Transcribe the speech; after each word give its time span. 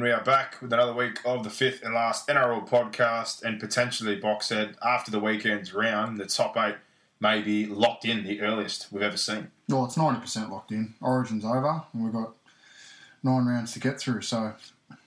And 0.00 0.06
we 0.06 0.12
are 0.12 0.24
back 0.24 0.56
with 0.62 0.72
another 0.72 0.94
week 0.94 1.18
of 1.26 1.44
the 1.44 1.50
fifth 1.50 1.82
and 1.82 1.92
last 1.92 2.26
NRL 2.26 2.66
podcast 2.66 3.42
and 3.42 3.60
potentially 3.60 4.16
box 4.16 4.46
set 4.46 4.70
after 4.82 5.10
the 5.10 5.20
weekend's 5.20 5.74
round. 5.74 6.16
The 6.16 6.24
top 6.24 6.56
eight 6.56 6.76
may 7.20 7.42
be 7.42 7.66
locked 7.66 8.06
in 8.06 8.24
the 8.24 8.40
earliest 8.40 8.90
we've 8.90 9.02
ever 9.02 9.18
seen. 9.18 9.50
Well, 9.68 9.84
it's 9.84 9.98
ninety 9.98 10.18
percent 10.18 10.50
locked 10.50 10.72
in. 10.72 10.94
Origin's 11.02 11.44
over, 11.44 11.82
and 11.92 12.02
we've 12.02 12.14
got 12.14 12.32
nine 13.22 13.44
rounds 13.44 13.74
to 13.74 13.78
get 13.78 14.00
through. 14.00 14.22
So 14.22 14.54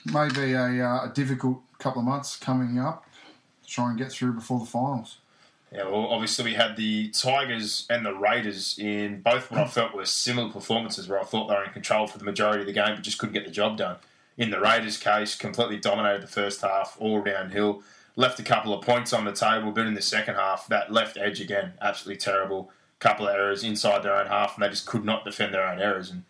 maybe 0.05 0.53
a, 0.53 0.87
uh, 0.87 1.09
a 1.09 1.11
difficult 1.11 1.63
couple 1.79 2.01
of 2.01 2.07
months 2.07 2.35
coming 2.35 2.77
up 2.77 3.07
to 3.63 3.67
try 3.67 3.89
and 3.89 3.97
get 3.97 4.11
through 4.11 4.33
before 4.33 4.59
the 4.59 4.67
finals. 4.67 5.17
Yeah, 5.71 5.85
well, 5.85 6.05
obviously 6.05 6.45
we 6.45 6.53
had 6.53 6.77
the 6.77 7.09
Tigers 7.09 7.87
and 7.89 8.05
the 8.05 8.13
Raiders 8.13 8.77
in 8.77 9.21
both 9.21 9.49
what 9.49 9.59
I 9.59 9.65
felt 9.69 9.95
were 9.95 10.05
similar 10.05 10.51
performances, 10.51 11.07
where 11.07 11.19
I 11.19 11.23
thought 11.23 11.47
they 11.47 11.55
were 11.55 11.63
in 11.63 11.73
control 11.73 12.05
for 12.05 12.19
the 12.19 12.25
majority 12.25 12.59
of 12.59 12.67
the 12.67 12.73
game, 12.73 12.93
but 12.93 13.01
just 13.01 13.17
couldn't 13.17 13.33
get 13.33 13.45
the 13.45 13.51
job 13.51 13.77
done. 13.77 13.95
In 14.37 14.49
the 14.49 14.59
Raiders' 14.59 14.97
case, 14.97 15.35
completely 15.35 15.77
dominated 15.77 16.23
the 16.23 16.27
first 16.27 16.61
half, 16.61 16.97
all 16.99 17.21
downhill. 17.21 17.83
Left 18.15 18.39
a 18.39 18.43
couple 18.43 18.73
of 18.73 18.85
points 18.85 19.13
on 19.13 19.25
the 19.25 19.31
table, 19.31 19.71
but 19.71 19.87
in 19.87 19.93
the 19.93 20.01
second 20.01 20.35
half, 20.35 20.67
that 20.67 20.91
left 20.91 21.17
edge 21.17 21.41
again, 21.41 21.73
absolutely 21.81 22.19
terrible. 22.19 22.71
Couple 22.99 23.27
of 23.27 23.35
errors 23.35 23.63
inside 23.63 24.03
their 24.03 24.15
own 24.15 24.27
half, 24.27 24.55
and 24.55 24.63
they 24.63 24.69
just 24.69 24.85
could 24.85 25.03
not 25.03 25.25
defend 25.25 25.53
their 25.53 25.67
own 25.67 25.79
errors. 25.79 26.09
And 26.09 26.23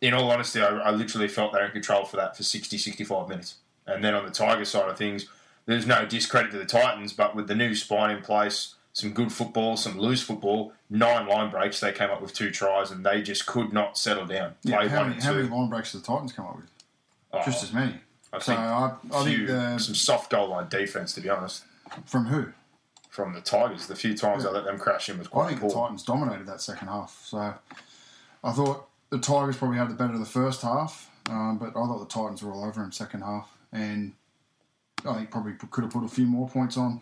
in 0.00 0.14
all 0.14 0.30
honesty, 0.30 0.60
I, 0.60 0.68
I 0.68 0.90
literally 0.90 1.28
felt 1.28 1.52
they 1.52 1.58
were 1.58 1.66
in 1.66 1.72
control 1.72 2.04
for 2.04 2.16
that 2.16 2.36
for 2.36 2.42
60, 2.42 2.78
65 2.78 3.28
minutes. 3.28 3.56
And 3.86 4.02
then 4.02 4.14
on 4.14 4.24
the 4.24 4.30
Tiger 4.30 4.64
side 4.64 4.88
of 4.88 4.96
things, 4.96 5.26
there's 5.66 5.86
no 5.86 6.04
discredit 6.04 6.52
to 6.52 6.58
the 6.58 6.64
Titans, 6.64 7.12
but 7.12 7.34
with 7.34 7.48
the 7.48 7.54
new 7.54 7.74
spine 7.74 8.10
in 8.16 8.22
place, 8.22 8.74
some 8.92 9.12
good 9.12 9.32
football, 9.32 9.76
some 9.76 9.98
loose 9.98 10.22
football, 10.22 10.72
nine 10.88 11.26
line 11.26 11.50
breaks, 11.50 11.80
they 11.80 11.92
came 11.92 12.10
up 12.10 12.22
with 12.22 12.32
two 12.32 12.50
tries, 12.50 12.90
and 12.90 13.04
they 13.04 13.22
just 13.22 13.46
could 13.46 13.72
not 13.72 13.98
settle 13.98 14.26
down. 14.26 14.54
Yeah, 14.62 14.86
how, 14.88 15.04
many, 15.04 15.20
how 15.20 15.32
many 15.32 15.48
line 15.48 15.68
breaks 15.68 15.92
did 15.92 16.02
the 16.02 16.06
Titans 16.06 16.32
come 16.32 16.46
up 16.46 16.56
with? 16.56 16.66
Oh, 17.34 17.42
Just 17.44 17.62
as 17.64 17.72
many. 17.72 17.94
I 18.32 18.38
So 18.38 18.46
think, 18.46 18.58
I, 18.58 18.92
I 19.12 19.24
few- 19.24 19.36
think 19.36 19.48
the, 19.48 19.78
some 19.78 19.94
soft 19.94 20.30
goal 20.30 20.48
line 20.48 20.68
defense, 20.68 21.12
to 21.14 21.20
be 21.20 21.28
honest, 21.28 21.64
from 22.06 22.26
who? 22.26 22.46
from 23.10 23.32
the 23.32 23.40
Tigers. 23.40 23.86
The 23.86 23.94
few 23.94 24.16
times 24.16 24.42
Yeah. 24.42 24.50
I 24.50 24.52
let 24.54 24.64
them 24.64 24.76
crash 24.76 25.08
in 25.08 25.18
was 25.18 25.28
quite. 25.28 25.44
I 25.44 25.48
think 25.50 25.60
poor. 25.60 25.70
the 25.70 25.76
Titans 25.76 26.02
dominated 26.02 26.46
that 26.46 26.60
second 26.60 26.88
half. 26.88 27.22
So 27.24 27.54
I 28.42 28.52
thought 28.52 28.88
the 29.10 29.18
Tigers 29.18 29.56
probably 29.56 29.78
had 29.78 29.88
the 29.88 29.94
better 29.94 30.14
of 30.14 30.18
the 30.18 30.26
first 30.26 30.62
half, 30.62 31.08
um, 31.30 31.58
but 31.58 31.68
I 31.68 31.72
thought 31.86 32.00
the 32.00 32.12
Titans 32.12 32.42
were 32.42 32.50
all 32.52 32.64
over 32.64 32.82
him 32.82 32.90
second 32.90 33.20
half, 33.22 33.48
and 33.72 34.14
I 35.06 35.14
think 35.14 35.30
probably 35.30 35.52
could 35.70 35.84
have 35.84 35.92
put 35.92 36.02
a 36.02 36.08
few 36.08 36.26
more 36.26 36.48
points 36.48 36.76
on, 36.76 37.00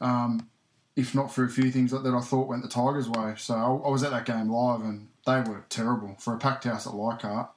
um, 0.00 0.48
if 0.96 1.14
not 1.14 1.30
for 1.30 1.44
a 1.44 1.50
few 1.50 1.70
things 1.70 1.90
that, 1.90 2.04
that 2.04 2.14
I 2.14 2.20
thought 2.22 2.48
went 2.48 2.62
the 2.62 2.68
Tigers' 2.70 3.08
way. 3.10 3.34
So 3.36 3.54
I, 3.54 3.86
I 3.88 3.90
was 3.90 4.02
at 4.02 4.12
that 4.12 4.24
game 4.24 4.48
live, 4.48 4.80
and 4.80 5.08
they 5.26 5.40
were 5.42 5.62
terrible 5.68 6.16
for 6.18 6.32
a 6.32 6.38
packed 6.38 6.64
house 6.64 6.86
at 6.86 6.94
Leichhardt. 6.94 7.50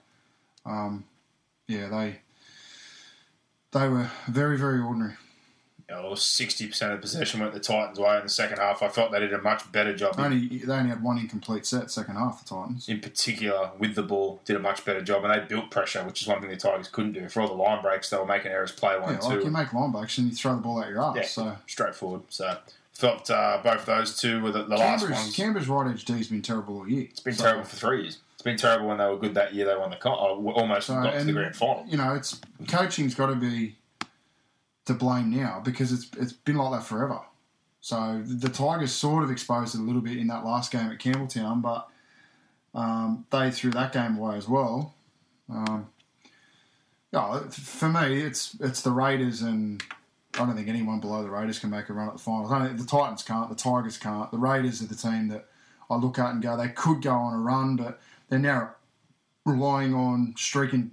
Um, 0.65 1.05
yeah, 1.67 1.89
they 1.89 2.19
they 3.71 3.87
were 3.87 4.09
very 4.27 4.57
very 4.57 4.79
ordinary. 4.79 5.13
You 5.89 5.95
know, 5.95 6.11
60% 6.11 6.91
of 6.93 6.99
possession 6.99 7.39
went 7.39 7.53
the 7.53 7.61
Titans' 7.61 7.97
way 7.97 8.17
in 8.17 8.23
the 8.23 8.27
second 8.29 8.57
half. 8.57 8.83
I 8.83 8.89
felt 8.89 9.13
they 9.13 9.21
did 9.21 9.31
a 9.31 9.41
much 9.41 9.71
better 9.71 9.95
job. 9.95 10.19
in- 10.19 10.25
Only 10.25 10.47
they 10.57 10.73
only 10.73 10.89
had 10.89 11.01
one 11.01 11.17
incomplete 11.17 11.65
set 11.65 11.89
second 11.89 12.17
half. 12.17 12.43
The 12.43 12.55
Titans. 12.55 12.89
in 12.89 12.99
particular 12.99 13.71
with 13.79 13.95
the 13.95 14.03
ball, 14.03 14.41
did 14.43 14.57
a 14.57 14.59
much 14.59 14.83
better 14.83 15.01
job, 15.01 15.23
and 15.23 15.33
they 15.33 15.39
built 15.47 15.71
pressure, 15.71 16.03
which 16.03 16.21
is 16.21 16.27
one 16.27 16.41
thing 16.41 16.49
the 16.49 16.57
Tigers 16.57 16.89
couldn't 16.89 17.13
do. 17.13 17.29
For 17.29 17.39
all 17.41 17.47
the 17.47 17.53
line 17.53 17.81
breaks, 17.81 18.09
they 18.09 18.17
were 18.17 18.25
making 18.25 18.51
errors 18.51 18.73
play 18.73 18.99
one 18.99 19.13
Yeah, 19.13 19.19
two. 19.19 19.27
like 19.29 19.43
you 19.45 19.49
make 19.51 19.71
line 19.71 19.91
breaks 19.93 20.17
and 20.17 20.27
you 20.29 20.35
throw 20.35 20.55
the 20.55 20.61
ball 20.61 20.81
out 20.83 20.89
your 20.89 20.99
ass. 21.01 21.15
yeah, 21.15 21.21
So 21.23 21.57
straightforward. 21.67 22.23
So 22.27 22.57
felt 22.91 23.31
uh, 23.31 23.61
both 23.63 23.85
those 23.85 24.17
two 24.19 24.41
were 24.41 24.51
the, 24.51 24.63
the 24.63 24.75
last 24.75 25.09
ones. 25.09 25.33
Canberra's 25.37 25.69
right 25.69 25.89
edge 25.89 26.03
D's 26.03 26.27
been 26.27 26.41
terrible 26.41 26.79
all 26.79 26.89
year. 26.89 27.07
It's 27.09 27.21
been 27.21 27.33
terrible 27.35 27.63
for 27.63 27.77
three 27.77 28.01
years. 28.01 28.17
Been 28.47 28.55
terrible 28.55 28.87
when 28.87 28.97
they 28.97 29.05
were 29.05 29.17
good 29.17 29.33
that 29.33 29.53
year. 29.53 29.65
They 29.65 29.75
won 29.75 29.89
the 29.89 29.97
oh, 30.05 30.51
almost 30.55 30.87
So, 30.87 30.93
got 30.93 31.19
to 31.19 31.23
the 31.25 31.33
grand 31.33 31.53
final. 31.53 31.83
You 31.85 31.97
know, 31.97 32.13
it's 32.13 32.39
coaching's 32.65 33.13
got 33.13 33.25
to 33.25 33.35
be 33.35 33.75
to 34.85 34.93
blame 34.93 35.31
now 35.31 35.61
because 35.65 35.91
it's 35.91 36.07
it's 36.17 36.31
been 36.31 36.55
like 36.55 36.79
that 36.79 36.87
forever. 36.87 37.19
So 37.81 38.21
the 38.25 38.47
Tigers 38.47 38.93
sort 38.93 39.25
of 39.25 39.31
exposed 39.31 39.75
it 39.75 39.79
a 39.79 39.81
little 39.81 39.99
bit 39.99 40.15
in 40.15 40.27
that 40.27 40.45
last 40.45 40.71
game 40.71 40.89
at 40.89 40.97
Campbelltown, 40.97 41.61
but 41.61 41.89
um, 42.73 43.25
they 43.31 43.51
threw 43.51 43.71
that 43.71 43.91
game 43.91 44.17
away 44.17 44.37
as 44.37 44.47
well. 44.47 44.93
Um, 45.49 45.89
yeah, 47.11 47.49
for 47.49 47.89
me, 47.89 48.21
it's 48.21 48.55
it's 48.61 48.81
the 48.81 48.91
Raiders, 48.91 49.41
and 49.41 49.83
I 50.35 50.45
don't 50.45 50.55
think 50.55 50.69
anyone 50.69 51.01
below 51.01 51.21
the 51.21 51.29
Raiders 51.29 51.59
can 51.59 51.69
make 51.69 51.89
a 51.89 51.93
run 51.93 52.07
at 52.07 52.13
the 52.13 52.19
finals. 52.19 52.49
I 52.49 52.59
don't 52.59 52.67
think 52.69 52.79
the 52.79 52.87
Titans 52.87 53.23
can't, 53.23 53.49
the 53.49 53.55
Tigers 53.55 53.97
can't. 53.97 54.31
The 54.31 54.37
Raiders 54.37 54.81
are 54.81 54.87
the 54.87 54.95
team 54.95 55.27
that 55.27 55.47
I 55.89 55.97
look 55.97 56.17
at 56.17 56.31
and 56.31 56.41
go, 56.41 56.55
they 56.55 56.69
could 56.69 57.01
go 57.01 57.11
on 57.11 57.33
a 57.33 57.39
run, 57.39 57.75
but 57.75 57.99
they're 58.29 58.39
now 58.39 58.75
relying 59.45 59.93
on 59.93 60.33
streaking 60.37 60.91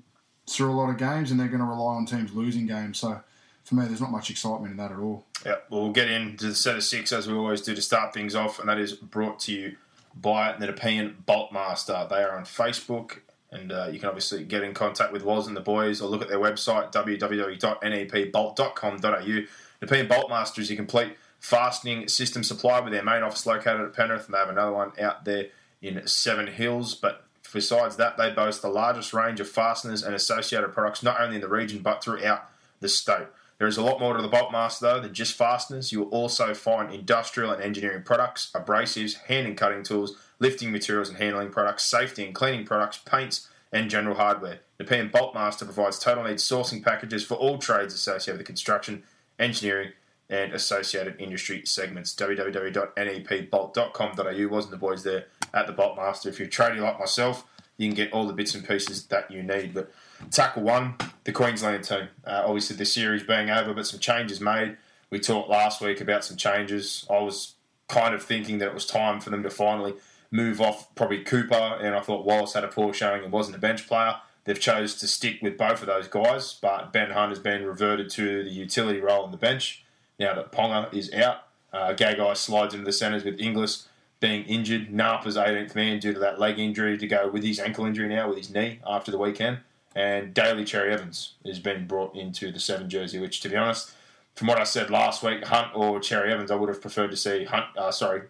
through 0.49 0.71
a 0.71 0.77
lot 0.77 0.91
of 0.91 0.99
games, 0.99 1.31
and 1.31 1.41
they're 1.41 1.49
going 1.49 1.61
to 1.61 1.67
rely 1.67 1.95
on 1.95 2.07
teams 2.07 2.33
losing 2.33 2.67
games. 2.67 2.99
So 2.99 3.21
for 3.65 3.75
me, 3.75 3.87
there's 3.87 4.01
not 4.01 4.11
much 4.11 4.31
excitement 4.31 4.73
in 4.73 4.77
that 4.77 4.93
at 4.93 4.99
all. 4.99 5.25
Yeah, 5.45 5.57
well, 5.71 5.83
we'll 5.83 5.93
get 5.93 6.11
into 6.11 6.49
the 6.49 6.55
set 6.55 6.77
of 6.77 6.85
six 6.85 7.13
as 7.13 7.27
we 7.27 7.35
always 7.35 7.63
do 7.63 7.75
to 7.75 7.83
start 7.83 8.15
things 8.15 8.35
off, 8.35 8.59
and 8.59 8.69
that 8.69 8.79
is 8.79 8.93
brought 8.93 9.41
to 9.41 9.53
you 9.53 9.77
by 10.15 10.55
the 10.59 10.67
Nepean 10.67 11.17
Boltmaster. 11.27 12.09
They 12.09 12.23
are 12.23 12.37
on 12.37 12.45
Facebook, 12.45 13.21
and 13.51 13.73
uh, 13.73 13.89
you 13.91 13.99
can 13.99 14.09
obviously 14.09 14.45
get 14.45 14.63
in 14.63 14.75
contact 14.75 15.13
with 15.13 15.25
Woz 15.25 15.47
and 15.47 15.57
the 15.57 15.61
boys 15.61 16.01
or 16.01 16.09
look 16.09 16.23
at 16.23 16.29
their 16.29 16.39
website, 16.39 16.93
www.nepbolt.com.au. 16.93 19.47
Nepean 19.83 20.09
Boltmaster 20.09 20.61
is 20.61 20.71
your 20.71 20.77
complete 20.77 21.17
fastening 21.41 22.09
system 22.09 22.43
supply 22.43 22.81
with 22.81 22.93
their 22.93 23.05
main 23.05 23.23
office 23.23 23.47
located 23.47 23.81
at 23.81 23.93
Penrith, 23.93 24.27
and 24.27 24.35
they 24.35 24.39
have 24.39 24.51
another 24.51 24.73
one 24.73 24.93
out 25.01 25.25
there 25.25 25.47
in 25.83 26.07
Seven 26.07 26.47
Hills. 26.47 26.95
But 26.95 27.24
besides 27.55 27.97
that, 27.97 28.19
they 28.19 28.31
boast 28.31 28.61
the 28.61 28.69
largest 28.69 29.15
range 29.15 29.41
of 29.41 29.49
fasteners 29.49 30.03
and 30.03 30.15
associated 30.15 30.73
products, 30.73 31.03
not 31.03 31.21
only 31.21 31.37
in 31.37 31.41
the 31.41 31.49
region 31.49 31.81
but 31.81 32.05
throughout 32.05 32.51
the 32.81 32.89
state. 32.89 33.27
There 33.59 33.69
is 33.69 33.77
a 33.79 33.83
lot 33.83 34.01
more 34.01 34.15
to 34.15 34.23
the 34.23 34.29
Boltmaster 34.29 34.81
though 34.81 35.01
than 35.01 35.15
just 35.15 35.37
fasteners. 35.37 35.93
You 35.93 36.01
will 36.01 36.09
also 36.09 36.53
find 36.53 36.93
industrial 36.93 37.53
and 37.53 37.63
engineering 37.63 38.03
products, 38.03 38.51
abrasives, 38.55 39.15
hand 39.15 39.47
and 39.47 39.57
cutting 39.57 39.83
tools, 39.83 40.17
lifting 40.39 40.73
materials 40.73 41.09
and 41.09 41.19
handling 41.19 41.51
products, 41.51 41.85
safety 41.85 42.27
and 42.27 42.35
cleaning 42.35 42.67
products, 42.67 42.99
paints, 42.99 43.49
and 43.73 43.89
general 43.89 44.17
hardware. 44.17 44.61
Nepean 44.79 45.11
Boltmaster 45.11 45.65
provides 45.65 45.99
total 45.99 46.25
needs 46.25 46.43
sourcing 46.43 46.83
packages 46.83 47.25
for 47.25 47.35
all 47.35 47.59
trades 47.59 47.95
associated 47.95 48.39
with 48.39 48.47
construction, 48.47 49.05
engineering, 49.39 49.93
and 50.31 50.53
associated 50.53 51.21
industry 51.21 51.63
segments. 51.65 52.15
www.nepbolt.com.au 52.15 54.49
wasn't 54.49 54.71
the 54.71 54.77
boys 54.77 55.03
there 55.03 55.25
at 55.53 55.67
the 55.67 55.73
Boltmaster. 55.73 56.29
If 56.29 56.39
you're 56.39 56.49
a 56.49 56.51
tradie 56.51 56.81
like 56.81 56.99
myself, 56.99 57.47
you 57.77 57.89
can 57.89 57.95
get 57.95 58.13
all 58.13 58.27
the 58.27 58.33
bits 58.33 58.55
and 58.55 58.67
pieces 58.67 59.05
that 59.07 59.31
you 59.31 59.43
need. 59.43 59.75
But 59.75 59.93
tackle 60.31 60.63
one, 60.63 60.95
the 61.25 61.33
Queensland 61.33 61.85
team. 61.85 62.09
Uh, 62.25 62.45
obviously, 62.47 62.77
the 62.77 62.87
series 62.87 63.23
being 63.23 63.51
over, 63.51 63.75
but 63.75 63.87
some 63.87 64.01
changes 64.01 64.41
made. 64.41 64.77
We 65.11 65.21
talked 65.21 65.51
last 65.51 65.81
week 65.81 66.01
about 66.01 66.25
some 66.25 66.37
changes. 66.37 67.07
I 67.11 67.21
was 67.21 67.55
kind 67.89 68.15
of 68.15 68.23
thinking 68.23 68.59
that 68.59 68.69
it 68.69 68.75
was 68.75 68.87
time 68.87 69.21
for 69.21 69.31
them 69.31 69.43
to 69.43 69.51
finally 69.51 69.95
move 70.31 70.61
off 70.61 70.95
probably 70.95 71.23
Cooper, 71.23 71.55
and 71.55 71.95
I 71.95 72.01
thought 72.01 72.25
Wallace 72.25 72.55
had 72.55 72.65
a 72.65 72.69
poor 72.69 72.93
showing 72.93 73.23
and 73.23 73.33
wasn't 73.33 73.57
a 73.57 73.61
bench 73.61 73.87
player. 73.87 74.17
They've 74.45 74.59
chose 74.59 74.97
to 74.97 75.07
stick 75.07 75.39
with 75.43 75.57
both 75.57 75.81
of 75.81 75.87
those 75.87 76.09
guys, 76.09 76.59
but 76.61 76.93
Ben 76.93 77.13
Hunt 77.13 77.31
has 77.31 77.39
been 77.39 77.65
reverted 77.65 78.11
to 78.11 78.45
the 78.45 78.51
utility 78.51 79.01
role 79.01 79.25
on 79.25 79.31
the 79.31 79.37
bench 79.37 79.84
now 80.19 80.35
that 80.35 80.53
Ponga 80.53 80.93
is 80.95 81.13
out. 81.13 81.39
Uh, 81.73 81.93
Gagai 81.95 82.37
slides 82.37 82.73
into 82.75 82.87
the 82.87 82.93
centres 82.93 83.25
with 83.25 83.41
Inglis 83.41 83.89
being 84.21 84.45
injured. 84.45 84.91
Napa's 84.91 85.37
18th 85.37 85.75
man 85.75 85.99
due 85.99 86.13
to 86.15 86.21
that 86.21 86.39
leg 86.39 86.59
injury 86.59 86.97
to 86.97 87.07
go 87.07 87.29
with 87.29 87.43
his 87.43 87.59
ankle 87.59 87.85
injury 87.85 88.09
now 88.09 88.29
with 88.29 88.39
his 88.39 88.51
knee 88.51 88.79
after 88.87 89.11
the 89.11 89.19
weekend. 89.19 89.59
and 89.97 90.33
Daly 90.35 90.65
Cherry 90.65 90.93
Evans 90.93 91.35
has 91.45 91.59
been 91.59 91.87
brought 91.87 92.15
into 92.17 92.51
the 92.53 92.61
seven 92.61 92.89
jersey. 92.89 93.19
Which, 93.19 93.41
to 93.41 93.49
be 93.49 93.57
honest, 93.57 93.93
from 94.37 94.49
what 94.49 94.59
I 94.59 94.65
said 94.65 94.89
last 94.91 95.23
week, 95.23 95.45
Hunt 95.45 95.69
or 95.75 95.99
Cherry 96.01 96.33
Evans, 96.33 96.51
I 96.51 96.55
would 96.57 96.69
have 96.69 96.81
preferred 96.81 97.11
to 97.11 97.17
see 97.17 97.45
Hunt. 97.45 97.67
Uh, 97.77 97.91
sorry, 97.91 98.23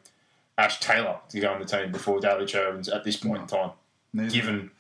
Ash 0.59 0.81
Taylor 0.81 1.19
to 1.29 1.41
go 1.41 1.53
on 1.53 1.59
the 1.61 1.67
team 1.67 1.93
before 1.93 2.21
Daly 2.21 2.47
Cherry 2.47 2.69
Evans 2.69 2.89
at 2.89 3.05
this 3.05 3.17
point 3.17 3.43
in 3.43 3.47
time, 3.47 3.71
Neither. 4.13 4.31
given 4.31 4.71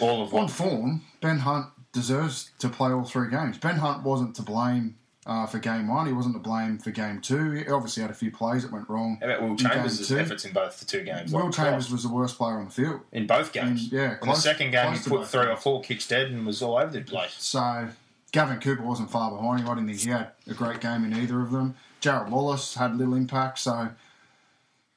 all 0.00 0.22
of 0.22 0.32
on 0.34 0.48
form, 0.48 1.02
Ben 1.20 1.38
Hunt 1.40 1.66
deserves 1.92 2.50
to 2.58 2.68
play 2.68 2.90
all 2.92 3.04
three 3.04 3.28
games. 3.30 3.58
Ben 3.58 3.76
Hunt 3.76 4.02
wasn't 4.04 4.34
to 4.36 4.42
blame 4.42 4.96
uh, 5.26 5.46
for 5.46 5.58
game 5.58 5.88
one. 5.88 6.06
He 6.06 6.12
wasn't 6.12 6.34
to 6.34 6.38
blame 6.40 6.78
for 6.78 6.90
game 6.90 7.20
two. 7.20 7.52
He 7.52 7.66
obviously 7.68 8.02
had 8.02 8.10
a 8.10 8.14
few 8.14 8.30
plays 8.30 8.62
that 8.62 8.72
went 8.72 8.88
wrong. 8.88 9.18
How 9.20 9.26
about 9.26 9.42
Will 9.42 9.56
Chambers' 9.56 10.10
efforts 10.12 10.44
in 10.44 10.52
both 10.52 10.78
the 10.80 10.84
two 10.86 11.02
games? 11.02 11.32
Will 11.32 11.44
Like, 11.46 11.54
Chambers 11.54 11.90
was 11.90 12.02
the 12.02 12.08
worst 12.10 12.36
player 12.36 12.58
on 12.58 12.66
the 12.66 12.70
field. 12.70 13.00
in 13.12 13.26
both 13.26 13.52
games. 13.52 13.90
in- 13.92 13.98
yeah, 13.98 14.16
in 14.20 14.28
the 14.28 14.34
second 14.34 14.70
game, 14.72 14.92
he 14.94 15.08
put 15.08 15.26
three 15.26 15.46
or 15.46 15.56
four 15.56 15.80
kicks 15.82 16.06
dead 16.06 16.30
and 16.30 16.44
was 16.46 16.60
all 16.62 16.76
over 16.76 16.90
the 16.92 17.00
place. 17.02 17.34
So 17.38 17.88
Gavin 18.32 18.60
Cooper 18.60 18.82
wasn't 18.82 19.10
far 19.10 19.30
behind 19.30 19.60
him. 19.60 19.68
I 19.70 19.74
didn't 19.74 19.88
think 19.88 20.00
he 20.00 20.10
had 20.10 20.32
a 20.48 20.54
great 20.54 20.80
game 20.80 21.04
in 21.04 21.14
either 21.14 21.40
of 21.40 21.50
them. 21.52 21.74
Jarrod 22.02 22.28
Wallace 22.28 22.74
had 22.74 22.96
little 22.96 23.14
impact. 23.14 23.58
So 23.60 23.90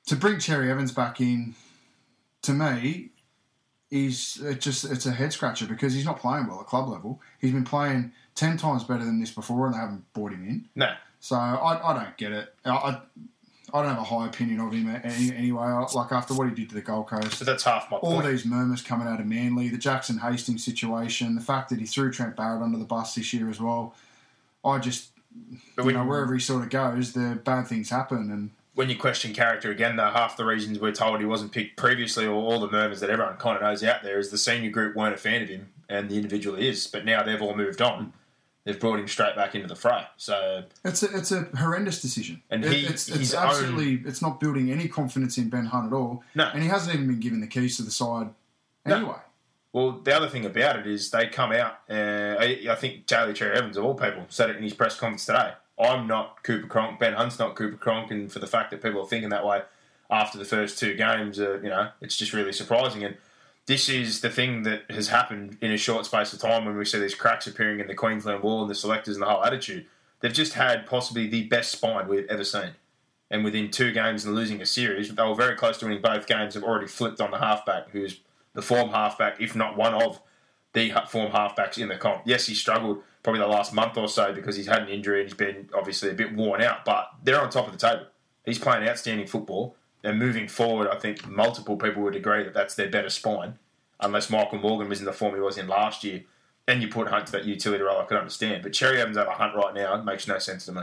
to 0.08 0.16
bring 0.16 0.40
Cherry 0.40 0.70
Evans 0.70 0.92
back 0.92 1.22
in, 1.22 1.56
to 2.42 2.54
me, 2.54 3.10
is 3.90 4.42
it 4.44 4.60
just 4.60 4.84
it's 4.84 5.06
a 5.06 5.12
head 5.12 5.32
scratcher 5.32 5.66
because 5.66 5.94
he's 5.94 6.04
not 6.04 6.20
playing 6.20 6.48
well 6.48 6.60
at 6.60 6.66
club 6.68 6.90
level. 6.90 7.22
He's 7.40 7.54
been 7.54 7.64
playing 7.64 8.12
ten 8.38 8.56
times 8.56 8.86
better 8.86 9.04
than 9.04 9.20
this 9.20 9.32
before, 9.32 9.66
and 9.66 9.76
they 9.76 9.80
haven't 9.80 10.14
brought 10.14 10.32
him 10.32 10.48
in. 10.48 10.66
No, 10.76 10.94
So 11.20 11.36
I, 11.36 11.92
I 11.92 11.94
don't 11.94 12.16
get 12.18 12.32
it. 12.32 12.54
I, 12.64 12.70
I 12.72 13.02
I 13.74 13.82
don't 13.82 13.90
have 13.90 14.00
a 14.00 14.04
high 14.04 14.28
opinion 14.28 14.62
of 14.62 14.72
him 14.72 14.88
any, 15.04 15.36
anyway. 15.36 15.68
Like 15.94 16.14
after 16.14 16.34
what 16.34 16.48
he 16.48 16.56
did 16.56 16.70
to 16.70 16.76
the 16.76 16.82
Gold 16.82 17.08
Coast, 17.08 17.34
so 17.34 17.44
that's 17.44 17.64
half 17.64 17.92
my 17.92 17.98
all 17.98 18.22
point. 18.22 18.28
these 18.28 18.46
murmurs 18.46 18.82
coming 18.82 19.08
out 19.10 19.20
of 19.20 19.26
Manly, 19.26 19.68
the 19.68 19.78
Jackson 19.78 20.20
Hastings 20.20 20.64
situation, 20.64 21.36
the 21.36 21.42
fact 21.42 21.70
that 21.70 21.80
he 21.80 21.86
threw 21.86 22.10
Trent 22.10 22.38
Barrett 22.38 22.62
under 22.62 22.78
the 22.78 22.86
bus 22.86 23.16
this 23.16 23.34
year 23.34 23.50
as 23.50 23.60
well. 23.60 23.94
I 24.64 24.80
just, 24.80 25.10
But 25.76 25.86
you 25.86 25.92
know, 25.92 26.06
wherever 26.06 26.34
he 26.34 26.40
sort 26.40 26.64
of 26.64 26.70
goes, 26.70 27.12
the 27.12 27.40
bad 27.44 27.68
things 27.68 27.90
happen. 27.90 28.32
And 28.32 28.52
when 28.76 28.90
you 28.90 28.96
question 28.96 29.34
character 29.34 29.70
again, 29.70 29.98
though, 29.98 30.12
half 30.12 30.38
the 30.38 30.46
reasons 30.46 30.80
we're 30.80 30.94
told 30.94 31.20
he 31.20 31.26
wasn't 31.26 31.52
picked 31.52 31.76
previously, 31.76 32.26
or 32.26 32.36
all 32.36 32.60
the 32.60 32.72
murmurs 32.72 33.02
that 33.02 33.10
everyone 33.10 33.36
kind 33.36 33.58
of 33.58 33.64
knows 33.64 33.84
out 33.84 34.02
there, 34.02 34.18
is 34.18 34.30
the 34.30 34.38
senior 34.38 34.70
group 34.70 34.96
weren't 34.96 35.14
a 35.14 35.18
fan 35.18 35.42
of 35.42 35.50
him, 35.50 35.70
and 35.90 36.10
the 36.10 36.16
individual 36.16 36.56
is. 36.56 36.88
But 36.88 37.04
now 37.04 37.22
they've 37.24 37.42
all 37.42 37.56
moved 37.56 37.82
on. 37.82 38.14
They've 38.68 38.80
brought 38.80 39.00
him 39.00 39.08
straight 39.08 39.34
back 39.36 39.56
into 39.56 39.68
the 39.68 39.76
fray. 39.76 40.04
So 40.18 40.64
it's 40.84 41.02
a, 41.02 41.18
it's 41.18 41.32
a 41.32 41.44
horrendous 41.58 42.02
decision. 42.02 42.42
And 42.50 42.66
It- 42.66 42.74
he- 42.74 42.86
it's, 42.86 43.08
it's 43.08 43.34
own- 43.34 43.48
absolutely, 43.48 44.02
it's 44.06 44.22
not 44.22 44.42
building 44.42 44.70
any 44.72 44.90
confidence 44.90 45.38
in 45.38 45.48
Ben 45.50 45.66
Hunt 45.66 45.88
at 45.88 45.96
all. 45.96 46.24
No. 46.36 46.50
And 46.54 46.62
he 46.62 46.68
hasn't 46.68 46.94
even 46.94 47.08
been 47.08 47.22
given 47.22 47.40
the 47.40 47.48
keys 47.48 47.78
to 47.78 47.84
the 47.84 47.92
side 47.92 48.28
anyway. 48.86 49.16
Well, 49.74 49.92
the 50.04 50.16
other 50.16 50.28
thing 50.28 50.46
about 50.46 50.80
it 50.80 50.88
is 50.88 51.12
they 51.12 51.28
come 51.28 51.52
out. 51.54 51.80
Uh, 51.90 52.36
I, 52.40 52.66
I 52.70 52.76
think 52.76 53.06
Daly 53.06 53.34
Cherry 53.34 53.56
Evans, 53.58 53.78
of 53.78 53.86
all 53.86 53.96
people, 53.96 54.26
said 54.30 54.50
it 54.50 54.58
in 54.58 54.64
his 54.64 54.74
press 54.74 54.98
conference 55.00 55.26
today. 55.26 55.54
I'm 55.80 56.08
not 56.08 56.42
Cooper 56.44 56.68
Cronk. 56.68 57.00
Ben 57.00 57.14
Hunt's 57.14 57.38
not 57.40 57.56
Cooper 57.56 57.78
Cronk, 57.78 58.10
and 58.12 58.32
for 58.32 58.40
the 58.40 58.48
fact 58.48 58.72
that 58.72 58.82
people 58.82 59.02
are 59.02 59.08
thinking 59.08 59.30
that 59.30 59.46
way 59.46 59.62
after 60.10 60.38
the 60.40 60.46
first 60.46 60.80
two 60.80 60.96
games, 60.96 61.40
uh, 61.40 61.60
you 61.62 61.70
know, 61.70 61.90
it's 62.02 62.18
just 62.18 62.34
really 62.34 62.52
surprising. 62.54 63.04
And 63.04 63.16
this 63.68 63.90
is 63.90 64.22
the 64.22 64.30
thing 64.30 64.64
that 64.64 64.90
has 64.90 65.10
happened 65.10 65.58
in 65.62 65.72
a 65.72 65.78
short 65.78 66.06
space 66.06 66.34
of 66.34 66.40
time 66.40 66.66
when 66.66 66.78
we 66.78 66.86
see 66.86 67.00
these 67.00 67.14
cracks 67.14 67.48
appearing 67.48 67.80
in 67.80 67.88
the 67.88 67.94
Queensland 67.94 68.42
wall 68.42 68.62
and 68.62 68.70
the 68.70 68.76
selectors 68.76 69.18
and 69.18 69.22
the 69.22 69.30
whole 69.30 69.44
attitude. 69.44 69.86
They've 70.22 70.34
just 70.34 70.54
had 70.54 70.88
possibly 70.88 71.28
the 71.28 71.44
best 71.44 71.72
spine 71.72 72.08
we've 72.08 72.26
ever 72.30 72.46
seen. 72.46 72.72
And 73.30 73.44
within 73.44 73.70
two 73.70 73.92
games 73.92 74.24
and 74.24 74.34
losing 74.34 74.62
a 74.62 74.66
series, 74.66 75.14
they 75.14 75.24
were 75.24 75.36
very 75.36 75.56
close 75.56 75.78
to 75.80 75.86
winning 75.86 76.02
both 76.02 76.28
games. 76.28 76.54
Have 76.54 76.64
already 76.64 76.88
flipped 76.88 77.20
on 77.20 77.32
the 77.32 77.40
halfback, 77.40 77.90
who's 77.90 78.22
the 78.54 78.62
form 78.62 78.90
halfback, 78.90 79.42
if 79.42 79.54
not 79.54 79.76
one 79.76 79.94
of 79.94 80.22
the 80.72 80.92
form 81.10 81.34
halfbacks 81.34 81.78
in 81.78 81.90
the 81.90 81.98
comp. 81.98 82.22
Yes, 82.26 82.48
he 82.48 82.54
struggled 82.54 83.04
probably 83.22 83.42
the 83.42 83.48
last 83.48 83.74
month 83.74 83.98
or 83.98 84.08
so 84.08 84.32
because 84.32 84.56
he's 84.56 84.68
had 84.68 84.84
an 84.84 84.88
injury 84.88 85.20
and 85.20 85.30
he's 85.30 85.38
been 85.38 85.70
obviously 85.76 86.10
a 86.10 86.14
bit 86.14 86.34
worn 86.34 86.62
out, 86.62 86.86
but 86.86 87.10
they're 87.22 87.42
on 87.42 87.50
top 87.50 87.68
of 87.68 87.74
the 87.74 87.78
table. 87.78 88.06
He's 88.46 88.60
playing 88.60 88.88
outstanding 88.88 89.28
football. 89.28 89.76
And 90.04 90.20
moving 90.20 90.48
forward, 90.48 90.88
I 90.90 90.98
think 90.98 91.28
multiple 91.28 91.76
people 91.76 92.04
would 92.04 92.16
agree 92.16 92.44
that 92.44 92.54
that's 92.54 92.76
their 92.76 92.90
better 92.90 93.10
spine, 93.10 93.58
unless 94.00 94.30
Michael 94.30 94.60
Morgan 94.60 94.88
was 94.90 95.00
in 95.00 95.06
the 95.06 95.14
form 95.14 95.36
he 95.36 95.42
was 95.42 95.58
in 95.58 95.68
last 95.68 96.04
year. 96.04 96.24
And 96.68 96.82
you 96.82 96.88
put 96.90 97.08
Hunt 97.08 97.26
to 97.28 97.32
that 97.34 97.46
utility 97.46 97.84
role, 97.84 98.00
I 98.00 98.06
could 98.06 98.18
understand. 98.18 98.62
But 98.62 98.74
Cherry 98.74 99.00
Evans 99.02 99.18
over 99.18 99.32
Hunt 99.32 99.56
right 99.56 99.74
now 99.74 100.02
makes 100.04 100.28
no 100.28 100.38
sense 100.38 100.66
to 100.66 100.72
me. 100.74 100.82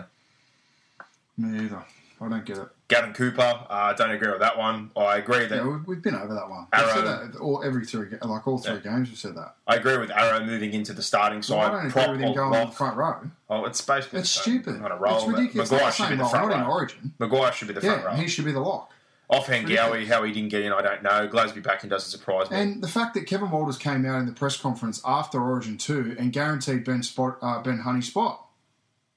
Me 1.36 1.64
either. 1.64 1.84
I 2.20 2.28
don't 2.28 2.44
get 2.44 2.56
it. 2.58 2.68
Gavin 2.88 3.12
Cooper, 3.12 3.40
uh, 3.42 3.66
I 3.68 3.92
don't 3.94 4.10
agree 4.12 4.30
with 4.30 4.40
that 4.40 4.56
one. 4.56 4.90
I 4.96 5.16
agree 5.16 5.46
that 5.46 5.56
Yeah, 5.56 5.78
we've, 5.86 6.00
been 6.00 6.14
over 6.14 6.32
that 6.34 6.48
one. 6.48 6.66
Arrow- 6.72 6.88
said 6.94 7.04
that 7.04 7.38
all, 7.40 7.62
every 7.64 7.84
three, 7.84 8.08
like 8.22 8.46
all 8.46 8.56
three 8.58 8.78
games, 8.80 9.08
we've 9.10 9.18
said 9.18 9.34
that. 9.36 9.56
I 9.66 9.76
agree 9.76 9.98
with 9.98 10.10
Arrow 10.10 10.44
moving 10.44 10.72
into 10.72 10.92
the 10.92 11.02
starting 11.02 11.42
Well, 11.48 11.60
I 11.60 11.68
don't 11.70 11.78
agree 11.80 11.90
Prop 11.90 12.10
with 12.12 12.20
him 12.20 12.34
going 12.34 12.38
on 12.46 12.52
lock. 12.52 12.70
the 12.70 12.76
front 12.76 12.96
row. 12.96 13.16
Oh, 13.50 13.64
it's 13.64 13.80
basically 13.80 14.20
It's 14.20 14.30
stupid. 14.30 14.80
On 14.80 14.90
a 14.92 14.96
roll. 14.96 15.16
It's 15.18 15.26
ridiculous. 15.26 15.70
McGuire 15.70 15.92
should 15.92 16.08
be 16.10 16.16
the 16.16 16.24
front 16.26 16.52
in 16.52 16.60
row. 16.60 16.66
Origin. 16.70 17.12
McGuire 17.18 17.52
should 17.52 17.68
be 17.68 17.74
the 17.74 17.80
front 17.80 18.00
Yeah, 18.02 18.06
row. 18.06 18.14
he 18.14 18.28
should 18.28 18.44
be 18.44 18.52
the 18.52 18.60
lock. 18.60 18.90
Offhand. 19.30 19.66
Gowie, 19.68 20.06
how 20.06 20.22
he 20.22 20.32
didn't 20.32 20.50
get 20.50 20.62
in, 20.64 20.72
I 20.72 20.82
don't 20.82 21.02
know. 21.02 21.26
Glasby 21.28 21.62
backing 21.62 21.88
doesn't 21.90 22.10
surprise 22.10 22.50
me. 22.50 22.58
And 22.58 22.82
the 22.82 22.88
fact 22.88 23.14
that 23.14 23.26
Kevin 23.26 23.50
Walters 23.50 23.78
came 23.78 24.04
out 24.04 24.18
in 24.20 24.26
the 24.26 24.32
press 24.32 24.56
conference 24.56 25.00
after 25.04 25.40
Origin 25.40 25.78
2 25.78 26.16
and 26.18 26.32
guaranteed 26.32 26.84
Ben, 26.84 27.02
spot, 27.02 27.38
uh, 27.40 27.62
ben 27.62 27.78
Honey's 27.78 28.08
spot. 28.08 28.46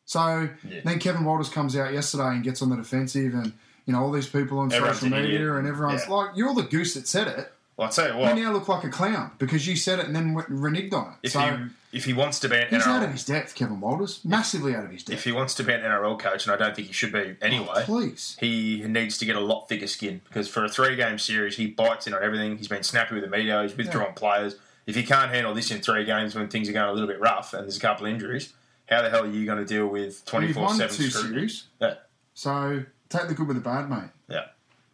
So 0.06 0.50
Yeah. 0.64 0.80
then 0.86 1.00
Kevin 1.00 1.26
Walters 1.26 1.50
comes 1.50 1.76
out 1.76 1.94
yesterday 1.94 2.30
and 2.30 2.44
gets 2.44 2.62
on 2.62 2.70
the 2.70 2.78
defensive 2.78 3.34
and, 3.34 3.52
you 3.86 3.94
know, 3.94 4.02
all 4.02 4.12
these 4.12 4.28
people 4.30 4.60
on 4.60 4.72
Everyone's 4.72 5.00
social 5.02 5.18
media 5.18 5.56
and 5.56 5.68
everyone's 5.68 6.04
Yeah. 6.08 6.14
like, 6.14 6.30
you're 6.36 6.54
the 6.54 6.64
goose 6.64 6.94
that 6.94 7.08
said 7.08 7.28
it. 7.28 7.54
Well, 7.78 7.88
I'll 7.88 7.94
tell 7.94 8.08
you 8.20 8.28
You 8.36 8.44
now 8.44 8.52
look 8.52 8.68
like 8.68 8.84
a 8.84 8.90
clown 8.90 9.32
because 9.38 9.68
you 9.68 9.76
said 9.76 10.00
it 10.00 10.06
and 10.08 10.16
then 10.16 10.34
went, 10.34 10.50
reneged 10.50 10.94
on 10.94 11.10
it. 11.14 11.28
If 11.28 11.32
so 11.34 11.40
he 11.40 11.66
if 11.94 12.04
he 12.06 12.14
wants 12.14 12.40
to 12.42 12.50
be 12.50 12.58
an 12.58 12.68
he's 12.70 12.86
out 12.86 13.04
of 13.04 13.12
his 13.12 13.24
depth, 13.24 13.56
Kevin 13.56 13.80
Walters. 13.80 14.20
Massively 14.26 14.76
out 14.76 14.84
of 14.84 14.92
his 14.92 15.04
depth. 15.04 15.18
if 15.20 15.24
he 15.24 15.32
wants 15.32 15.54
to 15.56 15.64
be 15.64 15.72
an 15.74 15.82
NRL 15.82 16.20
coach, 16.20 16.46
and 16.46 16.54
I 16.54 16.58
don't 16.58 16.76
think 16.76 16.88
he 16.88 16.94
should 16.94 17.14
be 17.14 17.36
anyway, 17.42 17.68
oh, 17.76 17.84
Please. 17.86 18.36
he 18.40 18.84
needs 18.86 19.18
to 19.20 19.26
get 19.26 19.36
a 19.36 19.40
lot 19.40 19.70
thicker 19.70 19.88
skin 19.88 20.22
because 20.28 20.48
for 20.50 20.66
a 20.66 20.70
three 20.70 20.96
game 20.96 21.18
series, 21.18 21.56
he 21.56 21.68
bites 21.68 22.06
in 22.08 22.14
on 22.14 22.22
everything. 22.22 22.58
He's 22.58 22.68
been 22.68 22.84
snappy 22.84 23.16
with 23.16 23.24
the 23.24 23.30
media. 23.30 23.62
He's 23.64 23.76
withdrawn 23.78 24.14
players. 24.14 24.56
If 24.86 24.98
you 24.98 25.04
can't 25.06 25.32
handle 25.32 25.54
this 25.54 25.70
in 25.72 25.80
three 25.82 26.04
games 26.06 26.34
when 26.36 26.48
things 26.50 26.68
are 26.70 26.74
going 26.74 26.90
a 26.90 26.94
little 26.94 27.08
bit 27.08 27.20
rough 27.20 27.54
and 27.54 27.64
there's 27.64 27.78
a 27.78 27.80
couple 27.82 28.06
of 28.06 28.12
injuries, 28.14 28.54
how 28.88 29.02
the 29.02 29.10
hell 29.10 29.24
are 29.24 29.30
you 29.30 29.46
going 29.46 29.60
to 29.60 29.66
deal 29.66 29.88
with 29.88 30.26
twenty 30.26 30.52
four 30.52 30.70
seven 30.74 30.94
series. 30.96 31.66
Yeah, 31.82 31.96
So 32.34 32.84
take 33.10 33.28
the 33.28 33.34
good 33.34 33.48
with 33.48 33.58
the 33.58 33.64
bad, 33.64 33.90
mate. 33.90 34.10
yeah. 34.30 34.46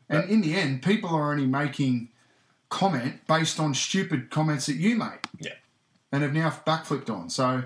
And 0.10 0.30
in 0.30 0.42
the 0.42 0.54
end, 0.56 0.84
people 0.84 1.10
are 1.10 1.32
only 1.32 1.48
making 1.48 2.10
comment 2.74 3.26
based 3.28 3.60
on 3.60 3.74
stupid 3.76 4.32
comments 4.32 4.66
that 4.66 4.76
you 4.76 4.96
made 4.96 5.20
Yeah. 5.40 5.54
and 6.12 6.24
have 6.24 6.34
now 6.34 6.50
backflipped 6.66 7.10
on. 7.10 7.30
So, 7.30 7.64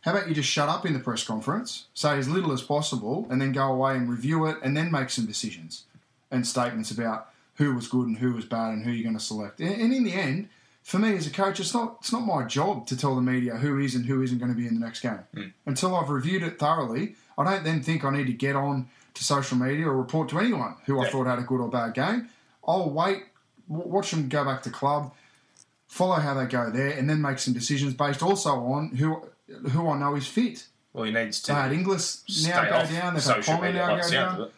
how 0.00 0.12
about 0.12 0.28
you 0.28 0.34
just 0.34 0.48
shut 0.48 0.68
up 0.68 0.86
in 0.86 0.94
the 0.94 0.98
press 0.98 1.24
conference, 1.24 1.86
say 1.92 2.16
as 2.16 2.28
little 2.28 2.52
as 2.52 2.62
possible, 2.62 3.26
and 3.28 3.40
then 3.40 3.52
go 3.52 3.70
away 3.70 3.96
and 3.96 4.08
review 4.08 4.46
it, 4.46 4.56
and 4.62 4.76
then 4.76 4.90
make 4.90 5.10
some 5.10 5.26
decisions 5.26 5.84
and 6.30 6.46
statements 6.46 6.90
about 6.90 7.28
who 7.56 7.74
was 7.74 7.88
good 7.88 8.06
and 8.06 8.18
who 8.18 8.32
was 8.32 8.44
bad 8.44 8.72
and 8.72 8.84
who 8.84 8.92
you're 8.92 9.02
going 9.02 9.18
to 9.18 9.24
select. 9.24 9.60
And, 9.60 9.92
in 9.92 10.04
the 10.04 10.14
end, 10.14 10.48
for 10.82 10.98
me 10.98 11.16
as 11.16 11.26
a 11.26 11.30
coach, 11.30 11.60
it's 11.60 11.74
not 11.74 11.98
it's 12.00 12.12
not 12.12 12.20
my 12.20 12.44
job 12.44 12.86
to 12.86 12.96
tell 12.96 13.14
the 13.14 13.20
media 13.20 13.56
who 13.56 13.78
is 13.78 13.94
and 13.94 14.06
who 14.06 14.22
isn't 14.22 14.38
going 14.38 14.52
to 14.52 14.56
be 14.56 14.66
in 14.66 14.74
the 14.74 14.84
next 14.86 15.00
game 15.00 15.24
mm. 15.34 15.52
until 15.66 15.94
I've 15.96 16.08
reviewed 16.08 16.44
it 16.44 16.58
thoroughly. 16.58 17.16
I 17.36 17.44
don't 17.44 17.64
then 17.64 17.82
think 17.82 18.04
I 18.04 18.10
need 18.10 18.28
to 18.28 18.32
get 18.32 18.56
on 18.56 18.88
to 19.14 19.24
social 19.24 19.58
media 19.58 19.86
or 19.86 19.96
report 19.96 20.28
to 20.30 20.38
anyone 20.38 20.76
who 20.86 21.00
I 21.00 21.10
thought 21.10 21.26
had 21.26 21.40
a 21.40 21.42
good 21.42 21.60
or 21.60 21.68
bad 21.68 21.94
game. 21.94 22.28
I'll 22.66 22.90
wait, 22.90 23.24
watch 23.68 24.10
them 24.10 24.28
go 24.28 24.44
back 24.44 24.62
to 24.62 24.70
club, 24.70 25.12
follow 25.86 26.16
how 26.16 26.34
they 26.34 26.46
go 26.46 26.70
there, 26.70 26.90
and 26.90 27.08
then 27.08 27.20
make 27.20 27.38
some 27.38 27.54
decisions 27.54 27.94
based 27.94 28.22
also 28.22 28.50
on 28.50 28.88
who 28.96 29.22
who 29.70 29.88
I 29.88 29.98
know 29.98 30.14
is 30.14 30.26
fit. 30.26 30.66
Well, 30.92 31.04
he 31.04 31.12
needs 31.12 31.42
to 31.42 31.52
They 31.52 31.58
had 31.58 31.72
Inglis 31.72 32.46
now 32.46 32.64
go 32.64 32.70
down. 32.70 33.14
They've 33.14 33.22
had 33.22 33.36
Ponga 33.42 33.74
now 33.74 34.00
go 34.00 34.10
down. 34.10 34.50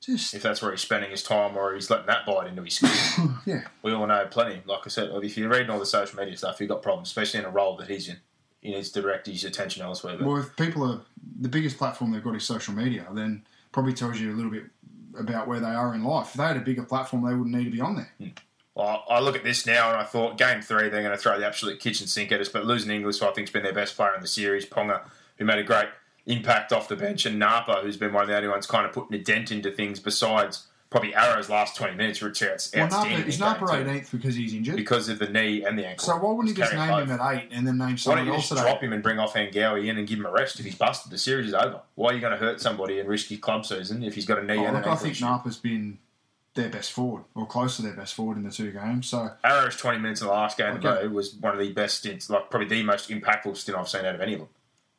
Just 0.00 0.34
If 0.34 0.42
that's 0.42 0.60
where 0.60 0.70
he's 0.70 0.82
spending 0.82 1.10
his 1.10 1.22
time, 1.22 1.56
or 1.56 1.74
he's 1.74 1.88
letting 1.88 2.06
that 2.06 2.26
bite 2.26 2.48
into 2.48 2.62
his 2.62 2.74
skin. 2.74 3.34
yeah, 3.46 3.62
we 3.82 3.92
all 3.92 4.06
know 4.06 4.26
plenty. 4.30 4.60
Like 4.66 4.80
I 4.84 4.88
said, 4.88 5.10
if 5.24 5.38
you're 5.38 5.48
reading 5.48 5.70
all 5.70 5.78
the 5.78 5.86
social 5.86 6.18
media 6.18 6.36
stuff, 6.36 6.60
you've 6.60 6.68
got 6.68 6.82
problems, 6.82 7.08
especially 7.08 7.40
in 7.40 7.46
a 7.46 7.50
role 7.50 7.76
that 7.78 7.88
he's 7.88 8.08
in. 8.08 8.18
He 8.60 8.72
needs 8.72 8.90
to 8.90 9.00
direct 9.00 9.26
his 9.26 9.44
attention 9.44 9.82
elsewhere. 9.82 10.16
But 10.18 10.26
Well, 10.26 10.36
if 10.36 10.54
people 10.56 10.90
are 10.90 11.00
the 11.40 11.48
biggest 11.48 11.78
platform 11.78 12.12
they've 12.12 12.22
got 12.22 12.36
is 12.36 12.44
social 12.44 12.74
media, 12.74 13.06
then 13.12 13.44
probably 13.72 13.94
tells 13.94 14.20
you 14.20 14.32
a 14.32 14.36
little 14.36 14.50
bit 14.50 14.64
about 15.18 15.48
where 15.48 15.60
they 15.60 15.66
are 15.66 15.94
in 15.94 16.04
life. 16.04 16.28
If 16.28 16.34
they 16.34 16.44
had 16.44 16.56
a 16.56 16.60
bigger 16.60 16.82
platform, 16.82 17.24
they 17.24 17.34
wouldn't 17.34 17.54
need 17.54 17.64
to 17.64 17.70
be 17.70 17.80
on 17.80 17.96
there. 17.96 18.12
Hmm. 18.18 18.28
Well, 18.76 19.04
I 19.08 19.20
look 19.20 19.34
at 19.34 19.42
this 19.42 19.66
now 19.66 19.90
and 19.90 19.96
I 19.98 20.04
thought 20.04 20.36
game 20.38 20.60
three 20.60 20.88
they're 20.90 21.02
going 21.02 21.10
to 21.10 21.16
throw 21.16 21.38
the 21.40 21.46
absolute 21.46 21.80
kitchen 21.80 22.06
sink 22.06 22.30
at 22.30 22.40
us. 22.40 22.48
But 22.50 22.66
losing 22.66 22.90
Inglis, 22.90 23.18
who 23.20 23.26
I 23.26 23.32
think's 23.32 23.50
been 23.50 23.62
their 23.62 23.72
best 23.72 23.96
player 23.96 24.14
in 24.14 24.20
the 24.20 24.28
series, 24.28 24.66
Ponga, 24.66 25.00
who 25.38 25.44
made 25.46 25.58
a 25.58 25.64
great 25.64 25.88
impact 26.26 26.72
off 26.72 26.86
the 26.88 26.96
bench, 26.96 27.24
and 27.24 27.38
Napa, 27.38 27.80
who's 27.82 27.96
been 27.96 28.12
one 28.12 28.22
of 28.24 28.28
the 28.28 28.36
only 28.36 28.48
ones 28.48 28.66
kind 28.66 28.84
of 28.84 28.92
putting 28.92 29.18
a 29.18 29.22
dent 29.22 29.50
into 29.50 29.70
things 29.70 29.98
besides 29.98 30.66
probably 30.90 31.14
Arrow's 31.14 31.48
last 31.48 31.74
twenty 31.76 31.94
minutes, 31.96 32.20
which 32.20 32.42
is 32.42 32.70
Well, 32.74 32.84
outstanding. 32.84 33.18
Napa, 33.18 33.28
is 33.28 33.38
Napa 33.40 33.64
18th 33.64 34.10
because 34.12 34.34
he's 34.34 34.52
injured? 34.54 34.76
because 34.76 35.08
of 35.08 35.18
the 35.18 35.28
knee 35.28 35.64
and 35.64 35.78
the 35.78 35.86
ankle. 35.86 36.04
so 36.06 36.16
why 36.16 36.32
wouldn't 36.32 36.54
he 36.56 36.62
He's 36.62 36.70
just 36.70 36.74
name 36.74 37.08
him 37.08 37.10
at 37.20 37.34
eight 37.34 37.48
and 37.52 37.66
then 37.66 37.78
name 37.78 37.90
Why 37.90 37.96
someone 37.96 38.18
don't 38.18 38.26
you 38.26 38.32
else 38.34 38.48
just 38.50 38.60
drop 38.62 38.82
him 38.82 38.92
and 38.92 39.02
bring 39.02 39.18
off 39.18 39.34
Angawi 39.34 39.86
in 39.88 39.96
and 39.98 40.06
give 40.06 40.18
him 40.18 40.26
a 40.26 40.30
rest? 40.30 40.58
If 40.60 40.64
he's 40.66 40.74
busted, 40.74 41.10
the 41.10 41.18
series 41.18 41.48
is 41.48 41.54
over. 41.54 41.80
Why 41.94 42.10
are 42.10 42.14
you 42.14 42.20
going 42.20 42.32
to 42.32 42.38
hurt 42.38 42.60
somebody 42.60 43.00
and 43.00 43.08
risk 43.08 43.28
his 43.28 43.38
club 43.38 43.64
season 43.66 44.02
if 44.04 44.14
he's 44.14 44.26
got 44.26 44.38
a 44.38 44.44
knee 44.44 44.58
Oh, 44.58 44.64
and 44.66 44.74
look, 44.76 44.86
an 44.86 44.92
I 44.92 44.96
think 44.96 45.12
issue? 45.12 45.24
Napa's 45.24 45.56
been 45.56 45.98
their 46.56 46.68
best 46.68 46.90
forward 46.92 47.24
or 47.34 47.46
close 47.46 47.76
to 47.76 47.82
their 47.82 47.92
best 47.94 48.14
forward 48.14 48.36
in 48.36 48.42
the 48.42 48.50
two 48.50 48.72
games. 48.72 49.06
So 49.08 49.30
Arrow's 49.44 49.76
20 49.76 49.98
minutes 49.98 50.20
in 50.20 50.26
the 50.26 50.32
last 50.32 50.58
game 50.58 50.74
Okay. 50.76 50.88
ago 50.88 51.08
was 51.08 51.34
one 51.34 51.52
of 51.52 51.60
the 51.60 51.72
best 51.72 51.98
stints, 51.98 52.28
like 52.28 52.50
probably 52.50 52.68
the 52.68 52.82
most 52.82 53.08
impactful 53.10 53.56
stint 53.56 53.78
I've 53.78 53.88
seen 53.88 54.04
out 54.04 54.14
of 54.16 54.20
any 54.20 54.32
of 54.34 54.40
them. 54.40 54.48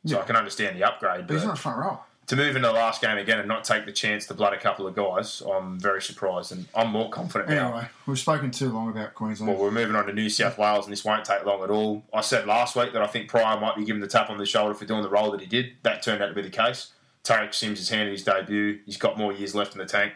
So 0.06 0.16
Yeah. 0.16 0.22
I 0.22 0.24
can 0.26 0.36
understand 0.36 0.76
the 0.76 0.84
upgrade, 0.84 1.26
but 1.26 1.34
he's 1.34 1.44
not 1.44 1.58
front 1.58 1.78
row. 1.78 2.00
to 2.28 2.36
move 2.36 2.54
into 2.56 2.68
the 2.68 2.74
last 2.74 3.00
game 3.00 3.16
again 3.16 3.38
and 3.38 3.48
not 3.48 3.64
take 3.64 3.86
the 3.86 3.92
chance 3.92 4.26
to 4.26 4.34
blood 4.34 4.52
a 4.52 4.58
couple 4.58 4.86
of 4.86 4.94
guys, 4.94 5.40
I'm 5.50 5.80
very 5.80 6.02
surprised, 6.02 6.52
and 6.52 6.66
I'm 6.74 6.88
more 6.90 7.08
confident 7.08 7.48
now. 7.48 7.68
Anyway, 7.68 7.88
we've 8.06 8.18
spoken 8.18 8.50
too 8.50 8.68
long 8.70 8.90
about 8.90 9.14
Queensland. 9.14 9.50
Well, 9.50 9.58
we're 9.62 9.70
moving 9.70 9.96
on 9.96 10.04
to 10.06 10.12
New 10.12 10.28
South 10.28 10.58
Wales, 10.58 10.84
and 10.84 10.92
this 10.92 11.06
won't 11.06 11.24
take 11.24 11.46
long 11.46 11.62
at 11.64 11.70
all. 11.70 12.04
I 12.12 12.20
said 12.20 12.46
last 12.46 12.76
week 12.76 12.92
that 12.92 13.00
I 13.00 13.06
think 13.06 13.28
Prior 13.30 13.58
might 13.58 13.76
be 13.76 13.84
given 13.86 14.02
the 14.02 14.06
tap 14.06 14.28
on 14.28 14.36
the 14.36 14.44
shoulder 14.44 14.74
for 14.74 14.84
doing 14.84 15.00
the 15.02 15.08
role 15.08 15.30
that 15.30 15.40
he 15.40 15.46
did. 15.46 15.72
That 15.84 16.02
turned 16.02 16.22
out 16.22 16.28
to 16.28 16.34
be 16.34 16.42
the 16.42 16.50
case. 16.50 16.92
Tariq 17.24 17.54
Sims 17.54 17.78
has 17.78 17.88
handed 17.88 18.12
his 18.12 18.24
debut. 18.24 18.80
He's 18.84 18.98
got 18.98 19.16
more 19.16 19.32
years 19.32 19.54
left 19.54 19.72
in 19.72 19.78
the 19.78 19.86
tank. 19.86 20.12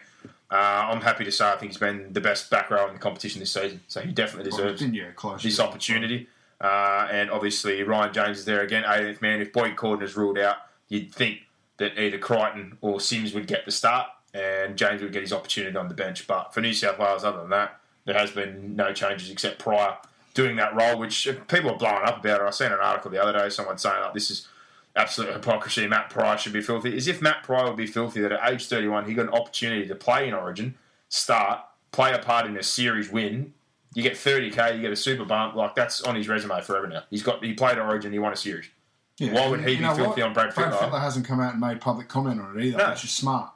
Uh, 0.53 0.91
I'm 0.91 1.01
happy 1.01 1.25
to 1.25 1.31
say 1.31 1.49
I 1.49 1.55
think 1.55 1.71
he's 1.71 1.79
been 1.79 2.13
the 2.13 2.21
best 2.21 2.51
back 2.51 2.69
row 2.69 2.87
in 2.87 2.93
the 2.93 2.99
competition 2.99 3.39
this 3.39 3.51
season, 3.51 3.81
so 3.87 4.01
he 4.01 4.11
definitely 4.11 4.51
deserves 4.51 4.83
close 5.15 5.41
this 5.41 5.57
yeah. 5.57 5.65
opportunity. 5.65 6.27
Uh, 6.61 7.07
and 7.11 7.31
obviously, 7.31 7.81
Ryan 7.81 8.13
James 8.13 8.37
is 8.37 8.45
there 8.45 8.61
again, 8.61 8.83
18th 8.83 9.21
man. 9.21 9.41
If 9.41 9.51
Boyd 9.51 9.75
Cordner 9.75 10.03
is 10.03 10.15
ruled 10.15 10.37
out, 10.37 10.57
you'd 10.89 11.11
think 11.11 11.39
that 11.77 11.99
either 11.99 12.19
Crichton 12.19 12.77
or 12.81 13.01
Sims 13.01 13.33
would 13.33 13.47
get 13.47 13.65
the 13.65 13.71
start 13.71 14.09
and 14.35 14.77
James 14.77 15.01
would 15.01 15.11
get 15.11 15.23
his 15.23 15.33
opportunity 15.33 15.75
on 15.75 15.87
the 15.87 15.95
bench. 15.95 16.27
But 16.27 16.53
for 16.53 16.61
New 16.61 16.73
South 16.73 16.99
Wales, 16.99 17.23
other 17.23 17.39
than 17.39 17.49
that, 17.49 17.79
there 18.05 18.15
has 18.15 18.29
been 18.29 18.75
no 18.75 18.93
changes 18.93 19.31
except 19.31 19.57
Prior 19.57 19.97
doing 20.35 20.55
that 20.57 20.75
role, 20.75 20.99
which 20.99 21.27
people 21.47 21.71
are 21.71 21.77
blowing 21.77 22.03
up 22.03 22.19
about 22.19 22.41
it. 22.41 22.43
I 22.43 22.51
seen 22.51 22.71
an 22.71 22.79
article 22.79 23.09
the 23.09 23.21
other 23.21 23.33
day, 23.33 23.49
someone 23.49 23.79
saying 23.79 24.01
like 24.01 24.13
this 24.13 24.29
is 24.29 24.47
absolute 24.95 25.33
hypocrisy. 25.33 25.87
Matt 25.87 26.09
Prior 26.09 26.37
should 26.37 26.53
be 26.53 26.61
filthy. 26.61 26.95
As 26.95 27.07
if 27.07 27.21
Matt 27.21 27.43
Prior 27.43 27.67
would 27.67 27.77
be 27.77 27.87
filthy 27.87 28.21
that 28.21 28.31
at 28.31 28.51
age 28.51 28.67
31 28.67 29.05
he 29.07 29.13
got 29.13 29.23
an 29.27 29.33
opportunity 29.33 29.87
to 29.87 29.95
play 29.95 30.27
in 30.27 30.33
Origin, 30.33 30.75
start, 31.09 31.59
play 31.91 32.13
a 32.13 32.19
part 32.19 32.45
in 32.45 32.57
a 32.57 32.63
series 32.63 33.09
win. 33.09 33.53
You 33.95 34.01
get 34.01 34.13
30k, 34.13 34.75
you 34.75 34.81
get 34.81 34.91
a 34.91 34.95
super 34.95 35.25
bump. 35.25 35.55
Like 35.55 35.75
that's 35.75 36.01
on 36.01 36.15
his 36.15 36.27
resume 36.27 36.61
forever 36.61 36.87
now. 36.87 37.03
He's 37.09 37.23
got 37.23 37.43
he 37.43 37.53
played 37.53 37.77
Origin, 37.77 38.11
he 38.11 38.19
won 38.19 38.33
a 38.33 38.37
series. 38.37 38.65
Yeah, 39.19 39.33
Why 39.33 39.47
would 39.47 39.59
he 39.59 39.75
be 39.75 39.83
filthy 39.83 40.01
what? 40.01 40.21
on 40.23 40.33
Brad 40.33 40.55
Brad 40.55 40.73
Fittler? 40.73 40.79
Fittler 40.89 41.01
hasn't 41.01 41.27
come 41.27 41.39
out 41.39 41.51
and 41.51 41.61
made 41.61 41.79
public 41.79 42.07
comment 42.07 42.41
on 42.41 42.57
it 42.59 42.65
either, 42.65 42.77
No. 42.79 42.89
which 42.89 43.03
is 43.03 43.11
smart. 43.11 43.51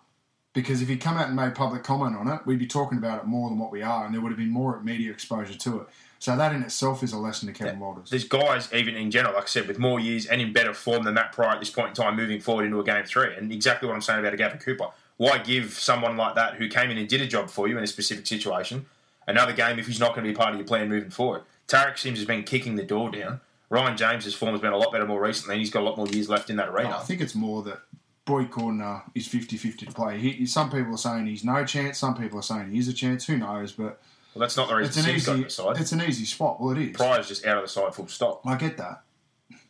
Because 0.54 0.82
if 0.84 0.88
he'd 0.88 1.02
come 1.02 1.18
out 1.18 1.28
and 1.28 1.36
made 1.36 1.56
public 1.56 1.84
comment 1.84 2.16
on 2.16 2.28
it, 2.28 2.42
we'd 2.46 2.60
be 2.60 2.68
talking 2.68 2.98
about 3.00 3.20
it 3.20 3.26
more 3.26 3.50
than 3.50 3.58
what 3.58 3.72
we 3.72 3.82
are, 3.82 4.06
and 4.06 4.14
there 4.14 4.22
would 4.22 4.30
have 4.32 4.38
been 4.38 4.50
more 4.52 4.80
media 4.82 5.12
exposure 5.12 5.56
to 5.58 5.82
it. 5.82 5.88
So 6.20 6.36
that 6.36 6.54
in 6.54 6.64
itself 6.64 7.04
is 7.04 7.14
a 7.14 7.18
lesson 7.18 7.48
to 7.48 7.54
Kevin 7.54 7.80
Walters. 7.80 8.10
There's 8.10 8.24
guys, 8.24 8.72
even 8.74 8.96
in 8.96 9.12
general, 9.12 9.36
like 9.36 9.44
I 9.44 9.48
said, 9.48 9.68
with 9.68 9.78
more 9.78 10.00
years 10.00 10.26
and 10.26 10.42
in 10.42 10.52
better 10.52 10.74
form 10.74 11.04
than 11.04 11.14
Matt 11.14 11.32
Prior 11.32 11.52
at 11.52 11.60
this 11.60 11.70
point 11.70 11.90
in 11.90 11.94
time, 11.94 12.16
moving 12.16 12.40
forward 12.40 12.66
into 12.66 12.80
a 12.80 12.84
game 12.84 13.06
three. 13.06 13.36
And 13.36 13.52
exactly 13.52 13.88
what 13.88 13.96
I'm 13.96 14.02
saying 14.02 14.20
about 14.20 14.34
a 14.34 14.38
Gavin 14.38 14.60
Cooper. 14.60 14.88
Why 15.18 15.38
give 15.40 15.74
someone 15.74 16.18
like 16.18 16.36
that 16.36 16.56
who 16.56 16.68
came 16.70 16.90
in 16.92 16.98
and 16.98 17.08
did 17.08 17.22
a 17.22 17.28
job 17.28 17.50
for 17.50 17.68
you 17.68 17.78
in 17.78 17.84
a 17.84 17.88
specific 17.88 18.28
situation 18.28 18.86
another 19.28 19.52
game 19.52 19.78
if 19.78 19.88
he's 19.88 20.00
not 20.00 20.16
going 20.16 20.24
to 20.26 20.32
be 20.32 20.36
part 20.36 20.52
of 20.52 20.60
your 20.60 20.68
plan 20.68 20.90
moving 20.90 21.10
forward? 21.10 21.44
Tariq 21.68 21.98
Sims 21.98 22.18
has 22.20 22.28
been 22.28 22.44
kicking 22.44 22.76
the 22.76 22.84
door 22.84 23.12
down. 23.12 23.42
Ryan 23.70 23.98
James's 23.98 24.34
form 24.34 24.54
has 24.54 24.62
been 24.62 24.72
a 24.72 24.78
lot 24.78 24.92
better 24.92 25.06
more 25.06 25.22
recently, 25.22 25.56
and 25.56 25.60
he's 25.60 25.70
got 25.70 25.82
a 25.82 25.86
lot 25.86 25.98
more 25.98 26.08
years 26.08 26.30
left 26.30 26.50
in 26.50 26.56
that 26.56 26.70
arena. 26.70 26.98
I 26.98 27.04
think 27.04 27.20
it's 27.20 27.36
more 27.36 27.62
that 27.64 27.80
Boyd 28.24 28.50
Cordner 28.50 29.04
is 29.14 29.28
50-50 29.28 29.80
to 29.80 29.86
play. 29.88 30.18
He, 30.18 30.46
some 30.46 30.70
people 30.70 30.94
are 30.94 30.98
saying 30.98 31.28
he's 31.28 31.44
no 31.44 31.66
chance. 31.66 31.98
Some 31.98 32.16
people 32.16 32.40
are 32.40 32.44
saying 32.44 32.72
he 32.72 32.80
is 32.80 32.88
a 32.88 32.94
chance. 32.94 33.26
Who 33.26 33.38
knows? 33.38 33.74
But 33.74 34.00
well, 34.38 34.40
that's 34.46 34.58
not 34.58 34.70
the 34.70 34.76
reason 34.76 35.04
Sims 35.04 35.28
easy. 35.30 35.44
the 35.44 35.50
side. 35.50 35.78
It's 35.80 35.92
an 35.92 36.02
easy 36.02 36.26
spot. 36.26 36.62
Well, 36.62 36.72
it 36.78 36.90
is. 36.90 36.96
Prior's 36.96 37.28
just 37.28 37.46
out 37.46 37.58
of 37.58 37.64
the 37.64 37.68
side 37.70 37.94
full 37.96 38.08
stop. 38.08 38.42
I 38.46 38.56
get 38.56 38.78
that. 38.78 39.02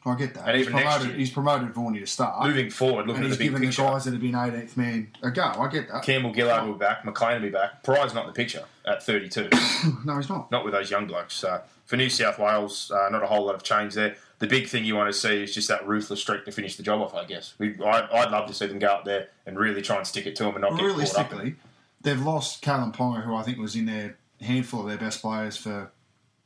I 0.06 0.16
get 0.16 0.34
that. 0.36 0.48
And 0.48 0.56
he's 0.58 0.68
even 0.68 0.76
next 0.78 0.86
promoted. 0.90 1.08
year- 1.10 1.18
He's 1.20 1.32
promoted 1.32 1.74
Vorney 1.74 2.00
to 2.00 2.08
start, 2.08 2.48
Moving 2.48 2.70
forward, 2.70 3.08
looking 3.08 3.16
and 3.16 3.26
at 3.26 3.28
he's 3.28 3.38
the 3.38 3.44
big 3.44 3.48
given 3.52 3.62
the 3.62 3.68
picture. 3.68 3.82
guys 3.84 4.06
that 4.06 4.12
have 4.14 4.22
been 4.22 4.32
18th 4.34 4.78
man 4.78 5.08
a 5.22 5.32
go. 5.32 5.44
I 5.44 5.68
get 5.70 5.90
that. 5.92 6.04
Campbell 6.04 6.34
Gillard 6.34 6.66
will 6.66 6.74
be 6.74 6.80
back. 6.80 7.04
McLean 7.04 7.34
will 7.42 7.42
be 7.42 7.50
back. 7.50 7.84
Prior's 7.84 8.14
not 8.14 8.22
in 8.22 8.28
the 8.28 8.34
picture 8.34 8.64
at 8.86 9.04
32. 9.04 9.50
No, 10.06 10.16
he's 10.18 10.30
not. 10.30 10.50
not 10.52 10.64
with 10.64 10.74
those 10.74 10.90
young 10.90 11.08
blokes. 11.08 11.34
So 11.34 11.62
for 11.86 11.98
New 11.98 12.10
South 12.10 12.40
Wales, 12.40 12.90
uh, 12.92 13.10
not 13.10 13.22
a 13.24 13.28
whole 13.28 13.46
lot 13.46 13.56
of 13.56 13.64
change 13.64 13.96
there. 13.96 14.16
The 14.40 14.48
big 14.48 14.68
thing 14.68 14.86
you 14.86 14.96
want 14.96 15.12
to 15.12 15.18
see 15.20 15.44
is 15.44 15.54
just 15.54 15.68
that 15.68 15.86
ruthless 15.88 16.22
streak 16.22 16.46
to 16.46 16.52
finish 16.52 16.78
the 16.78 16.84
job 16.84 17.02
off. 17.02 17.14
I 17.14 17.26
guess 17.26 17.54
we, 17.58 17.76
I, 17.84 18.08
I'd 18.22 18.32
love 18.32 18.48
to 18.48 18.54
see 18.54 18.68
them 18.68 18.80
go 18.80 18.88
up 18.88 19.04
there 19.04 19.28
and 19.46 19.58
really 19.60 19.82
try 19.82 19.98
and 19.98 20.08
stick 20.08 20.26
it 20.26 20.36
to 20.38 20.44
them 20.44 20.56
and 20.56 20.62
not 20.62 20.80
get 20.80 20.96
caught 20.96 21.34
up. 21.34 21.34
in. 21.44 21.58
They've 22.02 22.22
lost 22.22 22.64
Kalyn 22.64 22.96
Ponga, 22.96 23.24
who 23.24 23.36
I 23.36 23.42
think 23.44 23.58
was 23.58 23.76
in 23.76 23.88
their 23.88 24.16
handful 24.42 24.82
of 24.82 24.88
their 24.88 24.98
best 24.98 25.22
players 25.22 25.58
for 25.58 25.92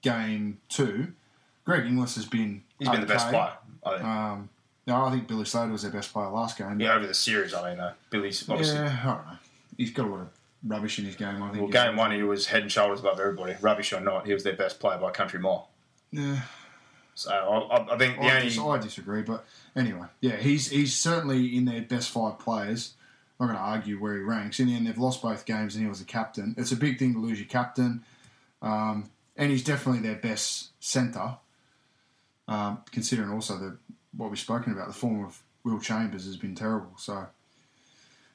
game 0.01 0.59
two. 0.69 1.13
Greg 1.65 1.85
Inglis 1.85 2.15
has 2.15 2.25
been 2.25 2.63
He's 2.79 2.89
been 2.89 3.01
the 3.01 3.05
best 3.07 3.29
player. 3.29 3.53
I 3.85 3.89
think. 3.95 4.03
Um, 4.03 4.49
no, 4.87 5.05
I 5.05 5.11
think 5.11 5.27
Billy 5.27 5.45
Slater 5.45 5.71
was 5.71 5.83
their 5.83 5.91
best 5.91 6.11
player 6.11 6.27
last 6.29 6.57
game. 6.57 6.79
yeah, 6.79 6.93
over 6.95 7.05
the 7.05 7.13
series, 7.13 7.53
I 7.53 7.69
mean, 7.71 7.79
uh, 7.79 7.93
Billy's 8.09 8.47
obviously. 8.49 8.75
Yeah, 8.77 8.99
I 9.03 9.05
don't 9.05 9.25
know. 9.27 9.37
He's 9.77 9.91
got 9.91 10.07
a 10.07 10.09
lot 10.09 10.21
of 10.21 10.29
rubbish 10.65 10.97
in 10.99 11.05
his 11.05 11.15
game. 11.15 11.41
I 11.43 11.49
think. 11.51 11.61
Well, 11.61 11.71
game 11.71 11.95
one, 11.95 12.11
he 12.11 12.23
was 12.23 12.47
head 12.47 12.63
and 12.63 12.71
shoulders 12.71 12.99
above 12.99 13.19
everybody. 13.19 13.55
Rubbish 13.61 13.93
or 13.93 13.99
not, 14.01 14.25
he 14.25 14.33
was 14.33 14.43
their 14.43 14.55
best 14.55 14.79
player 14.79 14.97
by 14.97 15.11
country 15.11 15.39
mile. 15.39 15.69
Yeah, 16.11 16.41
So 17.15 17.31
I, 17.31 17.77
I- 17.77 17.93
I 17.93 17.97
think 17.97 18.17
the 18.17 18.23
I, 18.25 18.35
only 18.37 18.49
dis- 18.49 18.59
I 18.59 18.77
disagree, 18.79 19.21
but 19.21 19.45
anyway, 19.75 20.07
yeah, 20.19 20.35
he's 20.37 20.69
he's 20.71 20.97
certainly 20.97 21.55
in 21.55 21.65
their 21.65 21.81
best 21.81 22.09
five 22.09 22.39
players. 22.39 22.93
I'm 23.41 23.47
not 23.47 23.53
going 23.53 23.65
to 23.65 23.71
argue 23.71 23.99
where 23.99 24.17
he 24.17 24.21
ranks. 24.21 24.59
In 24.59 24.67
the 24.67 24.75
end, 24.75 24.85
they've 24.85 24.97
lost 24.99 25.23
both 25.23 25.45
games, 25.45 25.73
and 25.73 25.83
he 25.83 25.89
was 25.89 25.97
the 25.97 26.05
captain. 26.05 26.53
It's 26.59 26.71
a 26.71 26.75
big 26.75 26.99
thing 26.99 27.13
to 27.13 27.19
lose 27.19 27.39
your 27.39 27.47
captain, 27.47 28.03
um, 28.61 29.09
and 29.35 29.49
he's 29.49 29.63
definitely 29.63 30.07
their 30.07 30.19
best 30.19 30.69
centre. 30.79 31.37
Um, 32.47 32.83
considering 32.91 33.31
also 33.31 33.57
the 33.57 33.77
what 34.15 34.29
we've 34.29 34.37
spoken 34.37 34.73
about, 34.73 34.87
the 34.87 34.93
form 34.93 35.25
of 35.25 35.41
Will 35.63 35.79
Chambers 35.79 36.25
has 36.25 36.37
been 36.37 36.53
terrible. 36.53 36.91
So, 36.97 37.25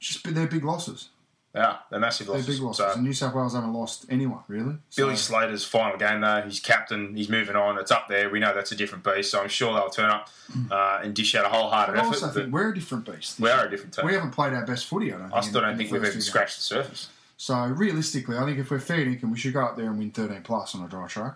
it's 0.00 0.08
just 0.08 0.34
they're 0.34 0.48
big 0.48 0.64
losses. 0.64 1.10
Yeah, 1.56 1.78
they're 1.90 1.98
massive 1.98 2.26
They're 2.26 2.42
big 2.42 2.60
losses. 2.60 2.94
So, 2.94 3.00
New 3.00 3.14
South 3.14 3.34
Wales 3.34 3.54
haven't 3.54 3.72
lost 3.72 4.04
anyone 4.10 4.40
really. 4.46 4.76
So, 4.90 5.04
Billy 5.04 5.16
Slater's 5.16 5.64
final 5.64 5.96
game 5.96 6.20
though, 6.20 6.42
he's 6.42 6.60
captain, 6.60 7.16
he's 7.16 7.28
moving 7.28 7.56
on, 7.56 7.78
it's 7.78 7.90
up 7.90 8.08
there. 8.08 8.28
We 8.28 8.40
know 8.40 8.54
that's 8.54 8.72
a 8.72 8.76
different 8.76 9.02
beast, 9.02 9.30
so 9.30 9.40
I'm 9.40 9.48
sure 9.48 9.72
they'll 9.72 9.88
turn 9.88 10.10
up 10.10 10.28
uh, 10.70 11.00
and 11.02 11.14
dish 11.14 11.34
out 11.34 11.46
a 11.46 11.48
wholehearted 11.48 11.96
I 11.96 11.98
effort. 12.00 12.22
I 12.22 12.26
also 12.26 12.28
think 12.28 12.52
we're 12.52 12.70
a 12.70 12.74
different 12.74 13.06
beast. 13.06 13.40
we 13.40 13.48
are 13.48 13.66
a 13.66 13.70
different 13.70 13.94
team. 13.94 14.04
We 14.04 14.12
haven't 14.12 14.32
played 14.32 14.52
our 14.52 14.66
best 14.66 14.86
footy. 14.86 15.12
I 15.12 15.18
don't. 15.18 15.28
Think, 15.28 15.34
I 15.34 15.40
still 15.40 15.56
in- 15.58 15.62
don't 15.62 15.72
in 15.72 15.78
think 15.78 15.92
we've 15.92 16.04
even 16.04 16.20
scratched 16.20 16.56
the 16.58 16.62
surface. 16.62 17.08
So 17.38 17.66
realistically, 17.66 18.36
I 18.38 18.44
think 18.44 18.58
if 18.58 18.70
we're 18.70 18.78
fair 18.78 19.04
dinkum, 19.04 19.30
we 19.30 19.38
should 19.38 19.52
go 19.52 19.64
up 19.64 19.76
there 19.76 19.86
and 19.86 19.98
win 19.98 20.10
13 20.10 20.42
plus 20.42 20.74
on 20.74 20.84
a 20.84 20.88
dry 20.88 21.06
track. 21.06 21.34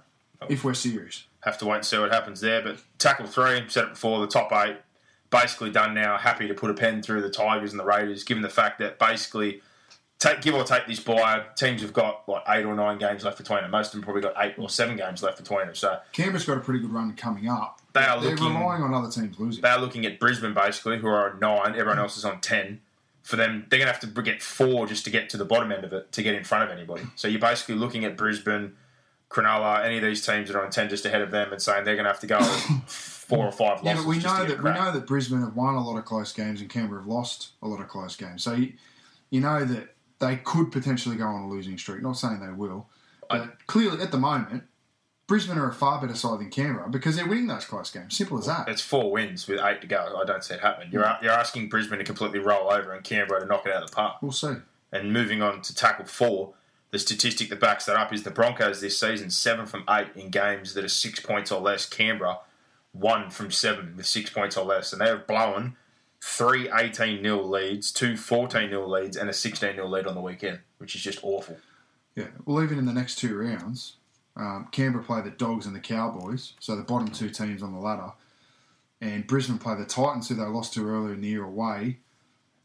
If 0.49 0.65
we're 0.65 0.75
serious. 0.75 1.25
Have 1.41 1.59
to 1.59 1.67
wait 1.67 1.77
and 1.77 1.85
see 1.85 1.99
what 1.99 2.13
happens 2.13 2.41
there. 2.41 2.63
But 2.63 2.83
tackle 2.99 3.27
three, 3.27 3.65
said 3.69 3.85
it 3.85 3.91
before, 3.91 4.21
the 4.21 4.27
top 4.27 4.53
eight, 4.53 4.77
basically 5.31 5.71
done 5.71 5.95
now. 5.95 6.17
Happy 6.17 6.49
to 6.49 6.55
put 6.55 6.71
a 6.71 6.75
pen 6.75 7.03
through 7.03 7.23
the 7.23 7.31
Tigers 7.31 7.73
and 7.73 7.81
the 7.81 7.85
Raiders, 7.85 8.25
given 8.25 8.43
the 8.43 8.49
fact 8.49 8.79
that 8.79 8.99
basically, 8.99 9.61
take 10.21 10.43
give 10.43 10.55
or 10.55 10.63
take 10.65 10.87
this 10.87 11.01
bye, 11.01 11.43
teams 11.57 11.81
have 11.81 11.95
got 11.95 12.29
like 12.29 12.43
eight 12.51 12.65
or 12.65 12.75
nine 12.77 12.99
games 12.99 13.25
left 13.25 13.39
between 13.39 13.63
them. 13.63 13.71
Most 13.71 13.89
of 13.89 13.93
them 13.93 14.03
probably 14.03 14.23
got 14.23 14.35
eight 14.39 14.55
or 14.59 14.69
seven 14.69 14.97
games 14.97 15.23
left 15.23 15.39
between 15.39 15.67
them. 15.67 15.75
So 15.75 15.99
Canberra's 16.13 16.45
got 16.45 16.59
a 16.59 16.61
pretty 16.61 16.81
good 16.81 16.93
run 16.93 17.15
coming 17.15 17.49
up. 17.49 17.81
They 17.95 18.03
are 18.03 18.21
They're 18.21 18.33
looking- 18.33 18.55
relying 18.55 18.83
on 18.83 18.95
other 18.95 19.11
teams 19.11 19.39
losing. 19.41 19.63
they're 19.63 19.79
looking 19.79 20.07
at 20.07 20.21
Brisbane 20.21 20.55
basically, 20.55 20.99
who 20.99 21.09
are 21.09 21.33
on 21.33 21.41
nine. 21.41 21.71
Everyone 21.71 21.97
mm. 21.97 22.03
else 22.03 22.17
is 22.17 22.25
on 22.25 22.41
ten. 22.41 22.81
For 23.23 23.37
them, 23.37 23.67
they're 23.69 23.79
going 23.79 23.87
to 23.87 23.93
have 23.93 24.01
to 24.01 24.23
get 24.23 24.43
four 24.43 24.87
just 24.87 25.05
to 25.05 25.11
get 25.11 25.29
to 25.31 25.37
the 25.37 25.45
bottom 25.45 25.71
end 25.71 25.85
of 25.85 25.93
it 25.93 26.11
to 26.13 26.23
get 26.23 26.35
in 26.35 26.43
front 26.43 26.65
of 26.65 26.77
anybody. 26.77 27.05
So 27.17 27.29
you're 27.29 27.41
basically 27.41 27.75
looking 27.75 28.05
at 28.05 28.17
Brisbane, 28.17 28.73
Cronulla, 29.31 29.85
any 29.85 29.99
of 29.99 30.03
these 30.03 30.25
teams 30.25 30.49
that 30.49 30.57
are 30.57 30.65
on 30.65 30.71
ten 30.71 30.89
just 30.89 31.05
ahead 31.05 31.23
of 31.23 31.31
them, 31.31 31.53
and 31.53 31.63
saying 31.63 31.85
they're 31.85 31.97
going 31.97 32.05
to 32.05 32.11
have 32.11 32.21
to 32.21 32.27
go 32.27 32.41
four 32.87 33.47
or 33.47 33.53
five 33.53 33.83
losses. 33.83 33.85
Yeah, 33.85 33.95
but 33.97 34.07
we 34.07 34.19
know 34.19 34.45
that 34.45 34.63
we 34.63 34.71
know 34.71 34.93
that 34.93 35.07
Brisbane 35.07 35.41
have 35.41 35.55
won 35.55 35.75
a 35.75 35.87
lot 35.87 35.97
of 35.97 36.05
close 36.05 36.33
games 36.33 36.61
and 36.61 36.69
Canberra 36.69 37.01
have 37.01 37.09
lost 37.09 37.51
a 37.63 37.69
lot 37.69 37.81
of 37.81 37.89
close 37.89 38.17
games. 38.17 38.43
So 38.43 38.55
you, 38.55 38.73
you 39.31 39.41
know 39.41 39.65
that 39.65 39.95
they 40.21 40.37
could 40.37 40.71
potentially 40.71 41.17
go 41.17 41.27
on 41.27 41.43
a 41.43 41.49
losing 41.49 41.77
streak. 41.77 42.03
Not 42.03 42.17
saying 42.17 42.41
they 42.41 42.53
will, 42.53 42.87
but 43.29 43.67
clearly 43.67 44.03
at 44.03 44.13
the 44.13 44.19
moment, 44.19 44.65
Brisbane 45.27 45.59
are 45.59 45.69
a 45.69 45.73
far 45.73 46.01
better 46.01 46.15
side 46.15 46.41
than 46.41 46.51
Canberra 46.51 46.89
because 46.89 47.17
they're 47.17 47.27
winning 47.27 47.47
those 47.47 47.65
close 47.65 47.91
games. 47.91 48.17
Simple 48.17 48.39
as 48.39 48.47
that. 48.47 48.69
It's 48.69 48.83
four 48.83 49.13
wins 49.13 49.47
with 49.47 49.61
eight 49.61 49.81
to 49.81 49.87
go. 49.87 50.19
I 50.21 50.25
don't 50.25 50.43
see 50.43 50.55
it 50.55 50.61
happening. 50.61 50.91
You're 50.93 51.09
you're 51.23 51.33
asking 51.33 51.69
Brisbane 51.69 51.99
to 51.99 52.05
completely 52.05 52.41
roll 52.41 52.73
over 52.73 52.93
and 52.93 53.05
Canberra 53.05 53.41
to 53.41 53.47
knock 53.47 53.67
it 53.67 53.73
out 53.73 53.83
of 53.83 53.91
the 53.91 53.97
park. 53.97 54.17
We'll 54.23 54.33
see. 54.33 54.57
And 54.93 55.13
moving 55.13 55.41
on 55.41 55.63
to 55.63 55.75
tackle 55.75 56.07
four, 56.07 56.55
the 56.91 56.99
statistic 56.99 57.49
that 57.51 57.61
backs 57.61 57.87
that 57.87 57.97
up 57.97 58.13
is 58.13 58.25
the 58.25 58.31
Broncos 58.31 58.81
this 58.81 58.99
season 58.99 59.31
seven 59.31 59.67
from 59.67 59.85
eight 59.89 60.09
in 60.17 60.31
games 60.31 60.75
that 60.75 60.85
are 60.85 60.89
six 60.89 61.21
points 61.21 61.53
or 61.53 61.61
less. 61.61 61.87
Canberra 61.87 62.41
one 62.93 63.31
from 63.31 63.51
seven 63.51 63.95
with 63.97 64.07
six 64.07 64.31
points 64.31 64.57
or 64.57 64.65
less, 64.65 64.93
and 64.93 65.01
they've 65.01 65.27
blown 65.27 65.77
three 66.23 66.71
18 66.71 67.23
0 67.23 67.43
leads, 67.43 67.93
two 67.93 68.17
14 68.17 68.69
0 68.69 68.87
leads, 68.89 69.17
and 69.17 69.31
a 69.31 69.33
16 69.33 69.75
0 69.75 69.87
lead 69.89 70.07
on 70.07 70.15
the 70.15 70.21
weekend, 70.21 70.61
which 70.79 70.95
is 70.95 71.03
just 71.03 71.19
awful. 71.23 71.57
Yeah. 72.15 72.27
Well, 72.45 72.63
even 72.63 72.79
in 72.79 72.87
the 72.87 72.93
next 72.93 73.17
two 73.17 73.37
rounds, 73.37 73.97
um, 74.37 74.69
Canberra 74.73 75.05
play 75.05 75.21
the 75.23 75.31
Dogs 75.31 75.67
and 75.67 75.75
the 75.75 75.81
Cowboys, 75.81 76.55
so 76.61 76.77
the 76.77 76.83
bottom 76.83 77.09
two 77.09 77.31
teams 77.31 77.63
on 77.63 77.73
the 77.73 77.79
ladder, 77.79 78.13
and 79.01 79.27
Brisbane 79.27 79.59
play 79.59 79.77
the 79.77 79.85
Titans, 79.85 80.29
who 80.29 80.35
they 80.35 80.43
lost 80.43 80.75
to 80.75 80.87
earlier 80.89 81.15
in 81.15 81.21
the 81.21 81.29
year 81.29 81.45
away, 81.45 81.99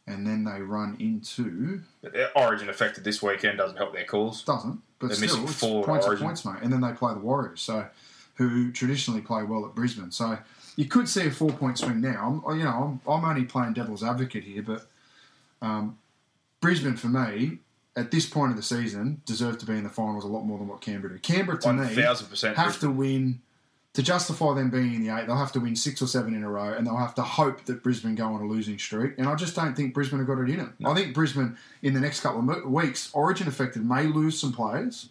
and 0.08 0.26
then 0.28 0.44
they 0.44 0.62
run 0.62 0.98
into 1.00 1.82
But 2.02 2.14
their 2.14 2.38
Origin 2.38 2.70
affected 2.70 3.04
this 3.04 3.22
weekend 3.22 3.58
doesn't 3.58 3.78
help 3.78 3.94
their 3.94 4.06
cause. 4.06 4.44
doesn't, 4.44 4.82
but 5.00 5.08
They're 5.08 5.16
still, 5.16 5.42
missing 5.42 5.48
four 5.48 5.84
points 5.84 6.06
Origin. 6.06 6.26
points, 6.26 6.46
mate. 6.46 6.58
And 6.62 6.72
then 6.72 6.82
they 6.82 6.92
play 6.92 7.14
the 7.14 7.20
Warriors, 7.20 7.62
so 7.62 7.88
who 8.36 8.72
traditionally 8.72 9.22
play 9.22 9.44
well 9.44 9.66
at 9.66 9.74
Brisbane. 9.76 10.12
So 10.12 10.38
you 10.76 10.86
could 10.86 11.08
see 11.08 11.26
a 11.28 11.32
four 11.32 11.52
point 11.52 11.78
swing 11.80 12.02
now. 12.02 12.42
I'm, 12.48 12.58
you 12.58 12.64
know, 12.66 13.00
I'm, 13.06 13.12
I'm 13.12 13.26
only 13.26 13.46
playing 13.46 13.74
devil's 13.74 14.04
advocate 14.04 14.44
here, 14.44 14.62
but 14.62 14.86
um, 15.62 15.98
Brisbane 16.62 16.96
for 16.98 17.08
me 17.08 17.60
at 17.96 18.12
this 18.12 18.26
point 18.26 18.52
of 18.52 18.58
the 18.58 18.64
season 18.64 19.22
deserve 19.26 19.58
to 19.60 19.66
be 19.66 19.74
in 19.74 19.84
the 19.84 19.90
finals 19.90 20.24
a 20.26 20.28
lot 20.28 20.44
more 20.44 20.58
than 20.58 20.68
what 20.68 20.82
Canberra 20.82 21.14
do. 21.14 21.20
Canberra 21.20 21.60
to 21.62 21.68
One 21.68 21.80
me 21.80 21.96
thousand 21.96 22.28
percent. 22.28 22.58
have 22.58 22.80
to 22.82 22.90
win 22.90 23.42
to 23.94 24.04
justify 24.04 24.54
them 24.54 24.70
being 24.70 24.94
in 24.96 25.08
the 25.08 25.16
eight. 25.16 25.26
They'll 25.28 25.38
have 25.38 25.54
to 25.54 25.62
win 25.62 25.78
six 25.78 26.02
or 26.02 26.08
seven 26.08 26.36
in 26.36 26.44
a 26.44 26.50
row, 26.50 26.74
and 26.74 26.86
they'll 26.86 26.98
have 26.98 27.16
to 27.16 27.22
hope 27.22 27.64
that 27.66 27.82
Brisbane 27.82 28.16
go 28.16 28.26
on 28.26 28.42
a 28.42 28.46
losing 28.46 28.78
streak. 28.78 29.14
And 29.18 29.30
I 29.30 29.36
just 29.36 29.56
don't 29.56 29.74
think 29.74 29.94
Brisbane 29.94 30.20
have 30.20 30.28
got 30.28 30.40
it 30.40 30.50
in 30.50 30.58
them. 30.58 30.76
I 30.86 30.94
think 30.94 31.14
Brisbane 31.14 31.58
in 31.82 31.94
the 31.94 32.02
next 32.02 32.20
couple 32.20 32.50
of 32.50 32.66
weeks, 32.66 33.10
Origin 33.14 33.48
affected, 33.48 33.86
may 33.86 34.04
lose 34.04 34.38
some 34.38 34.52
players 34.52 35.08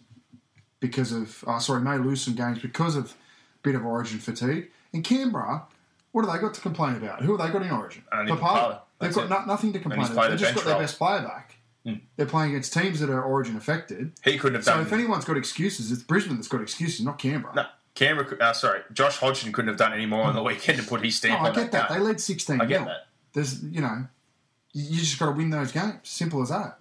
because 0.79 1.11
of 1.11 1.43
uh, 1.47 1.57
sorry, 1.57 1.81
may 1.81 1.97
lose 1.97 2.21
some 2.21 2.35
games 2.35 2.59
because 2.59 2.95
of 2.95 3.05
a 3.11 3.15
bit 3.63 3.73
of 3.73 3.83
Origin 3.83 4.19
fatigue. 4.19 4.69
And 4.95 5.03
Canberra, 5.03 5.65
what 6.11 6.25
have 6.25 6.33
they 6.33 6.39
got 6.39 6.53
to 6.55 6.61
complain 6.61 6.95
about? 6.95 7.21
Who 7.21 7.35
have 7.37 7.45
they 7.45 7.51
got 7.53 7.61
in 7.65 7.71
Origin? 7.71 8.03
Only. 8.11 8.31
Papalii. 8.31 8.79
They've 8.99 9.13
got 9.13 9.29
no, 9.29 9.45
nothing 9.45 9.73
to 9.73 9.79
complain 9.79 10.09
about. 10.11 10.29
They've 10.29 10.39
just 10.39 10.55
got 10.55 10.63
bench 10.63 10.65
their 10.65 10.79
best 10.83 10.97
player 10.97 11.21
back. 11.21 11.57
They're 12.15 12.25
playing 12.25 12.51
against 12.51 12.73
teams 12.73 12.99
that 13.01 13.09
are 13.11 13.21
Origin 13.21 13.55
affected. 13.57 14.13
He 14.23 14.37
couldn't 14.39 14.55
have 14.55 14.63
So 14.63 14.71
done. 14.71 14.81
So 14.83 14.87
if 14.87 14.93
anyone's 14.93 15.25
got 15.25 15.37
excuses, 15.37 15.91
it's 15.91 16.01
Brisbane 16.01 16.37
that's 16.37 16.47
got 16.47 16.61
excuses, 16.61 17.05
not 17.05 17.19
Canberra. 17.19 17.53
no, 17.53 17.65
Canberra. 17.93 18.35
Uh, 18.39 18.53
sorry, 18.53 18.81
Josh 18.91 19.17
Hodgson 19.17 19.51
couldn't 19.51 19.67
have 19.69 19.77
done 19.77 19.93
any 19.93 20.05
more 20.07 20.23
on 20.23 20.33
the 20.33 20.41
weekend 20.41 20.79
to 20.79 20.85
put 20.87 21.03
his 21.03 21.15
stamp 21.17 21.43
No, 21.43 21.49
I 21.49 21.53
get 21.53 21.71
that. 21.73 21.89
game. 21.89 21.99
They 21.99 22.03
led 22.03 22.19
16 22.21 22.59
I 22.61 22.65
get 22.65 22.79
nil. 22.79 22.85
that. 22.85 23.07
There's, 23.33 23.61
you 23.63 23.81
know, 23.81 24.07
you 24.73 24.83
you 24.95 24.99
just 24.99 25.19
got 25.19 25.25
to 25.27 25.31
win 25.33 25.49
those 25.51 25.71
games. 25.71 25.99
Simple 26.03 26.41
as 26.41 26.49
that. 26.49 26.79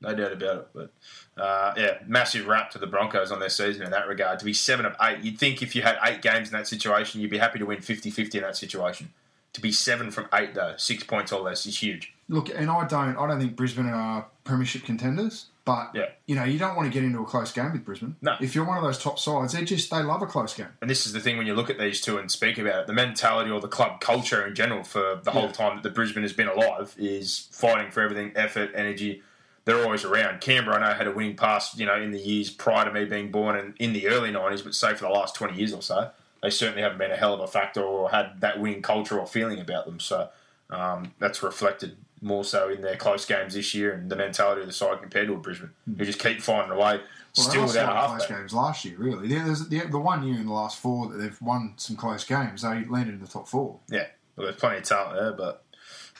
No 0.00 0.14
doubt 0.14 0.32
about 0.32 0.56
it. 0.56 0.68
But 0.74 0.92
uh, 1.36 1.72
yeah, 1.76 1.98
massive 2.06 2.46
wrap 2.46 2.70
to 2.72 2.78
the 2.78 2.86
Broncos 2.86 3.32
on 3.32 3.40
their 3.40 3.48
season 3.48 3.82
in 3.82 3.90
that 3.90 4.06
regard. 4.08 4.38
To 4.40 4.44
be 4.44 4.52
seven 4.52 4.84
of 4.86 4.94
eight, 5.02 5.20
you'd 5.20 5.38
think 5.38 5.62
if 5.62 5.74
you 5.74 5.82
had 5.82 5.96
eight 6.04 6.22
games 6.22 6.48
in 6.48 6.52
that 6.56 6.66
situation, 6.68 7.20
you'd 7.20 7.30
be 7.30 7.38
happy 7.38 7.58
to 7.58 7.66
win 7.66 7.78
50-50 7.78 8.34
in 8.34 8.42
that 8.42 8.56
situation. 8.56 9.10
To 9.54 9.60
be 9.60 9.72
seven 9.72 10.10
from 10.10 10.28
eight 10.32 10.54
though, 10.54 10.74
six 10.78 11.04
points 11.04 11.32
or 11.32 11.40
less 11.40 11.66
is 11.66 11.82
huge. 11.82 12.12
Look, 12.28 12.48
and 12.48 12.70
I 12.70 12.86
don't, 12.86 13.16
I 13.18 13.26
don't 13.26 13.38
think 13.40 13.56
Brisbane 13.56 13.86
are 13.86 14.26
premiership 14.44 14.84
contenders, 14.84 15.46
but 15.66 15.90
Yeah. 15.94 16.06
you 16.26 16.34
know, 16.34 16.44
you 16.44 16.58
don't 16.58 16.74
want 16.74 16.90
to 16.90 16.92
get 16.92 17.04
into 17.04 17.20
a 17.20 17.26
close 17.26 17.52
game 17.52 17.70
with 17.72 17.84
Brisbane. 17.84 18.16
No. 18.22 18.34
If 18.40 18.54
you're 18.54 18.64
one 18.64 18.78
of 18.78 18.82
those 18.82 18.98
top 18.98 19.18
sides, 19.18 19.52
they 19.52 19.64
just 19.64 19.90
they 19.90 20.02
love 20.02 20.22
a 20.22 20.26
close 20.26 20.54
game. 20.54 20.68
And 20.80 20.88
this 20.90 21.04
is 21.06 21.12
the 21.12 21.20
thing 21.20 21.36
when 21.36 21.46
you 21.46 21.54
look 21.54 21.68
at 21.68 21.78
these 21.78 22.00
two 22.00 22.16
and 22.16 22.30
speak 22.30 22.56
about 22.56 22.80
it, 22.80 22.86
the 22.86 22.94
mentality 22.94 23.50
or 23.50 23.60
the 23.60 23.68
club 23.68 24.00
culture 24.00 24.46
in 24.46 24.54
general 24.54 24.84
for 24.84 25.20
the 25.22 25.30
whole 25.32 25.46
Yeah. 25.46 25.52
time 25.52 25.76
that 25.76 25.82
the 25.82 25.90
Brisbane 25.90 26.22
has 26.22 26.32
been 26.32 26.48
alive 26.48 26.94
is 26.98 27.48
fighting 27.52 27.90
for 27.90 28.00
everything, 28.00 28.32
effort, 28.34 28.70
energy. 28.74 29.22
They're 29.64 29.82
always 29.82 30.04
around. 30.04 30.40
Canberra, 30.40 30.76
I 30.76 30.80
know, 30.80 30.94
had 30.94 31.06
a 31.06 31.12
winning 31.12 31.36
past, 31.36 31.78
you 31.78 31.86
know, 31.86 32.00
in 32.00 32.10
the 32.10 32.18
years 32.18 32.50
prior 32.50 32.84
to 32.84 32.92
me 32.92 33.04
being 33.04 33.30
born 33.30 33.56
and 33.56 33.74
in 33.78 33.92
the 33.92 34.08
early 34.08 34.30
90s, 34.32 34.64
but 34.64 34.74
say 34.74 34.94
for 34.94 35.04
the 35.04 35.10
last 35.10 35.34
20 35.36 35.56
years 35.56 35.72
or 35.72 35.82
so, 35.82 36.10
they 36.42 36.50
certainly 36.50 36.82
haven't 36.82 36.98
been 36.98 37.12
a 37.12 37.16
hell 37.16 37.32
of 37.32 37.40
a 37.40 37.46
factor 37.46 37.82
or 37.82 38.10
had 38.10 38.40
that 38.40 38.58
winning 38.60 38.82
culture 38.82 39.18
or 39.18 39.26
feeling 39.26 39.60
about 39.60 39.86
them. 39.86 40.00
So 40.00 40.28
um, 40.70 41.12
that's 41.20 41.42
reflected 41.42 41.96
more 42.20 42.44
so 42.44 42.68
in 42.68 42.80
their 42.80 42.96
close 42.96 43.24
games 43.24 43.54
this 43.54 43.74
year 43.74 43.92
and 43.92 44.10
the 44.10 44.16
mentality 44.16 44.60
of 44.60 44.66
the 44.66 44.72
side 44.72 45.00
compared 45.00 45.28
to 45.28 45.36
Brisbane, 45.36 45.70
who 45.96 46.04
just 46.04 46.20
keep 46.20 46.40
finding 46.40 46.70
a 46.72 46.76
way, 46.76 47.00
Well, 47.36 47.48
still 47.48 47.62
without 47.62 48.04
a 48.04 48.08
close 48.08 48.26
games 48.26 48.54
last 48.54 48.84
year, 48.84 48.96
really. 48.96 49.28
The, 49.28 49.88
the 49.90 49.98
one 49.98 50.22
year 50.22 50.38
in 50.38 50.46
the 50.46 50.52
last 50.52 50.78
four 50.78 51.08
that 51.08 51.18
they've 51.18 51.42
won 51.42 51.74
some 51.76 51.96
close 51.96 52.24
games, 52.24 52.62
they 52.62 52.84
landed 52.84 53.14
in 53.14 53.20
the 53.20 53.26
top 53.26 53.48
four. 53.48 53.80
Yeah, 53.88 54.06
well, 54.36 54.46
there's 54.46 54.56
plenty 54.56 54.78
of 54.78 54.84
talent 54.84 55.18
there, 55.18 55.32
but 55.32 55.61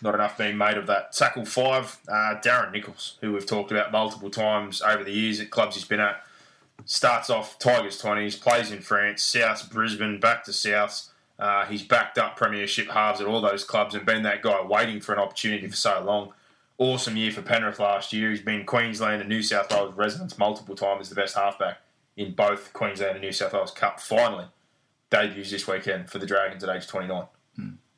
not 0.03 0.15
enough 0.15 0.37
being 0.37 0.59
made 0.59 0.77
of 0.77 0.87
that. 0.89 1.13
Tackle 1.13 1.45
five, 1.45 1.99
uh, 2.09 2.35
Darren 2.43 2.73
Nicholls, 2.73 3.19
who 3.21 3.33
we've 3.33 3.47
talked 3.47 3.71
about 3.71 3.93
multiple 3.93 4.31
times 4.31 4.83
over 4.83 5.05
the 5.05 5.13
years 5.13 5.41
at 5.41 5.51
clubs 5.51 5.77
he's 5.77 5.85
been 5.85 6.01
at. 6.01 6.23
Starts 6.85 7.31
off 7.31 7.59
Tigers 7.59 8.01
20s, 8.03 8.41
plays 8.41 8.73
in 8.73 8.81
France, 8.81 9.23
South, 9.23 9.71
Brisbane, 9.71 10.19
back 10.19 10.45
to 10.45 10.51
Souths. 10.51 11.09
Uh, 11.39 11.65
he's 11.67 11.83
backed 11.83 12.19
up 12.19 12.37
Premiership 12.37 12.89
halves 12.91 13.21
at 13.21 13.27
all 13.27 13.41
those 13.41 13.65
clubs 13.65 13.95
and 13.95 14.05
been 14.05 14.23
that 14.23 14.43
guy 14.43 14.61
waiting 14.63 15.01
for 15.01 15.13
an 15.13 15.21
opportunity 15.21 15.69
for 15.69 15.77
so 15.77 16.03
long. 16.05 16.33
Awesome 16.79 17.17
year 17.17 17.31
for 17.31 17.43
Penrith 17.43 17.79
last 17.79 18.13
year. 18.13 18.31
He's 18.31 18.43
been 18.43 18.65
Queensland 18.65 19.21
and 19.21 19.29
New 19.29 19.43
South 19.43 19.71
Wales 19.71 19.95
residents 19.95 20.37
multiple 20.39 20.75
times 20.75 21.09
the 21.09 21.15
best 21.15 21.37
halfback 21.37 21.79
in 22.17 22.35
both 22.35 22.73
Queensland 22.73 23.13
and 23.13 23.21
New 23.21 23.33
South 23.33 23.53
Wales 23.53 23.71
Cup. 23.71 24.01
Finally, 24.01 24.47
debuts 25.11 25.51
this 25.51 25.69
weekend 25.69 26.11
for 26.11 26.19
the 26.19 26.27
Dragons 26.27 26.65
at 26.65 26.75
age 26.75 26.89
29 26.89 27.27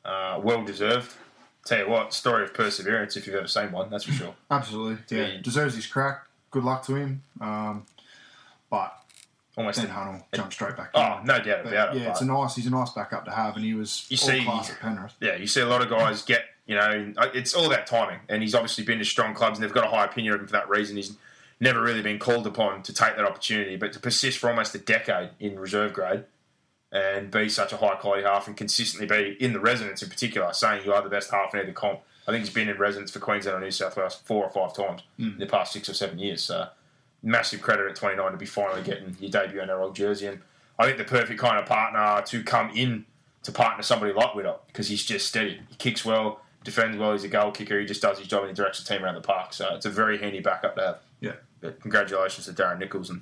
uh, 0.05 0.39
well 0.41 0.63
deserved. 0.63 1.13
Tell 1.65 1.79
you 1.79 1.89
what, 1.89 2.13
story 2.13 2.43
of 2.43 2.53
perseverance 2.53 3.17
if 3.17 3.25
you've 3.27 3.35
ever 3.35 3.47
seen 3.47 3.71
one, 3.71 3.89
that's 3.89 4.03
for 4.05 4.11
sure. 4.13 4.35
Absolutely. 4.51 4.97
Yeah. 5.17 5.27
Yeah. 5.27 5.41
Deserves 5.41 5.75
his 5.75 5.87
crack. 5.87 6.25
Good 6.51 6.63
luck 6.63 6.85
to 6.85 6.95
him. 6.95 7.23
Um, 7.41 7.85
but 8.69 8.93
Almost. 9.57 9.81
Ben 9.81 9.89
A, 9.89 10.23
jumped 10.35 10.53
straight 10.53 10.75
back 10.75 10.91
in. 10.93 11.01
oh, 11.01 11.21
no 11.23 11.39
doubt 11.39 11.63
But, 11.63 11.71
about 11.73 11.95
it. 11.95 12.01
yeah, 12.01 12.11
it's 12.11 12.21
a 12.21 12.25
nice. 12.25 12.55
He's 12.55 12.65
a 12.67 12.69
nice 12.69 12.89
backup 12.91 13.23
to 13.25 13.31
have, 13.31 13.55
and 13.55 13.63
he 13.63 13.73
was 13.73 14.05
You 14.09 14.17
see- 14.17 14.43
class 14.43 14.69
at 14.69 14.79
Penrith. 14.79 15.13
yeah, 15.21 15.35
you 15.37 15.47
see 15.47 15.61
a 15.61 15.65
lot 15.65 15.81
of 15.81 15.89
guys 15.89 16.21
get, 16.23 16.43
you 16.65 16.75
know, 16.75 17.13
it's 17.33 17.53
all 17.53 17.65
about 17.65 17.87
timing. 17.87 18.19
And 18.29 18.41
he's 18.43 18.53
obviously 18.53 18.83
been 18.83 18.99
to 18.99 19.05
strong 19.05 19.33
clubs 19.33 19.57
and 19.57 19.63
they've 19.63 19.73
got 19.73 19.85
a 19.85 19.89
high 19.89 20.03
opinion 20.05 20.33
of 20.33 20.41
him 20.41 20.47
for 20.47 20.51
that 20.53 20.67
reason. 20.69 20.97
He's 20.97 21.15
never 21.61 21.81
really 21.81 22.01
been 22.01 22.19
called 22.19 22.45
upon 22.45 22.83
to 22.83 22.93
take 22.93 23.15
that 23.15 23.23
opportunity, 23.25 23.77
but 23.77 23.93
to 23.93 23.99
persist 23.99 24.39
for 24.39 24.49
almost 24.49 24.75
a 24.75 24.77
decade 24.77 25.29
in 25.39 25.57
reserve 25.57 25.93
grade 25.93 26.25
and 26.95 27.29
be 27.29 27.49
such 27.49 27.73
a 27.73 27.77
high 27.77 27.95
quality 27.95 28.23
half 28.23 28.47
and 28.47 28.55
consistently 28.55 29.05
be 29.05 29.35
in 29.43 29.51
the 29.51 29.59
residence 29.59 30.01
in 30.01 30.07
particular, 30.07 30.53
saying 30.53 30.85
you 30.85 30.93
are 30.93 31.01
the 31.01 31.09
best 31.09 31.29
half 31.29 31.53
in 31.53 31.59
either 31.59 31.73
comp. 31.73 31.99
I 32.25 32.31
think 32.31 32.45
he's 32.45 32.53
been 32.53 32.69
in 32.69 32.77
residence 32.77 33.11
for 33.11 33.19
Queensland 33.19 33.57
or 33.57 33.59
New 33.59 33.69
South 33.69 33.97
Wales 33.97 34.15
four 34.23 34.45
or 34.45 34.49
five 34.49 34.73
times 34.73 35.01
in 35.19 35.31
hmm. 35.31 35.39
the 35.39 35.45
past 35.45 35.73
six 35.73 35.89
or 35.89 35.93
seven 35.93 36.17
years. 36.17 36.41
So 36.41 36.69
massive 37.21 37.61
credit 37.61 37.89
at 37.89 37.97
29 37.97 38.31
to 38.31 38.37
be 38.37 38.45
finally 38.45 38.81
getting 38.81 39.17
your 39.19 39.29
debut 39.29 39.61
in 39.61 39.67
NRL 39.67 39.93
jersey. 39.93 40.27
And 40.27 40.39
I 40.79 40.85
think 40.85 40.97
the 40.97 41.03
perfect 41.03 41.37
kind 41.37 41.59
of 41.59 41.65
partner 41.65 42.25
to 42.25 42.43
come 42.43 42.69
in 42.73 43.05
to 43.43 43.51
partner 43.51 43.83
somebody 43.83 44.13
like 44.13 44.31
Widdop 44.31 44.59
because 44.67 44.87
he's 44.87 45.03
just 45.03 45.27
steady. 45.27 45.59
He 45.67 45.75
kicks 45.75 46.05
well, 46.05 46.39
defends 46.63 46.97
well, 46.97 47.11
he's 47.11 47.25
a 47.25 47.27
goal 47.27 47.51
kicker, 47.51 47.77
he 47.77 47.85
just 47.85 48.01
does 48.01 48.19
his 48.19 48.27
job 48.27 48.43
and 48.43 48.51
he 48.51 48.55
directs 48.55 48.81
the 48.81 48.91
team 48.91 49.03
around 49.03 49.15
the 49.15 49.21
park. 49.21 49.51
So 49.51 49.75
it's 49.75 49.85
a 49.85 49.89
very 49.89 50.17
handy 50.17 50.39
backup 50.39 50.75
to 50.77 50.81
have. 50.81 50.99
Yeah. 51.19 51.33
But 51.59 51.81
congratulations 51.81 52.45
to 52.45 52.53
Darren 52.53 52.79
Nicholls. 52.79 53.09
And 53.09 53.21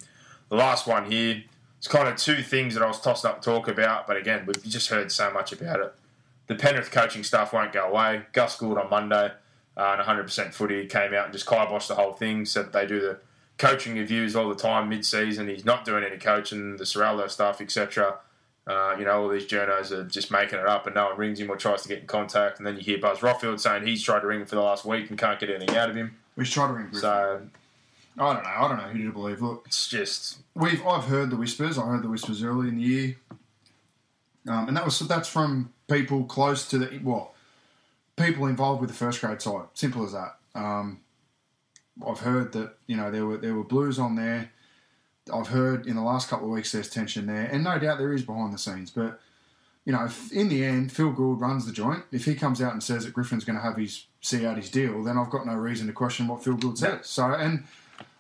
the 0.49 0.57
last 0.57 0.86
one 0.86 1.09
here, 1.09 1.43
it's 1.84 1.91
kind 1.91 2.08
of 2.08 2.15
two 2.15 2.41
things 2.41 2.76
that 2.76 2.82
I 2.82 2.88
was 2.88 3.02
tossed 3.02 3.26
up 3.26 3.41
to 3.41 3.52
talk 3.52 3.67
about, 3.67 4.08
but 4.08 4.15
again, 4.15 4.46
we've 4.46 4.63
just 4.63 4.88
heard 4.88 5.12
so 5.12 5.30
much 5.34 5.52
about 5.52 5.82
it. 5.82 5.93
The 6.48 6.56
Penrith 6.56 6.91
coaching 6.91 7.24
staff 7.24 7.52
won't 7.52 7.74
go 7.74 7.89
away. 7.89 8.22
Gus 8.32 8.56
Gould 8.56 8.78
on 8.78 8.89
Monday, 8.89 9.34
uh, 9.76 9.98
and 10.00 10.02
100% 10.02 10.54
footy 10.54 10.86
came 10.88 11.13
out 11.13 11.26
and 11.26 11.34
just 11.34 11.46
kiboshed 11.46 11.89
the 11.89 11.96
whole 11.96 12.13
thing, 12.13 12.46
said 12.46 12.72
they 12.72 12.86
do 12.86 13.02
the 13.02 13.17
coaching 13.58 13.96
reviews 13.96 14.34
all 14.34 14.48
the 14.48 14.56
time 14.56 14.88
mid-season. 14.88 15.50
He's 15.50 15.65
not 15.65 15.84
doing 15.84 16.06
any 16.06 16.17
coaching, 16.17 16.78
the 16.78 16.86
Ciraldo 16.86 17.30
stuff, 17.30 17.60
etc. 17.60 18.19
Uh, 18.65 18.96
you 18.98 19.04
know, 19.04 19.22
all 19.22 19.28
these 19.28 19.46
journos 19.46 19.91
are 19.91 20.06
just 20.06 20.32
making 20.32 20.60
it 20.60 20.65
up 20.65 20.86
and 20.86 20.96
no 20.96 21.08
one 21.08 21.17
rings 21.17 21.41
him 21.41 21.52
or 21.52 21.58
tries 21.58 21.82
to 21.82 21.89
get 21.89 22.00
in 22.00 22.08
contact. 22.08 22.60
And 22.60 22.65
then 22.65 22.78
you 22.78 22.82
hear 22.82 22.98
Buzz 22.98 23.19
Rothfield 23.19 23.60
saying 23.60 23.86
he's 23.86 24.02
tried 24.02 24.22
to 24.22 24.28
ring 24.28 24.39
him 24.39 24.48
for 24.48 24.56
the 24.56 24.62
last 24.62 24.86
week 24.86 25.10
and 25.10 25.19
can't 25.19 25.38
get 25.38 25.50
anything 25.50 25.76
out 25.76 25.89
of 25.89 25.98
him. 25.98 26.15
Should 26.38 26.54
try 26.54 26.67
to 26.67 26.74
ring 26.74 26.86
Griffin. 26.86 27.02
So 27.02 27.41
I 28.17 28.34
don't 28.34 28.43
know. 28.43 28.49
I 28.49 28.67
don't 28.67 28.78
know 28.78 28.84
who 28.84 29.06
to 29.06 29.12
believe. 29.12 29.41
Look, 29.41 29.63
it's 29.65 29.88
just 29.88 30.39
we've 30.56 30.86
I've 30.86 31.06
heard 31.06 31.30
the 31.30 31.36
whispers. 31.36 31.78
I 31.78 31.86
heard 31.86 32.04
the 32.04 32.10
whispers 32.10 32.43
early 32.43 32.69
in 32.69 32.78
the 32.78 32.84
year, 32.84 33.15
um, 34.47 34.67
and 34.67 34.78
that 34.78 34.86
was 34.86 34.99
that's 34.99 35.28
from 35.28 35.73
people 35.89 36.26
close 36.26 36.67
to 36.69 36.78
the 36.78 36.99
well, 37.04 37.34
people 38.15 38.45
involved 38.45 38.82
with 38.82 38.89
the 38.89 38.95
first 38.95 39.19
grade 39.21 39.41
side. 39.41 39.65
Simple 39.73 40.06
as 40.06 40.12
that. 40.12 40.38
Um, 40.54 41.02
I've 42.06 42.19
heard 42.19 42.52
that 42.54 42.78
you 42.88 42.95
know 42.95 43.10
there 43.10 43.26
were 43.26 43.38
there 43.38 43.56
were 43.56 43.63
blues 43.63 43.97
on 43.97 44.15
there. 44.15 44.52
I've 45.34 45.47
heard 45.47 45.88
in 45.88 45.95
the 45.95 46.02
last 46.02 46.30
couple 46.30 46.47
of 46.47 46.54
weeks 46.54 46.71
there's 46.71 46.89
tension 46.89 47.26
there, 47.26 47.45
and 47.45 47.63
no 47.63 47.80
doubt 47.80 47.97
there 47.97 48.13
is 48.13 48.23
behind 48.23 48.54
the 48.54 48.58
scenes. 48.58 48.91
But 48.91 49.19
you 49.86 49.93
know, 49.93 50.06
if 50.06 50.32
in 50.32 50.49
the 50.49 50.63
end, 50.63 50.91
Phil 50.91 51.12
Gould 51.12 51.41
runs 51.41 51.65
the 51.65 51.71
joint. 51.71 52.04
If 52.12 52.26
he 52.26 52.36
comes 52.36 52.62
out 52.62 52.73
and 52.73 52.84
says 52.84 53.06
that 53.06 53.13
Griffin's 53.13 53.43
going 53.43 53.58
to 53.58 53.63
have 53.63 53.78
his 53.78 54.06
see 54.21 54.45
out 54.45 54.58
his 54.58 54.69
deal, 54.69 55.04
then 55.04 55.17
I've 55.17 55.30
got 55.30 55.45
no 55.45 55.56
reason 55.56 55.88
to 55.88 55.93
question 55.93 56.28
what 56.28 56.43
Phil 56.43 56.56
Gould 56.56 56.78
says. 56.78 57.08
So, 57.08 57.34
and 57.34 57.63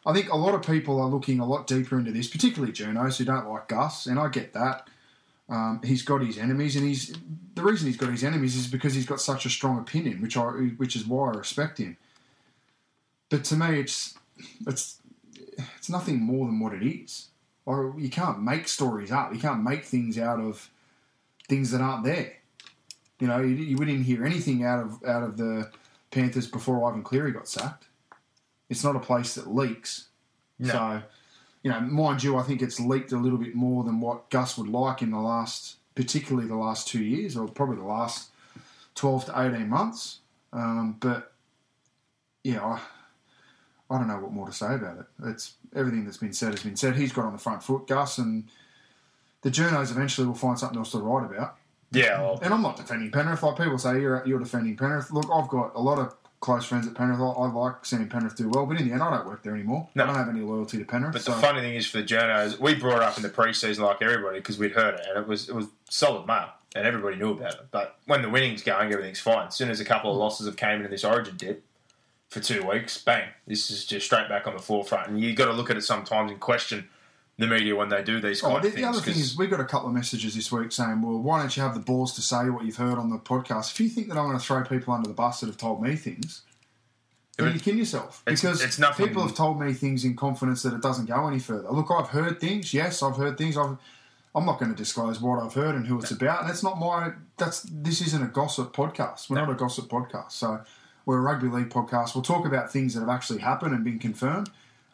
I 0.05 0.13
think 0.13 0.29
a 0.29 0.35
lot 0.35 0.53
of 0.53 0.63
people 0.63 0.99
are 0.99 1.07
looking 1.07 1.39
a 1.39 1.45
lot 1.45 1.67
deeper 1.67 1.97
into 1.97 2.11
this, 2.11 2.27
particularly 2.27 2.73
journos 2.73 3.17
who 3.17 3.25
don't 3.25 3.49
like 3.49 3.69
Gus, 3.69 4.05
and 4.05 4.19
I 4.19 4.27
get 4.29 4.53
that. 4.53 4.87
Um, 5.49 5.81
he's 5.83 6.03
got 6.03 6.21
his 6.21 6.37
enemies, 6.37 6.75
and 6.75 6.85
he's 6.85 7.13
the 7.55 7.63
reason 7.63 7.87
he's 7.87 7.97
got 7.97 8.09
his 8.09 8.23
enemies 8.23 8.55
is 8.55 8.67
because 8.67 8.93
he's 8.93 9.05
got 9.05 9.21
such 9.21 9.45
a 9.45 9.49
strong 9.49 9.79
opinion, 9.79 10.21
which 10.21 10.35
I 10.35 10.43
which 10.77 10.95
is 10.95 11.05
why 11.05 11.31
I 11.31 11.35
respect 11.35 11.77
him. 11.77 11.97
But 13.29 13.43
to 13.45 13.55
me, 13.55 13.79
it's 13.79 14.17
it's 14.67 14.99
it's 15.77 15.89
nothing 15.89 16.19
more 16.19 16.45
than 16.45 16.59
what 16.59 16.73
it 16.73 16.85
is. 16.85 17.27
Or 17.65 17.93
you 17.97 18.09
can't 18.09 18.41
make 18.41 18.67
stories 18.67 19.11
up. 19.11 19.33
You 19.33 19.39
can't 19.39 19.63
make 19.63 19.85
things 19.85 20.17
out 20.17 20.39
of 20.39 20.69
things 21.47 21.71
that 21.71 21.81
aren't 21.81 22.03
there. 22.03 22.33
You 23.19 23.27
know, 23.27 23.39
you, 23.39 23.55
you 23.55 23.77
wouldn't 23.77 24.05
hear 24.05 24.25
anything 24.25 24.65
out 24.65 24.81
of 24.81 25.03
out 25.05 25.23
of 25.23 25.37
the 25.37 25.71
Panthers 26.11 26.47
before 26.47 26.89
Ivan 26.89 27.03
Cleary 27.03 27.31
got 27.31 27.47
sacked. 27.47 27.85
It's 28.73 28.83
not 28.83 28.95
a 28.95 28.99
place 28.99 29.35
that 29.35 29.53
leaks. 29.53 30.07
No. 30.59 30.69
So, 30.71 31.01
you 31.63 31.71
know, 31.71 31.79
mind 31.79 32.21
you, 32.23 32.37
I 32.37 32.43
think 32.43 32.61
it's 32.61 32.79
leaked 32.79 33.11
a 33.13 33.17
little 33.17 33.37
bit 33.37 33.55
more 33.55 33.83
than 33.83 33.99
what 34.01 34.29
Gus 34.29 34.57
would 34.57 34.67
like 34.67 35.01
in 35.01 35.11
the 35.11 35.19
last, 35.19 35.77
particularly 35.95 36.47
the 36.47 36.55
last 36.55 36.87
two 36.87 37.03
years, 37.03 37.37
or 37.37 37.47
probably 37.47 37.77
the 37.77 37.83
last 37.83 38.29
twelve 38.95 39.25
to 39.25 39.41
eighteen 39.41 39.69
months. 39.69 40.19
Um, 40.51 40.97
but 40.99 41.31
yeah, 42.43 42.63
I, 42.65 42.81
I 43.89 43.97
don't 43.97 44.07
know 44.07 44.17
what 44.19 44.31
more 44.33 44.47
to 44.47 44.53
say 44.53 44.73
about 44.75 44.99
it. 44.99 45.05
It's 45.25 45.53
everything 45.75 46.03
that's 46.05 46.17
been 46.17 46.33
said 46.33 46.51
has 46.51 46.63
been 46.63 46.75
said. 46.75 46.95
He's 46.95 47.13
got 47.13 47.25
on 47.25 47.31
the 47.33 47.39
front 47.39 47.63
foot, 47.63 47.87
Gus, 47.87 48.17
and 48.17 48.49
the 49.41 49.49
journos 49.49 49.91
eventually 49.91 50.27
will 50.27 50.35
find 50.35 50.57
something 50.59 50.77
else 50.77 50.91
to 50.91 50.99
write 50.99 51.25
about. 51.31 51.57
yeah. 51.91 52.21
Well, 52.21 52.39
And 52.41 52.53
I'm 52.53 52.61
not 52.61 52.75
defending 52.77 53.11
Penrith. 53.11 53.43
Like 53.43 53.57
people 53.57 53.77
say, 53.77 54.01
you're 54.01 54.23
you're 54.25 54.39
defending 54.39 54.75
Penrith. 54.75 55.11
Look, 55.11 55.29
I've 55.33 55.47
got 55.47 55.71
a 55.75 55.81
lot 55.81 55.99
of 55.99 56.15
close 56.43 56.65
friends 56.65 56.85
at 56.85 56.93
Penrith. 56.93 57.21
I, 57.21 57.23
I 57.23 57.47
like 57.47 57.85
seeing 57.85 58.07
Penrith 58.09 58.35
do 58.35 58.49
well, 58.49 58.65
but 58.65 58.77
in 58.77 58.85
the 58.85 58.93
end, 58.93 59.01
I 59.01 59.15
don't 59.15 59.25
work 59.25 59.43
there 59.43 59.55
anymore. 59.55 59.87
No. 59.95 60.03
I 60.03 60.07
don't 60.07 60.15
have 60.15 60.27
any 60.27 60.41
loyalty 60.41 60.77
to 60.77 60.83
Penrith. 60.83 61.13
But 61.13 61.21
so 61.21 61.31
the 61.31 61.37
funny 61.37 61.61
thing 61.61 61.75
is 61.75 61.87
for 61.87 61.99
the 61.99 62.03
journos, 62.03 62.59
we 62.59 62.75
brought 62.75 62.97
it 62.97 63.03
up 63.03 63.15
in 63.15 63.23
the 63.23 63.29
preseason 63.29 63.79
like 63.79 64.01
everybody 64.01 64.39
because 64.39 64.59
we'd 64.59 64.73
heard 64.73 64.95
it 64.95 65.05
and 65.07 65.17
it 65.17 65.25
was 65.25 65.47
it 65.47 65.55
was 65.55 65.67
solid 65.89 66.27
mail 66.27 66.49
and 66.75 66.85
everybody 66.85 67.15
knew 67.15 67.31
about 67.31 67.53
it. 67.53 67.67
But 67.71 67.95
when 68.07 68.21
the 68.21 68.29
winning's 68.29 68.61
going, 68.61 68.91
everything's 68.91 69.21
fine. 69.21 69.47
As 69.47 69.55
soon 69.55 69.69
as 69.69 69.79
a 69.79 69.85
couple 69.85 70.11
of 70.11 70.17
losses 70.17 70.45
have 70.45 70.57
came 70.57 70.77
into 70.77 70.89
this 70.89 71.05
Origin 71.05 71.37
dip 71.37 71.63
for 72.27 72.41
two 72.41 72.67
weeks, 72.67 73.01
bang, 73.01 73.29
this 73.47 73.71
is 73.71 73.85
just 73.85 74.05
straight 74.05 74.27
back 74.27 74.45
on 74.45 74.53
the 74.53 74.61
forefront. 74.61 75.07
And 75.07 75.21
you've 75.21 75.37
got 75.37 75.45
to 75.45 75.53
look 75.53 75.69
at 75.69 75.77
it 75.77 75.83
sometimes 75.83 76.29
and 76.29 76.41
question 76.41 76.89
the 77.37 77.47
media 77.47 77.75
when 77.75 77.89
they 77.89 78.03
do 78.03 78.19
these 78.21 78.43
oh, 78.43 78.47
kind 78.47 78.57
Oh, 78.57 78.61
the, 78.61 78.67
of 78.67 78.73
the 78.75 78.81
things. 78.81 78.87
other 78.97 79.01
thing 79.05 79.19
is, 79.19 79.35
we 79.37 79.47
got 79.47 79.59
a 79.59 79.65
couple 79.65 79.87
of 79.89 79.93
messages 79.95 80.35
this 80.35 80.51
week 80.51 80.71
saying, 80.71 81.01
"Well, 81.01 81.17
why 81.19 81.39
don't 81.39 81.55
you 81.57 81.63
have 81.63 81.73
the 81.73 81.79
balls 81.79 82.13
to 82.15 82.21
say 82.21 82.49
what 82.49 82.63
you've 82.65 82.75
heard 82.77 82.97
on 82.97 83.09
the 83.09 83.17
podcast? 83.17 83.71
If 83.71 83.79
you 83.79 83.89
think 83.89 84.07
that 84.09 84.17
I'm 84.17 84.25
going 84.27 84.37
to 84.39 84.43
throw 84.45 84.63
people 84.63 84.93
under 84.93 85.07
the 85.07 85.15
bus 85.15 85.39
that 85.39 85.47
have 85.47 85.57
told 85.57 85.81
me 85.81 85.95
things, 85.95 86.43
then 87.37 87.51
you 87.53 87.59
kill 87.59 87.75
yourself 87.75 88.21
it's- 88.27 88.41
because 88.41 88.61
it's 88.63 88.77
nothing- 88.77 89.07
people 89.07 89.23
have 89.23 89.35
told 89.35 89.59
me 89.59 89.73
things 89.73 90.05
in 90.05 90.15
confidence 90.15 90.61
that 90.63 90.73
it 90.73 90.81
doesn't 90.81 91.05
go 91.07 91.27
any 91.27 91.39
further. 91.39 91.69
Look, 91.71 91.89
I've 91.89 92.09
heard 92.09 92.39
things. 92.39 92.73
Yes, 92.73 93.01
I've 93.01 93.17
heard 93.17 93.37
things. 93.39 93.57
I've, 93.57 93.77
I'm 94.35 94.45
not 94.45 94.59
going 94.59 94.69
to 94.71 94.77
disclose 94.77 95.19
what 95.19 95.41
I've 95.43 95.53
heard 95.55 95.73
and 95.75 95.87
who 95.87 95.99
it's 95.99 96.11
about, 96.11 96.41
and 96.41 96.49
it's 96.51 96.63
not 96.63 96.79
my. 96.79 97.13
That's 97.37 97.63
this 97.63 98.01
isn't 98.01 98.21
a 98.21 98.27
gossip 98.27 98.75
podcast. 98.75 99.29
We're 99.29 99.37
not 99.37 99.49
a 99.49 99.55
gossip 99.55 99.85
podcast. 99.89 100.31
So 100.33 100.61
we're 101.07 101.17
a 101.17 101.21
rugby 101.21 101.47
league 101.49 101.69
podcast. 101.69 102.13
We'll 102.15 102.23
talk 102.23 102.45
about 102.45 102.71
things 102.71 102.93
that 102.93 102.99
have 103.01 103.09
actually 103.09 103.39
happened 103.39 103.73
and 103.73 103.83
been 103.83 103.99
confirmed. 103.99 104.49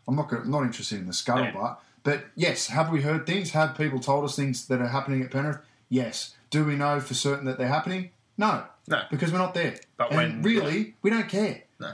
I'm 0.08 0.16
not 0.16 0.30
go- 0.30 0.44
not 0.44 0.64
interested 0.64 1.00
in 1.00 1.06
the 1.08 1.14
scuttlebutt. 1.14 1.78
But 2.10 2.26
yes, 2.34 2.66
have 2.70 2.90
we 2.90 3.04
heard 3.04 3.28
things? 3.28 3.52
Have 3.52 3.78
people 3.78 4.00
told 4.00 4.26
us 4.26 4.36
things 4.36 4.66
that 4.66 4.82
are 4.82 4.88
happening 4.88 5.22
at 5.22 5.30
Penrith? 5.30 5.60
Yes. 5.90 6.34
Do 6.50 6.66
we 6.66 6.76
know 6.76 7.00
for 7.00 7.14
certain 7.14 7.46
that 7.46 7.60
they're 7.60 7.68
happening? 7.68 8.10
No. 8.36 8.64
No. 8.88 9.04
Because 9.12 9.32
we're 9.32 9.38
not 9.38 9.54
there. 9.54 9.76
But 9.96 10.10
and 10.10 10.18
when- 10.18 10.42
really, 10.42 10.96
we 11.04 11.12
don't 11.12 11.30
care. 11.30 11.66
no. 11.80 11.92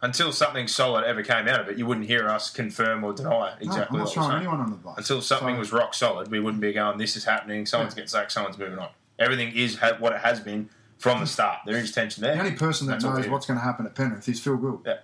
Until 0.00 0.32
something 0.32 0.68
solid 0.68 1.04
ever 1.04 1.22
came 1.22 1.46
out 1.48 1.60
of 1.60 1.68
it, 1.68 1.76
you 1.76 1.84
wouldn't 1.84 2.06
hear 2.06 2.30
us 2.30 2.48
confirm 2.48 3.04
or 3.04 3.12
deny 3.12 3.28
No, 3.30 3.44
exactly 3.60 3.98
not 3.98 4.04
what 4.06 4.14
throwing 4.14 4.36
anyone 4.38 4.58
under 4.58 4.70
the 4.70 4.76
bus. 4.78 4.96
Until 4.96 5.20
something 5.20 5.56
So- 5.56 5.58
was 5.58 5.70
rock 5.70 5.92
solid, 5.92 6.30
we 6.30 6.40
wouldn't 6.40 6.62
be 6.62 6.72
going, 6.72 6.96
this 6.96 7.14
is 7.14 7.26
happening, 7.26 7.66
someone's 7.66 7.92
getting 7.92 8.08
sacked, 8.08 8.32
someone's 8.32 8.56
moving 8.56 8.78
on. 8.78 8.88
Everything 9.18 9.54
is 9.54 9.76
ha- 9.76 9.96
what 9.98 10.14
it 10.14 10.22
has 10.22 10.40
been 10.40 10.70
from 10.96 11.18
the 11.18 11.26
mm. 11.26 11.28
start. 11.28 11.58
There 11.66 11.76
is 11.76 11.92
tension 11.92 12.22
there. 12.22 12.36
The 12.36 12.40
only 12.40 12.52
person 12.52 12.86
that 12.86 13.02
That's 13.02 13.04
knows 13.04 13.28
what's 13.28 13.44
going 13.44 13.58
to 13.58 13.64
happen 13.64 13.84
at 13.84 13.94
Penrith 13.94 14.26
is 14.30 14.40
Phil 14.40 14.56
Gould. 14.56 14.84
Yeah. 14.86 15.00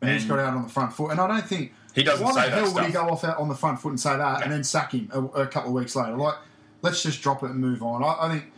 And, 0.00 0.10
he's 0.10 0.22
um, 0.22 0.28
got 0.28 0.38
out 0.38 0.54
on 0.54 0.62
the 0.62 0.68
front 0.68 0.92
foot. 0.92 1.10
And 1.10 1.20
I 1.20 1.26
don't 1.26 1.46
think. 1.46 1.72
He 1.94 2.04
doesn't 2.04 2.24
Why 2.24 2.32
say 2.32 2.44
the 2.44 2.50
that 2.50 2.64
hell 2.64 2.74
would 2.74 2.84
he 2.84 2.92
go 2.92 3.08
off 3.08 3.24
out 3.24 3.38
on 3.38 3.48
the 3.48 3.54
front 3.54 3.80
foot 3.80 3.88
and 3.88 4.00
say 4.00 4.16
that 4.16 4.42
and 4.42 4.52
then 4.52 4.62
sack 4.62 4.92
him 4.92 5.10
a, 5.12 5.24
a 5.42 5.46
couple 5.46 5.70
of 5.70 5.74
weeks 5.74 5.96
later? 5.96 6.16
Like, 6.16 6.36
let's 6.82 7.02
just 7.02 7.22
drop 7.22 7.42
it 7.42 7.50
and 7.50 7.58
move 7.58 7.82
on. 7.82 8.04
I, 8.04 8.16
I 8.20 8.28
think 8.30 8.52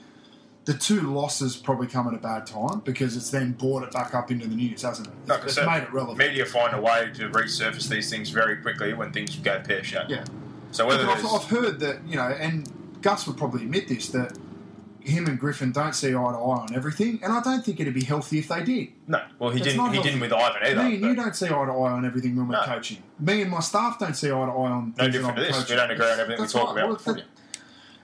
the 0.67 0.75
two 0.75 1.01
losses 1.01 1.57
probably 1.57 1.87
come 1.87 2.07
at 2.07 2.15
a 2.15 2.19
bad 2.19 2.47
time 2.47 2.81
because 2.85 3.17
it's 3.17 3.31
then 3.31 3.53
brought 3.53 3.83
it 3.83 3.93
back 3.93 4.15
up 4.15 4.31
into 4.31 4.47
the 4.47 4.55
news, 4.55 4.83
hasn't 4.83 5.09
it? 5.09 5.15
Like 5.27 5.43
I 5.43 5.45
it's 5.45 5.57
made 5.57 5.83
it 5.85 5.93
relevant. 5.93 6.19
Media 6.19 6.45
find 6.45 6.75
a 6.75 6.81
way 6.81 7.11
to 7.15 7.31
resurface 7.31 7.89
these 7.89 8.11
things 8.11 8.31
very 8.31 8.57
quickly 8.59 8.93
when 8.93 9.13
things 9.13 9.35
go 9.37 9.61
pear 9.61 9.83
shaped. 9.83 10.11
Yeah. 10.11 10.25
So 10.73 10.87
whether 10.87 11.09
I've, 11.09 11.25
I've 11.25 11.45
heard 11.45 11.81
that, 11.81 12.07
you 12.07 12.17
know, 12.17 12.29
and 12.29 12.71
Gus 13.01 13.27
would 13.27 13.37
probably 13.37 13.63
admit 13.63 13.89
this, 13.89 14.11
that 14.11 14.37
him 15.11 15.27
and 15.27 15.39
Griffin 15.39 15.73
don't 15.73 15.95
see 15.95 16.09
eye 16.09 16.13
to 16.13 16.17
eye 16.19 16.61
on 16.63 16.75
everything, 16.75 17.21
and 17.23 17.33
I 17.33 17.41
don't 17.43 17.65
think 17.65 17.81
it'd 17.81 17.93
be 17.95 18.05
healthy 18.05 18.39
if 18.39 18.49
they 18.49 18.63
did. 18.63 18.89
no, 19.07 19.21
well 19.39 19.51
he 19.51 19.59
didn't. 19.61 19.73
He 19.75 19.95
healthy. 19.95 20.03
didn't 20.03 20.21
with 20.21 20.33
Ivan 20.33 20.63
either. 20.63 20.83
Me 20.85 20.95
and 20.95 21.05
you 21.05 21.15
don't 21.15 21.35
see 21.37 21.47
eye 21.47 21.49
to 21.51 21.55
eye 21.73 21.93
on 21.93 22.05
everything 22.07 22.37
when 22.37 22.49
we're 22.49 22.55
No. 22.55 22.63
coaching. 22.65 23.03
Me 23.19 23.43
and 23.43 23.51
my 23.51 23.61
staff 23.61 23.99
don't 23.99 24.15
see 24.17 24.29
eye 24.29 24.31
to 24.31 24.37
eye 24.37 24.47
on 24.47 24.95
no 24.97 25.05
things 25.05 25.15
different 25.15 25.37
to 25.37 25.43
this. 25.43 25.57
coaching. 25.59 25.77
We 25.77 25.81
don't 25.81 25.91
agree 25.91 26.11
on 26.11 26.21
everything 26.21 26.43
we 26.43 26.49
talk 26.49 26.75
right. 26.75 26.85
about. 26.85 27.07
Well, 27.07 27.15
that- 27.17 27.25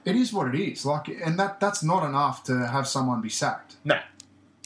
it 0.05 0.15
is 0.15 0.33
what 0.33 0.55
it 0.55 0.61
is. 0.61 0.87
Like, 0.87 1.09
and 1.09 1.39
that 1.39 1.59
that's 1.59 1.83
not 1.83 2.05
enough 2.07 2.45
to 2.45 2.67
have 2.69 2.87
someone 2.87 3.21
be 3.21 3.29
sacked. 3.29 3.75
No. 3.85 3.99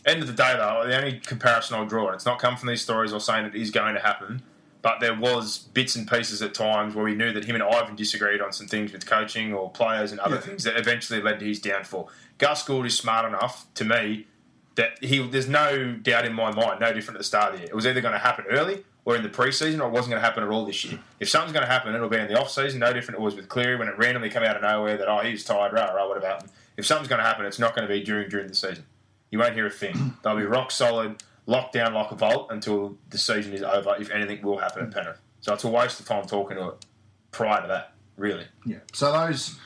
End 0.06 0.20
of 0.22 0.26
the 0.28 0.32
day, 0.34 0.54
though, 0.56 0.84
the 0.86 0.96
only 0.96 1.18
comparison 1.20 1.76
I'll 1.76 1.86
draw, 1.86 2.06
and 2.06 2.14
it's 2.14 2.24
not 2.26 2.38
come 2.38 2.56
from 2.56 2.68
these 2.68 2.80
stories 2.82 3.12
or 3.12 3.20
saying 3.20 3.44
it 3.46 3.54
is 3.54 3.70
going 3.70 3.94
to 3.94 4.00
happen, 4.00 4.42
but 4.80 4.98
there 5.00 5.14
was 5.14 5.58
bits 5.74 5.94
and 5.94 6.08
pieces 6.08 6.40
at 6.40 6.54
times 6.54 6.94
where 6.94 7.04
we 7.04 7.14
knew 7.14 7.32
that 7.34 7.44
him 7.44 7.54
and 7.54 7.62
Ivan 7.62 7.96
disagreed 7.96 8.40
on 8.40 8.50
some 8.52 8.66
things 8.66 8.92
with 8.92 9.04
coaching 9.04 9.52
or 9.52 9.70
players 9.70 10.10
and 10.10 10.18
other 10.20 10.36
Yeah. 10.36 10.40
things 10.40 10.64
that 10.64 10.78
eventually 10.78 11.20
led 11.20 11.38
to 11.40 11.44
his 11.46 11.58
downfall. 11.60 12.10
Gus 12.40 12.64
Gould 12.64 12.86
is 12.86 12.96
smart 12.96 13.26
enough, 13.26 13.66
to 13.74 13.84
me, 13.84 14.26
that 14.74 15.02
he 15.04 15.24
there's 15.28 15.48
no 15.48 15.92
doubt 15.92 16.24
in 16.24 16.32
my 16.32 16.50
mind, 16.50 16.80
no 16.80 16.92
different 16.92 17.16
at 17.16 17.20
the 17.20 17.24
start 17.24 17.52
of 17.52 17.60
the 17.60 17.66
year. 17.66 17.70
It 17.70 17.76
was 17.76 17.86
either 17.86 18.00
going 18.00 18.14
to 18.14 18.18
happen 18.18 18.46
early 18.48 18.82
or 19.04 19.14
in 19.14 19.22
the 19.22 19.28
preseason, 19.28 19.78
or 19.80 19.88
it 19.88 19.90
wasn't 19.90 20.10
going 20.10 20.22
to 20.22 20.26
happen 20.26 20.42
at 20.42 20.48
all 20.48 20.64
this 20.64 20.82
year. 20.84 20.98
If 21.20 21.28
something's 21.28 21.52
going 21.52 21.66
to 21.66 21.70
happen, 21.70 21.94
it'll 21.94 22.08
be 22.08 22.16
in 22.16 22.28
the 22.28 22.40
off 22.40 22.50
season. 22.50 22.80
No 22.80 22.92
different 22.92 23.20
it 23.20 23.22
was 23.22 23.36
with 23.36 23.48
Cleary 23.48 23.76
when 23.76 23.88
it 23.88 23.98
randomly 23.98 24.30
came 24.30 24.42
out 24.42 24.56
of 24.56 24.62
nowhere 24.62 24.96
that 24.96 25.06
oh 25.06 25.18
he's 25.18 25.44
tired, 25.44 25.72
rah 25.74 25.92
rah, 25.92 26.08
what 26.08 26.16
about 26.16 26.42
him? 26.42 26.50
If 26.78 26.86
something's 26.86 27.08
going 27.08 27.20
to 27.20 27.26
happen, 27.26 27.44
it's 27.44 27.58
not 27.58 27.76
going 27.76 27.86
to 27.86 27.92
be 27.92 28.02
during 28.02 28.30
during 28.30 28.48
the 28.48 28.54
season. 28.54 28.84
You 29.30 29.38
won't 29.38 29.54
hear 29.54 29.66
a 29.66 29.70
thing. 29.70 30.16
They'll 30.24 30.36
be 30.36 30.44
rock 30.44 30.70
solid, 30.70 31.22
locked 31.44 31.74
down 31.74 31.92
like 31.92 32.10
a 32.10 32.16
vault 32.16 32.48
until 32.50 32.96
the 33.10 33.18
season 33.18 33.52
is 33.52 33.62
over. 33.62 33.96
If 33.98 34.10
anything 34.10 34.40
will 34.42 34.58
happen 34.58 34.84
at 34.84 34.92
Penrith, 34.92 35.20
so 35.40 35.52
it's 35.52 35.64
a 35.64 35.68
waste 35.68 36.00
of 36.00 36.06
time 36.06 36.24
talking 36.24 36.56
to 36.56 36.68
it 36.68 36.86
prior 37.32 37.60
to 37.60 37.68
that. 37.68 37.92
Really, 38.16 38.46
Yeah. 38.64 38.78
So 38.94 39.12
those 39.12 39.58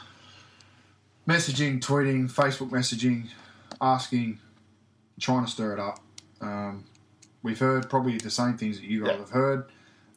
messaging, 1.27 1.81
tweeting, 1.81 2.31
Facebook 2.31 2.71
messaging, 2.71 3.29
asking, 3.81 4.39
trying 5.21 5.45
to 5.45 5.51
stir 5.51 5.73
it 5.75 5.81
up. 5.81 6.01
Um, 6.41 6.85
we've 7.43 7.59
heard 7.59 7.89
probably 7.89 8.19
the 8.19 8.31
same 8.31 8.57
things 8.57 8.79
that 8.79 8.85
you 8.87 9.01
guys 9.05 9.13
Yeah. 9.13 9.19
have 9.19 9.31
heard, 9.31 9.65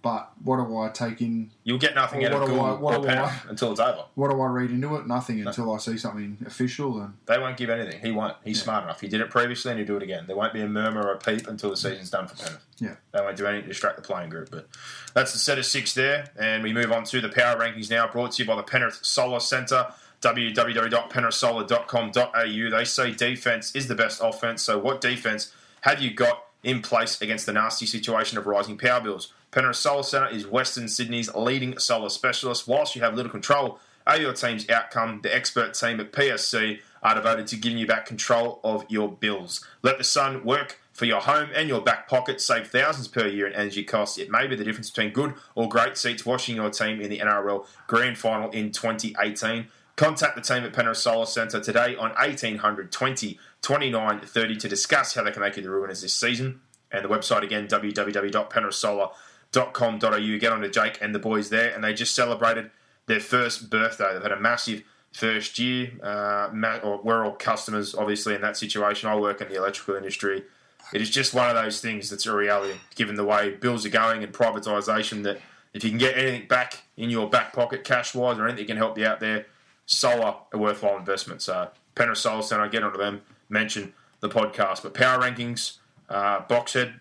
but 0.02 0.32
what 0.44 0.58
do 0.58 0.78
I 0.78 0.90
take 0.90 1.22
in? 1.22 1.52
you'll 1.64 1.78
get 1.78 1.96
nothing 1.96 2.24
out 2.26 2.32
of 2.34 2.40
what 2.42 2.48
do 2.48 2.54
I- 2.62 2.70
Gould 2.70 2.80
what 2.82 2.96
or 2.96 3.02
do 3.02 3.08
Penrith 3.08 3.30
I- 3.46 3.50
until 3.50 3.72
it's 3.72 3.80
over. 3.80 4.06
What 4.16 4.32
do 4.32 4.40
I 4.42 4.48
read 4.48 4.72
into 4.72 4.96
it? 4.96 5.06
Nothing 5.08 5.46
until 5.46 5.74
I 5.74 5.78
see 5.80 5.98
something 5.98 6.38
official. 6.46 7.00
And 7.02 7.14
They 7.26 7.38
won't 7.38 7.58
give 7.58 7.70
anything. 7.70 8.00
He 8.02 8.12
won't. 8.12 8.36
He's 8.44 8.58
Yeah. 8.60 8.64
smart 8.64 8.84
enough. 8.86 9.02
He 9.02 9.08
did 9.10 9.20
it 9.22 9.30
previously 9.30 9.72
and 9.72 9.80
he'll 9.80 9.88
do 9.88 9.98
it 9.98 10.04
again. 10.04 10.26
There 10.28 10.36
won't 10.36 10.54
be 10.54 10.62
a 10.62 10.68
murmur 10.68 11.02
or 11.04 11.12
a 11.14 11.18
peep 11.18 11.48
until 11.48 11.70
the 11.72 11.78
season's 11.78 12.10
done 12.10 12.28
for 12.28 12.36
Penrith. 12.36 12.64
yeah, 12.80 12.96
They 13.12 13.20
won't 13.22 13.36
do 13.38 13.46
anything 13.48 13.64
to 13.64 13.70
distract 13.70 13.98
the 13.98 14.02
playing 14.02 14.30
group. 14.30 14.50
But 14.50 14.68
that's 15.14 15.34
the 15.34 15.40
set 15.40 15.58
of 15.58 15.66
six 15.66 15.94
there. 15.94 16.30
And 16.38 16.64
we 16.64 16.72
move 16.74 16.92
on 16.92 17.04
to 17.06 17.20
the 17.22 17.30
power 17.30 17.60
rankings 17.60 17.90
now, 17.90 18.08
brought 18.08 18.32
to 18.34 18.44
you 18.44 18.48
by 18.48 18.56
the 18.56 18.64
Penrith 18.64 19.00
Solar 19.04 19.40
Centre. 19.42 19.88
www.penrithsolar.com.au. 20.22 22.78
They 22.78 22.86
say 22.86 23.12
defence 23.12 23.76
is 23.76 23.88
the 23.88 23.96
best 23.96 24.22
offence. 24.24 24.64
So, 24.64 24.80
what 24.80 25.02
defence 25.02 25.52
have 25.82 26.02
you 26.02 26.14
got 26.14 26.44
in 26.64 26.82
place 26.82 27.22
against 27.22 27.46
the 27.46 27.54
nasty 27.54 27.86
situation 27.86 28.38
of 28.38 28.48
rising 28.48 28.78
power 28.78 29.02
bills? 29.02 29.34
Penrith 29.52 29.78
Solar 29.78 30.04
Centre 30.04 30.28
is 30.28 30.46
Western 30.46 30.88
Sydney's 30.88 31.34
leading 31.34 31.80
solar 31.80 32.10
specialist. 32.10 32.68
Whilst 32.68 32.96
you 32.96 33.02
have 33.02 33.16
little 33.16 33.32
control 33.32 33.80
over 34.06 34.22
your 34.22 34.34
team's 34.34 34.70
outcome, 34.70 35.22
the 35.24 35.34
expert 35.34 35.74
team 35.74 36.00
at 36.00 36.12
PSC 36.12 36.80
are 37.04 37.16
devoted 37.16 37.48
to 37.48 37.56
giving 37.56 37.78
you 37.78 37.88
back 37.88 38.06
control 38.06 38.60
of 38.64 38.86
your 38.90 39.12
bills. 39.12 39.66
Let 39.82 39.98
the 39.98 40.04
sun 40.04 40.44
work 40.44 40.80
for 40.94 41.06
your 41.06 41.22
home 41.22 41.50
and 41.54 41.70
your 41.70 41.82
back 41.82 42.10
pocket. 42.10 42.42
Save 42.42 42.68
thousands 42.68 43.08
per 43.08 43.28
year 43.28 43.48
in 43.48 43.54
energy 43.54 43.84
costs. 43.84 44.18
It 44.18 44.32
may 44.32 44.48
be 44.48 44.56
the 44.56 44.64
difference 44.64 44.90
between 44.90 45.14
good 45.14 45.36
or 45.56 45.70
great 45.70 45.96
seats 45.96 46.26
watching 46.26 46.56
your 46.56 46.72
team 46.72 47.00
in 47.00 47.10
the 47.10 47.20
NRL 47.20 47.66
Grand 47.86 48.18
Final 48.18 48.50
in 48.50 48.72
2018. 48.72 49.68
Contact 49.98 50.36
the 50.36 50.42
team 50.42 50.64
at 50.64 50.72
Penrith 50.74 51.00
Solar 51.00 51.26
Centre 51.26 51.60
today 51.60 51.96
on 51.96 52.12
1800 52.12 52.92
20 52.92 53.40
29 53.64 54.20
30 54.22 54.56
to 54.58 54.70
discuss 54.70 55.16
how 55.16 55.24
they 55.24 55.32
can 55.32 55.42
make 55.42 55.58
you 55.58 55.64
the 55.64 55.70
ruiners 55.70 56.04
this 56.04 56.14
season. 56.14 56.62
And 56.92 57.04
the 57.04 57.10
website 57.10 57.42
again, 57.42 57.68
www.penrithsolar.com.au. 57.68 60.40
Get 60.40 60.54
on 60.54 60.62
to 60.62 60.70
Jake 60.70 61.00
and 61.02 61.16
the 61.16 61.20
boys 61.20 61.50
there. 61.50 61.74
And 61.74 61.84
they 61.84 61.94
just 61.94 62.14
celebrated 62.14 62.70
their 63.08 63.20
first 63.20 63.72
birthday. 63.72 64.14
They've 64.14 64.22
had 64.22 64.32
a 64.32 64.40
massive 64.40 64.84
first 65.12 65.58
year. 65.58 65.94
Uh, 66.02 66.50
we're 67.04 67.26
all 67.26 67.32
customers, 67.32 67.96
obviously, 67.96 68.36
in 68.36 68.42
that 68.42 68.56
situation. 68.56 69.10
I 69.10 69.16
work 69.16 69.42
in 69.42 69.50
the 69.50 69.56
electrical 69.56 69.96
industry. 69.96 70.44
It 70.94 71.02
is 71.02 71.10
just 71.10 71.34
one 71.34 71.50
of 71.50 71.56
those 71.56 71.82
things 71.82 72.12
that's 72.12 72.28
a 72.28 72.36
reality, 72.36 72.76
given 72.94 73.16
the 73.16 73.26
way 73.26 73.56
bills 73.56 73.84
are 73.86 73.90
going 73.90 74.24
and 74.24 74.32
privatisation. 74.32 75.24
That 75.24 75.42
if 75.74 75.84
you 75.84 75.90
can 75.90 75.98
get 75.98 76.16
anything 76.16 76.48
back 76.48 76.84
in 76.96 77.10
your 77.10 77.28
back 77.30 77.52
pocket, 77.52 77.84
cash 77.84 78.14
wise, 78.14 78.38
or 78.38 78.44
anything 78.44 78.68
that 78.68 78.68
can 78.68 78.78
help 78.78 78.96
you 78.98 79.08
out 79.08 79.20
there, 79.20 79.48
solar 79.88 80.36
a 80.54 80.58
worthwhile 80.58 80.98
investment. 80.98 81.42
So 81.42 81.70
Penrith 81.96 82.20
Solar 82.20 82.44
Centre, 82.44 82.68
get 82.70 82.84
onto 82.84 83.00
them. 83.00 83.24
Mention 83.50 83.94
the 84.20 84.30
podcast, 84.30 84.84
but 84.84 84.94
power 84.94 85.20
rankings, 85.20 85.78
uh, 86.10 86.42
Boxhead 86.42 87.00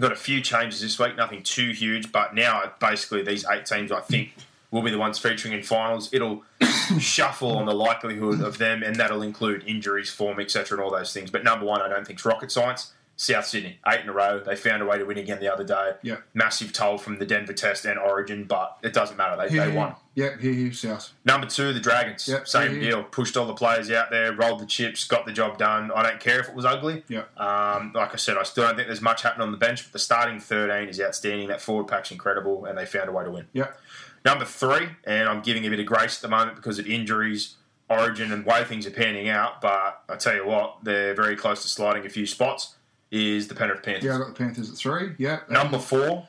got 0.00 0.12
a 0.12 0.16
few 0.16 0.40
changes 0.40 0.80
this 0.80 0.98
week. 0.98 1.16
Nothing 1.16 1.42
too 1.42 1.70
huge, 1.72 2.12
but 2.12 2.34
now 2.34 2.72
basically 2.80 3.22
these 3.22 3.44
eight 3.50 3.66
teams, 3.66 3.90
I 3.90 4.00
think, 4.00 4.34
will 4.70 4.82
be 4.82 4.90
the 4.90 4.98
ones 4.98 5.18
featuring 5.18 5.52
in 5.52 5.62
finals. 5.62 6.10
It'll 6.12 6.44
shuffle 6.98 7.56
on 7.56 7.66
the 7.66 7.74
likelihood 7.74 8.40
of 8.40 8.58
them, 8.58 8.82
and 8.82 8.96
that'll 8.96 9.22
include 9.22 9.64
injuries, 9.66 10.10
form, 10.10 10.38
etc., 10.38 10.78
and 10.78 10.84
all 10.84 10.92
those 10.92 11.12
things. 11.12 11.30
But 11.30 11.44
number 11.44 11.66
one, 11.66 11.82
I 11.82 11.88
don't 11.88 12.06
think 12.06 12.20
is 12.20 12.24
rocket 12.24 12.52
science. 12.52 12.92
South 13.16 13.46
Sydney, 13.46 13.78
eight 13.86 14.00
in 14.00 14.08
a 14.08 14.12
row. 14.12 14.40
They 14.44 14.56
found 14.56 14.82
a 14.82 14.86
way 14.86 14.98
to 14.98 15.04
win 15.04 15.18
again 15.18 15.38
the 15.38 15.52
other 15.52 15.64
day. 15.64 15.92
Yeah. 16.02 16.16
Massive 16.34 16.72
toll 16.72 16.98
from 16.98 17.18
the 17.18 17.26
Denver 17.26 17.52
Test 17.52 17.84
and 17.84 17.98
Origin, 17.98 18.44
but 18.44 18.78
it 18.82 18.92
doesn't 18.92 19.16
matter. 19.16 19.36
They, 19.36 19.50
here, 19.50 19.66
they 19.66 19.76
won. 19.76 19.94
Yep, 20.16 20.40
here, 20.40 20.52
here, 20.52 20.72
South. 20.72 21.12
Number 21.24 21.46
two, 21.46 21.72
the 21.72 21.80
Dragons. 21.80 22.28
Yep, 22.28 22.46
Same 22.46 22.74
yeah, 22.74 22.78
yeah. 22.78 22.88
deal. 22.90 23.02
Pushed 23.04 23.36
all 23.36 23.46
the 23.46 23.54
players 23.54 23.90
out 23.90 24.10
there, 24.10 24.32
rolled 24.32 24.60
the 24.60 24.66
chips, 24.66 25.04
got 25.04 25.26
the 25.26 25.32
job 25.32 25.58
done. 25.58 25.90
I 25.92 26.02
don't 26.02 26.20
care 26.20 26.38
if 26.40 26.48
it 26.48 26.54
was 26.54 26.64
ugly. 26.64 27.02
Yep. 27.08 27.40
Um, 27.40 27.92
like 27.94 28.12
I 28.12 28.16
said, 28.16 28.36
I 28.36 28.44
still 28.44 28.64
don't 28.64 28.76
think 28.76 28.86
there's 28.86 29.00
much 29.00 29.22
happening 29.22 29.46
on 29.46 29.50
the 29.50 29.58
bench, 29.58 29.82
but 29.82 29.92
the 29.92 29.98
starting 29.98 30.38
13 30.38 30.88
is 30.88 31.00
outstanding. 31.00 31.48
That 31.48 31.60
forward 31.60 31.88
pack's 31.88 32.12
incredible, 32.12 32.64
and 32.64 32.78
they 32.78 32.86
found 32.86 33.08
a 33.08 33.12
way 33.12 33.24
to 33.24 33.30
win. 33.30 33.46
Yep. 33.54 33.76
Number 34.24 34.44
three, 34.44 34.88
and 35.04 35.28
I'm 35.28 35.42
giving 35.42 35.66
a 35.66 35.68
bit 35.68 35.80
of 35.80 35.86
grace 35.86 36.16
at 36.16 36.22
the 36.22 36.28
moment 36.28 36.56
because 36.56 36.78
of 36.78 36.86
injuries, 36.86 37.56
origin, 37.90 38.32
and 38.32 38.46
way 38.46 38.64
things 38.64 38.86
are 38.86 38.90
panning 38.90 39.28
out, 39.28 39.60
but 39.60 40.02
I 40.08 40.16
tell 40.16 40.34
you 40.34 40.46
what, 40.46 40.78
they're 40.82 41.14
very 41.14 41.36
close 41.36 41.62
to 41.62 41.68
sliding 41.68 42.06
a 42.06 42.08
few 42.08 42.24
spots, 42.24 42.76
is 43.10 43.48
the 43.48 43.54
Penrith 43.54 43.82
Panthers. 43.82 44.04
Yeah, 44.04 44.14
I 44.14 44.18
got 44.18 44.28
the 44.28 44.34
Panthers 44.34 44.70
at 44.70 44.76
three. 44.76 45.12
Yeah. 45.18 45.40
Number 45.50 45.78
four, 45.78 46.26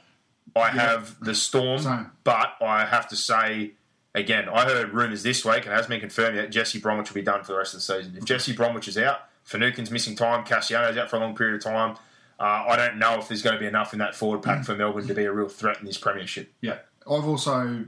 I 0.55 0.69
have 0.69 1.19
the 1.19 1.35
Storm, 1.35 1.81
Same. 1.81 2.11
but 2.23 2.55
I 2.61 2.85
have 2.85 3.07
to 3.09 3.15
say 3.15 3.71
again, 4.13 4.47
I 4.49 4.65
heard 4.65 4.93
rumours 4.93 5.23
this 5.23 5.45
week, 5.45 5.65
and 5.65 5.67
it 5.67 5.71
hasn't 5.71 5.89
been 5.89 5.99
confirmed 5.99 6.37
yet. 6.37 6.49
Jesse 6.49 6.79
Bromwich 6.79 7.09
will 7.09 7.15
be 7.15 7.21
done 7.21 7.43
for 7.43 7.51
the 7.51 7.57
rest 7.57 7.73
of 7.73 7.79
the 7.79 7.83
season. 7.83 8.15
If 8.17 8.25
Jesse 8.25 8.53
Bromwich 8.53 8.87
is 8.87 8.97
out, 8.97 9.19
Finucane's 9.43 9.91
missing 9.91 10.15
time, 10.15 10.45
Kasiano's 10.45 10.97
out 10.97 11.09
for 11.09 11.17
a 11.17 11.19
long 11.19 11.35
period 11.35 11.55
of 11.55 11.63
time. 11.63 11.97
Uh, 12.39 12.65
I 12.67 12.75
don't 12.75 12.97
know 12.97 13.19
if 13.19 13.27
there's 13.27 13.41
going 13.41 13.55
to 13.55 13.59
be 13.59 13.67
enough 13.67 13.93
in 13.93 13.99
that 13.99 14.15
forward 14.15 14.41
pack 14.41 14.65
for 14.65 14.75
Melbourne 14.75 15.07
to 15.07 15.13
be 15.13 15.23
a 15.23 15.31
real 15.31 15.47
threat 15.47 15.79
in 15.79 15.85
this 15.85 15.97
premiership. 15.97 16.51
Yeah. 16.61 16.79
I've 17.09 17.25
also 17.25 17.85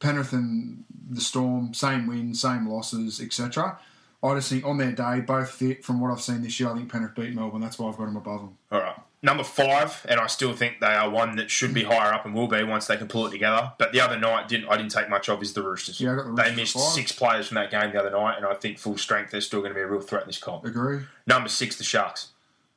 Penrith 0.00 0.32
and 0.32 0.84
the 1.10 1.20
Storm, 1.20 1.72
same 1.72 2.06
wins, 2.06 2.40
same 2.40 2.68
losses, 2.68 3.20
etc. 3.20 3.78
I 4.22 4.34
just 4.34 4.50
think 4.50 4.64
on 4.64 4.78
their 4.78 4.92
day, 4.92 5.20
both 5.20 5.50
fit 5.50 5.84
from 5.84 6.00
what 6.00 6.10
I've 6.10 6.20
seen 6.20 6.42
this 6.42 6.58
year. 6.58 6.70
I 6.70 6.74
think 6.74 6.90
Penrith 6.90 7.14
beat 7.14 7.34
Melbourne. 7.34 7.60
That's 7.60 7.78
why 7.78 7.88
I've 7.88 7.96
got 7.96 8.06
them 8.06 8.16
above 8.16 8.40
them. 8.40 8.58
All 8.72 8.80
right. 8.80 8.96
Number 9.20 9.42
five, 9.42 10.06
and 10.08 10.20
I 10.20 10.28
still 10.28 10.52
think 10.52 10.78
they 10.80 10.86
are 10.86 11.10
one 11.10 11.34
that 11.36 11.50
should 11.50 11.74
be 11.74 11.82
higher 11.82 12.14
up 12.14 12.24
and 12.24 12.32
will 12.34 12.46
be 12.46 12.62
once 12.62 12.86
they 12.86 12.96
can 12.96 13.08
pull 13.08 13.26
it 13.26 13.30
together. 13.30 13.72
But 13.76 13.92
the 13.92 14.00
other 14.00 14.16
night, 14.16 14.46
didn't 14.46 14.68
I 14.68 14.76
didn't 14.76 14.92
take 14.92 15.08
much 15.10 15.28
of 15.28 15.42
is 15.42 15.54
the 15.54 15.62
Roosters. 15.62 16.00
Yeah, 16.00 16.12
I 16.12 16.16
got 16.16 16.36
the 16.36 16.42
they 16.42 16.54
missed 16.54 16.74
five. 16.74 16.82
six 16.92 17.10
players 17.10 17.48
from 17.48 17.56
that 17.56 17.70
game 17.72 17.90
the 17.92 17.98
other 17.98 18.10
night, 18.10 18.36
and 18.36 18.46
I 18.46 18.54
think 18.54 18.78
full 18.78 18.96
strength 18.96 19.32
they're 19.32 19.40
still 19.40 19.58
going 19.60 19.70
to 19.72 19.74
be 19.74 19.80
a 19.80 19.86
real 19.88 20.00
threat 20.00 20.22
in 20.22 20.28
this 20.28 20.38
comp. 20.38 20.64
Agree. 20.64 21.00
Number 21.26 21.48
six, 21.48 21.74
the 21.76 21.82
Sharks. 21.84 22.28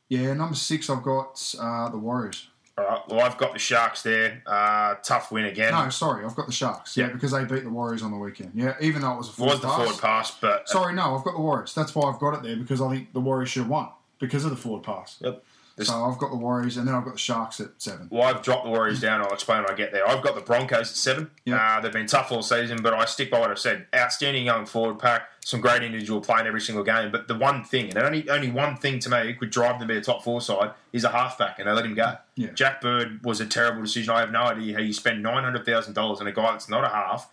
Yeah, 0.09 0.33
number 0.33 0.55
six, 0.55 0.89
I've 0.89 1.03
got 1.03 1.53
uh, 1.59 1.89
the 1.89 1.97
Warriors. 1.99 2.47
All 2.77 2.85
right. 2.85 3.01
Well, 3.07 3.19
I've 3.21 3.37
got 3.37 3.53
the 3.53 3.59
Sharks 3.59 4.01
there. 4.01 4.41
Uh, 4.47 4.95
tough 5.03 5.31
win 5.31 5.45
again. 5.45 5.73
No, 5.73 5.89
sorry, 5.89 6.25
I've 6.25 6.35
got 6.35 6.47
the 6.47 6.51
Sharks. 6.53 6.97
Yeah, 6.97 7.05
Yeah. 7.07 7.13
because 7.13 7.31
they 7.33 7.45
beat 7.45 7.63
the 7.63 7.69
Warriors 7.69 8.01
on 8.01 8.09
the 8.09 8.17
weekend. 8.17 8.53
Yeah, 8.55 8.75
even 8.81 9.03
though 9.03 9.11
it 9.13 9.17
was 9.17 9.27
a 9.27 9.31
It 9.31 9.35
forward 9.35 9.51
was 9.53 9.61
the 9.61 9.67
pass. 9.67 9.77
forward 9.77 10.01
pass, 10.01 10.31
but 10.41 10.67
Sorry, 10.67 10.93
no, 10.95 11.15
I've 11.15 11.23
got 11.23 11.35
the 11.35 11.39
Warriors. 11.41 11.75
That's 11.75 11.93
why 11.93 12.09
I've 12.09 12.17
got 12.19 12.33
it 12.33 12.41
there 12.43 12.55
because 12.55 12.81
I 12.81 12.89
think 12.89 13.13
the 13.13 13.19
Warriors 13.21 13.49
should 13.51 13.61
have 13.63 13.69
won 13.69 13.89
because 14.19 14.43
of 14.43 14.49
the 14.49 14.57
forward 14.57 14.81
pass. 14.83 15.17
Yep. 15.21 15.43
This- 15.81 15.89
So 15.89 16.05
I've 16.05 16.17
got 16.17 16.29
the 16.31 16.37
Warriors, 16.37 16.77
and 16.77 16.87
then 16.87 16.95
I've 16.95 17.03
got 17.03 17.13
the 17.13 17.19
Sharks 17.19 17.59
at 17.59 17.69
seven. 17.77 18.07
Well, 18.09 18.23
I've 18.23 18.41
dropped 18.41 18.63
the 18.65 18.69
Warriors 18.69 18.99
down. 19.01 19.21
I'll 19.21 19.33
explain 19.33 19.63
when 19.63 19.71
I 19.71 19.75
get 19.75 19.91
there. 19.91 20.07
I've 20.07 20.21
got 20.23 20.35
the 20.35 20.41
Broncos 20.41 20.89
at 20.91 20.95
seven. 20.95 21.31
Yep. 21.45 21.59
Uh, 21.59 21.79
they've 21.81 21.91
been 21.91 22.07
tough 22.07 22.31
all 22.31 22.41
season, 22.41 22.81
but 22.81 22.93
I 22.93 23.05
stick 23.05 23.29
by 23.31 23.39
what 23.39 23.49
I've 23.51 23.59
said. 23.59 23.87
Outstanding 23.95 24.45
young 24.45 24.65
forward 24.65 24.99
pack, 24.99 25.23
some 25.43 25.59
great 25.61 25.83
individual 25.83 26.21
play 26.21 26.39
in 26.41 26.47
every 26.47 26.61
single 26.61 26.83
game. 26.83 27.11
But 27.11 27.27
the 27.27 27.35
one 27.35 27.63
thing, 27.63 27.89
and 27.89 27.97
only 27.99 28.29
only 28.29 28.51
one 28.51 28.77
thing 28.77 28.99
to 28.99 29.09
me 29.09 29.33
could 29.33 29.49
drive 29.49 29.79
them 29.79 29.87
to 29.87 29.93
be 29.93 29.97
a 29.97 30.01
top 30.01 30.23
four 30.23 30.41
side, 30.41 30.71
is 30.93 31.03
a 31.03 31.09
halfback, 31.09 31.59
and 31.59 31.67
they 31.67 31.71
let 31.71 31.85
him 31.85 31.95
go. 31.95 32.15
Yeah. 32.35 32.51
Jack 32.53 32.81
Bird 32.81 33.23
was 33.23 33.41
a 33.41 33.45
terrible 33.45 33.81
decision. 33.81 34.13
I 34.13 34.19
have 34.21 34.31
no 34.31 34.41
idea 34.43 34.73
how 34.75 34.81
you 34.81 34.93
spend 34.93 35.21
nine 35.23 35.43
hundred 35.43 35.65
thousand 35.65 35.93
dollars 35.93 36.21
on 36.21 36.27
a 36.27 36.31
guy 36.31 36.51
that's 36.51 36.69
not 36.69 36.83
a 36.83 36.89
half 36.89 37.29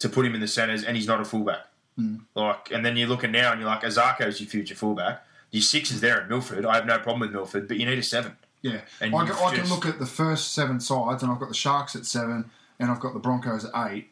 to 0.00 0.08
put 0.08 0.26
him 0.26 0.34
in 0.34 0.40
the 0.40 0.48
centres, 0.48 0.82
and 0.84 0.96
he's 0.96 1.06
not 1.06 1.20
a 1.20 1.24
fullback. 1.24 1.66
Hmm. 1.96 2.16
Like, 2.34 2.70
and 2.72 2.84
then 2.84 2.96
you're 2.96 3.08
looking 3.08 3.30
now, 3.32 3.52
and 3.52 3.60
you're 3.60 3.68
like, 3.68 3.84
Isaako's 3.84 4.40
your 4.40 4.48
future 4.48 4.74
fullback. 4.74 5.24
Your 5.52 5.62
six 5.62 5.90
is 5.90 6.00
there 6.00 6.20
at 6.22 6.28
Milford. 6.28 6.64
I 6.66 6.74
have 6.76 6.86
no 6.86 6.98
problem 6.98 7.20
with 7.20 7.30
Milford, 7.30 7.68
but 7.68 7.76
you 7.76 7.86
need 7.86 7.98
a 7.98 8.02
seven. 8.02 8.36
Yeah, 8.62 8.80
And 9.00 9.14
I, 9.14 9.26
can, 9.26 9.36
I 9.36 9.54
can 9.56 9.68
look 9.68 9.86
at 9.86 9.98
the 9.98 10.06
first 10.06 10.54
seven 10.54 10.78
sides, 10.80 11.22
and 11.22 11.30
I've 11.30 11.40
got 11.40 11.48
the 11.48 11.54
Sharks 11.54 11.96
at 11.96 12.06
seven, 12.06 12.50
and 12.78 12.90
I've 12.90 13.00
got 13.00 13.12
the 13.12 13.18
Broncos 13.18 13.64
at 13.64 13.72
eight. 13.90 14.08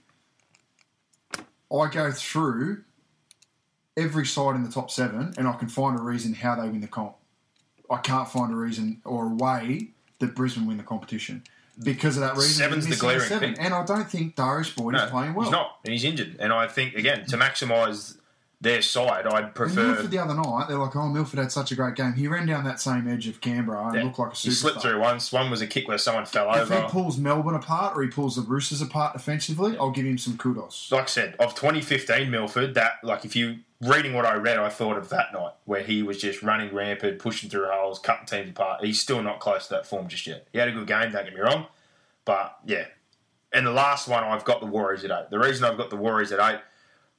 I 1.73 1.89
go 1.89 2.11
through 2.11 2.83
every 3.97 4.27
side 4.27 4.57
in 4.57 4.65
the 4.65 4.71
top 4.71 4.91
seven, 4.91 5.33
and 5.39 5.47
I 5.47 5.53
can 5.53 5.69
find 5.69 5.99
a 5.99 6.03
reason 6.03 6.35
how 6.35 6.57
they 6.57 6.69
win 6.69 6.81
the 6.81 6.89
comp. 6.89 7.15
I 7.89 7.99
can't 7.99 8.29
find 8.29 8.53
a 8.53 8.57
reason 8.57 9.01
or 9.05 9.27
a 9.27 9.35
way 9.35 9.89
that 10.19 10.35
Brisbane 10.35 10.67
win 10.67 10.77
the 10.77 10.83
competition 10.83 11.45
because 11.83 12.17
of 12.17 12.23
that 12.23 12.35
reason. 12.35 12.51
Seven's 12.51 12.87
the 12.87 12.97
glaring 12.97 13.21
seven. 13.21 13.55
thing. 13.55 13.65
and 13.65 13.73
I 13.73 13.85
don't 13.85 14.11
think 14.11 14.37
Darius 14.37 14.71
Boyd 14.71 14.97
is 14.97 15.11
playing 15.11 15.35
well. 15.35 15.47
He's 15.47 15.53
not, 15.53 15.79
and 15.85 15.93
he's 15.93 16.05
injured. 16.05 16.37
And 16.39 16.53
I 16.53 16.67
think 16.67 16.95
again 16.95 17.25
to 17.27 17.37
maximise 17.37 18.17
their 18.63 18.83
side, 18.83 19.27
I'd 19.27 19.45
And 19.45 19.55
prefer. 19.55 19.87
Milford 19.87 20.11
the 20.11 20.19
other 20.19 20.35
night, 20.35 20.67
they're 20.69 20.77
like, 20.77 20.95
"Oh, 20.95 21.09
Milford 21.09 21.39
had 21.39 21.51
such 21.51 21.73
a 21.73 21.75
great 21.75 21.95
game. 21.95 22.13
He 22.13 22.29
ran 22.29 22.47
down 22.47 22.63
that 22.65 22.79
same 22.79 23.09
edge 23.09 23.27
of 23.27 23.41
Canberra 23.41 23.87
and 23.87 23.95
Yeah. 23.95 24.03
looked 24.05 24.19
like 24.19 24.33
a 24.33 24.35
superstar." 24.35 24.45
he 24.45 24.51
slipped 24.51 24.83
through 24.83 25.01
once. 25.01 25.33
One 25.33 25.51
was 25.51 25.63
a 25.63 25.67
kick 25.67 25.89
where 25.89 25.97
someone 25.97 26.27
fell 26.27 26.49
over. 26.55 26.75
If 26.75 26.83
he 26.83 26.89
pulls 26.91 27.17
Melbourne 27.17 27.55
apart 27.55 27.97
or 27.97 28.03
he 28.03 28.09
pulls 28.09 28.37
the 28.37 28.43
Roosters 28.43 28.83
apart 28.83 29.15
defensively, 29.15 29.79
I'll 29.79 29.91
give 29.91 30.05
him 30.05 30.19
some 30.19 30.37
kudos. 30.37 30.89
Like 30.93 31.05
I 31.05 31.07
said, 31.07 31.37
of 31.39 31.55
2015 31.55 32.31
Milford, 32.31 32.75
that 32.75 33.03
like 33.03 33.25
if 33.25 33.35
you 33.35 33.61
reading 33.81 34.13
what 34.13 34.27
I 34.27 34.35
read, 34.35 34.59
I 34.59 34.69
thought 34.69 34.99
of 34.99 35.09
that 35.09 35.33
night 35.33 35.53
where 35.65 35.83
he 35.83 36.03
was 36.03 36.19
just 36.21 36.43
running 36.43 36.75
rampant, 36.75 37.19
pushing 37.19 37.49
through 37.49 37.67
holes, 37.71 37.99
cutting 37.99 38.27
teams 38.27 38.51
apart. 38.51 38.85
He's 38.85 39.01
still 39.01 39.23
not 39.23 39.41
close 39.41 39.69
to 39.69 39.75
that 39.75 39.87
form 39.87 40.07
just 40.07 40.27
yet. 40.27 40.47
He 40.53 40.59
had 40.59 40.69
a 40.69 40.73
good 40.73 40.87
game, 40.87 41.13
don't 41.13 41.25
get 41.25 41.35
me 41.35 41.41
wrong, 41.41 41.67
but 42.27 42.59
yeah. 42.67 42.85
And 43.55 43.67
the 43.67 43.71
last 43.73 44.07
one, 44.07 44.23
I've 44.23 44.45
got 44.45 44.61
the 44.61 44.67
Warriors 44.67 45.03
at 45.03 45.11
eight. 45.11 45.31
The 45.31 45.39
reason 45.39 45.65
I've 45.65 45.79
got 45.79 45.89
the 45.89 45.97
Warriors 45.97 46.31
at 46.31 46.39
eight, 46.41 46.61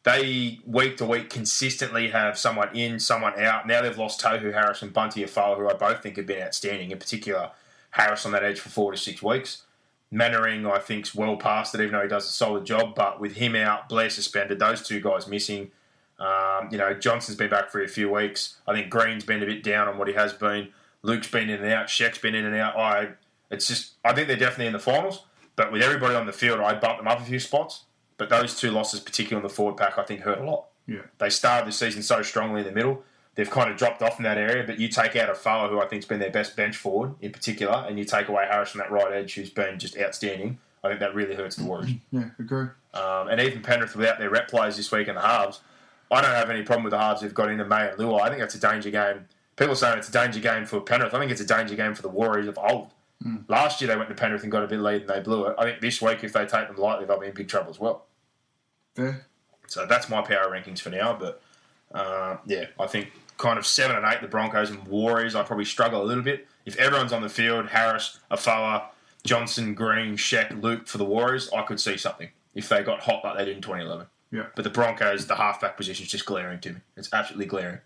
they 0.04 0.60
week 0.66 0.98
to 0.98 1.06
week 1.06 1.30
consistently 1.30 2.10
have 2.10 2.38
someone 2.38 2.76
in, 2.76 3.00
someone 3.00 3.40
out. 3.40 3.68
Now 3.68 3.82
they've 3.82 3.98
lost 3.98 4.20
Tohu 4.22 4.54
Harris 4.54 4.82
and 4.82 4.92
Bunty 4.92 5.24
Afoa, 5.24 5.56
who 5.56 5.70
I 5.70 5.74
both 5.74 6.02
think 6.02 6.18
have 6.18 6.26
been 6.26 6.42
outstanding. 6.42 6.92
In 6.92 6.98
particular, 6.98 7.52
Harris 7.92 8.26
on 8.26 8.32
that 8.32 8.44
edge 8.44 8.60
for 8.60 8.70
four 8.70 8.92
to 8.92 8.98
six 8.98 9.22
weeks. 9.22 9.64
Mannering, 10.10 10.66
I 10.66 10.80
think, 10.80 11.06
is 11.06 11.16
well 11.16 11.38
past 11.38 11.76
it, 11.76 11.82
even 11.82 11.94
though 11.94 12.02
he 12.02 12.08
does 12.08 12.26
a 12.26 12.32
solid 12.32 12.66
job. 12.66 12.96
But 12.96 13.22
with 13.22 13.34
him 13.34 13.56
out, 13.56 13.88
Blair 13.90 14.10
suspended, 14.10 14.60
those 14.60 14.82
two 14.82 15.00
guys 15.00 15.28
missing. 15.28 15.72
Um, 16.20 16.68
you 16.72 16.78
know, 16.78 16.94
Johnson's 16.94 17.38
been 17.38 17.50
back 17.50 17.70
for 17.70 17.82
a 17.82 17.88
few 17.88 18.12
weeks. 18.12 18.58
I 18.68 18.74
think 18.74 18.90
Green's 18.90 19.24
been 19.24 19.42
a 19.42 19.46
bit 19.46 19.64
down 19.64 19.88
on 19.88 19.98
what 19.98 20.08
he 20.08 20.14
has 20.16 20.34
been. 20.34 20.70
Luke's 21.04 21.30
been 21.30 21.50
in 21.50 21.64
and 21.64 21.72
out. 21.72 21.90
Sheck's 21.90 22.18
been 22.18 22.36
in 22.36 22.46
and 22.46 22.56
out. 22.56 22.76
I, 22.76 23.10
it's 23.50 23.68
just, 23.68 23.94
I 24.04 24.14
think 24.14 24.28
they're 24.28 24.38
definitely 24.38 24.68
in 24.68 24.74
the 24.74 24.80
finals. 24.80 25.26
But 25.56 25.72
with 25.72 25.82
everybody 25.82 26.16
on 26.16 26.26
the 26.26 26.34
field, 26.34 26.60
I'd 26.60 26.80
bump 26.80 26.98
them 26.98 27.08
up 27.08 27.20
a 27.20 27.24
few 27.24 27.40
spots. 27.40 27.86
But 28.22 28.30
those 28.30 28.56
two 28.56 28.70
losses, 28.70 29.00
particularly 29.00 29.44
on 29.44 29.50
the 29.50 29.52
forward 29.52 29.78
pack, 29.78 29.98
I 29.98 30.04
think 30.04 30.22
hurt 30.22 30.38
a 30.38 30.44
lot. 30.44 30.68
Yeah. 30.86 31.00
They 31.18 31.32
started 31.32 31.68
the 31.68 31.72
season 31.72 32.04
so 32.04 32.22
strongly 32.22 32.62
in 32.62 32.68
the 32.68 32.72
middle. 32.72 33.04
They've 33.34 33.50
kind 33.50 33.72
of 33.72 33.78
dropped 33.78 34.04
off 34.04 34.20
in 34.20 34.24
that 34.26 34.38
area, 34.38 34.64
but 34.64 34.78
you 34.78 34.90
take 34.90 35.16
out 35.16 35.28
Afoa, 35.28 35.70
who 35.70 35.82
I 35.82 35.88
think's 35.88 36.06
been 36.06 36.20
their 36.20 36.30
best 36.30 36.56
bench 36.56 36.78
forward 36.78 37.16
in 37.20 37.32
particular, 37.32 37.84
and 37.90 37.98
you 37.98 38.06
take 38.06 38.28
away 38.28 38.46
Harris 38.48 38.70
from 38.70 38.78
that 38.78 38.92
right 38.92 39.12
edge, 39.12 39.34
who's 39.34 39.50
been 39.50 39.80
just 39.80 39.98
outstanding. 39.98 40.60
I 40.84 40.90
think 40.90 41.00
that 41.00 41.16
really 41.16 41.34
hurts 41.34 41.56
the 41.56 41.64
Warriors. 41.64 41.94
Yeah, 42.12 42.26
agree. 42.38 42.68
Um, 42.94 43.28
and 43.28 43.42
even 43.42 43.64
Penrith 43.64 43.96
without 43.96 44.20
their 44.20 44.30
rep 44.30 44.50
players 44.50 44.78
this 44.78 44.92
week 44.92 45.08
in 45.08 45.16
the 45.16 45.22
halves, 45.22 45.62
I 46.12 46.22
don't 46.22 46.36
have 46.36 46.52
any 46.52 46.62
problem 46.62 46.84
with 46.84 46.92
the 46.92 47.00
halves 47.00 47.22
they've 47.22 47.34
got 47.34 47.50
into 47.50 47.66
May 47.66 47.90
and 47.90 47.98
Lua. 47.98 48.18
I 48.18 48.30
think 48.30 48.42
that's 48.42 48.54
a 48.54 48.60
danger 48.60 48.92
game. 48.92 49.26
People 49.56 49.74
are 49.74 49.76
saying 49.76 49.98
it's 49.98 50.10
a 50.10 50.12
danger 50.12 50.42
game 50.42 50.68
for 50.68 50.80
Penrith. 50.80 51.16
I 51.16 51.18
think 51.18 51.32
it's 51.32 51.42
a 51.42 51.46
danger 51.48 51.74
game 51.74 51.96
for 51.96 52.04
the 52.04 52.10
Warriors 52.10 52.48
of 52.48 52.60
old. 52.60 52.92
Last 53.48 53.82
year 53.82 53.88
they 53.88 53.98
went 53.98 54.10
to 54.10 54.16
Penrith 54.16 54.44
and 54.44 54.52
got 54.52 54.64
a 54.64 54.68
bit 54.68 54.80
lead 54.80 55.02
and 55.02 55.10
they 55.10 55.22
blew 55.22 55.48
it. 55.48 55.56
I 55.58 55.64
think 55.64 55.82
this 55.82 56.04
week 56.04 56.24
if 56.24 56.34
they 56.34 56.46
take 56.46 56.68
them 56.68 56.78
lightly, 56.78 57.06
they'll 57.06 57.20
be 57.20 57.26
in 57.26 57.34
big 57.34 57.48
trouble 57.48 57.72
as 57.72 57.80
well. 57.80 58.06
Fair. 58.96 59.26
So 59.68 59.86
that's 59.86 60.10
my 60.10 60.22
power 60.22 60.50
rankings 60.50 60.80
for 60.80 60.90
now. 60.90 61.18
But 61.18 61.42
uh, 61.94 62.38
yeah, 62.46 62.66
I 62.80 62.88
think 62.88 63.12
kind 63.38 63.58
of 63.58 63.66
seven 63.66 63.96
and 63.96 64.06
eight, 64.06 64.22
the 64.22 64.28
Broncos 64.28 64.70
and 64.70 64.86
Warriors. 64.88 65.36
I 65.36 65.44
probably 65.44 65.66
struggle 65.66 66.02
a 66.02 66.06
little 66.06 66.24
bit. 66.24 66.48
If 66.66 66.78
everyone's 66.78 67.14
on 67.14 67.22
the 67.22 67.30
field, 67.30 67.68
Harris, 67.68 68.20
Afoa, 68.30 68.90
Johnson, 69.24 69.74
Green, 69.74 70.16
Sheck, 70.16 70.62
Luke 70.62 70.88
for 70.88 70.98
the 70.98 71.06
Warriors, 71.06 71.50
I 71.56 71.64
could 71.64 71.80
see 71.80 71.98
something 71.98 72.30
if 72.54 72.70
they 72.70 72.84
got 72.84 73.02
hot 73.02 73.24
like 73.24 73.38
they 73.38 73.46
did 73.46 73.56
in 73.56 73.62
2011. 73.62 74.08
Yeah, 74.32 74.46
But 74.56 74.64
the 74.64 74.70
Broncos, 74.70 75.28
the 75.28 75.36
halfback 75.36 75.76
position 75.76 76.06
is 76.06 76.12
just 76.12 76.26
glaring 76.26 76.60
to 76.62 76.72
me. 76.72 76.80
It's 76.96 77.12
absolutely 77.14 77.48
glaring. 77.48 77.80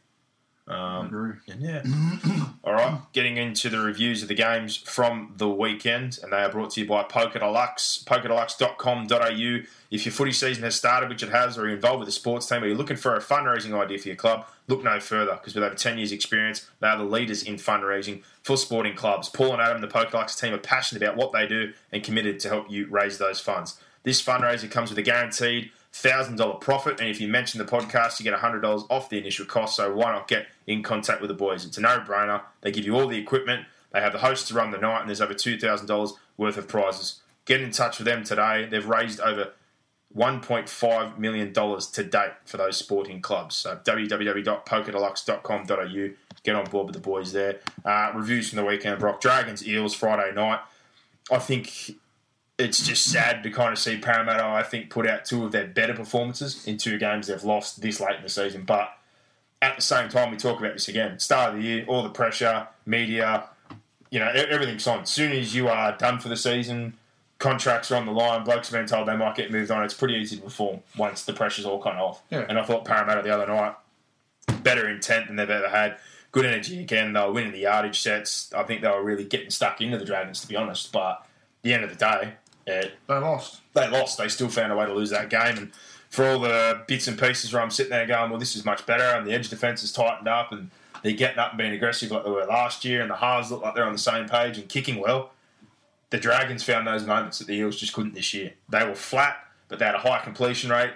Um, 0.68 1.06
agree. 1.06 1.34
And 1.48 1.62
yeah. 1.62 1.84
All 2.64 2.74
right. 2.74 3.00
Getting 3.14 3.38
into 3.38 3.70
the 3.70 3.80
reviews 3.80 4.24
of 4.24 4.28
the 4.28 4.34
games 4.34 4.76
from 4.76 5.34
the 5.38 5.48
weekend, 5.48 6.20
and 6.24 6.34
they 6.34 6.38
are 6.38 6.50
brought 6.50 6.72
to 6.72 6.82
you 6.82 6.88
by 6.88 7.04
Poker 7.04 7.40
Deluxe, 7.40 8.04
pokerdeluxe.com.au. 8.06 9.66
If 9.92 10.06
your 10.06 10.12
footy 10.12 10.32
season 10.32 10.64
has 10.64 10.76
started, 10.76 11.10
which 11.10 11.22
it 11.22 11.30
has, 11.30 11.58
or 11.58 11.66
you're 11.66 11.76
involved 11.76 12.00
with 12.00 12.10
a 12.10 12.14
sports 12.14 12.48
team, 12.48 12.64
or 12.64 12.68
you're 12.68 12.78
looking 12.78 12.98
for 12.98 13.16
a 13.16 13.20
fundraising 13.20 13.80
idea 13.80 14.00
for 14.00 14.08
your 14.08 14.18
club, 14.18 14.48
look 14.68 14.84
no 14.84 15.00
further 15.00 15.34
because 15.34 15.54
with 15.54 15.64
over 15.64 15.76
10 15.76 16.00
years' 16.00 16.12
experience, 16.12 16.68
they 16.80 16.88
are 16.88 16.98
the 16.98 17.04
leaders 17.04 17.44
in 17.44 17.56
fundraising 17.56 18.24
for 18.42 18.58
sporting 18.58 18.96
clubs. 18.96 19.30
Paul 19.30 19.54
and 19.54 19.62
Adam, 19.62 19.82
the 19.82 19.88
Poker 19.88 20.10
Deluxe 20.12 20.36
team, 20.36 20.54
are 20.54 20.58
passionate 20.58 21.04
about 21.04 21.16
what 21.16 21.32
they 21.32 21.46
do 21.48 21.74
and 21.92 22.04
committed 22.04 22.40
to 22.40 22.50
help 22.50 22.72
you 22.72 22.88
raise 22.88 23.20
those 23.20 23.40
funds. 23.40 23.80
This 24.04 24.24
fundraiser 24.24 24.70
comes 24.70 24.90
with 24.90 25.00
a 25.00 25.04
guaranteed 25.04 25.72
$1,000 26.04 26.60
profit, 26.60 27.00
and 27.00 27.08
if 27.10 27.22
you 27.22 27.28
mention 27.28 27.58
the 27.58 27.66
podcast, 27.66 28.20
you 28.20 28.26
get 28.26 28.34
a 28.34 28.38
$100 28.38 28.86
off 28.90 29.10
the 29.10 29.18
initial 29.18 29.46
cost. 29.46 29.78
So 29.78 29.96
why 29.96 30.12
not 30.12 30.28
get 30.28 30.48
in 30.68 30.84
contact 30.84 31.22
with 31.22 31.30
the 31.30 31.36
boys? 31.36 31.66
It's 31.66 31.78
a 31.78 31.82
no 31.82 32.00
brainer. 32.00 32.42
They 32.62 32.72
give 32.72 32.86
you 32.86 32.96
all 32.96 33.08
the 33.08 33.18
equipment, 33.18 33.66
they 33.94 34.02
have 34.02 34.12
the 34.12 34.20
hosts 34.20 34.50
to 34.50 34.56
run 34.56 34.72
the 34.72 34.78
night, 34.78 35.00
and 35.00 35.10
there's 35.10 35.22
over 35.22 35.34
$2,000 35.34 36.12
worth 36.38 36.58
of 36.58 36.68
prizes. 36.68 37.22
Get 37.46 37.62
in 37.62 37.72
touch 37.72 37.98
with 37.98 38.06
them 38.06 38.26
today. 38.26 38.68
They've 38.70 38.86
raised 38.86 39.22
over 39.22 39.54
$1.5 40.16 41.18
million 41.18 41.54
to 41.54 42.04
date 42.04 42.34
for 42.46 42.58
those 42.58 42.76
sporting 42.76 43.22
clubs. 43.22 43.56
So 43.56 43.80
www.pokerdeluxe.com.au. 43.84 46.10
Get 46.44 46.56
on 46.56 46.66
board 46.66 46.88
with 46.88 46.96
the 46.96 47.02
boys 47.02 47.32
there. 47.32 47.60
Uh, 47.86 48.12
reviews 48.14 48.50
from 48.50 48.58
the 48.58 48.66
weekend, 48.66 49.00
Brock. 49.00 49.22
Dragons, 49.22 49.66
Eels, 49.66 49.94
Friday 49.94 50.34
night. 50.36 50.60
I 51.32 51.40
think 51.40 51.96
it's 52.58 52.86
just 52.86 53.10
sad 53.10 53.44
to 53.44 53.50
kind 53.50 53.74
of 53.74 53.80
see 53.80 53.98
Parramatta, 53.98 54.44
I 54.44 54.64
think, 54.64 54.90
put 54.90 55.08
out 55.08 55.26
two 55.26 55.44
of 55.44 55.52
their 55.52 55.68
better 55.68 55.94
performances 55.94 56.66
in 56.66 56.78
two 56.78 56.98
games 56.98 57.28
they've 57.28 57.44
lost 57.44 57.82
this 57.82 58.00
late 58.00 58.16
in 58.18 58.24
the 58.24 58.30
season. 58.30 58.64
But 58.64 58.98
at 59.62 59.76
the 59.76 59.82
same 59.82 60.10
time, 60.10 60.32
we 60.32 60.38
talk 60.38 60.60
about 60.60 60.74
this 60.74 60.88
again. 60.88 61.20
Start 61.20 61.56
of 61.56 61.62
the 61.62 61.68
year, 61.68 61.86
all 61.88 62.04
the 62.04 62.10
pressure, 62.10 62.68
media, 62.86 63.46
you 64.10 64.20
know, 64.20 64.28
everything's 64.28 64.88
on. 64.88 65.02
As 65.02 65.10
soon 65.10 65.32
as 65.34 65.54
you 65.54 65.68
are 65.68 65.98
done 65.98 66.20
for 66.20 66.30
the 66.30 66.38
season, 66.38 66.94
contracts 67.40 67.92
are 67.92 67.96
on 67.96 68.06
the 68.06 68.14
line, 68.14 68.46
blokes 68.46 68.70
have 68.70 68.80
been 68.80 68.88
told 68.88 69.08
they 69.08 69.18
might 69.18 69.36
get 69.36 69.52
moved 69.52 69.72
on. 69.72 69.84
It's 69.84 69.94
pretty 69.94 70.14
easy 70.16 70.38
to 70.38 70.42
perform 70.44 70.80
once 70.98 71.26
the 71.26 71.34
pressure's 71.34 71.66
all 71.66 71.82
kind 71.82 71.98
of 71.98 72.10
off. 72.10 72.22
Yeah. 72.30 72.46
And 72.48 72.58
I 72.58 72.64
thought 72.64 72.86
Parramatta 72.86 73.22
the 73.22 73.32
other 73.32 73.48
night, 73.48 73.76
better 74.64 74.88
intent 74.88 75.28
than 75.28 75.36
they've 75.36 75.50
ever 75.50 75.68
had. 75.68 75.98
good 76.36 76.46
energy 76.46 76.82
again. 76.82 77.14
They 77.14 77.22
were 77.22 77.32
winning 77.32 77.54
the 77.54 77.60
yardage 77.60 78.00
sets. 78.02 78.54
I 78.54 78.64
think 78.64 78.82
they 78.82 78.90
were 78.90 79.02
really 79.04 79.24
getting 79.24 79.50
stuck 79.50 79.80
into 79.80 79.98
the 79.98 80.04
Dragons, 80.04 80.42
to 80.42 80.48
be 80.48 80.58
honest. 80.58 80.92
But 80.92 81.22
at 81.22 81.28
the 81.64 81.74
end 81.74 81.84
of 81.86 81.90
the 81.90 81.96
day, 81.96 82.34
it, 82.68 82.94
They 83.08 83.14
lost. 83.16 83.62
they 83.74 83.88
lost. 83.90 84.18
They 84.18 84.28
still 84.28 84.50
found 84.50 84.72
a 84.72 84.76
way 84.76 84.86
to 84.86 84.94
lose 84.94 85.10
that 85.12 85.30
game. 85.30 85.58
And 85.58 85.72
for 86.10 86.26
all 86.26 86.40
the 86.40 86.82
bits 86.88 87.08
and 87.08 87.20
pieces 87.20 87.52
where 87.54 87.62
I'm 87.62 87.70
sitting 87.72 87.92
there 87.92 88.06
going, 88.08 88.30
well, 88.30 88.40
this 88.40 88.56
is 88.56 88.66
much 88.66 88.86
better, 88.86 89.04
and 89.04 89.26
the 89.28 89.34
edge 89.34 89.50
defence 89.50 89.84
is 89.84 89.92
tightened 89.92 90.28
up, 90.28 90.52
and 90.52 90.70
they're 91.04 91.12
getting 91.14 91.38
up 91.40 91.52
and 91.52 91.58
being 91.58 91.74
aggressive 91.74 92.10
like 92.12 92.24
they 92.24 92.30
were 92.32 92.46
last 92.46 92.84
year, 92.86 93.02
and 93.02 93.12
the 93.12 93.16
halves 93.18 93.52
look 93.52 93.62
like 93.62 93.76
they're 93.76 93.86
on 93.86 93.94
the 93.94 93.98
same 94.00 94.28
page 94.28 94.58
and 94.58 94.68
kicking 94.70 95.00
well. 95.00 95.32
The 96.12 96.18
Dragons 96.18 96.64
found 96.64 96.88
those 96.88 97.06
moments 97.06 97.40
that 97.40 97.48
the 97.48 97.54
Eels 97.56 97.76
just 97.78 97.94
couldn't 97.94 98.14
this 98.14 98.34
year. 98.34 98.54
They 98.70 98.86
were 98.86 98.96
flat, 98.96 99.38
but 99.68 99.80
they 99.80 99.86
had 99.86 99.96
a 99.96 100.00
high 100.00 100.20
completion 100.24 100.70
rate. 100.72 100.92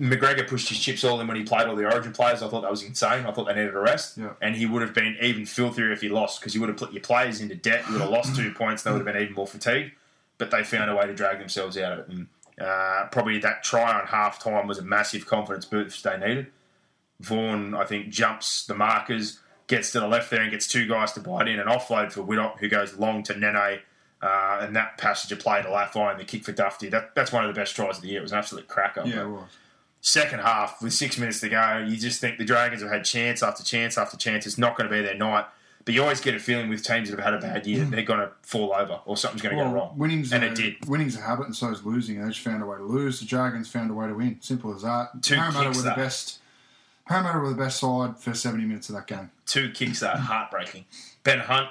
McGregor 0.00 0.46
pushed 0.46 0.68
his 0.68 0.78
chips 0.78 1.02
all 1.04 1.20
in 1.20 1.26
when 1.26 1.36
he 1.36 1.42
played 1.42 1.66
all 1.66 1.74
the 1.76 1.84
Origin 1.84 2.12
players. 2.12 2.40
I 2.42 2.48
thought 2.48 2.62
that 2.62 2.70
was 2.70 2.82
insane. 2.84 3.26
I 3.26 3.32
thought 3.32 3.46
they 3.46 3.54
needed 3.54 3.74
a 3.74 3.78
rest, 3.80 4.16
Yeah. 4.16 4.30
and 4.40 4.54
he 4.54 4.64
would 4.64 4.80
have 4.82 4.94
been 4.94 5.16
even 5.20 5.44
filthier 5.44 5.90
if 5.92 6.00
he 6.00 6.08
lost 6.08 6.40
because 6.40 6.52
he 6.52 6.58
would 6.60 6.68
have 6.68 6.78
put 6.78 6.92
your 6.92 7.02
players 7.02 7.40
into 7.40 7.54
debt. 7.56 7.84
You 7.86 7.94
would 7.94 8.02
have 8.02 8.10
lost 8.10 8.36
two 8.36 8.52
points. 8.52 8.82
They 8.84 8.90
would 8.92 9.04
have 9.04 9.12
been 9.12 9.20
even 9.22 9.34
more 9.34 9.46
fatigued. 9.46 9.92
But 10.38 10.50
they 10.50 10.62
found 10.64 10.90
a 10.90 10.96
way 10.96 11.06
to 11.06 11.14
drag 11.14 11.38
themselves 11.40 11.76
out 11.76 11.92
of 11.92 11.98
it, 11.98 12.08
and 12.08 12.26
uh, 12.60 13.06
probably 13.10 13.38
that 13.40 13.62
try 13.62 13.98
on 13.98 14.06
half 14.06 14.42
time 14.42 14.66
was 14.66 14.78
a 14.78 14.82
massive 14.82 15.26
confidence 15.26 15.64
boost 15.64 16.04
they 16.04 16.16
needed. 16.16 16.46
Vaughan, 17.20 17.74
I 17.74 17.84
think, 17.84 18.10
jumps 18.10 18.64
the 18.66 18.74
markers, 18.74 19.40
gets 19.66 19.90
to 19.92 20.00
the 20.00 20.06
left 20.06 20.30
there 20.30 20.42
and 20.42 20.50
gets 20.50 20.68
two 20.68 20.86
guys 20.86 21.12
to 21.12 21.20
bite 21.20 21.48
in, 21.48 21.58
and 21.58 21.68
offload 21.68 22.12
for 22.12 22.22
Widdop, 22.22 22.58
who 22.58 22.68
goes 22.68 22.96
long 22.96 23.22
to 23.24 23.36
Nene, 23.36 23.80
uh, 24.22 24.58
and 24.60 24.76
that 24.76 24.96
passage 24.98 25.32
of 25.32 25.40
play 25.40 25.60
to 25.62 25.68
Lafai 25.68 26.12
and 26.12 26.20
the 26.20 26.24
kick 26.24 26.44
for 26.44 26.52
Dufty. 26.52 26.88
That, 26.90 27.14
that's 27.16 27.32
one 27.32 27.44
of 27.44 27.52
the 27.52 27.60
best 27.60 27.74
tries 27.74 27.96
of 27.96 28.02
the 28.02 28.08
year. 28.08 28.20
It 28.20 28.22
was 28.22 28.32
an 28.32 28.38
absolute 28.38 28.68
cracker. 28.68 29.02
Yeah, 29.04 29.22
it 29.22 29.28
was. 29.28 29.44
second 30.00 30.40
half, 30.40 30.80
with 30.80 30.92
six 30.92 31.18
minutes 31.18 31.40
to 31.40 31.48
go, 31.48 31.84
you 31.86 31.96
just 31.96 32.20
think 32.20 32.38
the 32.38 32.44
Dragons 32.44 32.82
have 32.82 32.90
had 32.90 33.04
chance 33.04 33.42
after 33.42 33.64
chance 33.64 33.98
after 33.98 34.16
chance. 34.16 34.46
It's 34.46 34.58
not 34.58 34.76
going 34.76 34.88
to 34.88 34.94
be 34.94 35.02
their 35.02 35.16
night. 35.16 35.46
But 35.88 35.94
you 35.94 36.02
always 36.02 36.20
get 36.20 36.34
a 36.34 36.38
feeling 36.38 36.68
with 36.68 36.84
teams 36.84 37.08
that 37.08 37.18
have 37.18 37.24
had 37.24 37.32
a 37.32 37.40
bad 37.40 37.66
year, 37.66 37.82
mm. 37.82 37.88
they're 37.88 38.02
going 38.02 38.20
to 38.20 38.30
fall 38.42 38.74
over 38.74 39.00
or 39.06 39.16
something's 39.16 39.40
going 39.40 39.56
to 39.56 39.64
go 39.64 39.70
wrong. 39.70 39.96
winning's 39.96 40.34
and 40.34 40.44
a, 40.44 40.48
it 40.48 40.54
did. 40.54 40.86
Winning's 40.86 41.16
a 41.16 41.22
habit, 41.22 41.46
and 41.46 41.56
so 41.56 41.70
is 41.70 41.82
losing. 41.82 42.20
They 42.20 42.28
just 42.28 42.40
found 42.40 42.62
a 42.62 42.66
way 42.66 42.76
to 42.76 42.82
lose. 42.82 43.20
The 43.20 43.24
Dragons 43.24 43.70
found 43.70 43.90
a 43.90 43.94
way 43.94 44.06
to 44.06 44.12
win. 44.12 44.36
Simple 44.42 44.74
as 44.74 44.82
that. 44.82 45.22
Two 45.22 45.36
Parramatta 45.36 45.64
kicks 45.64 45.76
were 45.78 45.82
the 45.84 45.88
that. 45.88 45.96
best. 45.96 46.40
Parramatta 47.06 47.38
were 47.38 47.48
the 47.48 47.54
best 47.54 47.80
side 47.80 48.18
for 48.18 48.34
seventy 48.34 48.66
minutes 48.66 48.90
of 48.90 48.96
that 48.96 49.06
game. 49.06 49.30
two 49.46 49.70
kicks 49.70 50.00
that 50.00 50.16
are 50.16 50.18
heartbreaking. 50.18 50.84
Ben 51.24 51.38
Hunt, 51.38 51.70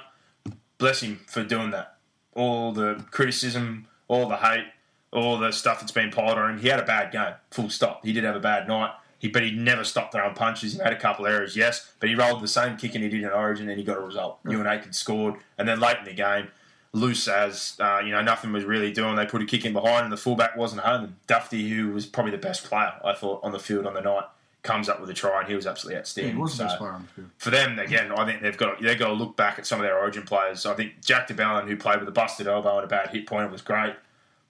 bless 0.78 1.00
him 1.00 1.20
for 1.28 1.44
doing 1.44 1.70
that. 1.70 1.98
All 2.34 2.72
the 2.72 3.04
criticism, 3.12 3.86
all 4.08 4.28
the 4.28 4.38
hate, 4.38 4.66
all 5.12 5.38
the 5.38 5.52
stuff 5.52 5.78
that's 5.78 5.92
been 5.92 6.10
piled 6.10 6.38
on 6.38 6.54
him. 6.54 6.58
He 6.58 6.66
had 6.66 6.80
a 6.80 6.84
bad 6.84 7.12
game, 7.12 7.34
full 7.52 7.70
stop. 7.70 8.04
He 8.04 8.12
did 8.12 8.24
have 8.24 8.34
a 8.34 8.40
bad 8.40 8.66
night. 8.66 8.90
He, 9.18 9.28
but 9.28 9.42
he 9.42 9.50
never 9.50 9.82
stopped 9.84 10.12
throwing 10.12 10.34
punches. 10.34 10.74
He 10.74 10.78
had 10.78 10.92
a 10.92 10.98
couple 10.98 11.26
errors, 11.26 11.56
yes, 11.56 11.90
but 11.98 12.08
he 12.08 12.14
rolled 12.14 12.40
the 12.40 12.48
same 12.48 12.76
kick 12.76 12.94
and 12.94 13.02
he 13.02 13.10
did 13.10 13.22
in 13.22 13.28
Origin, 13.30 13.68
and 13.68 13.76
he 13.78 13.84
got 13.84 13.96
a 13.96 14.00
result. 14.00 14.42
Euan 14.44 14.66
Aitken 14.66 14.92
scored, 14.92 15.34
and 15.58 15.66
then 15.68 15.80
late 15.80 15.98
in 15.98 16.04
the 16.04 16.12
game, 16.14 16.48
loose 16.92 17.26
as 17.28 17.76
uh, 17.80 18.00
you 18.04 18.12
know, 18.12 18.22
nothing 18.22 18.52
was 18.52 18.64
really 18.64 18.92
doing. 18.92 19.16
They 19.16 19.26
put 19.26 19.42
a 19.42 19.44
kick 19.44 19.64
in 19.64 19.72
behind, 19.72 20.04
and 20.04 20.12
the 20.12 20.16
fullback 20.16 20.56
wasn't 20.56 20.82
home. 20.82 21.04
And 21.04 21.16
Dufty, 21.26 21.68
who 21.68 21.90
was 21.92 22.06
probably 22.06 22.30
the 22.32 22.38
best 22.38 22.64
player 22.64 22.92
I 23.04 23.12
thought 23.14 23.40
on 23.42 23.50
the 23.52 23.58
field 23.58 23.86
on 23.86 23.94
the 23.94 24.00
night, 24.00 24.24
comes 24.62 24.88
up 24.88 25.00
with 25.00 25.10
a 25.10 25.14
try, 25.14 25.40
and 25.40 25.48
he 25.48 25.54
was 25.56 25.66
absolutely 25.66 25.94
Yeah, 25.96 26.00
outstanding. 26.00 26.34
he 26.36 26.40
was 26.40 26.52
the 26.52 26.56
So- 26.58 26.64
best 26.66 26.78
player 26.78 26.92
on 26.92 27.02
the 27.02 27.08
field. 27.08 27.30
for 27.38 27.50
them 27.50 27.78
again, 27.80 28.12
I 28.12 28.24
think 28.24 28.42
they've 28.42 28.56
got 28.56 28.80
they've 28.80 28.98
got 28.98 29.08
to 29.08 29.14
look 29.14 29.36
back 29.36 29.58
at 29.58 29.66
some 29.66 29.80
of 29.80 29.84
their 29.84 29.98
Origin 29.98 30.22
players. 30.22 30.64
I 30.64 30.74
think 30.74 31.04
Jack 31.04 31.26
de 31.26 31.34
Belin, 31.34 31.66
who 31.66 31.76
played 31.76 31.98
with 31.98 32.08
a 32.08 32.12
busted 32.12 32.46
elbow 32.46 32.76
and 32.76 32.84
a 32.84 32.88
bad 32.88 33.10
hit 33.10 33.26
point, 33.26 33.50
was 33.50 33.62
great. 33.62 33.94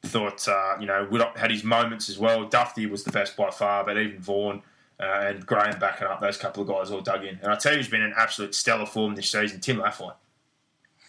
Thought 0.02 0.46
uh, 0.46 0.76
you 0.80 0.86
know 0.86 1.06
Widdop 1.10 1.36
had 1.36 1.50
his 1.50 1.64
moments 1.64 2.08
as 2.08 2.18
well. 2.18 2.48
Dufty 2.48 2.86
was 2.86 3.04
the 3.04 3.12
best 3.12 3.36
by 3.36 3.50
far, 3.50 3.84
but 3.84 3.98
even 3.98 4.20
Vaughan 4.20 4.62
uh, 5.00 5.04
and 5.26 5.46
Graham 5.46 5.78
backing 5.78 6.06
up 6.06 6.20
those 6.20 6.36
couple 6.36 6.62
of 6.62 6.68
guys 6.68 6.90
all 6.90 7.00
dug 7.00 7.24
in. 7.24 7.38
And 7.42 7.52
I 7.52 7.56
tell 7.56 7.72
you, 7.72 7.78
who's 7.78 7.88
been 7.88 8.02
in 8.02 8.12
absolute 8.16 8.54
stellar 8.54 8.86
form 8.86 9.14
this 9.14 9.30
season, 9.30 9.60
Tim 9.60 9.78
Lafai. 9.78 10.14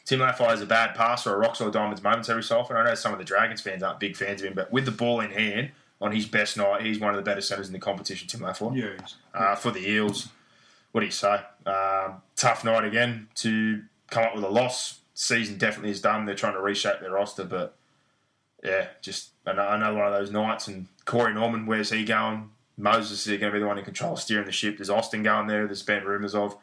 Tim 0.05 0.19
Lafai 0.19 0.55
is 0.55 0.61
a 0.61 0.65
bad 0.65 0.95
passer 0.95 1.31
or 1.31 1.37
rocks 1.37 1.61
or 1.61 1.69
diamonds 1.69 2.01
moments 2.01 2.29
every 2.29 2.41
so 2.41 2.59
often. 2.59 2.75
I 2.75 2.83
know 2.83 2.95
some 2.95 3.13
of 3.13 3.19
the 3.19 3.25
Dragons 3.25 3.61
fans 3.61 3.83
aren't 3.83 3.99
big 3.99 4.15
fans 4.15 4.41
of 4.41 4.47
him, 4.47 4.53
but 4.55 4.71
with 4.71 4.85
the 4.85 4.91
ball 4.91 5.19
in 5.19 5.29
hand 5.29 5.71
on 6.01 6.11
his 6.11 6.25
best 6.25 6.57
night, 6.57 6.81
he's 6.81 6.99
one 6.99 7.11
of 7.11 7.15
the 7.15 7.21
better 7.21 7.41
centres 7.41 7.67
in 7.67 7.73
the 7.73 7.79
competition. 7.79 8.27
Tim 8.27 8.39
Lafai 8.41 8.75
Yeah, 8.75 8.89
he's, 8.99 9.15
uh, 9.33 9.55
for 9.55 9.69
the 9.71 9.87
Eels. 9.87 10.29
What 10.91 11.01
do 11.01 11.05
you 11.05 11.11
say? 11.11 11.41
Um, 11.65 12.21
tough 12.35 12.63
night 12.63 12.85
again 12.85 13.27
to 13.35 13.83
come 14.09 14.23
up 14.23 14.35
with 14.35 14.43
a 14.43 14.49
loss. 14.49 15.01
Season 15.13 15.57
definitely 15.57 15.91
is 15.91 16.01
done. 16.01 16.25
They're 16.25 16.33
trying 16.33 16.53
to 16.53 16.61
reshape 16.61 17.01
their 17.01 17.11
roster, 17.11 17.43
but 17.43 17.75
yeah, 18.63 18.87
just 19.01 19.31
another 19.45 19.97
one 19.97 20.07
of 20.07 20.13
those 20.13 20.31
nights. 20.31 20.67
And 20.67 20.87
Corey 21.05 21.33
Norman, 21.33 21.65
where's 21.65 21.91
he 21.91 22.03
going? 22.03 22.49
Moses 22.77 23.27
is 23.27 23.39
going 23.39 23.51
to 23.51 23.51
be 23.51 23.59
the 23.59 23.67
one 23.67 23.77
in 23.77 23.83
control, 23.83 24.15
steering 24.15 24.45
the 24.45 24.51
ship. 24.51 24.77
There's 24.77 24.89
Austin 24.89 25.23
going 25.23 25.47
there. 25.47 25.65
There's 25.65 25.83
been 25.83 26.03
rumours 26.03 26.35
of. 26.35 26.57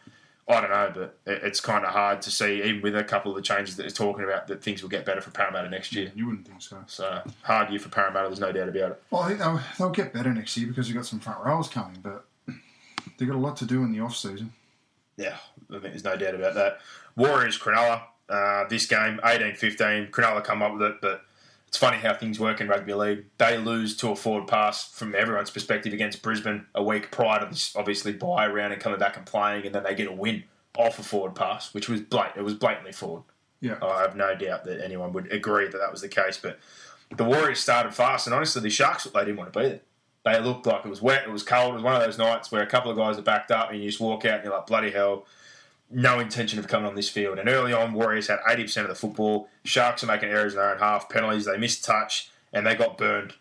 I 0.48 0.60
don't 0.60 0.70
know, 0.70 0.92
but 0.94 1.18
it's 1.26 1.60
kind 1.60 1.84
of 1.84 1.90
hard 1.90 2.22
to 2.22 2.30
see, 2.30 2.62
even 2.62 2.80
with 2.80 2.94
a 2.94 3.02
couple 3.02 3.32
of 3.32 3.36
the 3.36 3.42
changes 3.42 3.74
that 3.76 3.82
they're 3.82 3.90
talking 3.90 4.22
about, 4.22 4.46
that 4.46 4.62
things 4.62 4.80
will 4.80 4.88
get 4.88 5.04
better 5.04 5.20
for 5.20 5.32
Parramatta 5.32 5.68
next 5.68 5.92
year. 5.92 6.12
you 6.14 6.26
wouldn't 6.26 6.46
think 6.46 6.62
so. 6.62 6.84
So 6.86 7.22
hard 7.42 7.70
year 7.70 7.80
for 7.80 7.88
Parramatta. 7.88 8.28
There's 8.28 8.38
no 8.38 8.52
doubt 8.52 8.68
about 8.68 8.92
it. 8.92 9.02
Well, 9.10 9.22
I 9.22 9.28
think 9.28 9.40
they'll, 9.40 9.60
they'll 9.76 9.90
get 9.90 10.12
better 10.12 10.32
next 10.32 10.56
year 10.56 10.68
because 10.68 10.86
they've 10.86 10.94
got 10.94 11.04
some 11.04 11.18
front 11.18 11.44
rows 11.44 11.66
coming, 11.68 11.98
but 12.00 12.26
they've 13.18 13.26
got 13.26 13.36
a 13.36 13.40
lot 13.40 13.56
to 13.56 13.64
do 13.64 13.82
in 13.82 13.90
the 13.90 13.98
off 13.98 14.16
season. 14.16 14.52
Yeah, 15.16 15.36
I 15.68 15.72
think 15.72 15.82
there's 15.82 16.04
no 16.04 16.16
doubt 16.16 16.36
about 16.36 16.54
that. 16.54 16.78
Warriors 17.16 17.58
Cronulla, 17.58 18.02
uh, 18.28 18.68
this 18.68 18.86
game, 18.86 19.18
18-15. 19.24 20.10
Cronulla 20.10 20.44
come 20.44 20.62
up 20.62 20.74
with 20.74 20.82
it, 20.82 20.96
but 21.02 21.24
it's 21.68 21.76
funny 21.76 21.98
how 21.98 22.14
things 22.14 22.38
work 22.38 22.60
in 22.60 22.68
rugby 22.68 22.94
league. 22.94 23.26
They 23.38 23.58
lose 23.58 23.96
to 23.98 24.10
a 24.10 24.16
forward 24.16 24.46
pass 24.46 24.88
from 24.92 25.14
everyone's 25.14 25.50
perspective 25.50 25.92
against 25.92 26.22
Brisbane 26.22 26.66
a 26.74 26.82
week 26.82 27.10
prior 27.10 27.40
to 27.40 27.46
this, 27.46 27.74
obviously, 27.76 28.12
bye 28.12 28.46
round 28.46 28.72
and 28.72 28.80
coming 28.80 28.98
back 28.98 29.16
and 29.16 29.26
playing, 29.26 29.66
and 29.66 29.74
then 29.74 29.82
they 29.82 29.94
get 29.94 30.08
a 30.08 30.12
win 30.12 30.44
off 30.76 30.98
a 30.98 31.02
forward 31.02 31.34
pass, 31.34 31.74
which 31.74 31.88
was 31.88 32.00
blatant. 32.00 32.36
It 32.36 32.42
was 32.42 32.54
blatantly 32.54 32.92
forward. 32.92 33.24
Yeah. 33.60 33.78
I 33.82 34.02
have 34.02 34.16
no 34.16 34.34
doubt 34.34 34.64
that 34.64 34.84
anyone 34.84 35.12
would 35.12 35.32
agree 35.32 35.68
that 35.68 35.78
that 35.78 35.90
was 35.90 36.02
the 36.02 36.08
case. 36.08 36.38
But 36.38 36.58
the 37.14 37.24
Warriors 37.24 37.60
started 37.60 37.94
fast, 37.94 38.26
and 38.26 38.34
honestly, 38.34 38.62
the 38.62 38.70
Sharks 38.70 39.04
they 39.04 39.20
didn't 39.20 39.36
want 39.36 39.52
to 39.52 39.58
be 39.58 39.68
there. 39.68 39.80
They 40.24 40.40
looked 40.40 40.66
like 40.66 40.84
it 40.84 40.88
was 40.88 41.00
wet, 41.00 41.24
it 41.24 41.30
was 41.30 41.42
cold. 41.42 41.70
It 41.70 41.74
was 41.74 41.82
one 41.82 41.94
of 41.94 42.02
those 42.02 42.18
nights 42.18 42.50
where 42.50 42.62
a 42.62 42.66
couple 42.66 42.90
of 42.90 42.96
guys 42.96 43.18
are 43.18 43.22
backed 43.22 43.50
up, 43.50 43.70
and 43.70 43.80
you 43.80 43.88
just 43.88 44.00
walk 44.00 44.24
out 44.24 44.36
and 44.36 44.44
you're 44.44 44.54
like, 44.54 44.66
bloody 44.66 44.90
hell, 44.90 45.24
no 45.90 46.18
intention 46.18 46.58
of 46.58 46.68
coming 46.68 46.88
on 46.88 46.94
this 46.94 47.08
field. 47.08 47.38
And 47.38 47.48
early 47.48 47.72
on, 47.72 47.92
Warriors 47.92 48.28
had 48.28 48.40
80% 48.40 48.82
of 48.82 48.88
the 48.88 48.94
football. 48.94 49.48
Sharks 49.64 50.02
are 50.02 50.06
making 50.06 50.30
errors 50.30 50.54
in 50.54 50.58
their 50.58 50.72
own 50.72 50.78
half, 50.78 51.08
penalties, 51.08 51.44
they 51.44 51.56
missed 51.56 51.84
touch, 51.84 52.30
and 52.52 52.66
they 52.66 52.74
got 52.74 52.98
burned 52.98 53.34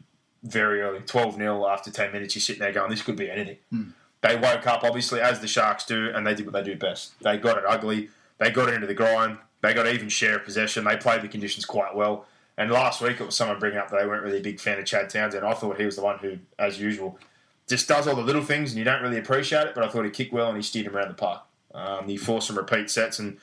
very 0.43 0.81
early 0.81 0.99
12 0.99 1.36
0 1.36 1.67
after 1.67 1.91
10 1.91 2.12
minutes. 2.12 2.36
You're 2.36 2.41
sitting 2.41 2.62
there 2.62 2.71
going, 2.71 2.91
this 2.91 3.01
could 3.01 3.15
be 3.15 3.29
anything. 3.29 3.58
Hmm. 3.71 3.84
They 4.21 4.38
woke 4.38 4.65
up, 4.65 4.84
obviously, 4.84 5.21
as 5.21 5.39
the 5.39 5.47
Sharks 5.47 5.86
do, 5.86 6.12
and 6.13 6.25
they 6.25 6.34
did 6.34 6.45
what 6.45 6.53
they 6.53 6.63
do 6.63 6.75
best. 6.75 7.19
They 7.21 7.38
got 7.38 7.58
it 7.58 7.63
ugly. 7.67 8.10
They 8.39 8.49
got 8.49 8.69
it 8.69 8.75
into 8.75 8.88
the 8.88 8.93
grind. 8.93 9.38
They 9.62 9.73
got 9.73 9.88
even 9.88 10.10
share 10.10 10.38
of 10.38 10.45
possession. 10.45 10.84
They 10.84 10.97
played 10.97 11.21
the 11.21 11.27
conditions 11.27 11.65
quite 11.65 11.95
well. 11.95 12.25
And 12.58 12.71
last 12.71 13.01
week, 13.01 13.19
it 13.19 13.25
was 13.25 13.36
someone 13.36 13.60
bringing 13.60 13.79
up 13.79 13.89
that 13.89 13.99
they 13.99 14.05
weren't 14.05 14.23
really 14.23 14.39
a 14.39 14.43
big 14.43 14.60
fan 14.60 14.79
of 14.79 14.86
Chad 14.86 15.10
Townsend. 15.10 15.45
I 15.45 15.53
thought 15.53 15.77
he 15.77 15.86
was 15.86 15.95
the 15.95 16.03
one 16.03 16.19
who, 16.19 16.38
as 16.58 16.79
usual, 16.79 17.19
just 17.67 17.88
does 17.88 18.08
all 18.08 18.15
the 18.15 18.21
little 18.21 18.43
things 18.43 18.71
and 18.71 18.79
you 18.79 18.86
don't 18.86 19.01
really 19.01 19.17
appreciate 19.17 19.67
it. 19.67 19.75
But 19.75 19.84
I 19.84 19.89
thought 19.89 20.05
he 20.05 20.12
kicked 20.12 20.31
well 20.31 20.47
and 20.47 20.58
he 20.58 20.63
steered 20.63 20.88
him 20.88 20.95
around 20.95 21.10
the 21.10 21.15
park. 21.15 21.41
Um, 21.75 22.07
he 22.07 22.17
forced 22.17 22.47
some 22.47 22.57
repeat 22.57 22.89
sets. 22.89 23.19
And 23.19 23.38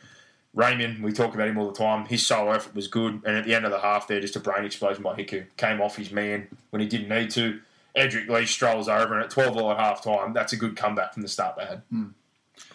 Raymond, 0.55 1.03
we 1.03 1.13
talk 1.13 1.35
about 1.35 1.49
him 1.49 1.59
all 1.59 1.71
the 1.71 1.77
time. 1.79 2.07
His 2.07 2.27
solo 2.27 2.51
effort 2.53 2.75
was 2.75 2.89
good. 2.89 3.23
And 3.25 3.37
at 3.37 3.45
the 3.45 3.55
end 3.55 3.65
of 3.65 3.71
the 3.71 3.79
half, 3.81 4.09
there, 4.09 4.21
just 4.21 4.37
a 4.37 4.41
brain 4.41 4.65
explosion 4.65 5.03
by 5.03 5.15
Hiku. 5.15 5.45
Came 5.57 5.81
off 5.81 5.97
his 5.97 6.11
man 6.11 6.49
when 6.71 6.81
he 6.81 6.89
didn't 6.89 7.09
need 7.09 7.31
to. 7.33 7.61
Edrick 7.97 8.27
Lee 8.29 8.47
strolls 8.47 8.89
over, 8.89 9.13
and 9.15 9.23
at 9.23 9.29
12 9.31 9.55
all 9.57 9.71
at 9.71 9.79
half 9.79 10.03
time, 10.03 10.33
that's 10.33 10.55
a 10.55 10.57
good 10.57 10.77
comeback 10.77 11.13
from 11.13 11.21
the 11.23 11.29
start 11.29 11.57
they 11.57 11.67
had. 11.67 11.83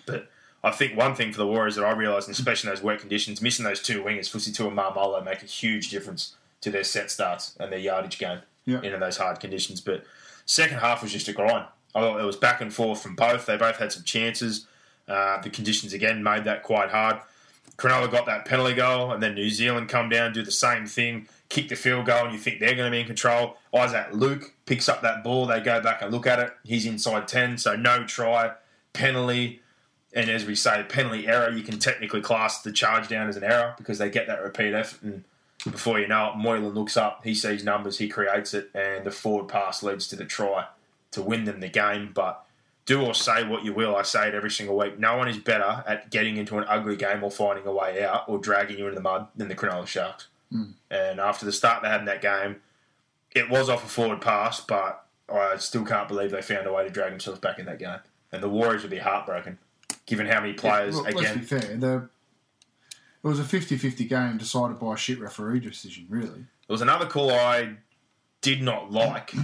But 0.05 0.29
I 0.63 0.69
think 0.71 0.95
one 0.95 1.15
thing 1.15 1.31
for 1.31 1.39
the 1.39 1.47
Warriors 1.47 1.75
that 1.75 1.83
I 1.85 1.91
realised, 1.91 2.29
especially 2.29 2.69
in 2.69 2.75
those 2.75 2.83
wet 2.83 2.99
conditions, 2.99 3.41
missing 3.41 3.65
those 3.65 3.81
two 3.81 4.03
wingers, 4.03 4.29
Fusitu 4.29 4.67
and 4.67 4.77
Maumalo, 4.77 5.23
make 5.25 5.41
a 5.41 5.47
huge 5.47 5.89
difference 5.89 6.35
to 6.61 6.69
their 6.69 6.83
set 6.83 7.09
starts 7.09 7.55
and 7.59 7.71
their 7.71 7.79
yardage 7.79 8.19
game 8.19 8.39
Yeah. 8.65 8.81
in 8.81 8.99
those 8.99 9.17
hard 9.17 9.39
conditions. 9.39 9.81
But 9.81 10.03
second 10.45 10.77
half 10.79 11.01
was 11.01 11.11
just 11.11 11.27
a 11.27 11.33
grind. 11.33 11.65
I 11.95 12.01
thought 12.01 12.19
it 12.19 12.25
was 12.25 12.35
back 12.35 12.61
and 12.61 12.71
forth 12.71 13.01
from 13.01 13.15
both. 13.15 13.47
They 13.47 13.57
both 13.57 13.77
had 13.77 13.91
some 13.91 14.03
chances. 14.03 14.67
Uh, 15.07 15.41
the 15.41 15.49
conditions 15.49 15.93
again 15.93 16.21
made 16.21 16.43
that 16.43 16.63
quite 16.63 16.89
hard. 16.89 17.19
Cronulla 17.77 18.09
got 18.11 18.25
that 18.25 18.45
penalty 18.45 18.73
goal, 18.73 19.11
and 19.11 19.21
then 19.21 19.35
New 19.35 19.49
Zealand 19.49 19.87
come 19.87 20.09
down, 20.09 20.33
do 20.33 20.41
the 20.41 20.51
same 20.51 20.87
thing, 20.87 21.27
kick 21.49 21.69
the 21.69 21.75
field 21.75 22.07
goal, 22.07 22.25
and 22.25 22.33
you 22.33 22.39
think 22.39 22.59
they're 22.59 22.75
going 22.75 22.91
to 22.91 22.91
be 22.91 23.01
in 23.01 23.05
control. 23.05 23.57
Isaac 23.73 24.07
Luke 24.11 24.53
picks 24.65 24.89
up 24.89 25.01
that 25.03 25.23
ball. 25.23 25.45
They 25.45 25.59
go 25.59 25.79
back 25.81 26.01
and 26.01 26.11
look 26.11 26.25
at 26.25 26.39
it. 26.39 26.53
He's 26.63 26.85
inside 26.85 27.27
10, 27.27 27.59
so 27.59 27.75
no 27.75 28.03
try, 28.05 28.53
penalty. 28.93 29.61
And 30.13 30.29
as 30.29 30.45
we 30.45 30.55
say, 30.55 30.83
penalty 30.89 31.27
error, 31.27 31.51
you 31.51 31.61
can 31.61 31.77
technically 31.77 32.21
class 32.21 32.63
the 32.63 32.71
charge 32.71 33.07
down 33.07 33.29
as 33.29 33.37
an 33.37 33.43
error 33.43 33.75
because 33.77 33.99
they 33.99 34.09
get 34.09 34.25
that 34.25 34.41
repeat 34.41 34.73
effort. 34.73 35.03
And 35.03 35.23
before 35.63 35.99
you 35.99 36.07
know 36.07 36.31
it, 36.31 36.37
Moylan 36.37 36.73
looks 36.73 36.97
up, 36.97 37.23
he 37.23 37.35
sees 37.35 37.63
numbers, 37.63 37.99
he 37.99 38.07
creates 38.07 38.55
it, 38.55 38.71
and 38.73 39.05
the 39.05 39.11
forward 39.11 39.49
pass 39.49 39.83
leads 39.83 40.07
to 40.07 40.15
the 40.15 40.25
try 40.25 40.65
to 41.11 41.21
win 41.21 41.43
them 41.43 41.59
the 41.59 41.69
game. 41.69 42.11
But 42.13 42.43
do 42.87 43.05
or 43.05 43.13
say 43.13 43.43
what 43.43 43.63
you 43.63 43.73
will, 43.73 43.95
I 43.95 44.01
say 44.01 44.29
it 44.29 44.33
every 44.33 44.49
single 44.49 44.75
week. 44.75 44.97
No 44.97 45.17
one 45.17 45.27
is 45.27 45.37
better 45.37 45.83
at 45.85 46.09
getting 46.09 46.37
into 46.37 46.57
an 46.57 46.65
ugly 46.67 46.95
game 46.95 47.21
or 47.21 47.29
finding 47.29 47.67
a 47.67 47.71
way 47.71 48.03
out 48.03 48.23
or 48.27 48.39
dragging 48.39 48.79
you 48.79 48.85
into 48.85 48.95
the 48.95 49.01
mud 49.01 49.27
than 49.35 49.49
the 49.49 49.55
Cronulla 49.55 49.85
Sharks. 49.85 50.27
Hmm. 50.51 50.71
And 50.89 51.19
after 51.19 51.45
the 51.45 51.51
start 51.51 51.83
they 51.83 51.89
had 51.89 51.99
in 51.99 52.05
that 52.05 52.21
game, 52.21 52.61
it 53.35 53.49
was 53.49 53.69
off 53.69 53.83
a 53.83 53.87
forward 53.87 54.21
pass, 54.21 54.61
but 54.61 55.05
I 55.31 55.57
still 55.57 55.85
can't 55.85 56.07
believe 56.07 56.31
they 56.31 56.41
found 56.41 56.65
a 56.65 56.73
way 56.73 56.85
to 56.85 56.89
drag 56.89 57.11
themselves 57.11 57.39
back 57.39 57.59
in 57.59 57.65
that 57.65 57.77
game. 57.77 57.99
And 58.31 58.41
the 58.41 58.49
Warriors 58.49 58.81
would 58.81 58.91
be 58.91 58.97
heartbroken 58.97 59.59
given 60.05 60.25
how 60.25 60.39
many 60.39 60.53
players 60.53 60.95
Look, 60.95 61.05
let's 61.07 61.19
again. 61.19 61.37
be 61.39 61.43
fair. 61.45 61.77
The, 61.77 61.95
it 63.21 63.27
was 63.27 63.39
a 63.39 63.43
50-50 63.43 64.07
game 64.07 64.37
decided 64.37 64.79
by 64.79 64.93
a 64.93 64.97
shit 64.97 65.19
referee 65.19 65.59
decision. 65.59 66.05
Really, 66.09 66.29
There 66.29 66.69
was 66.69 66.81
another 66.81 67.05
call 67.05 67.31
I 67.31 67.75
did 68.41 68.61
not 68.61 68.91
like. 68.91 69.33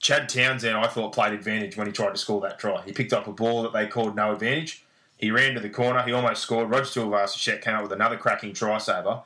Chad 0.00 0.28
Townsend, 0.28 0.76
I 0.76 0.86
thought, 0.86 1.12
played 1.12 1.32
advantage 1.32 1.76
when 1.76 1.86
he 1.86 1.92
tried 1.92 2.12
to 2.12 2.18
score 2.18 2.40
that 2.42 2.58
try. 2.58 2.82
He 2.84 2.92
picked 2.92 3.12
up 3.12 3.26
a 3.26 3.32
ball 3.32 3.62
that 3.62 3.72
they 3.72 3.86
called 3.86 4.14
no 4.14 4.32
advantage. 4.32 4.84
He 5.16 5.30
ran 5.30 5.54
to 5.54 5.60
the 5.60 5.70
corner. 5.70 6.02
He 6.02 6.12
almost 6.12 6.42
scored. 6.42 6.70
Roger 6.70 7.00
Tuivasa-Sheck 7.00 7.62
came 7.62 7.74
out 7.74 7.82
with 7.82 7.92
another 7.92 8.16
cracking 8.16 8.52
try 8.52 8.78
saver. 8.78 9.22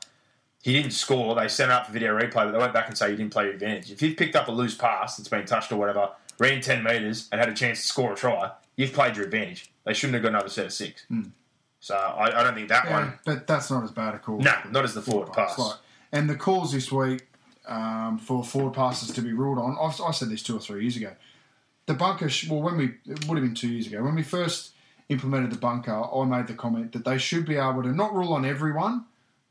He 0.63 0.73
didn't 0.75 0.93
score. 0.93 1.35
They 1.35 1.49
sent 1.49 1.73
out 1.73 1.87
for 1.87 1.93
video 1.93 2.17
replay, 2.17 2.45
but 2.45 2.53
they 2.53 2.59
went 2.59 2.75
back 2.75 2.89
and 2.89 2.97
say 2.97 3.11
you 3.11 3.17
didn't 3.17 3.33
play 3.33 3.45
your 3.45 3.55
advantage. 3.55 3.91
If 3.91 4.03
you've 4.03 4.17
picked 4.17 4.37
up 4.37 4.49
a 4.49 4.53
loose 4.53 4.75
pass 4.75 5.17
that's 5.17 5.29
been 5.29 5.47
touched 5.47 5.73
or 5.73 5.77
whatever, 5.77 6.11
ran 6.39 6.61
10 6.61 6.85
metres 6.85 7.29
and 7.33 7.41
had 7.41 7.49
a 7.49 7.55
chance 7.55 7.81
to 7.83 7.89
score 7.89 8.13
a 8.13 8.17
try, 8.17 8.53
you've 8.77 8.93
played 8.93 9.17
your 9.17 9.25
advantage. 9.25 9.73
They 9.85 9.95
shouldn't 9.95 10.15
have 10.15 10.23
got 10.23 10.29
another 10.29 10.49
set 10.49 10.67
of 10.67 10.73
six. 10.73 11.05
Hmm. 11.09 11.23
So 11.81 11.97
I, 11.97 12.41
I 12.41 12.45
don't 12.45 12.55
think 12.55 12.69
that 12.69 12.85
yeah, 12.85 12.93
one. 12.93 13.19
but 13.25 13.47
that's 13.47 13.71
not 13.71 13.83
as 13.83 13.91
bad 13.91 14.15
a 14.15 14.19
call. 14.19 14.39
No, 14.39 14.53
not 14.71 14.85
as 14.85 14.95
the 14.95 15.01
forward 15.01 15.33
pass. 15.33 15.59
Like, 15.59 15.77
and 16.13 16.29
the 16.29 16.35
calls 16.35 16.73
this 16.73 16.93
week 16.93 17.27
um, 17.71 18.19
for 18.19 18.45
forward 18.45 18.75
passes 18.75 19.11
to 19.15 19.23
be 19.23 19.33
ruled 19.33 19.59
on. 19.59 19.79
I've, 19.81 19.99
I 20.01 20.11
said 20.11 20.29
this 20.29 20.43
two 20.43 20.57
or 20.57 20.61
three 20.61 20.83
years 20.83 20.97
ago. 20.97 21.13
The 21.87 21.95
bunker. 21.95 22.29
sh- 22.29 22.49
Well, 22.49 22.61
when 22.61 22.77
we 22.77 22.85
it 23.07 23.27
would 23.27 23.39
have 23.39 23.47
been 23.47 23.55
two 23.55 23.69
years 23.69 23.87
ago 23.87 24.03
when 24.03 24.15
we 24.15 24.23
first 24.23 24.73
implemented 25.09 25.51
the 25.53 25.59
bunker, 25.59 25.93
I 26.15 26.25
made 26.25 26.47
the 26.47 26.55
comment 26.55 26.93
that 26.93 27.05
they 27.05 27.17
should 27.19 27.47
be 27.47 27.57
able 27.57 27.83
to 27.83 27.93
not 27.93 28.13
rule 28.15 28.33
on 28.33 28.45
everyone, 28.45 29.07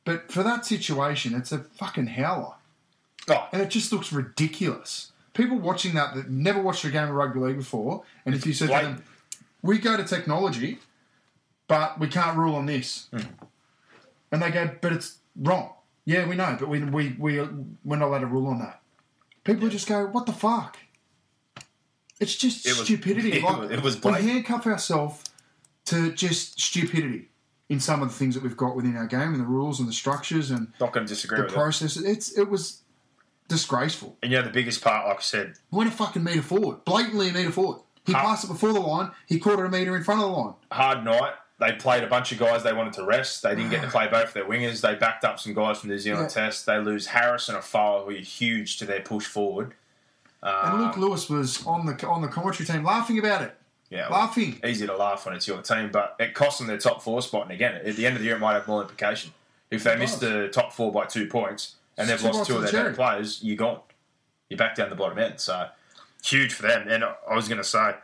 but 0.06 0.32
for 0.32 0.44
that 0.44 0.66
situation, 0.66 1.34
it's 1.36 1.52
a 1.52 1.60
fucking 1.60 2.08
howler, 2.08 2.54
Oh, 3.28 3.48
and 3.52 3.62
it 3.62 3.70
just 3.70 3.92
looks 3.92 4.12
ridiculous. 4.14 5.12
People 5.34 5.58
watching 5.58 5.96
that 5.96 6.16
that 6.16 6.30
never 6.30 6.62
watched 6.62 6.84
a 6.86 6.90
game 6.90 7.10
of 7.10 7.16
rugby 7.16 7.40
league 7.40 7.58
before, 7.58 8.04
and 8.26 8.36
if 8.36 8.46
you 8.46 8.54
said 8.54 8.68
to 8.68 8.74
them, 8.74 9.04
"We 9.62 9.78
go 9.80 9.96
to 9.98 10.04
technology, 10.04 10.80
but 11.68 12.00
we 12.00 12.08
can't 12.08 12.38
rule 12.38 12.56
on 12.56 12.66
this," 12.66 13.08
Hmm. 13.12 13.20
and 14.32 14.42
they 14.42 14.52
go, 14.52 14.70
"But 14.82 14.94
it's 14.94 15.18
wrong." 15.36 15.74
Yeah, 16.10 16.28
we 16.28 16.36
know, 16.36 16.58
but 16.60 16.70
we 16.70 16.80
we 16.84 17.16
we 17.20 17.40
we're 17.84 17.98
not 17.98 18.08
allowed 18.08 18.20
to 18.20 18.26
rule 18.26 18.48
on 18.48 18.58
that. 18.60 18.82
People 19.44 19.70
just 19.70 19.88
go, 19.88 20.08
"What 20.08 20.26
the 20.26 20.34
fuck?" 20.34 20.78
It's 22.20 22.36
just 22.36 22.66
It 22.66 22.72
was- 22.78 22.86
stupidity. 22.86 23.34
it 23.38 23.44
like, 23.44 23.58
was- 23.60 23.72
it 23.72 23.82
was 23.84 24.02
we 24.02 24.12
handcuff 24.14 24.66
ourselves 24.66 25.24
to 25.86 26.12
just 26.14 26.60
stupidity 26.60 27.30
in 27.70 27.80
some 27.80 28.02
of 28.02 28.10
the 28.10 28.16
things 28.16 28.34
that 28.34 28.42
we've 28.44 28.58
got 28.58 28.76
within 28.76 28.98
our 28.98 29.06
game 29.06 29.34
and 29.34 29.40
the 29.40 29.46
rules 29.46 29.80
and 29.80 29.88
the 29.88 29.94
structures 29.94 30.50
and 30.50 30.74
not 30.80 30.92
going 30.94 31.06
to 31.06 31.14
disagree 31.14 31.38
the 31.38 31.44
with 31.44 31.52
it. 31.52 31.56
process. 31.56 31.96
It's 31.98 32.32
it 32.36 32.50
was 32.50 32.82
disgraceful. 33.48 34.18
And 34.24 34.32
you 34.32 34.40
know, 34.40 34.44
the 34.46 34.50
biggest 34.50 34.82
part, 34.84 35.08
like 35.08 35.18
I 35.18 35.22
said, 35.22 35.54
Went 35.70 35.90
a 35.90 35.94
fucking 35.94 36.24
metre 36.24 36.42
forward, 36.42 36.84
blatantly 36.86 37.30
a 37.30 37.34
metre 37.34 37.52
forward. 37.52 37.82
He 38.06 38.14
Huh. 38.14 38.22
passed 38.24 38.46
it 38.46 38.48
before 38.48 38.74
the 38.74 38.80
line. 38.80 39.12
He 39.28 39.40
caught 39.40 39.60
it 39.60 39.66
a 39.66 39.70
metre 39.70 39.96
in 39.96 40.04
front 40.04 40.22
of 40.22 40.28
the 40.30 40.36
line. 40.36 40.54
hard 40.72 41.06
night. 41.06 41.34
They 41.60 41.74
played 41.74 42.04
a 42.04 42.08
bunch 42.08 42.32
of 42.32 42.40
guys 42.40 42.64
they 42.64 42.72
wanted 42.74 42.94
to 42.94 43.04
rest. 43.04 43.44
They 43.44 43.54
didn't 43.56 43.70
get 43.72 43.82
to 43.82 43.88
play 43.92 44.08
both 44.08 44.34
their 44.34 44.46
wingers. 44.46 44.82
They 44.82 44.96
backed 44.96 45.26
up 45.26 45.40
some 45.40 45.54
guys 45.54 45.80
from 45.80 45.90
the 45.90 45.96
New 45.96 46.00
Zealand 46.00 46.32
Yeah. 46.36 46.46
Test. 46.46 46.66
They 46.66 46.78
lose 46.80 47.08
Harris 47.08 47.50
and 47.50 47.58
Afoa, 47.58 48.04
who 48.06 48.12
are 48.12 48.14
huge 48.14 48.78
to 48.78 48.86
their 48.86 49.02
push 49.02 49.26
forward. 49.26 49.74
And 50.42 50.80
Luke 50.80 50.96
um, 50.96 51.02
Lewis 51.02 51.30
was 51.30 51.66
on 51.68 51.86
the 51.86 52.08
on 52.08 52.22
the 52.22 52.30
commentary 52.30 52.66
team 52.66 52.86
laughing 52.86 53.20
about 53.20 53.42
it, 53.42 53.56
Yeah, 53.90 54.08
laughing. 54.08 54.58
easy 54.66 54.88
to 54.88 54.96
laugh 54.96 55.26
when 55.26 55.36
it's 55.36 55.46
your 55.50 55.62
team, 55.62 55.90
but 55.92 56.16
it 56.18 56.34
cost 56.34 56.60
them 56.60 56.68
their 56.68 56.78
top 56.78 57.02
four 57.02 57.22
spot. 57.22 57.44
And 57.44 57.52
again, 57.52 57.76
at 57.76 57.96
the 57.98 58.06
end 58.06 58.16
of 58.16 58.22
the 58.22 58.26
year, 58.28 58.38
it 58.38 58.40
might 58.40 58.54
have 58.54 58.66
more 58.66 58.82
implication. 58.82 59.34
If 59.70 59.84
they 59.84 59.98
miss 59.98 60.16
the 60.16 60.48
top 60.48 60.72
four 60.72 60.94
by 60.94 61.06
two 61.08 61.28
points 61.28 61.76
and 61.98 62.08
they've 62.08 62.20
Two 62.20 62.28
lost 62.28 62.48
two 62.48 62.56
of 62.56 62.62
the 62.62 62.72
their 62.72 62.84
better 62.86 62.96
players, 62.96 63.44
you're 63.44 63.58
gone. 63.58 63.82
You're 64.48 64.58
back 64.58 64.76
down 64.76 64.90
the 64.90 64.96
bottom 64.96 65.20
end. 65.20 65.42
So 65.42 65.68
huge 66.24 66.54
for 66.54 66.62
them. 66.64 66.88
And 66.88 67.04
I 67.04 67.36
was 67.36 67.50
going 67.50 67.58
to 67.60 67.64
say, 67.66 67.96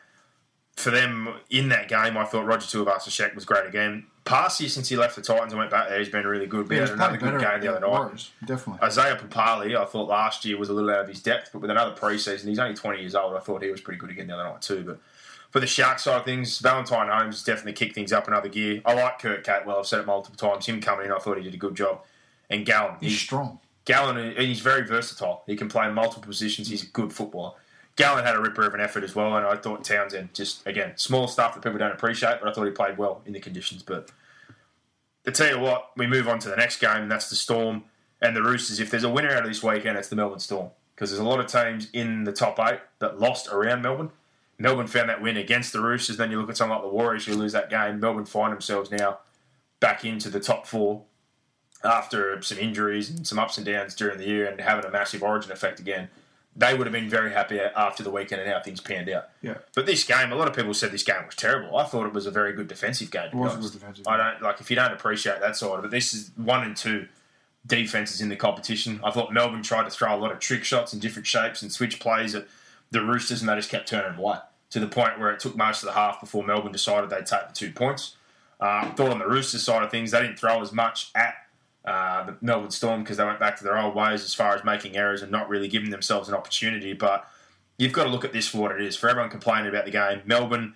for 0.75 0.91
them 0.91 1.33
in 1.49 1.69
that 1.69 1.87
game, 1.87 2.17
I 2.17 2.25
thought 2.25 2.45
Roger 2.45 2.65
Tuivasa-Sheck 2.65 3.33
was 3.33 3.45
great 3.45 3.65
again. 3.65 4.05
Paasi, 4.25 4.67
since 4.69 4.89
he 4.89 4.97
left 4.97 5.15
the 5.15 5.21
Titans 5.21 5.53
and 5.53 5.59
went 5.59 5.69
back 5.69 5.87
there, 5.87 5.99
he's 5.99 6.09
been 6.09 6.25
really 6.25 6.47
good. 6.47 6.67
Yeah, 6.69 6.79
had 6.79 6.81
he's 6.81 6.89
another 6.91 7.17
good 7.17 7.39
game 7.39 7.61
the 7.61 7.75
other 7.75 7.79
night. 7.79 8.29
Definitely. 8.43 8.85
Isaiah 8.85 9.15
Papalii, 9.15 9.77
I 9.77 9.85
thought 9.85 10.09
last 10.09 10.43
year 10.45 10.57
was 10.57 10.69
a 10.69 10.73
little 10.73 10.89
out 10.89 11.01
of 11.01 11.07
his 11.07 11.21
depth, 11.21 11.51
but 11.53 11.61
with 11.61 11.69
another 11.69 11.95
preseason, 11.95 12.45
he's 12.45 12.59
only 12.59 12.75
20 12.75 12.99
years 12.99 13.13
old. 13.13 13.35
I 13.35 13.39
thought 13.39 13.61
he 13.61 13.69
was 13.69 13.81
pretty 13.81 13.99
good 13.99 14.09
again 14.09 14.27
the 14.27 14.33
other 14.33 14.49
night 14.49 14.61
too. 14.63 14.83
But 14.83 14.99
for 15.51 15.59
the 15.59 15.67
Shark 15.67 15.99
side 15.99 16.17
of 16.17 16.25
things, 16.25 16.57
Valentine 16.59 17.07
Holmes 17.07 17.43
definitely 17.43 17.73
kicked 17.73 17.93
things 17.93 18.11
up 18.11 18.27
another 18.27 18.49
gear. 18.49 18.81
I 18.83 18.93
like 18.95 19.19
Kurt 19.19 19.45
Capewell. 19.45 19.79
I've 19.79 19.87
said 19.87 20.01
it 20.01 20.07
multiple 20.07 20.37
times. 20.37 20.65
Him 20.65 20.81
coming 20.81 21.05
in, 21.05 21.11
I 21.11 21.19
thought 21.19 21.37
he 21.37 21.43
did 21.43 21.53
a 21.53 21.57
good 21.57 21.75
job. 21.75 22.01
And 22.49 22.65
Gallen, 22.65 22.95
He's 22.99 23.11
he's 23.11 23.21
strong. 23.21 23.59
Gallen, 23.85 24.17
and 24.17 24.37
he's 24.39 24.59
very 24.59 24.85
versatile. 24.85 25.43
He 25.45 25.55
can 25.55 25.69
play 25.69 25.87
in 25.87 25.93
multiple 25.93 26.27
positions. 26.27 26.67
He's 26.67 26.83
a 26.83 26.87
good 26.87 27.13
footballer. 27.13 27.53
Gallen 27.95 28.25
had 28.25 28.35
a 28.35 28.41
ripper 28.41 28.65
of 28.65 28.73
an 28.73 28.81
effort 28.81 29.03
as 29.03 29.15
well, 29.15 29.37
and 29.37 29.45
I 29.45 29.55
thought 29.55 29.83
Townsend 29.83 30.33
just 30.33 30.65
again 30.67 30.93
small 30.97 31.27
stuff 31.27 31.53
that 31.53 31.63
people 31.63 31.79
don't 31.79 31.91
appreciate, 31.91 32.39
but 32.41 32.49
I 32.49 32.53
thought 32.53 32.65
he 32.65 32.71
played 32.71 32.97
well 32.97 33.21
in 33.25 33.33
the 33.33 33.39
conditions. 33.39 33.83
But 33.83 34.11
to 35.23 35.31
tell 35.31 35.55
you 35.55 35.59
what, 35.59 35.91
we 35.95 36.07
move 36.07 36.27
on 36.27 36.39
to 36.39 36.49
the 36.49 36.57
next 36.57 36.79
game, 36.79 37.03
and 37.03 37.11
that's 37.11 37.29
the 37.29 37.35
Storm 37.35 37.85
and 38.21 38.35
the 38.35 38.43
Roosters. 38.43 38.79
If 38.79 38.91
there's 38.91 39.03
a 39.03 39.09
winner 39.09 39.31
out 39.31 39.43
of 39.43 39.47
this 39.47 39.63
weekend, 39.63 39.97
it's 39.97 40.09
the 40.09 40.15
Melbourne 40.15 40.39
Storm 40.39 40.71
because 40.93 41.09
there's 41.09 41.21
a 41.21 41.25
lot 41.25 41.39
of 41.39 41.47
teams 41.47 41.89
in 41.93 42.23
the 42.23 42.31
top 42.31 42.59
eight 42.59 42.79
that 42.99 43.19
lost 43.19 43.47
around 43.49 43.81
Melbourne. 43.81 44.11
Melbourne 44.57 44.87
found 44.87 45.09
that 45.09 45.21
win 45.21 45.37
against 45.37 45.73
the 45.73 45.81
Roosters. 45.81 46.17
Then 46.17 46.31
you 46.31 46.39
look 46.39 46.49
at 46.49 46.57
something 46.57 46.73
like 46.73 46.83
the 46.83 46.89
Warriors 46.89 47.25
who 47.25 47.33
lose 47.33 47.51
that 47.51 47.69
game. 47.69 47.99
Melbourne 47.99 48.25
find 48.25 48.53
themselves 48.53 48.89
now 48.91 49.19
back 49.79 50.05
into 50.05 50.29
the 50.29 50.39
top 50.39 50.65
four 50.65 51.03
after 51.83 52.41
some 52.41 52.57
injuries 52.57 53.09
and 53.09 53.27
some 53.27 53.37
ups 53.37 53.57
and 53.57 53.65
downs 53.65 53.95
during 53.95 54.17
the 54.17 54.25
year 54.25 54.47
and 54.47 54.59
having 54.61 54.85
a 54.85 54.89
massive 54.89 55.21
origin 55.21 55.51
effect 55.51 55.79
again. 55.79 56.09
They 56.57 56.73
would 56.73 56.87
have 56.87 56.93
been 56.93 57.09
very 57.09 57.33
happy 57.33 57.59
after 57.59 58.01
the 58.01 58.09
weekend 58.09 58.41
and 58.41 58.49
how 58.49 58.61
things 58.61 58.79
panned 58.79 59.09
out. 59.09 59.29
Yeah. 59.41 59.55
But 59.73 59.85
this 59.85 60.05
game, 60.05 60.31
a 60.31 60.35
lot 60.35 60.47
of 60.47 60.55
people 60.55 60.73
said 60.73 60.91
this 60.91 61.03
game 61.03 61.25
was 61.25 61.35
terrible. 61.35 61.75
I 61.77 61.83
thought 61.83 62.05
it 62.05 62.13
was 62.13 62.25
a 62.25 62.31
very 62.31 62.53
good 62.53 62.69
defensive 62.69 63.11
game. 63.11 63.27
It 63.27 63.35
was 63.35 63.55
a 63.55 63.57
good 63.57 63.73
defensive 63.73 64.07
I 64.07 64.15
don't 64.15 64.41
like 64.41 64.61
if 64.61 64.69
you 64.69 64.75
don't 64.77 64.93
appreciate 64.93 65.41
that 65.41 65.57
side 65.57 65.77
of 65.77 65.83
it. 65.83 65.91
This 65.91 66.13
is 66.13 66.31
one 66.37 66.63
and 66.63 66.75
two 66.75 67.07
defenses 67.67 68.21
in 68.21 68.29
the 68.29 68.35
competition. 68.35 69.01
I 69.03 69.11
thought 69.11 69.33
Melbourne 69.33 69.63
tried 69.63 69.83
to 69.83 69.89
throw 69.89 70.15
a 70.15 70.17
lot 70.17 70.31
of 70.31 70.39
trick 70.39 70.63
shots 70.63 70.93
in 70.93 70.99
different 70.99 71.27
shapes 71.27 71.61
and 71.61 71.71
switch 71.71 71.99
plays 71.99 72.35
at 72.35 72.47
the 72.91 73.01
Roosters, 73.01 73.41
and 73.41 73.49
they 73.49 73.55
just 73.55 73.69
kept 73.69 73.87
turning 73.89 74.17
away 74.17 74.37
to 74.69 74.79
the 74.79 74.87
point 74.87 75.19
where 75.19 75.31
it 75.31 75.39
took 75.39 75.55
most 75.55 75.83
of 75.83 75.87
the 75.87 75.93
half 75.93 76.19
before 76.19 76.43
Melbourne 76.43 76.71
decided 76.71 77.09
they'd 77.09 77.25
take 77.25 77.47
the 77.47 77.53
two 77.53 77.71
points. 77.71 78.15
Uh, 78.59 78.83
I 78.83 78.93
thought 78.95 79.09
on 79.09 79.19
the 79.19 79.27
Roosters 79.27 79.63
side 79.63 79.83
of 79.83 79.91
things, 79.91 80.11
they 80.11 80.21
didn't 80.21 80.39
throw 80.39 80.61
as 80.61 80.71
much 80.71 81.11
at 81.15 81.35
uh, 81.85 82.23
the 82.23 82.37
Melbourne 82.41 82.71
Storm 82.71 83.03
because 83.03 83.17
they 83.17 83.25
went 83.25 83.39
back 83.39 83.57
to 83.57 83.63
their 83.63 83.77
old 83.77 83.95
ways 83.95 84.23
as 84.23 84.33
far 84.33 84.55
as 84.55 84.63
making 84.63 84.97
errors 84.97 85.21
and 85.21 85.31
not 85.31 85.49
really 85.49 85.67
giving 85.67 85.91
themselves 85.91 86.27
an 86.27 86.35
opportunity. 86.35 86.93
But 86.93 87.27
you've 87.77 87.93
got 87.93 88.05
to 88.05 88.09
look 88.09 88.25
at 88.25 88.33
this 88.33 88.47
for 88.47 88.57
what 88.59 88.71
it 88.71 88.81
is. 88.81 88.95
For 88.95 89.09
everyone 89.09 89.29
complaining 89.29 89.69
about 89.69 89.85
the 89.85 89.91
game, 89.91 90.21
Melbourne 90.25 90.75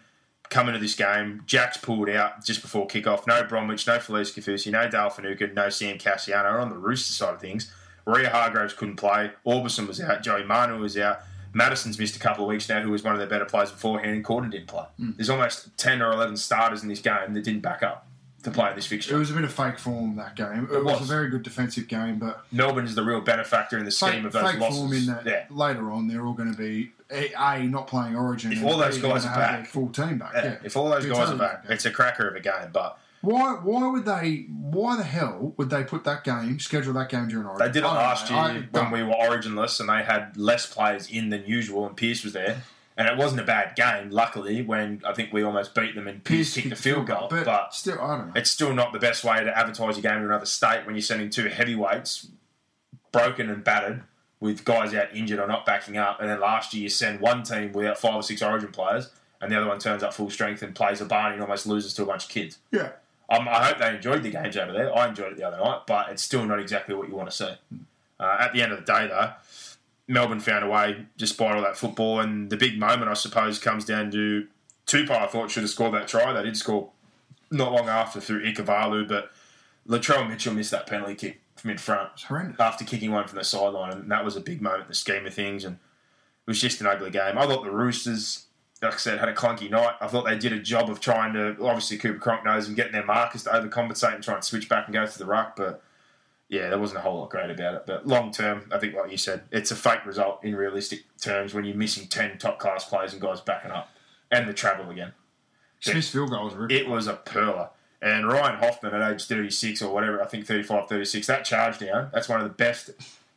come 0.49 0.67
into 0.67 0.79
this 0.79 0.95
game, 0.95 1.43
Jack's 1.45 1.77
pulled 1.77 2.09
out 2.09 2.45
just 2.45 2.61
before 2.61 2.87
kickoff. 2.87 3.25
No 3.27 3.43
Bromwich, 3.43 3.87
no 3.87 3.97
Felise 3.97 4.33
Kaufusi, 4.33 4.71
no 4.71 4.87
Dale 4.89 5.09
Finucane, 5.09 5.53
no 5.53 5.69
Sam 5.69 5.97
Kasiano. 5.97 6.61
On 6.61 6.69
the 6.69 6.77
Rooster 6.77 7.13
side 7.13 7.33
of 7.35 7.41
things, 7.41 7.71
Maria 8.05 8.29
Hargraves 8.29 8.73
couldn't 8.73 8.97
play. 8.97 9.31
Aubusson 9.45 9.87
was 9.87 10.01
out. 10.01 10.21
Joey 10.23 10.43
Manu 10.43 10.79
was 10.79 10.97
out. 10.97 11.21
Matterson's 11.53 11.97
missed 11.97 12.15
a 12.15 12.19
couple 12.19 12.43
of 12.43 12.49
weeks 12.49 12.69
now, 12.69 12.81
who 12.81 12.91
was 12.91 13.03
one 13.03 13.13
of 13.13 13.19
their 13.19 13.27
better 13.27 13.45
players 13.45 13.71
beforehand, 13.71 14.11
and 14.15 14.23
Cordner 14.23 14.51
didn't 14.51 14.67
play. 14.67 14.85
There's 14.99 15.31
almost 15.31 15.75
10 15.77 15.99
or 16.03 16.11
11 16.11 16.37
starters 16.37 16.83
in 16.83 16.89
this 16.89 16.99
game 16.99 17.33
that 17.33 17.43
didn't 17.43 17.61
back 17.61 17.81
up 17.81 18.05
to 18.43 18.51
play 18.51 18.73
this 18.75 18.85
fixture. 18.85 19.15
It 19.15 19.19
was 19.19 19.31
a 19.31 19.33
bit 19.33 19.43
of 19.43 19.53
fake 19.53 19.79
form 19.79 20.15
that 20.15 20.35
game. 20.35 20.67
It, 20.71 20.83
was. 20.83 20.99
was. 20.99 21.01
a 21.01 21.11
very 21.11 21.29
good 21.29 21.43
defensive 21.43 21.87
game, 21.87 22.19
but 22.19 22.45
Melbourne 22.51 22.85
is 22.85 22.95
the 22.95 23.03
real 23.03 23.21
benefactor 23.21 23.77
in 23.77 23.85
the 23.85 23.91
scheme 23.91 24.11
fake, 24.11 24.25
of 24.25 24.33
those 24.33 24.51
fake 24.51 24.59
losses. 24.59 24.79
form 24.79 24.93
in 24.93 25.05
that 25.07 25.25
yeah. 25.25 25.45
later 25.49 25.91
on 25.91 26.07
they're 26.07 26.25
all 26.25 26.33
going 26.33 26.51
to 26.51 26.57
be 26.57 26.91
a, 27.11 27.63
not 27.63 27.87
playing 27.87 28.15
Origin. 28.15 28.51
If 28.51 28.63
all 28.63 28.77
those 28.77 28.97
B, 28.97 29.01
guys 29.01 29.25
are 29.25 29.35
back. 29.35 29.67
full 29.67 29.89
team 29.89 30.17
back. 30.17 30.33
Yeah, 30.33 30.43
Yeah, 30.45 30.57
If 30.63 30.77
all 30.77 30.89
those 30.89 31.05
guys 31.05 31.29
are 31.29 31.35
back, 31.35 31.65
it's 31.69 31.85
a 31.85 31.91
cracker 31.91 32.27
of 32.27 32.35
a 32.35 32.39
game. 32.39 32.69
But 32.71 32.97
Why? 33.21 33.53
Why 33.53 33.87
would 33.87 34.05
they? 34.05 34.45
Why 34.49 34.95
the 34.95 35.03
hell 35.03 35.53
would 35.57 35.69
they 35.69 35.83
put 35.83 36.03
that 36.05 36.23
game, 36.23 36.59
schedule 36.59 36.93
that 36.93 37.09
game 37.09 37.27
during 37.27 37.47
Origin? 37.47 37.67
They 37.67 37.73
did 37.73 37.83
it 37.83 37.89
I 37.89 37.95
last 37.95 38.29
know. 38.29 38.37
I 38.37 38.51
year 38.53 38.67
when 38.71 38.91
we 38.91 39.03
were 39.03 39.13
originless 39.13 39.79
and 39.79 39.89
they 39.89 40.03
had 40.03 40.37
less 40.37 40.71
players 40.71 41.09
in 41.09 41.29
than 41.29 41.45
usual, 41.45 41.87
and 41.87 41.97
Pearce 41.97 42.23
was 42.23 42.33
there. 42.33 42.61
And 42.99 43.07
it 43.07 43.17
wasn't 43.17 43.39
a 43.39 43.45
bad 43.45 43.75
game, 43.77 44.09
luckily, 44.11 44.61
when 44.61 45.01
I 45.07 45.13
think 45.13 45.31
we 45.33 45.41
almost 45.41 45.73
beat 45.73 45.95
them 45.95 46.07
and 46.07 46.21
Pearce, 46.23 46.53
kicked 46.53 46.69
the 46.69 46.75
field 46.75 47.07
goal. 47.07 47.27
but, 47.31 47.45
But, 47.45 47.73
still, 47.73 47.99
I 47.99 48.17
don't 48.17 48.27
know. 48.27 48.33
it's 48.35 48.51
still 48.51 48.73
not 48.73 48.91
the 48.93 48.99
best 48.99 49.23
way 49.23 49.41
to 49.41 49.57
advertise 49.57 49.95
your 49.95 50.01
game 50.03 50.19
to 50.19 50.25
another 50.25 50.45
state 50.45 50.85
when 50.85 50.95
you're 50.95 51.01
sending 51.01 51.29
two 51.29 51.47
heavyweights, 51.47 52.27
broken 53.11 53.49
and 53.49 53.63
battered, 53.63 54.03
with 54.41 54.63
guys 54.65 54.93
out 54.93 55.15
injured 55.15 55.39
or 55.39 55.47
not 55.47 55.65
backing 55.65 55.97
up. 55.97 56.19
And 56.19 56.29
then 56.29 56.39
last 56.41 56.73
year 56.73 56.83
you 56.83 56.89
send 56.89 57.19
one 57.21 57.43
team 57.43 57.71
without 57.71 57.97
five 57.97 58.15
or 58.15 58.23
six 58.23 58.41
origin 58.41 58.71
players, 58.71 59.09
and 59.41 59.51
the 59.51 59.57
other 59.57 59.67
one 59.67 59.79
turns 59.79 60.03
up 60.03 60.13
full 60.13 60.29
strength 60.29 60.61
and 60.61 60.75
plays 60.75 60.99
a 61.01 61.05
barney 61.05 61.33
and 61.35 61.41
almost 61.41 61.65
loses 61.67 61.93
to 61.93 62.03
a 62.03 62.05
bunch 62.05 62.25
of 62.25 62.29
kids. 62.29 62.57
Yeah, 62.71 62.89
Um, 63.29 63.47
I 63.47 63.65
hope 63.65 63.77
they 63.79 63.95
enjoyed 63.95 64.23
the 64.23 64.31
games 64.31 64.57
over 64.57 64.73
there. 64.73 64.93
I 64.97 65.07
enjoyed 65.07 65.31
it 65.31 65.37
the 65.37 65.47
other 65.47 65.57
night, 65.57 65.81
but 65.87 66.09
it's 66.09 66.23
still 66.23 66.45
not 66.45 66.59
exactly 66.59 66.95
what 66.95 67.07
you 67.07 67.15
want 67.15 67.29
to 67.31 67.35
see. 67.35 67.53
Uh, 68.19 68.37
at 68.41 68.51
the 68.51 68.61
end 68.61 68.73
of 68.73 68.79
the 68.79 68.85
day, 68.85 69.07
though, 69.07 69.31
Melbourne 70.09 70.39
found 70.39 70.65
a 70.65 70.69
way 70.69 71.05
despite 71.17 71.55
all 71.55 71.61
that 71.61 71.77
football, 71.77 72.19
and 72.19 72.49
the 72.49 72.57
big 72.57 72.77
moment, 72.77 73.09
I 73.09 73.13
suppose, 73.13 73.59
comes 73.59 73.85
down 73.85 74.11
to 74.11 74.47
Tupou. 74.85 75.11
I 75.11 75.27
thought 75.27 75.51
should 75.51 75.63
have 75.63 75.69
scored 75.69 75.93
that 75.93 76.07
try. 76.07 76.33
They 76.33 76.43
did 76.43 76.57
score 76.57 76.89
not 77.51 77.71
long 77.71 77.87
after 77.87 78.19
through 78.19 78.43
Ikavalu, 78.43 79.07
but 79.07 79.31
Latrell 79.87 80.27
Mitchell 80.27 80.53
missed 80.53 80.71
that 80.71 80.87
penalty 80.87 81.15
kick 81.15 81.41
from 81.55 81.71
in 81.71 81.77
front 81.77 82.09
horrendous. 82.27 82.59
after 82.59 82.83
kicking 82.83 83.11
one 83.11 83.27
from 83.27 83.37
the 83.37 83.43
sideline, 83.43 83.93
and 83.93 84.11
that 84.11 84.25
was 84.25 84.35
a 84.35 84.41
big 84.41 84.61
moment 84.61 84.83
in 84.83 84.87
the 84.89 84.95
scheme 84.95 85.25
of 85.25 85.33
things. 85.33 85.63
And 85.63 85.75
it 85.75 86.49
was 86.49 86.59
just 86.59 86.81
an 86.81 86.87
ugly 86.87 87.11
game. 87.11 87.37
I 87.37 87.45
thought 87.45 87.63
the 87.63 87.71
Roosters 87.71 88.47
like 88.81 88.93
I 88.93 88.97
said, 88.97 89.19
had 89.19 89.29
a 89.29 89.33
clunky 89.33 89.69
night. 89.69 89.95
I 89.99 90.07
thought 90.07 90.25
they 90.25 90.37
did 90.37 90.53
a 90.53 90.59
job 90.59 90.89
of 90.89 90.99
trying 90.99 91.33
to, 91.33 91.49
obviously 91.61 91.97
Cooper 91.97 92.19
Cronk 92.19 92.45
knows, 92.45 92.67
and 92.67 92.77
getting 92.77 92.93
their 92.93 93.05
markers 93.05 93.43
to 93.43 93.49
overcompensate 93.49 94.15
and 94.15 94.23
try 94.23 94.35
and 94.35 94.43
switch 94.43 94.69
back 94.69 94.87
and 94.87 94.93
go 94.93 95.05
through 95.05 95.25
the 95.25 95.29
ruck. 95.29 95.55
But 95.55 95.83
yeah, 96.49 96.69
there 96.69 96.79
wasn't 96.79 96.97
a 96.97 97.01
whole 97.01 97.19
lot 97.19 97.29
great 97.29 97.51
about 97.51 97.75
it. 97.75 97.83
But 97.85 98.07
long 98.07 98.31
term, 98.31 98.67
I 98.71 98.79
think, 98.79 98.95
like 98.95 99.11
you 99.11 99.17
said, 99.17 99.43
it's 99.51 99.69
a 99.69 99.75
fake 99.75 100.05
result 100.05 100.43
in 100.43 100.55
realistic 100.55 101.03
terms 101.21 101.53
when 101.53 101.63
you're 101.63 101.77
missing 101.77 102.07
10 102.07 102.39
top 102.39 102.57
class 102.59 102.85
players 102.85 103.13
and 103.13 103.21
guys 103.21 103.39
backing 103.39 103.71
up. 103.71 103.89
And 104.31 104.47
the 104.47 104.53
travel 104.53 104.89
again. 104.89 105.13
Smith's 105.79 106.09
field 106.09 106.31
goal 106.31 106.45
was 106.45 106.55
ripped. 106.55 106.73
It 106.73 106.87
was 106.87 107.07
a 107.07 107.13
perler. 107.13 107.69
And 108.01 108.27
Ryan 108.27 108.59
Hoffman 108.59 108.93
at 108.93 109.11
age 109.11 109.25
36 109.25 109.81
or 109.81 109.93
whatever, 109.93 110.21
I 110.21 110.25
think 110.25 110.45
35, 110.45 110.87
36, 110.87 111.27
that 111.27 111.45
charge 111.45 111.79
down, 111.79 112.09
that's 112.13 112.29
one 112.29 112.39
of 112.39 112.47
the 112.47 112.53
best 112.53 112.91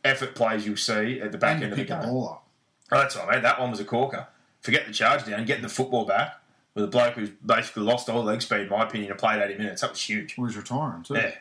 effort 0.05 0.35
plays 0.35 0.67
you'll 0.67 0.77
see 0.77 1.21
at 1.21 1.33
the 1.33 1.39
back 1.39 1.57
and 1.57 1.65
end 1.65 1.73
of 1.73 1.79
the 1.79 1.85
game. 1.85 2.01
ball 2.01 2.29
up. 2.29 2.47
Oh, 2.93 2.99
that's 2.99 3.17
all, 3.17 3.27
mate. 3.27 3.43
That 3.43 3.61
one 3.61 3.71
was 3.71 3.81
a 3.81 3.85
corker. 3.85 4.29
Forget 4.61 4.87
the 4.87 4.93
charge 4.93 5.25
down, 5.25 5.45
getting 5.45 5.63
the 5.63 5.69
football 5.69 6.05
back 6.05 6.41
with 6.75 6.85
a 6.85 6.89
bloke 6.89 7.15
who's 7.15 7.31
basically 7.45 7.83
lost 7.83 8.09
all 8.09 8.23
leg 8.23 8.41
speed, 8.41 8.61
in 8.61 8.69
my 8.69 8.85
opinion, 8.85 9.11
and 9.11 9.19
played 9.19 9.43
80 9.43 9.59
minutes. 9.59 9.81
That 9.81 9.91
was 9.91 10.03
huge. 10.03 10.37
Well, 10.39 10.47
he's 10.47 10.57
retiring 10.57 11.03
too. 11.03 11.15
Yeah. 11.15 11.33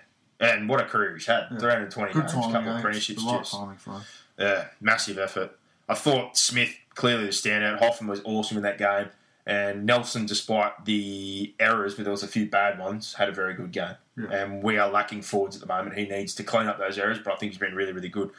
And 0.42 0.68
what 0.68 0.82
a 0.82 0.86
career 0.86 1.14
he's 1.14 1.28
had. 1.28 1.48
320 1.50 2.14
Good 2.14 2.20
games, 2.20 2.34
timing, 2.34 2.52
couple 2.52 2.72
of 2.72 2.80
eh? 2.80 2.82
premierships. 2.82 3.40
Just, 3.40 3.52
timing 3.54 3.78
for 3.78 3.92
him. 3.92 4.02
yeah, 4.40 4.68
massive 4.82 5.18
effort. 5.20 5.58
I 5.88 5.94
thought 5.94 6.36
Smith 6.36 6.76
clearly 6.96 7.26
the 7.26 7.32
standout. 7.32 7.80
Hoffman 7.80 8.10
was 8.10 8.22
awesome 8.26 8.58
in 8.58 8.64
that 8.64 8.78
game. 8.78 9.10
And 9.46 9.86
Nelson, 9.86 10.26
despite 10.26 10.86
the 10.86 11.54
errors, 11.60 11.96
but 11.96 12.04
there 12.04 12.12
was 12.12 12.24
a 12.24 12.28
few 12.28 12.48
bad 12.48 12.80
ones, 12.80 13.16
had 13.16 13.30
a 13.30 13.32
very 13.32 13.54
good 13.54 13.72
game. 13.72 13.96
Yeah. 14.18 14.28
And 14.32 14.64
we 14.64 14.78
are 14.78 14.90
lacking 14.90 15.24
forwards 15.24 15.56
at 15.56 15.62
the 15.62 15.68
moment. 15.68 15.98
He 15.98 16.06
needs 16.06 16.36
to 16.36 16.44
clean 16.44 16.68
up 16.68 16.78
those 16.78 16.98
errors, 16.98 17.20
but 17.24 17.34
I 17.34 17.36
think 17.38 17.52
he's 17.52 17.60
been 17.60 17.76
really, 17.76 17.92
really 17.92 18.10
good. 18.10 18.32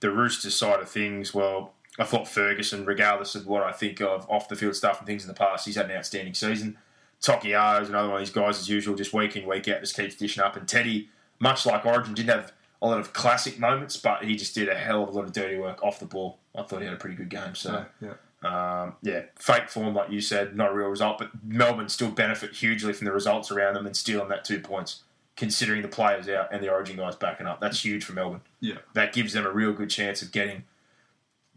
The 0.00 0.10
Roosters 0.10 0.54
side 0.54 0.80
of 0.80 0.88
things, 0.88 1.34
well, 1.34 1.74
I 1.98 2.04
thought 2.04 2.28
Ferguson, 2.28 2.84
regardless 2.84 3.34
of 3.34 3.46
what 3.46 3.62
I 3.62 3.72
think 3.72 4.00
of 4.00 4.28
off 4.30 4.48
the 4.48 4.56
field 4.56 4.76
stuff 4.76 4.98
and 4.98 5.06
things 5.06 5.22
in 5.22 5.28
the 5.28 5.34
past, 5.34 5.66
he's 5.66 5.76
had 5.76 5.90
an 5.90 5.96
outstanding 5.96 6.34
season. 6.34 6.78
Taukeiaho 7.22 7.82
is 7.82 7.88
another 7.88 8.08
one 8.08 8.20
of 8.20 8.20
these 8.20 8.34
guys, 8.34 8.58
as 8.58 8.68
usual, 8.68 8.94
just 8.94 9.12
week 9.12 9.36
in, 9.36 9.48
week 9.48 9.66
out, 9.68 9.80
just 9.80 9.96
keeps 9.96 10.14
dishing 10.14 10.42
up. 10.42 10.56
And 10.56 10.68
Teddy, 10.68 11.08
much 11.38 11.66
like 11.66 11.84
Origin, 11.86 12.14
didn't 12.14 12.30
have 12.30 12.52
a 12.82 12.86
lot 12.86 12.98
of 13.00 13.12
classic 13.12 13.58
moments, 13.58 13.96
but 13.96 14.24
he 14.24 14.36
just 14.36 14.54
did 14.54 14.68
a 14.68 14.74
hell 14.74 15.02
of 15.02 15.08
a 15.10 15.12
lot 15.12 15.24
of 15.24 15.32
dirty 15.32 15.56
work 15.58 15.82
off 15.82 15.98
the 15.98 16.04
ball. 16.06 16.38
I 16.54 16.62
thought 16.62 16.80
he 16.80 16.84
had 16.86 16.94
a 16.94 16.98
pretty 16.98 17.16
good 17.16 17.28
game. 17.30 17.54
So, 17.54 17.86
Yeah, 18.00 18.14
yeah. 18.42 18.82
um, 18.82 18.94
yeah, 19.02 19.22
fake 19.36 19.68
form, 19.68 19.94
like 19.94 20.10
you 20.10 20.20
said, 20.20 20.56
not 20.56 20.72
a 20.72 20.74
real 20.74 20.88
result, 20.88 21.18
but 21.18 21.30
Melbourne 21.44 21.88
still 21.88 22.10
benefit 22.10 22.52
hugely 22.52 22.92
from 22.92 23.06
the 23.06 23.12
results 23.12 23.50
around 23.50 23.74
them 23.74 23.86
and 23.86 23.96
stealing 23.96 24.28
that 24.28 24.44
two 24.44 24.60
points, 24.60 25.02
considering 25.36 25.82
the 25.82 25.88
players 25.88 26.28
out 26.28 26.52
and 26.52 26.62
the 26.62 26.70
Origin 26.70 26.96
guys 26.96 27.16
backing 27.16 27.46
up. 27.46 27.60
That's 27.60 27.84
huge 27.84 28.04
for 28.04 28.12
Melbourne. 28.12 28.42
Yeah. 28.60 28.76
That 28.94 29.12
gives 29.12 29.32
them 29.32 29.46
a 29.46 29.50
real 29.50 29.72
good 29.72 29.90
chance 29.90 30.22
of 30.22 30.32
getting 30.32 30.64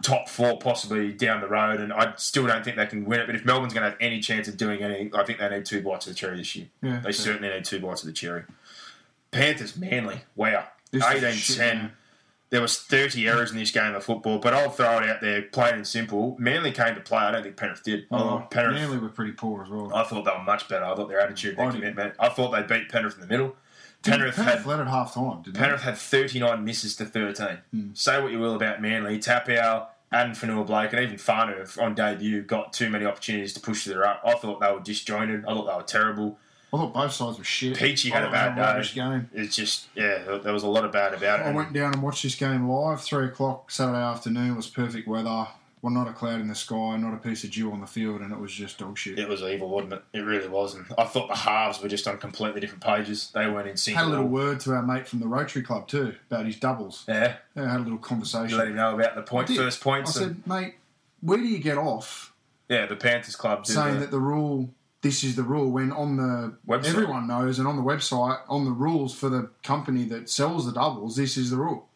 top 0.02 0.30
four 0.30 0.58
possibly 0.58 1.12
down 1.12 1.42
the 1.42 1.48
road, 1.48 1.82
and 1.82 1.92
I 1.92 2.14
still 2.16 2.48
don't 2.48 2.64
think 2.64 2.78
they 2.78 2.86
can 2.86 3.04
win 3.06 3.20
it. 3.20 3.26
But 3.26 3.36
if 3.36 3.44
Melbourne's 3.44 3.74
going 3.74 3.84
to 3.84 3.90
have 3.90 3.98
any 4.00 4.22
chance 4.22 4.48
of 4.48 4.56
doing 4.56 4.82
anything, 4.82 5.14
I 5.14 5.24
think 5.26 5.40
they 5.40 5.50
need 5.50 5.66
two 5.66 5.82
bites 5.82 6.08
of 6.08 6.14
the 6.14 6.18
cherry 6.18 6.38
this 6.38 6.56
year. 6.56 6.68
Yeah, 6.82 7.00
they 7.02 7.10
yeah. 7.10 7.16
certainly 7.16 7.50
need 7.50 7.66
two 7.66 7.80
bites 7.82 8.02
of 8.02 8.08
the 8.08 8.14
cherry. 8.14 8.44
Panthers, 9.32 9.78
Manly, 9.78 10.22
wow, 10.36 10.66
This 10.92 11.04
18 11.06 11.34
shit, 11.34 11.58
10. 11.58 11.78
man. 11.78 11.92
There 12.52 12.62
was 12.62 12.80
30 12.80 13.28
errors 13.28 13.52
in 13.52 13.58
this 13.58 13.70
game 13.70 13.94
of 13.94 14.04
football, 14.04 14.40
but 14.40 14.56
I'll 14.56 14.72
throw 14.72 14.98
it 14.98 15.08
out 15.08 15.22
there, 15.22 15.44
plain 15.44 15.76
and 15.76 15.88
simple. 15.88 16.36
Manly 16.40 16.72
came 16.72 16.96
to 16.96 17.02
play. 17.02 17.20
I 17.20 17.30
don't 17.32 17.44
think 17.44 17.58
Penrith 17.58 17.84
did. 17.84 18.08
Oh, 18.10 18.18
thought 18.18 18.50
Penrith, 18.52 18.74
Manly 18.76 18.98
were 18.98 19.10
pretty 19.10 19.34
poor 19.34 19.62
as 19.64 19.70
well. 19.70 19.94
I 19.94 20.04
thought 20.04 20.26
they 20.26 20.32
were 20.32 20.44
much 20.44 20.68
better. 20.68 20.84
I 20.84 20.96
thought 20.96 21.10
their 21.10 21.20
attitude, 21.22 21.58
their 21.58 21.68
I 21.68 21.72
did. 21.72 21.80
commitment. 21.82 22.16
I 22.20 22.30
thought 22.30 22.50
they 22.52 22.64
beat 22.64 22.90
Penrith 22.90 23.14
in 23.16 23.22
the 23.22 23.28
middle. 23.28 23.56
Penrith, 24.02 24.36
Penrith 24.36 24.48
had 24.58 24.66
led 24.66 24.80
at 24.80 24.88
half 24.88 25.14
time, 25.14 25.44
didn't 25.44 25.58
Penrith 25.58 25.82
had 25.82 25.98
39 25.98 26.64
misses 26.66 26.96
to 26.96 27.06
13. 27.06 27.60
Hmm. 27.72 27.90
Say 27.94 28.20
what 28.20 28.32
you 28.32 28.40
will 28.40 28.56
about 28.56 28.82
Manly. 28.82 29.20
Taupau, 29.20 29.86
Adam 30.12 30.34
Fanua 30.34 30.64
Blake, 30.64 30.92
and 30.94 31.04
even 31.04 31.18
Fainu 31.18 31.80
on 31.80 31.94
debut 31.94 32.42
got 32.42 32.74
too 32.74 32.90
many 32.90 33.06
opportunities 33.06 33.54
to 33.54 33.60
push 33.60 33.84
to 33.84 33.90
the 33.90 34.00
right. 34.00 34.18
I 34.26 34.34
thought 34.34 34.60
they 34.60 34.72
were 34.72 34.80
disjointed. 34.80 35.46
I 35.46 35.54
thought 35.54 35.68
they 35.68 35.76
were 35.76 35.84
terrible. 35.84 36.40
I 36.72 36.78
thought 36.78 36.94
both 36.94 37.12
sides 37.12 37.38
were 37.38 37.44
shit. 37.44 37.78
Peachy 37.78 38.10
had 38.10 38.24
a 38.24 38.32
bad 38.32 38.58
it 38.58 38.60
was 38.60 38.68
rubbish 38.68 38.94
day. 38.94 39.02
game. 39.02 39.30
It's 39.34 39.56
just, 39.56 39.88
yeah, 39.96 40.38
there 40.44 40.54
was 40.54 40.64
a 40.64 40.68
lot 40.68 40.86
of 40.86 40.92
bad 40.92 41.14
about 41.14 41.40
it. 41.40 41.44
I 41.44 41.52
went 41.52 41.74
down 41.74 41.94
and 41.94 42.04
watched 42.04 42.24
this 42.24 42.36
game 42.36 42.70
live, 42.70 43.02
three 43.02 43.26
o'clock 43.26 43.72
Saturday 43.72 43.98
afternoon. 43.98 44.52
It 44.52 44.56
was 44.56 44.68
perfect 44.68 45.08
weather. 45.08 45.48
Well, 45.82 45.94
not 45.94 46.10
a 46.10 46.14
cloud 46.14 46.42
in 46.42 46.50
the 46.50 46.56
sky, 46.56 46.98
not 46.98 47.14
a 47.14 47.18
piece 47.18 47.46
of 47.46 47.52
dew 47.52 47.72
on 47.72 47.80
the 47.80 47.88
field, 47.88 48.20
and 48.20 48.34
it 48.34 48.40
was 48.40 48.52
just 48.52 48.80
dog 48.80 48.98
shit. 48.98 49.18
It 49.18 49.30
was 49.30 49.42
evil, 49.42 49.70
wasn't 49.70 49.94
it? 49.94 50.04
It 50.12 50.20
really 50.20 50.50
was. 50.50 50.76
And 50.76 50.86
I 50.98 51.06
thought 51.06 51.30
the 51.30 51.36
halves 51.36 51.82
were 51.82 51.88
just 51.88 52.06
on 52.06 52.18
completely 52.18 52.60
different 52.60 52.84
pages. 52.84 53.32
They 53.34 53.50
weren't 53.50 53.70
in 53.70 53.78
sync. 53.78 53.96
Had 53.96 54.08
a 54.08 54.10
little 54.10 54.28
word 54.28 54.60
to 54.62 54.74
our 54.74 54.82
mate 54.84 55.08
from 55.08 55.22
the 55.22 55.28
Rotary 55.28 55.64
Club 55.64 55.88
too 55.88 56.16
about 56.30 56.46
his 56.46 56.58
doubles. 56.58 57.06
Yeah. 57.08 57.38
Yeah, 57.56 57.72
had 57.72 57.80
a 57.80 57.84
little 57.84 57.98
conversation. 57.98 58.50
You 58.50 58.58
let 58.58 58.68
him 58.68 58.76
know 58.76 58.94
about 58.94 59.16
the 59.16 59.22
point, 59.22 59.48
first 59.48 59.80
points. 59.80 60.18
I 60.18 60.20
said, 60.20 60.46
mate, 60.46 60.76
where 61.22 61.38
do 61.38 61.46
you 61.46 61.60
get 61.60 61.78
off 61.78 62.34
yeah, 62.70 62.86
the 62.86 62.96
Panthers 62.96 63.36
club 63.36 63.66
saying 63.66 64.00
that 64.00 64.12
the 64.12 64.20
rule, 64.20 64.70
this 65.02 65.24
is 65.24 65.36
the 65.36 65.44
rule, 65.44 65.72
when 65.72 65.92
on 65.92 66.18
the 66.18 66.58
Website. 66.68 66.90
everyone 66.90 67.28
knows 67.28 67.60
and 67.60 67.68
on 67.68 67.76
the 67.76 67.82
website, 67.82 68.40
on 68.48 68.66
the 68.66 68.72
rules 68.72 69.14
for 69.14 69.30
the 69.30 69.50
company 69.64 70.04
that 70.06 70.30
sells 70.30 70.66
the 70.66 70.74
doubles, 70.74 71.16
this 71.16 71.38
is 71.38 71.50
the 71.50 71.58
rule. 71.58 71.89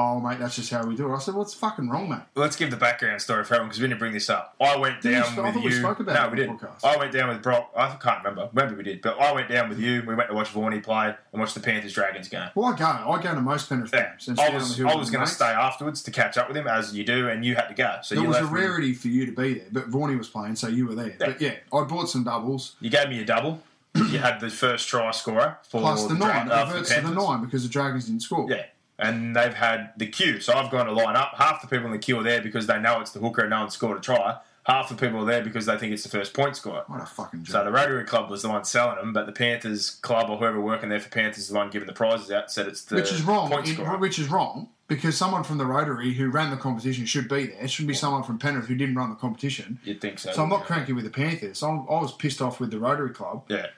Oh, 0.00 0.20
mate, 0.20 0.38
that's 0.38 0.54
just 0.54 0.70
how 0.70 0.86
we 0.86 0.94
do 0.94 1.12
it. 1.12 1.16
I 1.16 1.18
said, 1.18 1.34
what's 1.34 1.54
fucking 1.54 1.88
wrong, 1.90 2.08
mate? 2.08 2.20
Let's 2.36 2.54
give 2.54 2.70
the 2.70 2.76
background 2.76 3.20
story 3.20 3.42
for 3.42 3.54
everyone 3.54 3.70
because 3.70 3.80
we 3.82 3.88
didn't 3.88 3.98
bring 3.98 4.12
this 4.12 4.30
up. 4.30 4.54
I 4.60 4.76
went 4.76 5.00
Did 5.02 5.10
down 5.10 5.38
I 5.40 5.50
with 5.50 5.64
you. 5.64 5.72
spoke 5.72 5.98
about 5.98 6.14
no, 6.14 6.30
we 6.30 6.36
didn't. 6.36 6.58
podcast. 6.60 6.84
I 6.84 6.96
went 6.96 7.12
down 7.12 7.30
with 7.30 7.42
Brock. 7.42 7.72
I 7.76 7.88
can't 7.96 8.22
remember. 8.22 8.48
Maybe 8.52 8.76
we 8.76 8.84
did, 8.84 9.02
but 9.02 9.18
I 9.20 9.32
went 9.32 9.48
down 9.48 9.68
with 9.68 9.80
you. 9.80 10.04
We 10.06 10.14
went 10.14 10.28
to 10.30 10.36
watch 10.36 10.50
Vaughan 10.50 10.80
play 10.82 11.14
and 11.32 11.40
watch 11.40 11.52
the 11.54 11.58
Panthers 11.60 11.92
Dragons 11.94 12.28
game. 12.28 12.48
Well, 12.54 12.72
I 12.72 12.78
go. 12.78 12.84
I 12.84 13.20
go 13.20 13.34
to 13.34 13.40
most 13.40 13.68
Penrith 13.68 13.90
Yeah. 13.92 14.10
games. 14.10 14.28
and 14.28 14.38
I 14.38 14.50
was 14.50 14.80
I 14.80 14.94
was 14.94 15.10
going 15.10 15.26
to 15.26 15.30
stay 15.32 15.46
afterwards 15.46 16.00
to 16.04 16.12
catch 16.12 16.38
up 16.38 16.46
with 16.46 16.56
him 16.56 16.68
as 16.68 16.94
you 16.96 17.02
do, 17.04 17.28
and 17.28 17.44
you 17.44 17.56
had 17.56 17.66
to 17.66 17.74
go. 17.74 17.96
So 18.04 18.14
It 18.14 18.24
was 18.26 18.36
a 18.36 18.44
rarity 18.46 18.94
for 18.94 19.08
you 19.08 19.26
to 19.26 19.32
be 19.32 19.54
there, 19.54 19.66
but 19.72 19.90
Vaughnie 19.90 20.16
was 20.16 20.28
playing, 20.28 20.54
so 20.54 20.68
you 20.68 20.86
were 20.86 20.94
there. 20.94 21.16
But 21.18 21.40
yeah, 21.40 21.54
I 21.72 21.82
bought 21.82 22.08
some 22.08 22.22
doubles 22.22 22.76
You 22.80 22.88
gave 22.90 23.08
me 23.08 23.20
a 23.20 23.24
double. 23.24 23.62
you 23.94 24.18
had 24.20 24.38
the 24.38 24.48
first 24.48 24.86
try 24.88 25.10
scorer 25.10 25.58
for 25.68 25.80
plus 25.80 26.04
the 26.06 26.14
Dra- 26.14 26.18
nine. 26.18 26.46
It 26.46 26.52
uh, 26.52 26.66
reverts 26.66 26.94
to 26.94 27.00
the 27.00 27.10
nine 27.10 27.44
because 27.44 27.64
the 27.64 27.68
Dragons 27.68 28.04
didn't 28.06 28.20
score. 28.22 28.48
Yeah. 28.48 28.66
And 28.98 29.36
they've 29.36 29.54
had 29.54 29.92
the 29.96 30.06
queue. 30.06 30.40
So 30.40 30.52
I've 30.52 30.70
gone 30.70 30.86
to 30.86 30.92
line 30.92 31.14
up. 31.16 31.34
Half 31.36 31.62
the 31.62 31.68
people 31.68 31.86
in 31.86 31.92
the 31.92 31.98
queue 31.98 32.18
are 32.18 32.22
there 32.24 32.42
because 32.42 32.66
they 32.66 32.80
know 32.80 33.00
it's 33.00 33.12
the 33.12 33.20
hooker 33.20 33.42
and 33.42 33.50
no 33.50 33.60
one 33.60 33.70
scored 33.70 33.96
a 33.96 34.00
try. 34.00 34.38
Half 34.64 34.90
the 34.90 34.96
people 34.96 35.22
are 35.22 35.24
there 35.24 35.42
because 35.42 35.64
they 35.64 35.78
think 35.78 35.94
it's 35.94 36.02
the 36.02 36.10
first 36.10 36.34
point 36.34 36.54
scorer. 36.56 36.82
What 36.88 37.00
a 37.00 37.06
fucking 37.06 37.44
joke. 37.44 37.52
So 37.52 37.64
the 37.64 37.70
Rotary 37.70 38.04
Club 38.04 38.28
was 38.28 38.42
the 38.42 38.50
one 38.50 38.64
selling 38.64 38.96
them, 38.96 39.14
but 39.14 39.24
the 39.24 39.32
Panthers 39.32 39.88
Club 39.90 40.28
or 40.28 40.36
whoever 40.36 40.60
working 40.60 40.90
there 40.90 41.00
for 41.00 41.08
Panthers 41.08 41.44
is 41.44 41.48
the 41.48 41.54
one 41.54 41.70
giving 41.70 41.86
the 41.86 41.94
prizes 41.94 42.30
out. 42.30 42.50
Said 42.50 42.66
it's 42.66 42.82
the 42.82 42.96
which 42.96 43.10
is 43.12 43.22
wrong. 43.22 43.48
point 43.48 44.00
which 44.00 44.18
is 44.18 44.28
wrong 44.28 44.68
because 44.88 45.16
someone 45.16 45.42
from 45.44 45.56
the 45.56 45.64
Rotary 45.64 46.12
who 46.12 46.28
ran 46.28 46.50
the 46.50 46.56
competition 46.58 47.06
should 47.06 47.28
be 47.28 47.46
there. 47.46 47.62
It 47.62 47.70
shouldn't 47.70 47.88
be 47.88 47.94
someone 47.94 48.24
from 48.24 48.38
Penrith 48.38 48.66
who 48.66 48.74
didn't 48.74 48.94
run 48.96 49.08
the 49.10 49.16
competition. 49.16 49.78
You'd 49.84 50.00
think 50.02 50.18
so. 50.18 50.32
So 50.32 50.42
I'm 50.42 50.50
not 50.50 50.60
yeah. 50.60 50.66
cranky 50.66 50.92
with 50.92 51.04
the 51.04 51.10
Panthers. 51.10 51.62
I'm, 51.62 51.80
I 51.88 52.00
was 52.00 52.12
pissed 52.12 52.42
off 52.42 52.60
with 52.60 52.70
the 52.70 52.78
Rotary 52.78 53.10
Club 53.10 53.44
Yeah. 53.48 53.68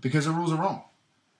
because 0.00 0.24
the 0.24 0.32
rules 0.32 0.52
are 0.52 0.56
wrong. 0.56 0.82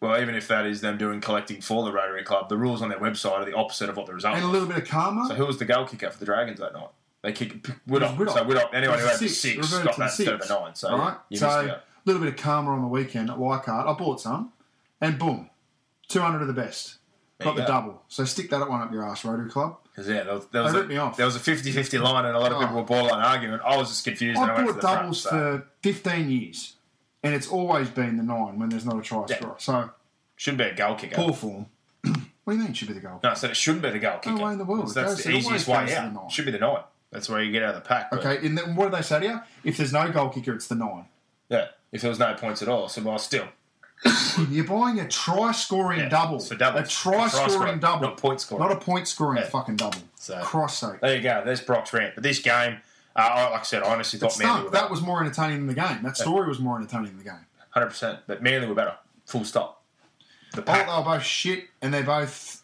Well, 0.01 0.21
even 0.21 0.35
if 0.35 0.49
that 0.49 0.67
is 0.67 0.81
them 0.81 0.97
doing 0.97 1.21
collecting 1.21 1.61
for 1.61 1.85
the 1.85 1.93
Rotary 1.93 2.23
Club, 2.25 2.49
the 2.49 2.57
rules 2.57 2.81
on 2.81 2.89
their 2.89 2.99
website 2.99 3.33
are 3.33 3.45
the 3.45 3.55
opposite 3.55 3.91
of 3.91 3.97
what 3.99 4.07
the 4.07 4.15
result. 4.15 4.35
And 4.37 4.45
a 4.45 4.49
little 4.49 4.67
bit 4.67 4.79
of 4.79 4.89
karma. 4.89 5.27
So 5.29 5.35
who 5.35 5.45
was 5.47 5.59
the 5.59 5.67
goal 5.67 5.85
kicker 5.87 6.11
for 6.11 6.19
the 6.19 6.25
Dragons 6.25 6.59
that 6.61 6.73
night? 6.73 6.89
They 7.23 7.33
kick 7.33 7.63
Woodop. 7.87 8.17
Widdop. 8.17 8.33
So 8.33 8.45
Widdop, 8.47 8.73
anyone 8.73 8.99
who 8.99 9.05
had 9.05 9.13
was 9.13 9.21
the 9.21 9.27
a 9.27 9.29
six, 9.29 9.57
reverted 9.59 9.87
got 9.89 9.97
that 9.99 10.17
the 10.17 10.23
instead 10.23 10.29
of 10.35 10.41
six. 10.41 10.51
a 10.51 10.55
nine. 10.61 10.75
So 10.75 10.97
right. 10.97 11.17
you 11.29 11.37
so 11.37 11.49
a 11.49 11.83
little 12.07 12.23
bit 12.23 12.33
of 12.33 12.41
karma 12.41 12.71
on 12.71 12.81
the 12.81 12.89
weekend 12.89 13.29
at 13.29 13.39
Leichhardt. 13.39 13.87
I 13.87 13.93
bought 13.93 14.23
some, 14.23 14.53
and 15.03 15.19
boom, 15.19 15.51
200 16.09 16.41
of 16.41 16.47
the 16.47 16.55
best. 16.55 16.97
There 17.39 17.45
Got 17.47 17.57
the 17.57 17.63
go. 17.63 17.67
double. 17.69 18.03
So 18.09 18.25
stick 18.25 18.49
that 18.51 18.67
one 18.71 18.81
up 18.81 18.91
your 18.93 19.07
ass, 19.07 19.23
Rotary 19.25 19.51
Club. 19.51 19.77
Because 19.85 20.09
yeah, 20.09 20.23
there 20.25 20.35
was, 20.35 20.47
there, 20.47 20.63
was 20.63 20.73
They 20.73 20.79
a, 20.79 20.81
ripped 20.83 20.93
me 20.93 20.97
off. 20.99 21.17
there 21.19 21.27
was 21.27 21.37
a 21.37 21.41
50-50 21.41 22.01
line, 22.03 22.25
and 22.27 22.35
a 22.37 22.39
lot 22.39 22.53
of 22.53 22.57
Oh. 22.59 22.61
people 22.61 22.77
were 22.77 22.83
borderline 22.85 23.23
arguing. 23.23 23.61
I 23.65 23.77
was 23.77 23.89
just 23.89 24.05
confused. 24.05 24.39
I 24.39 24.45
I've 24.45 24.57
went 24.57 24.69
to 24.69 24.73
bought 24.75 24.81
the 24.81 24.81
front, 24.89 25.01
doubles 25.01 25.23
so- 25.23 25.31
for 25.31 25.67
15 25.83 26.31
years, 26.31 26.77
and 27.23 27.35
it's 27.35 27.49
always 27.49 27.89
been 27.91 28.17
the 28.17 28.23
nine 28.23 28.59
when 28.59 28.69
there's 28.69 28.85
not 28.87 28.99
a 28.99 29.03
try 29.03 29.25
Yeah. 29.29 29.37
scorer. 29.37 29.55
So 29.59 29.91
Shouldn't 30.37 30.59
be 30.59 30.65
a 30.65 30.75
goal 30.75 30.95
kicker. 30.95 31.17
poor 31.17 31.33
form. 31.35 31.67
what 32.03 32.15
do 32.47 32.53
you 32.59 32.65
mean 32.65 32.73
should 32.73 32.89
be 32.89 32.95
the 32.95 33.01
goal? 33.01 33.21
No, 33.23 33.31
I 33.31 33.35
said 33.35 33.51
it 33.51 33.57
shouldn't 33.57 33.83
be 33.83 33.91
the 33.91 33.99
goal 33.99 34.19
kicker. 34.19 34.37
No 34.37 34.45
way 34.47 34.53
in 34.53 34.59
the 34.59 34.65
world. 34.65 34.91
It 34.91 34.95
That's 34.95 35.15
goes- 35.17 35.25
the 35.25 35.31
easiest 35.33 35.69
way 35.69 35.87
to 35.87 35.93
the 35.95 36.01
nine. 36.11 36.29
Should 36.31 36.47
be 36.47 36.51
the 36.53 36.59
nine. 36.59 36.83
That's 37.13 37.29
where 37.29 37.43
you 37.43 37.53
get 37.53 37.63
out 37.63 37.75
of 37.75 37.83
the 37.83 37.89
pack. 37.89 38.11
but- 38.11 38.25
Okay, 38.25 38.47
and 38.47 38.57
then 38.57 38.75
what 38.77 38.91
do 38.91 38.97
they 38.97 39.03
say 39.03 39.21
to 39.21 39.27
you? 39.27 39.41
If 39.65 39.77
there's 39.77 39.93
no 39.93 40.11
goal 40.11 40.29
kicker, 40.31 40.55
it's 40.55 40.67
the 40.69 40.77
nine. 40.77 41.07
Yeah. 41.49 41.69
If 41.93 42.03
there 42.03 42.09
was 42.11 42.19
no 42.21 42.33
points 42.35 42.63
at 42.63 42.69
all, 42.69 42.89
so 42.89 43.03
well, 43.03 43.19
still. 43.19 43.47
You're 44.49 44.65
buying 44.65 44.99
a 45.01 45.07
try 45.09 45.53
scoring 45.53 45.99
Yeah, 46.01 46.09
double. 46.09 46.41
so 46.41 46.57
doubles. 46.57 46.87
A 46.87 46.89
try 46.89 47.27
A 47.27 47.31
try 47.31 47.49
scoring 47.49 47.81
double. 47.81 48.07
not 48.09 48.17
point 48.17 48.41
scorer. 48.41 48.61
Not 48.61 48.73
a 48.73 48.77
point 48.77 49.07
scoring 49.09 49.43
Yeah. 49.43 49.49
fucking 49.49 49.77
double. 49.77 49.99
So- 50.15 50.41
Cross 50.41 50.79
sake. 50.79 51.01
There 51.01 51.17
you 51.17 51.23
go. 51.23 51.43
There's 51.45 51.61
Brock's 51.61 51.93
rant. 51.93 52.15
But 52.15 52.23
this 52.23 52.39
game, 52.39 52.79
uh, 53.17 53.49
like 53.53 53.61
I 53.61 53.65
said, 53.65 53.83
I 53.83 53.93
honestly 53.93 54.19
thought 54.19 54.39
Manly 54.39 54.71
That 54.71 54.91
was 54.91 55.03
more 55.03 55.21
entertaining 55.21 55.59
than 55.59 55.67
the 55.67 55.75
game. 55.75 56.03
That 56.03 56.17
story 56.17 56.49
was 56.49 56.59
more 56.59 56.79
entertaining 56.79 57.09
than 57.09 57.19
the 57.19 57.25
game. 57.25 57.47
100%. 57.77 58.21
But 58.27 58.43
Manly 58.43 58.67
were 58.67 58.75
better. 58.75 58.95
Full 59.27 59.45
stop. 59.45 59.83
The 60.53 60.63
thought 60.63 60.67
pack. 60.67 60.87
they 60.87 60.93
were 60.97 61.17
both 61.17 61.23
shit, 61.25 61.65
and 61.81 61.95
they're 61.95 62.03
both. 62.03 62.63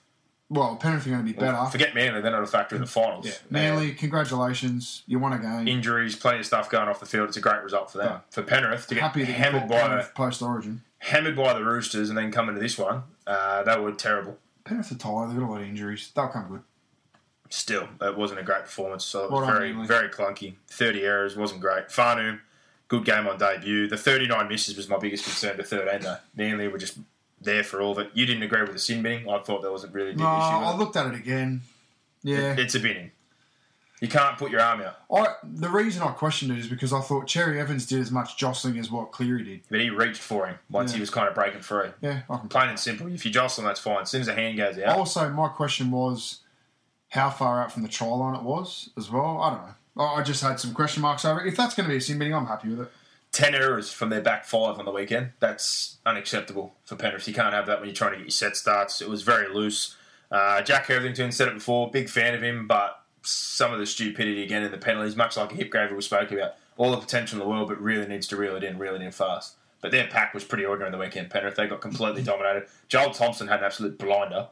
Well, 0.49 0.77
Penrith 0.77 1.07
are 1.07 1.11
going 1.11 1.27
to 1.27 1.33
be 1.33 1.39
better. 1.39 1.65
Forget 1.71 1.95
Manly, 1.95 2.21
they're 2.21 2.31
not 2.31 2.43
a 2.43 2.47
factor 2.47 2.77
in 2.77 2.81
the 2.81 2.87
finals. 2.87 3.27
Yeah. 3.27 3.33
Manly, 3.51 3.93
congratulations. 3.93 5.03
You 5.07 5.19
won 5.19 5.33
a 5.33 5.39
game. 5.39 5.67
Injuries, 5.67 6.15
plenty 6.15 6.39
of 6.39 6.47
stuff 6.47 6.71
going 6.71 6.89
off 6.89 7.01
the 7.01 7.07
field. 7.07 7.29
It's 7.29 7.37
a 7.37 7.41
great 7.41 7.63
result 7.63 7.91
for 7.91 7.99
them. 7.99 8.21
For 8.31 8.43
Penrith 8.43 8.87
to 8.89 8.95
get 8.95 9.03
Happy 9.03 9.25
hammered 9.25 9.69
by, 9.69 9.81
Penrith 9.81 10.15
post 10.15 10.43
origin. 10.43 10.83
hammered 10.99 11.35
by 11.37 11.53
the 11.53 11.65
Roosters 11.65 12.09
and 12.09 12.17
then 12.17 12.31
come 12.31 12.49
into 12.49 12.61
this 12.61 12.79
one, 12.79 13.03
uh, 13.27 13.65
they 13.65 13.77
were 13.79 13.93
terrible. 13.93 14.39
Penrith 14.65 14.93
are 14.93 14.97
tired. 14.97 15.31
They've 15.31 15.39
got 15.39 15.47
a 15.47 15.51
lot 15.51 15.61
of 15.63 15.67
injuries. 15.67 16.11
They'll 16.15 16.29
come 16.29 16.49
good. 16.49 16.63
Still, 17.51 17.89
it 18.01 18.17
wasn't 18.17 18.41
a 18.41 18.43
great 18.43 18.63
performance. 18.63 19.05
So 19.05 19.25
it 19.25 19.31
was 19.31 19.47
very, 19.47 19.73
very 19.73 20.09
clunky. 20.09 20.55
30 20.69 21.03
errors, 21.05 21.37
wasn't 21.37 21.61
great. 21.61 21.89
Fainu, 21.89 22.41
Good 22.89 23.05
game 23.05 23.27
on 23.27 23.37
debut. 23.37 23.89
The 23.89 23.97
39 23.97 24.47
misses 24.49 24.77
was 24.77 24.89
my 24.89 24.97
biggest 24.97 25.25
concern 25.25 25.57
to 25.57 25.65
13, 25.65 26.03
though. 26.03 26.19
Manly 26.37 26.69
were 26.69 26.79
just 26.79 26.99
there 27.41 27.65
for 27.65 27.81
all 27.81 27.91
of 27.93 27.99
it. 27.99 28.11
You 28.15 28.27
didn't 28.27 28.45
agree 28.45 28.61
with 28.63 28.73
the 28.75 28.79
sin 28.79 29.03
binning. 29.03 29.29
I 29.29 29.39
thought 29.41 29.63
that 29.63 29.73
was 29.73 29.83
a 29.83 29.89
really 29.89 30.11
big 30.13 30.21
No, 30.21 30.25
issue. 30.37 30.43
I 30.45 30.73
it. 30.73 30.79
looked 30.79 30.95
at 30.97 31.07
it 31.07 31.15
again. 31.17 31.63
Yeah. 32.23 32.55
It's 32.57 32.77
a 32.77 32.81
binning. 32.81 33.11
You 34.01 34.09
can't 34.09 34.37
put 34.39 34.51
your 34.53 34.61
arm 34.61 34.83
out. 34.83 34.99
I, 35.13 35.35
the 35.43 35.69
reason 35.71 36.03
I 36.03 36.09
questioned 36.13 36.53
it 36.53 36.59
is 36.59 36.69
because 36.69 36.93
I 36.93 37.01
thought 37.01 37.27
Cherry 37.27 37.59
Evans 37.59 37.87
did 37.87 37.99
as 38.01 38.11
much 38.13 38.37
jostling 38.37 38.79
as 38.79 38.91
what 38.91 39.11
Cleary 39.11 39.43
did. 39.43 39.61
But 39.71 39.81
he 39.81 39.89
reached 39.91 40.21
for 40.21 40.47
him 40.47 40.57
once 40.71 40.91
Yeah. 40.93 40.97
he 40.97 41.01
was 41.01 41.11
kind 41.11 41.27
of 41.29 41.35
breaking 41.35 41.63
free. 41.63 41.89
Yeah, 42.03 42.21
I 42.29 42.37
can. 42.37 42.49
Plain 42.49 42.69
and 42.69 42.79
simple. 42.79 43.07
If 43.09 43.25
you 43.25 43.33
jostle 43.33 43.63
him, 43.65 43.69
that's 43.69 43.81
fine. 43.81 44.03
As 44.03 44.11
soon 44.11 44.21
as 44.21 44.29
a 44.29 44.35
hand 44.35 44.59
goes 44.59 44.79
out, 44.79 44.97
Also, 44.99 45.29
my 45.31 45.49
question 45.49 45.91
was 45.91 46.41
how 47.11 47.31
far 47.31 47.63
out 47.63 47.73
from 47.73 47.83
the 47.83 47.89
try 47.89 48.09
line 48.09 48.37
it 48.37 48.43
was 48.43 48.91
as 48.97 49.11
well. 49.11 49.41
I 49.41 49.51
don't 49.51 49.63
know. 49.67 50.03
I 50.03 50.23
just 50.23 50.43
had 50.43 50.61
some 50.61 50.75
question 50.75 51.03
marks 51.03 51.25
over 51.25 51.41
it. 51.41 51.49
If 51.49 51.57
that's 51.57 51.75
going 51.75 51.89
to 51.89 51.93
be 51.93 51.97
a 51.97 52.01
sin 52.01 52.19
binning, 52.19 52.35
I'm 52.35 52.47
happy 52.47 52.69
with 52.69 52.81
it. 52.81 52.93
10 53.33 53.55
errors 53.55 53.93
from 53.93 54.09
their 54.11 54.21
back 54.21 54.45
five 54.45 54.79
on 54.79 54.85
the 54.85 54.91
weekend. 54.91 55.31
That's 55.41 55.99
unacceptable 56.07 56.75
for 56.85 56.97
Penrith. 56.97 57.29
You 57.29 57.35
can't 57.35 57.55
have 57.55 57.67
that 57.67 57.81
when 57.81 57.89
you're 57.89 57.95
trying 57.95 58.13
to 58.13 58.17
get 58.19 58.25
your 58.25 58.31
set 58.31 58.57
starts. 58.57 59.01
It 59.01 59.09
was 59.09 59.23
very 59.23 59.53
loose. 59.53 59.95
Uh, 60.31 60.63
Jack 60.63 60.87
Hetherington 60.87 61.33
said 61.33 61.49
it 61.49 61.55
before, 61.55 61.91
big 61.91 62.09
fan 62.09 62.35
of 62.35 62.43
him, 62.43 62.67
but 62.67 63.01
some 63.23 63.73
of 63.73 63.79
the 63.79 63.87
stupidity 63.87 64.43
again 64.43 64.63
in 64.63 64.71
the 64.71 64.79
penalties, 64.79 65.17
much 65.17 65.37
like 65.37 65.53
a 65.53 65.55
hip 65.55 65.71
graver 65.71 65.95
we 65.95 66.03
spoke 66.03 66.31
about. 66.31 66.55
All 66.77 66.91
the 66.91 66.99
potential 66.99 67.39
in 67.39 67.45
the 67.45 67.51
world, 67.51 67.69
but 67.69 67.81
really 67.81 68.07
needs 68.07 68.27
to 68.29 68.37
reel 68.37 68.57
it 68.57 68.65
in, 68.65 68.79
reel 68.79 68.95
it 68.95 69.03
in 69.03 69.11
fast. 69.11 69.57
But 69.81 69.91
their 69.91 70.07
pack 70.07 70.35
was 70.35 70.45
pretty 70.45 70.65
ordinary 70.65 70.93
on 70.93 70.99
the 70.99 71.05
weekend, 71.05 71.31
Penrith. 71.31 71.57
They 71.57 71.67
got 71.67 71.81
completely 71.81 72.23
dominated. 72.25 72.69
Joel 72.89 73.11
Thompson 73.11 73.49
had 73.49 73.61
an 73.61 73.67
absolute 73.67 73.99
blinder. 73.99 74.49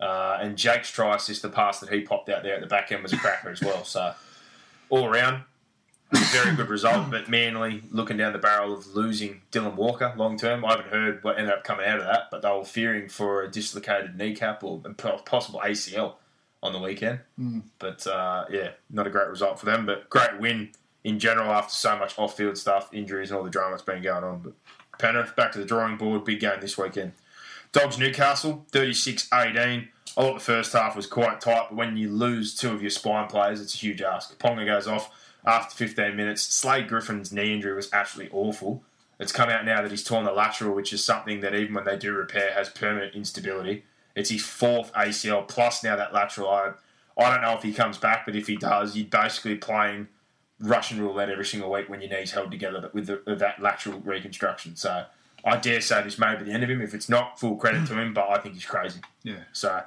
Uh, 0.00 0.38
and 0.40 0.56
Jake's 0.56 0.90
try 0.90 1.16
assist, 1.16 1.42
the 1.42 1.48
pass 1.48 1.80
that 1.80 1.90
he 1.90 2.00
popped 2.00 2.28
out 2.28 2.42
there 2.42 2.54
at 2.54 2.60
the 2.60 2.66
back 2.66 2.90
end 2.92 3.02
was 3.02 3.12
a 3.12 3.16
cracker 3.16 3.50
as 3.50 3.60
well. 3.60 3.84
So, 3.84 4.14
all 4.90 5.06
around, 5.06 5.44
very 6.12 6.54
good 6.54 6.68
result, 6.68 7.10
but 7.10 7.28
Manly 7.28 7.82
looking 7.90 8.16
down 8.16 8.32
the 8.32 8.38
barrel 8.38 8.72
of 8.74 8.94
losing 8.94 9.42
Dylan 9.52 9.74
Walker 9.74 10.12
long 10.16 10.36
term. 10.36 10.64
I 10.64 10.70
haven't 10.70 10.88
heard 10.88 11.22
what 11.24 11.38
ended 11.38 11.52
up 11.52 11.64
coming 11.64 11.86
out 11.86 12.00
of 12.00 12.06
that, 12.06 12.30
but 12.30 12.42
they 12.42 12.50
were 12.50 12.64
fearing 12.64 13.08
for 13.08 13.42
a 13.42 13.50
dislocated 13.50 14.16
kneecap 14.16 14.62
or 14.62 14.80
possible 15.24 15.60
ACL 15.64 16.14
on 16.62 16.72
the 16.72 16.78
weekend. 16.78 17.20
But 17.78 18.06
uh, 18.06 18.46
yeah, 18.50 18.70
not 18.90 19.06
a 19.06 19.10
great 19.10 19.28
result 19.28 19.58
for 19.58 19.66
them, 19.66 19.86
but 19.86 20.08
great 20.10 20.38
win 20.38 20.70
in 21.04 21.18
general 21.18 21.50
after 21.50 21.74
so 21.74 21.96
much 21.98 22.18
off 22.18 22.36
field 22.36 22.56
stuff, 22.56 22.92
injuries, 22.92 23.30
and 23.30 23.38
all 23.38 23.44
the 23.44 23.50
drama 23.50 23.72
that's 23.72 23.82
been 23.82 24.02
going 24.02 24.24
on. 24.24 24.40
But 24.40 24.52
Penrith 24.98 25.36
back 25.36 25.52
to 25.52 25.58
the 25.58 25.64
drawing 25.66 25.96
board, 25.96 26.24
big 26.24 26.40
game 26.40 26.60
this 26.60 26.78
weekend. 26.78 27.12
Dogs 27.74 27.98
Newcastle, 27.98 28.64
36 28.70 29.28
18. 29.34 29.56
I 29.56 29.88
thought 30.14 30.34
the 30.34 30.40
first 30.40 30.72
half 30.72 30.94
was 30.94 31.08
quite 31.08 31.40
tight, 31.40 31.66
but 31.70 31.74
when 31.74 31.96
you 31.96 32.08
lose 32.08 32.54
two 32.54 32.70
of 32.70 32.80
your 32.80 32.90
spine 32.92 33.26
players, 33.26 33.60
it's 33.60 33.74
a 33.74 33.78
huge 33.78 34.00
ask. 34.00 34.38
Ponga 34.38 34.64
goes 34.64 34.86
off 34.86 35.10
after 35.44 35.74
15 35.74 36.14
minutes. 36.14 36.42
Slade 36.42 36.86
Griffin's 36.86 37.32
knee 37.32 37.52
injury 37.52 37.74
was 37.74 37.92
absolutely 37.92 38.32
awful. 38.32 38.84
It's 39.18 39.32
come 39.32 39.50
out 39.50 39.64
now 39.64 39.82
that 39.82 39.90
he's 39.90 40.04
torn 40.04 40.24
the 40.24 40.30
lateral, 40.30 40.72
which 40.72 40.92
is 40.92 41.04
something 41.04 41.40
that 41.40 41.52
even 41.52 41.74
when 41.74 41.84
they 41.84 41.96
do 41.96 42.12
repair 42.12 42.52
has 42.52 42.68
permanent 42.68 43.16
instability. 43.16 43.82
It's 44.14 44.30
his 44.30 44.44
fourth 44.44 44.92
ACL 44.92 45.48
plus 45.48 45.82
now 45.82 45.96
that 45.96 46.14
lateral. 46.14 46.50
I, 46.50 46.74
I 47.18 47.28
don't 47.28 47.42
know 47.42 47.56
if 47.56 47.64
he 47.64 47.72
comes 47.72 47.98
back, 47.98 48.24
but 48.24 48.36
if 48.36 48.46
he 48.46 48.54
does, 48.54 48.96
you're 48.96 49.06
basically 49.06 49.56
playing 49.56 50.06
Russian 50.60 51.00
roulette 51.00 51.28
every 51.28 51.44
single 51.44 51.72
week 51.72 51.88
when 51.88 52.00
your 52.00 52.10
knees 52.10 52.30
held 52.30 52.52
together 52.52 52.80
but 52.80 52.94
with, 52.94 53.08
the, 53.08 53.20
with 53.26 53.40
that 53.40 53.60
lateral 53.60 53.98
reconstruction. 53.98 54.76
So 54.76 55.06
I 55.44 55.56
dare 55.58 55.80
say 55.80 56.02
this 56.02 56.18
may 56.18 56.34
be 56.36 56.44
the 56.44 56.52
end 56.52 56.62
of 56.62 56.70
him. 56.70 56.80
If 56.80 56.94
it's 56.94 57.08
not, 57.08 57.38
full 57.38 57.56
credit 57.56 57.86
to 57.88 57.94
him, 58.00 58.14
but 58.14 58.28
I 58.30 58.38
think 58.38 58.54
he's 58.54 58.64
crazy. 58.64 59.00
Yeah. 59.22 59.40
So 59.52 59.82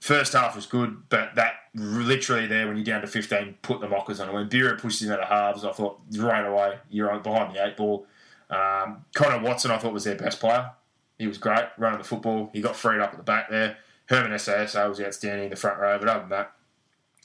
first 0.00 0.32
half 0.32 0.56
was 0.56 0.66
good, 0.66 1.08
but 1.08 1.34
that 1.36 1.54
literally 1.74 2.46
there 2.46 2.66
when 2.66 2.76
you're 2.76 2.84
down 2.84 3.00
to 3.02 3.06
15, 3.06 3.56
put 3.62 3.80
the 3.80 3.88
mockers 3.88 4.18
on. 4.20 4.28
Him. 4.28 4.34
When 4.34 4.48
Bureau 4.48 4.76
pushed 4.76 5.00
him 5.02 5.12
out 5.12 5.20
of 5.20 5.28
halves, 5.28 5.64
I 5.64 5.72
thought 5.72 6.00
right 6.16 6.44
away 6.44 6.78
you're 6.90 7.10
on- 7.10 7.22
behind 7.22 7.54
the 7.54 7.64
eight 7.64 7.76
ball. 7.76 8.06
Um, 8.50 9.04
Connor 9.14 9.42
Watson, 9.42 9.70
I 9.70 9.78
thought 9.78 9.92
was 9.92 10.04
their 10.04 10.16
best 10.16 10.40
player. 10.40 10.70
He 11.18 11.26
was 11.28 11.38
great 11.38 11.64
running 11.78 11.98
the 11.98 12.04
football. 12.04 12.50
He 12.52 12.60
got 12.60 12.74
freed 12.76 13.00
up 13.00 13.12
at 13.12 13.16
the 13.18 13.22
back 13.22 13.48
there. 13.48 13.76
Herman 14.06 14.32
SASO 14.32 14.88
was 14.88 15.00
outstanding 15.00 15.44
in 15.44 15.50
the 15.50 15.56
front 15.56 15.78
row, 15.78 15.98
but 15.98 16.08
other 16.08 16.20
than 16.20 16.28
that, 16.30 16.52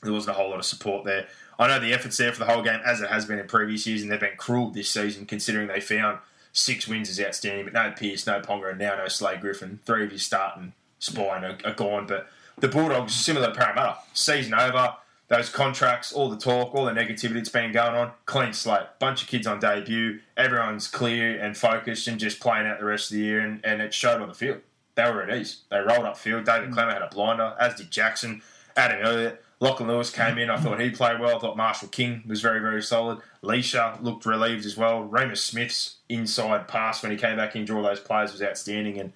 there 0.02 0.12
wasn't 0.12 0.36
a 0.36 0.38
whole 0.38 0.50
lot 0.50 0.60
of 0.60 0.64
support 0.64 1.04
there. 1.04 1.26
I 1.58 1.66
know 1.66 1.80
the 1.80 1.92
effort's 1.92 2.16
there 2.16 2.32
for 2.32 2.38
the 2.38 2.44
whole 2.50 2.62
game, 2.62 2.80
as 2.86 3.00
it 3.00 3.10
has 3.10 3.26
been 3.26 3.40
in 3.40 3.48
previous 3.48 3.84
years, 3.86 4.02
and 4.02 4.10
they've 4.12 4.20
been 4.20 4.36
cruel 4.36 4.70
this 4.70 4.88
season 4.88 5.26
considering 5.26 5.66
they 5.66 5.80
found 5.80 6.18
six 6.58 6.88
wins 6.88 7.08
is 7.08 7.20
outstanding, 7.20 7.64
but 7.64 7.72
no 7.72 7.92
Pearce, 7.96 8.26
no 8.26 8.40
Ponga, 8.40 8.70
and 8.70 8.78
now 8.78 8.96
no 8.96 9.08
Slade 9.08 9.40
Griffin. 9.40 9.80
Three 9.84 10.04
of 10.04 10.10
your 10.10 10.18
starting 10.18 10.72
spine 10.98 11.44
are, 11.44 11.58
are 11.64 11.74
gone, 11.74 12.06
but 12.06 12.28
the 12.58 12.68
Bulldogs, 12.68 13.14
similar 13.14 13.48
to 13.48 13.54
Parramatta, 13.54 13.98
season 14.12 14.54
over, 14.54 14.94
those 15.28 15.50
contracts, 15.50 16.12
all 16.12 16.28
the 16.28 16.36
talk, 16.36 16.74
all 16.74 16.86
the 16.86 16.92
negativity 16.92 17.34
that's 17.34 17.48
been 17.48 17.70
going 17.70 17.94
on, 17.94 18.12
clean 18.26 18.52
slate. 18.52 18.86
Bunch 18.98 19.22
of 19.22 19.28
kids 19.28 19.46
on 19.46 19.60
debut, 19.60 20.20
everyone's 20.36 20.88
clear 20.88 21.38
and 21.38 21.56
focused 21.56 22.08
and 22.08 22.18
just 22.18 22.40
playing 22.40 22.66
out 22.66 22.80
the 22.80 22.86
rest 22.86 23.10
of 23.10 23.16
the 23.16 23.22
year, 23.22 23.40
and, 23.40 23.64
and 23.64 23.80
it 23.80 23.94
showed 23.94 24.20
on 24.20 24.28
the 24.28 24.34
field. 24.34 24.60
They 24.94 25.04
were 25.04 25.22
at 25.22 25.36
ease. 25.36 25.62
They 25.70 25.78
rolled 25.78 26.06
up 26.06 26.16
field. 26.16 26.44
David 26.44 26.70
mm. 26.70 26.74
Klemmer 26.74 26.92
had 26.92 27.02
a 27.02 27.08
blinder, 27.08 27.54
as 27.60 27.76
did 27.76 27.90
Jackson. 27.90 28.42
Adam 28.76 29.00
Elliott. 29.00 29.44
Lachlan 29.60 29.88
Lewis 29.88 30.10
came 30.10 30.38
in. 30.38 30.50
I 30.50 30.58
thought 30.58 30.80
he 30.80 30.90
played 30.90 31.18
well. 31.18 31.36
I 31.36 31.38
thought 31.40 31.56
Marshall 31.56 31.88
King 31.88 32.22
was 32.26 32.40
very, 32.40 32.60
very 32.60 32.82
solid. 32.82 33.18
Leisha 33.42 34.00
looked 34.02 34.24
relieved 34.24 34.64
as 34.64 34.76
well. 34.76 35.08
Reimis 35.08 35.38
Smith's 35.38 35.96
inside 36.08 36.68
pass 36.68 37.02
when 37.02 37.10
he 37.10 37.18
came 37.18 37.36
back 37.36 37.56
in, 37.56 37.64
draw 37.64 37.82
those 37.82 37.98
players 38.00 38.30
was 38.30 38.40
outstanding, 38.42 38.98
and 38.98 39.12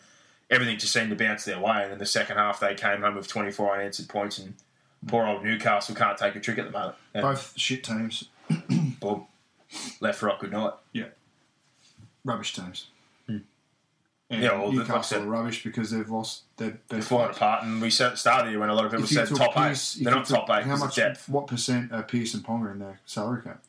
everything 0.50 0.78
just 0.78 0.92
seemed 0.92 1.10
to 1.10 1.16
bounce 1.16 1.44
their 1.44 1.60
way. 1.60 1.84
And 1.84 1.92
in 1.92 1.98
the 1.98 2.06
second 2.06 2.38
half, 2.38 2.58
they 2.58 2.74
came 2.74 3.02
home 3.02 3.14
with 3.14 3.28
24 3.28 3.74
unanswered 3.78 4.08
points, 4.08 4.38
and 4.38 4.54
poor 5.06 5.26
old 5.26 5.44
Newcastle 5.44 5.94
can't 5.94 6.18
take 6.18 6.34
a 6.34 6.40
trick 6.40 6.58
at 6.58 6.64
the 6.64 6.72
moment. 6.72 6.96
And 7.14 7.22
Both 7.22 7.52
shit 7.56 7.84
teams. 7.84 8.24
Bob, 9.00 9.26
left 10.00 10.22
rock, 10.22 10.40
good 10.40 10.52
night. 10.52 10.72
Yeah. 10.92 11.06
Rubbish 12.24 12.52
teams. 12.54 12.88
And. 14.32 14.42
Yeah, 14.42 14.58
well, 14.58 14.72
Newcastle 14.72 15.22
are 15.22 15.26
rubbish 15.26 15.62
because 15.62 15.90
they've 15.90 16.08
lost 16.08 16.42
their, 16.56 16.70
their 16.70 16.78
They're 16.88 17.02
falling 17.02 17.30
apart, 17.30 17.64
and 17.64 17.80
we 17.82 17.90
said 17.90 18.06
at 18.06 18.10
the 18.12 18.16
start 18.16 18.40
of 18.40 18.46
the 18.46 18.50
year 18.52 18.60
when 18.60 18.70
a 18.70 18.74
lot 18.74 18.86
of 18.86 18.90
people 18.90 19.06
said 19.06 19.28
top 19.28 19.54
Pearce- 19.54 19.96
eight. 19.98 20.04
They're 20.04 20.14
not 20.14 20.26
top 20.26 20.48
eight 20.50 20.64
How 20.64 20.76
much? 20.76 20.96
depth. 20.96 21.28
What 21.28 21.46
percent 21.46 21.92
are 21.92 22.02
Pearce 22.02 22.34
and 22.34 22.44
Ponga 22.44 22.72
in 22.72 22.78
their 22.78 23.00
salary 23.06 23.42
cap? 23.42 23.62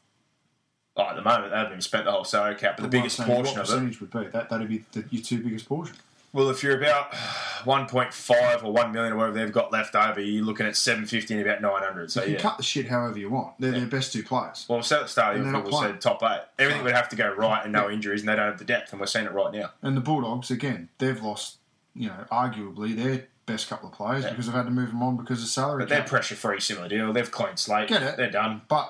Oh, 0.95 1.03
at 1.09 1.15
the 1.15 1.21
moment, 1.23 1.49
they 1.51 1.57
haven't 1.57 1.71
even 1.73 1.81
spent 1.81 2.05
the 2.05 2.11
whole 2.11 2.23
salary 2.23 2.55
cap, 2.55 2.77
but 2.77 2.83
the 2.83 2.89
biggest 2.89 3.17
saying, 3.17 3.27
portion 3.27 3.55
what 3.57 3.63
of 3.63 3.69
it. 3.69 3.71
percentage 3.73 3.99
would 4.01 4.11
be 4.11 4.27
that? 4.31 4.49
That'd 4.49 4.69
be 4.69 4.85
the, 4.91 5.03
your 5.09 5.23
two 5.23 5.43
biggest 5.43 5.67
portion. 5.67 5.95
Well, 6.33 6.49
if 6.49 6.63
you're 6.63 6.77
about 6.77 7.11
1.5 7.63 8.63
or 8.63 8.71
1 8.73 8.91
million 8.91 9.13
or 9.13 9.17
whatever 9.17 9.37
they've 9.37 9.51
got 9.51 9.71
left 9.71 9.95
over, 9.95 10.19
you're 10.19 10.43
looking 10.43 10.65
at 10.65 10.75
750 10.75 11.35
and 11.35 11.43
about 11.47 11.61
900. 11.61 12.11
So, 12.11 12.21
You 12.21 12.25
can 12.25 12.33
yeah. 12.35 12.39
cut 12.41 12.57
the 12.57 12.63
shit 12.63 12.87
however 12.87 13.17
you 13.19 13.29
want. 13.29 13.53
They're 13.59 13.71
their 13.71 13.85
best 13.85 14.11
two 14.13 14.23
players. 14.23 14.65
Well, 14.67 14.81
so 14.83 14.97
at 14.97 15.01
the 15.03 15.07
start, 15.09 15.41
they're 15.41 15.53
people 15.53 15.79
said 15.81 16.01
top 16.01 16.21
eight. 16.23 16.41
Everything 16.59 16.83
would 16.83 16.93
have 16.93 17.09
to 17.09 17.15
go 17.15 17.31
right 17.33 17.63
and 17.63 17.71
no 17.71 17.89
injuries, 17.89 18.21
and 18.21 18.29
they 18.29 18.35
don't 18.35 18.47
have 18.47 18.59
the 18.59 18.65
depth, 18.65 18.91
and 18.91 18.99
we're 18.99 19.05
seeing 19.07 19.25
it 19.25 19.31
right 19.31 19.53
now. 19.53 19.71
And 19.81 19.95
the 19.95 20.01
Bulldogs, 20.01 20.49
again, 20.51 20.89
they've 20.97 21.21
lost, 21.21 21.57
you 21.95 22.07
know, 22.07 22.25
arguably 22.31 22.95
their 22.95 23.27
best 23.45 23.69
couple 23.69 23.89
of 23.89 23.95
players 23.95 24.23
Yeah. 24.23 24.31
because 24.31 24.45
they've 24.47 24.55
had 24.55 24.65
to 24.65 24.71
move 24.71 24.89
them 24.89 25.03
on 25.03 25.17
because 25.17 25.41
of 25.43 25.49
salary 25.49 25.79
But 25.83 25.89
they're 25.89 26.03
pressure 26.03 26.35
free, 26.35 26.59
similar 26.59 26.87
deal. 26.87 27.11
They've 27.13 27.29
clean 27.29 27.57
slate. 27.57 27.89
Get 27.89 28.01
it. 28.01 28.17
They're 28.17 28.31
done. 28.31 28.61
But 28.69 28.89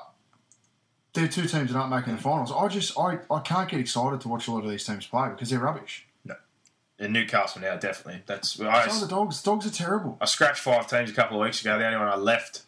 they're 1.14 1.28
two 1.28 1.48
teams 1.48 1.72
that 1.72 1.76
aren't 1.78 1.90
making 1.92 2.16
the 2.16 2.22
finals. 2.22 2.52
I 2.52 2.68
just, 2.68 2.98
I, 2.98 3.20
I 3.32 3.40
can't 3.40 3.70
get 3.70 3.80
excited 3.80 4.22
to 4.22 4.28
watch 4.30 4.48
a 4.48 4.52
lot 4.52 4.64
of 4.64 4.70
these 4.70 4.86
teams 4.86 5.06
play 5.08 5.30
because 5.30 5.50
they're 5.50 5.60
rubbish. 5.60 6.08
Newcastle 7.08 7.62
now, 7.62 7.76
definitely. 7.76 8.22
That's 8.26 8.60
I, 8.60 8.88
So 8.88 9.06
the 9.06 9.10
Dogs. 9.10 9.42
Dogs 9.44 9.66
are 9.66 9.72
terrible. 9.72 10.18
I 10.22 10.26
scratched 10.26 10.60
five 10.62 10.88
teams 10.88 11.10
a 11.10 11.14
couple 11.14 11.42
of 11.42 11.46
weeks 11.46 11.62
ago. 11.62 11.78
The 11.78 11.86
only 11.86 11.98
one 12.00 12.08
I 12.08 12.16
left, 12.16 12.64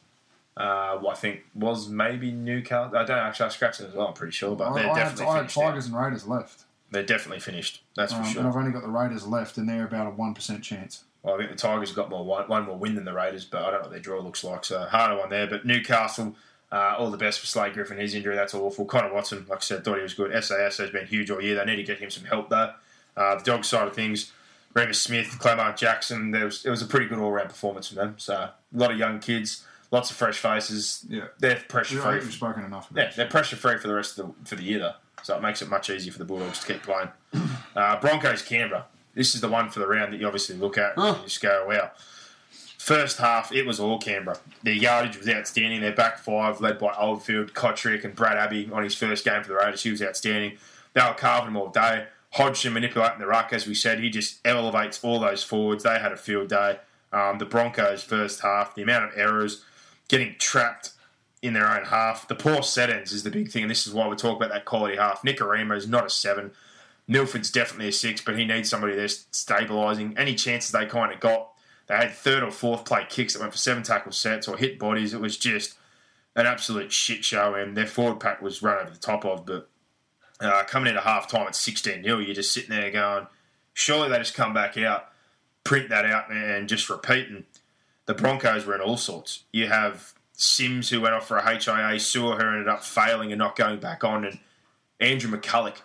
uh, 0.58 0.98
I 1.08 1.14
think, 1.16 1.42
was 1.54 1.90
maybe 1.90 2.32
Newcastle. 2.32 2.98
I 2.98 3.04
don't 3.06 3.18
actually. 3.18 3.48
I 3.48 3.50
scratched 3.50 3.82
it 3.82 3.88
as 3.90 3.94
well. 3.94 4.08
I'm 4.08 4.14
pretty 4.14 4.32
sure, 4.34 4.56
but 4.56 4.70
I, 4.72 4.74
they're 4.82 4.92
I 4.92 4.98
had, 5.00 5.04
definitely 5.10 5.26
I 5.26 5.34
had 5.34 5.40
finished. 5.42 5.58
now. 5.58 5.64
Tigers 5.70 5.86
and 5.88 5.96
Raiders 5.98 6.28
left. 6.28 6.62
They're 6.92 7.04
definitely 7.04 7.40
finished. 7.42 7.82
That's 7.96 8.14
for 8.14 8.20
Um, 8.20 8.26
sure. 8.26 8.40
And 8.42 8.48
I've 8.48 8.56
only 8.56 8.72
got 8.72 8.84
the 8.84 8.90
Raiders 8.90 9.28
left, 9.28 9.58
and 9.58 9.68
they're 9.68 9.86
about 9.86 10.08
a 10.08 10.12
1% 10.12 10.62
chance. 10.62 11.04
Well, 11.24 11.36
I 11.36 11.38
think 11.40 11.50
the 11.50 11.58
Tigers 11.58 11.90
have 11.90 11.96
got 11.96 12.10
more 12.10 12.24
one, 12.24 12.48
one 12.48 12.64
more 12.66 12.78
win 12.78 12.96
than 12.96 13.04
the 13.06 13.14
Raiders, 13.14 13.44
but 13.46 13.64
I 13.64 13.72
don't 13.72 13.74
know 13.74 13.80
what 13.82 13.92
their 13.92 14.00
draw 14.00 14.20
looks 14.22 14.44
like. 14.44 14.64
So 14.64 14.80
harder 14.82 15.18
one 15.18 15.30
there. 15.30 15.48
But 15.48 15.66
Newcastle, 15.66 16.36
uh, 16.72 16.96
all 16.98 17.10
the 17.10 17.18
best 17.18 17.40
for 17.40 17.48
Slade 17.48 17.74
Griffin. 17.74 17.98
His 17.98 18.14
injury, 18.14 18.36
that's 18.36 18.54
awful. 18.54 18.86
Connor 18.86 19.12
Watson, 19.12 19.46
like 19.50 19.58
I 19.58 19.62
said, 19.62 19.84
thought 19.84 19.98
he 19.98 20.04
was 20.04 20.14
good. 20.14 20.32
SAS 20.44 20.78
has 20.78 20.92
been 20.92 21.08
huge 21.08 21.32
all 21.32 21.42
year. 21.42 21.56
They 21.56 21.66
need 21.66 21.78
to 21.78 21.84
get 21.84 21.98
him 22.00 22.12
some 22.12 22.26
help 22.26 22.50
though. 22.50 22.74
Uh, 23.18 23.36
the 23.36 23.44
dog 23.44 23.64
side 23.66 23.88
of 23.88 23.96
things, 23.96 24.32
Reimis 24.74 24.96
Smith, 24.96 25.28
Klemmer 25.40 25.76
Jackson. 25.76 26.32
There 26.32 26.46
was 26.46 26.66
it 26.66 26.70
was 26.70 26.82
a 26.82 26.86
pretty 26.86 27.08
good 27.08 27.20
all 27.20 27.32
round 27.32 27.50
performance 27.50 27.88
from 27.88 27.98
them. 27.98 28.16
So 28.18 28.34
a 28.34 28.54
lot 28.74 28.92
of 28.92 28.98
young 28.98 29.20
kids, 29.20 29.66
lots 29.92 30.12
of 30.12 30.18
fresh 30.18 30.38
faces. 30.38 31.06
Yeah. 31.10 31.26
they're 31.40 31.64
pressure 31.68 32.00
free. 32.00 32.16
we've 32.20 32.34
spoken 32.34 32.66
enough 32.66 32.90
Yeah, 32.94 33.12
they're 33.16 33.28
pressure 33.28 33.56
free 33.56 33.78
for 33.78 33.88
the 33.88 33.96
rest 33.96 34.20
of 34.20 34.28
the 34.28 34.46
for 34.50 34.56
the 34.56 34.64
year 34.64 34.80
though, 34.80 34.94
so 35.24 35.36
it 35.36 35.42
makes 35.42 35.62
it 35.62 35.70
much 35.70 35.90
easier 35.90 36.12
for 36.12 36.20
the 36.20 36.26
Bulldogs 36.26 36.60
to 36.60 36.74
keep 36.74 36.84
playing. 36.84 37.10
Uh, 37.76 38.00
Broncos 38.00 38.42
Canberra. 38.42 38.86
This 39.16 39.36
is 39.36 39.42
the 39.42 39.50
one 39.50 39.70
for 39.70 39.80
the 39.80 39.88
round 39.88 40.14
that 40.14 40.20
you 40.22 40.26
obviously 40.26 40.56
look 40.56 40.78
at 40.78 40.98
and 40.98 41.18
you 41.18 41.24
just 41.24 41.42
go, 41.42 41.66
wow. 41.68 41.92
First 42.78 43.18
half, 43.18 43.52
it 43.52 43.66
was 43.66 43.82
all 43.82 43.98
Canberra. 44.00 44.38
Their 44.64 44.74
yardage 44.74 45.18
was 45.18 45.28
outstanding. 45.28 45.82
Their 45.82 45.92
back 45.92 46.20
five, 46.20 46.62
led 46.62 46.80
by 46.80 46.94
Oldfield, 46.94 47.54
Cotric, 47.54 48.06
and 48.06 48.16
Brad 48.16 48.38
Abbey 48.38 48.70
on 48.72 48.84
his 48.84 48.96
first 48.96 49.26
game 49.26 49.42
for 49.44 49.50
the 49.50 49.56
Raiders, 49.56 49.84
he 49.84 49.92
was 49.92 50.02
outstanding. 50.02 50.58
They 50.94 51.02
were 51.02 51.16
carving 51.16 51.54
them 51.54 51.58
all 51.58 51.68
day. 51.70 52.06
Hodgson 52.36 52.74
manipulating 52.74 53.20
the 53.20 53.28
ruck, 53.28 53.54
as 53.54 53.66
we 53.66 53.74
said. 53.74 54.02
He 54.02 54.10
just 54.10 54.46
elevates 54.46 55.02
all 55.02 55.20
those 55.20 55.42
forwards. 55.42 55.84
They 55.84 56.00
had 56.00 56.12
a 56.12 56.18
field 56.18 56.50
day. 56.50 56.80
Um, 57.14 57.38
the 57.38 57.46
Broncos' 57.46 58.04
first 58.04 58.42
half, 58.42 58.76
the 58.76 58.82
amount 58.82 59.06
of 59.06 59.18
errors, 59.18 59.64
getting 60.10 60.36
trapped 60.38 60.92
in 61.42 61.54
their 61.54 61.70
own 61.70 61.86
half. 61.86 62.28
The 62.28 62.36
poor 62.36 62.62
set-ins 62.62 63.14
is 63.14 63.24
the 63.24 63.30
big 63.30 63.52
thing, 63.52 63.64
and 63.64 63.72
this 63.72 63.88
is 63.88 63.94
why 63.94 64.10
we 64.10 64.18
talk 64.18 64.36
about 64.36 64.52
that 64.52 64.66
quality 64.66 64.98
half. 64.98 65.22
Nikorima 65.22 65.78
is 65.78 65.88
not 65.88 66.06
a 66.06 66.10
seven. 66.10 66.52
Milford's 67.08 67.50
definitely 67.50 67.88
a 67.88 67.94
six, 67.94 68.20
but 68.20 68.38
he 68.38 68.44
needs 68.44 68.70
somebody 68.70 68.96
there 68.96 69.06
stabilising. 69.06 70.20
Any 70.20 70.36
chances 70.36 70.72
they 70.72 70.86
kind 70.88 71.14
of 71.14 71.22
got, 71.22 71.52
they 71.88 71.96
had 71.96 72.12
third 72.12 72.44
or 72.44 72.52
fourth 72.52 72.84
play 72.84 73.06
kicks 73.08 73.34
that 73.34 73.40
went 73.40 73.54
for 73.54 73.58
seven 73.58 73.82
tackle 73.82 74.12
sets 74.12 74.50
or 74.50 74.58
hit 74.58 74.78
bodies. 74.78 75.14
It 75.14 75.22
was 75.22 75.38
just 75.38 75.76
an 76.36 76.48
absolute 76.48 76.92
shit 76.92 77.24
show, 77.24 77.54
and 77.54 77.78
their 77.78 77.88
forward 77.88 78.20
pack 78.20 78.42
was 78.42 78.62
run 78.62 78.82
over 78.82 78.92
the 78.92 78.98
top 78.98 79.24
of. 79.24 79.46
But 79.46 79.70
uh, 80.40 80.64
coming 80.64 80.90
into 80.90 81.02
half 81.02 81.28
time 81.28 81.48
at 81.48 81.56
16 81.56 82.04
0, 82.04 82.20
you're 82.20 82.36
just 82.36 82.54
sitting 82.54 82.70
there 82.70 82.92
going, 82.92 83.28
surely 83.74 84.10
they 84.10 84.18
just 84.18 84.34
come 84.34 84.54
back 84.54 84.78
out, 84.78 85.10
print 85.64 85.90
that 85.90 86.06
out, 86.06 86.32
and 86.32 86.68
just 86.68 86.90
repeat. 86.90 87.28
And 87.30 87.46
the 88.06 88.14
Broncos 88.14 88.66
were 88.66 88.76
in 88.76 88.82
all 88.82 88.98
sorts. 88.98 89.44
You 89.52 89.68
have 89.68 90.14
Sims, 90.34 90.90
who 90.90 91.02
went 91.02 91.14
off 91.14 91.28
for 91.28 91.38
a 91.38 91.44
HIA, 91.44 92.00
Su'A, 92.00 92.40
who 92.40 92.48
ended 92.48 92.68
up 92.68 92.84
failing 92.84 93.32
and 93.32 93.40
not 93.40 93.56
going 93.56 93.80
back 93.80 94.04
on, 94.04 94.26
and 94.26 94.40
Andrew 95.00 95.32
McCullough 95.32 95.78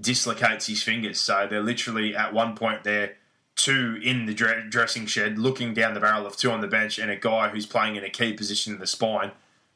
dislocates 0.00 0.66
his 0.66 0.82
fingers. 0.82 1.20
So 1.20 1.46
they're 1.48 1.62
literally 1.62 2.14
at 2.14 2.32
one 2.32 2.54
point 2.54 2.84
there, 2.84 3.16
two 3.56 3.98
in 4.02 4.26
the 4.26 4.34
dressing 4.34 5.06
shed, 5.06 5.38
looking 5.38 5.74
down 5.74 5.94
the 5.94 6.00
barrel 6.00 6.26
of 6.26 6.36
two 6.36 6.50
on 6.50 6.60
the 6.60 6.68
bench, 6.68 6.98
and 6.98 7.10
a 7.10 7.16
guy 7.16 7.48
who's 7.48 7.66
playing 7.66 7.96
in 7.96 8.04
a 8.04 8.10
key 8.10 8.32
position 8.32 8.74
in 8.74 8.78
the 8.78 8.86
spine, 8.86 9.32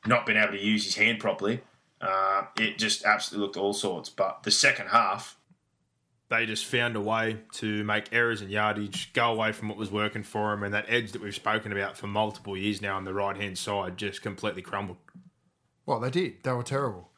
not 0.07 0.26
being 0.26 0.39
able 0.39 0.53
to 0.53 0.61
use 0.61 0.85
his 0.85 0.95
hand 0.95 1.18
properly. 1.18 1.62
Uh, 2.01 2.45
it 2.57 2.79
just 2.79 3.05
absolutely 3.05 3.47
looked 3.47 3.57
all 3.57 3.73
sorts. 3.73 4.09
But 4.09 4.43
the 4.43 4.51
second 4.51 4.89
half, 4.89 5.37
they 6.29 6.47
just 6.47 6.65
found 6.65 6.97
a 6.97 7.01
way 7.01 7.39
to 7.55 7.85
make 7.85 8.13
errors 8.13 8.41
and 8.41 8.51
yardage 8.51 9.13
go 9.13 9.33
away 9.33 9.53
from 9.53 9.69
what 9.69 9.77
was 9.77 9.91
working 9.91 10.23
for 10.23 10.51
them, 10.51 10.63
and 10.63 10.73
that 10.73 10.87
edge 10.89 11.13
that 11.13 11.23
we've 11.23 11.35
spoken 11.35 11.73
about 11.73 11.97
for 11.97 12.07
multiple 12.07 12.57
years 12.57 12.81
now 12.81 12.97
on 12.97 13.05
the 13.05 13.15
right 13.15 13.37
hand 13.37 13.59
side 13.59 13.97
just 13.97 14.23
completely 14.23 14.63
crumbled. 14.63 14.99
Well, 15.87 16.01
they 16.01 16.11
did. 16.11 16.43
They 16.43 16.53
were 16.53 16.63
terrible 16.63 17.11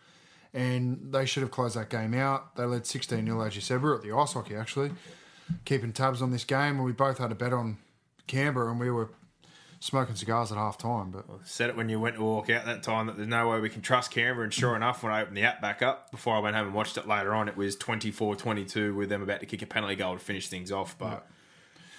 and 0.54 1.12
they 1.12 1.24
should 1.24 1.42
have 1.42 1.50
closed 1.50 1.76
that 1.76 1.88
game 1.88 2.14
out. 2.14 2.56
They 2.56 2.64
led 2.64 2.86
16 2.86 3.24
0, 3.24 3.40
as 3.40 3.54
you 3.54 3.60
said. 3.60 3.82
We 3.82 3.88
were 3.88 3.96
at 3.96 4.02
the 4.02 4.12
ice 4.12 4.32
hockey, 4.32 4.54
actually, 4.54 4.92
keeping 5.64 5.92
tabs 5.92 6.20
on 6.20 6.30
this 6.30 6.44
game, 6.44 6.76
and 6.76 6.84
we 6.84 6.92
both 6.92 7.18
had 7.18 7.32
a 7.32 7.34
bet 7.34 7.52
on 7.52 7.78
Canberra, 8.26 8.70
and 8.70 8.80
we 8.80 8.90
were 8.90 9.10
smoking 9.82 10.14
cigars 10.14 10.52
at 10.52 10.58
half 10.58 10.78
time. 10.78 11.10
But 11.10 11.28
well, 11.28 11.40
said 11.44 11.68
it 11.68 11.76
when 11.76 11.88
you 11.88 11.98
went 11.98 12.16
to 12.16 12.22
walk 12.22 12.48
out 12.48 12.64
that 12.66 12.82
time 12.82 13.06
that 13.06 13.16
there's 13.16 13.28
no 13.28 13.48
way 13.48 13.60
we 13.60 13.68
can 13.68 13.82
trust 13.82 14.10
Canberra. 14.10 14.44
And 14.44 14.54
sure 14.54 14.76
enough, 14.76 15.02
when 15.02 15.12
I 15.12 15.22
opened 15.22 15.36
the 15.36 15.42
app 15.42 15.60
back 15.60 15.82
up 15.82 16.10
before 16.10 16.36
I 16.36 16.38
went 16.38 16.56
home 16.56 16.66
and 16.66 16.74
watched 16.74 16.96
it 16.96 17.06
later 17.06 17.34
on, 17.34 17.48
it 17.48 17.56
was 17.56 17.76
24 17.76 18.36
22 18.36 18.94
with 18.94 19.08
them 19.08 19.22
about 19.22 19.40
to 19.40 19.46
kick 19.46 19.62
a 19.62 19.66
penalty 19.66 19.96
goal 19.96 20.14
to 20.14 20.20
finish 20.20 20.48
things 20.48 20.70
off. 20.70 20.96
But 20.96 21.06
yeah. 21.06 21.18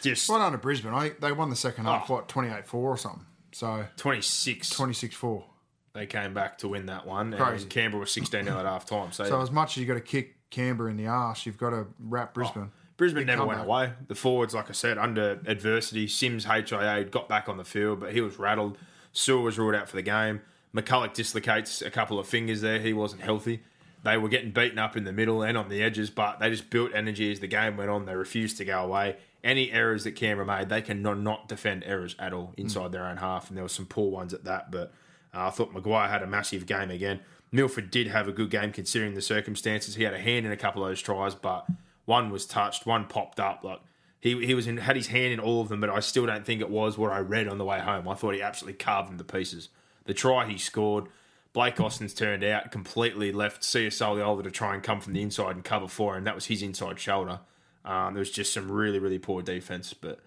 just. 0.02 0.30
Well 0.30 0.40
done 0.40 0.54
to 0.54 0.58
Brisbane. 0.58 0.94
I, 0.94 1.12
they 1.20 1.32
won 1.32 1.50
the 1.50 1.56
second 1.56 1.86
half, 1.86 2.10
oh. 2.10 2.16
what, 2.16 2.30
28 2.30 2.66
4 2.66 2.90
or 2.90 2.98
something? 2.98 3.26
So 3.52 3.86
26. 3.98 4.70
26 4.70 5.16
4 5.16 5.46
they 5.94 6.08
came 6.08 6.34
back 6.34 6.58
to 6.60 6.68
win 6.68 6.88
that 6.88 7.06
one. 7.06 7.34
Crazy. 7.34 7.64
And 7.64 7.70
Canberra 7.72 8.02
was 8.02 8.12
16 8.12 8.46
0 8.46 8.58
at 8.58 8.66
half 8.66 8.86
time. 8.86 9.12
So, 9.12 9.26
so 9.26 9.42
as 9.42 9.52
much 9.52 9.74
as 9.74 9.78
you've 9.78 9.88
got 9.88 9.94
to 9.94 10.02
kick 10.02 10.50
Canberra 10.50 10.90
in 10.90 10.98
the 10.98 11.08
arse, 11.08 11.46
you've 11.46 11.58
got 11.58 11.70
to 11.70 11.86
wrap 12.00 12.30
oh. 12.30 12.34
Brisbane. 12.34 12.72
Oh, 12.74 12.83
Brisbane 13.04 13.26
never 13.26 13.45
went 13.45 13.60
away. 13.60 13.91
The 14.08 14.16
forwards, 14.16 14.54
like 14.54 14.70
I 14.70 14.72
said, 14.72 14.97
under 14.97 15.41
adversity, 15.45 16.08
Sims 16.08 16.45
HIA 16.45 17.04
got 17.04 17.28
back 17.28 17.49
on 17.49 17.58
the 17.58 17.66
field, 17.66 17.99
but 17.99 18.14
he 18.14 18.22
was 18.22 18.39
rattled. 18.39 18.78
Su'A 19.14 19.43
was 19.43 19.60
ruled 19.60 19.76
out 19.76 19.89
for 19.89 19.97
the 19.97 20.01
game. 20.01 20.39
McCullough 20.74 21.14
dislocates 21.14 21.82
a 21.82 21.91
couple 21.91 22.18
of 22.18 22.26
fingers 22.30 22.62
there. 22.62 22.80
He 22.80 22.93
wasn't 22.93 23.22
healthy. 23.22 23.62
They 24.06 24.16
were 24.16 24.30
getting 24.30 24.51
beaten 24.51 24.80
up 24.80 24.95
in 24.95 25.04
the 25.04 25.12
middle 25.12 25.43
and 25.43 25.58
on 25.58 25.68
the 25.68 25.84
edges, 25.84 26.10
but 26.10 26.39
they 26.39 26.49
just 26.49 26.70
built 26.70 26.91
energy 26.95 27.30
as 27.30 27.41
the 27.41 27.47
game 27.47 27.76
went 27.76 27.89
on. 27.89 28.06
They 28.06 28.16
refused 28.16 28.56
to 28.60 28.66
go 28.66 28.86
away. 28.86 29.18
Any 29.43 29.70
errors 29.70 30.06
that 30.06 30.14
Canberra 30.14 30.47
made, 30.47 30.70
they 30.70 30.82
can 30.82 31.01
not 31.01 31.49
defend 31.49 31.84
errors 31.86 32.16
at 32.20 32.32
all 32.32 32.54
inside 32.56 32.88
mm. 32.88 32.91
their 32.93 33.06
own 33.06 33.18
half, 33.18 33.49
and 33.49 33.58
there 33.58 33.66
were 33.66 33.70
some 33.70 33.86
poor 33.86 34.10
ones 34.12 34.34
at 34.34 34.45
that. 34.45 34.72
But 34.72 34.93
uh, 35.34 35.47
I 35.47 35.49
thought 35.49 35.74
McGuire 35.74 36.10
had 36.10 36.24
a 36.24 36.28
massive 36.28 36.66
game 36.66 36.89
again. 36.89 37.20
Milford 37.51 37.91
did 37.91 38.08
have 38.08 38.30
a 38.30 38.32
good 38.32 38.49
game 38.49 38.72
considering 38.72 39.14
the 39.14 39.22
circumstances. 39.22 39.95
He 39.95 40.04
had 40.04 40.14
a 40.14 40.20
hand 40.20 40.45
in 40.45 40.54
a 40.54 40.58
couple 40.58 40.86
of 40.86 40.89
those 40.89 41.01
tries, 41.01 41.36
but 41.36 41.68
one 42.06 42.30
was 42.30 42.45
touched, 42.45 42.86
one 42.86 43.06
popped 43.06 43.39
up. 43.39 43.64
Like 43.64 43.80
he 44.20 44.45
he 44.45 44.54
was 44.54 44.68
in, 44.68 44.78
had 44.78 44.95
his 44.95 45.08
hand 45.08 45.34
in 45.34 45.39
all 45.39 45.62
of 45.62 45.70
them, 45.70 45.82
but 45.82 45.89
I 45.89 45.99
still 45.99 46.26
don't 46.26 46.45
think 46.45 46.62
it 46.62 46.70
was 46.70 46.97
what 46.97 47.12
I 47.12 47.20
read 47.20 47.47
on 47.47 47.58
the 47.58 47.66
way 47.66 47.80
home. 47.80 48.08
I 48.08 48.16
thought 48.16 48.34
he 48.34 48.41
absolutely 48.41 48.78
carved 48.78 49.10
them 49.10 49.18
to 49.18 49.24
pieces. 49.24 49.70
The 50.06 50.14
try 50.14 50.45
he 50.45 50.58
scored, 50.58 51.08
Blake 51.54 51.80
Austin's 51.80 52.14
turned 52.14 52.43
out 52.43 52.72
completely 52.72 53.32
left 53.32 53.62
Ciasoliola 53.62 54.43
to 54.43 54.51
try 54.51 54.74
and 54.74 54.84
come 54.84 54.99
from 54.99 55.14
the 55.14 55.22
inside 55.22 55.56
and 55.56 55.64
cover 55.64 55.88
for 55.88 56.18
him. 56.18 56.24
That 56.26 56.36
was 56.36 56.45
his 56.45 56.62
inside 56.62 56.99
shoulder. 56.99 57.39
Um, 57.86 58.14
there 58.14 58.20
was 58.20 58.32
just 58.32 58.54
some 58.54 58.72
really 58.72 58.99
really 58.99 59.20
poor 59.20 59.41
defense, 59.41 59.93
but 59.93 60.20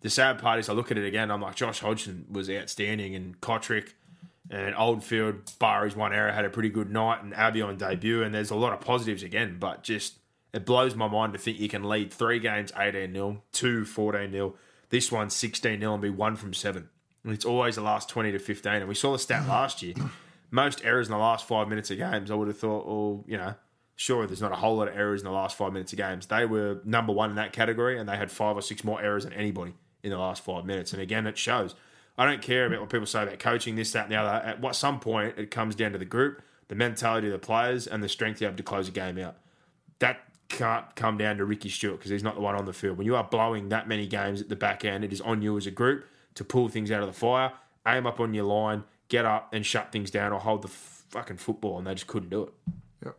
the 0.00 0.10
sad 0.10 0.38
part 0.38 0.58
is 0.58 0.68
I 0.68 0.72
look 0.72 0.90
at 0.90 0.98
it 0.98 1.06
again. 1.06 1.30
I'm 1.30 1.40
like 1.40 1.54
Josh 1.54 1.80
Hodgson 1.80 2.26
was 2.30 2.50
outstanding 2.50 3.14
and 3.14 3.40
Cotric 3.40 3.94
and 4.50 4.74
Oldfield, 4.76 5.58
bar 5.58 5.84
his 5.84 5.96
one 5.96 6.12
error, 6.12 6.30
had 6.30 6.44
a 6.44 6.50
pretty 6.50 6.68
good 6.68 6.90
night, 6.90 7.22
and 7.22 7.34
Abbey 7.34 7.62
on 7.62 7.76
debut. 7.76 8.22
And 8.22 8.34
there's 8.34 8.50
a 8.50 8.54
lot 8.54 8.72
of 8.72 8.80
positives 8.80 9.22
again, 9.22 9.56
but 9.58 9.82
just 9.82 10.18
it 10.54 10.64
blows 10.64 10.94
my 10.94 11.08
mind 11.08 11.32
to 11.32 11.38
think 11.38 11.58
you 11.58 11.68
can 11.68 11.82
lead 11.82 12.12
three 12.12 12.38
games 12.38 12.72
18 12.78 13.12
0, 13.12 13.42
two 13.50 13.84
14 13.84 14.30
0, 14.30 14.54
this 14.88 15.10
one 15.10 15.28
16 15.28 15.80
0, 15.80 15.92
and 15.92 16.00
be 16.00 16.10
one 16.10 16.36
from 16.36 16.54
seven. 16.54 16.88
And 17.24 17.32
it's 17.32 17.44
always 17.44 17.74
the 17.74 17.82
last 17.82 18.08
20 18.08 18.30
to 18.32 18.38
15. 18.38 18.72
And 18.74 18.88
we 18.88 18.94
saw 18.94 19.12
the 19.12 19.18
stat 19.18 19.42
mm. 19.42 19.48
last 19.48 19.82
year. 19.82 19.94
Most 20.52 20.84
errors 20.84 21.08
in 21.08 21.12
the 21.12 21.18
last 21.18 21.48
five 21.48 21.68
minutes 21.68 21.90
of 21.90 21.98
games, 21.98 22.30
I 22.30 22.34
would 22.34 22.46
have 22.46 22.58
thought, 22.58 22.86
well, 22.86 23.24
you 23.26 23.36
know, 23.36 23.54
sure, 23.96 24.26
there's 24.26 24.40
not 24.40 24.52
a 24.52 24.56
whole 24.56 24.76
lot 24.76 24.86
of 24.86 24.96
errors 24.96 25.22
in 25.22 25.24
the 25.24 25.32
last 25.32 25.56
five 25.56 25.72
minutes 25.72 25.92
of 25.92 25.96
games. 25.96 26.26
They 26.26 26.46
were 26.46 26.80
number 26.84 27.12
one 27.12 27.30
in 27.30 27.36
that 27.36 27.52
category, 27.52 27.98
and 27.98 28.08
they 28.08 28.16
had 28.16 28.30
five 28.30 28.56
or 28.56 28.62
six 28.62 28.84
more 28.84 29.02
errors 29.02 29.24
than 29.24 29.32
anybody 29.32 29.74
in 30.04 30.10
the 30.10 30.18
last 30.18 30.44
five 30.44 30.64
minutes. 30.64 30.92
And 30.92 31.02
again, 31.02 31.26
it 31.26 31.36
shows. 31.36 31.74
I 32.16 32.26
don't 32.26 32.42
care 32.42 32.66
about 32.66 32.80
what 32.80 32.90
people 32.90 33.06
say 33.06 33.24
about 33.24 33.40
coaching, 33.40 33.74
this, 33.74 33.90
that, 33.90 34.04
and 34.04 34.12
the 34.12 34.16
other. 34.16 34.46
At 34.46 34.60
what 34.60 34.76
some 34.76 35.00
point, 35.00 35.36
it 35.36 35.50
comes 35.50 35.74
down 35.74 35.90
to 35.92 35.98
the 35.98 36.04
group, 36.04 36.42
the 36.68 36.76
mentality 36.76 37.26
of 37.26 37.32
the 37.32 37.44
players, 37.44 37.88
and 37.88 38.04
the 38.04 38.08
strength 38.08 38.40
you 38.40 38.46
have 38.46 38.54
to 38.54 38.62
close 38.62 38.86
a 38.86 38.92
game 38.92 39.18
out. 39.18 39.34
That 39.98 40.20
can't 40.48 40.94
come 40.94 41.18
down 41.18 41.38
to 41.38 41.44
Ricky 41.44 41.68
Stuart 41.68 41.98
because 41.98 42.10
he's 42.10 42.22
not 42.22 42.34
the 42.34 42.40
one 42.40 42.54
on 42.54 42.64
the 42.64 42.72
field. 42.72 42.98
When 42.98 43.06
you 43.06 43.16
are 43.16 43.24
blowing 43.24 43.68
that 43.70 43.88
many 43.88 44.06
games 44.06 44.40
at 44.40 44.48
the 44.48 44.56
back 44.56 44.84
end, 44.84 45.04
it 45.04 45.12
is 45.12 45.20
on 45.20 45.42
you 45.42 45.56
as 45.56 45.66
a 45.66 45.70
group 45.70 46.06
to 46.34 46.44
pull 46.44 46.68
things 46.68 46.90
out 46.90 47.00
of 47.00 47.06
the 47.06 47.12
fire, 47.12 47.52
aim 47.86 48.06
up 48.06 48.20
on 48.20 48.34
your 48.34 48.44
line, 48.44 48.84
get 49.08 49.24
up 49.24 49.52
and 49.52 49.64
shut 49.64 49.92
things 49.92 50.10
down 50.10 50.32
or 50.32 50.40
hold 50.40 50.62
the 50.62 50.68
fucking 50.68 51.36
football, 51.36 51.78
and 51.78 51.86
they 51.86 51.94
just 51.94 52.06
couldn't 52.06 52.30
do 52.30 52.42
it. 52.42 52.52
Yep. 53.04 53.16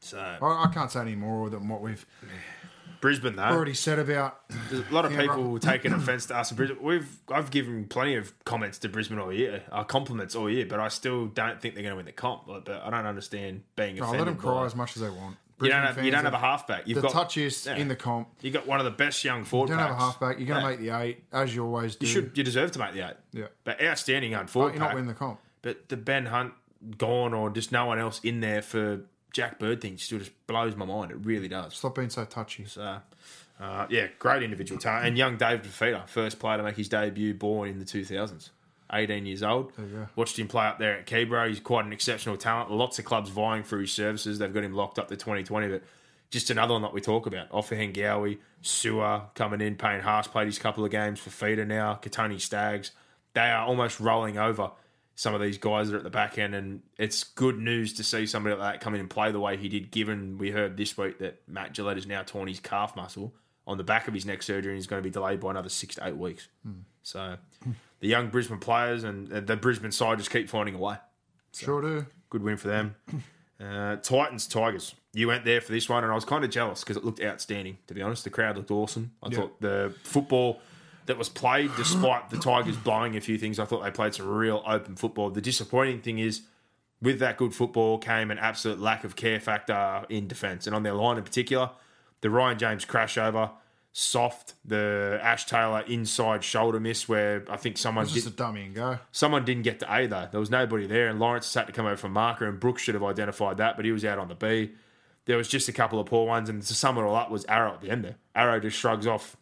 So 0.00 0.18
I, 0.18 0.70
can't 0.72 0.90
say 0.90 1.00
any 1.00 1.14
more 1.14 1.50
than 1.50 1.68
what 1.68 1.80
we've 1.80 2.06
Brisbane, 3.00 3.36
though, 3.36 3.42
already 3.44 3.74
said 3.74 3.98
about. 3.98 4.40
There's 4.70 4.88
a 4.88 4.94
lot 4.94 5.04
of 5.04 5.12
people 5.12 5.58
taking 5.58 5.92
offence 5.92 6.26
to 6.26 6.36
us 6.36 6.50
in 6.50 6.56
Brisbane. 6.56 6.82
We've 6.82 7.08
I've 7.28 7.50
given 7.50 7.86
plenty 7.86 8.16
of 8.16 8.32
comments 8.44 8.78
to 8.78 8.88
Brisbane 8.88 9.18
all 9.18 9.32
year, 9.32 9.62
uh, 9.70 9.84
compliments 9.84 10.34
all 10.34 10.50
year, 10.50 10.66
but 10.66 10.80
I 10.80 10.88
still 10.88 11.26
don't 11.26 11.60
think 11.60 11.74
they're 11.74 11.82
going 11.82 11.92
to 11.92 11.96
win 11.96 12.06
the 12.06 12.12
comp. 12.12 12.46
But 12.46 12.68
I 12.68 12.90
don't 12.90 13.06
understand 13.06 13.62
being 13.76 13.96
no, 13.96 14.04
offended. 14.04 14.26
let 14.26 14.32
them 14.32 14.36
cry 14.36 14.64
as 14.64 14.74
much 14.74 14.96
as 14.96 15.02
they 15.02 15.10
want. 15.10 15.36
You 15.60 15.68
don't 15.68 15.82
have 15.82 16.04
you 16.04 16.10
don't 16.10 16.24
have 16.24 16.34
a 16.34 16.38
halfback. 16.38 16.86
You've 16.86 17.02
the 17.02 17.08
got 17.08 17.30
touchiest 17.30 17.66
yeah. 17.66 17.76
in 17.76 17.88
the 17.88 17.96
comp. 17.96 18.28
You 18.40 18.50
got 18.50 18.66
one 18.66 18.78
of 18.78 18.84
the 18.84 18.90
best 18.90 19.24
young 19.24 19.44
forward. 19.44 19.70
You 19.70 19.76
don't 19.76 19.86
packs. 19.86 19.94
have 19.94 20.00
a 20.00 20.04
halfback. 20.04 20.38
You're 20.38 20.48
going 20.48 20.62
to 20.62 20.70
yeah. 20.70 20.76
make 20.76 20.80
the 20.80 20.98
eight 20.98 21.24
as 21.32 21.54
you 21.54 21.64
always 21.64 21.96
do. 21.96 22.06
You 22.06 22.12
should. 22.12 22.36
You 22.36 22.44
deserve 22.44 22.72
to 22.72 22.78
make 22.78 22.92
the 22.92 23.08
eight. 23.08 23.16
Yeah, 23.32 23.46
but 23.64 23.82
outstanding 23.82 24.32
young 24.32 24.46
forward. 24.46 24.70
But 24.70 24.74
you're 24.74 24.84
not 24.84 24.94
winning 24.94 25.08
the 25.08 25.14
comp. 25.14 25.40
But 25.62 25.88
the 25.88 25.96
Ben 25.96 26.26
Hunt 26.26 26.54
gone 26.96 27.34
or 27.34 27.50
just 27.50 27.72
no 27.72 27.86
one 27.86 27.98
else 27.98 28.20
in 28.22 28.40
there 28.40 28.62
for 28.62 29.00
Jack 29.32 29.58
Bird 29.58 29.80
thing 29.80 29.98
still 29.98 30.18
just 30.18 30.32
blows 30.46 30.76
my 30.76 30.84
mind. 30.84 31.10
It 31.10 31.18
really 31.22 31.48
does. 31.48 31.74
Stop 31.74 31.96
being 31.96 32.10
so 32.10 32.24
touchy. 32.24 32.64
So 32.64 33.00
uh, 33.60 33.86
yeah, 33.90 34.06
great 34.18 34.42
individual 34.42 34.80
talent. 34.80 35.06
And 35.06 35.18
young 35.18 35.36
David 35.36 35.64
Fifita, 35.64 36.08
first 36.08 36.38
player 36.38 36.58
to 36.58 36.62
make 36.62 36.76
his 36.76 36.88
debut, 36.88 37.34
born 37.34 37.68
in 37.68 37.78
the 37.78 37.84
2000s. 37.84 38.50
18 38.92 39.26
years 39.26 39.42
old. 39.42 39.72
Watched 40.16 40.38
him 40.38 40.48
play 40.48 40.66
up 40.66 40.78
there 40.78 40.98
at 40.98 41.06
Keebro. 41.06 41.48
He's 41.48 41.60
quite 41.60 41.84
an 41.84 41.92
exceptional 41.92 42.36
talent. 42.36 42.70
Lots 42.70 42.98
of 42.98 43.04
clubs 43.04 43.30
vying 43.30 43.62
for 43.62 43.78
his 43.78 43.92
services. 43.92 44.38
They've 44.38 44.52
got 44.52 44.64
him 44.64 44.74
locked 44.74 44.98
up 44.98 45.08
to 45.08 45.16
2020. 45.16 45.68
But 45.68 45.82
just 46.30 46.50
another 46.50 46.74
one 46.74 46.82
that 46.82 46.92
we 46.92 47.00
talk 47.00 47.26
about. 47.26 47.48
Offa 47.50 47.76
Hengawi, 47.76 48.38
Su'A 48.62 49.34
coming 49.34 49.60
in, 49.60 49.76
Payne 49.76 50.00
Haas 50.00 50.28
played 50.28 50.46
his 50.46 50.58
couple 50.58 50.84
of 50.84 50.90
games 50.90 51.20
for 51.20 51.30
Feeder 51.30 51.64
now, 51.64 51.98
Kotoni 52.00 52.40
Staggs. 52.40 52.92
They 53.34 53.50
are 53.50 53.66
almost 53.66 54.00
rolling 54.00 54.38
over 54.38 54.70
some 55.14 55.34
of 55.34 55.40
these 55.40 55.58
guys 55.58 55.88
that 55.88 55.96
are 55.96 55.98
at 55.98 56.04
the 56.04 56.10
back 56.10 56.38
end. 56.38 56.54
And 56.54 56.82
it's 56.96 57.24
good 57.24 57.58
news 57.58 57.92
to 57.94 58.04
see 58.04 58.26
somebody 58.26 58.54
like 58.54 58.74
that 58.74 58.80
come 58.80 58.94
in 58.94 59.00
and 59.00 59.10
play 59.10 59.32
the 59.32 59.40
way 59.40 59.56
he 59.56 59.68
did, 59.68 59.90
given 59.90 60.38
we 60.38 60.50
heard 60.50 60.76
this 60.76 60.96
week 60.96 61.18
that 61.18 61.42
Matt 61.48 61.74
Gillett 61.74 61.96
has 61.96 62.06
now 62.06 62.22
torn 62.22 62.48
his 62.48 62.60
calf 62.60 62.94
muscle 62.94 63.34
on 63.66 63.76
the 63.76 63.84
back 63.84 64.08
of 64.08 64.14
his 64.14 64.24
neck 64.24 64.42
surgery 64.42 64.72
and 64.72 64.78
he's 64.78 64.86
going 64.86 65.02
to 65.02 65.06
be 65.06 65.12
delayed 65.12 65.40
by 65.40 65.50
another 65.50 65.68
six 65.68 65.96
to 65.96 66.06
eight 66.06 66.16
weeks. 66.16 66.48
Mm. 66.66 66.82
So 67.02 67.36
the 68.00 68.08
young 68.08 68.28
Brisbane 68.28 68.58
players 68.58 69.04
and 69.04 69.28
the 69.28 69.56
Brisbane 69.56 69.92
side 69.92 70.18
just 70.18 70.30
keep 70.30 70.48
finding 70.48 70.74
a 70.74 70.78
way. 70.78 70.96
So, 71.52 71.66
sure 71.66 71.82
do. 71.82 72.06
Good 72.30 72.42
win 72.42 72.56
for 72.56 72.68
them. 72.68 72.96
Uh, 73.60 73.96
Titans, 73.96 74.46
Tigers. 74.46 74.94
You 75.12 75.26
went 75.26 75.44
there 75.44 75.60
for 75.60 75.72
this 75.72 75.88
one, 75.88 76.04
and 76.04 76.12
I 76.12 76.14
was 76.14 76.24
kind 76.24 76.44
of 76.44 76.50
jealous 76.50 76.84
because 76.84 76.96
it 76.96 77.04
looked 77.04 77.20
outstanding, 77.20 77.78
to 77.88 77.94
be 77.94 78.00
honest. 78.00 78.22
The 78.22 78.30
crowd 78.30 78.56
looked 78.56 78.70
awesome. 78.70 79.10
I 79.20 79.30
thought 79.30 79.60
the 79.60 79.92
football 80.04 80.60
that 81.06 81.18
was 81.18 81.28
played, 81.28 81.72
despite 81.76 82.30
the 82.30 82.38
Tigers 82.38 82.76
blowing 82.76 83.16
a 83.16 83.20
few 83.20 83.36
things, 83.36 83.58
I 83.58 83.64
thought 83.64 83.82
they 83.82 83.90
played 83.90 84.14
some 84.14 84.28
real 84.28 84.62
open 84.64 84.94
football. 84.94 85.30
The 85.30 85.40
disappointing 85.40 86.02
thing 86.02 86.20
is, 86.20 86.42
with 87.02 87.18
that 87.18 87.36
good 87.36 87.52
football 87.52 87.98
came 87.98 88.30
an 88.30 88.38
absolute 88.38 88.78
lack 88.78 89.02
of 89.02 89.16
care 89.16 89.40
factor 89.40 90.04
in 90.08 90.28
defence. 90.28 90.66
And 90.68 90.76
on 90.76 90.84
their 90.84 90.94
line 90.94 91.16
in 91.16 91.24
particular, 91.24 91.70
the 92.20 92.30
Ryan 92.30 92.58
James 92.58 92.84
crash 92.84 93.18
over, 93.18 93.50
soft. 93.92 94.54
The 94.64 95.18
Ash 95.22 95.46
Taylor 95.46 95.80
inside 95.80 96.44
shoulder 96.44 96.80
miss 96.80 97.08
where 97.08 97.44
I 97.48 97.56
think 97.56 97.78
someone 97.78 98.06
just 98.06 98.24
did, 98.24 98.32
a 98.34 98.36
dummy 98.36 98.62
and 98.62 98.74
go. 98.74 98.98
someone 99.12 99.44
didn't 99.44 99.62
get 99.62 99.80
to 99.80 99.94
A 99.94 100.06
though. 100.06 100.28
There 100.30 100.40
was 100.40 100.50
nobody 100.50 100.86
there, 100.86 101.08
and 101.08 101.18
Lawrence 101.18 101.52
had 101.52 101.66
to 101.66 101.72
come 101.72 101.86
over 101.86 101.96
from 101.96 102.12
marker, 102.12 102.46
and 102.46 102.60
Brooks 102.60 102.82
should 102.82 102.94
have 102.94 103.04
identified 103.04 103.56
that, 103.58 103.76
but 103.76 103.84
he 103.84 103.92
was 103.92 104.04
out 104.04 104.18
on 104.18 104.28
the 104.28 104.34
B. 104.34 104.72
There 105.24 105.36
was 105.36 105.48
just 105.48 105.68
a 105.68 105.72
couple 105.72 106.00
of 106.00 106.06
poor 106.06 106.26
ones, 106.26 106.48
and 106.48 106.62
to 106.62 106.74
sum 106.74 106.96
it 106.96 107.02
all 107.02 107.14
up 107.14 107.30
was 107.30 107.44
Arrow 107.46 107.74
at 107.74 107.80
the 107.80 107.90
end 107.90 108.04
there. 108.04 108.16
Arrow 108.34 108.60
just 108.60 108.78
shrugs 108.78 109.06
off 109.06 109.36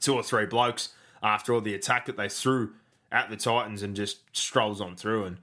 two 0.00 0.14
or 0.14 0.22
three 0.22 0.46
blokes 0.46 0.90
after 1.22 1.54
all 1.54 1.60
the 1.60 1.74
attack 1.74 2.06
that 2.06 2.16
they 2.16 2.28
threw 2.28 2.72
at 3.10 3.30
the 3.30 3.36
Titans 3.36 3.82
and 3.82 3.96
just 3.96 4.18
strolls 4.36 4.80
on 4.80 4.96
through. 4.96 5.24
And 5.24 5.38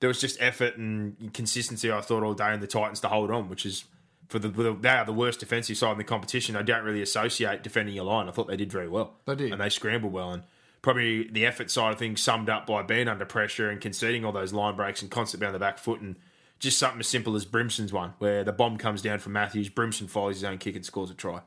there 0.00 0.08
was 0.08 0.20
just 0.20 0.36
effort 0.40 0.76
and 0.76 1.32
consistency, 1.32 1.90
I 1.90 2.00
thought, 2.02 2.22
all 2.22 2.34
day 2.34 2.52
in 2.52 2.60
the 2.60 2.66
Titans 2.66 3.00
to 3.00 3.08
hold 3.08 3.30
on, 3.30 3.48
which 3.48 3.64
is 3.64 3.84
for 4.28 4.38
the 4.38 4.48
they 4.80 4.88
are 4.88 5.04
the 5.04 5.12
worst 5.12 5.40
defensive 5.40 5.76
side 5.76 5.92
in 5.92 5.98
the 5.98 6.04
competition. 6.04 6.56
I 6.56 6.62
don't 6.62 6.84
really 6.84 7.02
associate 7.02 7.62
defending 7.62 7.94
your 7.94 8.04
line. 8.04 8.28
I 8.28 8.32
thought 8.32 8.48
they 8.48 8.56
did 8.56 8.72
very 8.72 8.88
well. 8.88 9.14
They 9.26 9.34
did. 9.34 9.52
and 9.52 9.60
they 9.60 9.68
scrambled 9.68 10.12
well. 10.12 10.32
And 10.32 10.42
probably 10.82 11.28
the 11.28 11.46
effort 11.46 11.70
side 11.70 11.92
of 11.92 11.98
things 11.98 12.20
summed 12.22 12.48
up 12.50 12.66
by 12.66 12.82
being 12.82 13.08
under 13.08 13.24
pressure 13.24 13.70
and 13.70 13.80
conceding 13.80 14.24
all 14.24 14.32
those 14.32 14.52
line 14.52 14.76
breaks 14.76 15.02
and 15.02 15.10
constantly 15.10 15.46
on 15.46 15.52
the 15.52 15.58
back 15.58 15.78
foot 15.78 16.00
and. 16.00 16.16
Just 16.60 16.78
something 16.78 17.00
as 17.00 17.08
simple 17.08 17.34
as 17.36 17.44
Brimson's 17.44 17.92
one, 17.92 18.14
where 18.20 18.42
the 18.42 18.52
bomb 18.52 18.78
comes 18.78 19.02
down 19.02 19.18
from 19.18 19.32
Matthews, 19.32 19.68
Brimson 19.68 20.08
follows 20.08 20.36
his 20.36 20.44
own 20.44 20.56
kick 20.56 20.76
and 20.76 20.86
scores 20.86 21.10
a 21.10 21.14
try. 21.14 21.40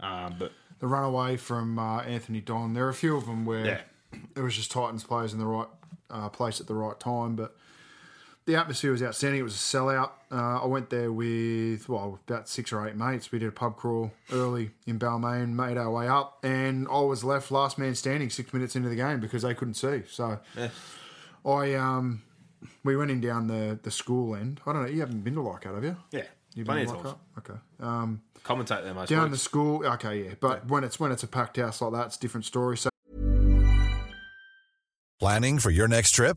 Um, 0.00 0.36
but 0.38 0.52
The 0.78 0.86
runaway 0.86 1.36
from 1.36 1.78
uh, 1.78 1.98
Anthony 2.02 2.40
Don. 2.40 2.72
There 2.72 2.86
are 2.86 2.88
a 2.88 2.94
few 2.94 3.16
of 3.16 3.26
them 3.26 3.44
where 3.44 3.66
Yeah. 3.66 3.80
it 4.34 4.40
was 4.40 4.54
just 4.56 4.70
Titans 4.70 5.04
players 5.04 5.34
in 5.34 5.40
the 5.40 5.46
right 5.46 5.66
uh, 6.08 6.28
place 6.30 6.58
at 6.60 6.68
the 6.68 6.74
right 6.74 6.98
time, 6.98 7.34
but 7.36 7.54
the 8.44 8.56
atmosphere 8.56 8.90
was 8.92 9.02
outstanding. 9.02 9.40
It 9.40 9.44
was 9.44 9.54
a 9.54 9.58
sellout. 9.58 10.10
Uh, 10.30 10.62
I 10.62 10.66
went 10.66 10.90
there 10.90 11.12
with 11.12 11.88
well 11.88 12.18
about 12.26 12.48
six 12.48 12.72
or 12.72 12.86
eight 12.88 12.96
mates. 12.96 13.30
We 13.30 13.38
did 13.38 13.48
a 13.48 13.52
pub 13.52 13.76
crawl 13.76 14.10
early 14.32 14.70
in 14.86 14.98
Balmain, 14.98 15.50
made 15.50 15.76
our 15.76 15.90
way 15.90 16.08
up, 16.08 16.38
and 16.42 16.88
I 16.90 17.00
was 17.00 17.22
left 17.22 17.50
last 17.50 17.78
man 17.78 17.94
standing 17.94 18.30
six 18.30 18.52
minutes 18.52 18.74
into 18.74 18.88
the 18.88 18.96
game 18.96 19.20
because 19.20 19.42
they 19.42 19.54
couldn't 19.54 19.74
see. 19.74 20.02
So 20.08 20.38
I 21.46 21.74
um 21.74 22.22
we 22.84 22.96
went 22.96 23.10
in 23.10 23.20
down 23.20 23.46
the 23.46 23.78
the 23.82 23.90
school 23.90 24.34
end. 24.34 24.60
I 24.66 24.72
don't 24.72 24.82
know. 24.82 24.88
You 24.88 25.00
haven't 25.00 25.22
been 25.22 25.34
to 25.34 25.42
Leichhardt, 25.42 25.74
have 25.74 25.84
you? 25.84 25.96
yeah, 26.10 26.22
You've 26.54 26.66
plenty 26.66 26.86
been 26.86 26.94
of 26.94 27.02
to 27.02 27.08
times. 27.10 27.18
Leichhardt? 27.36 27.50
Okay. 27.80 27.86
Um, 27.86 28.22
Commentate 28.44 28.82
there 28.82 28.94
most 28.94 29.08
down 29.08 29.30
the 29.30 29.38
school, 29.38 29.86
okay, 29.86 30.24
yeah. 30.24 30.34
But 30.40 30.66
when 30.66 30.82
it's 30.82 30.98
when 30.98 31.12
it's 31.12 31.22
a 31.22 31.28
packed 31.28 31.58
house 31.58 31.80
like 31.80 31.92
that, 31.92 32.06
it's 32.06 32.16
a 32.16 32.20
different 32.20 32.44
story. 32.44 32.76
So 32.76 32.90
Planning 35.20 35.58
for 35.60 35.70
your 35.70 35.86
next 35.86 36.10
trip? 36.12 36.36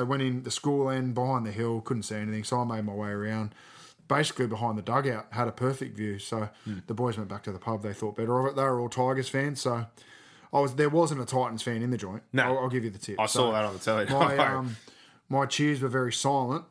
I 0.00 0.04
went 0.04 0.22
in 0.22 0.42
the 0.42 0.50
school 0.50 0.90
end 0.90 1.14
behind 1.14 1.46
the 1.46 1.52
hill, 1.52 1.80
couldn't 1.80 2.02
see 2.04 2.16
anything, 2.16 2.44
so 2.44 2.60
I 2.60 2.64
made 2.64 2.84
my 2.84 2.94
way 2.94 3.10
around. 3.10 3.54
Basically 4.08 4.46
behind 4.48 4.76
the 4.76 4.82
dugout, 4.82 5.26
had 5.30 5.46
a 5.46 5.52
perfect 5.52 5.96
view. 5.96 6.18
So 6.18 6.48
Hmm. 6.64 6.78
the 6.88 6.94
boys 6.94 7.16
went 7.16 7.28
back 7.28 7.44
to 7.44 7.52
the 7.52 7.60
pub. 7.60 7.82
They 7.82 7.92
thought 7.92 8.16
better 8.16 8.38
of 8.40 8.46
it. 8.46 8.56
They 8.56 8.62
were 8.64 8.80
all 8.80 8.88
Tigers 8.88 9.28
fans, 9.28 9.60
so 9.60 9.86
I 10.52 10.58
was. 10.60 10.74
There 10.74 10.88
wasn't 10.88 11.20
a 11.20 11.24
Titans 11.26 11.62
fan 11.62 11.80
in 11.82 11.90
the 11.90 11.96
joint. 11.96 12.24
No. 12.32 12.42
I'll, 12.42 12.58
I'll 12.64 12.68
give 12.68 12.82
you 12.82 12.90
the 12.90 12.98
tip. 12.98 13.20
I 13.20 13.26
So 13.26 13.38
saw 13.44 13.52
that 13.52 13.64
on 13.64 13.72
the 13.74 13.78
telly. 13.78 14.06
My 14.06 14.36
um, 14.38 14.76
my 15.28 15.46
cheers 15.46 15.80
were 15.80 15.88
very 15.88 16.12
silent, 16.12 16.64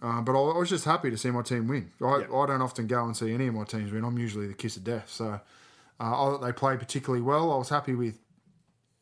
uh, 0.00 0.20
but 0.20 0.32
I, 0.32 0.38
I 0.54 0.58
was 0.58 0.68
just 0.70 0.84
happy 0.84 1.10
to 1.10 1.16
see 1.18 1.30
my 1.32 1.42
team 1.42 1.66
win. 1.66 1.90
I, 2.00 2.18
Yeah. 2.18 2.36
I 2.36 2.46
don't 2.46 2.62
often 2.62 2.86
go 2.86 3.04
and 3.04 3.16
see 3.16 3.34
any 3.34 3.48
of 3.48 3.54
my 3.54 3.64
teams 3.64 3.90
win. 3.90 4.04
I'm 4.04 4.16
usually 4.16 4.46
the 4.46 4.54
kiss 4.54 4.76
of 4.76 4.84
death. 4.84 5.10
So 5.10 5.24
uh, 5.26 5.38
I 5.98 6.10
thought 6.10 6.38
they 6.38 6.52
played 6.52 6.78
particularly 6.78 7.22
well. 7.22 7.50
I 7.50 7.56
was 7.56 7.68
happy 7.70 7.96
with, 7.96 8.16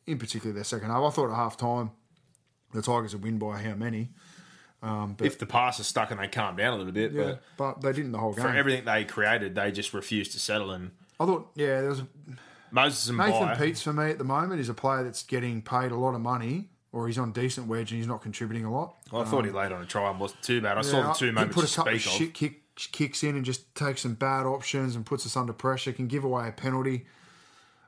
in 0.07 0.17
particular, 0.17 0.53
their 0.55 0.63
second 0.63 0.89
half. 0.89 1.03
I 1.03 1.09
thought 1.11 1.29
at 1.29 1.35
half 1.35 1.55
time 1.55 1.91
the 2.73 2.81
Tigers 2.81 3.13
would 3.13 3.23
win 3.23 3.37
by 3.37 3.61
how 3.61 3.75
many? 3.75 4.09
Um, 4.83 5.15
if 5.19 5.39
the 5.39 5.45
pass 5.45 5.79
is 5.79 5.87
stuck 5.87 6.11
and 6.11 6.19
they 6.19 6.27
calm 6.27 6.55
down 6.55 6.73
a 6.73 6.77
little 6.77 6.91
bit, 6.91 7.11
Yeah, 7.11 7.35
but 7.57 7.81
they 7.81 7.91
didn't 7.91 8.11
the 8.11 8.19
whole 8.19 8.33
game. 8.33 8.43
for 8.43 8.49
everything 8.49 8.85
they 8.85 9.03
created, 9.03 9.55
they 9.55 9.71
just 9.71 9.93
refused 9.93 10.33
to 10.33 10.39
settle. 10.39 10.71
And 10.71 10.91
I 11.19 11.25
thought, 11.25 11.49
yeah, 11.55 11.81
there 11.81 11.89
was 11.89 12.03
Moses 12.71 13.07
and 13.09 13.17
Nathan 13.17 13.47
Bai- 13.47 13.55
Peats 13.55 13.81
for 13.81 13.93
me 13.93 14.11
at 14.11 14.17
the 14.19 14.23
moment 14.23 14.59
is 14.59 14.69
a 14.69 14.73
player 14.75 15.03
that's 15.03 15.23
getting 15.23 15.61
paid 15.61 15.91
a 15.91 15.95
lot 15.95 16.13
of 16.13 16.21
money, 16.21 16.69
or 16.91 17.07
he's 17.07 17.17
on 17.17 17.31
decent 17.31 17.67
wedge 17.67 17.91
and 17.91 17.97
he's 17.99 18.07
not 18.07 18.21
contributing 18.21 18.65
a 18.65 18.71
lot. 18.71 18.95
I 19.11 19.23
thought 19.23 19.45
he 19.45 19.49
um, 19.49 19.55
laid 19.55 19.71
on 19.71 19.81
a 19.81 19.85
try 19.85 20.09
and 20.09 20.19
wasn't 20.19 20.43
too 20.43 20.61
bad. 20.61 20.77
I 20.77 20.81
saw 20.81 21.07
the 21.07 21.13
two 21.13 21.25
he 21.27 21.31
moments 21.31 21.55
put 21.55 21.71
a 21.71 21.75
couple 21.75 21.93
of 21.93 22.01
shit 22.01 22.33
kick, 22.35 22.61
kicks 22.75 23.23
in 23.23 23.35
and 23.35 23.43
just 23.45 23.73
takes 23.73 24.01
some 24.01 24.13
bad 24.13 24.45
options 24.45 24.95
and 24.95 25.05
puts 25.05 25.25
us 25.25 25.35
under 25.35 25.53
pressure. 25.53 25.93
Can 25.93 26.07
give 26.07 26.23
away 26.23 26.47
a 26.47 26.51
penalty. 26.51 27.05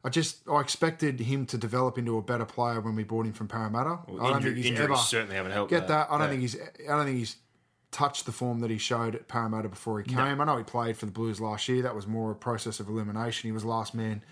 I 0.07 0.09
just 0.09 0.47
I 0.47 0.61
expected 0.61 1.19
him 1.19 1.45
to 1.47 1.57
develop 1.57 1.97
into 1.97 2.17
a 2.17 2.21
better 2.21 2.45
player 2.45 2.79
when 2.79 2.95
we 2.95 3.03
bought 3.03 3.25
him 3.25 3.33
from 3.33 3.49
Parramatta. 3.49 3.99
I 4.07 4.11
don't 4.11 4.35
Injury, 4.37 4.41
think 4.43 4.55
he's 4.57 4.65
injuries 4.67 4.85
ever 4.85 4.95
certainly 4.95 5.35
haven't 5.35 5.51
helped. 5.51 5.69
get 5.69 5.89
that. 5.89 6.07
I 6.09 6.11
don't 6.17 6.21
Yeah. 6.21 6.29
think 6.29 6.41
he's 6.41 6.55
I 6.89 6.95
don't 6.95 7.05
think 7.05 7.17
he's 7.17 7.35
touched 7.91 8.25
the 8.25 8.31
form 8.31 8.61
that 8.61 8.69
he 8.69 8.77
showed 8.77 9.15
at 9.15 9.27
Parramatta 9.27 9.67
before 9.69 9.99
he 9.99 10.05
came. 10.05 10.39
I 10.41 10.45
know 10.45 10.57
he 10.57 10.63
played 10.63 10.95
for 10.97 11.05
the 11.05 11.11
Blues 11.11 11.41
last 11.41 11.67
year. 11.67 11.81
That 11.81 11.93
was 11.95 12.07
more 12.07 12.31
a 12.31 12.35
process 12.35 12.79
of 12.79 12.87
elimination. 12.87 13.47
He 13.49 13.51
was 13.51 13.65
last 13.65 13.93
man 13.93 14.23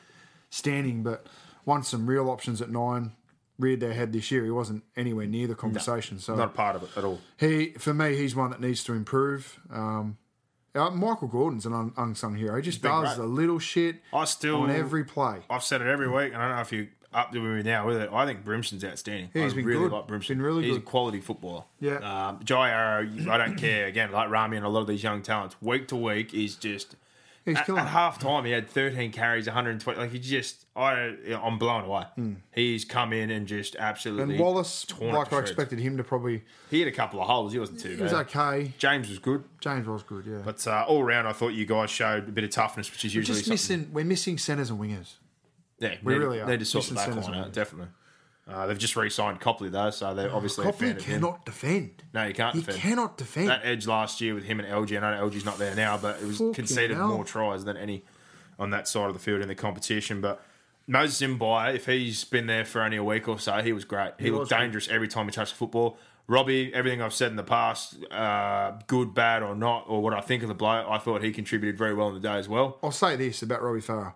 standing, 0.50 1.04
but 1.04 1.28
won 1.66 1.84
some 1.84 2.08
real 2.08 2.30
options 2.30 2.62
at 2.62 2.70
nine. 2.70 3.12
Reared 3.58 3.80
their 3.80 3.94
head 3.94 4.12
this 4.14 4.32
year. 4.32 4.44
He 4.44 4.52
wasn't 4.52 4.84
anywhere 4.98 5.26
near 5.28 5.48
the 5.48 5.56
conversation. 5.56 6.20
so 6.20 6.36
not 6.36 6.46
a 6.50 6.52
part 6.52 6.76
of 6.76 6.84
it 6.84 6.90
at 6.98 7.04
all. 7.06 7.20
he, 7.38 7.70
for 7.78 7.94
me, 7.94 8.16
he's 8.18 8.36
one 8.36 8.50
that 8.52 8.60
needs 8.60 8.84
to 8.84 8.94
improve. 8.94 9.60
Um, 9.72 10.18
uh, 10.76 10.90
Michael 10.92 11.28
Gordon's 11.28 11.66
an 11.66 11.74
un- 11.74 11.94
unsung 11.98 12.36
hero. 12.36 12.56
He 12.58 12.62
just 12.62 12.82
does 12.82 13.18
the 13.18 13.26
little 13.26 13.60
shit 13.60 13.98
I 14.14 14.26
still 14.26 14.58
on 14.58 14.72
every 14.72 15.04
play. 15.04 15.40
I've 15.50 15.64
said 15.64 15.82
it 15.82 15.88
every 15.88 16.08
week, 16.10 16.34
and 16.34 16.42
I 16.42 16.48
don't 16.48 16.56
know 16.58 16.62
if 16.62 16.72
you 16.72 16.88
up 17.14 17.32
to 17.32 17.40
me 17.40 17.64
now 17.64 17.88
with 17.88 17.98
it. 17.98 18.10
I 18.12 18.26
think 18.26 18.44
Brimson's 18.44 18.84
outstanding. 18.84 19.30
He's 19.34 19.54
I 19.54 19.56
been 19.56 19.66
really 19.66 19.84
good. 19.84 19.92
like 19.94 20.08
Brimson. 20.08 20.28
Been 20.38 20.42
really 20.42 20.64
he's 20.64 20.74
good. 20.76 20.82
a 20.84 20.86
quality 20.86 21.22
footballer. 21.22 21.64
Yeah. 21.80 21.98
Um, 22.28 22.40
Jai 22.44 22.70
Arrow, 22.72 23.10
I 23.30 23.38
don't 23.38 23.56
care. 23.56 23.86
Again, 23.88 24.12
like 24.12 24.30
Rami 24.30 24.58
and 24.58 24.66
a 24.66 24.70
lot 24.70 24.82
of 24.82 24.88
these 24.88 25.02
young 25.04 25.22
talents, 25.22 25.56
week 25.62 25.88
to 25.90 25.96
week 25.96 26.34
is 26.34 26.56
just. 26.56 26.96
He's 27.46 27.58
at, 27.58 27.70
at 27.70 27.88
half 27.88 28.18
time, 28.18 28.44
he 28.46 28.52
had 28.52 28.68
13 28.68 29.12
carries, 29.12 29.46
120. 29.46 30.00
Like 30.00 30.12
he 30.12 30.18
just, 30.18 30.66
I, 30.76 31.16
I'm 31.44 31.60
blown 31.60 31.84
away. 31.86 32.06
He's 32.56 32.84
come 32.86 33.14
in 33.14 33.30
and 33.30 33.46
just 33.48 33.76
absolutely. 33.76 34.36
And 34.36 34.44
Wallace, 34.44 34.86
like 35.00 35.32
I 35.32 35.40
expected 35.40 35.78
him 35.80 35.98
to 35.98 36.04
probably. 36.04 36.44
He 36.72 36.80
had 36.80 36.88
a 36.88 36.92
couple 36.92 37.22
of 37.22 37.28
holes. 37.28 37.54
He 37.54 37.60
wasn't 37.60 37.82
too 37.82 37.90
He 37.90 37.96
bad. 37.98 38.04
was 38.04 38.14
okay. 38.14 38.74
James 38.80 39.10
was 39.10 39.20
good, 39.20 39.44
James 39.62 39.86
was 39.88 40.02
good, 40.04 40.26
yeah. 40.26 40.42
but 40.44 40.66
uh, 40.68 40.86
all 40.88 41.04
round, 41.04 41.28
I 41.28 41.34
thought 41.34 41.50
you 41.50 41.66
guys 41.68 41.92
showed 41.92 42.28
a 42.28 42.32
bit 42.32 42.44
of 42.44 42.50
toughness, 42.50 42.92
which 42.92 43.06
is 43.06 43.14
We're 43.14 43.20
usually 43.20 43.42
just 43.44 43.66
something- 43.66 43.80
missing. 43.82 43.94
We're 43.94 44.06
missing 44.06 44.38
centers 44.40 44.72
and 44.72 44.80
wingers. 44.80 45.14
Yeah, 45.80 45.96
We 46.04 46.14
need, 46.14 46.20
really 46.20 46.40
are. 46.42 46.48
Need 46.48 46.60
to 46.60 46.66
sort 46.66 46.86
Missing 46.92 46.98
centres 46.98 47.28
and 47.28 47.36
out, 47.36 47.54
definitely. 47.54 47.92
Uh, 48.48 48.68
they've 48.68 48.78
just 48.78 48.96
re-signed 48.96 49.40
Copley 49.40 49.70
though, 49.70 49.90
so 49.90 50.14
they're 50.14 50.34
obviously 50.34 50.64
a 50.68 50.72
Copley 50.72 50.88
fan 50.90 50.98
of 50.98 51.04
him. 51.04 51.14
cannot 51.16 51.46
defend. 51.46 52.04
No, 52.14 52.26
you 52.26 52.34
can't 52.36 52.54
He 52.54 52.62
defend. 52.62 52.78
cannot 52.80 53.18
defend. 53.18 53.50
That 53.50 53.62
edge 53.64 53.88
last 53.88 54.22
year 54.22 54.36
with 54.36 54.44
him 54.44 54.60
and 54.60 54.70
LG, 54.70 55.02
I 55.02 55.18
know 55.18 55.28
LG's 55.30 55.46
not 55.46 55.58
there 55.58 55.74
now, 55.76 55.98
but 55.98 56.22
it 56.22 56.26
was 56.28 56.38
Fucking 56.38 56.54
conceded 56.54 56.96
hell. 56.98 57.08
more 57.08 57.24
tries 57.26 57.66
than 57.66 57.76
any 57.76 58.04
on 58.60 58.70
that 58.70 58.88
side 58.88 59.08
of 59.08 59.14
the 59.14 59.20
field 59.20 59.42
in 59.42 59.48
the 59.48 59.56
competition. 59.56 60.22
But 60.22 60.44
Moses 60.88 61.28
Mbye, 61.28 61.74
if 61.76 61.88
he's 61.88 62.24
been 62.24 62.46
there 62.46 62.64
for 62.66 62.82
only 62.84 62.98
a 62.98 63.04
week 63.04 63.28
or 63.28 63.40
so, 63.40 63.62
he 63.64 63.74
was 63.74 63.84
great. 63.84 64.14
He, 64.20 64.30
looked 64.30 64.40
was 64.42 64.50
good. 64.50 64.56
dangerous 64.60 64.88
every 64.90 65.08
time 65.08 65.26
he 65.26 65.32
touched 65.32 65.54
the 65.54 65.58
football. 65.58 65.98
Robbie, 66.28 66.72
everything 66.74 67.02
I've 67.02 67.14
said 67.14 67.32
in 67.32 67.36
the 67.38 67.44
past, 67.44 67.96
uh, 68.12 68.74
good, 68.88 69.14
bad, 69.16 69.42
or 69.44 69.56
not, 69.56 69.86
or 69.88 70.02
what 70.02 70.14
I 70.14 70.22
think 70.22 70.42
of 70.44 70.50
the 70.50 70.56
bloke, 70.56 70.86
I 70.88 70.98
thought 71.00 71.24
he 71.24 71.32
contributed 71.32 71.78
very 71.78 71.94
well 71.96 72.08
in 72.10 72.14
the 72.16 72.20
day 72.20 72.36
as 72.36 72.48
well. 72.48 72.78
I'll 72.84 72.92
say 72.92 73.16
this 73.16 73.42
about 73.44 73.62
Robbie 73.64 73.82
Farah. 73.82 74.14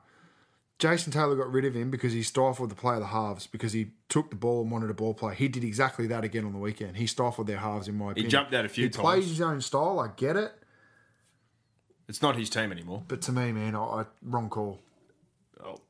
Jason 0.79 1.11
Taylor 1.11 1.35
got 1.35 1.51
rid 1.51 1.65
of 1.65 1.73
him 1.75 1.91
because 1.91 2.13
he 2.13 2.23
stifled 2.23 2.71
the 2.71 2.75
play 2.75 2.93
of 2.95 3.01
the 3.01 3.07
halves 3.07 3.45
because 3.47 3.73
he 3.73 3.91
took 4.07 4.29
the 4.29 4.35
ball 4.37 4.61
and 4.61 4.71
wanted 4.71 4.89
a 4.89 4.93
ball 4.93 5.13
play. 5.13 5.35
He 5.35 5.49
did 5.49 5.63
exactly 5.65 6.07
that 6.07 6.23
again 6.23 6.45
on 6.45 6.53
the 6.53 6.57
weekend. 6.57 6.95
He 6.95 7.05
stifled 7.05 7.47
their 7.47 7.57
halves, 7.57 7.89
in 7.89 7.95
my 7.95 8.11
opinion. 8.11 8.25
He 8.25 8.31
jumped 8.31 8.53
out 8.53 8.63
a 8.63 8.69
few 8.69 8.85
he 8.85 8.89
plays 8.89 9.27
his 9.27 9.41
own 9.41 9.59
style. 9.59 9.99
I 9.99 10.07
get 10.15 10.37
it, 10.37 10.53
It's 12.07 12.21
not 12.21 12.37
his 12.37 12.49
team 12.49 12.71
anymore. 12.71 13.03
but 13.09 13.21
to 13.23 13.33
me, 13.33 13.51
man, 13.51 13.75
I, 13.75 13.79
I 13.79 14.05
wrong 14.23 14.47
call. 14.49 14.79
Oh, 15.61 15.81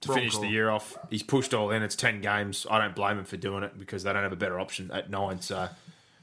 to 0.00 0.08
Wrong 0.08 0.18
finish 0.18 0.32
call. 0.32 0.42
the 0.42 0.48
year 0.48 0.70
off. 0.70 0.98
He's 1.08 1.22
pushed 1.22 1.54
all 1.54 1.70
in. 1.70 1.84
It's 1.84 1.94
ten 1.94 2.20
games. 2.20 2.66
I 2.68 2.78
don't 2.80 2.96
blame 2.96 3.18
him 3.18 3.24
for 3.24 3.36
doing 3.36 3.62
it 3.62 3.78
because 3.78 4.02
they 4.02 4.12
don't 4.12 4.24
have 4.24 4.32
a 4.32 4.36
better 4.36 4.58
option 4.58 4.90
at 4.90 5.08
nine. 5.08 5.40
So, 5.40 5.68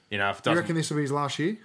you 0.10 0.18
know, 0.18 0.30
if 0.32 0.40
it 0.40 0.46
You 0.46 0.56
reckon 0.58 0.76
this 0.76 0.90
will 0.90 0.98
be 0.98 1.04
his 1.04 1.14
last 1.14 1.40
year? 1.40 1.58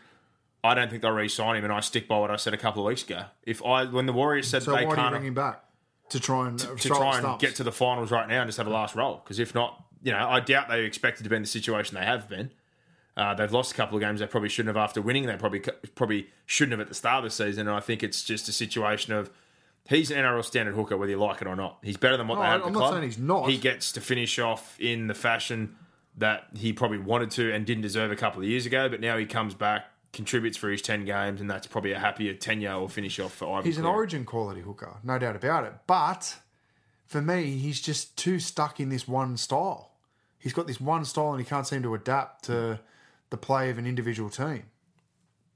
I 0.62 0.74
don't 0.74 0.88
think 0.88 1.02
they'll 1.02 1.10
re-sign 1.10 1.56
him. 1.56 1.64
And 1.64 1.72
I 1.72 1.80
stick 1.80 2.06
by 2.06 2.16
what 2.20 2.30
I 2.30 2.36
said 2.36 2.54
a 2.54 2.56
couple 2.56 2.82
of 2.84 2.86
weeks 2.86 3.02
ago. 3.02 3.24
If 3.42 3.62
I, 3.64 3.84
when 3.86 4.06
the 4.06 4.12
Warriors 4.14 4.46
said 4.46 4.62
So 4.62 4.70
they 4.70 4.76
why 4.76 4.82
do 4.84 4.88
you 4.90 4.94
can't 4.94 5.10
bring 5.14 5.24
him 5.26 5.34
back 5.34 5.62
to 6.10 6.20
try 6.20 6.48
and 6.48 6.58
to 6.58 6.76
try 6.76 7.18
and 7.18 7.38
get 7.40 7.56
to 7.56 7.64
the 7.64 7.72
finals 7.72 8.10
right 8.10 8.28
now 8.28 8.42
and 8.42 8.48
just 8.48 8.58
have 8.58 8.66
a 8.66 8.70
last 8.70 8.94
roll, 8.94 9.20
because 9.24 9.38
if 9.38 9.54
not, 9.54 9.84
you 10.02 10.12
know, 10.12 10.28
I 10.28 10.40
doubt 10.40 10.68
they 10.68 10.84
expected 10.84 11.24
to 11.24 11.30
be 11.30 11.36
in 11.36 11.42
the 11.42 11.48
situation 11.48 11.96
they 11.98 12.04
have 12.04 12.28
been. 12.28 12.50
Uh, 13.16 13.32
they've 13.34 13.52
lost 13.52 13.70
a 13.72 13.74
couple 13.74 13.96
of 13.96 14.00
games 14.02 14.18
they 14.20 14.26
probably 14.26 14.48
shouldn't 14.48 14.74
have 14.76 14.82
after 14.82 15.00
winning. 15.00 15.26
They 15.26 15.36
probably 15.36 15.60
probably 15.94 16.28
shouldn't 16.46 16.72
have 16.72 16.80
at 16.80 16.88
the 16.88 16.94
start 16.94 17.18
of 17.18 17.30
the 17.30 17.30
season. 17.34 17.68
And 17.68 17.76
I 17.76 17.80
think 17.80 18.02
it's 18.02 18.22
just 18.24 18.48
a 18.48 18.52
situation 18.52 19.12
of 19.12 19.30
He's 19.86 20.10
an 20.10 20.16
NRL 20.16 20.42
standard 20.42 20.74
hooker, 20.74 20.96
whether 20.96 21.10
you 21.10 21.18
like 21.18 21.42
it 21.42 21.46
or 21.46 21.54
not. 21.54 21.76
He's 21.82 21.98
better 21.98 22.16
than 22.16 22.26
what 22.26 22.36
No, 22.36 22.40
they 22.40 22.46
had 22.48 22.60
at 22.60 22.66
I'm 22.66 22.72
the 22.72 22.78
not 22.78 22.86
club. 22.88 22.94
saying 22.94 23.04
he's 23.04 23.18
not. 23.18 23.50
He 23.50 23.58
gets 23.58 23.92
to 23.92 24.00
finish 24.00 24.38
off 24.38 24.80
in 24.80 25.08
the 25.08 25.14
fashion 25.14 25.76
that 26.16 26.44
he 26.56 26.72
probably 26.72 26.96
wanted 26.96 27.30
to 27.32 27.52
and 27.52 27.66
didn't 27.66 27.82
deserve 27.82 28.10
a 28.10 28.16
couple 28.16 28.40
of 28.40 28.48
years 28.48 28.64
ago. 28.64 28.88
But 28.88 29.00
now 29.02 29.18
he 29.18 29.26
comes 29.26 29.52
back, 29.52 29.84
contributes 30.14 30.56
for 30.56 30.70
his 30.70 30.80
ten 30.80 31.04
games, 31.04 31.40
and 31.40 31.50
that's 31.50 31.66
probably 31.66 31.92
a 31.92 31.98
happier 31.98 32.34
tenure 32.34 32.72
or 32.74 32.88
finish 32.88 33.18
off 33.20 33.34
for 33.34 33.52
Ivan. 33.58 33.64
He's 33.66 33.76
an 33.76 33.82
Cleary. 33.82 33.96
origin 33.96 34.24
quality 34.24 34.60
hooker, 34.62 34.96
no 35.02 35.18
doubt 35.18 35.36
about 35.36 35.64
it. 35.64 35.72
But 35.86 36.36
for 37.06 37.20
me, 37.20 37.58
he's 37.58 37.80
just 37.80 38.16
too 38.16 38.38
stuck 38.38 38.80
in 38.80 38.88
this 38.88 39.06
one 39.06 39.36
style. 39.36 39.90
He's 40.38 40.52
got 40.52 40.66
this 40.66 40.80
one 40.80 41.04
style 41.04 41.30
and 41.32 41.40
he 41.40 41.46
can't 41.48 41.66
seem 41.66 41.82
to 41.82 41.94
adapt 41.94 42.44
to 42.46 42.80
the 43.30 43.36
play 43.36 43.70
of 43.70 43.78
an 43.78 43.86
individual 43.86 44.28
team. 44.30 44.64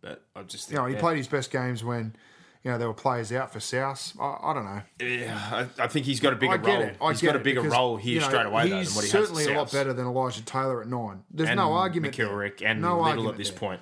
But 0.01 0.25
I 0.35 0.43
just 0.45 0.71
You 0.71 0.77
know, 0.77 0.87
he 0.87 0.95
yeah. 0.95 1.01
played 1.01 1.17
his 1.19 1.27
best 1.29 1.51
games 1.51 1.83
when, 1.85 2.15
you 2.65 2.71
know, 2.71 2.79
there 2.79 2.89
were 2.89 2.95
players 2.95 3.31
out 3.33 3.53
for 3.53 3.61
South. 3.61 4.15
I, 4.21 4.39
I 4.43 4.55
don't 4.55 4.65
know. 4.65 4.81
Yeah, 5.01 5.67
I, 5.79 5.85
I 5.85 5.87
think 5.89 6.07
he's 6.07 6.21
got 6.21 6.33
a 6.33 6.37
bigger 6.37 6.57
role. 6.57 6.81
it. 6.83 6.97
I 7.03 7.09
He's 7.11 7.21
got 7.21 7.37
a 7.37 7.39
bigger 7.39 7.61
because, 7.63 7.77
role 7.77 7.97
here 7.99 8.15
you 8.15 8.21
know, 8.21 8.29
straight 8.29 8.47
away 8.47 8.71
though 8.71 8.79
He's 8.79 8.89
than 8.89 8.97
what 8.97 9.05
he 9.05 9.11
certainly 9.11 9.43
has. 9.43 9.51
at 9.51 9.57
a 9.57 9.59
lot 9.59 9.73
better 9.73 9.93
than 9.93 10.07
Elijah 10.07 10.43
Taylor 10.45 10.81
at 10.81 10.89
nine. 10.89 11.23
There's 11.31 11.49
and 11.51 11.59
no 11.59 11.73
argument. 11.73 12.17
there. 12.17 12.53
And 12.65 12.81
no 12.81 13.01
Little 13.01 13.29
at 13.31 13.37
this 13.37 13.51
there. 13.51 13.59
point. 13.59 13.81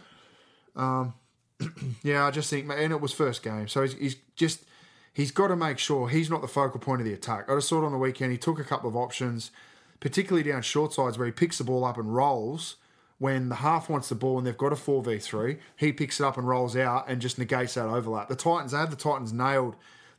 Um, 0.76 1.14
yeah, 2.02 2.26
I 2.26 2.30
just 2.30 2.50
think, 2.50 2.70
and 2.70 2.92
it 2.92 3.00
was 3.00 3.12
first 3.12 3.42
game, 3.42 3.66
so 3.68 3.82
he's, 3.82 3.94
he's 3.94 4.16
just 4.34 4.64
he's 5.12 5.30
got 5.30 5.48
to 5.48 5.56
make 5.56 5.78
sure 5.78 6.08
he's 6.08 6.28
not 6.28 6.42
the 6.42 6.48
focal 6.48 6.78
point 6.78 7.00
of 7.00 7.06
the 7.06 7.14
attack. 7.14 7.50
I 7.50 7.54
just 7.54 7.68
saw 7.68 7.82
it 7.82 7.86
on 7.86 7.92
the 7.92 7.98
weekend. 7.98 8.32
He 8.32 8.38
took 8.38 8.58
a 8.58 8.64
couple 8.64 8.88
of 8.88 8.96
options, 8.96 9.50
particularly 9.98 10.48
down 10.48 10.62
short 10.62 10.92
sides 10.92 11.16
where 11.16 11.26
he 11.26 11.32
picks 11.32 11.58
the 11.58 11.64
ball 11.64 11.84
up 11.84 11.96
and 11.96 12.14
rolls. 12.14 12.76
When 13.18 13.48
the 13.48 13.54
half 13.56 13.88
wants 13.88 14.10
the 14.10 14.14
ball 14.14 14.36
and 14.36 14.46
they've 14.46 14.58
got 14.58 14.74
a 14.74 14.76
four 14.76 15.02
v 15.02 15.18
three, 15.18 15.56
he 15.78 15.90
picks 15.90 16.20
it 16.20 16.24
up 16.24 16.36
and 16.36 16.46
rolls 16.46 16.76
out 16.76 17.08
and 17.08 17.18
just 17.22 17.38
negates 17.38 17.72
that 17.72 17.86
overlap. 17.88 18.28
The 18.28 18.36
Titans, 18.36 18.72
they 18.72 18.78
have 18.78 18.90
the 18.90 18.96
Titans 18.96 19.32
nailed 19.32 19.74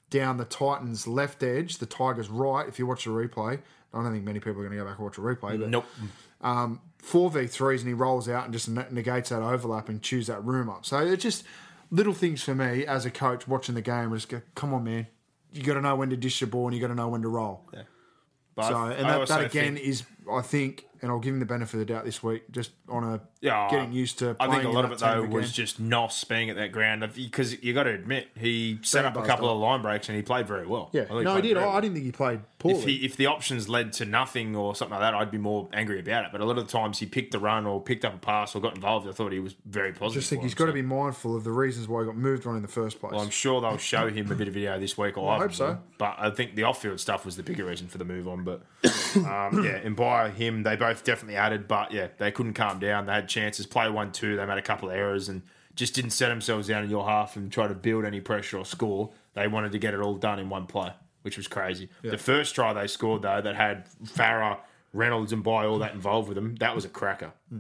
down 0.09 0.37
the 0.37 0.45
Titans' 0.45 1.05
left 1.05 1.43
edge, 1.43 1.77
the 1.77 1.85
Tigers' 1.85 2.29
right. 2.29 2.67
If 2.67 2.79
you 2.79 2.87
watch 2.87 3.03
the 3.03 3.11
replay, 3.11 3.59
I 3.93 4.01
don't 4.01 4.11
think 4.11 4.23
many 4.23 4.39
people 4.39 4.61
are 4.61 4.67
going 4.67 4.71
to 4.71 4.77
go 4.77 4.85
back 4.85 4.97
and 4.97 5.05
watch 5.05 5.19
a 5.19 5.21
replay, 5.21 5.59
but 5.59 5.69
Nope. 5.69 5.85
Um, 6.41 6.81
four 6.97 7.29
v 7.31 7.47
threes 7.47 7.81
and 7.81 7.88
he 7.88 7.93
rolls 7.93 8.27
out 8.27 8.43
and 8.45 8.53
just 8.53 8.67
negates 8.69 9.29
that 9.29 9.41
overlap 9.41 9.88
and 9.89 10.01
chews 10.01 10.27
that 10.27 10.43
room 10.43 10.69
up. 10.69 10.85
So 10.85 10.99
it's 10.99 11.23
just 11.23 11.43
little 11.89 12.13
things 12.13 12.43
for 12.43 12.53
me 12.53 12.85
as 12.85 13.05
a 13.05 13.11
coach 13.11 13.47
watching 13.47 13.75
the 13.75 13.81
game. 13.81 14.11
I 14.11 14.15
just 14.15 14.29
go, 14.29 14.41
come 14.55 14.73
on, 14.73 14.83
man, 14.83 15.07
you 15.53 15.63
got 15.63 15.75
to 15.75 15.81
know 15.81 15.95
when 15.95 16.09
to 16.09 16.17
dish 16.17 16.39
the 16.39 16.47
ball 16.47 16.67
and 16.67 16.75
you 16.75 16.81
got 16.81 16.88
to 16.89 16.95
know 16.95 17.07
when 17.07 17.21
to 17.21 17.29
roll. 17.29 17.67
But 18.55 18.67
So 18.69 18.75
and 18.85 19.05
that, 19.07 19.27
that 19.27 19.45
again 19.45 19.75
think- 19.75 19.88
is, 19.88 20.03
I 20.31 20.41
think, 20.41 20.85
and 21.01 21.11
I'll 21.11 21.19
give 21.19 21.33
him 21.33 21.39
the 21.39 21.45
benefit 21.45 21.75
of 21.75 21.79
the 21.79 21.85
doubt 21.93 22.05
this 22.05 22.21
week, 22.23 22.49
just 22.51 22.71
on 22.89 23.03
a 23.03 23.21
Yeah, 23.41 23.67
getting 23.69 23.91
used 23.93 24.19
to. 24.19 24.35
I 24.39 24.47
think 24.47 24.63
a 24.63 24.69
lot 24.69 24.85
of 24.85 24.91
it 24.91 24.99
though 24.99 25.19
again. 25.19 25.31
was 25.31 25.51
just 25.51 25.79
Nos 25.79 26.23
being 26.23 26.49
at 26.49 26.55
that 26.55 26.71
ground 26.71 27.07
because 27.15 27.61
you 27.63 27.73
got 27.73 27.83
to 27.83 27.91
admit 27.91 28.29
he 28.35 28.79
set 28.81 29.05
up 29.05 29.15
a 29.15 29.23
couple 29.23 29.47
up. 29.47 29.55
of 29.55 29.59
line 29.59 29.81
breaks 29.81 30.09
and 30.09 30.15
he 30.15 30.21
played 30.23 30.47
very 30.47 30.65
well. 30.65 30.89
yeah. 30.91 31.05
I 31.09 31.23
No, 31.23 31.35
he 31.35 31.41
did. 31.41 31.53
very 31.55 31.65
I, 31.65 31.77
I 31.77 31.81
didn't 31.81 31.95
think 31.95 32.05
he 32.05 32.11
played 32.11 32.41
poorly. 32.59 32.79
If, 32.79 32.85
he, 32.85 32.95
if 33.05 33.15
the 33.17 33.27
options 33.27 33.69
led 33.69 33.93
to 33.93 34.05
nothing 34.05 34.55
or 34.55 34.75
something 34.75 34.97
like 34.97 35.01
that, 35.01 35.13
I'd 35.13 35.31
be 35.31 35.38
more 35.38 35.69
angry 35.73 35.99
about 35.99 36.25
it. 36.25 36.31
But 36.31 36.41
a 36.41 36.45
lot 36.45 36.57
of 36.57 36.65
the 36.65 36.71
times 36.71 36.99
he 36.99 37.05
picked 37.05 37.35
a 37.35 37.39
run 37.39 37.65
or 37.65 37.81
picked 37.81 38.05
up 38.05 38.15
a 38.15 38.17
pass 38.17 38.55
or 38.55 38.61
got 38.61 38.75
involved, 38.75 39.07
I 39.07 39.11
thought 39.11 39.31
he 39.31 39.39
was 39.39 39.55
very 39.65 39.91
positive. 39.91 40.17
I 40.17 40.19
just 40.21 40.29
think 40.29 40.41
he's 40.43 40.53
him, 40.53 40.57
got 40.57 40.65
to 40.65 40.73
be 40.73 40.81
mindful 40.81 41.35
of 41.35 41.43
the 41.43 41.51
reasons 41.51 41.88
why 41.88 42.01
he 42.01 42.07
got 42.07 42.17
moved 42.17 42.47
on 42.47 42.55
in 42.55 42.61
the 42.61 42.67
first 42.67 42.99
place. 42.99 43.11
Well, 43.11 43.21
I'm 43.21 43.29
sure 43.29 43.61
they'll 43.61 43.77
show 43.77 44.07
him 44.07 44.31
a 44.31 44.35
bit 44.35 44.47
of 44.47 44.53
video 44.53 44.79
this 44.79 44.97
week. 44.97 45.17
Or 45.17 45.31
I 45.31 45.38
hope 45.38 45.53
so. 45.53 45.67
will. 45.67 45.79
But 45.97 46.15
I 46.17 46.29
think 46.31 46.55
the 46.55 46.63
off-field 46.63 46.99
stuff 46.99 47.25
was 47.25 47.35
the 47.35 47.43
bigger 47.43 47.65
reason 47.65 47.88
for 47.88 47.97
the 47.97 48.05
move 48.05 48.27
on. 48.27 48.43
But 48.43 48.61
um, 49.15 49.63
yeah, 49.63 49.77
and 49.83 49.95
by 49.95 50.31
him, 50.31 50.63
they 50.63 50.75
both 50.75 51.03
definitely 51.03 51.35
added. 51.35 51.67
But 51.67 51.91
yeah, 51.91 52.07
they 52.17 52.31
couldn't 52.31 52.53
calm 52.53 52.79
down. 52.79 53.05
They 53.05 53.13
had 53.13 53.26
chances. 53.28 53.65
Play 53.65 53.89
one, 53.89 54.11
two. 54.11 54.36
They 54.36 54.45
made 54.45 54.57
a 54.57 54.61
couple 54.61 54.89
of 54.89 54.95
errors 54.95 55.30
and 55.30 55.41
just 55.75 55.93
didn't 55.93 56.11
set 56.11 56.30
themselves 56.30 56.67
down 56.67 56.84
in 56.84 56.89
your 56.89 57.07
half 57.07 57.36
and 57.36 57.51
try 57.51 57.67
to 57.67 57.75
build 57.75 58.05
any 58.05 58.19
pressure 58.19 58.57
or 58.57 58.65
score. 58.65 59.11
They 59.34 59.47
wanted 59.47 59.71
to 59.73 59.80
get 59.80 59.93
it 59.93 59.99
all 59.99 60.15
done 60.15 60.39
in 60.39 60.49
one 60.49 60.65
play, 60.65 60.91
which 61.21 61.38
was 61.38 61.47
crazy. 61.47 61.89
The 62.01 62.17
first 62.17 62.55
try 62.55 62.73
they 62.73 62.88
scored 62.88 63.21
though, 63.21 63.41
that 63.41 63.55
had 63.55 63.86
Farah, 64.03 64.57
Reynolds, 64.93 65.32
and 65.32 65.43
By 65.43 65.65
all 65.65 65.80
that 65.80 65.93
involved 65.93 66.28
with 66.28 66.36
them, 66.36 66.55
that 66.55 66.73
was 66.73 66.86
a 66.86 66.89
cracker. 66.89 67.32
Hmm. 67.49 67.59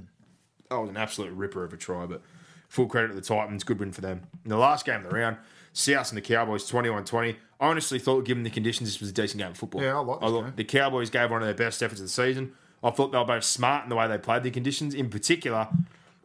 That 0.69 0.77
was 0.77 0.89
an 0.89 0.97
absolute 0.97 1.31
ripper 1.31 1.63
of 1.63 1.71
a 1.71 1.77
try, 1.77 2.05
but 2.05 2.21
full 2.67 2.87
credit 2.87 3.09
to 3.09 3.13
the 3.13 3.21
Titans. 3.21 3.63
Good 3.63 3.79
win 3.79 3.91
for 3.91 4.01
them. 4.01 4.23
In 4.43 4.49
the 4.49 4.57
last 4.57 4.85
game 4.85 4.97
of 4.97 5.09
the 5.09 5.15
round, 5.15 5.37
South 5.73 6.09
and 6.09 6.17
the 6.17 6.21
Cowboys 6.21 6.65
21 6.67 7.05
20. 7.05 7.37
I 7.59 7.67
honestly 7.67 7.99
thought, 7.99 8.25
given 8.25 8.43
the 8.43 8.49
conditions, 8.49 8.89
this 8.89 8.99
was 8.99 9.09
a 9.09 9.13
decent 9.13 9.39
game 9.39 9.51
of 9.51 9.57
football. 9.57 9.81
Yeah, 9.81 9.97
I 9.97 9.99
like 9.99 10.19
this 10.19 10.29
thought. 10.29 10.55
The 10.55 10.63
Cowboys 10.63 11.09
gave 11.09 11.31
one 11.31 11.41
of 11.41 11.47
their 11.47 11.55
best 11.55 11.81
efforts 11.81 12.01
of 12.01 12.07
the 12.07 12.11
season. 12.11 12.53
I 12.83 12.91
thought 12.91 13.11
they 13.11 13.17
were 13.17 13.25
both 13.25 13.43
smart 13.43 13.83
in 13.83 13.89
the 13.89 13.95
way 13.95 14.07
they 14.07 14.17
played 14.17 14.43
the 14.43 14.51
conditions. 14.51 14.93
In 14.93 15.09
particular, 15.09 15.67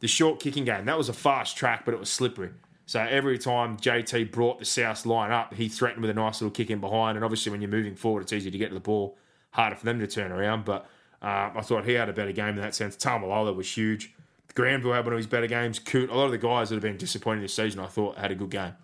the 0.00 0.08
short 0.08 0.40
kicking 0.40 0.64
game. 0.64 0.84
That 0.84 0.98
was 0.98 1.08
a 1.08 1.12
fast 1.12 1.56
track, 1.56 1.84
but 1.84 1.94
it 1.94 2.00
was 2.00 2.10
slippery. 2.10 2.50
So 2.86 3.00
every 3.00 3.38
time 3.38 3.76
JT 3.76 4.32
brought 4.32 4.58
the 4.58 4.64
South 4.64 5.06
line 5.06 5.30
up, 5.30 5.54
he 5.54 5.68
threatened 5.68 6.02
with 6.02 6.10
a 6.10 6.14
nice 6.14 6.40
little 6.40 6.50
kick 6.50 6.70
in 6.70 6.80
behind. 6.80 7.16
And 7.16 7.24
obviously, 7.24 7.50
when 7.50 7.62
you're 7.62 7.70
moving 7.70 7.94
forward, 7.94 8.22
it's 8.22 8.32
easy 8.32 8.50
to 8.50 8.58
get 8.58 8.68
to 8.68 8.74
the 8.74 8.80
ball, 8.80 9.16
harder 9.52 9.76
for 9.76 9.84
them 9.84 9.98
to 10.00 10.06
turn 10.06 10.32
around. 10.32 10.64
But 10.64 10.82
um, 11.22 11.52
I 11.56 11.60
thought 11.62 11.84
he 11.84 11.94
had 11.94 12.08
a 12.08 12.12
better 12.12 12.32
game 12.32 12.50
in 12.50 12.56
that 12.56 12.74
sense. 12.74 12.96
Taumalolo 12.96 13.54
was 13.54 13.74
huge. 13.74 14.12
Granville 14.54 14.92
had 14.92 15.04
one 15.04 15.14
of 15.14 15.16
his 15.16 15.26
better 15.26 15.46
games. 15.46 15.78
Coote, 15.78 16.10
a 16.10 16.14
lot 16.14 16.26
of 16.26 16.32
the 16.32 16.38
guys 16.38 16.68
that 16.68 16.74
have 16.74 16.82
been 16.82 16.98
disappointed 16.98 17.42
this 17.42 17.54
season, 17.54 17.80
I 17.80 17.86
thought 17.86 18.18
had 18.18 18.30
a 18.30 18.34
good 18.34 18.50
game. 18.50 18.74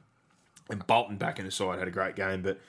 And 0.71 0.87
Bolton 0.87 1.17
back 1.17 1.39
in 1.39 1.45
the 1.45 1.51
side 1.51 1.79
had 1.79 1.89
a 1.89 1.91
great 1.91 2.15
game, 2.15 2.43
but 2.43 2.61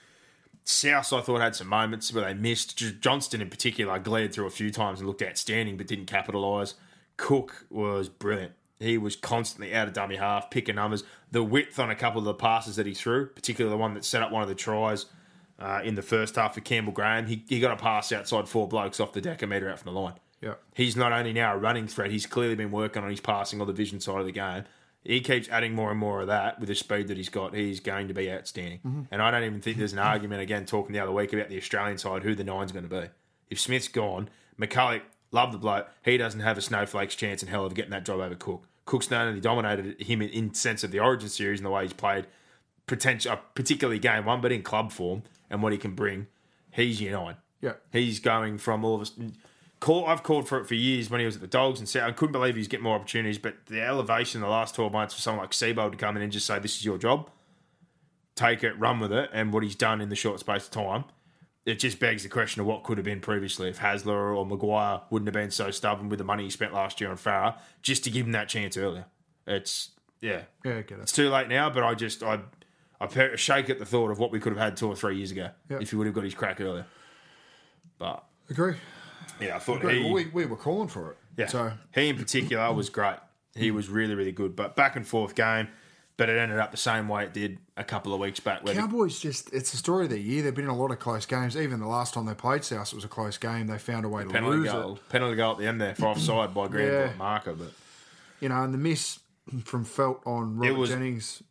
South 0.64 1.12
I 1.12 1.20
thought 1.20 1.40
had 1.40 1.56
some 1.56 1.68
moments 1.68 2.12
where 2.12 2.24
they 2.24 2.34
missed. 2.34 2.76
Johnston 3.00 3.40
in 3.40 3.50
particular 3.50 3.98
glared 3.98 4.32
through 4.32 4.46
a 4.46 4.50
few 4.50 4.70
times 4.70 5.00
and 5.00 5.08
looked 5.08 5.22
outstanding, 5.22 5.76
but 5.76 5.86
didn't 5.86 6.06
capitalise. 6.06 6.74
Cook 7.16 7.66
was 7.70 8.08
brilliant. 8.08 8.52
He 8.78 8.96
was 8.96 9.14
constantly 9.14 9.74
out 9.74 9.88
of 9.88 9.94
dummy 9.94 10.16
half, 10.16 10.50
picking 10.50 10.76
numbers. 10.76 11.04
The 11.30 11.42
width 11.42 11.78
on 11.78 11.90
a 11.90 11.94
couple 11.94 12.18
of 12.18 12.24
the 12.24 12.34
passes 12.34 12.76
that 12.76 12.86
he 12.86 12.94
threw, 12.94 13.26
particularly 13.26 13.74
the 13.74 13.80
one 13.80 13.94
that 13.94 14.04
set 14.04 14.22
up 14.22 14.32
one 14.32 14.42
of 14.42 14.48
the 14.48 14.54
tries 14.54 15.06
uh, 15.58 15.80
in 15.84 15.94
the 15.94 16.02
first 16.02 16.36
half 16.36 16.54
for 16.54 16.60
Campbell 16.60 16.92
Graham, 16.92 17.26
he, 17.26 17.44
he 17.46 17.60
got 17.60 17.72
a 17.72 17.76
pass 17.76 18.10
outside 18.12 18.48
four 18.48 18.66
blokes 18.66 18.98
off 18.98 19.12
the 19.12 19.20
deck 19.20 19.42
a 19.42 19.46
metre 19.46 19.68
out 19.68 19.78
from 19.78 19.92
the 19.92 20.00
line. 20.00 20.14
Yeah. 20.40 20.54
He's 20.74 20.96
not 20.96 21.12
only 21.12 21.34
now 21.34 21.54
a 21.54 21.58
running 21.58 21.86
threat, 21.86 22.10
he's 22.10 22.24
clearly 22.24 22.54
been 22.54 22.70
working 22.70 23.02
on 23.02 23.10
his 23.10 23.20
passing 23.20 23.60
or 23.60 23.66
the 23.66 23.74
vision 23.74 24.00
side 24.00 24.20
of 24.20 24.24
the 24.24 24.32
game. 24.32 24.64
He 25.02 25.20
keeps 25.20 25.48
adding 25.48 25.74
more 25.74 25.90
and 25.90 25.98
more 25.98 26.20
of 26.20 26.26
that 26.26 26.60
with 26.60 26.68
the 26.68 26.74
speed 26.74 27.08
that 27.08 27.16
he's 27.16 27.30
got. 27.30 27.54
He's 27.54 27.80
going 27.80 28.08
to 28.08 28.14
be 28.14 28.30
outstanding. 28.30 28.80
Mm-hmm. 28.80 29.02
And 29.10 29.22
I 29.22 29.30
don't 29.30 29.44
even 29.44 29.60
think 29.60 29.78
there's 29.78 29.94
an 29.94 29.98
argument, 29.98 30.42
again, 30.42 30.66
talking 30.66 30.92
the 30.92 31.00
other 31.00 31.12
week 31.12 31.32
about 31.32 31.48
the 31.48 31.56
Australian 31.56 31.96
side, 31.96 32.22
who 32.22 32.34
the 32.34 32.44
nine's 32.44 32.72
going 32.72 32.88
to 32.88 33.00
be. 33.00 33.08
If 33.48 33.58
Smith's 33.58 33.88
gone, 33.88 34.28
McCullough, 34.60 35.00
love 35.32 35.52
the 35.52 35.58
bloke, 35.58 35.88
he 36.04 36.18
doesn't 36.18 36.40
have 36.40 36.58
a 36.58 36.62
snowflake's 36.62 37.14
chance 37.14 37.42
in 37.42 37.48
hell 37.48 37.64
of 37.64 37.74
getting 37.74 37.92
that 37.92 38.04
job 38.04 38.20
over 38.20 38.34
Cook. 38.34 38.66
Cook's 38.84 39.10
not 39.10 39.26
only 39.26 39.40
dominated 39.40 40.02
him 40.02 40.20
in, 40.20 40.28
in 40.30 40.54
sense 40.54 40.84
of 40.84 40.90
the 40.90 40.98
Origin 40.98 41.28
series 41.28 41.60
and 41.60 41.66
the 41.66 41.70
way 41.70 41.84
he's 41.84 41.92
played, 41.92 42.26
potential, 42.86 43.32
uh, 43.32 43.36
particularly 43.54 43.98
game 43.98 44.24
one, 44.26 44.40
but 44.40 44.52
in 44.52 44.62
club 44.62 44.92
form 44.92 45.22
and 45.48 45.62
what 45.62 45.72
he 45.72 45.78
can 45.78 45.94
bring, 45.94 46.26
he's 46.72 47.00
your 47.00 47.12
nine. 47.12 47.36
Yeah. 47.60 47.74
He's 47.92 48.20
going 48.20 48.58
from 48.58 48.84
all 48.84 48.96
of 48.96 49.02
us. 49.02 49.12
Call, 49.80 50.06
I've 50.06 50.22
called 50.22 50.46
for 50.46 50.58
it 50.60 50.66
for 50.66 50.74
years 50.74 51.08
when 51.10 51.20
he 51.20 51.26
was 51.26 51.36
at 51.36 51.40
the 51.40 51.46
Dogs 51.46 51.78
and 51.80 51.88
said 51.88 52.02
I 52.02 52.12
couldn't 52.12 52.32
believe 52.32 52.54
he's 52.54 52.68
getting 52.68 52.84
more 52.84 52.96
opportunities. 52.96 53.38
But 53.38 53.54
the 53.66 53.80
elevation 53.80 54.38
in 54.38 54.42
the 54.42 54.50
last 54.50 54.74
12 54.74 54.92
months 54.92 55.14
for 55.14 55.20
someone 55.22 55.42
like 55.44 55.52
Seibold 55.52 55.92
to 55.92 55.96
come 55.96 56.16
in 56.16 56.22
and 56.22 56.30
just 56.30 56.46
say, 56.46 56.58
This 56.58 56.76
is 56.76 56.84
your 56.84 56.98
job, 56.98 57.30
take 58.36 58.62
it, 58.62 58.78
run 58.78 59.00
with 59.00 59.12
it, 59.12 59.30
and 59.32 59.52
what 59.52 59.62
he's 59.62 59.74
done 59.76 60.00
in 60.02 60.10
the 60.10 60.16
short 60.16 60.38
space 60.40 60.64
of 60.66 60.70
time, 60.70 61.04
it 61.64 61.78
just 61.78 61.98
begs 61.98 62.22
the 62.24 62.28
question 62.28 62.60
of 62.60 62.66
what 62.66 62.84
could 62.84 62.98
have 62.98 63.04
been 63.06 63.20
previously 63.20 63.68
if 63.70 63.78
Hasler 63.78 64.36
or 64.36 64.44
Maguire 64.44 65.00
wouldn't 65.10 65.26
have 65.28 65.34
been 65.34 65.50
so 65.50 65.70
stubborn 65.70 66.08
with 66.10 66.18
the 66.18 66.24
money 66.24 66.44
he 66.44 66.50
spent 66.50 66.74
last 66.74 67.00
year 67.00 67.10
on 67.10 67.16
Farah 67.16 67.56
just 67.82 68.04
to 68.04 68.10
give 68.10 68.26
him 68.26 68.32
that 68.32 68.48
chance 68.48 68.76
earlier. 68.76 69.06
It's, 69.46 69.90
yeah, 70.20 70.42
Yeah, 70.64 70.76
I 70.78 70.82
get 70.82 70.98
it. 70.98 71.02
it's 71.02 71.12
too 71.12 71.30
late 71.30 71.48
now, 71.48 71.70
but 71.70 71.82
I 71.84 71.94
just, 71.94 72.22
I, 72.22 72.40
I 73.00 73.08
shake 73.36 73.70
at 73.70 73.78
the 73.78 73.86
thought 73.86 74.10
of 74.10 74.18
what 74.18 74.30
we 74.30 74.40
could 74.40 74.52
have 74.52 74.60
had 74.60 74.76
two 74.76 74.88
or 74.88 74.96
three 74.96 75.16
years 75.16 75.30
ago 75.30 75.50
Yeah. 75.70 75.78
if 75.80 75.88
he 75.90 75.96
would 75.96 76.06
have 76.06 76.14
got 76.14 76.24
his 76.24 76.34
crack 76.34 76.60
earlier. 76.60 76.84
But 77.98 78.24
Agree. 78.50 78.74
Yeah, 79.40 79.56
I 79.56 79.58
thought 79.58 79.82
he, 79.90 80.10
we, 80.10 80.26
we 80.26 80.46
were 80.46 80.56
calling 80.56 80.88
for 80.88 81.12
it. 81.12 81.16
yeah, 81.36 81.46
So 81.46 81.72
he 81.94 82.08
in 82.08 82.16
particular 82.16 82.72
was 82.72 82.90
great. 82.90 83.16
He 83.54 83.70
was 83.70 83.88
really, 83.88 84.14
really 84.14 84.32
good. 84.32 84.54
But 84.56 84.76
back 84.76 84.96
and 84.96 85.06
forth 85.06 85.34
game, 85.34 85.68
but 86.16 86.28
it 86.28 86.38
ended 86.38 86.58
up 86.58 86.70
the 86.70 86.76
same 86.76 87.08
way 87.08 87.24
it 87.24 87.32
did 87.32 87.58
a 87.76 87.82
couple 87.84 88.12
of 88.14 88.20
weeks 88.20 88.40
back. 88.40 88.62
Where 88.62 88.74
the- 88.74 88.80
Cowboys 88.80 89.18
just 89.18 89.52
it's 89.52 89.70
the 89.70 89.76
story 89.76 90.04
of 90.04 90.10
the 90.10 90.18
year. 90.20 90.42
They've 90.42 90.54
been 90.54 90.64
in 90.66 90.70
a 90.70 90.76
lot 90.76 90.90
of 90.90 90.98
close 90.98 91.26
games. 91.26 91.56
Even 91.56 91.80
the 91.80 91.86
last 91.88 92.14
time 92.14 92.26
they 92.26 92.34
played 92.34 92.62
South, 92.64 92.88
it 92.92 92.94
was 92.94 93.04
a 93.04 93.08
close 93.08 93.38
game. 93.38 93.66
They 93.66 93.78
found 93.78 94.04
a 94.04 94.08
way 94.08 94.22
to 94.24 94.28
penalty 94.30 94.58
lose 94.58 94.70
goal, 94.72 94.96
it. 94.96 95.08
penalty 95.08 95.36
goal 95.36 95.52
at 95.52 95.58
the 95.58 95.66
end 95.66 95.80
there 95.80 95.94
for 95.94 96.06
offside 96.06 96.52
by 96.54 96.68
Granville 96.68 97.06
Yeah. 97.06 97.12
Marker. 97.16 97.54
But 97.54 97.72
You 98.40 98.50
know, 98.50 98.62
and 98.62 98.72
the 98.74 98.78
miss 98.78 99.18
from 99.64 99.84
Feldt 99.84 100.26
on 100.26 100.58
Robert 100.58 100.74
was- 100.78 100.90
Jennings. 100.90 101.42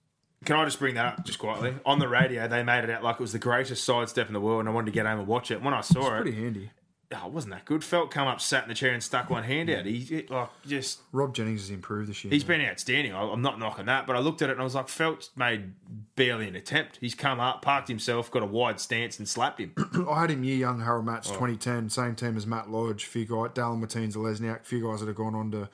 can 0.46 0.56
I 0.56 0.64
just 0.66 0.80
bring 0.80 0.96
that 0.96 1.06
up 1.20 1.26
just 1.26 1.40
quietly? 1.40 1.74
On 1.86 2.00
the 2.00 2.08
radio, 2.08 2.48
they 2.48 2.64
made 2.64 2.84
it 2.86 2.90
out 2.92 3.04
like 3.04 3.16
it 3.16 3.22
was 3.22 3.34
the 3.34 3.40
greatest 3.40 3.84
sidestep 3.84 4.28
in 4.28 4.34
the 4.34 4.40
world, 4.40 4.62
and 4.62 4.70
I 4.70 4.72
wanted 4.72 4.86
to 4.86 4.92
get 4.92 5.06
home 5.06 5.20
and 5.20 5.28
watch 5.28 5.52
it. 5.52 5.62
When 5.62 5.74
I 5.74 5.82
saw 5.82 6.16
it, 6.18 6.22
Pretty 6.22 6.42
handy. 6.42 6.70
Oh, 7.12 7.26
it 7.26 7.32
wasn't 7.34 7.54
that 7.56 7.66
good. 7.66 7.82
Feldt 7.82 8.12
come 8.12 8.28
up, 8.28 8.40
sat 8.40 8.64
in 8.64 8.70
the 8.70 8.76
chair, 8.76 8.94
and 8.94 9.02
stuck 9.02 9.32
one 9.32 9.44
hand 9.44 9.68
out. 9.72 9.86
He 9.86 9.98
it, 10.16 10.30
like 10.30 10.50
just 10.68 11.00
Rob 11.12 11.34
Jennings 11.34 11.62
has 11.62 11.72
improved 11.72 12.08
this 12.08 12.24
year. 12.24 12.32
He's 12.32 12.44
been 12.44 12.62
outstanding. 12.62 13.14
I- 13.16 13.24
I'm 13.32 13.42
not 13.42 13.58
knocking 13.58 13.88
that, 13.88 14.06
but 14.06 14.16
I 14.16 14.20
looked 14.20 14.44
at 14.44 14.50
it 14.50 14.54
and 14.54 14.62
I 14.62 14.64
was 14.64 14.76
like, 14.76 14.86
Feldt 14.88 15.30
made 15.36 15.74
barely 16.16 16.48
an 16.48 16.56
attempt. 16.56 17.00
He's 17.02 17.16
come 17.16 17.40
up, 17.40 17.64
parked 17.64 17.88
himself, 17.88 18.30
got 18.30 18.44
a 18.44 18.46
wide 18.46 18.80
stance, 18.80 19.18
and 19.18 19.28
slapped 19.28 19.60
him. 19.60 19.74
I 20.10 20.22
had 20.22 20.30
him 20.30 20.44
year 20.44 20.58
young 20.58 20.82
Harold 20.82 21.08
Oh. 21.08 21.12
Match 21.12 21.28
2010, 21.30 21.90
same 21.90 22.14
team 22.14 22.38
as 22.38 22.46
Matt 22.46 22.70
Lodge, 22.70 23.06
few 23.06 23.26
guys, 23.26 23.52
Dallin 23.56 23.80
Martins, 23.80 24.16
Lesniak, 24.16 24.66
few 24.66 24.84
guys 24.88 25.00
that 25.00 25.08
have 25.08 25.16
gone 25.16 25.34
on 25.36 25.50
to 25.52 25.70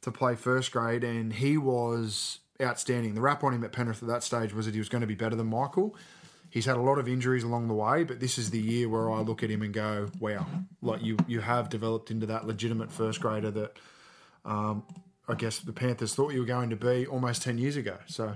to 0.00 0.10
play 0.10 0.34
first 0.34 0.72
grade, 0.72 1.04
and 1.04 1.32
he 1.34 1.56
was 1.56 2.40
outstanding. 2.60 3.14
The 3.14 3.20
rap 3.20 3.44
on 3.44 3.54
him 3.54 3.62
at 3.62 3.70
Penrith 3.70 4.02
at 4.02 4.08
that 4.08 4.24
stage 4.24 4.52
was 4.52 4.66
that 4.66 4.74
he 4.74 4.80
was 4.80 4.88
going 4.88 5.02
to 5.02 5.06
be 5.06 5.14
better 5.14 5.36
than 5.36 5.46
Michael. 5.46 5.94
He's 6.52 6.66
had 6.66 6.76
a 6.76 6.82
lot 6.82 6.98
of 6.98 7.08
injuries 7.08 7.44
along 7.44 7.68
the 7.68 7.74
way, 7.74 8.04
but 8.04 8.20
this 8.20 8.36
is 8.36 8.50
the 8.50 8.60
year 8.60 8.86
where 8.86 9.10
I 9.10 9.20
look 9.20 9.42
at 9.42 9.48
him 9.48 9.62
and 9.62 9.72
go, 9.72 10.10
"Wow, 10.20 10.46
like 10.82 11.02
you 11.02 11.16
you 11.26 11.40
have 11.40 11.70
developed 11.70 12.10
into 12.10 12.26
that 12.26 12.46
legitimate 12.46 12.92
first 12.92 13.20
grader 13.22 13.50
that 13.52 13.78
um, 14.44 14.82
I 15.26 15.34
guess 15.34 15.60
the 15.60 15.72
Panthers 15.72 16.14
thought 16.14 16.34
you 16.34 16.40
were 16.40 16.46
going 16.46 16.68
to 16.68 16.76
be 16.76 17.06
almost 17.06 17.40
ten 17.42 17.56
years 17.56 17.76
ago." 17.76 17.96
So, 18.06 18.34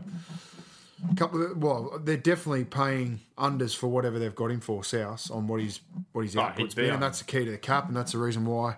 a 1.10 1.14
couple 1.14 1.44
of 1.44 1.62
well, 1.62 2.00
they're 2.02 2.16
definitely 2.16 2.64
paying 2.64 3.20
unders 3.36 3.76
for 3.76 3.88
whatever 3.88 4.18
they've 4.18 4.34
got 4.34 4.50
him 4.50 4.60
for 4.60 4.82
South 4.82 5.30
on 5.30 5.46
what 5.46 5.60
he's 5.60 5.80
what 6.12 6.22
his 6.24 6.34
Oh, 6.36 6.40
output's 6.40 6.72
he'd 6.72 6.80
been, 6.82 6.94
and 6.94 7.02
that's 7.02 7.18
the 7.18 7.26
key 7.26 7.44
to 7.44 7.50
the 7.50 7.58
cap, 7.58 7.86
and 7.86 7.94
that's 7.94 8.12
the 8.12 8.18
reason 8.18 8.46
why 8.46 8.76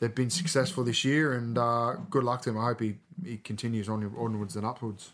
they've 0.00 0.14
been 0.14 0.28
successful 0.28 0.84
this 0.84 1.02
year. 1.02 1.32
And 1.32 1.56
uh, 1.56 1.94
good 2.10 2.24
luck 2.24 2.42
to 2.42 2.50
him. 2.50 2.58
I 2.58 2.66
hope 2.66 2.80
he, 2.82 2.96
he 3.24 3.38
continues 3.38 3.88
on 3.88 4.04
onwards 4.18 4.54
and 4.54 4.66
upwards. 4.66 5.12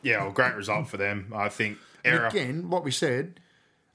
Yeah, 0.00 0.22
well, 0.22 0.32
great 0.32 0.54
result 0.54 0.88
for 0.88 0.96
them. 0.96 1.32
I 1.34 1.50
think 1.50 1.76
And 2.04 2.24
again, 2.26 2.70
what 2.70 2.84
we 2.84 2.90
said 2.90 3.40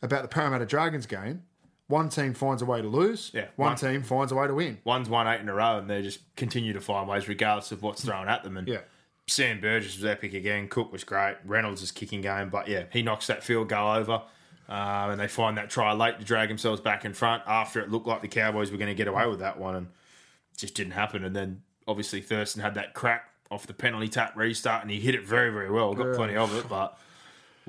about 0.02 0.22
the 0.24 0.28
Parramatta 0.28 0.66
Dragons 0.66 1.06
game, 1.06 1.44
one 1.88 2.10
team 2.10 2.34
finds 2.34 2.62
a 2.62 2.66
way 2.66 2.82
to 2.82 2.88
lose, 2.88 3.32
Yeah, 3.34 3.48
one, 3.56 3.70
one- 3.70 3.78
team 3.78 4.04
finds 4.04 4.32
a 4.32 4.36
way 4.36 4.48
to 4.48 4.54
win. 4.54 4.80
One's 4.84 5.10
won 5.10 5.28
eight 5.28 5.42
in 5.42 5.50
a 5.50 5.54
row, 5.54 5.78
and 5.78 5.90
they 5.90 6.02
just 6.02 6.20
continue 6.36 6.74
to 6.74 6.82
find 6.82 7.08
ways, 7.08 7.28
regardless 7.28 7.72
of 7.72 7.82
what's 7.82 8.04
thrown 8.04 8.28
at 8.30 8.44
them. 8.44 8.58
And 8.58 8.68
Yeah. 8.68 8.82
Sam 9.28 9.60
Burgess 9.62 9.96
was 9.96 10.06
epic 10.06 10.34
again. 10.34 10.68
Cook 10.70 10.92
was 10.92 11.04
great. 11.04 11.38
Reynolds 11.46 11.82
is 11.84 11.92
kicking 11.92 12.22
game, 12.22 12.50
but 12.50 12.68
yeah, 12.68 12.84
he 12.92 13.02
knocks 13.04 13.28
that 13.28 13.44
field 13.44 13.70
goal 13.70 13.92
over. 13.96 14.22
Um, 14.68 15.10
and 15.12 15.20
they 15.20 15.28
find 15.28 15.58
that 15.58 15.72
try 15.72 15.92
late 15.94 16.20
to 16.20 16.26
drag 16.26 16.48
themselves 16.48 16.80
back 16.80 17.04
in 17.04 17.14
front 17.16 17.42
after 17.48 17.80
it 17.80 17.90
looked 17.90 18.06
like 18.06 18.22
the 18.22 18.28
Cowboys 18.28 18.70
were 18.72 18.78
going 18.78 18.90
to 18.90 18.94
get 18.96 19.08
away 19.08 19.26
with 19.28 19.40
that 19.40 19.58
one, 19.60 19.76
and 19.76 19.88
it 19.88 20.58
just 20.60 20.76
didn't 20.76 20.92
happen. 20.94 21.24
And 21.24 21.36
then 21.36 21.64
obviously 21.88 22.22
Thurston 22.22 22.62
had 22.62 22.76
that 22.76 22.94
crack 22.94 23.30
off 23.50 23.66
the 23.66 23.74
penalty 23.74 24.08
tap 24.10 24.36
restart, 24.38 24.84
and 24.84 24.92
he 24.92 25.00
hit 25.00 25.16
it 25.16 25.26
very, 25.26 25.50
very 25.52 25.72
well. 25.72 25.96
Got 25.96 26.16
plenty 26.16 26.36
of 26.36 26.56
it, 26.56 26.70
but 26.70 27.00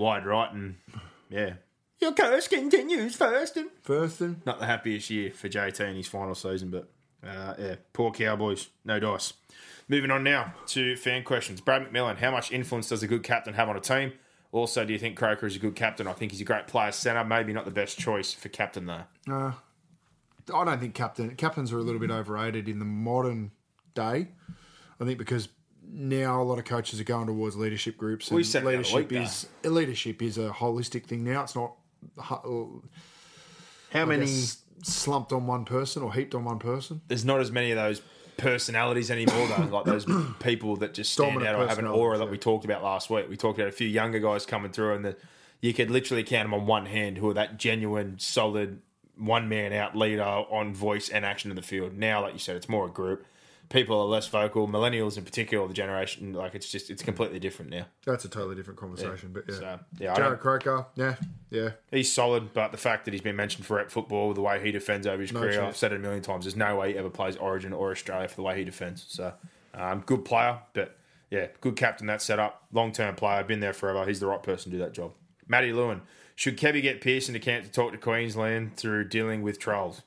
wide 0.01 0.27
right, 0.27 0.53
and 0.53 0.77
yeah, 1.29 1.55
your 2.01 2.13
curse 2.13 2.49
continues, 2.49 3.17
Thurston 3.17 3.71
Thurston, 3.85 4.43
not 4.45 4.59
the 4.59 4.67
happiest 4.67 5.11
year 5.11 5.31
for 5.31 5.49
JT 5.49 5.81
in 5.81 5.97
his 5.97 6.09
final 6.09 6.35
season, 6.35 6.71
but 6.71 6.91
uh, 7.25 7.55
yeah, 7.59 7.75
poor 7.93 8.11
Cowboys, 8.11 8.69
no 8.85 8.99
dice. 8.99 9.35
Moving 9.89 10.11
on 10.11 10.25
now 10.25 10.55
to 10.69 10.97
fan 10.97 11.25
questions. 11.25 11.61
Brad 11.61 11.83
McMillan, 11.83 12.17
how 12.17 12.31
much 12.31 12.51
influence 12.53 12.89
does 12.89 13.03
a 13.03 13.07
good 13.09 13.23
captain 13.23 13.55
have 13.55 13.69
on 13.69 13.77
a 13.77 13.81
team? 13.81 14.13
Also, 14.53 14.85
do 14.85 14.93
you 14.93 14.99
think 14.99 15.17
Croker 15.17 15.47
is 15.47 15.57
a 15.57 15.59
good 15.59 15.77
captain? 15.77 16.07
I 16.07 16.13
think 16.13 16.33
he's 16.33 16.41
a 16.41 16.45
great 16.45 16.67
player 16.67 16.93
centre, 16.93 17.25
maybe 17.25 17.53
not 17.53 17.65
the 17.65 17.71
best 17.71 17.99
choice 17.99 18.33
for 18.33 18.49
captain 18.49 18.87
though. 18.87 19.03
uh, 19.29 19.53
I 20.55 20.65
don't 20.65 20.81
think 20.81 20.95
captain 20.95 21.35
captains 21.37 21.73
are 21.73 21.79
a 21.79 21.83
little 21.83 22.01
bit 22.01 22.11
overrated 22.11 22.69
in 22.69 22.79
the 22.79 22.85
modern 22.85 23.53
day. 23.95 24.29
I 25.01 25.05
think 25.05 25.19
because 25.19 25.49
now 25.93 26.41
a 26.41 26.45
lot 26.45 26.59
of 26.59 26.65
coaches 26.65 27.01
are 27.01 27.05
going 27.05 27.27
towards 27.27 27.57
leadership 27.57 27.97
groups. 27.97 28.29
And 28.29 28.37
We 28.37 28.45
said 28.45 28.63
the 28.65 28.69
leadership 28.69 29.13
is 29.13 29.47
leadership 29.65 30.23
is 30.23 30.39
a 30.39 30.51
holistic 30.51 31.05
thing 31.07 31.25
now. 31.25 31.43
It's 31.43 31.55
not 31.57 31.75
uh, 32.19 32.45
How 33.91 34.03
I 34.03 34.05
many? 34.05 34.27
guess, 34.27 34.59
slumped 34.83 35.33
on 35.33 35.47
one 35.47 35.65
person 35.65 36.03
or 36.03 36.13
heaped 36.13 36.35
on 36.35 36.45
one 36.45 36.59
person. 36.59 37.01
There's 37.09 37.25
not 37.25 37.41
as 37.41 37.51
many 37.51 37.71
of 37.73 37.77
those 37.77 38.03
personalities 38.37 39.11
anymore, 39.11 39.47
though. 39.49 39.65
Like 39.65 39.85
those 39.85 40.07
people 40.41 40.77
that 40.77 40.95
just 40.95 41.13
stand 41.13 41.35
Dominant 41.35 41.57
out 41.57 41.63
or 41.63 41.69
have 41.69 41.79
an 41.79 41.87
aura 41.87 42.19
that 42.19 42.31
we 42.31 42.39
talked 42.39 42.65
about 42.65 42.83
last 42.83 43.11
week. 43.11 43.29
We 43.29 43.37
talked 43.37 43.59
about 43.59 43.69
a 43.69 43.73
few 43.73 43.89
younger 43.89 44.19
guys 44.19 44.47
coming 44.47 44.73
through, 44.73 44.95
and 44.95 45.05
that 45.05 45.19
you 45.61 45.75
could 45.75 45.91
literally 45.91 46.25
count 46.25 46.45
them 46.45 46.55
on 46.55 46.67
one 46.67 46.87
hand 46.87 47.19
who 47.19 47.29
are 47.31 47.35
that 47.35 47.59
genuine, 47.59 48.19
solid, 48.19 48.81
one 49.17 49.49
man 49.49 49.73
out 49.73 49.95
leader 49.95 50.23
on 50.23 50.75
voice 50.75 51.09
and 51.11 51.25
action 51.25 51.51
in 51.51 51.57
the 51.57 51.63
field. 51.63 51.97
Now, 51.99 52.23
like 52.23 52.33
you 52.33 52.39
said, 52.39 52.57
it's 52.57 52.69
more 52.69 52.87
a 52.87 52.91
group. 52.91 53.27
People 53.71 54.01
are 54.01 54.05
less 54.07 54.27
vocal. 54.27 54.67
Millennials, 54.67 55.17
in 55.17 55.25
particular, 55.25 55.67
the 55.69 55.75
generation 55.75 56.33
like 56.33 56.57
it's 56.57 56.69
just 56.69 56.91
it's 56.91 57.05
completely 57.05 57.39
different 57.39 57.71
now. 57.71 57.87
That's 58.05 58.25
a 58.25 58.29
totally 58.29 58.57
different 58.57 58.81
conversation. 58.81 59.31
But 59.33 59.45
yeah, 59.49 59.55
So 59.55 59.81
yeah, 60.01 60.15
Jarrod 60.17 60.41
Croker, 60.41 60.87
yeah, 60.97 61.15
yeah. 61.51 61.71
he's 61.93 62.13
solid, 62.13 62.53
but 62.53 62.73
the 62.73 62.79
fact 62.79 63.05
that 63.05 63.15
he's 63.15 63.21
been 63.21 63.37
mentioned 63.37 63.65
for 63.65 63.77
rep 63.77 63.91
football, 63.93 64.35
the 64.35 64.41
way 64.41 64.61
he 64.61 64.73
defends 64.73 65.07
over 65.07 65.23
his 65.23 65.33
No 65.33 65.39
career, 65.41 65.53
chance. 65.53 65.69
I've 65.69 65.77
said 65.77 65.93
it 65.93 65.97
a 65.97 65.99
million 66.01 66.21
times. 66.21 66.45
There's 66.47 66.57
no 66.57 66.75
way 66.77 66.93
he 66.93 66.99
ever 66.99 67.11
plays 67.11 67.37
Origin 67.37 67.73
or 67.73 67.93
Australia 67.93 68.27
for 68.27 68.35
the 68.37 68.43
way 68.43 68.59
he 68.59 68.65
defends. 68.65 69.07
So, 69.09 69.33
um, 69.75 70.03
good 70.05 70.25
player, 70.25 70.59
but 70.75 70.97
yeah, 71.31 71.47
good 71.61 71.77
captain. 71.77 72.09
That 72.09 72.23
setup, 72.23 72.65
long 72.73 72.91
term 72.91 73.15
player, 73.15 73.45
been 73.45 73.61
there 73.61 73.73
forever. 73.73 74.05
He's 74.05 74.19
the 74.19 74.27
right 74.27 74.43
person 74.43 74.73
to 74.73 74.79
do 74.79 74.83
that 74.83 74.93
job. 74.95 75.13
Matty 75.47 75.73
Lewin, 75.73 76.03
should 76.35 76.57
Kevy 76.59 76.83
get 76.83 77.01
Pearson 77.01 77.35
to 77.35 77.39
camp 77.41 77.67
to 77.67 77.71
talk 77.71 77.93
to 77.93 77.99
Queensland 77.99 78.77
through 78.77 79.05
dealing 79.09 79.43
with 79.43 79.61
trolls? 79.61 80.03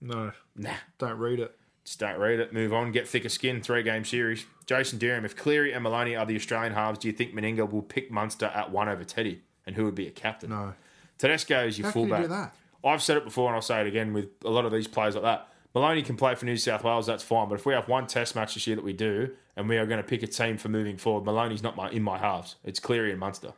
No, 0.00 0.30
Nah, 0.54 0.74
don't 0.98 1.18
read 1.18 1.40
it. 1.40 1.56
Just 1.84 1.98
don't 1.98 2.18
read 2.18 2.38
it. 2.40 2.52
Move 2.52 2.72
on. 2.72 2.92
Get 2.92 3.08
thicker 3.08 3.28
skin. 3.28 3.60
Three 3.60 3.82
game 3.82 4.04
series. 4.04 4.44
Jason 4.66 4.98
Durham, 4.98 5.24
if 5.24 5.36
Cleary 5.36 5.72
and 5.72 5.82
Maloney 5.82 6.14
are 6.16 6.24
the 6.24 6.36
Australian 6.36 6.72
halves, 6.74 6.98
do 7.00 7.08
you 7.08 7.12
think 7.14 7.34
Meninga 7.34 7.68
will 7.70 7.82
pick 7.82 8.10
Munster 8.10 8.46
at 8.46 8.70
one 8.70 8.88
over 8.88 9.04
Teddy? 9.04 9.42
And 9.66 9.74
who 9.76 9.84
would 9.84 9.94
be 9.94 10.06
a 10.06 10.10
captain? 10.10 10.50
No, 10.50 10.74
Tedesco 11.18 11.66
is 11.66 11.78
your 11.78 11.86
How 11.88 11.92
can 11.92 12.00
you 12.02 12.08
fullback. 12.08 12.22
do 12.22 12.28
that? 12.28 12.54
I've 12.84 13.02
said 13.02 13.16
it 13.16 13.24
before 13.24 13.48
and 13.48 13.54
I'll 13.56 13.62
say 13.62 13.80
it 13.80 13.86
again 13.86 14.12
with 14.12 14.28
a 14.44 14.50
lot 14.50 14.64
of 14.64 14.72
these 14.72 14.88
players 14.88 15.14
like 15.14 15.24
that. 15.24 15.48
Maloney 15.74 16.02
can 16.02 16.16
play 16.16 16.34
for 16.34 16.44
New 16.46 16.56
South 16.56 16.84
Wales, 16.84 17.06
that's 17.06 17.22
fine. 17.22 17.48
But 17.48 17.54
if 17.56 17.64
we 17.66 17.74
have 17.74 17.88
one 17.88 18.06
test 18.06 18.34
match 18.34 18.54
this 18.54 18.66
year 18.66 18.76
that 18.76 18.84
we 18.84 18.92
do 18.92 19.30
and 19.56 19.68
we 19.68 19.78
are 19.78 19.86
going 19.86 20.02
to 20.02 20.06
pick 20.06 20.22
a 20.22 20.26
team 20.26 20.58
for 20.58 20.68
moving 20.68 20.96
forward, 20.96 21.24
Maloney's 21.24 21.62
not 21.62 21.76
my, 21.76 21.90
in 21.90 22.02
my 22.02 22.18
halves. 22.18 22.56
It's 22.64 22.78
Cleary 22.80 23.10
and 23.12 23.20
Munster. 23.20 23.52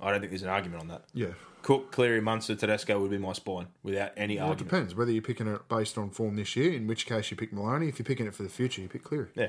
I 0.00 0.10
don't 0.10 0.20
think 0.20 0.30
there's 0.30 0.42
an 0.42 0.48
argument 0.50 0.82
on 0.82 0.88
that. 0.88 1.04
yeah. 1.14 1.28
Cook, 1.64 1.92
Cleary, 1.92 2.20
Munster, 2.20 2.54
Tedesco 2.54 3.00
would 3.00 3.10
be 3.10 3.16
my 3.16 3.32
spine 3.32 3.68
without 3.82 4.12
any 4.18 4.36
Well, 4.36 4.52
it 4.52 4.58
depends 4.58 4.94
whether 4.94 5.10
you're 5.10 5.22
picking 5.22 5.46
it 5.46 5.66
based 5.66 5.96
on 5.96 6.10
form 6.10 6.36
this 6.36 6.54
year, 6.56 6.74
in 6.74 6.86
which 6.86 7.06
case 7.06 7.30
you 7.30 7.38
pick 7.38 7.54
Maloney. 7.54 7.88
If 7.88 7.98
you're 7.98 8.04
picking 8.04 8.26
it 8.26 8.34
for 8.34 8.42
the 8.42 8.50
future, 8.50 8.82
you 8.82 8.88
pick 8.88 9.02
Cleary. 9.02 9.28
Yeah. 9.34 9.48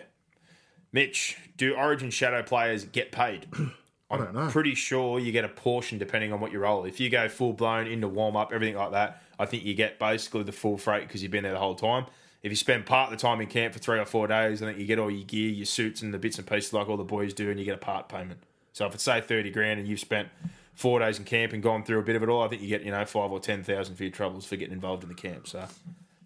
Mitch, 0.93 1.38
do 1.57 1.76
Origin 1.76 2.09
shadow 2.09 2.41
players 2.41 2.86
get 2.86 3.11
paid? 3.11 3.47
I 4.09 4.18
don't 4.18 4.34
know. 4.34 4.47
pretty 4.47 4.76
sure 4.76 5.20
you 5.20 5.34
get 5.34 5.43
a 5.43 5.49
portion 5.49 5.97
depending 5.97 6.32
on 6.32 6.39
what 6.39 6.53
you 6.53 6.59
roll. 6.59 6.86
If 6.86 7.01
you 7.01 7.09
go 7.09 7.28
full 7.28 7.51
blown 7.51 7.86
into 7.86 8.07
warm 8.07 8.38
up, 8.38 8.53
everything 8.53 8.78
like 8.78 8.91
that, 8.93 9.22
I 9.38 9.45
think 9.45 9.66
you 9.66 9.74
get 9.74 9.99
basically 9.99 10.43
the 10.43 10.53
full 10.53 10.78
freight 10.78 11.05
because 11.09 11.22
you've 11.22 11.34
been 11.34 11.43
there 11.43 11.51
the 11.51 11.59
whole 11.59 11.76
time. 11.76 12.05
If 12.43 12.49
you 12.49 12.55
spend 12.55 12.86
part 12.86 13.11
of 13.11 13.20
the 13.20 13.22
time 13.22 13.41
in 13.41 13.47
camp 13.47 13.74
for 13.74 13.80
three 13.80 13.99
or 13.99 14.05
four 14.05 14.28
days, 14.28 14.63
I 14.63 14.68
think 14.68 14.80
you 14.80 14.86
get 14.86 14.99
all 14.99 15.11
your 15.11 15.26
gear, 15.26 15.49
your 15.49 15.66
suits, 15.66 16.01
and 16.01 16.13
the 16.13 16.18
bits 16.18 16.38
and 16.38 16.47
pieces 16.47 16.72
like 16.72 16.88
all 16.88 16.95
the 16.95 17.03
boys 17.03 17.34
do, 17.34 17.49
and 17.49 17.59
you 17.59 17.66
get 17.66 17.76
a 17.76 17.80
part 17.80 18.07
payment. 18.07 18.39
So 18.72 18.86
if 18.86 18.93
it's 18.93 19.03
say 19.03 19.20
thirty 19.20 19.51
grand 19.51 19.82
and 19.82 19.89
you've 19.89 19.99
spent 19.99 20.30
four 20.76 20.99
days 20.99 21.17
in 21.17 21.26
camp 21.26 21.53
and 21.53 21.63
gone 21.63 21.84
through 21.84 21.99
a 21.99 22.03
bit 22.03 22.15
of 22.15 22.23
it 22.23 22.30
all, 22.30 22.43
I 22.43 22.47
think 22.47 22.61
you 22.61 22.67
get 22.67 22.84
you 22.84 22.91
know 22.91 23.05
five 23.05 23.32
or 23.32 23.39
ten 23.39 23.63
thousand 23.63 23.95
for 23.95 24.03
your 24.03 24.11
troubles 24.11 24.45
for 24.45 24.55
getting 24.57 24.73
involved 24.73 25.03
in 25.03 25.09
the 25.09 25.15
camp. 25.15 25.47
So 25.47 25.65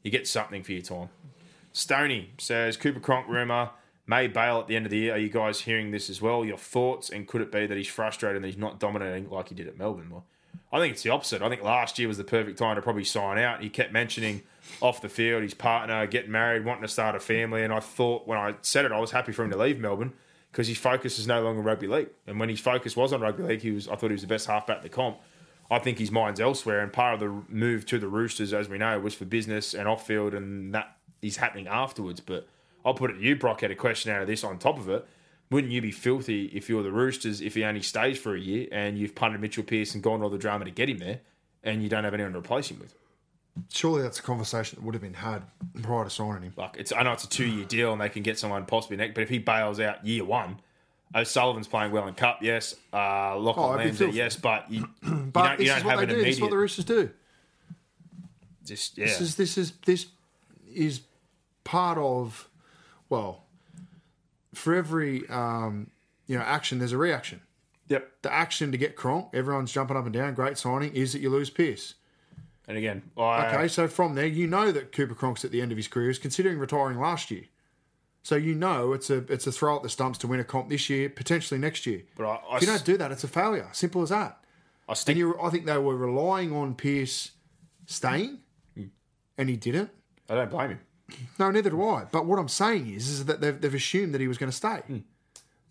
you 0.03 0.11
get 0.11 0.27
something 0.27 0.63
for 0.63 0.73
your 0.73 0.81
time. 0.81 1.09
Stony 1.71 2.31
says 2.39 2.75
Cooper 2.75 2.99
Cronk 2.99 3.27
rumor 3.27 3.69
may 4.07 4.27
bail 4.27 4.59
at 4.59 4.67
the 4.67 4.75
end 4.75 4.85
of 4.85 4.89
the 4.89 4.97
year. 4.97 5.13
Are 5.13 5.19
you 5.19 5.29
guys 5.29 5.61
hearing 5.61 5.91
this 5.91 6.09
as 6.09 6.19
well? 6.21 6.43
Your 6.43 6.57
thoughts 6.57 7.09
and 7.11 7.27
could 7.27 7.41
it 7.41 7.51
be 7.51 7.67
that 7.67 7.77
he's 7.77 7.87
frustrated 7.87 8.37
and 8.37 8.45
he's 8.45 8.57
not 8.57 8.79
dominating 8.79 9.29
like 9.29 9.49
he 9.49 9.55
did 9.55 9.67
at 9.67 9.77
Melbourne? 9.77 10.09
Well, 10.09 10.25
I 10.73 10.79
think 10.79 10.93
it's 10.93 11.03
the 11.03 11.11
opposite. 11.11 11.41
I 11.41 11.49
think 11.49 11.63
last 11.63 11.99
year 11.99 12.07
was 12.07 12.17
the 12.17 12.23
perfect 12.23 12.57
time 12.57 12.75
to 12.75 12.81
probably 12.81 13.03
sign 13.03 13.37
out. 13.37 13.61
He 13.61 13.69
kept 13.69 13.93
mentioning 13.93 14.41
off 14.81 15.01
the 15.01 15.09
field 15.09 15.43
his 15.43 15.53
partner 15.53 16.05
getting 16.07 16.31
married, 16.31 16.65
wanting 16.65 16.83
to 16.83 16.87
start 16.87 17.15
a 17.15 17.19
family, 17.19 17.63
and 17.63 17.73
I 17.73 17.79
thought 17.79 18.27
when 18.27 18.37
I 18.37 18.55
said 18.61 18.85
it, 18.85 18.91
I 18.91 18.99
was 18.99 19.11
happy 19.11 19.31
for 19.31 19.43
him 19.43 19.51
to 19.51 19.57
leave 19.57 19.79
Melbourne 19.79 20.13
because 20.51 20.67
his 20.67 20.77
focus 20.77 21.19
is 21.19 21.27
no 21.27 21.41
longer 21.41 21.61
rugby 21.61 21.87
league. 21.87 22.09
And 22.27 22.39
when 22.39 22.49
his 22.49 22.59
focus 22.59 22.95
was 22.95 23.13
on 23.13 23.21
rugby 23.21 23.43
league, 23.43 23.61
he 23.61 23.71
was 23.71 23.87
I 23.87 23.95
thought 23.95 24.07
he 24.07 24.13
was 24.13 24.21
the 24.21 24.27
best 24.27 24.47
halfback 24.47 24.81
the 24.81 24.89
comp. 24.89 25.17
I 25.71 25.77
think 25.77 25.99
his 25.99 26.11
mind's 26.11 26.39
elsewhere, 26.39 26.79
and 26.79 26.91
part 26.91 27.13
of 27.13 27.19
the 27.19 27.53
move 27.53 27.85
to 27.87 27.99
the 27.99 28.07
Roosters, 28.07 28.53
as 28.53 28.67
we 28.67 28.79
know, 28.79 28.99
was 28.99 29.13
for 29.13 29.25
business 29.25 29.75
and 29.75 29.87
off 29.87 30.07
field, 30.07 30.33
and 30.33 30.73
that 30.73 30.97
is 31.21 31.37
happening 31.37 31.67
afterwards. 31.67 32.19
But 32.19 32.47
I'll 32.83 32.95
put 32.95 33.11
it 33.11 33.15
to 33.15 33.21
you, 33.21 33.35
Brock, 33.35 33.61
had 33.61 33.69
a 33.69 33.75
question 33.75 34.11
out 34.11 34.21
of 34.21 34.27
this 34.27 34.43
on 34.43 34.57
top 34.57 34.79
of 34.79 34.89
it. 34.89 35.07
Wouldn't 35.51 35.71
you 35.71 35.81
be 35.81 35.91
filthy 35.91 36.45
if 36.45 36.69
you're 36.69 36.83
the 36.83 36.91
Roosters 36.91 37.41
if 37.41 37.55
he 37.55 37.63
only 37.63 37.81
stays 37.81 38.19
for 38.19 38.35
a 38.35 38.39
year 38.39 38.67
and 38.71 38.97
you've 38.97 39.15
punted 39.15 39.41
Mitchell 39.41 39.63
Pearce 39.63 39.93
and 39.93 40.03
gone 40.03 40.21
all 40.21 40.29
the 40.29 40.37
drama 40.37 40.65
to 40.65 40.71
get 40.71 40.89
him 40.89 40.97
there, 40.97 41.21
and 41.63 41.83
you 41.83 41.89
don't 41.89 42.03
have 42.03 42.13
anyone 42.13 42.33
to 42.33 42.39
replace 42.39 42.71
him 42.71 42.79
with? 42.79 42.95
Surely 43.71 44.01
that's 44.01 44.19
a 44.19 44.23
conversation 44.23 44.77
that 44.79 44.85
would 44.85 44.93
have 44.95 45.01
been 45.01 45.13
had 45.13 45.43
prior 45.81 46.03
to 46.03 46.09
signing 46.09 46.43
him. 46.43 46.53
Like 46.55 46.75
it's, 46.77 46.91
I 46.93 47.03
know 47.03 47.13
it's 47.13 47.23
a 47.25 47.29
two-year 47.29 47.65
deal 47.65 47.91
and 47.91 47.99
they 48.01 48.09
can 48.09 48.23
get 48.23 48.37
someone 48.39 48.65
possibly 48.65 48.97
next, 48.97 49.13
but 49.15 49.21
if 49.23 49.29
he 49.29 49.37
bails 49.39 49.79
out 49.79 50.05
year 50.05 50.23
one, 50.25 50.59
O'Sullivan's 51.15 51.67
playing 51.67 51.91
well 51.91 52.07
in 52.07 52.13
Cup, 52.13 52.39
yes. 52.41 52.75
Uh, 52.93 53.35
Lachlan 53.37 53.65
Oh, 53.65 53.73
it'd 53.73 53.77
be 53.79 53.83
Land's 53.85 53.99
there, 53.99 54.07
filthy. 54.09 54.17
yes, 54.17 54.35
but 54.35 54.71
you, 54.71 54.87
you 55.03 55.09
don't, 55.33 55.59
you 55.59 55.65
don't 55.67 55.81
have 55.81 55.97
they 55.97 56.03
an 56.03 56.09
do. 56.09 56.23
This 56.23 56.35
is 56.35 56.41
what 56.41 56.51
the. 56.51 56.57
Roosters 56.57 56.85
do. 56.85 57.09
Just 58.65 58.97
yeah, 58.97 59.05
This 59.05 59.21
is 59.21 59.35
this 59.35 59.57
is 59.57 59.73
this 59.85 60.05
is 60.73 61.01
part 61.63 61.97
of 61.97 62.47
well, 63.09 63.45
for 64.53 64.75
every 64.75 65.27
um, 65.29 65.89
you 66.27 66.37
know 66.37 66.43
action, 66.43 66.77
there's 66.77 66.91
a 66.91 66.97
reaction. 66.97 67.41
yep. 67.87 68.11
The 68.21 68.31
action 68.31 68.71
to 68.71 68.77
get 68.77 68.95
Cronk, 68.95 69.29
everyone's 69.33 69.71
jumping 69.71 69.97
up 69.97 70.05
and 70.05 70.13
down. 70.13 70.35
Great 70.35 70.57
signing 70.59 70.93
is 70.93 71.13
that 71.13 71.19
you 71.21 71.29
lose 71.31 71.49
Pearce. 71.49 71.95
And 72.69 72.77
again, 72.77 73.01
I, 73.17 73.47
Okay, 73.47 73.67
so 73.67 73.87
from 73.87 74.13
there, 74.13 74.27
you 74.27 74.45
know 74.45 74.71
that 74.71 74.91
Cooper 74.91 75.15
Cronk's 75.15 75.43
at 75.43 75.49
the 75.51 75.59
end 75.59 75.71
of 75.71 75.77
his 75.77 75.87
career 75.87 76.11
is 76.11 76.19
considering 76.19 76.59
retiring 76.59 76.99
last 76.99 77.31
year. 77.31 77.45
So 78.21 78.35
you 78.35 78.53
know 78.53 78.93
it's 78.93 79.09
a 79.09 79.17
it's 79.33 79.47
a 79.47 79.51
throw 79.51 79.77
at 79.77 79.81
the 79.81 79.89
stumps 79.89 80.19
to 80.19 80.27
win 80.27 80.39
a 80.39 80.43
comp 80.43 80.69
this 80.69 80.87
year, 80.87 81.09
potentially 81.09 81.59
next 81.59 81.87
year. 81.87 82.03
but 82.15 82.25
I, 82.25 82.35
I, 82.51 82.55
if 82.57 82.61
you 82.61 82.67
don't 82.67 82.85
do 82.85 82.95
that, 82.97 83.11
it's 83.11 83.23
a 83.23 83.27
failure. 83.27 83.67
Simple 83.71 84.03
as 84.03 84.09
that. 84.09 84.39
I 84.87 84.93
stick. 84.93 85.13
And 85.13 85.17
you, 85.19 85.39
I 85.41 85.49
think 85.49 85.65
they 85.65 85.77
were 85.79 85.95
relying 85.95 86.55
on 86.55 86.75
Pearce 86.75 87.31
staying, 87.87 88.39
and 89.37 89.49
he 89.49 89.55
didn't. 89.55 89.89
I 90.29 90.35
don't 90.35 90.51
blame 90.51 90.69
him. 90.71 90.79
No, 91.39 91.49
neither 91.49 91.71
do 91.71 91.83
I. 91.83 92.05
But 92.11 92.27
what 92.27 92.37
I'm 92.37 92.49
saying 92.49 92.87
is, 92.93 93.09
is 93.09 93.25
that 93.25 93.41
they've, 93.41 93.59
they've 93.59 93.73
assumed 93.73 94.13
that 94.13 94.21
he 94.21 94.27
was 94.27 94.37
going 94.37 94.51
to 94.51 94.55
stay. 94.55 94.77
Hmm. 94.85 94.97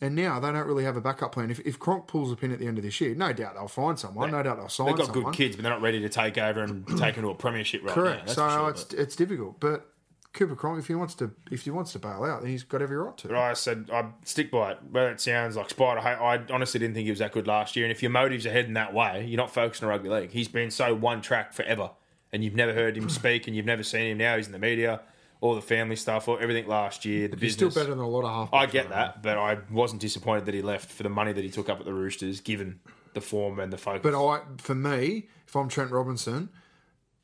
And 0.01 0.15
now 0.15 0.39
they 0.39 0.53
don't 0.53 0.67
really 0.67 0.85
have 0.85 0.97
a 0.97 1.01
backup 1.01 1.33
plan. 1.33 1.51
If, 1.51 1.59
if 1.61 1.79
Cronk 1.79 2.07
pulls 2.07 2.31
a 2.31 2.37
pin 2.37 2.53
at 2.53 2.61
the 2.61 2.67
end 2.69 2.79
of 2.79 2.85
this 2.85 3.01
year, 3.01 3.15
no 3.17 3.33
doubt 3.33 3.55
they'll 3.55 3.67
find 3.67 3.99
someone. 3.99 4.31
No 4.31 4.43
doubt 4.45 4.57
they'll 4.59 4.69
sign 4.69 4.87
They've 4.87 4.97
got 4.97 5.07
someone. 5.07 5.25
good 5.33 5.35
kids, 5.37 5.57
but 5.57 5.63
they're 5.65 5.73
not 5.73 5.83
ready 5.83 5.99
to 6.01 6.09
take 6.09 6.39
over 6.39 6.63
and 6.63 6.87
take 6.99 7.17
into 7.17 7.31
a 7.31 7.35
premiership 7.35 7.83
right 7.83 7.93
Correct. 7.95 8.27
now. 8.29 8.33
So 8.33 8.49
sure, 8.49 8.71
it's 8.71 8.85
but- 8.85 8.99
it's 8.99 9.17
difficult. 9.17 9.59
But 9.59 9.89
Cooper 10.35 10.55
Cronk, 10.55 10.79
if 10.79 10.87
he 10.87 10.95
wants 10.95 11.15
to, 11.17 11.33
if 11.51 11.63
he 11.63 11.71
wants 11.71 11.91
to 11.95 11.99
bail 11.99 12.23
out, 12.23 12.43
then 12.43 12.51
he's 12.51 12.63
got 12.63 12.81
every 12.81 12.97
right 12.97 13.17
to. 13.19 13.29
But 13.29 13.39
I 13.39 13.55
said 13.55 13.91
I 13.93 14.05
stick 14.25 14.53
by 14.53 14.73
it. 14.73 14.79
Whether 14.89 15.11
it 15.11 15.21
sounds 15.21 15.57
like 15.57 15.71
Spider, 15.71 15.99
I, 16.01 16.37
I 16.37 16.41
honestly 16.53 16.79
didn't 16.79 16.95
think 16.95 17.07
he 17.07 17.11
was 17.11 17.19
that 17.19 17.33
good 17.33 17.49
last 17.49 17.75
year. 17.75 17.85
And 17.85 17.91
if 17.91 18.01
your 18.01 18.11
motives 18.13 18.47
are 18.47 18.53
heading 18.53 18.75
that 18.75 18.95
way, 18.95 19.25
you're 19.27 19.37
not 19.39 19.51
focusing 19.53 19.87
on 19.87 19.91
rugby 19.91 20.11
league. 20.11 20.31
He's 20.31 20.47
been 20.47 20.71
so 20.71 20.95
one 20.95 21.23
track 21.23 21.55
forever, 21.55 21.91
and 22.33 22.45
you've 22.45 22.55
never 22.55 22.73
heard 22.73 22.97
him 22.97 23.09
speak, 23.09 23.49
and 23.49 23.57
you've 23.57 23.67
never 23.67 23.83
seen 23.83 24.13
him. 24.13 24.19
Now 24.19 24.37
he's 24.37 24.47
in 24.47 24.53
the 24.53 24.59
media, 24.61 25.01
all 25.41 25.55
the 25.55 25.63
family 25.63 25.97
stuff, 25.97 26.27
or 26.29 26.41
everything 26.41 26.67
last 26.67 27.05
year, 27.05 27.29
the 27.29 27.37
He's 27.37 27.53
still 27.55 27.71
better 27.71 27.91
than 27.91 27.99
a 27.99 28.09
lot 28.09 28.25
of 28.25 28.31
half. 28.51 28.55
I 28.55 28.67
get 28.67 28.89
that, 28.91 29.23
but 29.23 29.39
I 29.39 29.59
wasn't 29.71 30.01
disappointed 30.01 30.47
that 30.47 30.55
he 30.55 30.63
left 30.63 30.91
for 30.91 31.03
the 31.05 31.09
money 31.09 31.33
that 31.33 31.45
he 31.45 31.51
took 31.51 31.69
up 31.69 31.79
at 31.79 31.85
the 31.87 31.93
Roosters, 31.95 32.41
given 32.41 32.81
the 33.15 33.21
form 33.21 33.59
and 33.61 33.73
the 33.73 33.79
focus. 33.79 34.01
But 34.03 34.15
I, 34.15 34.41
for 34.59 34.75
me, 34.75 35.29
if 35.47 35.55
I'm 35.57 35.69
Trent 35.69 35.91
Robinson, 35.91 36.49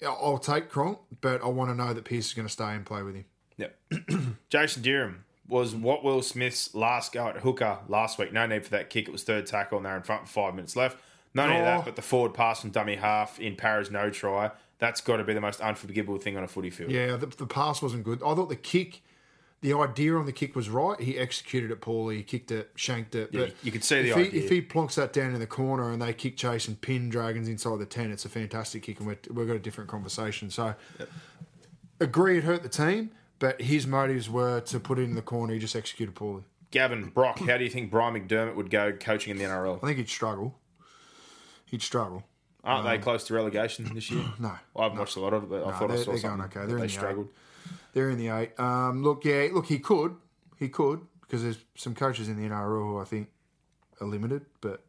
I'll 0.07 0.39
take 0.39 0.69
Cronk, 0.69 0.99
but 1.21 1.43
I 1.43 1.49
want 1.49 1.71
to 1.71 1.75
know 1.75 1.93
that 1.93 2.05
Pearce 2.05 2.27
is 2.27 2.35
going 2.35 2.47
to 2.47 2.53
stay 2.53 2.75
and 2.75 2.85
play 2.87 3.03
with 3.03 3.15
him. 3.17 3.25
Yep. 3.57 3.79
Jason 4.49 4.83
Deerham 4.83 5.17
was 5.49 5.75
what 5.75 6.03
Will 6.03 6.23
Smith's 6.23 6.75
last 6.75 7.13
go 7.13 7.29
at 7.29 7.37
hooker 7.39 7.79
last 7.89 8.19
week. 8.19 8.33
No 8.33 8.47
need 8.47 8.65
for 8.65 8.71
that 8.71 8.91
kick. 8.91 9.09
It 9.09 9.13
was 9.13 9.25
third 9.25 9.47
tackle 9.47 9.79
and 9.79 9.87
they're 9.87 9.97
in 9.97 10.03
front 10.03 10.23
with 10.23 10.31
five 10.31 10.55
minutes 10.55 10.75
left. 10.77 10.97
Not 11.35 11.49
only 11.49 11.61
Oh. 11.63 11.65
that, 11.65 11.85
but 11.85 11.97
the 11.97 12.03
forward 12.03 12.33
pass 12.35 12.61
from 12.61 12.71
dummy 12.71 12.97
half 12.97 13.39
in 13.41 13.57
Paris 13.57 13.91
no 13.91 14.09
try. 14.11 14.51
That's 14.85 15.01
got 15.01 15.17
to 15.17 15.25
be 15.25 15.33
the 15.33 15.41
most 15.41 15.63
unforgivable 15.63 16.19
thing 16.19 16.37
on 16.37 16.45
a 16.45 16.47
footy 16.47 16.69
field. 16.69 16.91
Yeah, 16.91 17.17
the, 17.17 17.25
the 17.25 17.47
pass 17.47 17.81
wasn't 17.81 18.05
good. 18.05 18.23
I 18.23 18.35
thought 18.35 18.51
the 18.51 18.55
kick, 18.57 19.01
the 19.63 19.73
idea 19.73 20.15
on 20.15 20.27
the 20.27 20.33
kick 20.33 20.55
was 20.55 20.69
right. 20.69 21.01
He 21.01 21.17
executed 21.17 21.71
it 21.71 21.81
poorly. 21.81 22.19
He 22.19 22.23
kicked 22.23 22.51
it, 22.51 22.71
shanked 22.75 23.15
it. 23.15 23.33
but 23.33 23.55
you 23.63 23.73
could 23.73 23.83
see 23.83 24.03
the 24.03 24.11
if 24.11 24.17
idea. 24.19 24.31
He, 24.31 24.39
if 24.41 24.51
he 24.51 24.61
plonks 24.61 24.97
that 24.97 25.15
down 25.15 25.33
in 25.33 25.41
the 25.41 25.47
corner 25.47 25.91
and 25.91 26.03
they 26.03 26.13
kick 26.13 26.37
chase 26.37 26.69
and 26.69 26.79
pin 26.79 27.09
Dragons 27.09 27.49
inside 27.49 27.79
the 27.79 27.87
10, 27.87 28.11
it's 28.11 28.27
a 28.27 28.29
fantastic 28.29 28.83
kick 28.83 28.99
and 28.99 29.07
we're, 29.07 29.17
we've 29.33 29.47
got 29.47 29.57
a 29.57 29.59
different 29.59 29.89
conversation. 29.89 30.51
So, 30.51 30.75
agree 31.99 32.37
it 32.37 32.45
hurt 32.45 32.63
the 32.63 32.69
team, 32.69 33.11
but 33.39 33.63
his 33.63 33.87
motives 33.87 34.29
were 34.29 34.61
to 34.61 34.79
put 34.79 34.99
it 34.99 35.05
in 35.05 35.15
the 35.15 35.23
corner. 35.23 35.55
He 35.55 35.59
just 35.61 35.75
executed 35.75 36.15
poorly. 36.15 36.43
Gavin 36.73 37.09
Brock, 37.09 37.39
how 37.39 37.57
do 37.57 37.65
you 37.65 37.71
think 37.71 37.91
Brian 37.91 38.13
McDermott 38.13 38.55
would 38.55 38.69
go 38.69 38.93
coaching 38.93 39.31
in 39.31 39.39
the 39.39 39.45
NRL? 39.45 39.79
I 39.83 39.87
think 39.87 39.97
he'd 39.97 40.11
struggle. 40.11 40.59
He'd 41.65 41.81
struggle. 41.81 42.25
Aren't 42.65 42.87
they 42.87 42.99
close 42.99 43.25
to 43.25 43.35
relegation 43.35 43.93
this 43.95 44.11
year? 44.11 44.25
No. 44.39 44.53
I 44.77 44.83
haven't 44.85 44.99
watched 44.99 45.17
a 45.17 45.21
lot 45.21 45.35
of 45.35 45.45
it, 45.45 45.51
but 45.51 45.67
I 45.67 45.73
thought 45.79 45.91
I 45.91 45.97
saw 45.97 46.13
they're 46.13 46.19
something. 46.19 46.23
going 46.23 46.41
okay. 46.43 46.61
They're 46.67 46.77
in 46.77 46.81
they 46.81 46.87
the 46.87 46.93
struggled. 46.93 47.29
They're 47.93 48.11
in 48.11 48.19
the 48.19 48.29
eight. 48.29 48.59
Um, 48.59 49.03
look, 49.03 49.25
yeah, 49.25 49.49
look, 49.53 49.67
he 49.67 49.79
could, 49.79 50.17
he 50.59 50.69
could, 50.69 51.01
because 51.21 51.43
there's 51.43 51.59
some 51.77 51.95
coaches 51.95 52.29
in 52.29 52.37
the 52.43 52.49
NRL 52.49 52.83
who 52.93 52.99
I 53.01 53.05
think 53.05 53.29
are 54.01 54.07
limited, 54.07 54.47
but 54.61 54.85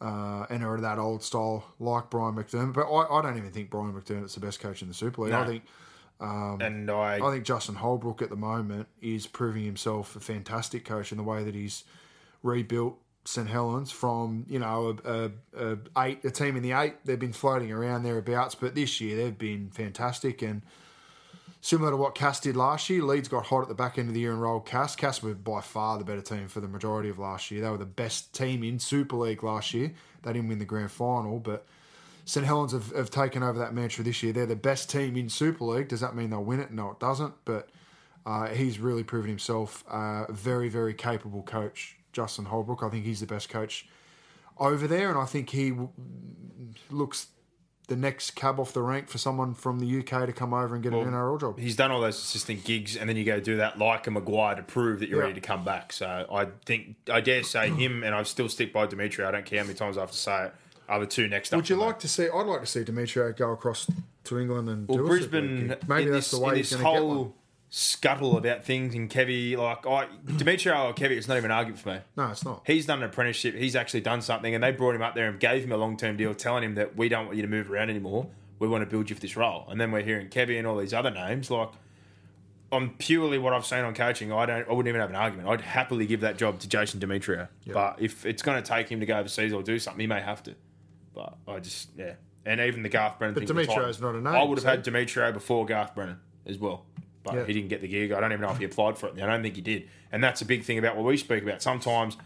uh, 0.00 0.46
and 0.50 0.64
are 0.64 0.80
that 0.80 0.98
old 0.98 1.22
style 1.22 1.64
like 1.78 2.10
Brian 2.10 2.34
McDermott. 2.34 2.74
But 2.74 2.90
I, 2.90 3.18
I 3.18 3.22
don't 3.22 3.36
even 3.38 3.50
think 3.50 3.70
Brian 3.70 3.92
McDermott's 3.92 4.34
the 4.34 4.40
best 4.40 4.60
coach 4.60 4.82
in 4.82 4.88
the 4.88 4.94
Super 4.94 5.22
League. 5.22 5.32
I 5.34 5.42
No. 5.42 5.46
think 5.48 5.64
and 6.20 6.90
I, 6.90 7.16
I 7.16 7.30
think 7.32 7.44
Justin 7.44 7.74
Holbrook 7.76 8.22
at 8.22 8.30
the 8.30 8.36
moment 8.36 8.88
is 9.02 9.26
proving 9.26 9.64
himself 9.64 10.16
a 10.16 10.20
fantastic 10.20 10.84
coach 10.84 11.12
in 11.12 11.18
the 11.18 11.24
way 11.24 11.44
that 11.44 11.54
he's 11.54 11.84
rebuilt 12.42 12.98
St 13.24 13.48
Helens 13.48 13.90
from 13.90 14.44
you 14.48 14.58
know 14.58 14.98
a, 15.04 15.10
a, 15.10 15.72
a 15.72 15.78
eight 15.98 16.24
a 16.24 16.30
team 16.30 16.56
in 16.56 16.62
the 16.62 16.72
eight. 16.72 17.04
They've 17.04 17.18
been 17.18 17.32
floating 17.32 17.72
around 17.72 18.02
thereabouts, 18.02 18.54
but 18.54 18.74
this 18.74 19.00
year 19.00 19.16
they've 19.16 19.36
been 19.36 19.70
fantastic 19.70 20.42
and 20.42 20.62
similar 21.60 21.90
to 21.90 21.96
what 21.96 22.14
Cass 22.14 22.40
did 22.40 22.56
last 22.56 22.90
year. 22.90 23.02
Leeds 23.02 23.28
got 23.28 23.46
hot 23.46 23.62
at 23.62 23.68
the 23.68 23.74
back 23.74 23.98
end 23.98 24.08
of 24.08 24.14
the 24.14 24.20
year 24.20 24.32
and 24.32 24.42
rolled 24.42 24.66
Cass. 24.66 24.94
Cass 24.94 25.22
were 25.22 25.34
by 25.34 25.62
far 25.62 25.96
the 25.96 26.04
better 26.04 26.20
team 26.20 26.46
for 26.48 26.60
the 26.60 26.68
majority 26.68 27.08
of 27.08 27.18
last 27.18 27.50
year. 27.50 27.62
They 27.62 27.70
were 27.70 27.78
the 27.78 27.86
best 27.86 28.34
team 28.34 28.62
in 28.62 28.78
Super 28.78 29.16
League 29.16 29.42
last 29.42 29.72
year. 29.72 29.92
They 30.22 30.34
didn't 30.34 30.48
win 30.48 30.58
the 30.58 30.66
grand 30.66 30.90
final, 30.90 31.38
but 31.38 31.66
St 32.26 32.44
Helens 32.44 32.72
have, 32.72 32.90
have 32.92 33.10
taken 33.10 33.42
over 33.42 33.58
that 33.58 33.74
mantra 33.74 34.04
this 34.04 34.22
year. 34.22 34.32
They're 34.32 34.46
the 34.46 34.56
best 34.56 34.90
team 34.90 35.16
in 35.16 35.28
Super 35.28 35.64
League. 35.64 35.88
Does 35.88 36.00
that 36.00 36.14
mean 36.14 36.30
they'll 36.30 36.44
win 36.44 36.60
it? 36.60 36.70
No, 36.70 36.90
it 36.90 37.00
doesn't. 37.00 37.34
But 37.44 37.70
uh, 38.26 38.48
he's 38.48 38.78
really 38.78 39.02
proven 39.02 39.28
himself 39.28 39.84
uh, 39.90 40.24
a 40.28 40.32
very, 40.32 40.68
very 40.68 40.94
capable 40.94 41.42
coach, 41.42 41.96
Justin 42.14 42.46
Holbrook. 42.46 42.82
I 42.82 42.88
think 42.88 43.04
he's 43.04 43.20
the 43.20 43.26
best 43.26 43.48
coach 43.50 43.86
over 44.58 44.86
there, 44.86 45.10
and 45.10 45.18
I 45.18 45.26
think 45.26 45.50
he 45.50 45.70
w- 45.70 45.90
looks 46.90 47.26
the 47.88 47.96
next 47.96 48.30
cab 48.30 48.58
off 48.58 48.72
the 48.72 48.80
rank 48.80 49.08
for 49.10 49.18
someone 49.18 49.52
from 49.52 49.78
the 49.78 49.98
UK 49.98 50.24
to 50.26 50.32
come 50.32 50.54
over 50.54 50.74
and 50.74 50.82
get 50.82 50.94
an 50.94 51.00
NRL 51.04 51.38
job. 51.38 51.58
he's 51.58 51.76
done 51.76 51.90
all 51.90 52.00
those 52.00 52.16
assistant 52.16 52.64
gigs, 52.64 52.96
and 52.96 53.08
then 53.10 53.16
you 53.16 53.24
go 53.24 53.40
do 53.40 53.56
that 53.58 53.78
like 53.78 54.06
a 54.06 54.10
Maguire 54.10 54.54
to 54.54 54.62
prove 54.62 55.00
that 55.00 55.08
you're 55.10 55.18
Yeah. 55.18 55.26
ready 55.26 55.38
to 55.40 55.46
come 55.46 55.64
back. 55.64 55.92
So 55.92 56.26
I 56.32 56.46
think 56.64 56.96
I 57.12 57.20
dare 57.20 57.42
say 57.42 57.68
him, 57.68 58.02
and 58.02 58.14
I 58.14 58.22
still 58.22 58.48
stick 58.48 58.72
by 58.72 58.86
Dimitri. 58.86 59.24
I 59.24 59.30
don't 59.32 59.44
care 59.44 59.58
how 59.58 59.66
many 59.66 59.76
times 59.76 59.98
I 59.98 60.00
have 60.00 60.12
to 60.12 60.16
say 60.16 60.44
it. 60.46 60.54
Are 60.88 61.00
the 61.00 61.06
two 61.06 61.28
next 61.28 61.52
up? 61.52 61.58
Would 61.58 61.68
you 61.68 61.76
like 61.76 61.98
to 62.00 62.08
see? 62.08 62.28
I'd 62.28 62.46
like 62.46 62.60
to 62.60 62.66
see 62.66 62.80
Demetriou 62.84 63.36
go 63.36 63.52
across 63.52 63.86
to 64.24 64.38
England 64.38 64.68
and 64.68 64.88
Well, 64.88 64.98
do 64.98 65.06
Brisbane. 65.06 65.74
Maybe 65.88 66.10
that's 66.10 66.30
this, 66.30 66.38
the 66.38 66.40
way 66.44 66.56
he's 66.58 66.74
going 66.74 66.84
to 66.84 66.90
get 67.00 67.04
one. 67.06 67.32
Scuttle 67.76 68.36
about 68.36 68.64
things 68.64 68.94
and 68.94 69.10
Kevy, 69.10 69.56
like 69.56 69.84
I 69.84 70.06
Dimitri 70.36 70.70
or 70.70 70.94
Kevy, 70.94 71.16
it's 71.16 71.26
not 71.26 71.36
even 71.38 71.50
an 71.50 71.56
argument 71.56 71.80
for 71.80 71.88
me. 71.88 71.98
No, 72.16 72.28
it's 72.28 72.44
not. 72.44 72.62
He's 72.64 72.86
done 72.86 73.02
an 73.02 73.08
apprenticeship. 73.08 73.56
He's 73.56 73.74
actually 73.74 74.02
done 74.02 74.22
something, 74.22 74.54
and 74.54 74.62
they 74.62 74.70
brought 74.70 74.94
him 74.94 75.02
up 75.02 75.16
there 75.16 75.28
and 75.28 75.40
gave 75.40 75.64
him 75.64 75.72
a 75.72 75.76
long 75.76 75.96
term 75.96 76.16
deal, 76.16 76.32
telling 76.36 76.62
him 76.62 76.76
that 76.76 76.96
we 76.96 77.08
don't 77.08 77.26
want 77.26 77.34
you 77.36 77.42
to 77.42 77.48
move 77.48 77.68
around 77.68 77.90
anymore. 77.90 78.28
We 78.60 78.68
want 78.68 78.82
to 78.82 78.86
build 78.86 79.10
you 79.10 79.16
for 79.16 79.20
this 79.20 79.36
role. 79.36 79.66
And 79.68 79.80
then 79.80 79.90
we're 79.90 80.04
hearing 80.04 80.28
Kevy 80.28 80.56
and 80.56 80.68
all 80.68 80.76
these 80.76 80.94
other 80.94 81.10
names. 81.10 81.50
Like, 81.50 81.70
on 82.70 82.90
purely 82.90 83.38
what 83.38 83.52
I've 83.52 83.66
seen 83.66 83.80
on 83.80 83.92
coaching, 83.92 84.30
I 84.30 84.46
don't. 84.46 84.68
I 84.68 84.72
wouldn't 84.72 84.86
even 84.86 85.00
have 85.00 85.10
an 85.10 85.16
argument. 85.16 85.48
I'd 85.48 85.60
happily 85.60 86.06
give 86.06 86.20
that 86.20 86.36
job 86.38 86.60
to 86.60 86.68
Jason 86.68 87.00
Demetriou. 87.00 87.48
But 87.72 87.96
if 87.98 88.24
it's 88.24 88.42
going 88.42 88.62
to 88.62 88.68
take 88.68 88.88
him 88.88 89.00
to 89.00 89.06
go 89.06 89.18
overseas 89.18 89.52
or 89.52 89.64
do 89.64 89.80
something, 89.80 90.00
he 90.00 90.06
may 90.06 90.20
have 90.20 90.44
to. 90.44 90.54
But 91.12 91.34
I 91.48 91.58
just 91.58 91.88
yeah. 91.98 92.12
And 92.46 92.60
even 92.60 92.84
the 92.84 92.88
Garth 92.88 93.18
Brennan 93.18 93.34
But 93.34 93.40
thing. 93.40 93.48
for 93.48 93.54
the 93.54 93.66
Demetriou's 93.66 94.00
not 94.00 94.14
a 94.14 94.20
name, 94.20 94.28
I 94.28 94.44
would 94.44 94.58
have 94.58 94.62
so- 94.62 94.68
had 94.68 94.84
Demetriou 94.84 95.32
before 95.32 95.66
Garth 95.66 95.96
Brennan 95.96 96.20
as 96.46 96.56
well. 96.58 96.84
But 97.24 97.34
Yeah. 97.34 97.44
he 97.46 97.52
didn't 97.54 97.68
get 97.70 97.80
the 97.80 97.88
gig. 97.88 98.12
I 98.12 98.20
don't 98.20 98.30
even 98.32 98.42
know 98.42 98.52
if 98.52 98.58
he 98.58 98.64
applied 98.64 98.96
for 98.98 99.08
it. 99.08 99.14
I 99.20 99.26
don't 99.26 99.42
think 99.42 99.56
he 99.56 99.62
did. 99.62 99.88
And 100.12 100.22
that's 100.22 100.42
a 100.42 100.44
big 100.44 100.62
thing 100.62 100.78
about 100.78 100.94
what 100.96 101.04
we 101.04 101.16
speak 101.16 101.42
about. 101.42 101.62
Sometimes 101.62 102.16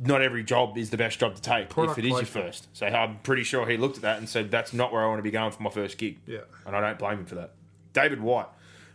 not 0.00 0.22
every 0.22 0.44
job 0.44 0.78
is 0.78 0.90
the 0.90 0.96
best 0.96 1.18
job 1.18 1.34
to 1.34 1.42
take 1.42 1.68
Product 1.68 1.98
if 1.98 2.04
it 2.04 2.08
is 2.08 2.14
your 2.14 2.24
first. 2.24 2.68
So 2.72 2.86
I'm 2.86 3.18
pretty 3.18 3.42
sure 3.42 3.66
he 3.66 3.76
looked 3.76 3.96
at 3.96 4.02
that 4.02 4.18
and 4.18 4.28
said, 4.28 4.50
that's 4.50 4.72
not 4.72 4.92
where 4.92 5.02
I 5.02 5.06
want 5.08 5.18
to 5.18 5.22
be 5.24 5.32
going 5.32 5.50
for 5.50 5.62
my 5.62 5.70
first 5.70 5.98
gig. 5.98 6.18
Yeah. 6.26 6.38
And 6.64 6.76
I 6.76 6.80
don't 6.80 6.98
blame 6.98 7.18
him 7.18 7.26
for 7.26 7.34
that. 7.34 7.52
David 7.92 8.20
White. 8.20 8.46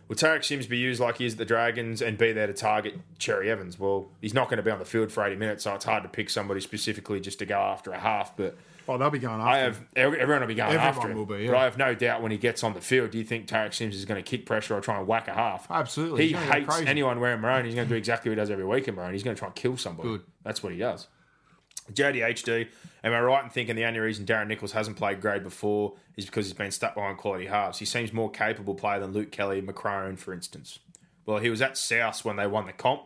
Will 0.08 0.16
Tariq 0.16 0.44
Sims 0.44 0.66
be 0.66 0.76
used 0.78 1.00
like 1.00 1.16
he 1.18 1.26
is 1.26 1.32
at 1.34 1.38
the 1.38 1.44
Dragons 1.46 2.02
and 2.02 2.18
be 2.18 2.32
there 2.32 2.46
to 2.46 2.52
target 2.52 2.98
Cherry 3.18 3.50
Evans? 3.50 3.78
Well, 3.78 4.08
he's 4.20 4.34
not 4.34 4.48
going 4.48 4.58
to 4.58 4.62
be 4.62 4.70
on 4.70 4.78
the 4.78 4.84
field 4.84 5.10
for 5.10 5.24
80 5.24 5.36
minutes, 5.36 5.64
so 5.64 5.74
it's 5.74 5.84
hard 5.86 6.02
to 6.02 6.08
pick 6.10 6.28
somebody 6.28 6.60
specifically 6.60 7.20
just 7.20 7.38
to 7.38 7.46
go 7.46 7.58
after 7.58 7.90
a 7.90 7.98
half. 7.98 8.36
But 8.36 8.56
Oh, 8.86 8.98
they'll 8.98 9.10
be 9.10 9.18
going 9.18 9.40
after. 9.40 9.48
I 9.48 9.58
have 9.58 9.80
every- 9.96 10.20
everyone 10.20 10.42
will 10.42 10.48
be 10.48 10.54
going 10.54 10.68
Everyone 10.74 10.86
after 10.88 11.08
him. 11.10 11.16
will 11.16 11.26
be, 11.26 11.44
yeah. 11.44 11.50
But 11.52 11.56
I 11.56 11.64
have 11.64 11.78
no 11.78 11.94
doubt 11.94 12.20
when 12.22 12.30
he 12.32 12.38
gets 12.38 12.62
on 12.62 12.74
the 12.74 12.80
field, 12.80 13.10
do 13.12 13.18
you 13.18 13.24
think 13.24 13.46
Tariq 13.48 13.72
Sims 13.72 13.94
is 13.96 14.04
going 14.04 14.22
to 14.22 14.28
kick 14.30 14.44
pressure 14.46 14.76
or 14.76 14.80
try 14.80 14.98
and 14.98 15.06
whack 15.06 15.26
a 15.28 15.32
half? 15.32 15.66
Absolutely. 15.70 16.22
He 16.22 16.28
He's 16.28 16.36
gonna 16.38 16.60
go 16.66 16.72
hates 16.72 16.86
anyone 16.88 17.18
wearing 17.20 17.40
maroon. 17.40 17.64
He's 17.64 17.74
going 17.74 17.86
to 17.88 17.94
do 17.94 17.96
exactly 17.96 18.30
what 18.30 18.36
he 18.36 18.40
does 18.40 18.50
every 18.50 18.64
week 18.66 18.86
in 18.88 18.94
maroon. 18.94 19.12
He's 19.14 19.22
going 19.22 19.34
to 19.36 19.38
try 19.38 19.48
and 19.48 19.54
kill 19.54 19.76
somebody. 19.78 20.08
Good. 20.10 20.22
That's 20.42 20.62
what 20.62 20.72
he 20.72 20.78
does. 20.78 21.08
JDHD, 21.92 22.68
am 23.02 23.12
I 23.12 23.20
right 23.20 23.44
in 23.44 23.50
thinking 23.50 23.76
the 23.76 23.84
only 23.84 24.00
reason 24.00 24.24
Darren 24.24 24.46
Nicholls 24.48 24.72
hasn't 24.72 24.96
played 24.96 25.20
grade 25.20 25.42
before 25.42 25.94
is 26.16 26.24
because 26.24 26.46
he's 26.46 26.54
been 26.54 26.70
stuck 26.70 26.94
behind 26.94 27.18
quality 27.18 27.46
halves? 27.46 27.78
He 27.78 27.84
seems 27.84 28.12
more 28.12 28.30
capable 28.30 28.74
player 28.74 29.00
than 29.00 29.12
Luke 29.12 29.30
Kelly, 29.30 29.60
McCrone, 29.60 30.18
for 30.18 30.32
instance. 30.32 30.78
Well, 31.26 31.38
he 31.38 31.50
was 31.50 31.60
at 31.62 31.76
South 31.76 32.24
when 32.24 32.36
they 32.36 32.46
won 32.46 32.66
the 32.66 32.72
comp. 32.72 33.02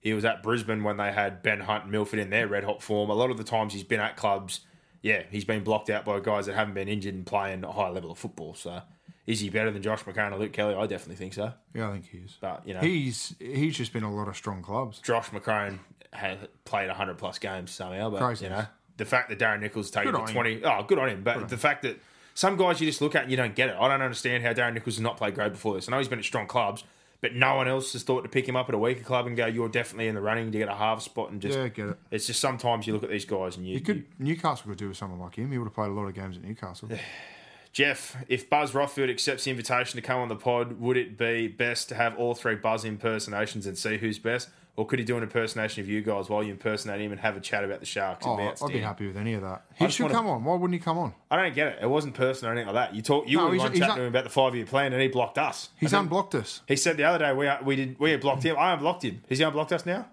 He 0.00 0.12
was 0.14 0.24
at 0.24 0.42
Brisbane 0.42 0.84
when 0.84 0.96
they 0.96 1.12
had 1.12 1.42
Ben 1.42 1.60
Hunt 1.60 1.84
and 1.84 1.92
Milford 1.92 2.18
in 2.20 2.30
their 2.30 2.46
red 2.46 2.64
hot 2.64 2.82
form. 2.82 3.10
A 3.10 3.14
lot 3.14 3.30
of 3.30 3.36
the 3.36 3.44
times 3.44 3.72
he's 3.72 3.84
been 3.84 4.00
at 4.00 4.16
clubs, 4.16 4.60
yeah, 5.02 5.22
he's 5.30 5.44
been 5.44 5.62
blocked 5.62 5.90
out 5.90 6.04
by 6.04 6.20
guys 6.20 6.46
that 6.46 6.54
haven't 6.54 6.74
been 6.74 6.88
injured 6.88 7.14
and 7.14 7.24
playing 7.26 7.64
a 7.64 7.72
high 7.72 7.90
level 7.90 8.10
of 8.10 8.18
football. 8.18 8.54
So, 8.54 8.82
is 9.26 9.40
he 9.40 9.50
better 9.50 9.70
than 9.70 9.82
Josh 9.82 10.04
McCrone 10.04 10.32
or 10.32 10.38
Luke 10.38 10.52
Kelly? 10.52 10.74
I 10.74 10.86
definitely 10.86 11.16
think 11.16 11.34
so. 11.34 11.52
Yeah, 11.74 11.88
I 11.88 11.92
think 11.92 12.08
he 12.08 12.18
is. 12.18 12.36
But 12.40 12.66
you 12.66 12.74
know, 12.74 12.80
He's 12.80 13.34
he's 13.38 13.76
just 13.76 13.92
been 13.92 14.04
a 14.04 14.14
lot 14.14 14.28
of 14.28 14.36
strong 14.36 14.62
clubs. 14.62 15.00
Josh 15.00 15.30
McCrone 15.30 15.78
has 16.12 16.38
played 16.64 16.88
100 16.88 17.18
plus 17.18 17.38
games 17.38 17.70
somehow, 17.70 18.10
but 18.10 18.20
Crazy. 18.20 18.46
you 18.46 18.50
know, 18.50 18.66
the 18.96 19.04
fact 19.04 19.28
that 19.28 19.38
Darren 19.38 19.60
Nicholls 19.60 19.90
Good 19.90 20.14
the 20.14 20.18
on 20.18 20.28
20, 20.28 20.64
oh, 20.64 20.82
good 20.84 20.98
on 20.98 21.08
him. 21.08 21.22
But 21.22 21.48
the 21.48 21.58
fact 21.58 21.82
that 21.82 21.98
some 22.34 22.56
guys 22.56 22.80
you 22.80 22.86
just 22.86 23.00
look 23.00 23.14
at 23.14 23.22
and 23.22 23.30
you 23.30 23.36
don't 23.36 23.54
get 23.54 23.68
it. 23.68 23.76
I 23.78 23.88
don't 23.88 24.00
understand 24.00 24.44
how 24.44 24.52
Darren 24.52 24.74
Nicholls 24.74 24.96
has 24.96 25.02
not 25.02 25.16
played 25.16 25.34
great 25.34 25.52
before 25.52 25.74
this. 25.74 25.88
I 25.88 25.90
know 25.90 25.98
he's 25.98 26.08
been 26.08 26.18
at 26.20 26.24
strong 26.24 26.46
clubs, 26.46 26.84
but 27.20 27.34
no 27.34 27.56
one 27.56 27.66
else 27.68 27.92
has 27.94 28.02
thought 28.02 28.22
to 28.22 28.28
pick 28.28 28.48
him 28.48 28.56
up 28.56 28.68
at 28.68 28.74
a 28.74 28.78
weaker 28.78 29.02
club 29.02 29.26
and 29.26 29.36
go, 29.36 29.46
you're 29.46 29.68
definitely 29.68 30.06
in 30.08 30.14
the 30.14 30.20
running 30.20 30.52
to 30.52 30.58
get 30.58 30.68
a 30.68 30.74
half 30.74 31.02
spot 31.02 31.30
and 31.30 31.40
just. 31.40 31.58
Yeah, 31.58 31.68
get 31.68 31.88
it. 31.88 31.98
It's 32.10 32.26
just 32.26 32.40
sometimes 32.40 32.86
you 32.86 32.92
look 32.92 33.02
at 33.02 33.10
these 33.10 33.24
guys 33.24 33.56
and 33.56 33.66
you, 33.66 33.74
He 33.74 33.80
could 33.80 34.04
Newcastle 34.18 34.68
could 34.68 34.78
do 34.78 34.88
with 34.88 34.96
someone 34.96 35.18
like 35.18 35.34
him. 35.36 35.50
He 35.50 35.58
would 35.58 35.66
have 35.66 35.74
played 35.74 35.90
a 35.90 35.92
lot 35.92 36.06
of 36.06 36.14
games 36.14 36.36
at 36.36 36.44
Newcastle. 36.44 36.88
Jeff, 37.72 38.16
if 38.28 38.48
Buzz 38.48 38.72
Rothfield 38.72 39.10
accepts 39.10 39.44
the 39.44 39.50
invitation 39.50 40.00
to 40.00 40.02
come 40.02 40.20
on 40.20 40.28
the 40.28 40.36
pod, 40.36 40.80
would 40.80 40.96
it 40.96 41.18
be 41.18 41.48
best 41.48 41.88
to 41.90 41.94
have 41.94 42.16
all 42.16 42.34
three 42.34 42.54
Buzz 42.54 42.84
impersonations 42.84 43.66
and 43.66 43.76
see 43.76 43.98
who's 43.98 44.18
best? 44.18 44.48
Or 44.78 44.86
could 44.86 45.00
he 45.00 45.04
do 45.04 45.16
an 45.16 45.24
impersonation 45.24 45.82
of 45.82 45.88
you 45.88 46.02
guys 46.02 46.28
while 46.28 46.40
you 46.40 46.52
impersonate 46.52 47.00
him 47.00 47.10
and 47.10 47.20
have 47.20 47.36
a 47.36 47.40
chat 47.40 47.64
about 47.64 47.80
the 47.80 47.86
Sharks? 47.86 48.24
Oh, 48.24 48.38
I'd 48.38 48.72
be 48.72 48.78
happy 48.78 49.08
with 49.08 49.16
any 49.16 49.34
of 49.34 49.42
that. 49.42 49.64
He 49.74 49.88
should 49.88 50.04
wanna- 50.04 50.14
come 50.14 50.28
on. 50.28 50.44
Why 50.44 50.54
wouldn't 50.54 50.72
he 50.72 50.78
come 50.78 50.96
on? 50.96 51.14
I 51.32 51.42
don't 51.42 51.52
get 51.52 51.66
it. 51.66 51.78
It 51.82 51.90
wasn't 51.90 52.14
personal 52.14 52.50
or 52.50 52.54
anything 52.56 52.72
like 52.72 52.90
that. 52.90 52.94
You 52.94 53.02
talk. 53.02 53.28
You 53.28 53.38
No, 53.38 53.46
were 53.46 53.54
he's- 53.54 53.68
he's 53.70 53.80
chatting 53.80 53.96
to 53.96 54.02
him 54.02 54.06
about 54.08 54.22
the 54.22 54.30
five 54.30 54.54
year 54.54 54.66
plan, 54.66 54.92
and 54.92 55.02
he 55.02 55.08
blocked 55.08 55.36
us. 55.36 55.70
He's 55.80 55.92
unblocked 55.92 56.36
us. 56.36 56.62
He 56.68 56.76
said 56.76 56.96
the 56.96 57.02
other 57.02 57.18
day 57.18 57.32
we 57.32 57.50
we 57.64 57.74
did 57.74 57.98
we 57.98 58.12
had 58.12 58.20
blocked 58.20 58.44
him. 58.44 58.54
I 58.56 58.72
unblocked 58.72 59.04
him. 59.04 59.20
Has 59.28 59.38
he 59.38 59.44
unblocked 59.44 59.72
us 59.72 59.84
now? 59.84 60.06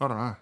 I 0.00 0.08
don't 0.08 0.18
know. 0.18 0.36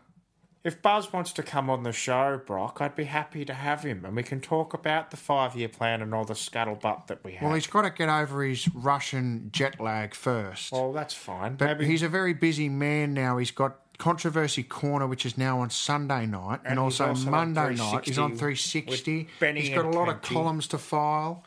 If 0.65 0.83
Buzz 0.83 1.13
wants 1.13 1.33
to 1.35 1.43
come 1.43 1.71
on 1.71 1.85
the 1.85 1.93
show, 1.93 2.41
Brock, 2.45 2.79
I'd 2.81 2.97
be 2.97 3.05
happy 3.05 3.45
to 3.45 3.55
have 3.55 3.85
him, 3.85 4.05
and 4.05 4.17
we 4.17 4.23
can 4.25 4.41
talk 4.41 4.75
about 4.75 5.11
the 5.13 5.17
five-year 5.17 5.69
plan 5.69 6.03
and 6.03 6.13
all 6.13 6.25
the 6.25 6.35
scuttlebutt 6.35 7.07
that 7.07 7.23
we 7.25 7.33
have. 7.35 7.43
Well, 7.45 7.55
he's 7.55 7.69
got 7.69 7.83
to 7.83 7.91
get 7.91 8.09
over 8.09 8.43
his 8.43 8.69
Russian 8.75 9.51
jet 9.53 9.81
lag 9.81 10.15
first. 10.15 10.73
Well, 10.73 10.93
that's 10.93 11.15
fine. 11.15 11.55
but 11.55 11.67
Maybe 11.67 11.87
he's 11.87 12.03
a 12.03 12.09
very 12.09 12.35
busy 12.35 12.69
man 12.69 13.15
now. 13.15 13.39
He's 13.39 13.53
got 13.53 13.77
Controversy 13.99 14.65
Corner, 14.65 15.07
which 15.07 15.25
is 15.25 15.39
now 15.39 15.61
on 15.61 15.71
Sunday 15.71 16.27
night, 16.27 16.61
and, 16.65 16.79
And 16.79 16.87
he's 16.87 17.01
also, 17.01 17.09
also 17.09 17.27
on 17.27 17.55
Monday 17.55 17.75
night. 17.77 18.05
He's 18.05 18.19
on 18.19 18.31
360 18.37 18.81
360. 18.81 19.19
with 19.19 19.27
Benny 19.41 19.61
He's 19.61 19.71
got 19.71 19.85
a 19.85 19.89
and 19.89 19.95
lot 19.95 20.09
of 20.09 20.23
columns 20.23 20.67
to 20.69 20.79
file, 20.79 21.45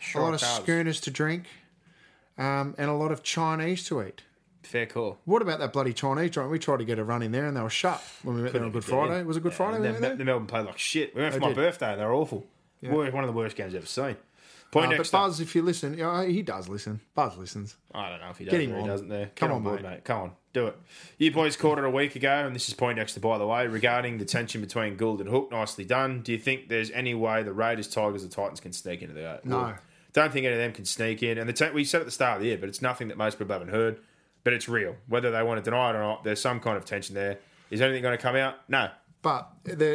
sure 0.00 0.22
a 0.22 0.24
lot 0.24 0.34
of 0.34 0.40
does. 0.40 0.56
schooners 0.56 1.00
to 1.02 1.10
drink, 1.12 1.44
um, 2.36 2.74
and 2.78 2.90
a 2.90 2.94
lot 2.94 3.12
of 3.12 3.22
Chinese 3.22 3.84
to 3.86 4.02
eat. 4.02 4.22
Fair 4.62 4.86
call. 4.86 5.18
What 5.24 5.42
about 5.42 5.58
that 5.60 5.72
bloody 5.72 5.92
Chinese 5.92 6.30
joint? 6.30 6.50
We 6.50 6.58
tried 6.58 6.78
to 6.78 6.84
get 6.84 6.98
a 6.98 7.04
run 7.04 7.22
in 7.22 7.32
there 7.32 7.46
and 7.46 7.56
they 7.56 7.62
were 7.62 7.70
shut 7.70 8.02
when 8.22 8.36
we 8.36 8.42
went 8.42 8.52
there 8.54 8.64
on 8.64 8.70
Good 8.72 8.84
Friday. 8.84 9.20
It 9.20 9.26
was 9.26 9.36
it 9.36 9.42
Good 9.42 9.54
Friday? 9.54 9.78
We 9.80 9.98
then 9.98 10.18
the? 10.18 10.24
Melbourne 10.24 10.46
played 10.46 10.66
like 10.66 10.78
shit. 10.78 11.14
We 11.14 11.22
went 11.22 11.34
for 11.34 11.40
They 11.40 11.46
my 11.46 11.52
did. 11.52 11.56
birthday. 11.56 11.96
They 11.96 12.04
were 12.04 12.14
awful. 12.14 12.46
Wor- 12.82 13.10
One 13.10 13.24
of 13.24 13.28
the 13.28 13.32
worst 13.36 13.56
games 13.56 13.74
I've 13.74 13.78
ever 13.78 13.86
seen. 13.86 14.16
Point 14.70 14.86
Uh, 14.86 14.90
but 14.90 14.96
next 14.98 15.10
Buzz, 15.10 15.40
if 15.40 15.54
you 15.56 15.62
listen, 15.62 15.94
yeah, 15.98 16.24
he 16.24 16.42
does 16.42 16.68
listen. 16.68 17.00
Buzz 17.16 17.36
listens. 17.36 17.76
I 17.92 18.08
don't 18.10 18.20
know 18.20 18.30
if 18.30 18.38
he 18.38 18.44
does 18.44 18.52
Get 18.52 18.60
or 18.60 18.62
him 18.62 18.70
he 18.76 18.80
on. 18.82 18.86
doesn't 18.86 19.08
there. 19.08 19.30
Come 19.34 19.48
Get 19.48 19.54
on, 19.56 19.62
board, 19.64 19.82
mate. 19.82 20.04
Come 20.04 20.20
on, 20.20 20.32
do 20.52 20.68
it. 20.68 20.76
You 21.18 21.32
boys 21.32 21.56
caught 21.56 21.78
it 21.78 21.84
a 21.84 21.90
week 21.90 22.14
ago, 22.14 22.30
and 22.46 22.54
this 22.54 22.68
is 22.68 22.74
point 22.74 22.96
next 22.98 23.14
to 23.14 23.20
by 23.20 23.36
the 23.36 23.46
way, 23.48 23.66
regarding 23.66 24.18
the 24.18 24.24
tension 24.24 24.60
between 24.60 24.96
Gould 24.96 25.20
and 25.20 25.28
Hook. 25.28 25.50
Nicely 25.50 25.84
done. 25.84 26.20
Do 26.22 26.30
you 26.30 26.38
think 26.38 26.68
there's 26.68 26.92
any 26.92 27.14
way 27.14 27.42
the 27.42 27.52
Raiders, 27.52 27.88
Tigers, 27.88 28.24
or 28.24 28.28
Titans 28.28 28.60
can 28.60 28.72
sneak 28.72 29.02
into 29.02 29.12
the 29.14 29.34
eight? 29.34 29.44
No. 29.44 29.56
Well, 29.58 29.78
Don't 30.12 30.32
think 30.32 30.46
any 30.46 30.54
of 30.54 30.60
them 30.60 30.72
can 30.72 30.84
sneak 30.84 31.22
in. 31.24 31.36
And 31.38 31.48
the 31.48 31.52
te- 31.52 31.70
we 31.72 31.84
said 31.84 32.00
at 32.00 32.04
the 32.04 32.10
start 32.12 32.36
of 32.36 32.42
the 32.42 32.48
year, 32.48 32.58
but 32.58 32.68
it's 32.68 32.80
nothing 32.80 33.08
that 33.08 33.16
most 33.18 33.38
people 33.40 33.52
haven't 33.52 33.70
heard. 33.70 33.98
But 34.44 34.52
it's 34.54 34.68
real. 34.68 34.96
Whether 35.08 35.30
they 35.30 35.42
want 35.42 35.62
to 35.62 35.70
deny 35.70 35.90
it 35.90 35.96
or 35.96 36.00
not, 36.00 36.24
there's 36.24 36.40
some 36.40 36.60
kind 36.60 36.76
of 36.76 36.84
tension 36.84 37.14
there. 37.14 37.38
Is 37.70 37.80
anything 37.80 38.02
going 38.02 38.16
to 38.16 38.22
come 38.22 38.36
out? 38.36 38.56
No. 38.68 38.88
But 39.22 39.50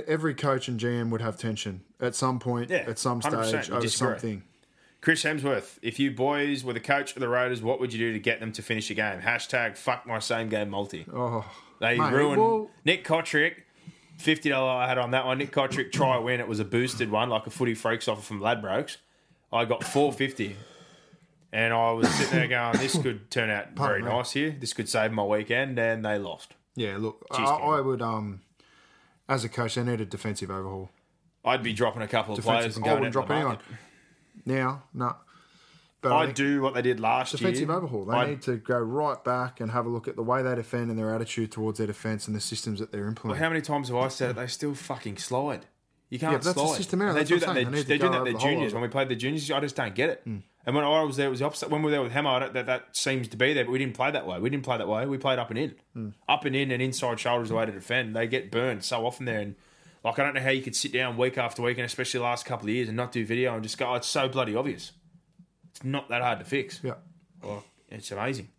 every 0.08 0.36
coach 0.36 0.68
and 0.68 0.80
GM 0.80 1.10
would 1.10 1.22
have 1.22 1.38
tension 1.38 1.82
at 2.00 2.14
some 2.14 2.38
point, 2.40 2.70
Yeah, 2.70 2.86
at 2.88 3.00
some 3.00 3.22
stage, 3.22 3.72
over 3.72 3.88
something. 3.88 4.44
Chris 5.02 5.24
Hemsworth, 5.24 5.78
if 5.82 6.00
you 6.00 6.12
boys 6.12 6.64
were 6.64 6.74
the 6.74 6.80
coach 6.80 7.16
of 7.16 7.20
the 7.20 7.28
Raiders, 7.30 7.62
what 7.62 7.80
would 7.80 7.92
you 7.94 8.00
do 8.00 8.14
to 8.14 8.20
get 8.20 8.40
them 8.40 8.52
to 8.54 8.62
finish 8.62 8.90
a 8.92 8.94
game? 8.94 9.20
Hashtag 9.22 9.78
fuck 9.78 10.06
my 10.08 10.20
same 10.20 10.50
game 10.50 10.70
multi. 10.70 11.06
Oh, 11.14 11.46
They 11.80 11.98
Mate, 11.98 12.14
ruined 12.14 12.42
well- 12.42 12.70
Nick 12.86 13.04
Cotric. 13.04 13.56
Fifty 14.18 14.48
dollar 14.50 14.72
I 14.72 14.88
had 14.88 14.98
on 14.98 15.12
that 15.12 15.26
one. 15.26 15.38
Nick 15.40 15.52
Cotric 15.52 15.92
try 15.92 16.18
win. 16.18 16.40
It 16.40 16.48
was 16.48 16.60
a 16.62 16.66
boosted 16.66 17.12
one, 17.12 17.30
like 17.30 17.46
a 17.48 17.50
footy 17.50 17.74
freaks 17.76 18.08
offer 18.08 18.22
from 18.22 18.40
Ladbrokes. 18.40 18.98
I 19.52 19.66
got 19.66 19.84
four 19.84 20.14
fifty, 20.14 20.56
and 21.56 21.74
I 21.74 21.92
was 21.92 22.10
sitting 22.16 22.38
there 22.40 22.48
going, 22.74 22.78
"This 22.78 22.98
could 23.02 23.32
turn 23.32 23.50
out 23.50 23.70
very 23.72 24.02
me. 24.02 24.10
nice 24.10 24.32
here. 24.32 24.56
This 24.60 24.74
could 24.74 24.90
save 24.90 25.12
my 25.12 25.24
weekend." 25.24 25.80
And 25.80 26.06
they 26.06 26.18
lost. 26.18 26.54
yeah. 26.76 26.98
Look, 26.98 27.26
I. 27.32 27.44
I 27.44 27.82
would, 27.82 28.02
um, 28.02 28.42
as 29.30 29.44
a 29.44 29.50
coach, 29.50 29.76
they 29.76 29.84
need 29.84 30.02
a 30.02 30.06
defensive 30.06 30.52
overhaul. 30.52 30.90
I'd 31.44 31.64
be 31.64 31.74
dropping 31.74 32.02
a 32.02 32.08
couple 32.08 32.36
of 32.36 32.44
players 32.44 32.76
Defensive. 32.76 32.78
and 32.78 32.86
I 32.86 32.90
going 32.90 33.00
wouldn't 33.02 33.14
drop 33.14 33.30
anyone 33.32 33.58
now. 34.46 34.84
No, 34.94 35.16
but 36.02 36.12
I 36.12 36.18
I'd 36.22 36.26
think 36.28 36.38
do 36.38 36.62
what 36.62 36.74
they 36.74 36.82
did 36.82 37.00
last 37.00 37.32
defensive 37.32 37.68
year. 37.68 37.78
overhaul. 37.78 38.06
They 38.06 38.14
I'd- 38.16 38.30
need 38.32 38.42
to 38.44 38.58
go 38.58 38.78
right 38.80 39.24
back 39.24 39.60
and 39.60 39.72
have 39.72 39.86
a 39.86 39.90
look 39.90 40.08
at 40.08 40.16
the 40.16 40.24
way 40.24 40.42
they 40.44 40.56
defend 40.56 40.90
and 40.90 40.98
their 41.00 41.14
attitude 41.14 41.52
towards 41.52 41.78
their 41.78 41.88
defense 41.88 42.28
and 42.28 42.36
the 42.36 42.40
systems 42.42 42.80
that 42.80 42.92
they're 42.92 43.08
implementing. 43.08 43.42
how 43.44 43.50
many 43.50 43.62
times 43.62 43.88
have 43.90 43.98
I 43.98 44.08
said 44.10 44.32
it? 44.32 44.36
They 44.36 44.48
still 44.48 44.74
fucking 44.76 45.18
slide. 45.18 45.66
You 46.10 46.20
can't 46.20 46.34
Yeah, 46.34 46.38
that's 46.40 46.60
a 46.62 46.68
system 46.76 47.02
error, 47.02 47.10
And 47.10 47.18
They 47.18 47.22
that's 47.22 47.30
do 47.30 47.36
what 47.36 47.42
that. 47.42 47.50
I'm 47.50 47.56
They're, 47.56 47.64
saying. 47.64 47.72
They 47.72 47.78
need 47.78 47.82
to 47.84 47.88
they're 47.88 47.98
go 47.98 48.02
doing 48.02 48.12
that. 48.14 48.20
over 48.22 48.32
the 48.32 48.38
whole 48.40 48.50
juniors. 48.52 48.74
When 48.74 48.82
we 48.84 48.88
played 48.90 49.10
the 49.10 49.16
juniors, 49.16 49.50
I 49.52 49.60
just 49.60 49.76
don't 49.76 49.96
get 49.96 50.10
it. 50.10 50.28
And 50.66 50.76
when 50.76 50.84
I 50.84 51.04
was 51.04 51.18
there, 51.18 51.28
it 51.28 51.30
was 51.30 51.40
the 51.40 51.46
opposite. 51.46 51.70
When 51.70 51.82
we 51.82 51.86
were 51.86 51.92
there 51.92 52.02
with 52.02 52.12
Hammer, 52.12 52.50
that 52.50 52.66
that 52.66 52.98
seems 52.98 53.28
to 53.28 53.38
be 53.38 53.54
there, 53.54 53.66
but 53.66 53.72
we 53.72 53.78
didn't 53.78 53.94
play 53.94 54.10
that 54.10 54.26
way. 54.26 54.40
We 54.40 54.50
didn't 54.50 54.66
play 54.66 54.78
that 54.78 54.88
way. 54.88 55.06
We 55.06 55.18
played 55.18 55.38
up 55.38 55.52
and 55.52 55.60
in, 55.60 55.76
hmm. 55.94 56.10
up 56.28 56.46
and 56.46 56.56
in, 56.56 56.72
and 56.72 56.82
inside 56.82 57.20
shoulders 57.20 57.50
the 57.50 57.56
way 57.56 57.68
to 57.68 57.72
defend. 57.72 58.16
They 58.16 58.28
get 58.28 58.50
burned 58.50 58.84
so 58.84 59.06
often 59.06 59.26
there, 59.26 59.42
and 59.42 59.56
like 60.04 60.18
I 60.18 60.24
don't 60.24 60.34
know 60.34 60.42
how 60.42 60.50
you 60.50 60.64
could 60.64 60.76
sit 60.76 60.92
down 60.92 61.18
week 61.18 61.38
after 61.38 61.62
week, 61.62 61.78
and 61.78 61.86
especially 61.86 62.20
the 62.20 62.24
last 62.24 62.46
couple 62.46 62.68
of 62.68 62.74
years, 62.74 62.88
and 62.88 62.98
not 62.98 63.12
do 63.12 63.24
video 63.26 63.54
and 63.54 63.62
just 63.62 63.78
go. 63.78 63.92
Oh, 63.92 63.96
it's 63.96 64.08
so 64.08 64.28
bloody 64.28 64.56
obvious. 64.56 64.92
It's 65.70 65.84
not 65.84 66.10
that 66.10 66.24
hard 66.24 66.40
to 66.40 66.46
fix. 66.46 66.80
yeah. 66.84 66.96
Oh, 67.44 67.64
it's 67.90 68.12
amazing. 68.12 68.50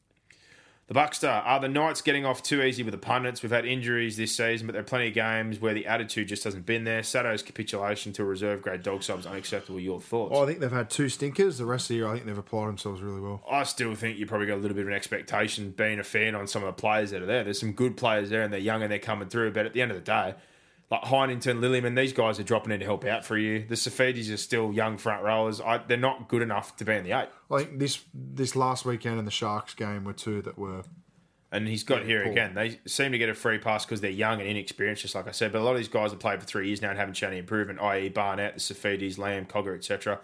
The 0.89 0.95
Buckstar 0.95 1.45
are 1.45 1.59
the 1.59 1.69
Knights 1.69 2.01
getting 2.01 2.25
off 2.25 2.45
too 2.45 2.63
easy 2.63 2.85
with 2.85 2.93
the 2.93 2.99
pundits. 2.99 3.43
We've 3.43 3.51
had 3.51 3.67
injuries 3.67 4.17
this 4.17 4.37
season, 4.37 4.69
but 4.69 4.75
there 4.75 4.83
are 4.83 4.85
plenty 4.85 5.09
of 5.09 5.15
games 5.15 5.61
where 5.61 5.75
the 5.75 5.85
attitude 5.85 6.29
just 6.29 6.45
hasn't 6.45 6.65
been 6.65 6.85
there. 6.85 7.03
Sato's 7.03 7.43
capitulation 7.43 8.13
to 8.13 8.23
a 8.23 8.25
reserve 8.25 8.63
grade 8.63 8.85
dog 8.85 9.03
sub 9.03 9.19
is 9.19 9.27
unacceptable. 9.27 9.81
Your 9.81 10.01
thoughts? 10.01 10.31
Well, 10.31 10.45
I 10.45 10.47
think 10.47 10.61
they've 10.61 10.71
had 10.71 10.89
two 10.89 11.09
stinkers. 11.09 11.59
The 11.59 11.67
rest 11.67 11.87
of 11.87 11.89
the 11.89 11.95
year, 11.97 12.07
I 12.07 12.13
think 12.13 12.27
they've 12.27 12.39
applied 12.39 12.69
themselves 12.69 13.03
really 13.03 13.21
well. 13.21 13.43
I 13.51 13.65
still 13.65 13.97
think 13.97 14.17
you 14.17 14.27
probably 14.27 14.47
got 14.47 14.55
a 14.55 14.63
little 14.63 14.77
bit 14.77 14.83
of 14.83 14.89
an 14.89 14.95
expectation 14.95 15.73
being 15.73 15.99
a 15.99 16.05
fan 16.05 16.37
on 16.37 16.47
some 16.47 16.63
of 16.63 16.69
the 16.69 16.81
players 16.81 17.11
that 17.11 17.21
are 17.21 17.27
there. 17.27 17.43
There's 17.43 17.59
some 17.59 17.73
good 17.73 17.97
players 17.97 18.31
there 18.31 18.43
and 18.43 18.53
they're 18.53 18.61
young 18.61 18.83
and 18.83 18.93
they're 18.93 19.01
coming 19.01 19.29
through, 19.29 19.55
but 19.55 19.67
at 19.67 19.73
the 19.73 19.83
end 19.83 19.91
of 19.91 19.97
the 19.97 20.05
day, 20.05 20.37
like 20.91 21.03
Heighington, 21.03 21.59
Lillyman, 21.59 21.97
these 21.97 22.13
guys 22.13 22.39
are 22.39 22.45
dropping 22.45 22.73
in 22.73 22.81
to 22.81 22.87
help 22.87 23.05
out 23.05 23.25
for 23.25 23.37
you. 23.37 23.65
The 23.67 23.75
Saifitis 23.75 24.33
are 24.33 24.37
still 24.37 24.73
young 24.73 24.99
front 24.99 25.23
rowers. 25.25 25.61
I, 25.61 25.79
they're 25.79 25.97
not 25.97 26.29
good 26.29 26.43
enough 26.43 26.77
to 26.77 26.85
be 26.85 26.93
in 26.93 27.05
the 27.05 27.13
eight. 27.13 27.29
I 27.51 27.59
think 27.65 27.79
this 27.79 28.05
this 28.15 28.55
last 28.55 28.85
weekend 28.85 29.19
and 29.19 29.27
the 29.27 29.33
Sharks 29.33 29.75
game 29.75 30.05
were 30.05 30.13
two 30.13 30.43
that 30.43 30.57
were 30.57 30.83
And 31.51 31.67
he's 31.67 31.83
got 31.83 32.05
here 32.05 32.23
Paul. 32.23 32.33
again. 32.33 32.55
They 32.55 32.79
seem 32.87 33.13
to 33.13 33.19
get 33.19 33.29
a 33.29 33.35
free 33.35 33.59
pass 33.59 33.85
because 33.85 34.01
they're 34.01 34.11
young 34.11 34.41
and 34.41 34.49
inexperienced, 34.49 35.03
just 35.03 35.15
like 35.15 35.27
I 35.27 35.33
said. 35.33 35.53
But 35.53 35.61
a 35.61 35.65
lot 35.65 35.73
of 35.73 35.79
these 35.79 35.89
guys 35.89 36.11
have 36.13 36.21
played 36.21 36.41
for 36.41 36.47
three 36.47 36.69
years 36.69 36.81
now 36.81 36.91
and 36.91 36.99
haven't 36.99 37.15
shown 37.15 37.31
any 37.31 37.39
improvement, 37.39 37.81
i.e., 37.81 38.09
Barnett, 38.09 38.55
the 38.55 38.61
Saifitis, 38.61 39.19
Lamb, 39.19 39.47
Cogger, 39.47 39.75
etc. 39.77 40.21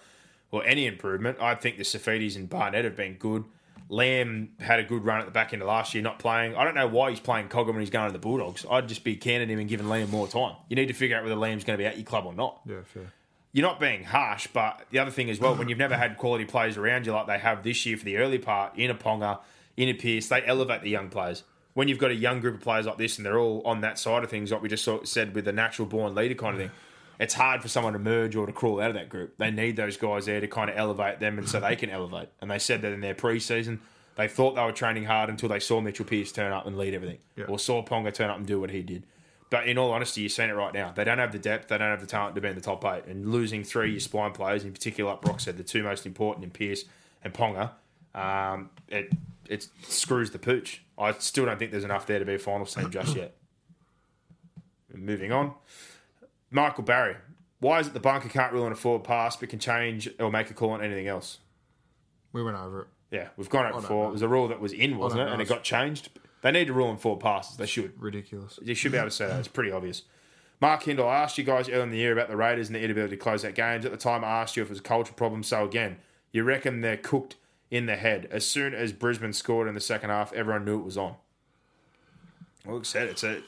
Or 0.52 0.64
any 0.64 0.86
improvement. 0.86 1.39
I 1.40 1.55
think 1.56 1.76
the 1.76 1.82
Saifitis 1.82 2.36
and 2.36 2.48
Barnett 2.48 2.84
have 2.84 2.94
been 2.97 3.14
good. 3.14 3.44
Lamb 3.93 4.48
had 4.59 4.81
a 4.81 4.85
good 4.85 5.05
run 5.05 5.20
at 5.20 5.27
the 5.27 5.32
back 5.32 5.52
end 5.52 5.60
of 5.60 5.69
last 5.69 5.93
year, 5.93 6.02
not 6.02 6.19
playing. 6.19 6.56
I 6.56 6.64
don't 6.64 6.74
know 6.74 6.86
why 6.89 7.10
he's 7.10 7.20
playing 7.20 7.48
Cogger 7.48 7.66
when 7.69 7.81
he's 7.81 7.90
going 7.90 8.09
to 8.09 8.12
the 8.12 8.19
Bulldogs. 8.19 8.64
I'd 8.70 8.89
just 8.89 9.05
be 9.05 9.16
canning 9.16 9.51
him 9.51 9.59
and 9.59 9.69
giving 9.69 9.86
Lamb 9.86 10.10
more 10.10 10.27
time. 10.27 10.56
You 10.70 10.77
need 10.77 10.86
to 10.89 10.94
figure 10.94 11.14
out 11.14 11.24
whether 11.24 11.36
Lamb's 11.36 11.62
going 11.64 11.77
to 11.77 11.82
be 11.82 11.86
at 11.86 11.97
your 11.98 12.06
club 12.06 12.24
or 12.24 12.32
not 12.32 12.60
yeah 12.64 12.77
fair. 12.86 13.12
you're 13.52 13.66
not 13.66 13.78
being 13.78 14.02
harsh, 14.02 14.47
but 14.47 14.81
the 14.90 14.98
other 14.98 15.10
thing 15.10 15.28
as 15.28 15.39
well, 15.39 15.55
when 15.55 15.69
you've 15.69 15.77
never 15.77 15.94
had 15.94 16.16
quality 16.16 16.47
players 16.47 16.78
around 16.78 17.05
you 17.05 17.12
like 17.12 17.27
they 17.27 17.39
have 17.39 17.62
this 17.62 17.85
year 17.85 17.98
for 17.98 18.05
the 18.06 18.16
early 18.16 18.39
part, 18.39 18.78
in 18.78 18.90
a 18.90 18.94
Ponga, 18.94 19.40
in 19.77 19.90
a 19.90 19.93
Pearce, 19.94 20.27
they 20.28 20.43
elevate 20.43 20.81
the 20.81 20.90
young 20.90 21.10
players. 21.10 21.43
When 21.74 21.89
you've 21.89 21.98
got 21.98 22.10
a 22.10 22.14
young 22.14 22.40
group 22.40 22.55
of 22.55 22.60
players 22.62 22.86
like 22.86 22.97
this 22.97 23.19
and 23.19 23.27
they're 23.27 23.39
all 23.39 23.60
on 23.66 23.82
that 23.82 23.98
side 23.98 24.24
of 24.24 24.31
things, 24.31 24.51
like 24.51 24.62
we 24.62 24.70
just 24.70 24.89
said 25.05 25.35
with 25.35 25.44
the 25.44 25.52
natural 25.52 25.86
born 25.86 26.14
leader 26.14 26.35
kind 26.35 26.55
of 26.55 26.60
thing, 26.62 26.70
it's 27.23 27.35
hard 27.35 27.62
for 27.62 27.69
someone 27.69 27.93
to 27.93 27.99
merge 27.99 28.35
or 28.36 28.47
to 28.47 28.53
crawl 28.53 28.81
out 28.81 28.89
of 28.90 28.94
that 28.94 29.09
group. 29.09 29.36
They 29.39 29.51
need 29.51 29.77
those 29.77 29.97
guys 29.97 30.27
there 30.27 30.40
to 30.40 30.47
kind 30.49 30.69
of 30.69 30.77
elevate 30.77 31.20
them 31.20 31.39
and 31.39 31.49
so 31.49 31.61
they 31.61 31.77
can 31.77 31.89
elevate. 31.89 32.28
And 32.40 32.51
they 32.51 32.59
said 32.59 32.82
that 32.82 32.93
in 32.93 33.01
their 33.01 33.15
preseason. 33.15 33.78
They 34.16 34.28
thought 34.28 34.57
they 34.57 34.62
were 34.65 34.73
training 34.73 35.05
hard 35.05 35.31
until 35.31 35.49
they 35.49 35.61
saw 35.61 35.81
Mitchell 35.81 36.05
Pearce 36.05 36.32
turn 36.32 36.53
up 36.53 36.66
and 36.66 36.77
lead 36.77 36.93
everything, 36.94 37.19
Yeah. 37.36 37.47
or 37.47 37.59
saw 37.59 37.82
Ponga 37.82 38.12
turn 38.12 38.28
up 38.28 38.36
and 38.36 38.47
do 38.47 38.61
what 38.61 38.70
he 38.70 38.82
did. 38.82 39.05
But 39.49 39.66
in 39.69 39.78
all 39.78 39.90
honesty, 39.93 40.23
you're 40.23 40.31
seeing 40.31 40.51
it 40.51 40.55
right 40.55 40.74
now. 40.74 40.93
They 40.93 41.05
don't 41.05 41.19
have 41.19 41.32
the 41.32 41.39
depth, 41.39 41.69
they 41.69 41.78
don't 41.78 41.90
have 41.90 42.01
the 42.01 42.07
talent 42.07 42.35
to 42.35 42.40
be 42.40 42.49
in 42.49 42.55
the 42.55 42.61
top 42.61 42.85
eight. 42.85 43.05
And 43.07 43.31
losing 43.31 43.65
three 43.65 43.90
your 43.93 44.01
spine 44.01 44.32
players, 44.32 44.65
in 44.65 44.73
particular, 44.73 45.12
like 45.12 45.23
Brock 45.23 45.40
said, 45.40 45.57
the 45.57 45.62
two 45.65 45.82
most 45.82 46.05
important 46.07 46.44
in 46.44 46.51
Pearce 46.51 46.85
and 47.23 47.32
Ponga, 47.32 47.70
um, 48.15 48.69
it 48.89 49.12
it 49.49 49.69
screws 49.89 50.31
the 50.31 50.39
pooch. 50.39 50.82
I 50.99 51.12
still 51.12 51.44
don't 51.47 51.59
think 51.59 51.70
there's 51.70 51.85
enough 51.85 52.07
there 52.07 52.19
to 52.19 52.24
be 52.24 52.35
a 52.35 52.39
final 52.39 52.66
team 52.66 52.90
just 52.90 53.15
yet. 53.16 53.35
Moving 54.94 55.32
on, 55.32 55.55
Michael 56.52 56.84
Barry. 56.84 57.16
Why 57.60 57.80
is 57.80 57.86
it 57.86 57.94
the 57.94 58.00
bunker 58.00 58.28
can't 58.28 58.52
rule 58.52 58.64
on 58.64 58.72
a 58.72 58.76
forward 58.76 59.04
pass 59.04 59.36
but 59.36 59.48
can 59.48 59.58
change 59.58 60.08
or 60.18 60.30
make 60.30 60.50
a 60.50 60.54
call 60.54 60.70
on 60.70 60.82
anything 60.82 61.06
else? 61.06 61.38
We 62.32 62.42
went 62.42 62.56
over 62.56 62.82
it. 62.82 62.86
Yeah, 63.10 63.28
we've 63.36 63.48
gone 63.48 63.66
over 63.66 63.78
it 63.78 63.82
before. 63.82 64.04
know. 64.04 64.08
It 64.08 64.12
was 64.12 64.22
a 64.22 64.28
rule 64.28 64.48
that 64.48 64.60
was 64.60 64.72
in, 64.72 64.98
wasn't 64.98 65.22
it? 65.22 65.28
And 65.28 65.40
it 65.40 65.48
got 65.48 65.62
changed. 65.62 66.10
They 66.42 66.50
need 66.50 66.66
to 66.66 66.72
rule 66.72 66.88
on 66.88 66.96
forward 66.96 67.20
passes. 67.20 67.56
They 67.56 67.66
should. 67.66 67.92
Ridiculous. 68.00 68.58
You 68.62 68.74
should 68.74 68.92
be 68.92 68.98
able 68.98 69.08
to 69.10 69.14
say 69.14 69.28
that. 69.28 69.38
It's 69.38 69.48
pretty 69.48 69.70
obvious. 69.70 70.02
Mark 70.60 70.82
Hindle, 70.84 71.08
I 71.08 71.16
asked 71.22 71.38
you 71.38 71.44
guys 71.44 71.68
earlier 71.68 71.82
in 71.82 71.90
the 71.90 71.96
year 71.96 72.12
about 72.12 72.28
the 72.28 72.36
Raiders 72.36 72.68
and 72.68 72.76
the 72.76 72.80
inability 72.80 73.16
to 73.16 73.22
close 73.22 73.44
out 73.44 73.54
games. 73.54 73.84
At 73.84 73.90
the 73.90 73.96
time, 73.96 74.24
I 74.24 74.42
asked 74.42 74.56
you 74.56 74.62
if 74.62 74.68
it 74.68 74.70
was 74.70 74.78
a 74.78 74.82
culture 74.82 75.12
problem. 75.12 75.42
So 75.42 75.64
again, 75.64 75.98
you 76.32 76.44
reckon 76.44 76.80
they're 76.80 76.96
cooked 76.96 77.36
in 77.70 77.86
the 77.86 77.96
head. 77.96 78.28
As 78.30 78.46
soon 78.46 78.74
as 78.74 78.92
Brisbane 78.92 79.32
scored 79.32 79.68
in 79.68 79.74
the 79.74 79.80
second 79.80 80.10
half, 80.10 80.32
everyone 80.32 80.64
knew 80.64 80.78
it 80.78 80.84
was 80.84 80.96
on. 80.96 81.16
I 82.68 82.78
said, 82.82 83.08
it's 83.08 83.24
a 83.24 83.42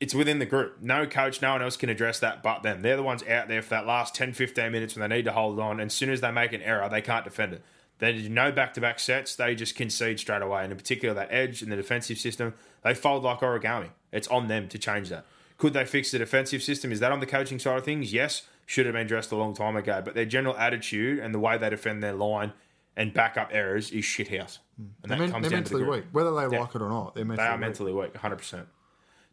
it's 0.00 0.14
within 0.14 0.38
the 0.38 0.46
group. 0.46 0.78
No 0.82 1.06
coach, 1.06 1.40
no 1.40 1.52
one 1.52 1.62
else 1.62 1.76
can 1.76 1.88
address 1.88 2.18
that 2.20 2.42
but 2.42 2.62
them. 2.62 2.82
They're 2.82 2.96
the 2.96 3.02
ones 3.02 3.22
out 3.24 3.48
there 3.48 3.62
for 3.62 3.70
that 3.70 3.86
last 3.86 4.14
10, 4.14 4.32
15 4.34 4.70
minutes 4.72 4.94
when 4.96 5.08
they 5.08 5.16
need 5.16 5.24
to 5.24 5.32
hold 5.32 5.58
on. 5.58 5.80
And 5.80 5.88
as 5.88 5.94
soon 5.94 6.10
as 6.10 6.20
they 6.20 6.30
make 6.30 6.52
an 6.52 6.62
error, 6.62 6.88
they 6.88 7.00
can't 7.02 7.24
defend 7.24 7.54
it. 7.54 7.62
They 7.98 8.12
do 8.12 8.28
no 8.28 8.52
back 8.52 8.74
to 8.74 8.80
back 8.82 8.98
sets. 8.98 9.34
They 9.36 9.54
just 9.54 9.74
concede 9.74 10.20
straight 10.20 10.42
away. 10.42 10.62
And 10.64 10.70
in 10.72 10.76
particular, 10.76 11.14
that 11.14 11.28
edge 11.30 11.62
in 11.62 11.70
the 11.70 11.76
defensive 11.76 12.18
system, 12.18 12.52
they 12.82 12.92
fold 12.92 13.22
like 13.24 13.40
origami. 13.40 13.88
It's 14.12 14.28
on 14.28 14.48
them 14.48 14.68
to 14.68 14.78
change 14.78 15.08
that. 15.08 15.24
Could 15.56 15.72
they 15.72 15.86
fix 15.86 16.10
the 16.10 16.18
defensive 16.18 16.62
system? 16.62 16.92
Is 16.92 17.00
that 17.00 17.10
on 17.10 17.20
the 17.20 17.26
coaching 17.26 17.58
side 17.58 17.78
of 17.78 17.84
things? 17.86 18.12
Yes. 18.12 18.42
Should 18.66 18.84
have 18.84 18.92
been 18.92 19.06
addressed 19.06 19.32
a 19.32 19.36
long 19.36 19.54
time 19.54 19.76
ago. 19.76 20.02
But 20.04 20.14
their 20.14 20.26
general 20.26 20.54
attitude 20.58 21.20
and 21.20 21.34
the 21.34 21.38
way 21.38 21.56
they 21.56 21.70
defend 21.70 22.02
their 22.02 22.12
line 22.12 22.52
and 22.98 23.14
back 23.14 23.38
up 23.38 23.48
errors 23.52 23.90
is 23.90 24.04
shithouse. 24.04 24.58
And 24.76 24.90
They're, 25.04 25.16
men- 25.18 25.30
they're 25.30 25.40
down 25.40 25.42
to 25.42 25.48
the 25.48 25.54
mentally 25.56 25.82
group. 25.84 25.94
weak. 25.96 26.04
Whether 26.12 26.32
they 26.34 26.54
Yeah. 26.54 26.60
like 26.62 26.74
it 26.74 26.82
or 26.82 26.88
not, 26.90 27.14
they're 27.14 27.24
mentally 27.24 27.46
They 27.46 27.50
are 27.50 27.54
weak. 27.56 27.60
mentally 27.60 27.92
weak, 27.94 28.12
100%. 28.14 28.66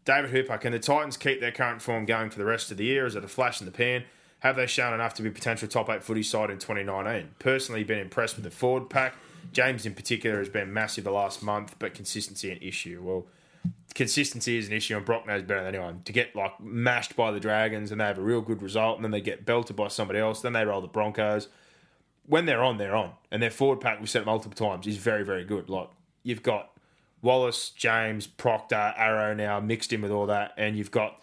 David 0.05 0.31
Hooper, 0.31 0.57
can 0.57 0.71
the 0.73 0.79
Titans 0.79 1.17
keep 1.17 1.39
their 1.39 1.51
current 1.51 1.81
form 1.81 2.05
going 2.05 2.29
for 2.29 2.37
the 2.37 2.45
rest 2.45 2.71
of 2.71 2.77
the 2.77 2.85
year? 2.85 3.05
Is 3.05 3.15
it 3.15 3.23
a 3.23 3.27
flash 3.27 3.61
in 3.61 3.65
the 3.65 3.71
pan? 3.71 4.03
Have 4.39 4.57
they 4.57 4.67
shown 4.67 4.93
enough 4.93 5.13
to 5.15 5.21
be 5.21 5.29
potential 5.29 5.69
top 5.69 5.89
eight 5.89 6.03
footy 6.03 6.23
side 6.23 6.49
in 6.49 6.59
2019? 6.59 7.29
Personally, 7.39 7.83
been 7.85 7.99
impressed 7.99 8.35
with 8.35 8.43
the 8.43 8.51
forward 8.51 8.89
pack. 8.89 9.15
James, 9.53 9.85
in 9.85 9.93
particular, 9.93 10.39
has 10.39 10.49
been 10.49 10.73
massive 10.73 11.05
the 11.05 11.11
last 11.11 11.41
month, 11.41 11.75
but 11.79 11.93
consistency 11.93 12.51
an 12.51 12.57
issue. 12.61 13.01
Well, 13.01 13.25
consistency 13.93 14.57
is 14.57 14.67
an 14.67 14.73
issue, 14.73 14.97
and 14.97 15.05
Brock 15.05 15.25
knows 15.25 15.43
better 15.43 15.63
than 15.63 15.75
anyone. 15.75 16.01
To 16.03 16.11
get 16.11 16.35
like 16.35 16.59
mashed 16.59 17.15
by 17.15 17.31
the 17.31 17.39
Dragons 17.39 17.91
and 17.91 18.01
they 18.01 18.05
have 18.05 18.17
a 18.17 18.21
real 18.21 18.41
good 18.41 18.61
result, 18.61 18.97
and 18.97 19.05
then 19.05 19.11
they 19.11 19.21
get 19.21 19.45
belted 19.45 19.77
by 19.77 19.87
somebody 19.87 20.19
else, 20.19 20.41
then 20.41 20.51
they 20.51 20.65
roll 20.65 20.81
the 20.81 20.87
Broncos. 20.87 21.47
When 22.25 22.45
they're 22.45 22.63
on, 22.63 22.77
they're 22.77 22.95
on, 22.95 23.11
and 23.31 23.41
their 23.41 23.51
forward 23.51 23.79
pack 23.79 23.99
we've 24.01 24.09
said 24.09 24.25
multiple 24.25 24.67
times 24.67 24.87
is 24.87 24.97
very, 24.97 25.23
very 25.23 25.45
good. 25.45 25.69
Like 25.69 25.89
you've 26.23 26.43
got 26.43 26.71
Wallace, 27.23 27.71
James, 27.71 28.27
Proctor, 28.27 28.93
Arrow 28.95 29.33
now 29.33 29.59
mixed 29.59 29.91
in 29.91 30.03
with 30.03 30.11
all 30.11 30.27
that, 30.27 30.53
and 30.57 30.77
you've 30.77 30.91
got 30.91 31.19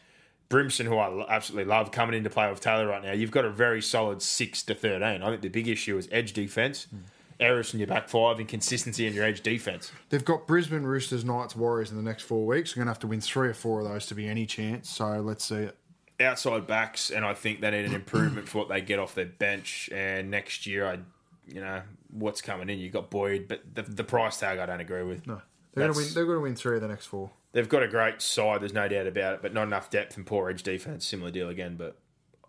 Brimson, 0.48 0.86
who 0.86 0.96
I 0.96 1.26
absolutely 1.28 1.70
love, 1.70 1.92
coming 1.92 2.16
into 2.16 2.28
play 2.28 2.50
with 2.50 2.60
Taylor 2.60 2.88
right 2.88 3.04
now. 3.04 3.12
You've 3.12 3.30
got 3.30 3.44
a 3.44 3.50
very 3.50 3.80
solid 3.80 4.20
six 4.20 4.64
to 4.64 4.74
thirteen. 4.74 5.22
I 5.22 5.28
think 5.28 5.42
the 5.42 5.48
big 5.48 5.68
issue 5.68 5.96
is 5.96 6.08
edge 6.10 6.32
defense, 6.32 6.88
hmm. 6.90 7.02
errors 7.38 7.72
in 7.72 7.78
your 7.78 7.86
back 7.86 8.08
five, 8.08 8.40
and 8.40 8.48
consistency 8.48 9.06
in 9.06 9.14
your 9.14 9.24
edge 9.24 9.42
defense. 9.42 9.92
They've 10.08 10.24
got 10.24 10.48
Brisbane, 10.48 10.82
Roosters, 10.82 11.24
Knights, 11.24 11.54
Warriors 11.54 11.92
in 11.92 11.96
the 11.96 12.02
next 12.02 12.24
four 12.24 12.44
weeks. 12.44 12.70
They're 12.70 12.80
going 12.80 12.86
to 12.86 12.90
have 12.90 12.98
to 13.00 13.06
win 13.06 13.20
three 13.20 13.48
or 13.48 13.54
four 13.54 13.80
of 13.80 13.86
those 13.86 14.06
to 14.06 14.14
be 14.16 14.26
any 14.26 14.44
chance. 14.46 14.90
So 14.90 15.20
let's 15.20 15.44
see 15.44 15.56
it. 15.56 15.76
outside 16.20 16.66
backs, 16.66 17.10
and 17.10 17.24
I 17.24 17.34
think 17.34 17.60
they 17.60 17.70
need 17.70 17.84
an 17.84 17.94
improvement 17.94 18.48
for 18.48 18.58
what 18.58 18.68
they 18.68 18.80
get 18.80 18.98
off 18.98 19.14
their 19.14 19.26
bench. 19.26 19.88
And 19.92 20.30
next 20.30 20.66
year, 20.66 20.86
I, 20.86 20.98
you 21.46 21.60
know, 21.60 21.82
what's 22.10 22.42
coming 22.42 22.68
in? 22.68 22.78
You've 22.78 22.92
got 22.92 23.10
Boyd, 23.10 23.46
but 23.48 23.62
the, 23.74 23.82
the 23.82 24.04
price 24.04 24.38
tag 24.38 24.58
I 24.58 24.66
don't 24.66 24.80
agree 24.80 25.02
with. 25.02 25.26
No, 25.26 25.40
they're 25.72 25.84
going 25.84 25.94
to 25.94 25.98
win. 25.98 26.14
They're 26.14 26.24
going 26.24 26.36
to 26.36 26.42
win 26.42 26.56
three 26.56 26.76
of 26.76 26.82
the 26.82 26.88
next 26.88 27.06
four. 27.06 27.30
They've 27.52 27.68
got 27.68 27.82
a 27.82 27.88
great 27.88 28.22
side, 28.22 28.60
there's 28.60 28.72
no 28.72 28.86
doubt 28.86 29.08
about 29.08 29.34
it, 29.34 29.42
but 29.42 29.52
not 29.52 29.64
enough 29.64 29.90
depth 29.90 30.16
and 30.16 30.24
poor 30.24 30.48
edge 30.50 30.62
defense. 30.62 31.04
Similar 31.04 31.32
deal 31.32 31.48
again, 31.48 31.76
but 31.76 31.98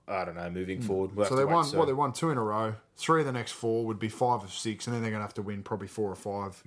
I 0.07 0.25
don't 0.25 0.35
know. 0.35 0.49
Moving 0.49 0.79
hmm. 0.79 0.87
forward, 0.87 1.15
we'll 1.15 1.25
So 1.25 1.35
they 1.35 1.45
won. 1.45 1.63
see. 1.65 1.77
What 1.77 1.87
they 1.87 1.93
won 1.93 2.13
two 2.13 2.29
in 2.29 2.37
a 2.37 2.43
row. 2.43 2.75
Three 2.97 3.21
of 3.21 3.25
the 3.25 3.31
next 3.31 3.53
four 3.53 3.85
would 3.85 3.99
be 3.99 4.09
five 4.09 4.43
of 4.43 4.53
six, 4.53 4.85
and 4.85 4.95
then 4.95 5.01
they're 5.01 5.11
going 5.11 5.21
to 5.21 5.25
have 5.25 5.33
to 5.35 5.41
win 5.41 5.63
probably 5.63 5.87
four 5.87 6.11
or 6.11 6.15
five 6.15 6.63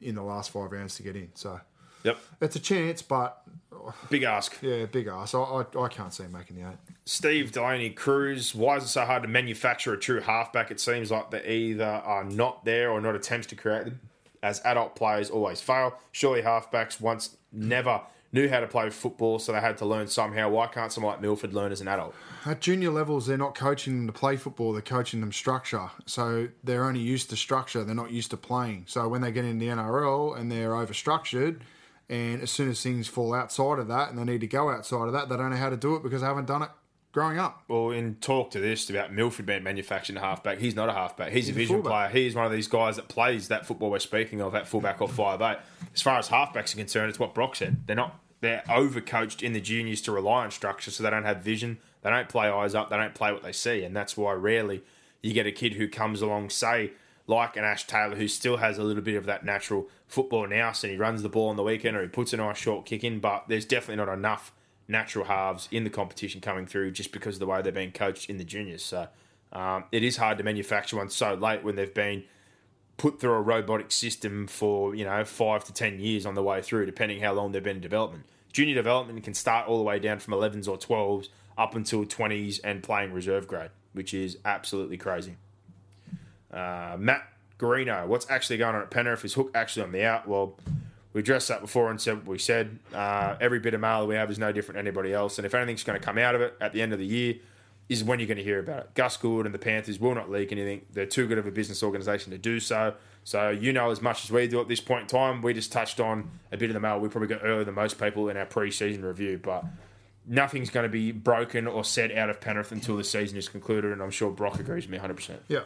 in 0.00 0.14
the 0.14 0.22
last 0.22 0.50
five 0.50 0.72
rounds 0.72 0.94
to 0.96 1.02
get 1.02 1.14
in. 1.14 1.30
So 1.34 1.60
Yep, 2.02 2.18
it's 2.40 2.56
a 2.56 2.60
chance, 2.60 3.02
but 3.02 3.42
oh. 3.72 3.94
big 4.08 4.22
ask. 4.22 4.56
yeah, 4.62 4.86
big 4.86 5.06
ask. 5.06 5.34
I, 5.34 5.38
I, 5.38 5.82
I 5.82 5.88
can't 5.88 6.12
see 6.12 6.24
him 6.24 6.32
making 6.32 6.56
the 6.56 6.68
eight. 6.68 6.78
Steve 7.04 7.52
Delaney 7.52 7.90
Cruz. 7.90 8.54
Why 8.54 8.76
is 8.76 8.84
it 8.84 8.88
so 8.88 9.04
hard 9.04 9.22
to 9.22 9.28
manufacture 9.28 9.92
a 9.92 9.98
true 9.98 10.20
halfback? 10.20 10.70
It 10.70 10.80
seems 10.80 11.10
like 11.10 11.30
they 11.30 11.46
either 11.46 11.84
are 11.84 12.24
not 12.24 12.64
there 12.64 12.90
or 12.90 13.00
not 13.00 13.14
attempts 13.14 13.48
to 13.48 13.56
create 13.56 13.84
them. 13.84 14.00
As 14.42 14.60
adult 14.64 14.96
players 14.96 15.30
always 15.30 15.60
fail. 15.60 15.98
Surely 16.12 16.42
halfbacks 16.42 17.00
once 17.00 17.36
never 17.52 18.00
knew 18.32 18.48
how 18.48 18.60
to 18.60 18.66
play 18.66 18.88
football, 18.90 19.38
so 19.38 19.52
they 19.52 19.60
had 19.60 19.76
to 19.78 19.84
learn 19.84 20.06
somehow. 20.06 20.48
Why 20.48 20.66
can't 20.68 20.92
someone 20.92 21.14
like 21.14 21.20
Milford 21.20 21.52
learn 21.52 21.72
as 21.72 21.80
an 21.80 21.88
adult? 21.88 22.14
At 22.46 22.60
junior 22.60 22.90
levels, 22.90 23.26
they're 23.26 23.36
not 23.36 23.54
coaching 23.54 23.96
them 23.96 24.06
to 24.06 24.12
play 24.12 24.36
football. 24.36 24.72
They're 24.72 24.82
coaching 24.82 25.20
them 25.20 25.32
structure. 25.32 25.90
So 26.06 26.48
they're 26.62 26.84
only 26.84 27.00
used 27.00 27.30
to 27.30 27.36
structure. 27.36 27.84
They're 27.84 27.94
not 27.94 28.12
used 28.12 28.30
to 28.30 28.36
playing. 28.36 28.84
So 28.86 29.08
when 29.08 29.20
they 29.20 29.32
get 29.32 29.44
in 29.44 29.58
the 29.58 29.68
NRL 29.68 30.38
and 30.38 30.50
they're 30.50 30.70
overstructured, 30.70 31.60
and 32.08 32.42
as 32.42 32.50
soon 32.50 32.68
as 32.70 32.82
things 32.82 33.08
fall 33.08 33.34
outside 33.34 33.78
of 33.78 33.88
that 33.88 34.10
and 34.10 34.18
they 34.18 34.24
need 34.24 34.40
to 34.40 34.46
go 34.46 34.70
outside 34.70 35.06
of 35.06 35.12
that, 35.12 35.28
they 35.28 35.36
don't 35.36 35.50
know 35.50 35.56
how 35.56 35.70
to 35.70 35.76
do 35.76 35.96
it 35.96 36.02
because 36.02 36.22
they 36.22 36.26
haven't 36.26 36.46
done 36.46 36.62
it 36.62 36.70
growing 37.12 37.38
up. 37.38 37.62
Well, 37.68 37.90
in 37.90 38.16
talk 38.16 38.50
to 38.52 38.60
this 38.60 38.88
about 38.90 39.12
Milford 39.12 39.46
being 39.46 39.62
manufactured 39.62 40.16
a 40.16 40.20
halfback, 40.20 40.58
he's 40.58 40.74
not 40.74 40.88
a 40.88 40.92
halfback. 40.92 41.32
He's, 41.32 41.48
a 41.48 41.52
a 41.52 41.54
vision 41.54 41.82
player. 41.82 42.08
He's 42.08 42.34
one 42.34 42.46
of 42.46 42.52
these 42.52 42.68
guys 42.68 42.96
that 42.96 43.08
plays 43.08 43.48
that 43.48 43.66
football 43.66 43.90
we're 43.90 43.98
speaking 43.98 44.40
of, 44.40 44.52
that 44.52 44.68
fullback 44.68 45.00
or 45.00 45.08
five 45.08 45.40
eight. 45.40 45.58
As 45.94 46.02
far 46.02 46.18
as 46.18 46.28
halfbacks 46.28 46.74
are 46.74 46.78
concerned, 46.78 47.10
it's 47.10 47.18
what 47.18 47.34
Brock 47.34 47.56
said. 47.56 47.86
They're 47.86 47.96
not. 47.96 48.18
They're 48.40 48.62
overcoached 48.68 49.42
in 49.42 49.52
the 49.52 49.60
juniors 49.60 50.00
to 50.02 50.12
rely 50.12 50.44
on 50.44 50.50
structure, 50.50 50.90
so 50.90 51.02
they 51.02 51.10
don't 51.10 51.24
have 51.24 51.42
vision. 51.42 51.78
They 52.02 52.08
don't 52.08 52.28
play 52.28 52.48
eyes 52.48 52.74
up. 52.74 52.88
They 52.88 52.96
don't 52.96 53.14
play 53.14 53.32
what 53.32 53.42
they 53.42 53.52
see, 53.52 53.82
and 53.84 53.94
that's 53.94 54.16
why 54.16 54.32
rarely 54.32 54.82
you 55.22 55.34
get 55.34 55.46
a 55.46 55.52
kid 55.52 55.74
who 55.74 55.86
comes 55.88 56.22
along, 56.22 56.48
say, 56.48 56.92
like 57.26 57.56
an 57.56 57.64
Ash 57.64 57.86
Taylor, 57.86 58.16
who 58.16 58.26
still 58.26 58.56
has 58.56 58.78
a 58.78 58.82
little 58.82 59.02
bit 59.02 59.16
of 59.16 59.26
that 59.26 59.44
natural 59.44 59.88
football 60.06 60.46
nous, 60.46 60.82
and 60.82 60.90
he 60.90 60.96
runs 60.96 61.22
the 61.22 61.28
ball 61.28 61.50
on 61.50 61.56
the 61.56 61.62
weekend 61.62 61.96
or 61.96 62.02
he 62.02 62.08
puts 62.08 62.32
a 62.32 62.38
nice 62.38 62.56
short 62.56 62.86
kick 62.86 63.04
in. 63.04 63.20
But 63.20 63.44
there's 63.48 63.66
definitely 63.66 64.04
not 64.04 64.12
enough 64.12 64.52
natural 64.90 65.24
halves 65.24 65.68
in 65.70 65.84
the 65.84 65.90
competition 65.90 66.40
coming 66.40 66.66
through 66.66 66.90
just 66.90 67.12
because 67.12 67.36
of 67.36 67.40
the 67.40 67.46
way 67.46 67.62
they're 67.62 67.72
being 67.72 67.92
coached 67.92 68.28
in 68.28 68.38
the 68.38 68.44
juniors. 68.44 68.84
So 68.84 69.08
um, 69.52 69.84
it 69.92 70.02
is 70.02 70.16
hard 70.16 70.38
to 70.38 70.44
manufacture 70.44 70.96
one 70.96 71.08
so 71.08 71.34
late 71.34 71.64
when 71.64 71.76
they've 71.76 71.92
been 71.92 72.24
put 72.96 73.18
through 73.18 73.32
a 73.32 73.40
robotic 73.40 73.90
system 73.90 74.46
for 74.46 74.94
you 74.94 75.04
know 75.04 75.24
five 75.24 75.64
to 75.64 75.72
ten 75.72 75.98
years 75.98 76.26
on 76.26 76.34
the 76.34 76.42
way 76.42 76.60
through, 76.60 76.86
depending 76.86 77.20
how 77.20 77.32
long 77.32 77.52
they've 77.52 77.62
been 77.62 77.76
in 77.76 77.82
development. 77.82 78.24
Junior 78.52 78.74
development 78.74 79.22
can 79.22 79.34
start 79.34 79.68
all 79.68 79.78
the 79.78 79.84
way 79.84 79.98
down 79.98 80.18
from 80.18 80.34
11s 80.34 80.66
or 80.66 80.76
12s 80.76 81.28
up 81.56 81.76
until 81.76 82.04
20s 82.04 82.58
and 82.64 82.82
playing 82.82 83.12
reserve 83.12 83.46
grade, 83.46 83.70
which 83.92 84.12
is 84.12 84.38
absolutely 84.44 84.96
crazy. 84.96 85.36
Uh, 86.52 86.96
Matt 86.98 87.22
Garino, 87.60 88.06
what's 88.08 88.28
actually 88.28 88.56
going 88.56 88.74
on 88.74 88.82
at 88.82 88.90
Penrith? 88.90 89.24
Is 89.24 89.34
Hook 89.34 89.52
actually 89.54 89.84
on 89.84 89.92
the 89.92 90.04
out? 90.04 90.26
Well, 90.26 90.56
we 91.12 91.20
addressed 91.20 91.48
that 91.48 91.60
before 91.60 91.90
and 91.90 92.00
said 92.00 92.18
what 92.18 92.26
we 92.26 92.38
said. 92.38 92.78
Uh, 92.94 93.36
every 93.40 93.58
bit 93.58 93.74
of 93.74 93.80
mail 93.80 94.00
that 94.00 94.06
we 94.06 94.14
have 94.14 94.30
is 94.30 94.38
no 94.38 94.52
different 94.52 94.76
than 94.76 94.86
anybody 94.86 95.12
else. 95.12 95.38
And 95.38 95.46
if 95.46 95.54
anything's 95.54 95.82
going 95.82 95.98
to 95.98 96.04
come 96.04 96.18
out 96.18 96.34
of 96.34 96.40
it 96.40 96.56
at 96.60 96.72
the 96.72 96.82
end 96.82 96.92
of 96.92 96.98
the 96.98 97.06
year, 97.06 97.34
is 97.90 98.04
when 98.04 98.20
you're 98.20 98.28
going 98.28 98.38
to 98.38 98.44
hear 98.44 98.60
about 98.60 98.78
it. 98.78 98.94
Gus 98.94 99.16
Gould 99.16 99.46
and 99.46 99.52
the 99.52 99.58
Panthers 99.58 99.98
will 99.98 100.14
not 100.14 100.30
leak 100.30 100.52
anything. 100.52 100.82
They're 100.92 101.06
too 101.06 101.26
good 101.26 101.38
of 101.38 101.46
a 101.46 101.50
business 101.50 101.82
organisation 101.82 102.30
to 102.30 102.38
do 102.38 102.60
so. 102.60 102.94
So 103.24 103.50
you 103.50 103.72
know 103.72 103.90
as 103.90 104.00
much 104.00 104.24
as 104.24 104.30
we 104.30 104.46
do 104.46 104.60
at 104.60 104.68
this 104.68 104.80
point 104.80 105.02
in 105.02 105.06
time. 105.08 105.42
We 105.42 105.52
just 105.52 105.72
touched 105.72 105.98
on 105.98 106.30
a 106.52 106.56
bit 106.56 106.70
of 106.70 106.74
the 106.74 106.80
mail 106.80 107.00
we 107.00 107.08
probably 107.08 107.26
got 107.26 107.40
earlier 107.42 107.64
than 107.64 107.74
most 107.74 107.98
people 107.98 108.28
in 108.28 108.36
our 108.36 108.46
pre-season 108.46 109.04
review, 109.04 109.40
but 109.42 109.64
nothing's 110.24 110.70
going 110.70 110.84
to 110.84 110.88
be 110.88 111.10
broken 111.10 111.66
or 111.66 111.82
said 111.82 112.12
out 112.12 112.30
of 112.30 112.40
Penrith 112.40 112.70
until 112.70 112.96
the 112.96 113.02
season 113.02 113.36
is 113.36 113.48
concluded. 113.48 113.90
And 113.90 114.00
I'm 114.00 114.12
sure 114.12 114.30
Brock 114.30 114.60
agrees 114.60 114.86
with 114.86 114.92
me 114.92 114.98
100%. 114.98 115.38
Yeah. 115.48 115.62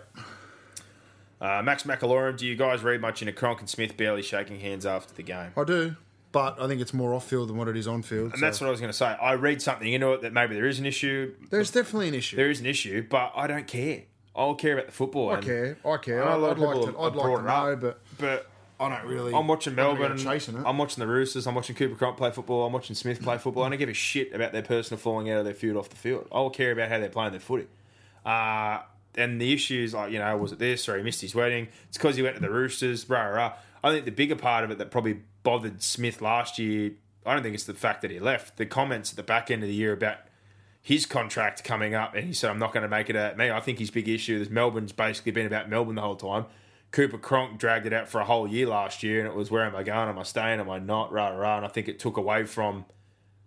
Uh, 1.44 1.62
Max 1.62 1.82
McAloran, 1.82 2.38
do 2.38 2.46
you 2.46 2.56
guys 2.56 2.82
read 2.82 3.02
much 3.02 3.20
into 3.20 3.32
Cronk 3.32 3.60
and 3.60 3.68
Smith 3.68 3.96
barely 3.98 4.22
shaking 4.22 4.60
hands 4.60 4.86
after 4.86 5.12
the 5.12 5.22
game? 5.22 5.52
I 5.56 5.64
do, 5.64 5.94
but 6.32 6.58
I 6.58 6.66
think 6.66 6.80
it's 6.80 6.94
more 6.94 7.12
off 7.12 7.26
field 7.28 7.50
than 7.50 7.58
what 7.58 7.68
it 7.68 7.76
is 7.76 7.86
on 7.86 8.02
field. 8.02 8.32
And 8.32 8.42
that's 8.42 8.62
what 8.62 8.68
I 8.68 8.70
was 8.70 8.80
going 8.80 8.90
to 8.92 8.96
say. 8.96 9.06
I 9.06 9.34
read 9.34 9.60
something 9.60 9.92
into 9.92 10.10
it 10.14 10.22
that 10.22 10.32
maybe 10.32 10.54
there 10.54 10.66
is 10.66 10.78
an 10.78 10.86
issue. 10.86 11.34
there's 11.50 11.70
definitely 11.70 12.08
an 12.08 12.14
issue. 12.14 12.36
There 12.36 12.48
is 12.48 12.60
an 12.60 12.66
issue, 12.66 13.06
but 13.08 13.32
I 13.36 13.46
don't 13.46 13.66
care. 13.66 14.04
I'll 14.34 14.54
care 14.54 14.72
about 14.72 14.86
the 14.86 14.92
football. 14.92 15.32
I 15.32 15.40
care. 15.40 15.76
I 15.84 15.96
care. 15.98 16.24
I 16.24 16.30
know 16.30 16.32
a 16.32 16.34
I'd, 16.34 16.40
lot 16.40 16.50
I'd 16.50 16.56
of 16.56 16.58
like 16.58 16.94
to. 16.94 16.98
I'd 16.98 17.14
like 17.14 17.26
to 17.26 17.44
it 17.44 17.46
up, 17.46 17.68
know, 17.68 17.76
but 17.76 18.00
But 18.18 18.50
I 18.80 18.88
don't 18.88 19.06
really. 19.06 19.34
I'm 19.34 19.46
watching 19.46 19.72
I'm 19.72 19.76
Melbourne. 19.76 20.12
really 20.12 20.24
chasing 20.24 20.56
it. 20.56 20.64
I'm 20.66 20.78
watching 20.78 21.00
the 21.02 21.06
Roosters. 21.06 21.46
I'm 21.46 21.54
watching 21.54 21.76
Cooper 21.76 21.94
Cronk 21.94 22.16
play 22.16 22.30
football. 22.30 22.66
I'm 22.66 22.72
watching 22.72 22.96
Smith 22.96 23.22
play 23.22 23.36
football. 23.38 23.64
I 23.64 23.68
don't 23.68 23.78
give 23.78 23.90
a 23.90 23.94
shit 23.94 24.32
about 24.32 24.52
their 24.52 24.62
personal 24.62 24.98
falling 24.98 25.30
out 25.30 25.38
of 25.40 25.44
their 25.44 25.54
field 25.54 25.76
off 25.76 25.90
the 25.90 25.96
field. 25.96 26.26
I'll 26.32 26.48
care 26.50 26.72
about 26.72 26.88
how 26.88 26.98
they're 27.00 27.10
playing 27.10 27.32
their 27.32 27.40
footy. 27.40 27.66
Uh, 28.24 28.80
and 29.16 29.40
the 29.40 29.52
issues, 29.52 29.94
like, 29.94 30.12
you 30.12 30.18
know, 30.18 30.36
was 30.36 30.52
it 30.52 30.58
this 30.58 30.88
or 30.88 30.96
he 30.96 31.02
missed 31.02 31.20
his 31.20 31.34
wedding? 31.34 31.68
It's 31.88 31.96
because 31.96 32.16
he 32.16 32.22
went 32.22 32.36
to 32.36 32.42
the 32.42 32.50
Roosters, 32.50 33.08
rah, 33.08 33.26
rah. 33.26 33.52
I 33.82 33.90
think 33.90 34.04
the 34.04 34.10
bigger 34.10 34.36
part 34.36 34.64
of 34.64 34.70
it 34.70 34.78
that 34.78 34.90
probably 34.90 35.20
bothered 35.42 35.82
Smith 35.82 36.20
last 36.22 36.58
year, 36.58 36.92
I 37.26 37.34
don't 37.34 37.42
think 37.42 37.54
it's 37.54 37.64
the 37.64 37.74
fact 37.74 38.02
that 38.02 38.10
he 38.10 38.18
left. 38.18 38.56
The 38.56 38.66
comments 38.66 39.10
at 39.10 39.16
the 39.16 39.22
back 39.22 39.50
end 39.50 39.62
of 39.62 39.68
the 39.68 39.74
year 39.74 39.92
about 39.92 40.18
his 40.82 41.06
contract 41.06 41.64
coming 41.64 41.94
up, 41.94 42.14
and 42.14 42.26
he 42.26 42.32
said, 42.34 42.50
I'm 42.50 42.58
not 42.58 42.72
going 42.72 42.82
to 42.82 42.88
make 42.88 43.08
it 43.08 43.16
at 43.16 43.38
me. 43.38 43.50
I 43.50 43.60
think 43.60 43.78
his 43.78 43.90
big 43.90 44.08
issue 44.08 44.38
is 44.38 44.50
Melbourne's 44.50 44.92
basically 44.92 45.32
been 45.32 45.46
about 45.46 45.68
Melbourne 45.68 45.94
the 45.94 46.02
whole 46.02 46.16
time. 46.16 46.46
Cooper 46.90 47.18
Cronk 47.18 47.58
dragged 47.58 47.86
it 47.86 47.92
out 47.92 48.08
for 48.08 48.20
a 48.20 48.24
whole 48.24 48.46
year 48.46 48.66
last 48.66 49.02
year, 49.02 49.18
and 49.18 49.26
it 49.26 49.34
was 49.34 49.50
where 49.50 49.64
am 49.64 49.74
I 49.74 49.82
going? 49.82 50.08
Am 50.08 50.18
I 50.18 50.22
staying? 50.22 50.60
Am 50.60 50.70
I 50.70 50.78
not? 50.78 51.10
Rah, 51.10 51.28
rah. 51.28 51.56
And 51.56 51.66
I 51.66 51.68
think 51.68 51.88
it 51.88 51.98
took 51.98 52.16
away 52.16 52.44
from 52.44 52.84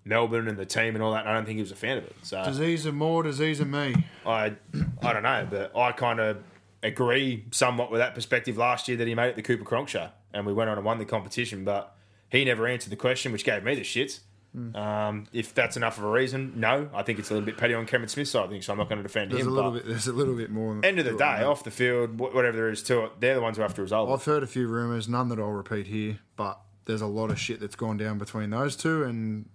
Melbourne 0.07 0.47
and 0.47 0.57
the 0.57 0.65
team 0.65 0.95
and 0.95 1.03
all 1.03 1.11
that. 1.13 1.21
And 1.21 1.29
I 1.29 1.33
don't 1.33 1.45
think 1.45 1.57
he 1.57 1.61
was 1.61 1.71
a 1.71 1.75
fan 1.75 1.97
of 1.97 2.05
it. 2.05 2.15
So 2.23 2.43
disease 2.43 2.85
of 2.85 2.95
more, 2.95 3.23
disease 3.23 3.59
of 3.59 3.67
me. 3.67 3.95
I, 4.25 4.53
I 5.01 5.13
don't 5.13 5.23
know, 5.23 5.47
but 5.49 5.75
I 5.75 5.91
kind 5.91 6.19
of 6.19 6.37
agree 6.83 7.45
somewhat 7.51 7.91
with 7.91 7.99
that 7.99 8.15
perspective 8.15 8.57
last 8.57 8.87
year 8.87 8.97
that 8.97 9.07
he 9.07 9.15
made 9.15 9.29
it 9.29 9.35
the 9.35 9.41
Cooper 9.41 9.63
Cronk 9.63 9.89
show, 9.89 10.09
and 10.33 10.45
we 10.45 10.53
went 10.53 10.69
on 10.69 10.77
and 10.77 10.85
won 10.85 10.97
the 10.97 11.05
competition, 11.05 11.63
but 11.65 11.95
he 12.29 12.45
never 12.45 12.67
answered 12.67 12.89
the 12.91 12.97
question, 12.97 13.31
which 13.31 13.43
gave 13.43 13.63
me 13.63 13.75
the 13.75 13.81
shits. 13.81 14.19
Hmm. 14.53 14.75
Um, 14.75 15.27
if 15.33 15.53
that's 15.53 15.75
enough 15.75 15.97
of 15.97 16.05
a 16.05 16.09
reason, 16.09 16.53
no, 16.55 16.89
I 16.93 17.03
think 17.03 17.19
it's 17.19 17.29
a 17.29 17.33
little 17.33 17.45
bit 17.45 17.57
petty 17.57 17.73
on 17.73 17.85
Cameron 17.85 18.09
Smith's 18.09 18.31
side. 18.31 18.45
I 18.45 18.47
think 18.47 18.63
so. 18.63 18.71
I'm 18.71 18.79
not 18.79 18.87
going 18.89 18.97
to 18.97 19.03
defend 19.03 19.31
There's 19.31 19.41
him. 19.41 19.49
a 19.49 19.51
little 19.51 19.71
bit. 19.71 19.85
There's 19.85 20.07
a 20.07 20.13
little 20.13 20.35
bit 20.35 20.49
more. 20.49 20.79
end 20.83 20.99
of 20.99 21.05
the 21.05 21.17
day, 21.17 21.43
off 21.43 21.63
the 21.63 21.71
field, 21.71 22.19
whatever 22.19 22.55
there 22.55 22.69
is 22.69 22.81
to 22.83 23.05
it, 23.05 23.19
they're 23.19 23.35
the 23.35 23.41
ones 23.41 23.57
who 23.57 23.63
have 23.63 23.73
to 23.75 23.81
resolve 23.81 24.09
it. 24.09 24.13
I've 24.13 24.23
heard 24.23 24.43
a 24.43 24.47
few 24.47 24.67
rumours, 24.67 25.07
none 25.07 25.29
that 25.29 25.39
I'll 25.39 25.47
repeat 25.47 25.87
here, 25.87 26.19
but 26.37 26.59
there's 26.85 27.01
a 27.01 27.07
lot 27.07 27.29
of 27.29 27.39
shit 27.39 27.59
that's 27.59 27.75
gone 27.75 27.97
down 27.97 28.17
between 28.17 28.49
those 28.49 28.75
two, 28.75 29.03
and 29.03 29.49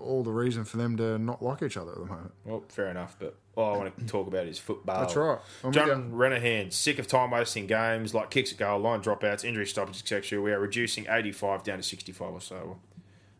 all 0.00 0.22
the 0.22 0.32
reason 0.32 0.64
for 0.64 0.76
them 0.76 0.96
to 0.96 1.18
not 1.18 1.42
like 1.42 1.62
each 1.62 1.76
other 1.76 1.92
at 1.92 1.98
the 1.98 2.04
moment. 2.06 2.32
Well, 2.44 2.64
fair 2.68 2.88
enough, 2.88 3.16
but 3.18 3.36
all 3.56 3.74
I 3.74 3.78
want 3.78 3.98
to 3.98 4.06
talk 4.06 4.26
about 4.26 4.46
is 4.46 4.58
football. 4.58 5.00
That's 5.00 5.16
right. 5.16 5.38
I'm 5.64 5.72
John 5.72 6.12
Renahan, 6.12 6.72
sick 6.72 6.98
of 6.98 7.06
time 7.06 7.30
wasting 7.30 7.66
games 7.66 8.14
like 8.14 8.30
kicks 8.30 8.52
at 8.52 8.58
goal 8.58 8.78
line, 8.80 9.00
dropouts, 9.02 9.44
injury 9.44 9.66
stoppages, 9.66 10.02
etc. 10.02 10.40
We 10.40 10.52
are 10.52 10.60
reducing 10.60 11.06
85 11.08 11.62
down 11.62 11.78
to 11.78 11.82
65 11.82 12.28
or 12.32 12.40
so. 12.40 12.78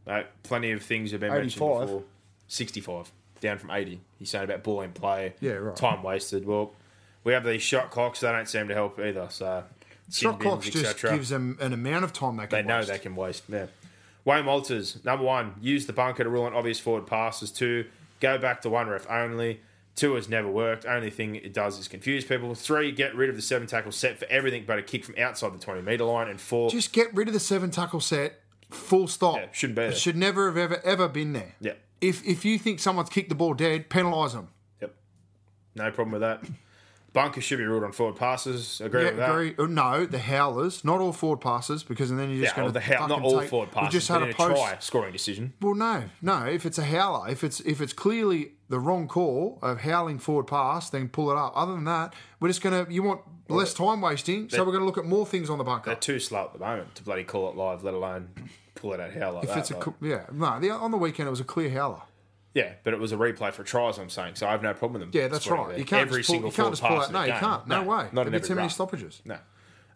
Mate, 0.07 0.27
plenty 0.43 0.73
of 0.73 0.83
things 0.83 1.11
have 1.13 1.21
been 1.21 1.33
mentioned 1.33 1.53
before. 1.61 2.03
65 2.49 3.13
down 3.41 3.59
from 3.59 3.71
80. 3.71 4.01
He's 4.19 4.31
saying 4.31 4.45
about 4.45 4.63
ball 4.63 4.83
in 4.83 4.93
play, 4.93 5.35
Yeah, 5.41 5.53
right. 5.53 5.77
time 5.77 6.03
wasted. 6.03 6.47
Well, 6.47 6.73
we 7.25 7.33
have 7.33 7.45
these 7.45 7.63
shot 7.63 7.91
clocks. 7.91 8.21
They 8.21 8.31
don't 8.33 8.49
seem 8.49 8.69
to 8.69 8.75
help 8.75 8.99
either. 8.99 9.29
So 9.31 9.65
Shot 10.11 10.39
bins, 10.41 10.43
clocks 10.43 10.71
just 10.71 11.01
gives 11.03 11.29
them 11.29 11.57
an 11.61 11.73
amount 11.73 12.05
of 12.05 12.13
time 12.13 12.37
they 12.37 12.47
can. 12.47 12.51
They 12.51 12.63
know 12.63 12.79
waste. 12.79 12.89
they 12.89 12.99
can 12.99 13.15
waste. 13.17 13.45
Yeah. 13.49 13.67
Wayne 14.25 14.45
Walters, 14.47 15.03
number 15.05 15.25
one, 15.25 15.55
use 15.61 15.87
the 15.87 15.93
bunker 15.93 16.25
to 16.25 16.31
rule 16.31 16.45
on 16.45 16.55
obvious 16.55 16.79
forward 16.79 17.07
passes. 17.07 17.51
Two, 17.51 17.87
go 18.21 18.39
back 18.39 18.61
to 18.63 18.71
one 18.71 18.89
ref 18.89 19.09
only. 19.11 19.61
Two 19.97 20.15
has 20.15 20.29
never 20.29 20.49
worked. 20.49 20.87
Only 20.87 21.11
thing 21.11 21.35
it 21.37 21.53
does 21.53 21.79
is 21.79 21.89
confuse 21.89 22.25
people. 22.25 22.55
Three, 22.55 22.93
get 22.93 23.15
rid 23.15 23.29
of 23.29 23.37
the 23.37 23.43
seven 23.43 23.67
tackle 23.67 23.93
set 23.93 24.19
for 24.19 24.27
everything 24.31 24.65
but 24.67 24.79
a 24.79 24.83
kick 24.83 25.05
from 25.05 25.17
outside 25.19 25.53
the 25.53 25.59
20 25.59 25.83
metre 25.83 26.05
line. 26.05 26.29
And 26.29 26.41
four, 26.41 26.71
Just 26.71 26.93
get 26.93 27.13
rid 27.15 27.29
of 27.29 27.35
the 27.35 27.41
seven 27.41 27.71
tackle 27.71 28.01
set. 28.01 28.41
Full 28.71 29.09
stop. 29.09 29.37
Yeah, 29.37 29.47
shouldn't 29.53 29.77
be 29.77 29.83
there. 29.83 29.91
It 29.91 29.99
should 29.99 30.17
never 30.17 30.47
have 30.47 30.57
ever 30.57 30.81
ever 30.85 31.09
been 31.09 31.33
there. 31.33 31.55
Yeah. 31.61 31.73
If 32.01 32.25
if 32.27 32.45
you 32.45 32.57
think 32.59 32.79
someone's 32.79 33.09
kicked 33.11 33.29
the 33.29 33.35
ball 33.35 33.53
dead, 33.53 33.91
penalise 33.91 34.33
them. 34.33 34.49
Yep. 34.81 34.95
No 35.75 35.91
problem 35.91 36.13
with 36.13 36.21
that. 36.21 36.45
Bunker 37.13 37.41
should 37.41 37.59
be 37.59 37.65
ruled 37.65 37.83
on 37.83 37.91
forward 37.93 38.17
passes. 38.17 38.81
Agree 38.81 39.03
Yeah, 39.03 39.09
with 39.09 39.17
that. 39.17 39.31
agree. 39.31 39.55
Uh, 39.59 39.67
No, 39.67 40.07
the 40.07 40.21
howlers, 40.21 40.85
not 40.85 41.01
all 41.01 41.13
forward 41.13 41.41
passes, 41.41 41.83
because 41.83 42.09
then 42.11 42.19
you're 42.31 42.39
Yeah, 42.39 42.45
just 42.45 42.55
going 42.57 42.69
to 42.69 42.73
the 42.73 42.81
hou- 42.81 43.09
not 43.09 43.23
all 43.23 43.41
forward 43.43 43.73
passes. 43.73 43.89
We 43.89 43.93
just 43.99 44.09
had 44.09 44.23
a 44.23 44.33
post. 44.33 44.57
try 44.61 44.77
scoring 44.79 45.13
decision. 45.13 45.53
Well, 45.61 45.75
no, 45.75 46.05
no. 46.23 46.45
If 46.47 46.65
it's 46.65 46.79
a 46.79 46.85
howler, 46.85 47.29
if 47.29 47.43
it's 47.43 47.59
if 47.61 47.81
it's 47.81 47.93
clearly 47.93 48.53
the 48.69 48.79
wrong 48.79 49.09
call 49.09 49.59
of 49.61 49.81
howling 49.81 50.21
forward 50.21 50.47
pass, 50.47 50.89
then 50.91 51.09
pull 51.09 51.31
it 51.33 51.37
up. 51.37 51.53
Other 51.57 51.73
than 51.73 51.85
that, 51.85 52.15
we're 52.39 52.49
just 52.49 52.63
going 52.63 52.87
to. 52.87 52.93
You 52.93 53.03
want 53.03 53.23
less 53.49 53.75
time 53.75 54.01
wasting, 54.01 54.49
so 54.49 54.59
we're 54.65 54.67
going 54.71 54.79
to 54.83 54.87
look 54.87 54.99
at 54.99 55.05
more 55.05 55.27
things 55.27 55.51
on 55.51 55.59
the 55.59 55.65
bunker. 55.65 55.87
They're 55.91 55.97
too 55.97 56.21
slow 56.21 56.45
at 56.45 56.53
the 56.53 56.61
moment 56.61 56.95
to 56.95 57.03
bloody 57.03 57.25
call 57.25 57.51
it 57.51 57.57
live, 57.57 57.83
let 57.83 57.95
alone 57.95 58.29
pull 58.77 58.93
it 58.93 59.01
out 59.01 59.11
how 59.13 59.33
like 59.33 59.43
If 59.45 59.51
that. 59.51 59.59
it's 59.59 59.71
a 59.73 59.77
like- 59.79 59.89
yeah, 60.01 60.27
no. 60.33 60.61
The, 60.61 60.71
on 60.71 60.93
the 60.93 60.97
weekend 60.97 61.27
it 61.27 61.31
was 61.31 61.41
a 61.41 61.45
clear 61.45 61.71
howler. 61.71 62.03
Yeah, 62.55 62.73
but 62.85 62.93
it 62.93 62.99
was 63.01 63.13
a 63.13 63.17
replay 63.17 63.53
for 63.53 63.63
tries. 63.63 63.99
I'm 63.99 64.11
saying, 64.11 64.35
so 64.35 64.47
I 64.47 64.51
have 64.53 64.63
no 64.63 64.73
problem 64.75 65.01
with 65.01 65.13
them. 65.13 65.21
Yeah, 65.21 65.29
that's 65.29 65.47
right. 65.49 65.79
You 65.79 65.85
can't 65.85 66.03
every 66.09 66.21
just 66.21 66.29
pull, 66.29 66.35
single 66.35 66.51
you 66.51 66.57
can't 66.57 66.71
just 66.71 66.83
pull 66.83 67.01
out. 67.01 67.13
No, 67.13 67.23
you 67.23 67.33
can't. 67.33 67.69
game. 67.69 67.79
No, 67.85 67.91
way. 67.91 68.09
Not 68.13 68.31
There'd 68.31 68.33
be 68.33 68.41
too 68.41 68.55
many 68.55 68.65
run. 68.65 68.71
stoppages. 68.71 69.23
No. 69.25 69.39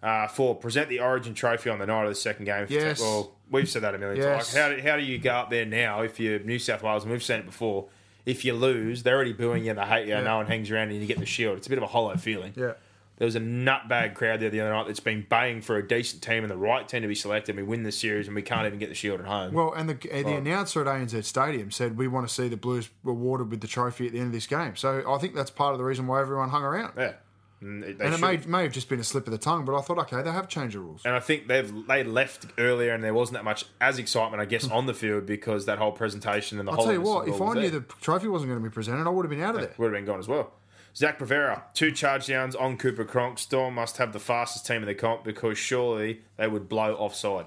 Uh, 0.03 0.29
four, 0.29 0.55
present 0.55 0.89
the 0.91 1.01
Origin 1.01 1.33
trophy 1.35 1.71
on 1.71 1.79
the 1.79 1.87
night 1.87 2.03
of 2.05 2.11
the 2.11 2.15
second 2.15 2.45
game. 2.45 2.67
Yes. 2.69 3.01
Well, 3.01 3.33
we've 3.51 3.69
said 3.69 3.83
that 3.83 3.95
a 3.95 3.99
million 3.99 4.23
Yes. 4.23 4.53
times. 4.53 4.57
How, 4.57 4.69
do, 4.77 4.83
how 4.89 4.97
do 4.99 5.03
you 5.03 5.17
go 5.19 5.31
up 5.31 5.51
there 5.51 5.65
now 5.65 6.03
if 6.03 6.21
you're 6.21 6.39
New 6.41 6.59
South 6.59 6.83
Wales, 6.83 7.05
and 7.05 7.11
we've 7.13 7.23
seen 7.23 7.39
it 7.41 7.47
before, 7.47 7.87
if 8.27 8.45
you 8.45 8.53
lose, 8.53 9.03
they're 9.03 9.15
already 9.17 9.33
booing 9.33 9.65
you, 9.65 9.73
they 9.75 9.83
hate 9.83 10.07
you, 10.09 10.15
no 10.21 10.37
one 10.37 10.47
hangs 10.47 10.71
around, 10.71 10.91
and 10.91 11.01
you 11.01 11.07
get 11.07 11.19
the 11.19 11.27
shield. 11.27 11.57
It's 11.57 11.67
a 11.67 11.71
bit 11.71 11.79
of 11.79 11.85
a 11.85 11.89
hollow 11.89 12.17
feeling. 12.17 12.53
Yeah. 12.55 12.73
There 13.17 13.27
was 13.27 13.37
a 13.37 13.41
nutbag 13.41 14.15
crowd 14.15 14.41
there 14.41 14.51
the 14.51 14.61
other 14.61 14.71
night 14.71 14.89
that's 14.89 15.01
been 15.01 15.25
baying 15.29 15.63
for 15.63 15.77
a 15.77 15.87
decent 15.87 16.23
team 16.23 16.43
and 16.43 16.51
the 16.51 16.57
right 16.57 16.89
team 16.89 17.03
to 17.03 17.09
be 17.09 17.15
selected. 17.15 17.55
We 17.55 17.63
win 17.63 17.85
the 17.85 17.93
series 17.93 18.27
and 18.27 18.35
we 18.35 18.43
can't 18.43 18.67
even 18.67 18.79
get 18.79 18.89
the 18.89 18.95
shield 18.95 19.21
at 19.21 19.27
home. 19.27 19.55
Well, 19.55 19.73
and 19.73 19.89
the 19.89 19.95
the 19.95 20.35
announcer 20.35 20.81
at 20.81 20.87
ANZ 20.87 21.25
Stadium 21.25 21.71
said 21.71 21.97
we 21.97 22.09
want 22.09 22.27
to 22.29 22.35
see 22.35 22.49
the 22.49 22.57
Blues 22.57 22.91
rewarded 23.05 23.51
with 23.51 23.61
the 23.61 23.69
trophy 23.69 24.07
at 24.07 24.13
the 24.13 24.19
end 24.19 24.29
of 24.29 24.33
this 24.33 24.47
game. 24.47 24.75
So 24.75 25.05
I 25.09 25.19
think 25.19 25.35
that's 25.35 25.51
part 25.51 25.73
of 25.73 25.79
the 25.79 25.85
reason 25.85 26.07
why 26.07 26.21
everyone 26.21 26.49
hung 26.51 26.65
around. 26.65 26.95
yeah. 26.97 27.13
And, 27.61 27.83
they 27.83 28.05
and 28.05 28.15
it 28.15 28.21
may, 28.21 28.37
may 28.47 28.63
have 28.65 28.73
just 28.73 28.91
been 28.91 29.01
a 29.01 29.05
slip 29.05 29.27
of 29.27 29.31
the 29.31 29.39
tongue, 29.39 29.65
but 29.65 29.75
I 29.75 29.81
thought, 29.81 29.99
okay, 30.01 30.21
they 30.21 30.31
have 30.31 30.49
changed 30.49 30.75
the 30.75 30.81
rules. 30.81 31.01
And 31.07 31.15
I 31.15 31.21
think 31.21 31.47
they've 31.47 31.73
they 31.87 32.05
left 32.05 32.47
earlier, 32.59 32.93
and 32.93 33.03
there 33.03 33.15
wasn't 33.15 33.39
that 33.39 33.45
much 33.45 33.65
as 33.81 33.99
excitement, 33.99 34.43
I 34.43 34.45
guess, 34.45 34.69
on 34.69 34.85
the 34.85 34.93
field 34.93 35.25
because 35.25 35.65
that 35.65 35.79
whole 35.79 35.93
presentation 35.93 36.59
and 36.59 36.69
the 36.69 36.73
whole. 36.73 36.81
I'll 36.81 36.87
tell 36.87 36.95
you 36.95 37.01
what, 37.01 37.29
if 37.29 37.41
I 37.41 37.55
knew 37.55 37.71
there. 37.71 37.81
the 37.81 37.87
trophy 38.03 38.29
wasn't 38.29 38.51
going 38.51 38.63
to 38.63 38.69
be 38.69 38.73
presented, 38.73 39.07
I 39.07 39.11
would 39.11 39.25
have 39.25 39.31
been 39.31 39.41
out 39.41 39.55
of 39.55 39.63
there. 39.63 39.75
would 39.79 39.87
have 39.87 39.95
been 39.95 40.05
gone 40.05 40.19
as 40.19 40.29
well. 40.29 40.53
Zach 40.97 41.19
Bavera, 41.19 41.63
two 41.75 41.91
charge 41.91 42.27
downs 42.29 42.55
on 42.55 42.77
Cooper 42.77 43.05
Cronk. 43.05 43.39
Storm 43.39 43.75
must 43.75 43.97
have 43.99 44.13
the 44.13 44.21
fastest 44.21 44.67
team 44.67 44.77
in 44.83 44.87
the 44.87 44.95
comp 44.95 45.25
because 45.25 45.59
surely 45.59 46.21
they 46.37 46.47
would 46.47 46.69
blow 46.69 46.95
offside. 46.95 47.47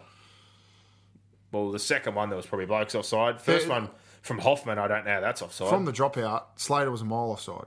Well, 1.51 1.71
the 1.71 1.79
second 1.79 2.15
one 2.15 2.29
there 2.29 2.35
was 2.37 2.45
probably 2.45 2.65
blokes 2.65 2.93
offside. 2.93 3.39
First 3.41 3.67
Yeah. 3.67 3.73
one 3.73 3.89
from 4.21 4.39
Hoffman, 4.39 4.77
I 4.77 4.87
don't 4.87 5.05
know. 5.05 5.21
That's 5.21 5.41
offside. 5.41 5.69
From 5.69 5.85
the 5.85 5.93
dropout, 5.93 6.43
Slater 6.57 6.91
was 6.91 7.01
a 7.01 7.05
mile 7.05 7.31
offside. 7.31 7.65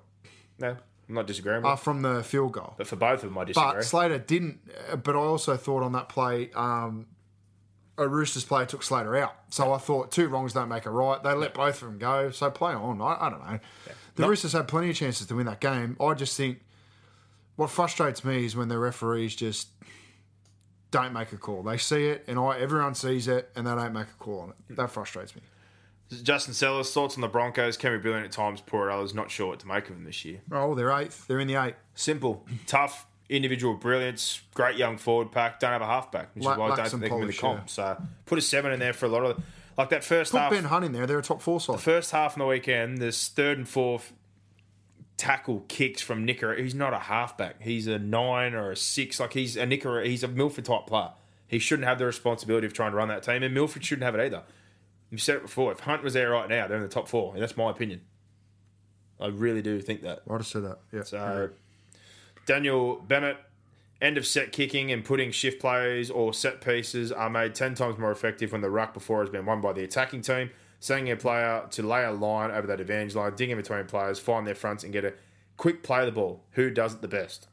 no, 0.59 0.77
I'm 1.09 1.15
not 1.15 1.27
disagreeing. 1.27 1.65
Uh, 1.65 1.70
With 1.70 1.81
from 1.81 2.02
the 2.02 2.23
field 2.23 2.52
goal. 2.52 2.74
but 2.77 2.86
for 2.86 2.97
both 2.97 3.23
of 3.24 3.31
them, 3.31 3.39
I 3.39 3.44
disagree. 3.44 3.73
But 3.77 3.85
Slater 3.85 4.19
didn't. 4.19 4.61
uh, 4.93 4.97
But 4.97 5.16
I 5.16 5.19
also 5.19 5.57
thought 5.57 5.82
on 5.82 5.93
that 5.93 6.11
play, 6.11 6.51
um, 6.55 7.07
a 7.97 8.07
Roosters 8.07 8.44
player 8.44 8.66
took 8.66 8.82
Slater 8.82 9.16
out. 9.16 9.35
So 9.48 9.73
I 9.73 9.78
thought 9.78 10.12
two 10.12 10.28
wrongs 10.28 10.52
don't 10.52 10.69
make 10.69 10.85
a 10.86 10.90
right. 10.90 11.23
They 11.23 11.32
let 11.32 11.55
both 11.55 11.81
of 11.82 11.89
them 11.89 11.98
go. 11.98 12.31
So 12.31 12.51
play 12.51 12.73
on. 12.74 13.01
I, 13.01 13.16
I 13.27 13.31
don't 13.31 13.40
know. 13.51 13.59
The 14.20 14.28
Roosters 14.28 14.52
had 14.52 14.68
plenty 14.68 14.90
of 14.90 14.97
chances 14.97 15.26
to 15.26 15.34
win 15.34 15.47
that 15.47 15.60
game. 15.60 15.97
I 16.01 16.14
just 16.14 16.36
think 16.36 16.60
what 17.56 17.70
frustrates 17.70 18.24
me 18.24 18.44
is 18.44 18.56
when 18.56 18.68
the 18.68 18.78
referees 18.78 19.34
just 19.36 19.68
don't 20.90 21.12
make 21.12 21.32
a 21.32 21.36
call. 21.36 21.62
They 21.62 21.76
see 21.78 22.06
it, 22.06 22.24
and 22.26 22.38
I 22.38 22.59
everyone 22.59 22.94
sees 22.94 23.28
it, 23.28 23.51
and 23.55 23.66
they 23.66 23.74
don't 23.74 23.92
make 23.92 24.09
a 24.09 24.18
call 24.18 24.40
on 24.40 24.51
it. 24.51 24.76
That 24.76 24.90
frustrates 24.90 25.34
me. 25.34 25.42
Justin 26.22 26.55
Sellers, 26.55 26.92
thoughts 26.92 27.14
on 27.14 27.20
the 27.20 27.28
Broncos? 27.28 27.76
Can 27.76 27.92
be 27.92 27.98
brilliant 27.98 28.26
at 28.26 28.32
times, 28.32 28.60
poor 28.60 28.90
at 28.90 28.97
others. 28.97 29.14
Not 29.14 29.30
sure 29.30 29.48
what 29.48 29.60
to 29.60 29.68
make 29.68 29.88
of 29.88 29.94
them 29.94 30.05
this 30.05 30.24
year. 30.24 30.40
Oh, 30.51 30.74
they're 30.74 30.90
eighth. 30.90 31.28
They're 31.28 31.38
in 31.38 31.47
the 31.47 31.55
eight. 31.55 31.76
Simple, 31.94 32.44
tough, 32.66 33.06
individual 33.28 33.74
brilliance, 33.74 34.40
great 34.55 34.76
young 34.76 34.98
forward 34.98 35.30
pack. 35.30 35.60
Don't 35.60 35.70
have 35.70 35.82
a 35.82 35.86
halfback, 35.86 36.34
which 36.34 36.42
La- 36.44 36.52
is 36.52 36.59
why 36.59 36.64
I 36.64 36.68
don't 36.68 36.76
think 36.78 36.88
some 36.88 37.01
they 37.01 37.09
can 37.09 37.18
win 37.18 37.28
the 37.28 37.32
comp. 37.34 37.70
So 37.70 37.97
put 38.26 38.38
a 38.38 38.42
seven 38.42 38.72
in 38.72 38.80
there 38.80 38.92
for 38.92 39.06
a 39.06 39.09
lot 39.09 39.22
of 39.24 39.40
like 39.76 39.90
that 39.90 40.05
first 40.05 40.32
Put 40.32 40.40
half. 40.40 40.51
Ben 40.52 40.64
Hunt 40.64 40.84
in 40.84 40.92
there. 40.92 41.06
They're 41.06 41.18
a 41.18 41.22
top 41.22 41.40
four 41.40 41.60
side. 41.60 41.76
The 41.76 41.82
First 41.82 42.10
half 42.10 42.34
on 42.34 42.40
the 42.40 42.47
weekend, 42.47 42.98
this 42.98 43.28
third 43.28 43.59
and 43.59 43.68
fourth 43.68 44.12
tackle 45.16 45.64
kicks 45.68 46.01
from 46.01 46.24
Nicker. 46.24 46.55
He's 46.55 46.74
not 46.74 46.94
a 46.94 46.98
halfback. 46.98 47.62
He's 47.62 47.86
a 47.86 47.98
nine 47.98 48.55
or 48.55 48.70
a 48.70 48.76
six. 48.76 49.20
Like 49.20 49.32
he's 49.32 49.56
a 49.56 49.66
Nicker. 49.66 50.02
He's 50.02 50.22
a 50.22 50.28
Milford 50.28 50.64
type 50.64 50.86
player. 50.86 51.10
He 51.47 51.59
shouldn't 51.59 51.86
have 51.88 51.98
the 51.98 52.06
responsibility 52.06 52.66
of 52.66 52.72
trying 52.72 52.92
to 52.92 52.97
run 52.97 53.09
that 53.09 53.22
team, 53.22 53.42
and 53.42 53.52
Milford 53.52 53.84
shouldn't 53.84 54.05
have 54.05 54.14
it 54.14 54.24
either. 54.24 54.42
You 55.10 55.18
said 55.18 55.36
it 55.36 55.42
before. 55.42 55.72
If 55.72 55.80
Hunt 55.80 56.05
was 56.05 56.14
there 56.14 56.30
right 56.30 56.48
now, 56.48 56.68
they're 56.68 56.76
in 56.76 56.82
the 56.84 56.88
top 56.88 57.09
four. 57.09 57.34
And 57.34 57.42
that's 57.42 57.56
my 57.56 57.70
opinion. 57.70 58.02
I 59.18 59.26
really 59.26 59.60
do 59.60 59.80
think 59.80 60.02
that. 60.02 60.20
I 60.30 60.38
just 60.38 60.52
said 60.52 60.62
that. 60.62 60.78
Yeah. 60.92 61.02
So, 61.02 61.51
Daniel 62.47 63.05
Bennett, 63.06 63.36
end 64.01 64.16
of 64.16 64.27
set 64.27 64.52
kicking 64.52 64.90
and 64.90 65.05
putting 65.05 65.31
shift 65.31 65.60
plays 65.60 66.10
or 66.10 66.32
set 66.32 66.60
pieces 66.60 67.12
are 67.12 67.31
made 67.31 67.55
10 67.55 67.74
times 67.74 67.98
more 67.98 68.10
effective 68.10 68.52
when 68.52 68.60
the 68.60 68.70
ruck 68.70 68.94
before 68.94 69.20
has 69.20 69.31
been 69.31 69.47
won 69.47 69.60
by 69.60 69.72
the 69.72 69.85
attacking 69.85 70.22
team. 70.22 70.51
Sending 70.82 71.12
a 71.12 71.16
player 71.16 71.66
to 71.70 71.82
lay 71.82 72.05
a 72.05 72.10
line 72.10 72.51
over 72.51 72.66
that 72.66 72.81
advantage 72.81 73.14
line, 73.14 73.35
dig 73.36 73.51
in 73.51 73.59
between 73.59 73.85
players, 73.85 74.18
find 74.18 74.47
their 74.47 74.55
fronts, 74.55 74.82
and 74.82 74.93
get 74.93 75.05
a 75.05 75.12
quick 75.59 75.82
play 75.82 76.01
of 76.01 76.06
the 76.06 76.12
ball. 76.12 76.43
Who 76.52 76.70
does 76.70 76.94
it 76.94 77.02
the 77.02 77.09
best? 77.09 77.48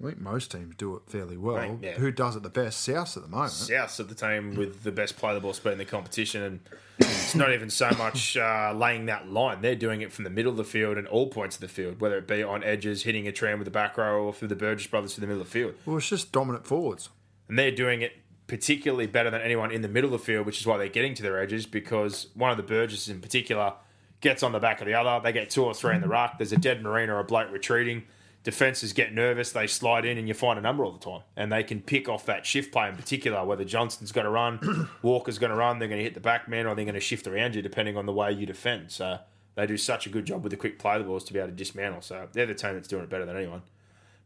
I 0.00 0.06
think 0.06 0.20
most 0.20 0.52
teams 0.52 0.74
do 0.76 0.94
it 0.96 1.02
fairly 1.06 1.36
well. 1.36 1.56
Right, 1.56 1.78
yeah. 1.82 1.92
Who 1.94 2.12
does 2.12 2.36
it 2.36 2.42
the 2.44 2.48
best? 2.50 2.80
South 2.82 3.16
at 3.16 3.22
the 3.24 3.28
moment. 3.28 3.52
South's 3.52 3.98
of 3.98 4.08
the 4.08 4.14
team 4.14 4.54
with 4.54 4.84
the 4.84 4.92
best 4.92 5.16
play 5.16 5.34
the 5.34 5.40
ball 5.40 5.52
speed 5.52 5.72
in 5.72 5.78
the 5.78 5.84
competition, 5.84 6.42
and 6.42 6.60
it's 7.00 7.34
not 7.34 7.52
even 7.52 7.68
so 7.68 7.90
much 7.98 8.36
uh, 8.36 8.72
laying 8.76 9.06
that 9.06 9.28
line. 9.28 9.60
They're 9.60 9.74
doing 9.74 10.00
it 10.02 10.12
from 10.12 10.22
the 10.24 10.30
middle 10.30 10.52
of 10.52 10.56
the 10.56 10.62
field 10.64 10.98
and 10.98 11.08
all 11.08 11.26
points 11.26 11.56
of 11.56 11.60
the 11.62 11.68
field, 11.68 12.00
whether 12.00 12.16
it 12.16 12.28
be 12.28 12.44
on 12.44 12.62
edges, 12.62 13.02
hitting 13.02 13.26
a 13.26 13.32
tram 13.32 13.58
with 13.58 13.64
the 13.64 13.72
back 13.72 13.98
row, 13.98 14.22
or 14.24 14.32
through 14.32 14.48
the 14.48 14.54
Burgess 14.56 14.86
brothers 14.86 15.14
to 15.14 15.20
the 15.20 15.26
middle 15.26 15.42
of 15.42 15.48
the 15.48 15.52
field. 15.52 15.74
Well, 15.84 15.96
it's 15.96 16.08
just 16.08 16.30
dominant 16.30 16.64
forwards. 16.66 17.08
and 17.48 17.58
they're 17.58 17.72
doing 17.72 18.00
it 18.02 18.12
particularly 18.46 19.06
better 19.06 19.30
than 19.30 19.42
anyone 19.42 19.70
in 19.70 19.82
the 19.82 19.88
middle 19.88 20.14
of 20.14 20.20
the 20.20 20.24
field, 20.24 20.46
which 20.46 20.60
is 20.60 20.66
why 20.66 20.78
they're 20.78 20.88
getting 20.88 21.12
to 21.14 21.22
their 21.22 21.38
edges 21.40 21.66
because 21.66 22.28
one 22.34 22.50
of 22.50 22.56
the 22.56 22.62
Burgesses 22.62 23.08
in 23.08 23.20
particular 23.20 23.74
gets 24.20 24.42
on 24.42 24.52
the 24.52 24.58
back 24.58 24.80
of 24.80 24.86
the 24.86 24.94
other. 24.94 25.20
They 25.22 25.32
get 25.32 25.50
two 25.50 25.64
or 25.64 25.74
three 25.74 25.94
in 25.94 26.00
the 26.00 26.08
ruck. 26.08 26.38
There's 26.38 26.52
a 26.52 26.56
dead 26.56 26.82
marine 26.82 27.10
or 27.10 27.18
a 27.18 27.24
bloke 27.24 27.50
retreating. 27.52 28.04
Defenses 28.48 28.94
get 28.94 29.12
nervous. 29.12 29.52
They 29.52 29.66
slide 29.66 30.06
in, 30.06 30.16
and 30.16 30.26
you 30.26 30.32
find 30.32 30.58
a 30.58 30.62
number 30.62 30.82
all 30.82 30.92
the 30.92 30.98
time. 30.98 31.20
And 31.36 31.52
they 31.52 31.62
can 31.62 31.82
pick 31.82 32.08
off 32.08 32.24
that 32.24 32.46
shift 32.46 32.72
play 32.72 32.88
in 32.88 32.96
particular, 32.96 33.44
whether 33.44 33.62
Johnston's 33.62 34.10
going 34.10 34.24
to 34.24 34.30
run, 34.30 34.88
Walker's 35.02 35.38
going 35.38 35.50
to 35.50 35.56
run, 35.56 35.78
they're 35.78 35.86
going 35.86 35.98
to 35.98 36.02
hit 36.04 36.14
the 36.14 36.20
back 36.20 36.48
man, 36.48 36.64
or 36.66 36.74
they're 36.74 36.86
going 36.86 36.94
to 36.94 37.00
shift 37.00 37.26
around 37.26 37.54
you 37.54 37.60
depending 37.60 37.98
on 37.98 38.06
the 38.06 38.12
way 38.14 38.32
you 38.32 38.46
defend. 38.46 38.90
So 38.90 39.18
they 39.54 39.66
do 39.66 39.76
such 39.76 40.06
a 40.06 40.08
good 40.08 40.24
job 40.24 40.42
with 40.42 40.52
the 40.52 40.56
quick 40.56 40.78
play 40.78 40.96
the 40.96 41.04
balls 41.04 41.24
to 41.24 41.34
be 41.34 41.38
able 41.38 41.50
to 41.50 41.54
dismantle. 41.54 42.00
So 42.00 42.26
they're 42.32 42.46
the 42.46 42.54
team 42.54 42.72
that's 42.72 42.88
doing 42.88 43.02
it 43.04 43.10
better 43.10 43.26
than 43.26 43.36
anyone. 43.36 43.60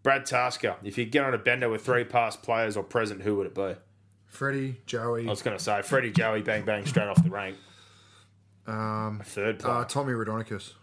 Brad 0.04 0.24
Tasker, 0.24 0.76
if 0.84 0.96
you 0.96 1.04
get 1.04 1.24
on 1.24 1.34
a 1.34 1.38
bender 1.38 1.68
with 1.68 1.84
three 1.84 2.04
past 2.04 2.44
players 2.44 2.76
or 2.76 2.84
present, 2.84 3.22
who 3.22 3.34
would 3.38 3.48
it 3.48 3.56
be? 3.56 3.74
Freddie, 4.26 4.76
Joey, 4.86 5.26
I 5.26 5.30
was 5.30 5.42
going 5.42 5.58
to 5.58 5.62
say 5.62 5.82
Freddie 5.82 6.12
Joey, 6.12 6.42
bang 6.42 6.64
bang, 6.64 6.86
straight 6.86 7.08
off 7.08 7.20
the 7.24 7.28
rank. 7.28 7.56
Um, 8.68 9.18
a 9.20 9.24
third 9.24 9.58
player. 9.58 9.74
uh, 9.78 9.84
Tommy 9.84 10.12
Raudonikis. 10.12 10.74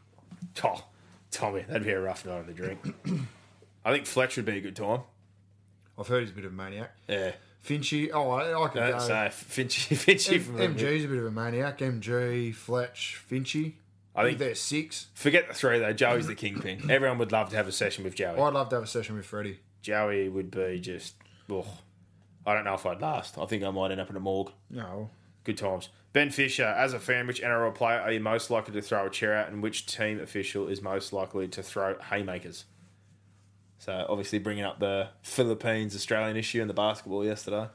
oh, 0.65 0.83
Tommy, 1.31 1.61
that'd 1.61 1.83
be 1.83 1.91
a 1.91 2.01
rough 2.01 2.25
night 2.25 2.39
on 2.39 2.47
the 2.47 2.53
drink. 2.53 2.79
I 3.85 3.91
think 3.91 4.05
Fletch 4.05 4.35
would 4.37 4.45
be 4.45 4.57
a 4.57 4.61
good 4.61 4.75
time. 4.75 5.01
I've 5.97 6.07
heard 6.07 6.21
he's 6.21 6.31
a 6.31 6.33
bit 6.33 6.45
of 6.45 6.51
a 6.53 6.55
maniac. 6.55 6.91
Yeah, 7.07 7.33
Finchy, 7.65 8.09
oh, 8.13 8.29
I, 8.31 8.63
I 8.63 8.67
could 8.69 8.79
don't 8.79 8.91
go. 8.91 8.99
say 8.99 9.29
Finchy. 9.31 9.95
Finchy 9.95 10.35
M- 10.35 10.41
from 10.43 10.57
MG's 10.57 11.05
a 11.05 11.07
bit 11.07 11.17
of 11.19 11.25
a 11.25 11.31
maniac. 11.31 11.79
MG, 11.79 12.53
Fletch, 12.55 13.21
Finchy. 13.29 13.73
I 14.15 14.23
think- 14.23 14.37
they're 14.39 14.55
six. 14.55 15.07
Forget 15.13 15.47
the 15.47 15.53
three 15.53 15.79
though. 15.79 15.93
Joey's 15.93 16.27
the 16.27 16.35
kingpin. 16.35 16.81
Everyone 16.89 17.17
would 17.19 17.31
love 17.31 17.49
to 17.49 17.55
have 17.57 17.67
a 17.67 17.71
session 17.71 18.03
with 18.03 18.15
Joey. 18.15 18.39
I'd 18.39 18.53
love 18.53 18.69
to 18.69 18.75
have 18.77 18.83
a 18.83 18.87
session 18.87 19.15
with 19.15 19.25
Freddie. 19.25 19.59
Joey 19.81 20.29
would 20.29 20.51
be 20.51 20.79
just. 20.79 21.15
Oh, 21.49 21.65
I 22.45 22.53
don't 22.53 22.63
know 22.65 22.73
if 22.73 22.85
I'd 22.85 23.01
last. 23.01 23.37
I 23.37 23.45
think 23.45 23.63
I 23.63 23.69
might 23.71 23.91
end 23.91 24.01
up 24.01 24.09
in 24.09 24.15
a 24.15 24.19
morgue. 24.19 24.51
No. 24.69 25.09
Good 25.43 25.57
times. 25.57 25.89
Ben 26.11 26.31
Fisher, 26.31 26.65
as 26.65 26.93
a 26.93 26.99
fan, 26.99 27.27
which 27.27 27.41
NRL 27.41 27.73
player 27.75 27.99
are 27.99 28.11
you 28.11 28.19
most 28.19 28.49
likely 28.49 28.73
to 28.73 28.81
throw 28.81 29.05
a 29.05 29.09
chair 29.09 29.33
at, 29.35 29.49
and 29.51 29.61
which 29.61 29.85
team 29.85 30.19
official 30.19 30.67
is 30.67 30.81
most 30.81 31.13
likely 31.13 31.47
to 31.49 31.61
throw 31.61 31.97
haymakers? 31.99 32.65
So, 33.77 34.05
obviously, 34.09 34.39
bringing 34.39 34.63
up 34.63 34.79
the 34.79 35.09
Philippines 35.21 35.95
Australian 35.95 36.35
issue 36.35 36.61
in 36.61 36.67
the 36.67 36.73
basketball 36.73 37.23
yesterday. 37.23 37.67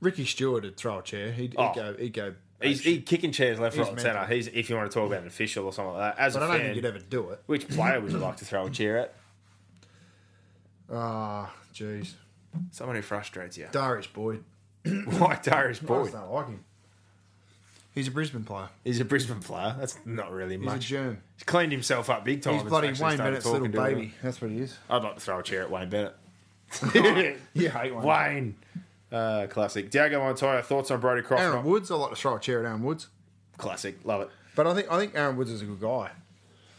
Ricky 0.00 0.24
Stuart 0.24 0.62
would 0.64 0.76
throw 0.76 0.98
a 0.98 1.02
chair. 1.02 1.30
He'd, 1.32 1.52
he'd 1.52 1.56
Oh. 1.58 1.72
go. 1.74 1.94
He'd 1.98 2.12
go. 2.14 2.34
He's, 2.62 2.80
he's 2.80 3.04
kicking 3.04 3.30
chairs 3.32 3.58
left, 3.60 3.74
He's 3.76 3.84
right, 3.84 3.92
and 3.92 4.00
centre. 4.00 4.26
He's 4.26 4.46
if 4.48 4.68
you 4.68 4.76
want 4.76 4.90
to 4.90 4.94
talk 4.94 5.06
about 5.06 5.20
an 5.22 5.28
official 5.28 5.64
or 5.66 5.72
something 5.72 5.94
like 5.94 6.16
that. 6.16 6.22
As 6.22 6.34
but 6.34 6.42
a 6.42 6.44
I 6.44 6.48
don't 6.48 6.56
fan, 6.56 6.64
think 6.66 6.76
you'd 6.76 6.84
ever 6.86 6.98
do 6.98 7.30
it. 7.30 7.42
which 7.46 7.68
player 7.68 8.00
would 8.00 8.10
you 8.12 8.18
like 8.18 8.36
to 8.38 8.44
throw 8.44 8.66
a 8.66 8.70
chair 8.70 8.98
at? 8.98 9.14
Ah, 10.92 11.52
jeez. 11.72 12.14
Someone 12.72 12.96
who 12.96 13.02
frustrates 13.02 13.56
you. 13.56 13.68
Darius 13.70 14.08
Boyd. 14.08 14.42
Why 14.84 15.38
Darius 15.42 15.78
I 15.82 15.86
just 15.86 16.12
don't 16.12 16.32
like 16.32 16.48
him. 16.48 16.64
He's 17.94 18.06
a 18.08 18.10
Brisbane 18.10 18.44
player. 18.44 18.68
He's 18.84 19.00
a 19.00 19.04
Brisbane 19.04 19.40
player. 19.40 19.74
That's 19.78 19.98
not 20.04 20.30
really 20.32 20.56
He's 20.56 20.64
much. 20.64 20.84
a 20.86 20.88
germ. 20.88 21.18
He's 21.36 21.42
cleaned 21.44 21.72
himself 21.72 22.08
up 22.08 22.24
big 22.24 22.40
time. 22.42 22.52
He's 22.54 22.60
and 22.62 22.70
bloody 22.70 22.88
actually 22.88 23.04
Wayne 23.06 23.14
started 23.16 23.30
Bennett's 23.32 23.46
little 23.46 23.60
talking 23.60 23.72
to 23.72 23.84
him. 23.86 23.94
baby. 23.98 24.14
That's 24.22 24.40
what 24.40 24.50
he 24.52 24.58
is. 24.58 24.78
I'd 24.88 25.02
like 25.02 25.14
to 25.16 25.20
throw 25.20 25.38
a 25.40 25.42
chair 25.42 25.62
at 25.62 25.70
Wayne 25.70 25.88
Bennett. 25.90 26.14
You 27.54 27.68
hate 27.70 27.94
one. 27.94 28.04
Wayne, 28.04 28.54
Uh, 29.10 29.46
classic. 29.48 29.90
Diego 29.90 30.20
Montoya, 30.20 30.62
thoughts 30.62 30.90
on 30.92 31.00
Brodie 31.00 31.22
Croft? 31.22 31.42
Aaron 31.42 31.56
Not- 31.56 31.64
Woods, 31.64 31.90
I 31.90 31.96
like 31.96 32.10
to 32.10 32.16
throw 32.16 32.36
a 32.36 32.40
chair 32.40 32.60
at 32.60 32.66
Aaron 32.66 32.82
Woods, 32.84 33.08
Classic. 33.58 33.98
Love 34.04 34.22
it. 34.22 34.30
but 34.54 34.66
I 34.68 34.74
think 34.74 34.90
I 34.90 34.98
think 34.98 35.14
Aaron 35.16 35.36
Woods 35.36 35.50
is 35.50 35.62
a 35.62 35.64
good 35.64 35.80
guy. 35.80 36.10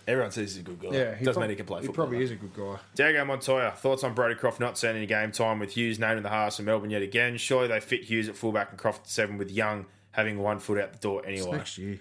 Everyone 0.08 0.32
says 0.32 0.56
he's 0.56 0.62
a 0.62 0.66
good 0.66 0.80
guy. 0.80 0.90
Yeah, 0.98 1.16
he 1.16 1.26
Doesn't 1.26 1.34
prob- 1.40 1.42
mean 1.44 1.50
he 1.52 1.56
can 1.58 1.66
play 1.66 1.82
He 1.82 1.88
football. 1.88 2.06
probably 2.06 2.18
though. 2.20 2.24
is 2.24 2.32
a 2.32 2.36
good 2.36 2.54
guy. 2.56 2.78
Diego 2.96 3.24
Montoya, 3.26 3.72
thoughts 3.72 4.04
on 4.04 4.14
Brodie 4.16 4.36
Croft 4.36 4.60
not 4.60 4.78
seeing 4.78 4.96
any 4.96 5.06
game 5.06 5.32
time 5.32 5.60
with 5.60 5.74
Hughes 5.74 6.00
named 6.00 6.18
in 6.18 6.24
the 6.24 6.30
halves 6.30 6.58
in 6.58 6.66
Melbourne 6.66 6.90
yet 6.90 7.02
again? 7.04 7.38
Surely 7.38 7.68
they 7.68 7.80
fit 7.82 8.06
Hughes 8.06 8.28
at 8.30 8.36
fullback 8.36 8.70
and 8.72 8.80
Croft 8.80 9.02
at 9.02 9.08
seven 9.10 9.38
with 9.38 9.52
Young 9.52 9.86
having 10.12 10.40
one 10.40 10.60
foot 10.60 10.80
out 10.80 10.94
the 10.94 11.00
door 11.00 11.26
anyway. 11.26 11.58
Next 11.58 11.78
year, 11.78 12.00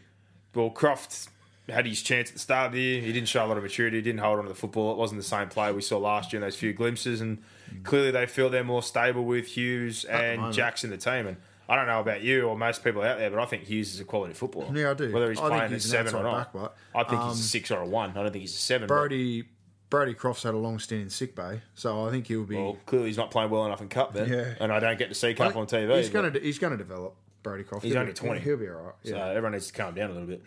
Well, 0.55 0.71
Croft 0.71 1.29
had 1.69 1.87
his 1.87 2.03
chance 2.03 2.31
at 2.31 2.35
the 2.35 2.41
start 2.41 2.67
of 2.69 2.73
the 2.73 2.81
year. 2.81 3.01
He 3.01 3.13
didn't 3.13 3.29
show 3.29 3.45
a 3.45 3.49
lot 3.49 3.57
of 3.57 3.63
maturity. 3.63 3.99
He 3.99 4.03
didn't 4.03 4.21
hold 4.21 4.39
on 4.39 4.45
to 4.45 4.49
the 4.49 4.55
football. 4.55 4.93
It 4.93 4.99
wasn't 4.99 5.21
the 5.21 5.27
same 5.27 5.49
play 5.49 5.73
we 5.73 5.83
saw 5.83 5.99
last 5.99 6.33
year 6.33 6.39
in 6.43 6.47
those 6.47 6.57
few 6.57 6.73
glimpses. 6.73 7.21
And 7.21 7.39
clearly 7.85 8.11
they 8.11 8.27
feel 8.27 8.51
they're 8.51 8.65
more 8.65 8.83
stable 8.83 9.25
with 9.25 9.47
Hughes 9.47 10.05
and. 10.05 10.53
Jackson, 10.53 10.91
the 10.91 10.97
team. 10.97 11.27
And 11.27 11.37
I 11.69 11.77
don't 11.77 11.87
know 11.87 12.01
about 12.01 12.23
you 12.23 12.49
or 12.49 12.59
most 12.59 12.83
people 12.83 13.03
out 13.03 13.19
there, 13.19 13.31
but 13.31 13.39
I 13.39 13.45
think 13.47 13.63
Hughes 13.65 13.95
is 13.95 14.01
a 14.01 14.05
quality 14.05 14.35
footballer. 14.35 14.77
Yeah, 14.77 14.91
I 14.91 14.95
do. 14.95 15.13
Whether 15.13 15.31
he's 15.31 15.39
I 15.39 15.49
playing 15.49 15.71
he's 15.73 15.85
at 15.95 16.05
seven 16.07 16.21
or 16.21 16.25
not. 16.25 16.53
back, 16.53 16.53
but, 16.53 16.77
I 16.93 17.05
think 17.05 17.23
he's 17.23 17.33
um, 17.33 17.39
a 17.39 17.43
six 17.43 17.71
or 17.71 17.81
a 17.81 17.87
one. 17.87 18.11
I 18.11 18.15
don't 18.15 18.33
think 18.33 18.43
he's 18.43 18.55
a 18.55 18.59
seven. 18.59 18.89
but- 18.89 18.95
Brodie 18.95 19.45
Brodie 19.89 20.15
Croft's 20.15 20.45
had 20.45 20.55
a 20.55 20.59
long 20.59 20.79
stint 20.79 21.03
in 21.03 21.11
sick 21.11 21.35
bay, 21.35 21.63
so 21.75 22.07
I 22.07 22.11
think 22.11 22.29
he'll 22.29 22.45
be. 22.45 22.57
Well, 22.57 22.77
clearly 22.87 23.09
he's 23.09 23.17
not 23.17 23.33
playing 23.33 23.51
well 23.51 23.67
enough 23.67 23.81
in 23.81 23.89
Cup 23.89 24.13
then. 24.15 24.29
Yeah. 24.29 24.55
And 24.61 24.73
I 24.73 24.79
don't 24.79 24.99
get 24.99 25.09
to 25.09 25.15
see 25.17 25.35
Cup 25.35 25.57
on 25.57 25.67
TV. 25.67 25.97
He's 25.97 26.11
going 26.11 26.33
to 26.33 26.39
he's 26.41 26.59
going 26.61 26.71
to 26.73 26.77
develop 26.77 27.17
Brodie 27.43 27.65
Croft. 27.65 27.85
He's 27.85 27.93
He'll 27.93 28.01
only 28.01 28.13
be- 28.13 28.19
20. 28.19 28.41
He'll 28.41 28.57
be 28.57 28.69
all 28.69 28.75
right. 28.83 28.95
So 29.05 29.17
everyone 29.17 29.53
needs 29.53 29.69
to 29.69 29.73
calm 29.73 29.95
down 29.95 30.11
a 30.11 30.13
little 30.13 30.29
bit. 30.29 30.43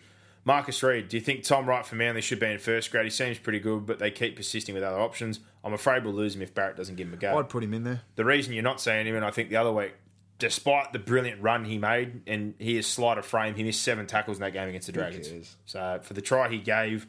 Marcus 0.46 0.82
Reed, 0.82 1.08
do 1.08 1.16
you 1.16 1.22
think 1.22 1.42
Tom 1.42 1.66
Wright 1.66 1.86
for 1.86 1.94
Manly 1.96 2.20
should 2.20 2.38
be 2.38 2.46
in 2.46 2.58
first 2.58 2.90
grade? 2.90 3.04
He 3.04 3.10
seems 3.10 3.38
pretty 3.38 3.60
good, 3.60 3.86
but 3.86 3.98
they 3.98 4.10
keep 4.10 4.36
persisting 4.36 4.74
with 4.74 4.84
other 4.84 4.98
options. 5.00 5.40
I'm 5.64 5.72
afraid 5.72 6.04
we'll 6.04 6.12
lose 6.12 6.36
him 6.36 6.42
if 6.42 6.52
Barrett 6.52 6.76
doesn't 6.76 6.96
give 6.96 7.08
him 7.08 7.14
a 7.14 7.16
go. 7.16 7.38
I'd 7.38 7.48
put 7.48 7.64
him 7.64 7.72
in 7.72 7.82
there. 7.84 8.02
the 8.16 8.26
reason 8.26 8.52
you're 8.52 8.62
not 8.62 8.78
seeing 8.80 9.06
him, 9.06 9.16
and 9.16 9.24
I 9.24 9.30
think 9.30 9.48
the 9.48 9.56
other 9.56 9.72
week, 9.72 9.94
despite 10.38 10.92
the 10.92 10.98
brilliant 10.98 11.40
run 11.40 11.64
he 11.64 11.78
made, 11.78 12.20
and 12.26 12.52
he 12.58 12.76
is 12.76 12.86
slight 12.86 13.16
of 13.16 13.24
frame, 13.24 13.54
he 13.54 13.62
missed 13.62 13.82
seven 13.82 14.06
tackles 14.06 14.36
in 14.36 14.42
that 14.42 14.52
game 14.52 14.68
against 14.68 14.86
the 14.86 14.92
Dragons. 14.92 15.56
So 15.64 15.98
for 16.02 16.12
the 16.12 16.20
try 16.20 16.50
he 16.50 16.58
gave, 16.58 17.06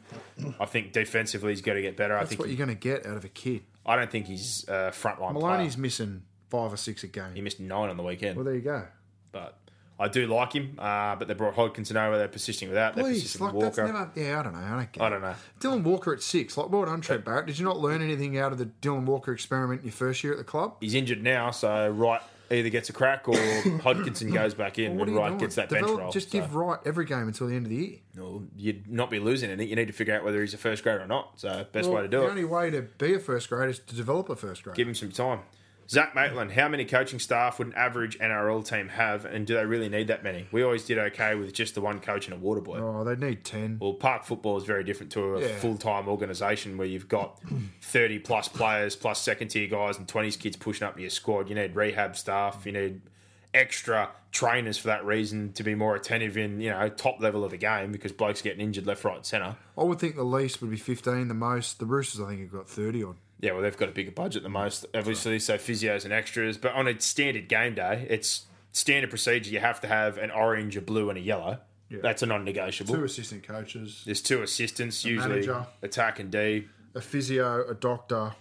I 0.58 0.64
think 0.64 0.92
defensively 0.94 1.52
he's 1.52 1.60
got 1.60 1.74
to 1.74 1.82
get 1.82 1.94
better. 1.94 2.14
I 2.16 2.20
That's 2.20 2.30
think 2.30 2.38
what 2.40 2.48
he- 2.48 2.54
you're 2.56 2.64
going 2.66 2.74
to 2.74 2.80
get 2.80 3.04
out 3.04 3.18
of 3.18 3.24
a 3.26 3.28
kid. 3.28 3.64
I 3.84 3.96
don't 3.96 4.10
think 4.10 4.26
he's 4.26 4.66
uh, 4.66 4.90
frontline 4.94 5.34
Maloney's 5.34 5.74
player. 5.74 5.82
missing 5.82 6.22
five 6.48 6.72
or 6.72 6.76
six 6.78 7.04
a 7.04 7.06
game. 7.08 7.34
He 7.34 7.42
missed 7.42 7.60
nine 7.60 7.90
on 7.90 7.98
the 7.98 8.02
weekend. 8.02 8.36
well, 8.36 8.44
there 8.46 8.54
you 8.54 8.62
go. 8.62 8.86
but 9.30 9.58
I 9.98 10.08
do 10.08 10.26
like 10.26 10.52
him. 10.52 10.74
Uh, 10.78 11.16
but 11.16 11.26
they 11.26 11.34
brought 11.34 11.54
Hodkinson 11.54 11.96
over. 11.96 12.18
They're 12.18 12.28
persisting 12.28 12.68
with 12.68 12.74
that. 12.76 12.94
They're 12.94 13.04
Please, 13.04 13.22
persisting 13.22 13.46
like 13.46 13.54
with 13.54 13.62
that's 13.64 13.78
Walker. 13.78 13.92
never. 13.92 14.10
Yeah, 14.14 14.40
I 14.40 14.42
don't 14.42 14.52
know. 14.52 14.58
I 14.58 14.70
don't 14.70 14.92
get. 14.92 15.02
I 15.02 15.08
don't 15.08 15.22
know. 15.22 15.34
Dylan 15.60 15.82
Walker 15.84 16.12
at 16.12 16.22
six. 16.22 16.56
Like, 16.56 16.68
well 16.70 16.84
done, 16.84 17.00
Trent 17.00 17.24
Barrett. 17.24 17.46
Did 17.46 17.58
you 17.58 17.64
not 17.64 17.78
learn 17.78 18.02
anything 18.02 18.38
out 18.38 18.52
of 18.52 18.58
the 18.58 18.66
Dylan 18.82 19.04
Walker 19.04 19.32
experiment 19.32 19.80
in 19.80 19.86
your 19.86 19.92
first 19.92 20.22
year 20.22 20.32
at 20.32 20.38
the 20.38 20.44
club? 20.44 20.76
He's 20.80 20.94
injured 20.94 21.22
now, 21.22 21.50
so 21.50 21.88
Wright 21.88 22.20
either 22.48 22.68
gets 22.68 22.88
a 22.90 22.92
crack 22.92 23.26
or 23.28 23.32
Hodkinson 23.80 24.32
goes 24.32 24.54
back 24.54 24.78
in 24.78 24.98
are 25.00 25.02
and 25.04 25.16
Wright 25.16 25.28
doing? 25.30 25.38
gets 25.38 25.56
that 25.56 25.68
bench 25.68 25.80
Develop- 25.82 26.00
role. 26.00 26.12
Just 26.12 26.30
So, 26.30 26.40
give 26.40 26.54
Wright 26.54 26.78
every 26.84 27.04
game 27.04 27.26
until 27.26 27.48
the 27.48 27.54
end 27.54 27.66
of 27.66 27.70
the 27.70 27.76
year. 27.76 27.96
well, 28.16 28.44
you'd 28.56 28.88
not 28.88 29.10
be 29.10 29.18
losing 29.18 29.50
anything. 29.50 29.68
You 29.68 29.76
need 29.76 29.86
to 29.88 29.92
figure 29.92 30.14
out 30.14 30.22
whether 30.24 30.40
he's 30.40 30.54
a 30.54 30.58
first 30.58 30.82
grader 30.84 31.00
or 31.02 31.06
not. 31.08 31.32
So 31.40 31.66
best 31.72 31.88
way 31.90 32.02
to 32.02 32.08
do 32.08 32.18
the 32.18 32.22
it. 32.22 32.26
The 32.26 32.30
only 32.30 32.44
way 32.44 32.70
to 32.70 32.82
be 32.82 33.14
a 33.14 33.18
first 33.18 33.48
grader 33.48 33.70
is 33.70 33.78
to 33.80 33.94
develop 33.96 34.28
a 34.28 34.36
first 34.36 34.62
grader. 34.62 34.76
Give 34.76 34.86
him 34.86 34.94
some 34.94 35.10
time. 35.10 35.40
Zach 35.88 36.14
Maitland, 36.14 36.50
how 36.52 36.68
many 36.68 36.84
coaching 36.84 37.18
staff 37.20 37.58
would 37.58 37.68
an 37.68 37.74
average 37.74 38.18
NRL 38.18 38.66
team 38.68 38.88
have, 38.88 39.24
and 39.24 39.46
do 39.46 39.54
they 39.54 39.64
really 39.64 39.88
need 39.88 40.08
that 40.08 40.24
many? 40.24 40.48
We 40.50 40.62
always 40.62 40.84
did 40.84 40.98
okay 40.98 41.34
with 41.36 41.52
just 41.52 41.74
the 41.76 41.80
one 41.80 42.00
coach 42.00 42.26
and 42.26 42.34
a 42.34 42.38
water 42.38 42.60
boy. 42.60 42.78
oh, 42.78 43.04
they 43.04 43.14
need 43.14 43.44
ten. 43.44 43.78
Well, 43.80 43.94
park 43.94 44.24
football 44.24 44.56
is 44.56 44.64
very 44.64 44.82
different 44.84 45.12
to 45.12 45.36
a 45.36 45.40
Yeah. 45.42 45.56
full 45.58 45.76
time 45.76 46.08
organisation 46.08 46.76
where 46.76 46.86
you've 46.88 47.08
got 47.08 47.40
30 47.82 48.18
plus 48.20 48.48
players, 48.48 48.96
plus 48.96 49.20
second 49.20 49.48
tier 49.48 49.68
guys, 49.68 49.96
and 49.98 50.06
20s 50.08 50.38
kids 50.38 50.56
pushing 50.56 50.86
up 50.86 50.98
your 50.98 51.10
squad. 51.10 51.48
You 51.48 51.54
need 51.54 51.76
rehab 51.76 52.16
staff, 52.16 52.66
you 52.66 52.72
need 52.72 53.00
extra 53.54 54.10
trainers 54.32 54.76
for 54.76 54.88
that 54.88 55.04
reason 55.06 55.52
to 55.54 55.62
be 55.62 55.74
more 55.74 55.94
attentive 55.94 56.36
in, 56.36 56.60
you 56.60 56.68
know, 56.70 56.88
top 56.90 57.20
level 57.20 57.42
of 57.44 57.52
the 57.52 57.56
game 57.56 57.90
because 57.90 58.12
blokes 58.12 58.42
getting 58.42 58.60
injured 58.60 58.86
left, 58.86 59.02
right, 59.04 59.16
and 59.16 59.24
centre. 59.24 59.56
I 59.78 59.82
would 59.84 59.98
think 59.98 60.16
the 60.16 60.24
least 60.24 60.60
would 60.60 60.70
be 60.70 60.76
fifteen. 60.76 61.28
The 61.28 61.34
most, 61.34 61.78
the 61.78 61.86
Roosters, 61.86 62.20
I 62.20 62.28
think, 62.28 62.40
have 62.40 62.52
got 62.52 62.68
thirty 62.68 63.02
odd. 63.02 63.16
Yeah, 63.40 63.52
well, 63.52 63.62
they've 63.62 63.76
got 63.76 63.88
a 63.88 63.92
bigger 63.92 64.10
budget 64.12 64.42
than 64.42 64.52
most, 64.52 64.86
obviously, 64.94 65.38
so 65.38 65.56
physios 65.58 66.04
and 66.04 66.12
extras. 66.12 66.56
But 66.56 66.72
on 66.72 66.88
a 66.88 66.98
standard 67.00 67.48
game 67.48 67.74
day, 67.74 68.06
it's 68.08 68.46
standard 68.72 69.10
procedure. 69.10 69.50
You 69.50 69.60
have 69.60 69.80
to 69.82 69.86
have 69.88 70.16
an 70.18 70.30
orange, 70.30 70.76
a 70.76 70.80
blue, 70.80 71.10
and 71.10 71.18
a 71.18 71.20
yellow. 71.22 71.58
That's 71.90 72.22
a 72.22 72.26
non 72.26 72.44
negotiable. 72.44 72.94
Two 72.94 73.04
assistant 73.04 73.46
coaches, 73.46 74.02
There's 74.04 74.20
two 74.22 74.42
assistants, 74.42 75.04
usually 75.04 75.28
manager. 75.34 75.66
attack 75.82 76.18
and 76.18 76.30
D. 76.32 76.66
a 76.94 77.00
physio, 77.00 77.68
a 77.68 77.74
doctor. 77.74 78.32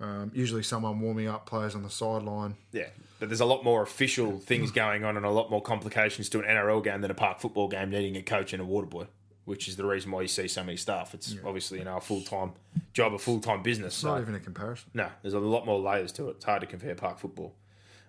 Um, 0.00 0.30
usually, 0.34 0.62
someone 0.62 0.98
warming 1.00 1.28
up 1.28 1.46
players 1.46 1.74
on 1.74 1.82
the 1.82 1.90
sideline. 1.90 2.56
Yeah, 2.72 2.88
but 3.18 3.28
there's 3.28 3.40
a 3.40 3.44
lot 3.46 3.64
more 3.64 3.82
official 3.82 4.38
things 4.38 4.70
going 4.70 5.04
on 5.04 5.16
and 5.16 5.26
a 5.26 5.30
lot 5.30 5.50
more 5.50 5.60
complications 5.62 6.28
to 6.30 6.38
an 6.40 6.44
NRL 6.46 6.82
game 6.82 7.02
than 7.02 7.10
a 7.10 7.14
park 7.14 7.40
football 7.40 7.68
game 7.68 7.90
needing 7.90 8.16
a 8.16 8.22
coach 8.22 8.52
and 8.52 8.62
a 8.62 8.64
water 8.64 8.86
boy, 8.86 9.06
which 9.50 9.68
is 9.68 9.76
the 9.76 9.84
reason 9.84 10.10
why 10.12 10.22
you 10.22 10.28
see 10.28 10.48
so 10.48 10.62
many 10.64 10.76
staff. 10.78 11.12
It's 11.12 11.34
obviously 11.44 11.78
you 11.80 11.84
know 11.84 11.96
a 11.96 12.00
full 12.00 12.22
time 12.22 12.52
job, 12.94 13.12
a 13.12 13.18
full 13.18 13.40
time 13.40 13.62
business. 13.62 13.88
It's 13.94 13.96
So 13.96 14.08
not 14.12 14.20
even 14.22 14.34
a 14.34 14.40
comparison. 14.40 14.90
no, 14.94 15.08
there's 15.20 15.34
a 15.34 15.40
lot 15.40 15.66
more 15.66 15.78
layers 15.78 16.12
to 16.12 16.28
it. 16.28 16.36
It's 16.36 16.44
hard 16.44 16.60
to 16.62 16.66
compare 16.66 16.94
park 16.94 17.18
football. 17.18 17.54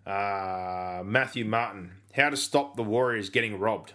Uh, 0.06 1.02
Matthew 1.06 1.46
Martin, 1.46 1.92
how 2.14 2.30
to 2.30 2.38
stop 2.38 2.76
the 2.76 2.84
Warriors 2.84 3.30
getting 3.30 3.60
robbed? 3.60 3.94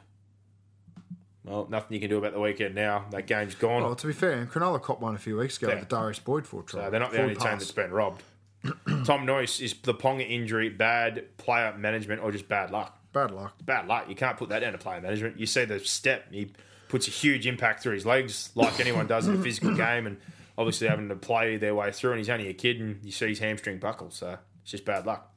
Well, 1.45 1.69
nothing 1.71 1.95
you 1.95 2.01
can 2.01 2.11
do 2.11 2.19
about 2.19 2.33
the 2.33 2.41
weekend 2.41 2.75
now. 2.75 3.07
That 3.11 3.27
game's 3.29 3.55
gone. 3.55 3.83
Well, 3.83 3.95
to 3.95 4.07
be 4.09 4.13
fair, 4.13 4.47
Cronulla 4.47 4.83
cop 4.83 5.01
one 5.01 5.15
a 5.15 5.19
few 5.19 5.37
weeks 5.37 5.57
ago 5.59 5.69
Yeah. 5.69 5.75
with 5.77 5.89
the 5.89 5.97
Darius 5.97 6.19
Boyd 6.19 6.45
for 6.47 6.63
try. 6.63 6.85
So 6.85 6.91
they're 6.91 6.99
not 7.01 7.11
the 7.13 7.19
Forward 7.19 7.31
only 7.39 7.41
team 7.41 7.59
that's 7.59 7.71
been 7.71 7.93
robbed. 7.93 8.23
Tom 9.05 9.25
Noyce 9.27 9.61
is 9.61 9.75
the 9.83 9.95
Ponga 9.95 10.29
injury 10.29 10.69
bad 10.69 11.37
player 11.37 11.73
management 11.79 12.21
or 12.23 12.33
just 12.33 12.49
bad 12.49 12.71
luck? 12.73 12.99
bad 13.13 13.31
luck. 13.31 13.55
Bad 13.65 13.87
luck. 13.89 14.07
You 14.11 14.15
can't 14.15 14.37
put 14.37 14.51
that 14.51 14.59
down 14.59 14.73
to 14.73 14.79
player 14.79 15.01
management. 15.01 15.39
You 15.41 15.47
see 15.47 15.65
the 15.65 15.79
step. 15.81 16.25
He 16.33 16.51
puts 16.89 17.09
a 17.09 17.11
huge 17.11 17.47
impact 17.47 17.83
through 17.83 17.95
his 17.95 18.07
legs, 18.07 18.51
like 18.55 18.79
anyone 18.81 19.07
does 19.07 19.27
in 19.27 19.35
a 19.35 19.43
physical 19.43 19.75
game, 19.77 20.07
and 20.07 20.19
obviously 20.57 20.89
having 20.89 21.09
to 21.09 21.17
play 21.17 21.57
their 21.57 21.75
way 21.75 21.93
through. 21.93 22.13
And 22.13 22.19
he's 22.19 22.31
only 22.31 22.49
a 22.49 22.55
kid, 22.55 22.81
and 22.81 23.05
you 23.05 23.13
see 23.13 23.29
his 23.29 23.39
hamstring 23.39 23.79
buckle. 23.79 24.11
So 24.11 24.39
it's 24.63 24.71
just 24.71 24.85
bad 24.85 25.07
luck. 25.07 25.33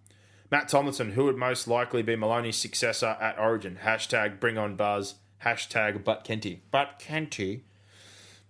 Matt 0.51 0.67
Tomlinson, 0.67 1.11
who 1.11 1.25
would 1.25 1.37
most 1.37 1.67
likely 1.67 2.01
be 2.01 2.15
Maloney's 2.15 2.57
successor 2.57 3.17
at 3.21 3.37
Origin? 3.37 3.79
Hashtag 3.83 4.39
bring 4.39 4.57
on 4.57 4.75
Buzz. 4.75 5.15
Hashtag 5.45 6.03
but 6.03 6.23
Kenty. 6.23 6.63
But 6.71 6.99
Kenty. 6.99 7.65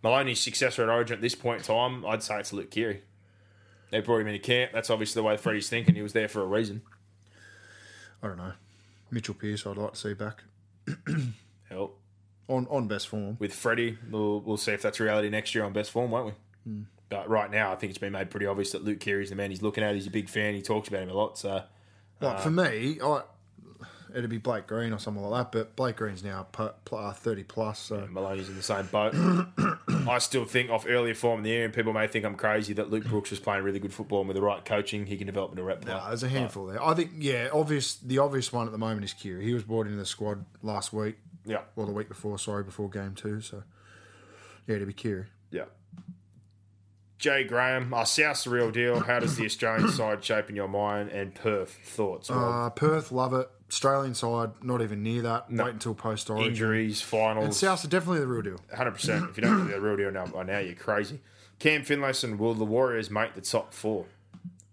Maloney's 0.02 0.40
successor 0.40 0.84
at 0.84 0.90
Origin 0.90 1.16
at 1.16 1.22
this 1.22 1.36
point 1.36 1.60
in 1.60 1.66
time, 1.66 2.06
I'd 2.06 2.24
say 2.24 2.40
it's 2.40 2.54
Luke 2.54 2.72
Keary. 2.72 3.02
They 3.92 4.00
brought 4.00 4.22
him 4.22 4.28
into 4.28 4.40
camp. 4.40 4.72
That's 4.72 4.90
obviously 4.90 5.20
the 5.20 5.28
way 5.28 5.36
Freddie's 5.36 5.68
thinking. 5.68 5.96
He 5.96 6.02
was 6.02 6.14
there 6.14 6.30
for 6.30 6.42
a 6.42 6.46
reason. 6.46 6.84
I 8.24 8.28
don't 8.28 8.38
know. 8.38 8.54
Mitchell 9.12 9.34
Pearce, 9.34 9.66
I'd 9.66 9.78
like 9.78 9.94
to 9.94 9.98
see 9.98 10.14
back 10.14 10.44
Hell, 11.70 11.92
on 12.50 12.68
on 12.70 12.88
best 12.88 13.08
form. 13.08 13.38
with 13.40 13.54
Freddie, 13.54 13.98
we'll, 14.10 14.42
we'll 14.42 14.58
see 14.58 14.72
if 14.74 14.82
that's 14.82 15.00
reality 15.00 15.30
next 15.30 15.56
year 15.56 15.64
on 15.64 15.72
best 15.72 15.92
form, 15.92 16.12
won't 16.12 16.34
we? 16.66 16.72
But 17.10 17.30
right 17.30 17.50
now, 17.50 17.72
I 17.72 17.76
think 17.76 17.90
it's 17.90 17.98
been 17.98 18.12
made 18.14 18.30
pretty 18.30 18.46
obvious 18.46 18.72
that 18.72 18.84
Luke 18.84 19.00
Keary's 19.00 19.30
the 19.30 19.36
man 19.36 19.50
he's 19.50 19.62
looking 19.64 19.84
at. 19.84 19.96
He's 19.96 20.06
a 20.08 20.12
big 20.12 20.30
fan. 20.30 20.54
He 20.54 20.62
talks 20.62 20.90
about 20.90 21.02
him 21.04 21.10
a 21.10 21.14
lot. 21.14 21.38
So 21.38 21.64
Like 22.22 22.40
for 22.40 22.52
me, 22.52 23.00
I 23.02 23.22
it'd 24.14 24.30
be 24.30 24.38
Blake 24.38 24.68
Green 24.68 24.94
or 24.94 25.00
something 25.00 25.24
like 25.24 25.52
that. 25.52 25.58
But 25.58 25.76
Blake 25.76 25.96
Green's 25.96 26.24
now 26.24 26.48
uh, 26.58 27.14
thirty 27.14 27.44
plus. 27.44 27.80
So 27.80 28.08
Maloney's 28.12 28.50
in 28.50 28.56
the 28.56 28.62
same 28.62 28.86
boat. 28.88 29.14
I 30.08 30.18
still 30.20 30.46
think 30.46 30.70
off 30.70 30.86
earlier 30.88 31.14
form 31.14 31.40
in 31.40 31.44
the 31.44 31.50
year, 31.50 31.66
and 31.66 31.74
people 31.74 31.94
may 31.94 32.08
think 32.08 32.26
I'm 32.26 32.36
crazy 32.36 32.74
that 32.74 32.90
Luke 32.90 33.06
Brooks 33.06 33.32
was 33.32 33.40
playing 33.40 33.64
really 33.64 33.80
good 33.80 33.94
football 33.94 34.20
and 34.20 34.28
with 34.28 34.36
the 34.36 34.42
right 34.42 34.64
coaching, 34.64 35.06
he 35.06 35.18
can 35.18 35.28
develop 35.28 35.52
into 35.52 35.62
a 35.62 35.66
rep 35.66 35.82
player. 35.82 35.96
Nah, 35.96 36.08
there's 36.08 36.24
a 36.24 36.30
handful 36.30 36.68
there. 36.68 36.84
I 36.84 36.94
think 36.94 37.12
yeah, 37.18 37.50
obvious. 37.54 37.96
The 37.96 38.20
obvious 38.20 38.52
one 38.52 38.66
at 38.66 38.72
the 38.72 38.78
moment 38.78 39.04
is 39.04 39.14
Keary. 39.14 39.46
He 39.46 39.54
was 39.54 39.64
brought 39.64 39.86
into 39.88 39.98
the 39.98 40.06
squad 40.06 40.46
last 40.62 40.94
week, 40.94 41.18
Yeah, 41.50 41.62
or 41.76 41.86
the 41.86 41.92
week 41.92 42.08
before. 42.08 42.38
Sorry, 42.40 42.64
before 42.64 42.90
game 42.90 43.16
two. 43.16 43.42
So 43.42 43.64
yeah, 44.68 44.78
to 44.78 44.86
be 44.86 44.94
Keary. 44.94 45.26
yeah. 45.52 45.66
Jay 47.18 47.44
Graham, 47.44 47.94
uh, 47.94 48.06
South's 48.06 48.46
the 48.46 48.50
real 48.50 48.72
deal. 48.72 49.02
How 49.02 49.20
does 49.20 49.36
the 49.36 49.44
Australian 49.44 49.90
side 49.92 50.24
shape 50.24 50.50
in 50.50 50.56
your 50.56 50.70
mind? 50.70 51.10
And 51.10 51.36
Perth 51.36 51.78
thoughts? 51.84 52.30
Uh, 52.32 52.70
Perth 52.70 53.12
love 53.12 53.34
it. 53.34 53.50
Australian 53.70 54.14
side 54.14 54.52
not 54.64 54.82
even 54.82 55.04
near 55.04 55.22
that. 55.24 55.52
Wait 55.52 55.68
until 55.68 55.94
post 55.94 56.30
origin. 56.30 56.48
injuries, 56.52 57.02
finals. 57.02 57.44
And 57.46 57.54
Souths 57.54 57.84
are 57.84 57.90
definitely 57.90 58.22
the 58.22 58.28
real 58.28 58.42
deal. 58.42 58.60
Hundred 58.74 58.92
percent. 58.92 59.30
If 59.30 59.38
you 59.38 59.44
don't 59.44 59.58
think 59.58 59.70
they're 59.70 59.80
the 59.82 59.86
real 59.86 59.98
deal 59.98 60.12
now, 60.12 60.28
by 60.28 60.44
now 60.44 60.60
you're 60.60 60.76
crazy. 60.76 61.20
Cam 61.60 61.84
Finlayson, 61.84 62.38
will 62.38 62.54
the 62.54 62.64
Warriors 62.64 63.12
make 63.12 63.36
the 63.36 63.42
top 63.42 63.74
four? 63.74 64.06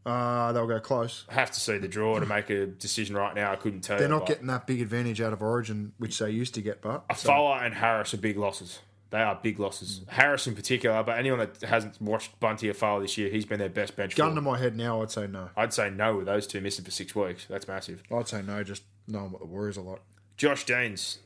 Uh, 0.06 0.52
they'll 0.52 0.66
go 0.68 0.78
close. 0.78 1.24
I 1.28 1.34
have 1.34 1.50
to 1.50 1.58
see 1.58 1.78
the 1.78 1.88
draw 1.88 2.20
to 2.20 2.26
make 2.26 2.48
a 2.48 2.66
decision 2.66 3.16
right 3.16 3.34
now. 3.34 3.50
I 3.52 3.56
couldn't 3.56 3.80
tell 3.80 3.98
They're 3.98 4.06
you. 4.06 4.14
not 4.14 4.26
getting 4.26 4.46
that 4.46 4.66
big 4.66 4.80
advantage 4.80 5.20
out 5.20 5.32
of 5.32 5.42
Origin, 5.42 5.92
which 5.98 6.18
they 6.20 6.30
used 6.30 6.54
to 6.54 6.62
get. 6.62 6.80
But 6.80 7.04
Afoa 7.10 7.58
and 7.64 7.74
Harris 7.74 8.14
are 8.14 8.18
big 8.18 8.36
losses. 8.36 8.78
They 9.10 9.18
are 9.18 9.38
big 9.40 9.58
losses. 9.58 10.02
Harris 10.08 10.46
in 10.46 10.54
particular, 10.54 11.02
but 11.02 11.18
anyone 11.18 11.38
that 11.40 11.68
hasn't 11.68 12.00
watched 12.00 12.38
Bunty 12.40 12.68
Afoa 12.68 13.00
this 13.00 13.16
year, 13.18 13.30
he's 13.30 13.44
been 13.46 13.58
their 13.58 13.68
best 13.68 13.96
bench. 13.96 14.14
gun 14.16 14.34
to 14.34 14.40
my 14.40 14.58
head 14.58 14.76
now, 14.76 15.02
I'd 15.02 15.10
say 15.10 15.26
no. 15.26 15.50
I'd 15.56 15.72
say 15.72 15.90
no 15.90 16.16
with 16.16 16.26
those 16.26 16.46
two 16.46 16.60
missing 16.60 16.84
for 16.84 16.90
six 16.90 17.14
weeks. 17.14 17.46
That's 17.48 17.66
massive. 17.68 18.02
I'd 18.12 18.28
say 18.28 18.42
no, 18.42 18.62
just 18.62 18.82
knowing 19.08 19.30
what 19.32 19.40
the 19.40 19.46
Warriors 19.46 19.78
are 19.78 19.82
like. 19.82 20.00
Josh 20.36 20.64
Deans, 20.66 21.18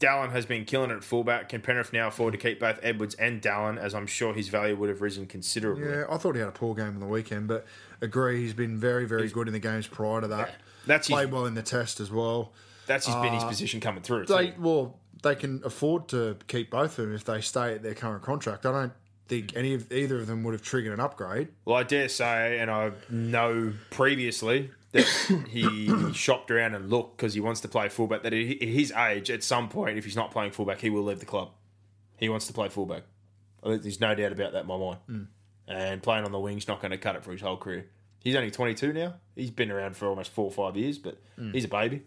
Dallin 0.00 0.30
has 0.32 0.46
been 0.46 0.64
killing 0.64 0.90
it 0.90 0.96
at 0.96 1.04
fullback. 1.04 1.48
Can 1.48 1.60
Penrith 1.60 1.92
now 1.92 2.08
afford 2.08 2.32
to 2.32 2.38
keep 2.38 2.60
both 2.60 2.78
Edwards 2.82 3.14
and 3.14 3.40
Dallin, 3.40 3.78
as 3.78 3.94
I'm 3.94 4.06
sure 4.06 4.34
his 4.34 4.48
value 4.48 4.76
would 4.76 4.88
have 4.88 5.00
risen 5.00 5.26
considerably? 5.26 5.88
Yeah, 5.88 6.04
I 6.10 6.18
thought 6.18 6.34
he 6.34 6.40
had 6.40 6.48
a 6.48 6.52
poor 6.52 6.74
game 6.74 6.88
on 6.88 7.00
the 7.00 7.06
weekend, 7.06 7.48
but 7.48 7.66
agree 8.00 8.40
he's 8.42 8.54
been 8.54 8.78
very, 8.78 9.06
very 9.06 9.28
good 9.28 9.46
in 9.48 9.52
the 9.52 9.58
games 9.60 9.86
prior 9.86 10.20
to 10.20 10.28
that. 10.28 10.54
That's 10.86 11.06
his- 11.08 11.14
played 11.14 11.30
well 11.32 11.46
in 11.46 11.54
the 11.54 11.62
test 11.62 12.00
as 12.00 12.10
well. 12.10 12.52
That's 12.86 13.06
his 13.06 13.14
been 13.16 13.34
his 13.34 13.44
position 13.44 13.80
coming 13.80 14.02
through. 14.02 14.22
Uh, 14.24 14.36
They 14.36 14.46
too. 14.52 14.60
well, 14.60 14.98
they 15.22 15.34
can 15.34 15.60
afford 15.64 16.08
to 16.08 16.36
keep 16.46 16.70
both 16.70 16.98
of 16.98 17.04
them 17.06 17.14
if 17.14 17.24
they 17.24 17.40
stay 17.42 17.74
at 17.74 17.82
their 17.82 17.94
current 17.94 18.22
contract. 18.22 18.64
I 18.64 18.72
don't 18.72 18.92
think 19.26 19.54
any 19.54 19.74
of 19.74 19.92
either 19.92 20.18
of 20.20 20.26
them 20.26 20.42
would 20.44 20.52
have 20.54 20.62
triggered 20.62 20.94
an 20.94 21.00
upgrade. 21.00 21.48
Well, 21.66 21.76
I 21.76 21.82
dare 21.82 22.08
say, 22.08 22.58
and 22.58 22.70
I 22.70 22.92
know 23.10 23.74
previously 23.90 24.70
that 24.92 25.04
he 25.50 26.12
shopped 26.14 26.50
around 26.50 26.74
and 26.76 26.88
looked 26.88 27.18
because 27.18 27.34
he 27.34 27.40
wants 27.40 27.60
to 27.60 27.68
play 27.68 27.90
fullback. 27.90 28.22
That 28.22 28.32
at 28.32 28.62
his 28.62 28.90
age, 28.92 29.30
at 29.30 29.42
some 29.42 29.68
point, 29.68 29.98
if 29.98 30.04
he's 30.06 30.16
not 30.16 30.30
playing 30.30 30.52
fullback, 30.52 30.80
he 30.80 30.88
will 30.88 31.02
leave 31.02 31.20
the 31.20 31.26
club. 31.26 31.50
He 32.16 32.30
wants 32.30 32.46
to 32.46 32.54
play 32.54 32.70
fullback. 32.70 33.02
There's 33.62 34.00
no 34.00 34.14
doubt 34.14 34.32
about 34.32 34.52
that 34.52 34.62
in 34.62 34.66
my 34.66 34.78
mind. 34.78 35.26
And 35.68 36.02
playing 36.02 36.24
on 36.24 36.32
the 36.32 36.38
wing's 36.40 36.66
not 36.66 36.80
going 36.80 36.92
to 36.92 36.98
cut 36.98 37.14
it 37.14 37.22
for 37.22 37.32
his 37.32 37.42
whole 37.42 37.58
career. 37.58 37.86
He's 38.24 38.34
only 38.34 38.50
22 38.50 38.92
now. 38.92 39.14
He's 39.36 39.50
been 39.50 39.70
around 39.70 39.96
for 39.96 40.08
almost 40.08 40.32
four 40.32 40.46
or 40.46 40.50
five 40.50 40.76
years, 40.76 40.98
but 40.98 41.20
he's 41.52 41.64
a 41.64 41.68
baby. 41.68 42.02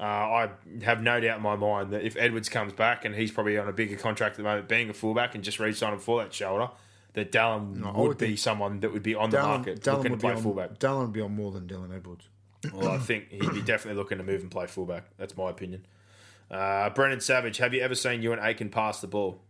Uh, 0.00 0.02
I 0.04 0.50
have 0.82 1.02
no 1.02 1.18
doubt 1.18 1.38
in 1.38 1.42
my 1.42 1.56
mind 1.56 1.90
that 1.92 2.04
if 2.04 2.16
Edwards 2.16 2.48
comes 2.48 2.72
back 2.72 3.04
and 3.04 3.14
he's 3.14 3.32
probably 3.32 3.58
on 3.58 3.68
a 3.68 3.72
bigger 3.72 3.96
contract 3.96 4.34
at 4.34 4.36
the 4.36 4.42
moment, 4.44 4.68
being 4.68 4.90
a 4.90 4.94
fullback 4.94 5.34
and 5.34 5.42
just 5.42 5.58
re-signing 5.58 5.98
for 5.98 6.22
that 6.22 6.32
shoulder, 6.32 6.70
that 7.14 7.32
Dallin 7.32 7.84
I 7.84 7.98
would 7.98 8.18
be 8.18 8.36
someone 8.36 8.80
that 8.80 8.92
would 8.92 9.02
be 9.02 9.14
on 9.16 9.30
the 9.30 9.42
market 9.42 9.80
Dallin 9.80 9.96
looking 9.96 10.04
to 10.04 10.10
would 10.10 10.20
play 10.20 10.32
on, 10.34 10.42
fullback. 10.42 10.78
Dallin 10.78 11.00
would 11.02 11.12
be 11.12 11.20
on 11.20 11.34
more 11.34 11.50
than 11.50 11.66
Dylan 11.66 11.94
Edwards. 11.94 12.28
Well, 12.72 12.90
I 12.90 12.98
think 12.98 13.30
he'd 13.30 13.52
be 13.52 13.62
definitely 13.62 14.00
looking 14.00 14.18
to 14.18 14.24
move 14.24 14.42
and 14.42 14.50
play 14.50 14.66
fullback. 14.66 15.04
That's 15.16 15.36
my 15.36 15.50
opinion. 15.50 15.86
Uh, 16.50 16.90
Brennan 16.90 17.20
Savage, 17.20 17.58
have 17.58 17.74
you 17.74 17.80
ever 17.80 17.94
seen 17.94 18.22
Euan 18.22 18.42
Aitken 18.42 18.70
pass 18.70 19.00
the 19.00 19.06
ball? 19.08 19.40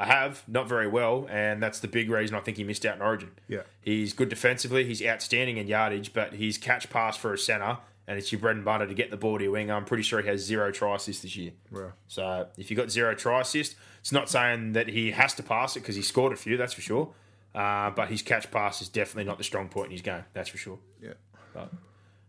I 0.00 0.06
have, 0.06 0.42
not 0.48 0.66
very 0.66 0.88
well, 0.88 1.26
and 1.30 1.62
that's 1.62 1.80
the 1.80 1.86
big 1.86 2.08
reason 2.08 2.34
I 2.34 2.40
think 2.40 2.56
he 2.56 2.64
missed 2.64 2.86
out 2.86 2.96
in 2.96 3.02
Origin. 3.02 3.32
Yeah. 3.48 3.64
He's 3.82 4.14
good 4.14 4.30
defensively, 4.30 4.82
he's 4.86 5.04
outstanding 5.04 5.58
in 5.58 5.66
yardage, 5.66 6.14
but 6.14 6.32
his 6.32 6.56
catch 6.56 6.88
pass 6.88 7.18
for 7.18 7.34
a 7.34 7.38
centre, 7.38 7.76
and 8.08 8.16
it's 8.16 8.32
your 8.32 8.40
bread 8.40 8.56
and 8.56 8.64
butter 8.64 8.86
to 8.86 8.94
get 8.94 9.10
the 9.10 9.18
ball 9.18 9.36
to 9.36 9.44
your 9.44 9.52
wing. 9.52 9.70
I'm 9.70 9.84
pretty 9.84 10.02
sure 10.02 10.22
he 10.22 10.28
has 10.28 10.40
zero 10.40 10.72
try 10.72 10.96
assists 10.96 11.20
this 11.20 11.36
year. 11.36 11.52
Right. 11.70 11.92
So 12.08 12.46
if 12.56 12.70
you 12.70 12.78
got 12.78 12.90
zero 12.90 13.14
try 13.14 13.42
assist, 13.42 13.76
it's 14.00 14.10
not 14.10 14.30
saying 14.30 14.72
that 14.72 14.88
he 14.88 15.10
has 15.10 15.34
to 15.34 15.42
pass 15.42 15.76
it 15.76 15.80
because 15.80 15.96
he 15.96 16.02
scored 16.02 16.32
a 16.32 16.36
few, 16.36 16.56
that's 16.56 16.72
for 16.72 16.80
sure. 16.80 17.12
Uh, 17.54 17.90
but 17.90 18.08
his 18.08 18.22
catch 18.22 18.50
pass 18.50 18.80
is 18.80 18.88
definitely 18.88 19.24
not 19.24 19.36
the 19.36 19.44
strong 19.44 19.68
point 19.68 19.88
in 19.88 19.92
his 19.92 20.00
game, 20.00 20.24
that's 20.32 20.48
for 20.48 20.56
sure. 20.56 20.78
Yeah. 21.02 21.12
But 21.52 21.70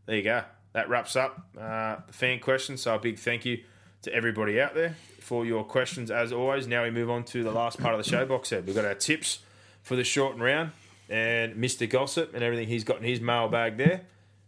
there 0.08 0.18
you 0.18 0.24
go. 0.24 0.44
That 0.74 0.90
wraps 0.90 1.16
up 1.16 1.48
uh, 1.58 1.98
the 2.06 2.12
fan 2.12 2.40
questions. 2.40 2.82
So 2.82 2.96
a 2.96 3.00
big 3.00 3.18
thank 3.18 3.46
you 3.46 3.64
to 4.04 4.14
everybody 4.14 4.60
out 4.60 4.74
there 4.74 4.96
for 5.20 5.46
your 5.46 5.64
questions 5.64 6.12
as 6.12 6.32
always. 6.32 6.68
Now 6.68 6.84
we 6.84 6.92
move 6.92 7.10
on 7.10 7.24
to 7.26 7.44
the 7.44 7.52
last 7.52 7.80
part 7.80 7.94
of 7.94 8.04
the 8.04 8.10
show 8.10 8.26
box. 8.26 8.52
We've 8.52 8.76
got 8.76 8.86
our 8.86 8.96
tips 8.96 9.40
for 9.84 9.96
the 9.96 10.04
shortened 10.04 10.44
round 10.44 10.72
and 11.10 11.56
Mr. 11.56 11.88
Gossip 11.90 12.34
and 12.34 12.44
everything 12.44 12.68
he's 12.68 12.84
got 12.84 12.98
in 12.98 13.04
his 13.04 13.22
mailbag 13.22 13.78
there. 13.78 14.02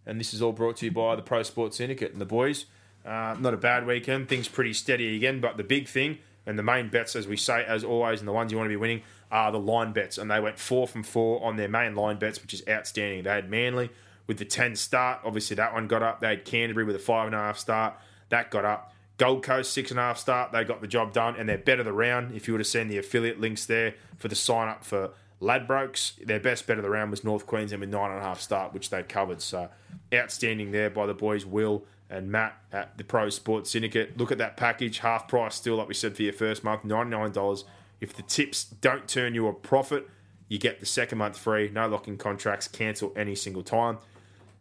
And 0.06 0.20
this 0.20 0.34
is 0.34 0.42
all 0.42 0.52
brought 0.52 0.78
to 0.78 0.86
you 0.86 0.92
by 0.92 1.16
the 1.16 1.22
Pro 1.22 1.44
Sports 1.44 1.78
Syndicate 1.78 2.12
and 2.12 2.20
the 2.20 2.26
boys. 2.26 2.66
Uh, 3.06 3.36
not 3.40 3.54
a 3.54 3.58
bad 3.58 3.86
weekend. 3.86 4.30
Things 4.30 4.48
pretty 4.48 4.74
steady 4.74 5.16
again. 5.16 5.40
But 5.40 5.58
the 5.58 5.64
big 5.64 5.88
thing 5.88 6.20
and 6.46 6.58
the 6.58 6.64
main 6.64 6.90
bets, 6.90 7.16
as 7.16 7.28
we 7.28 7.38
say, 7.38 7.64
as 7.66 7.84
always, 7.84 8.20
and 8.20 8.28
the 8.28 8.34
ones 8.34 8.52
you 8.52 8.58
want 8.58 8.68
to 8.68 8.74
be 8.74 8.78
winning 8.78 9.02
are 9.32 9.52
the 9.52 9.60
line 9.60 9.94
bets. 9.94 10.18
And 10.18 10.30
they 10.30 10.40
went 10.40 10.60
four 10.60 10.88
from 10.88 11.04
four 11.04 11.44
on 11.44 11.56
their 11.56 11.70
main 11.70 11.96
line 11.96 12.18
bets, 12.18 12.42
which 12.42 12.54
is 12.54 12.64
outstanding. 12.68 13.24
They 13.24 13.30
had 13.30 13.50
Manly 13.50 13.90
with 14.28 14.38
the 14.38 14.46
10 14.46 14.76
start. 14.76 15.22
Obviously, 15.24 15.56
that 15.56 15.74
one 15.74 15.88
got 15.88 16.04
up. 16.04 16.20
They 16.20 16.28
had 16.28 16.46
Canterbury 16.46 16.86
with 16.86 16.96
a 16.96 17.00
five 17.00 17.28
and 17.28 17.36
a 17.36 17.40
half 17.40 17.58
start. 17.58 17.96
That 18.30 18.52
got 18.52 18.66
up. 18.66 18.93
Gold 19.18 19.44
Coast 19.44 19.74
six 19.74 19.92
and 19.92 20.00
a 20.00 20.04
half 20.04 20.18
start. 20.18 20.52
They 20.52 20.64
got 20.64 20.82
the 20.82 20.88
job 20.88 21.14
done, 21.14 21.36
and 21.36 21.48
they're 21.48 21.58
better 21.58 21.84
the 21.84 21.94
round. 21.94 22.36
If 22.36 22.48
you 22.48 22.54
would 22.54 22.60
have 22.62 22.68
seen 22.68 22.88
the 22.88 22.98
affiliate 22.98 23.40
links 23.40 23.66
there 23.66 23.96
for 24.18 24.28
the 24.28 24.36
sign 24.36 24.68
up 24.68 24.84
for 24.84 25.12
Ladbrokes, 25.42 26.16
their 26.26 26.40
best 26.40 26.66
bet 26.66 26.78
of 26.78 26.84
the 26.84 26.90
round 26.90 27.12
was 27.12 27.24
North 27.24 27.46
Queensland 27.46 27.82
with 27.82 27.90
nine 27.90 28.12
and 28.12 28.20
a 28.20 28.24
half 28.24 28.40
start, 28.42 28.74
which 28.74 28.90
they 28.90 29.04
covered. 29.04 29.42
So 29.42 29.70
outstanding 30.14 30.72
there 30.72 30.90
by 30.90 31.06
the 31.06 31.14
boys 31.14 31.46
Will 31.46 31.84
and 32.10 32.32
Matt 32.32 32.58
at 32.72 32.98
the 32.98 33.04
Pro 33.04 33.30
Sports 33.30 33.72
Syndicate. 33.72 34.18
Look 34.18 34.32
at 34.32 34.38
that 34.38 34.58
package, 34.58 35.00
half 35.00 35.28
price 35.28 35.56
still, 35.56 35.76
like 35.76 35.88
we 35.88 35.94
said 35.94 36.16
for 36.16 36.24
your 36.24 36.34
first 36.34 36.64
month, 36.64 36.84
ninety 36.84 37.12
nine 37.12 37.32
dollars. 37.32 37.66
If 38.02 38.14
the 38.14 38.22
tips 38.24 38.64
don't 38.64 39.08
turn 39.08 39.36
you 39.36 39.48
a 39.48 39.54
profit, 39.54 40.10
you 40.48 40.58
get 40.58 40.80
the 40.80 40.86
second 40.86 41.18
month 41.18 41.38
free. 41.38 41.70
No 41.70 41.88
locking 41.88 42.18
contracts. 42.18 42.68
Cancel 42.68 43.14
any 43.16 43.36
single 43.36 43.64
time. 43.64 43.98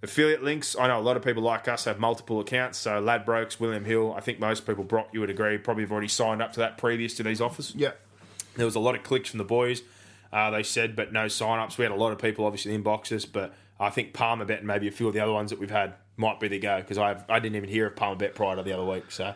Affiliate 0.02 0.42
links. 0.42 0.74
I 0.76 0.88
know 0.88 0.98
a 0.98 1.00
lot 1.00 1.16
of 1.16 1.22
people 1.22 1.42
like 1.42 1.68
us 1.68 1.84
have 1.84 2.00
multiple 2.00 2.40
accounts. 2.40 2.78
So 2.78 3.00
Ladbrokes, 3.00 3.60
William 3.60 3.84
Hill. 3.84 4.12
I 4.16 4.20
think 4.20 4.40
most 4.40 4.66
people, 4.66 4.82
Brock, 4.82 5.08
you 5.12 5.20
would 5.20 5.30
agree, 5.30 5.58
probably 5.58 5.84
have 5.84 5.92
already 5.92 6.08
signed 6.08 6.42
up 6.42 6.52
to 6.54 6.60
that 6.60 6.76
previous 6.76 7.14
to 7.14 7.22
these 7.22 7.40
offers. 7.40 7.72
Yeah. 7.76 7.92
There 8.56 8.66
was 8.66 8.74
a 8.74 8.80
lot 8.80 8.96
of 8.96 9.04
clicks 9.04 9.30
from 9.30 9.38
the 9.38 9.44
boys. 9.44 9.82
Uh, 10.32 10.50
they 10.50 10.62
said, 10.62 10.96
but 10.96 11.12
no 11.12 11.28
sign 11.28 11.58
ups. 11.58 11.78
We 11.78 11.84
had 11.84 11.92
a 11.92 11.96
lot 11.96 12.12
of 12.12 12.18
people 12.18 12.44
obviously 12.46 12.76
inbox 12.76 13.14
us, 13.14 13.24
but 13.24 13.54
I 13.78 13.90
think 13.90 14.12
Palmer 14.12 14.44
Bet 14.44 14.58
and 14.58 14.66
maybe 14.66 14.88
a 14.88 14.90
few 14.90 15.06
of 15.06 15.14
the 15.14 15.20
other 15.20 15.32
ones 15.32 15.50
that 15.50 15.58
we've 15.58 15.70
had 15.70 15.94
might 16.16 16.40
be 16.40 16.48
the 16.48 16.58
go 16.58 16.78
because 16.78 16.98
I 16.98 17.22
I 17.28 17.38
didn't 17.38 17.56
even 17.56 17.68
hear 17.68 17.86
of 17.86 17.96
Palmer 17.96 18.16
Bet 18.16 18.34
prior 18.34 18.56
to 18.56 18.62
the 18.62 18.72
other 18.72 18.84
week. 18.84 19.10
So 19.10 19.34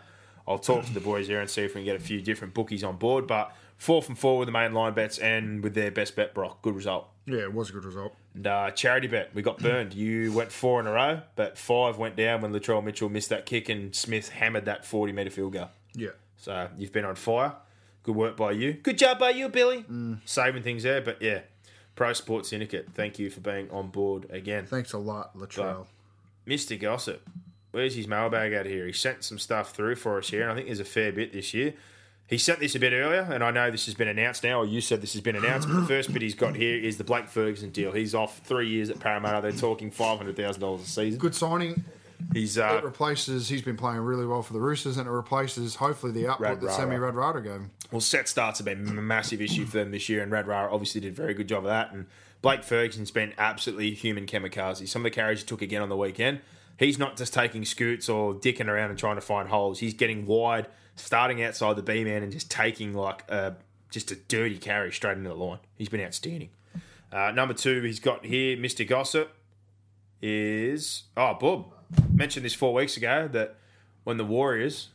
I'll 0.48 0.58
talk 0.58 0.84
to 0.84 0.92
the 0.92 1.00
boys 1.00 1.28
there 1.28 1.40
and 1.40 1.50
see 1.50 1.62
if 1.62 1.74
we 1.74 1.80
can 1.80 1.84
get 1.84 1.96
a 1.96 2.00
few 2.00 2.20
different 2.20 2.54
bookies 2.54 2.84
on 2.84 2.96
board. 2.96 3.26
But 3.26 3.54
four 3.76 4.02
from 4.02 4.14
four 4.14 4.38
with 4.38 4.46
the 4.46 4.52
main 4.52 4.72
line 4.72 4.94
bets 4.94 5.18
and 5.18 5.62
with 5.62 5.74
their 5.74 5.90
best 5.90 6.16
bet, 6.16 6.34
Brock. 6.34 6.62
Good 6.62 6.74
result. 6.74 7.08
Yeah, 7.26 7.40
it 7.40 7.52
was 7.52 7.70
a 7.70 7.72
good 7.72 7.84
result. 7.84 8.14
And 8.34 8.46
uh, 8.46 8.70
charity 8.70 9.08
bet, 9.08 9.34
we 9.34 9.42
got 9.42 9.58
burned. 9.58 9.94
You 9.94 10.32
went 10.32 10.52
four 10.52 10.78
in 10.80 10.86
a 10.86 10.92
row, 10.92 11.22
but 11.34 11.58
five 11.58 11.98
went 11.98 12.16
down 12.16 12.42
when 12.42 12.52
Latrell 12.52 12.84
Mitchell 12.84 13.08
missed 13.08 13.30
that 13.30 13.46
kick 13.46 13.68
and 13.68 13.94
Smith 13.94 14.28
hammered 14.28 14.66
that 14.66 14.84
40 14.84 15.12
metre 15.12 15.30
field 15.30 15.54
goal. 15.54 15.68
Yeah. 15.94 16.10
So 16.36 16.68
you've 16.76 16.92
been 16.92 17.04
on 17.04 17.16
fire. 17.16 17.54
Good 18.02 18.14
work 18.14 18.36
by 18.36 18.52
you. 18.52 18.74
Good 18.74 18.98
job 18.98 19.18
by 19.18 19.30
you, 19.30 19.48
Billy. 19.48 19.84
Saving 20.24 20.62
things 20.62 20.84
there. 20.84 21.00
But 21.00 21.20
yeah, 21.20 21.40
Pro 21.96 22.12
Sports 22.12 22.50
Syndicate, 22.50 22.90
thank 22.94 23.18
you 23.18 23.30
for 23.30 23.40
being 23.40 23.68
on 23.70 23.88
board 23.88 24.26
again. 24.30 24.66
Thanks 24.66 24.92
a 24.92 24.98
lot, 24.98 25.36
Latrell. 25.36 25.86
Mr. 26.46 26.78
Gossip, 26.78 27.28
where's 27.72 27.96
his 27.96 28.06
mailbag 28.06 28.52
out 28.52 28.66
here? 28.66 28.86
He 28.86 28.92
sent 28.92 29.24
some 29.24 29.38
stuff 29.38 29.72
through 29.72 29.96
for 29.96 30.18
us 30.18 30.28
here, 30.28 30.42
and 30.42 30.52
I 30.52 30.54
think 30.54 30.66
there's 30.66 30.78
a 30.78 30.84
fair 30.84 31.10
bit 31.10 31.32
this 31.32 31.52
year. 31.52 31.74
He 32.28 32.38
sent 32.38 32.58
this 32.58 32.74
a 32.74 32.80
bit 32.80 32.92
earlier, 32.92 33.20
and 33.20 33.44
I 33.44 33.52
know 33.52 33.70
this 33.70 33.86
has 33.86 33.94
been 33.94 34.08
announced 34.08 34.42
now, 34.42 34.60
or 34.60 34.66
you 34.66 34.80
said 34.80 35.00
this 35.00 35.12
has 35.12 35.22
been 35.22 35.36
announced, 35.36 35.68
but 35.68 35.74
the 35.74 35.86
first 35.86 36.12
bit 36.12 36.22
he's 36.22 36.34
got 36.34 36.56
here 36.56 36.76
is 36.76 36.98
the 36.98 37.04
Blake 37.04 37.28
Ferguson 37.28 37.70
deal. 37.70 37.92
He's 37.92 38.16
off 38.16 38.40
three 38.40 38.68
years 38.68 38.90
at 38.90 38.98
Parramatta. 38.98 39.40
They're 39.42 39.52
talking 39.52 39.92
$500,000 39.92 40.80
a 40.80 40.84
season. 40.84 41.20
Good 41.20 41.36
signing. 41.36 41.84
He's 42.32 42.56
It 42.56 42.62
uh, 42.62 42.80
replaces. 42.82 43.48
He's 43.48 43.62
been 43.62 43.76
playing 43.76 44.00
really 44.00 44.26
well 44.26 44.42
for 44.42 44.54
the 44.54 44.58
Roosters, 44.58 44.96
and 44.96 45.06
it 45.06 45.10
replaces 45.10 45.76
hopefully 45.76 46.12
the 46.12 46.28
output 46.28 46.60
that 46.60 46.66
Rara. 46.66 46.76
Sammy 46.76 46.96
Radradra 46.96 47.44
gave 47.44 47.52
him. 47.52 47.70
Well, 47.92 48.00
set 48.00 48.28
starts 48.28 48.58
have 48.58 48.64
been 48.64 48.98
a 48.98 49.02
massive 49.02 49.40
issue 49.40 49.64
for 49.64 49.78
them 49.78 49.92
this 49.92 50.08
year, 50.08 50.22
and 50.22 50.32
Radrar 50.32 50.72
obviously 50.72 51.00
did 51.00 51.12
a 51.12 51.16
very 51.16 51.34
good 51.34 51.48
job 51.48 51.58
of 51.58 51.70
that. 51.70 51.92
And 51.92 52.06
Blake 52.42 52.64
Ferguson's 52.64 53.10
been 53.10 53.34
absolutely 53.38 53.94
human 53.94 54.26
kamikaze. 54.26 54.88
Some 54.88 55.02
of 55.02 55.04
the 55.04 55.10
carries 55.10 55.40
he 55.40 55.46
took 55.46 55.62
again 55.62 55.82
on 55.82 55.88
the 55.88 55.96
weekend, 55.96 56.40
he's 56.78 56.98
not 56.98 57.16
just 57.16 57.32
taking 57.32 57.64
scoots 57.64 58.08
or 58.08 58.34
dicking 58.34 58.66
around 58.66 58.90
and 58.90 58.98
trying 58.98 59.16
to 59.16 59.20
find 59.20 59.48
holes. 59.48 59.78
He's 59.78 59.94
getting 59.94 60.26
wide, 60.26 60.66
starting 60.96 61.42
outside 61.42 61.76
the 61.76 61.82
B 61.82 62.04
man, 62.04 62.22
and 62.22 62.32
just 62.32 62.50
taking 62.50 62.94
like 62.94 63.30
a, 63.30 63.56
just 63.90 64.10
a 64.10 64.16
dirty 64.16 64.58
carry 64.58 64.92
straight 64.92 65.16
into 65.16 65.30
the 65.30 65.36
line. 65.36 65.60
He's 65.76 65.88
been 65.88 66.00
outstanding. 66.00 66.50
Uh, 67.12 67.30
number 67.30 67.54
two, 67.54 67.82
he's 67.82 68.00
got 68.00 68.24
here, 68.24 68.56
Mr. 68.56 68.86
Gossip, 68.86 69.32
is 70.20 71.04
oh 71.16 71.34
Bob 71.34 71.66
mentioned 72.12 72.44
this 72.44 72.54
four 72.54 72.74
weeks 72.74 72.96
ago 72.96 73.28
that 73.28 73.56
when 74.04 74.16
the 74.16 74.24
Warriors 74.24 74.88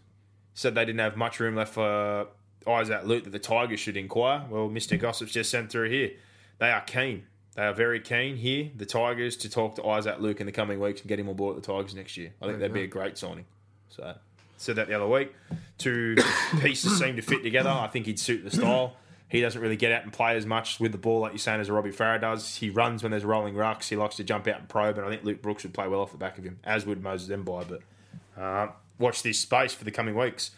said 0.54 0.76
they 0.76 0.86
didn't 0.86 1.00
have 1.00 1.16
much 1.16 1.40
room 1.40 1.56
left 1.56 1.74
for 1.74 2.28
Isaac 2.68 3.04
Luke 3.06 3.24
that 3.24 3.30
the 3.32 3.40
Tigers 3.40 3.80
should 3.80 3.98
inquire. 3.98 4.46
Well, 4.50 4.70
Mr. 4.70 5.00
Gossip's 5.00 5.32
just 5.32 5.50
sent 5.50 5.72
through 5.72 5.90
here. 5.90 6.12
They 6.60 6.70
are 6.70 6.82
keen. 6.82 7.24
They 7.56 7.64
are 7.64 7.74
very 7.74 8.00
keen 8.00 8.38
here, 8.38 8.70
the 8.76 8.86
Tigers, 8.86 9.36
to 9.38 9.50
talk 9.50 9.76
to 9.76 9.86
Isaac 9.86 10.20
Luke 10.20 10.40
in 10.40 10.46
the 10.46 10.52
coming 10.52 10.80
weeks 10.80 11.02
and 11.02 11.10
get 11.10 11.20
him 11.20 11.28
on 11.28 11.36
board 11.36 11.58
at 11.58 11.64
the 11.64 11.74
Tigers 11.74 11.96
next 11.96 12.16
year. 12.18 12.34
I 12.42 12.46
think 12.46 12.60
that'd 12.60 12.74
be 12.74 12.84
a 12.84 12.88
great 12.88 13.18
signing. 13.18 13.46
So, 13.90 14.16
said 14.62 14.76
that 14.76 14.88
the 14.88 14.94
other 14.94 15.08
week. 15.08 15.34
Two 15.78 16.16
pieces 16.62 16.98
seem 16.98 17.16
to 17.16 17.22
fit 17.22 17.44
together. 17.44 17.70
I 17.70 17.88
think 17.88 18.06
he'd 18.06 18.20
suit 18.20 18.44
the 18.44 18.52
style. 18.52 18.96
He 19.28 19.40
doesn't 19.40 19.62
really 19.62 19.78
get 19.78 19.94
out 19.94 20.04
and 20.04 20.12
play 20.12 20.36
as 20.36 20.46
much 20.46 20.80
with 20.80 20.92
the 20.92 20.98
ball 20.98 21.22
like 21.22 21.32
you're 21.32 21.40
saying 21.40 21.62
as 21.62 21.70
a 21.70 21.74
Robbie 21.74 21.92
Farah 21.92 22.20
does. 22.20 22.58
He 22.58 22.70
runs 22.70 23.02
when 23.02 23.12
there's 23.12 23.24
rolling 23.24 23.56
rucks. 23.56 23.88
He 23.88 23.96
likes 23.96 24.18
to 24.18 24.26
jump 24.26 24.48
out 24.48 24.60
and 24.60 24.68
probe, 24.68 24.98
and 24.98 25.08
I 25.08 25.10
think 25.10 25.24
Luke 25.24 25.42
Brooks 25.42 25.64
would 25.64 25.74
play 25.74 25.88
well 25.88 26.02
off 26.02 26.12
the 26.12 26.18
back 26.18 26.38
of 26.38 26.44
him, 26.44 26.60
as 26.66 26.86
would 26.86 27.02
Moses 27.02 27.30
Mbye. 27.30 27.66
But 27.70 28.42
uh, 28.42 28.72
watch 29.00 29.24
this 29.24 29.40
space 29.40 29.74
for 29.74 29.86
the 29.86 29.92
coming 29.92 30.16
weeks. 30.16 30.52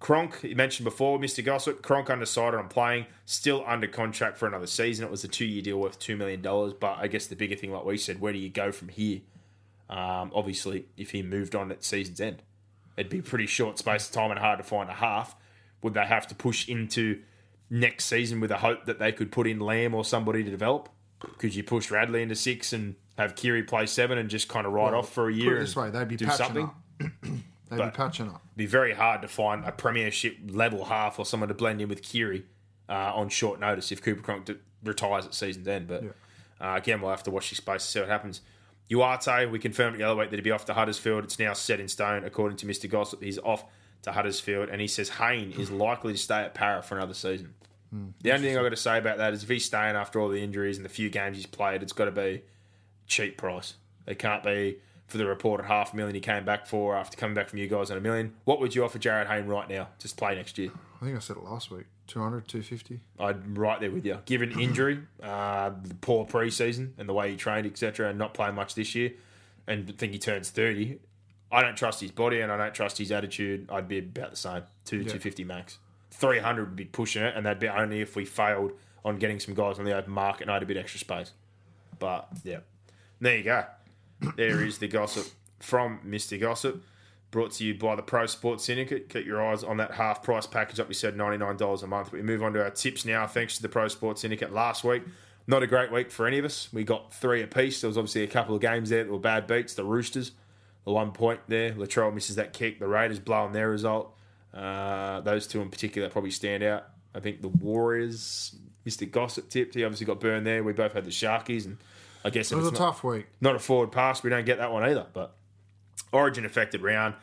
Cronk, 0.00 0.42
you 0.42 0.56
mentioned 0.56 0.84
before, 0.84 1.18
Mr. 1.18 1.44
Gossip. 1.44 1.82
Cronk 1.82 2.10
undecided 2.10 2.58
on 2.58 2.68
playing, 2.68 3.06
still 3.24 3.64
under 3.66 3.86
contract 3.86 4.36
for 4.38 4.46
another 4.46 4.66
season. 4.66 5.04
It 5.04 5.10
was 5.10 5.24
a 5.24 5.28
two 5.28 5.46
year 5.46 5.62
deal 5.62 5.78
worth 5.78 5.98
$2 5.98 6.16
million. 6.16 6.42
But 6.42 6.98
I 6.98 7.06
guess 7.06 7.26
the 7.26 7.36
bigger 7.36 7.56
thing, 7.56 7.72
like 7.72 7.84
we 7.84 7.96
said, 7.96 8.20
where 8.20 8.32
do 8.32 8.38
you 8.38 8.50
go 8.50 8.72
from 8.72 8.88
here? 8.88 9.20
Um, 9.88 10.30
obviously, 10.34 10.86
if 10.96 11.12
he 11.12 11.22
moved 11.22 11.54
on 11.54 11.70
at 11.70 11.84
season's 11.84 12.20
end, 12.20 12.42
it'd 12.96 13.10
be 13.10 13.18
a 13.18 13.22
pretty 13.22 13.46
short 13.46 13.78
space 13.78 14.06
of 14.08 14.12
time 14.14 14.30
and 14.30 14.38
hard 14.40 14.58
to 14.58 14.64
find 14.64 14.88
a 14.90 14.94
half. 14.94 15.34
Would 15.82 15.94
they 15.94 16.04
have 16.06 16.26
to 16.28 16.34
push 16.34 16.68
into 16.68 17.20
next 17.70 18.06
season 18.06 18.40
with 18.40 18.50
a 18.50 18.58
hope 18.58 18.86
that 18.86 18.98
they 18.98 19.12
could 19.12 19.30
put 19.32 19.46
in 19.46 19.60
Lamb 19.60 19.94
or 19.94 20.04
somebody 20.04 20.42
to 20.44 20.50
develop? 20.50 20.88
Could 21.38 21.54
you 21.54 21.62
push 21.64 21.90
Radley 21.90 22.22
into 22.22 22.34
six 22.34 22.72
and 22.72 22.96
have 23.18 23.34
Keary 23.36 23.62
play 23.62 23.86
seven 23.86 24.18
and 24.18 24.28
just 24.28 24.48
kind 24.48 24.66
of 24.66 24.72
ride 24.72 24.92
off 24.94 25.12
for 25.12 25.28
a 25.28 25.32
Put 25.32 25.42
year 25.42 25.56
it 25.56 25.60
this 25.60 25.76
way, 25.76 25.90
they'd 25.90 26.08
be 26.08 26.16
do 26.16 26.26
patching 26.26 26.44
something? 26.46 26.64
up. 26.64 26.76
They'd 27.70 27.78
But- 27.78 27.92
be 27.92 27.96
patching 27.96 28.28
up. 28.28 28.42
be 28.56 28.66
very 28.66 28.92
hard 28.92 29.22
to 29.22 29.28
find 29.28 29.64
a 29.64 29.72
premiership 29.72 30.36
level 30.48 30.84
half 30.84 31.18
or 31.18 31.24
someone 31.24 31.48
to 31.48 31.54
blend 31.54 31.80
in 31.80 31.88
with 31.88 32.02
Keary 32.02 32.44
uh, 32.90 33.12
on 33.14 33.30
short 33.30 33.58
notice 33.58 33.90
if 33.90 34.02
Cooper 34.02 34.20
Cronk 34.20 34.44
d- 34.44 34.56
retires 34.84 35.24
at 35.24 35.32
season's 35.34 35.66
end. 35.66 35.88
But 35.88 36.04
uh, 36.60 36.74
again, 36.76 37.00
we'll 37.00 37.10
have 37.10 37.22
to 37.24 37.30
watch 37.30 37.48
this 37.50 37.56
space 37.56 37.82
to 37.84 37.88
see 37.90 38.00
what 38.00 38.08
happens. 38.10 38.42
Uarte, 38.90 39.50
we 39.50 39.58
confirmed 39.58 39.98
the 39.98 40.04
other 40.04 40.16
week 40.16 40.30
that 40.30 40.36
he'd 40.36 40.42
be 40.42 40.50
off 40.50 40.66
to 40.66 40.74
Huddersfield. 40.74 41.24
It's 41.24 41.38
now 41.38 41.52
set 41.54 41.80
in 41.80 41.88
stone, 41.88 42.24
according 42.24 42.58
to 42.58 42.66
Mr. 42.66 42.88
Gossip. 42.88 43.22
He's 43.22 43.38
off 43.38 43.64
to 44.02 44.12
Huddersfield, 44.12 44.68
and 44.68 44.80
he 44.80 44.86
says 44.86 45.08
Hayne 45.10 45.52
is 45.52 45.68
hmm. 45.68 45.78
likely 45.78 46.12
to 46.12 46.18
stay 46.18 46.42
at 46.42 46.54
Para 46.54 46.82
for 46.82 46.96
another 46.96 47.14
season. 47.14 47.54
Hmm. 47.90 48.08
The 48.22 48.32
only 48.32 48.48
thing 48.48 48.56
I've 48.56 48.62
got 48.62 48.70
to 48.70 48.76
say 48.76 48.98
about 48.98 49.18
that 49.18 49.32
is 49.32 49.42
if 49.42 49.48
he's 49.48 49.64
staying 49.64 49.96
after 49.96 50.20
all 50.20 50.28
the 50.28 50.42
injuries 50.42 50.76
and 50.76 50.84
the 50.84 50.90
few 50.90 51.10
games 51.10 51.36
he's 51.36 51.46
played, 51.46 51.82
it's 51.82 51.92
got 51.92 52.06
to 52.06 52.12
be 52.12 52.42
cheap 53.06 53.38
price. 53.38 53.74
It 54.06 54.18
can't 54.18 54.42
be 54.42 54.78
for 55.06 55.18
the 55.18 55.26
reported 55.26 55.66
half 55.66 55.92
a 55.92 55.96
million 55.96 56.14
he 56.14 56.20
came 56.20 56.44
back 56.44 56.66
for 56.66 56.96
after 56.96 57.16
coming 57.16 57.34
back 57.34 57.48
from 57.48 57.58
you 57.58 57.68
guys 57.68 57.90
on 57.90 57.96
a 57.96 58.00
million. 58.00 58.34
What 58.44 58.60
would 58.60 58.74
you 58.74 58.84
offer 58.84 58.98
Jarryd 58.98 59.28
Hayne 59.28 59.46
right 59.46 59.68
now? 59.68 59.88
Just 59.98 60.16
play 60.16 60.34
next 60.34 60.58
year. 60.58 60.70
I 61.00 61.04
think 61.04 61.16
I 61.16 61.20
said 61.20 61.36
it 61.36 61.44
last 61.44 61.70
week. 61.70 61.84
200, 62.06 62.46
250. 62.48 63.00
I'd 63.18 63.56
right 63.56 63.80
there 63.80 63.90
with 63.90 64.04
you. 64.04 64.18
Given 64.24 64.58
injury, 64.60 65.00
uh, 65.22 65.70
the 65.82 65.94
poor 65.94 66.26
preseason 66.26 66.92
and 66.98 67.08
the 67.08 67.12
way 67.12 67.30
he 67.30 67.36
trained, 67.36 67.66
etc., 67.66 68.10
and 68.10 68.18
not 68.18 68.34
playing 68.34 68.54
much 68.54 68.74
this 68.74 68.94
year, 68.94 69.12
and 69.66 69.96
think 69.98 70.12
he 70.12 70.18
turns 70.18 70.50
thirty, 70.50 70.98
I 71.50 71.62
don't 71.62 71.76
trust 71.76 72.00
his 72.00 72.10
body 72.10 72.40
and 72.40 72.50
I 72.50 72.56
don't 72.56 72.74
trust 72.74 72.98
his 72.98 73.12
attitude. 73.12 73.68
I'd 73.70 73.88
be 73.88 73.98
about 73.98 74.30
the 74.30 74.36
same, 74.36 74.62
two 74.84 75.04
two 75.04 75.18
fifty 75.18 75.44
max. 75.44 75.78
Three 76.10 76.38
hundred 76.38 76.66
would 76.66 76.76
be 76.76 76.84
pushing 76.84 77.22
it, 77.22 77.34
and 77.36 77.46
that'd 77.46 77.60
be 77.60 77.68
only 77.68 78.00
if 78.00 78.16
we 78.16 78.24
failed 78.24 78.72
on 79.04 79.18
getting 79.18 79.38
some 79.38 79.54
guys 79.54 79.78
on 79.78 79.84
the 79.84 79.96
open 79.96 80.12
market 80.12 80.42
and 80.42 80.50
I 80.50 80.54
had 80.54 80.62
a 80.62 80.66
bit 80.66 80.76
extra 80.76 80.98
space. 80.98 81.32
But 81.98 82.28
yeah, 82.42 82.60
there 83.20 83.36
you 83.36 83.44
go. 83.44 83.64
There 84.36 84.64
is 84.64 84.78
the 84.78 84.88
gossip 84.88 85.26
from 85.60 86.00
Mister 86.02 86.36
Gossip. 86.36 86.82
Brought 87.34 87.50
to 87.54 87.64
you 87.64 87.74
by 87.74 87.96
the 87.96 88.02
Pro 88.02 88.26
Sports 88.26 88.64
Syndicate. 88.64 89.08
Keep 89.08 89.26
your 89.26 89.44
eyes 89.44 89.64
on 89.64 89.78
that 89.78 89.90
half 89.90 90.22
price 90.22 90.46
package 90.46 90.78
up. 90.78 90.86
We 90.86 90.94
said 90.94 91.16
$99 91.16 91.82
a 91.82 91.86
month. 91.88 92.12
We 92.12 92.22
move 92.22 92.44
on 92.44 92.52
to 92.52 92.62
our 92.62 92.70
tips 92.70 93.04
now, 93.04 93.26
thanks 93.26 93.56
to 93.56 93.62
the 93.62 93.68
Pro 93.68 93.88
Sports 93.88 94.20
Syndicate 94.20 94.52
last 94.52 94.84
week. 94.84 95.02
Not 95.48 95.64
a 95.64 95.66
great 95.66 95.90
week 95.90 96.12
for 96.12 96.28
any 96.28 96.38
of 96.38 96.44
us. 96.44 96.68
We 96.72 96.84
got 96.84 97.12
three 97.12 97.42
apiece. 97.42 97.80
There 97.80 97.88
was 97.88 97.98
obviously 97.98 98.22
a 98.22 98.28
couple 98.28 98.54
of 98.54 98.60
games 98.60 98.88
there 98.88 99.02
that 99.02 99.10
were 99.10 99.18
bad 99.18 99.48
beats. 99.48 99.74
The 99.74 99.82
Roosters, 99.82 100.30
the 100.84 100.92
one 100.92 101.10
point 101.10 101.40
there. 101.48 101.72
Latrell 101.72 102.14
misses 102.14 102.36
that 102.36 102.52
kick. 102.52 102.78
The 102.78 102.86
Raiders 102.86 103.18
blowing 103.18 103.50
their 103.50 103.68
result. 103.68 104.16
Uh, 104.54 105.20
those 105.22 105.48
two 105.48 105.60
in 105.60 105.70
particular 105.70 106.08
probably 106.10 106.30
stand 106.30 106.62
out. 106.62 106.84
I 107.16 107.18
think 107.18 107.42
the 107.42 107.48
Warriors, 107.48 108.54
Mr. 108.86 109.10
Gossip 109.10 109.48
tipped. 109.48 109.74
He 109.74 109.82
obviously 109.82 110.06
got 110.06 110.20
burned 110.20 110.46
there. 110.46 110.62
We 110.62 110.72
both 110.72 110.92
had 110.92 111.04
the 111.04 111.10
Sharkies, 111.10 111.64
and 111.64 111.78
I 112.24 112.30
guess 112.30 112.52
It 112.52 112.56
was 112.56 112.68
a 112.68 112.70
not, 112.70 112.78
tough 112.78 113.02
week. 113.02 113.26
not 113.40 113.56
a 113.56 113.58
forward 113.58 113.90
pass, 113.90 114.22
we 114.22 114.30
don't 114.30 114.46
get 114.46 114.58
that 114.58 114.70
one 114.70 114.84
either. 114.84 115.06
But 115.12 115.34
Origin 116.14 116.44
affected 116.44 116.80
round. 116.80 117.14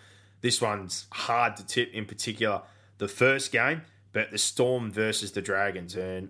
This 0.42 0.62
one's 0.62 1.08
hard 1.12 1.56
to 1.58 1.66
tip 1.66 1.94
in 1.94 2.06
particular. 2.06 2.62
The 2.98 3.08
first 3.08 3.52
game, 3.52 3.84
but 4.12 4.32
the 4.32 4.38
Storm 4.38 4.92
versus 4.92 5.32
the 5.32 5.42
Dragons. 5.42 5.96
And 5.96 6.30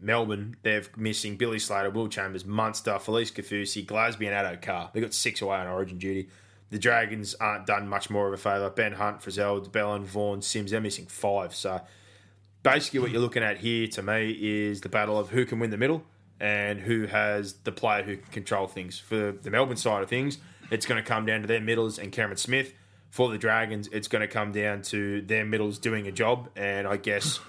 Melbourne, 0.00 0.56
they're 0.62 0.82
missing 0.96 1.36
Billy 1.36 1.58
Slater, 1.58 1.90
Will 1.90 2.08
Chambers, 2.08 2.44
Munster, 2.44 2.92
Felise 2.92 3.32
Kaufusi, 3.32 3.86
Glasby, 3.86 4.26
and 4.26 4.34
Addo 4.34 4.60
Carr. 4.60 4.90
They 4.92 5.00
got 5.00 5.14
six 5.14 5.40
away 5.40 5.56
on 5.56 5.68
Origin 5.68 5.98
duty. 5.98 6.28
The 6.70 6.78
Dragons 6.78 7.34
aren't 7.34 7.66
done 7.66 7.88
much 7.88 8.10
more 8.10 8.28
of 8.28 8.34
a 8.34 8.36
favour. 8.36 8.70
Ben 8.70 8.92
Hunt, 8.92 9.20
Frizzell, 9.20 9.62
de 9.62 9.70
Belin, 9.70 10.04
Vaughan, 10.04 10.42
Sims, 10.42 10.70
they're 10.70 10.80
missing 10.80 11.06
five. 11.06 11.54
So 11.54 11.80
basically, 12.62 13.00
what 13.00 13.10
you're 13.10 13.20
looking 13.20 13.42
at 13.42 13.58
here 13.58 13.86
to 13.88 14.02
me 14.02 14.36
is 14.40 14.80
the 14.80 14.88
battle 14.88 15.18
of 15.18 15.30
who 15.30 15.44
can 15.44 15.58
win 15.58 15.70
the 15.70 15.78
middle 15.78 16.04
and 16.40 16.80
who 16.80 17.06
has 17.06 17.54
the 17.64 17.72
player 17.72 18.02
who 18.02 18.16
can 18.16 18.32
control 18.32 18.66
things. 18.66 18.98
For 18.98 19.32
the 19.32 19.50
Melbourne 19.50 19.76
side 19.76 20.02
of 20.02 20.08
things, 20.08 20.38
it's 20.70 20.86
going 20.86 21.02
to 21.02 21.08
come 21.08 21.26
down 21.26 21.42
to 21.42 21.46
their 21.46 21.60
middles 21.60 21.98
and 21.98 22.12
Cameron 22.12 22.36
Smith. 22.36 22.72
For 23.10 23.28
the 23.28 23.38
Dragons, 23.38 23.88
it's 23.88 24.06
going 24.06 24.22
to 24.22 24.28
come 24.28 24.52
down 24.52 24.82
to 24.82 25.20
their 25.22 25.44
middles 25.44 25.78
doing 25.78 26.06
a 26.06 26.12
job, 26.12 26.48
and 26.54 26.86
I 26.86 26.96
guess 26.96 27.40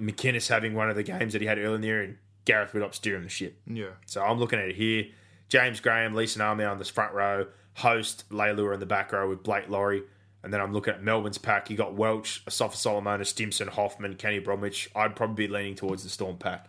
McInnes 0.00 0.48
having 0.48 0.72
one 0.74 0.88
of 0.88 0.96
the 0.96 1.02
games 1.02 1.34
that 1.34 1.42
he 1.42 1.46
had 1.46 1.58
earlier 1.58 1.74
in 1.74 1.80
the 1.82 1.86
year, 1.86 2.02
and 2.02 2.16
Gareth 2.46 2.72
Widdop 2.72 2.94
steering 2.94 3.22
the 3.22 3.28
ship. 3.28 3.58
Yeah. 3.66 3.90
So 4.06 4.22
I'm 4.22 4.38
looking 4.38 4.58
at 4.58 4.68
it 4.68 4.76
here. 4.76 5.04
James 5.48 5.80
Graham, 5.80 6.14
Leeson 6.14 6.40
Army 6.40 6.64
on 6.64 6.78
this 6.78 6.88
front 6.88 7.12
row, 7.12 7.46
host 7.74 8.28
Leilua 8.30 8.72
in 8.72 8.80
the 8.80 8.86
back 8.86 9.12
row 9.12 9.28
with 9.28 9.42
Blake 9.42 9.68
Lawrie. 9.68 10.02
And 10.42 10.52
then 10.52 10.60
I'm 10.60 10.72
looking 10.72 10.94
at 10.94 11.02
Melbourne's 11.02 11.38
pack. 11.38 11.70
You 11.70 11.76
got 11.76 11.94
Welch, 11.94 12.44
Asofa-Solomona, 12.46 13.24
Stimson, 13.24 13.66
Hoffman, 13.68 14.14
Kenny 14.14 14.38
Bromwich. 14.38 14.88
I'd 14.94 15.16
probably 15.16 15.48
be 15.48 15.52
leaning 15.52 15.74
towards 15.74 16.04
the 16.04 16.08
Storm 16.08 16.36
pack. 16.36 16.68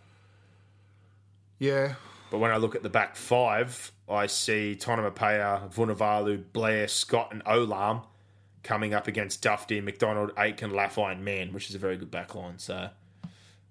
Yeah. 1.60 1.96
But 2.30 2.40
when 2.40 2.52
I 2.52 2.58
look 2.58 2.76
at 2.76 2.84
the 2.84 2.90
back 2.90 3.16
five, 3.16 3.92
I 4.10 4.28
see 4.28 4.78
Tonumaipea, 4.80 5.74
Vunivalu, 5.74 6.44
Blair, 6.52 6.88
Scott, 6.88 7.30
and 7.32 7.44
Olam 7.46 8.04
coming 8.64 8.94
up 8.94 9.08
against 9.08 9.42
Dufty, 9.42 9.82
McDonald, 9.82 10.32
Aitken, 10.38 10.72
Lafai, 10.72 11.14
and 11.14 11.24
Mann, 11.24 11.54
which 11.54 11.70
is 11.70 11.76
a 11.76 11.80
very 11.80 11.96
good 11.96 12.12
back 12.12 12.36
line. 12.36 12.60
So 12.60 12.90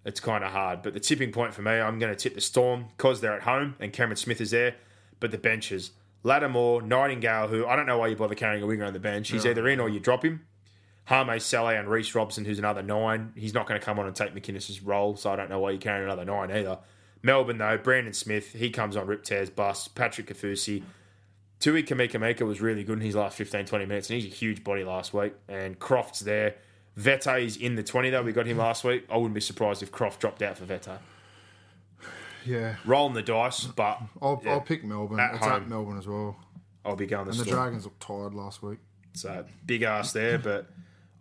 it's 0.04 0.20
kind 0.20 0.42
of 0.42 0.52
hard. 0.52 0.82
But 0.82 0.94
the 0.94 1.00
tipping 1.00 1.32
point 1.32 1.52
for 1.52 1.62
me, 1.62 1.72
I'm 1.72 1.98
going 1.98 2.14
to 2.14 2.16
tip 2.16 2.34
the 2.34 2.40
Storm 2.40 2.86
because 2.96 3.20
they're 3.20 3.36
at 3.36 3.42
home 3.42 3.74
and 3.78 3.92
Cameron 3.92 4.16
Smith 4.16 4.40
is 4.40 4.52
there. 4.52 4.76
But 5.20 5.32
the 5.32 5.38
benches, 5.38 5.92
Lattimore, 6.22 6.80
Nightingale, 6.82 7.48
who 7.48 7.66
I 7.66 7.76
don't 7.76 7.86
know 7.86 7.98
why 7.98 8.08
you 8.08 8.16
bother 8.16 8.34
carrying 8.34 8.62
a 8.62 8.66
winger 8.66 8.84
on 8.84 8.92
the 8.92 9.00
bench. 9.00 9.30
He's 9.30 9.44
either 9.44 9.68
in 9.68 9.80
or 9.80 9.88
you 9.88 10.00
drop 10.00 10.24
him. 10.24 10.46
Hame 11.06 11.38
Sele 11.38 11.68
and 11.68 11.88
Reece 11.88 12.14
Robson, 12.14 12.44
who's 12.44 12.58
another 12.58 12.82
nine. 12.82 13.32
He's 13.36 13.54
not 13.54 13.66
going 13.66 13.78
to 13.80 13.84
come 13.84 13.98
on 13.98 14.06
and 14.06 14.16
take 14.16 14.34
McInnes' 14.34 14.80
role, 14.82 15.14
so 15.16 15.30
I 15.30 15.36
don't 15.36 15.48
know 15.48 15.60
why 15.60 15.70
you're 15.70 15.80
carrying 15.80 16.04
another 16.04 16.24
nine 16.24 16.50
either. 16.50 16.78
Melbourne, 17.22 17.58
though, 17.58 17.78
Brandon 17.78 18.12
Smith, 18.12 18.52
he 18.52 18.70
comes 18.70 18.96
on 18.96 19.06
Rip 19.06 19.24
Tears 19.24 19.50
bus. 19.50 19.88
Patrick 19.88 20.28
Kaufusi. 20.28 20.82
Tui 21.58 21.82
Kamikamica 21.82 22.42
was 22.42 22.60
really 22.60 22.84
good 22.84 22.98
in 22.98 23.04
his 23.04 23.14
last 23.14 23.36
15, 23.36 23.64
20 23.64 23.86
minutes, 23.86 24.10
and 24.10 24.20
he's 24.20 24.30
a 24.30 24.34
huge 24.34 24.62
body 24.62 24.84
last 24.84 25.14
week. 25.14 25.32
And 25.48 25.78
Croft's 25.78 26.20
there. 26.20 26.56
Vete 26.96 27.42
is 27.42 27.56
in 27.56 27.76
the 27.76 27.82
20, 27.82 28.10
though. 28.10 28.22
We 28.22 28.32
got 28.32 28.46
him 28.46 28.58
last 28.58 28.84
week. 28.84 29.06
I 29.10 29.16
wouldn't 29.16 29.34
be 29.34 29.40
surprised 29.40 29.82
if 29.82 29.90
Croft 29.90 30.20
dropped 30.20 30.42
out 30.42 30.58
for 30.58 30.64
Vete. 30.64 30.98
Yeah. 32.44 32.76
Rolling 32.84 33.14
the 33.14 33.22
dice, 33.22 33.64
but 33.64 34.00
I'll, 34.22 34.40
yeah, 34.44 34.52
I'll 34.52 34.60
pick 34.60 34.84
Melbourne. 34.84 35.18
At 35.18 35.34
it's 35.34 35.44
at 35.44 35.50
home. 35.50 35.68
Melbourne 35.68 35.98
as 35.98 36.06
well. 36.06 36.36
I'll 36.84 36.96
be 36.96 37.06
going 37.06 37.24
the 37.24 37.32
And 37.32 37.40
the 37.40 37.44
Dragons 37.44 37.84
looked 37.84 38.00
tired 38.00 38.34
last 38.34 38.62
week. 38.62 38.78
So 39.14 39.44
big 39.64 39.82
ass 39.82 40.12
there, 40.12 40.38
but 40.38 40.70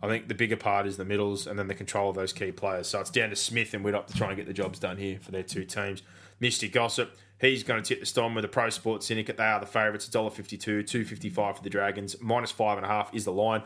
I 0.02 0.08
think 0.08 0.28
the 0.28 0.34
bigger 0.34 0.56
part 0.56 0.86
is 0.86 0.96
the 0.96 1.04
middles 1.04 1.46
and 1.46 1.58
then 1.58 1.68
the 1.68 1.74
control 1.74 2.10
of 2.10 2.16
those 2.16 2.32
key 2.32 2.52
players. 2.52 2.86
So 2.88 3.00
it's 3.00 3.10
down 3.10 3.30
to 3.30 3.36
Smith 3.36 3.72
and 3.72 3.84
Widdop 3.84 4.06
to 4.06 4.14
try 4.14 4.28
and 4.28 4.36
get 4.36 4.46
the 4.46 4.52
jobs 4.52 4.78
done 4.78 4.98
here 4.98 5.18
for 5.20 5.30
their 5.30 5.42
two 5.42 5.64
teams. 5.64 6.02
Misty 6.38 6.68
Gossip, 6.68 7.16
he's 7.40 7.62
going 7.62 7.82
to 7.82 7.88
tip 7.88 8.00
the 8.00 8.06
Storm 8.06 8.34
with 8.34 8.42
the 8.42 8.48
Pro 8.48 8.68
Sports 8.68 9.06
Syndicate. 9.06 9.38
They 9.38 9.44
are 9.44 9.58
the 9.60 9.66
favourites. 9.66 10.08
$1.52, 10.08 10.86
two 10.86 11.04
fifty 11.04 11.30
five 11.30 11.56
for 11.56 11.62
the 11.62 11.70
Dragons. 11.70 12.14
Minus 12.20 12.50
five 12.50 12.76
and 12.76 12.84
a 12.84 12.88
half 12.88 13.14
is 13.14 13.24
the 13.24 13.32
line. 13.32 13.62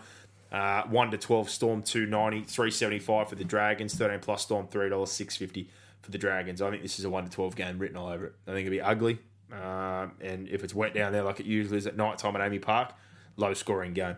Uh, 0.52 0.82
1 0.88 1.12
to 1.12 1.16
12 1.16 1.48
Storm 1.48 1.80
290, 1.80 2.44
375 2.44 3.28
for 3.28 3.34
the 3.36 3.44
Dragons, 3.44 3.94
13 3.94 4.18
plus 4.18 4.42
Storm 4.42 4.66
$3, 4.66 5.06
650 5.06 5.70
for 6.02 6.10
the 6.10 6.18
Dragons. 6.18 6.60
I 6.60 6.70
think 6.70 6.82
this 6.82 6.98
is 6.98 7.04
a 7.04 7.10
1 7.10 7.24
to 7.24 7.30
12 7.30 7.54
game 7.54 7.78
written 7.78 7.96
all 7.96 8.08
over 8.08 8.26
it. 8.26 8.34
I 8.48 8.52
think 8.52 8.66
it'll 8.66 8.76
be 8.76 8.80
ugly. 8.80 9.20
Um, 9.52 10.12
and 10.20 10.48
if 10.48 10.64
it's 10.64 10.74
wet 10.74 10.92
down 10.92 11.12
there 11.12 11.22
like 11.22 11.38
it 11.38 11.46
usually 11.46 11.78
is 11.78 11.86
at 11.86 11.96
night 11.96 12.18
time 12.18 12.34
at 12.34 12.42
AAMI 12.42 12.62
Park, 12.62 12.94
low 13.36 13.54
scoring 13.54 13.92
game. 13.92 14.16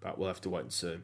But 0.00 0.18
we'll 0.18 0.28
have 0.28 0.40
to 0.42 0.50
wait 0.50 0.62
and 0.62 0.72
see. 0.72 0.98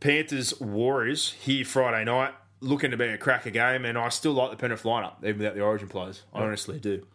Panthers 0.00 0.58
Warriors 0.60 1.32
here 1.32 1.64
Friday 1.64 2.04
night, 2.04 2.32
looking 2.60 2.90
to 2.90 2.96
be 2.96 3.04
a 3.04 3.18
cracker 3.18 3.50
game, 3.50 3.84
and 3.84 3.98
I 3.98 4.08
still 4.08 4.32
like 4.32 4.50
the 4.50 4.56
Penrith 4.56 4.82
lineup, 4.82 5.22
even 5.22 5.38
without 5.38 5.54
the 5.54 5.60
Origin 5.60 5.88
players. 5.88 6.22
I 6.32 6.42
honestly 6.42 6.78
do. 6.78 7.06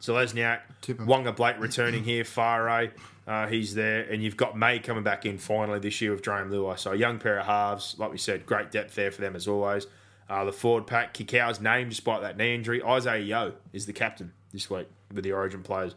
So 0.00 0.14
Lesniak. 0.14 0.60
Waqa 0.82 1.36
Blake 1.36 1.60
returning 1.60 2.02
here, 2.02 2.24
Faray, 2.24 2.90
uh, 3.28 3.46
he's 3.46 3.74
there, 3.74 4.02
and 4.02 4.20
you've 4.20 4.36
got 4.36 4.58
May 4.58 4.80
coming 4.80 5.04
back 5.04 5.24
in 5.24 5.38
finally 5.38 5.78
this 5.78 6.00
year 6.00 6.10
with 6.10 6.22
Jarome 6.22 6.50
Luai. 6.50 6.76
So 6.76 6.90
a 6.90 6.96
young 6.96 7.20
pair 7.20 7.38
of 7.38 7.46
halves, 7.46 7.94
like 7.98 8.10
we 8.10 8.18
said, 8.18 8.44
great 8.44 8.72
depth 8.72 8.96
there 8.96 9.12
for 9.12 9.20
them 9.20 9.36
as 9.36 9.46
always. 9.46 9.86
Uh, 10.28 10.44
the 10.44 10.52
forward 10.52 10.88
pack, 10.88 11.14
Kikau's 11.14 11.60
name 11.60 11.88
despite 11.88 12.22
that 12.22 12.36
knee 12.36 12.54
injury. 12.54 12.82
Isaah 12.82 13.18
Yeo 13.18 13.54
is 13.72 13.86
the 13.86 13.92
captain 13.92 14.32
this 14.52 14.68
week 14.68 14.88
with 15.14 15.22
the 15.22 15.32
Origin 15.32 15.62
players 15.62 15.94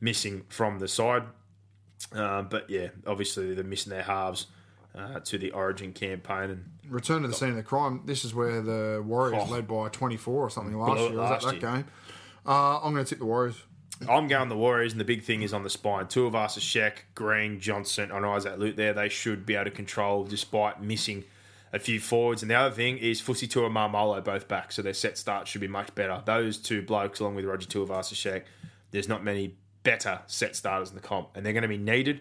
missing 0.00 0.44
from 0.48 0.78
the 0.78 0.86
side. 0.86 1.24
Uh, 2.12 2.42
but 2.42 2.70
yeah, 2.70 2.88
obviously 3.08 3.54
they're 3.54 3.64
missing 3.64 3.90
their 3.90 4.04
halves 4.04 4.46
uh, 4.98 5.20
to 5.20 5.38
the 5.38 5.52
Origin 5.52 5.92
campaign, 5.92 6.50
and 6.50 6.64
Return 6.88 7.22
to 7.22 7.28
the 7.28 7.34
scene 7.34 7.50
of 7.50 7.56
the 7.56 7.62
crime. 7.62 8.02
This 8.06 8.24
is 8.24 8.34
where 8.34 8.62
the 8.62 9.02
Warriors 9.06 9.42
Oh. 9.46 9.52
led 9.52 9.68
by 9.68 9.88
24 9.90 10.34
or 10.46 10.50
something 10.50 10.76
last 10.78 10.98
year. 11.00 11.08
Was 11.10 11.18
last 11.18 11.44
that 11.44 11.60
that 11.60 11.62
year. 11.62 11.72
game? 11.76 11.84
Uh, 12.46 12.78
I'm 12.80 12.94
going 12.94 13.04
to 13.04 13.08
tip 13.08 13.18
the 13.18 13.26
Warriors. 13.26 13.62
I'm 14.08 14.26
going 14.28 14.48
the 14.48 14.56
Warriors, 14.56 14.92
and 14.92 15.00
the 15.00 15.04
big 15.04 15.22
thing 15.24 15.42
is 15.42 15.52
on 15.52 15.64
the 15.64 15.70
spine. 15.70 16.06
Tuivasa-Sheck, 16.06 16.92
Green, 17.14 17.60
Johnson, 17.60 18.10
and 18.10 18.24
Isaac 18.24 18.58
Luke 18.58 18.76
there. 18.76 18.92
They 18.94 19.08
should 19.08 19.44
be 19.44 19.54
able 19.54 19.64
to 19.66 19.70
control 19.70 20.24
despite 20.24 20.80
missing 20.82 21.24
a 21.72 21.78
few 21.78 22.00
forwards. 22.00 22.40
And 22.42 22.50
the 22.50 22.54
other 22.54 22.74
thing 22.74 22.96
is 22.96 23.20
Fusitu'a 23.20 23.66
and 23.66 23.74
Maumalo 23.74 24.24
both 24.24 24.48
back, 24.48 24.72
so 24.72 24.80
their 24.82 24.94
set 24.94 25.18
start 25.18 25.46
should 25.48 25.60
be 25.60 25.68
much 25.68 25.94
better. 25.94 26.22
Those 26.24 26.56
two 26.58 26.80
blokes, 26.80 27.20
along 27.20 27.34
with 27.34 27.44
Roger 27.44 27.66
Tuivasa-Sheck, 27.68 28.44
there's 28.92 29.08
not 29.08 29.22
many 29.24 29.56
better 29.82 30.20
set 30.26 30.56
starters 30.56 30.88
in 30.90 30.94
the 30.94 31.02
comp, 31.02 31.36
and 31.36 31.44
they're 31.44 31.52
going 31.52 31.62
to 31.62 31.68
be 31.68 31.76
needed 31.76 32.20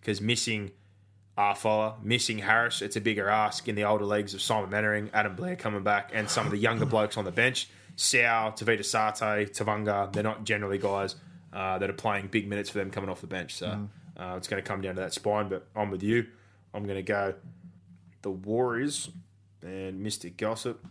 because 0.00 0.20
missing 0.20 0.72
Afoa, 1.38 1.94
missing 2.02 2.38
Harris, 2.38 2.82
it's 2.82 2.96
a 2.96 3.00
bigger 3.00 3.28
ask 3.28 3.68
in 3.68 3.76
the 3.76 3.84
older 3.84 4.04
leagues 4.04 4.34
of 4.34 4.42
Simon 4.42 4.70
Mannering, 4.70 5.08
Adam 5.14 5.36
Blair 5.36 5.54
coming 5.54 5.84
back, 5.84 6.10
and 6.12 6.28
some 6.28 6.44
of 6.46 6.50
the 6.50 6.58
younger 6.58 6.84
blokes 6.94 7.16
on 7.16 7.24
the 7.24 7.30
bench. 7.30 7.68
Sao, 7.94 8.50
Tavita 8.50 8.84
Sate, 8.84 9.52
Tevaga, 9.54 10.12
they're 10.12 10.22
not 10.24 10.44
generally 10.44 10.78
guys 10.78 11.14
uh, 11.52 11.78
that 11.78 11.88
are 11.88 11.94
playing 11.94 12.26
big 12.26 12.48
minutes 12.48 12.70
for 12.70 12.78
them 12.78 12.90
coming 12.90 13.08
off 13.08 13.20
the 13.20 13.28
bench. 13.28 13.54
So 13.54 13.88
uh, 14.16 14.34
it's 14.36 14.48
going 14.48 14.62
to 14.62 14.66
come 14.66 14.80
down 14.80 14.96
to 14.96 15.00
that 15.02 15.14
spine, 15.14 15.48
but 15.48 15.66
I'm 15.76 15.90
with 15.90 16.02
you. 16.02 16.26
I'm 16.74 16.84
going 16.84 16.96
to 16.96 17.02
go 17.02 17.34
the 18.22 18.30
Warriors 18.30 19.08
and 19.62 20.04
Mr. 20.04 20.36
Gossip. 20.36 20.84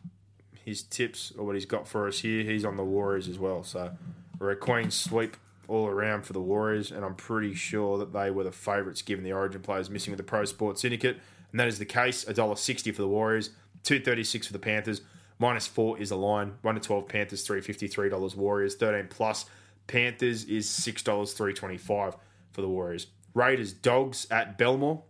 His 0.63 0.83
tips 0.83 1.31
or 1.37 1.45
what 1.45 1.55
he's 1.55 1.65
got 1.65 1.87
for 1.87 2.07
us 2.07 2.19
here, 2.19 2.43
he's 2.43 2.65
on 2.65 2.75
the 2.75 2.83
Warriors 2.83 3.27
as 3.27 3.39
well. 3.39 3.63
So 3.63 3.91
we're 4.39 4.51
a 4.51 4.55
Queen 4.55 4.91
sweep 4.91 5.37
all 5.67 5.87
around 5.87 6.23
for 6.23 6.33
the 6.33 6.41
Warriors, 6.41 6.91
and 6.91 7.03
I'm 7.03 7.15
pretty 7.15 7.53
sure 7.53 7.97
that 7.97 8.13
they 8.13 8.31
were 8.31 8.43
the 8.43 8.51
favourites 8.51 9.01
given 9.01 9.23
the 9.23 9.33
Origin 9.33 9.61
players 9.61 9.89
missing 9.89 10.11
with 10.11 10.17
the 10.17 10.23
Pro 10.23 10.45
Sports 10.45 10.81
Syndicate, 10.81 11.17
and 11.51 11.59
that 11.59 11.67
is 11.67 11.79
the 11.79 11.85
case. 11.85 12.25
$1.60 12.25 12.93
for 12.93 13.01
the 13.01 13.07
Warriors, 13.07 13.51
two 13.83 13.99
thirty 13.99 14.23
six 14.23 14.47
for 14.47 14.53
the 14.53 14.59
Panthers. 14.59 15.01
Minus 15.39 15.67
four 15.67 15.99
is 15.99 16.09
the 16.09 16.17
line. 16.17 16.53
One 16.61 16.75
to 16.75 16.81
twelve 16.81 17.07
Panthers, 17.07 17.43
three 17.43 17.61
fifty 17.61 17.87
three 17.87 18.09
dollars 18.09 18.35
Warriors. 18.35 18.75
Thirteen 18.75 19.07
plus 19.09 19.45
Panthers 19.85 20.45
is 20.45 20.67
six 20.67 21.03
dollars 21.03 21.33
three 21.33 21.53
twenty 21.53 21.77
five 21.77 22.15
for 22.51 22.61
the 22.61 22.69
Warriors. 22.69 23.07
Raiders 23.33 23.71
dogs 23.71 24.25
at 24.31 24.57
Belmore 24.57 25.03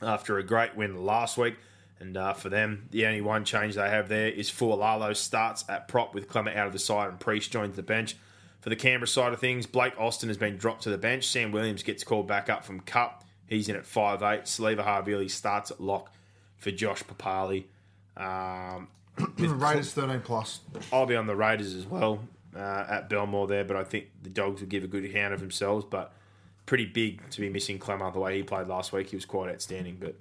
after 0.00 0.38
a 0.38 0.44
great 0.44 0.76
win 0.76 1.04
last 1.04 1.36
week. 1.36 1.56
And 2.00 2.16
uh, 2.16 2.32
for 2.32 2.48
them, 2.48 2.86
the 2.92 3.06
only 3.06 3.20
one 3.20 3.44
change 3.44 3.74
they 3.74 3.88
have 3.88 4.08
there 4.08 4.28
is 4.28 4.50
Fualalo 4.50 5.16
starts 5.16 5.64
at 5.68 5.88
prop 5.88 6.14
with 6.14 6.28
Klemmer 6.28 6.56
out 6.56 6.68
of 6.68 6.72
the 6.72 6.78
side 6.78 7.08
and 7.08 7.18
Priest 7.18 7.50
joins 7.50 7.74
the 7.74 7.82
bench. 7.82 8.16
For 8.68 8.74
the 8.74 8.76
Canberra 8.76 9.08
side 9.08 9.32
of 9.32 9.40
things, 9.40 9.64
Blake 9.64 9.94
Austin 9.98 10.28
has 10.28 10.36
been 10.36 10.58
dropped 10.58 10.82
to 10.82 10.90
the 10.90 10.98
bench. 10.98 11.26
Sam 11.26 11.52
Williams 11.52 11.82
gets 11.82 12.04
called 12.04 12.28
back 12.28 12.50
up 12.50 12.66
from 12.66 12.80
Cup. 12.80 13.24
He's 13.46 13.70
in 13.70 13.76
at 13.76 13.84
5'8. 13.84 14.42
Siliva 14.42 14.84
Havili 14.84 15.30
starts 15.30 15.70
at 15.70 15.80
lock 15.80 16.12
for 16.58 16.70
Josh 16.70 17.02
Papalii. 17.02 17.64
Um, 18.14 18.88
Raiders 19.38 19.94
13 19.94 20.20
plus. 20.20 20.60
I'll 20.92 21.06
be 21.06 21.16
on 21.16 21.26
the 21.26 21.34
Raiders 21.34 21.74
as 21.74 21.86
well 21.86 22.20
uh, 22.54 22.84
at 22.90 23.08
Belmore 23.08 23.46
there, 23.46 23.64
but 23.64 23.78
I 23.78 23.84
think 23.84 24.10
the 24.22 24.28
Dogs 24.28 24.60
will 24.60 24.68
give 24.68 24.84
a 24.84 24.86
good 24.86 25.06
account 25.06 25.32
of 25.32 25.40
themselves. 25.40 25.86
But 25.88 26.12
pretty 26.66 26.84
big 26.84 27.22
to 27.30 27.40
be 27.40 27.48
missing 27.48 27.78
Klemmer 27.78 28.12
the 28.12 28.20
way 28.20 28.36
he 28.36 28.42
played 28.42 28.66
last 28.66 28.92
week. 28.92 29.08
He 29.08 29.16
was 29.16 29.24
quite 29.24 29.48
outstanding. 29.50 29.96
But 29.98 30.16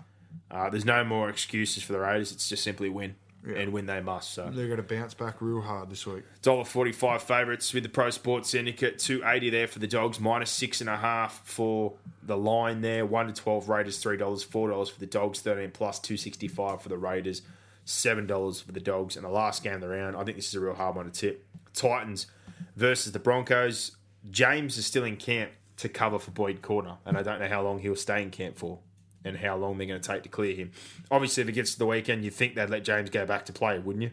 uh, 0.50 0.70
there's 0.70 0.86
no 0.86 1.04
more 1.04 1.28
excuses 1.28 1.84
for 1.84 1.92
the 1.92 2.00
Raiders. 2.00 2.32
It's 2.32 2.48
just 2.48 2.64
simply 2.64 2.88
win. 2.88 3.16
And 3.56 3.72
win 3.72 3.86
they 3.86 4.02
must. 4.02 4.34
So 4.34 4.50
They're 4.52 4.68
going 4.68 4.78
to 4.78 4.84
bounce 4.84 5.14
back 5.14 5.42
real 5.42 5.62
hard 5.62 5.90
this 5.90 6.06
week. 6.06 6.24
dollar 6.42 6.66
forty 6.66 6.92
five 6.92 7.24
favourites 7.24 7.74
with 7.74 7.84
the 7.84 7.90
Pro 7.90 8.10
Sports 8.10 8.50
Syndicate. 8.50 9.00
Two 9.00 9.24
eighty 9.26 9.50
there 9.50 9.68
for 9.68 9.80
the 9.80 9.88
Dogs. 9.88 10.20
Minus 10.20 10.50
six 10.52 10.82
and 10.82 10.90
a 10.90 10.98
half 10.98 11.42
for 11.46 11.94
the 12.24 12.38
line 12.38 12.82
there. 12.82 13.06
One 13.06 13.28
to 13.28 13.34
twelve 13.34 13.70
Raiders. 13.70 14.00
Three 14.00 14.18
dollars. 14.18 14.44
Four 14.44 14.70
dollars 14.70 14.90
for 14.90 15.00
the 15.00 15.06
Dogs. 15.06 15.40
Thirteen 15.40 15.72
plus. 15.72 16.00
Two 16.00 16.18
sixty 16.18 16.48
five 16.48 16.82
for 16.82 16.90
the 16.90 16.98
Raiders. 16.98 17.42
Seven 17.86 18.28
dollars 18.28 18.62
for 18.62 18.72
the 18.72 18.80
Dogs. 18.80 19.16
And 19.16 19.24
the 19.24 19.30
last 19.30 19.64
game 19.64 19.76
of 19.76 19.82
the 19.82 19.90
round. 19.90 20.16
I 20.18 20.24
think 20.24 20.38
this 20.38 20.48
is 20.50 20.56
a 20.56 20.60
real 20.60 20.74
hard 20.74 20.96
one 20.96 21.06
to 21.06 21.12
tip. 21.12 21.46
Titans 21.74 22.28
versus 22.76 23.12
the 23.12 23.20
Broncos. 23.20 23.96
James 24.30 24.78
is 24.78 24.86
still 24.86 25.04
in 25.06 25.16
camp 25.16 25.52
to 25.78 25.88
cover 25.88 26.18
for 26.20 26.32
Boyd 26.32 26.62
Cordner, 26.62 26.98
and 27.06 27.16
I 27.18 27.22
don't 27.22 27.40
know 27.40 27.48
how 27.48 27.62
long 27.62 27.80
he'll 27.80 27.96
stay 27.96 28.22
in 28.24 28.32
camp 28.32 28.58
for. 28.58 28.80
And 29.26 29.36
how 29.38 29.58
long 29.58 29.78
they're 29.78 29.88
going 29.88 30.00
to 30.00 30.08
take 30.08 30.24
to 30.24 30.30
clear 30.30 30.56
him. 30.56 30.72
Obviously, 31.12 31.44
if 31.44 31.50
it 31.50 31.54
gets 31.54 31.74
to 31.74 31.80
the 31.80 31.86
weekend, 31.86 32.24
you'd 32.24 32.34
think 32.34 32.56
they'd 32.56 32.70
let 32.70 32.84
James 32.84 33.10
go 33.10 33.26
back 33.26 33.46
to 33.48 33.54
play, 33.54 33.78
wouldn't 33.80 34.04
you? 34.04 34.12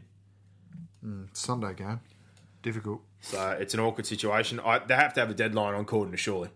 Mm, 1.04 1.28
Sunday 1.36 1.74
game. 1.74 2.00
Difficult. 2.62 3.00
So 3.20 3.50
it's 3.60 3.74
an 3.74 3.80
awkward 3.80 4.06
situation. 4.06 4.58
I, 4.60 4.78
they 4.80 4.94
have 4.94 5.12
to 5.14 5.20
have 5.20 5.30
a 5.30 5.34
deadline 5.34 5.74
on 5.74 5.84
Cordner, 5.84 6.16
surely. 6.16 6.48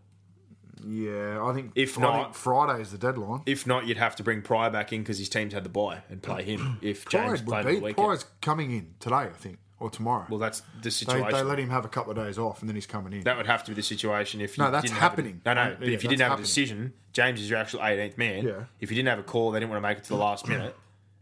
Yeah, 0.87 1.45
I 1.45 1.53
think 1.55 1.73
If 1.75 1.99
not- 1.99 2.35
Friday 2.37 2.81
is 2.81 2.93
the 2.93 2.99
deadline. 2.99 3.43
If 3.47 3.67
not, 3.67 3.87
you'd 3.87 3.97
have 3.99 4.17
to 4.17 4.23
bring 4.23 4.43
Prior 4.43 4.71
back 4.71 4.93
in 4.93 5.03
because 5.03 5.19
his 5.19 5.29
team's 5.29 5.53
had 5.53 5.65
the 5.65 5.69
bye 5.69 6.03
and 6.09 6.23
play 6.23 6.45
him. 6.45 6.79
If 6.83 7.09
James 7.09 7.43
played 7.43 7.65
would 7.65 7.75
the 7.77 7.81
weekend, 7.81 7.97
Prior's 7.97 8.25
coming 8.41 8.71
in 8.71 8.95
today, 9.01 9.17
I 9.17 9.29
think, 9.31 9.59
or 9.81 9.91
tomorrow. 9.91 10.27
well, 10.29 10.39
that's 10.39 10.63
the 10.83 10.91
situation. 10.91 11.31
they 11.31 11.43
let 11.43 11.59
him 11.59 11.71
have 11.71 11.85
a 11.85 11.89
couple 11.89 12.11
of 12.11 12.17
days 12.17 12.39
off, 12.39 12.61
and 12.61 12.69
then 12.69 12.75
he's 12.75 12.87
coming 12.87 13.13
in. 13.13 13.23
that 13.25 13.37
would 13.37 13.47
have 13.47 13.63
to 13.65 13.71
be 13.71 13.75
the 13.75 13.83
situation 13.83 14.41
if 14.41 14.59
you 14.59 14.65
No, 14.65 14.71
that's 14.71 14.83
didn't 14.85 14.95
have 14.97 15.03
a- 15.03 15.11
happening. 15.11 15.41
no, 15.47 15.55
no, 15.55 15.77
but 15.79 15.89
yeah, 15.89 15.95
if 15.95 16.03
you 16.03 16.09
didn't 16.09 16.23
have 16.23 16.31
happening. 16.31 16.45
a 16.45 16.47
decision, 16.47 16.93
James 17.13 17.41
is 17.41 17.49
your 17.51 17.59
actual 17.59 17.81
18th 17.81 18.19
man. 18.19 18.45
Yeah. 18.47 18.65
If 18.81 18.91
you 18.91 18.97
didn't 18.97 19.09
have 19.09 19.19
a 19.21 19.23
call, 19.23 19.51
they 19.53 19.61
didn't 19.61 19.71
want 19.71 19.83
to 19.83 19.89
make 19.89 19.99
it 19.99 20.05
to 20.05 20.11
the 20.11 20.17
last 20.17 20.49
minute 20.49 20.75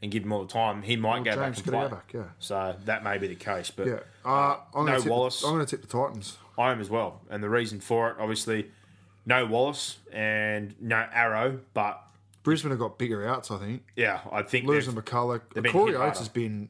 and 0.03 0.11
give 0.11 0.23
him 0.25 0.33
all 0.33 0.43
the 0.45 0.53
time. 0.53 0.83
He 0.83 0.97
might 0.97 1.25
go 1.25 1.37
back 1.37 1.45
James 1.45 1.57
and 1.59 1.65
could 1.65 1.73
play. 1.75 1.83
go 1.83 1.89
back, 1.89 2.13
yeah. 2.15 2.23
So 2.39 2.77
that 2.85 3.03
may 3.05 3.19
be 3.19 3.29
the 3.29 3.35
case, 3.35 3.71
but 3.71 3.87
yeah, 3.87 4.01
uh, 4.25 4.57
I'm 4.75 4.87
no 4.87 5.01
Wallace. 5.07 5.43
I'm 5.45 5.53
going 5.55 5.65
to 5.65 5.71
tip 5.71 5.81
the 5.83 5.89
Titans. 5.89 6.37
I 6.59 6.71
am 6.73 6.81
as 6.81 6.89
well. 6.91 7.21
And 7.31 7.43
the 7.43 7.51
reason 7.51 7.81
for 7.81 8.11
it, 8.11 8.17
obviously, 8.19 8.71
no 9.27 9.45
Wallace 9.45 9.99
and 10.13 10.75
no 10.81 11.07
Arrow, 11.13 11.61
but 11.75 12.03
Brisbane 12.43 12.71
have 12.71 12.79
got 12.79 12.97
bigger 12.99 13.27
outs, 13.29 13.51
I 13.51 13.59
think. 13.59 13.83
yeah, 13.97 14.21
I 14.31 14.43
think 14.43 14.67
Losing 14.67 14.95
McCullough. 14.95 15.41
Corey 15.73 15.95
Oates 15.97 16.19
has 16.21 16.29
been. 16.29 16.69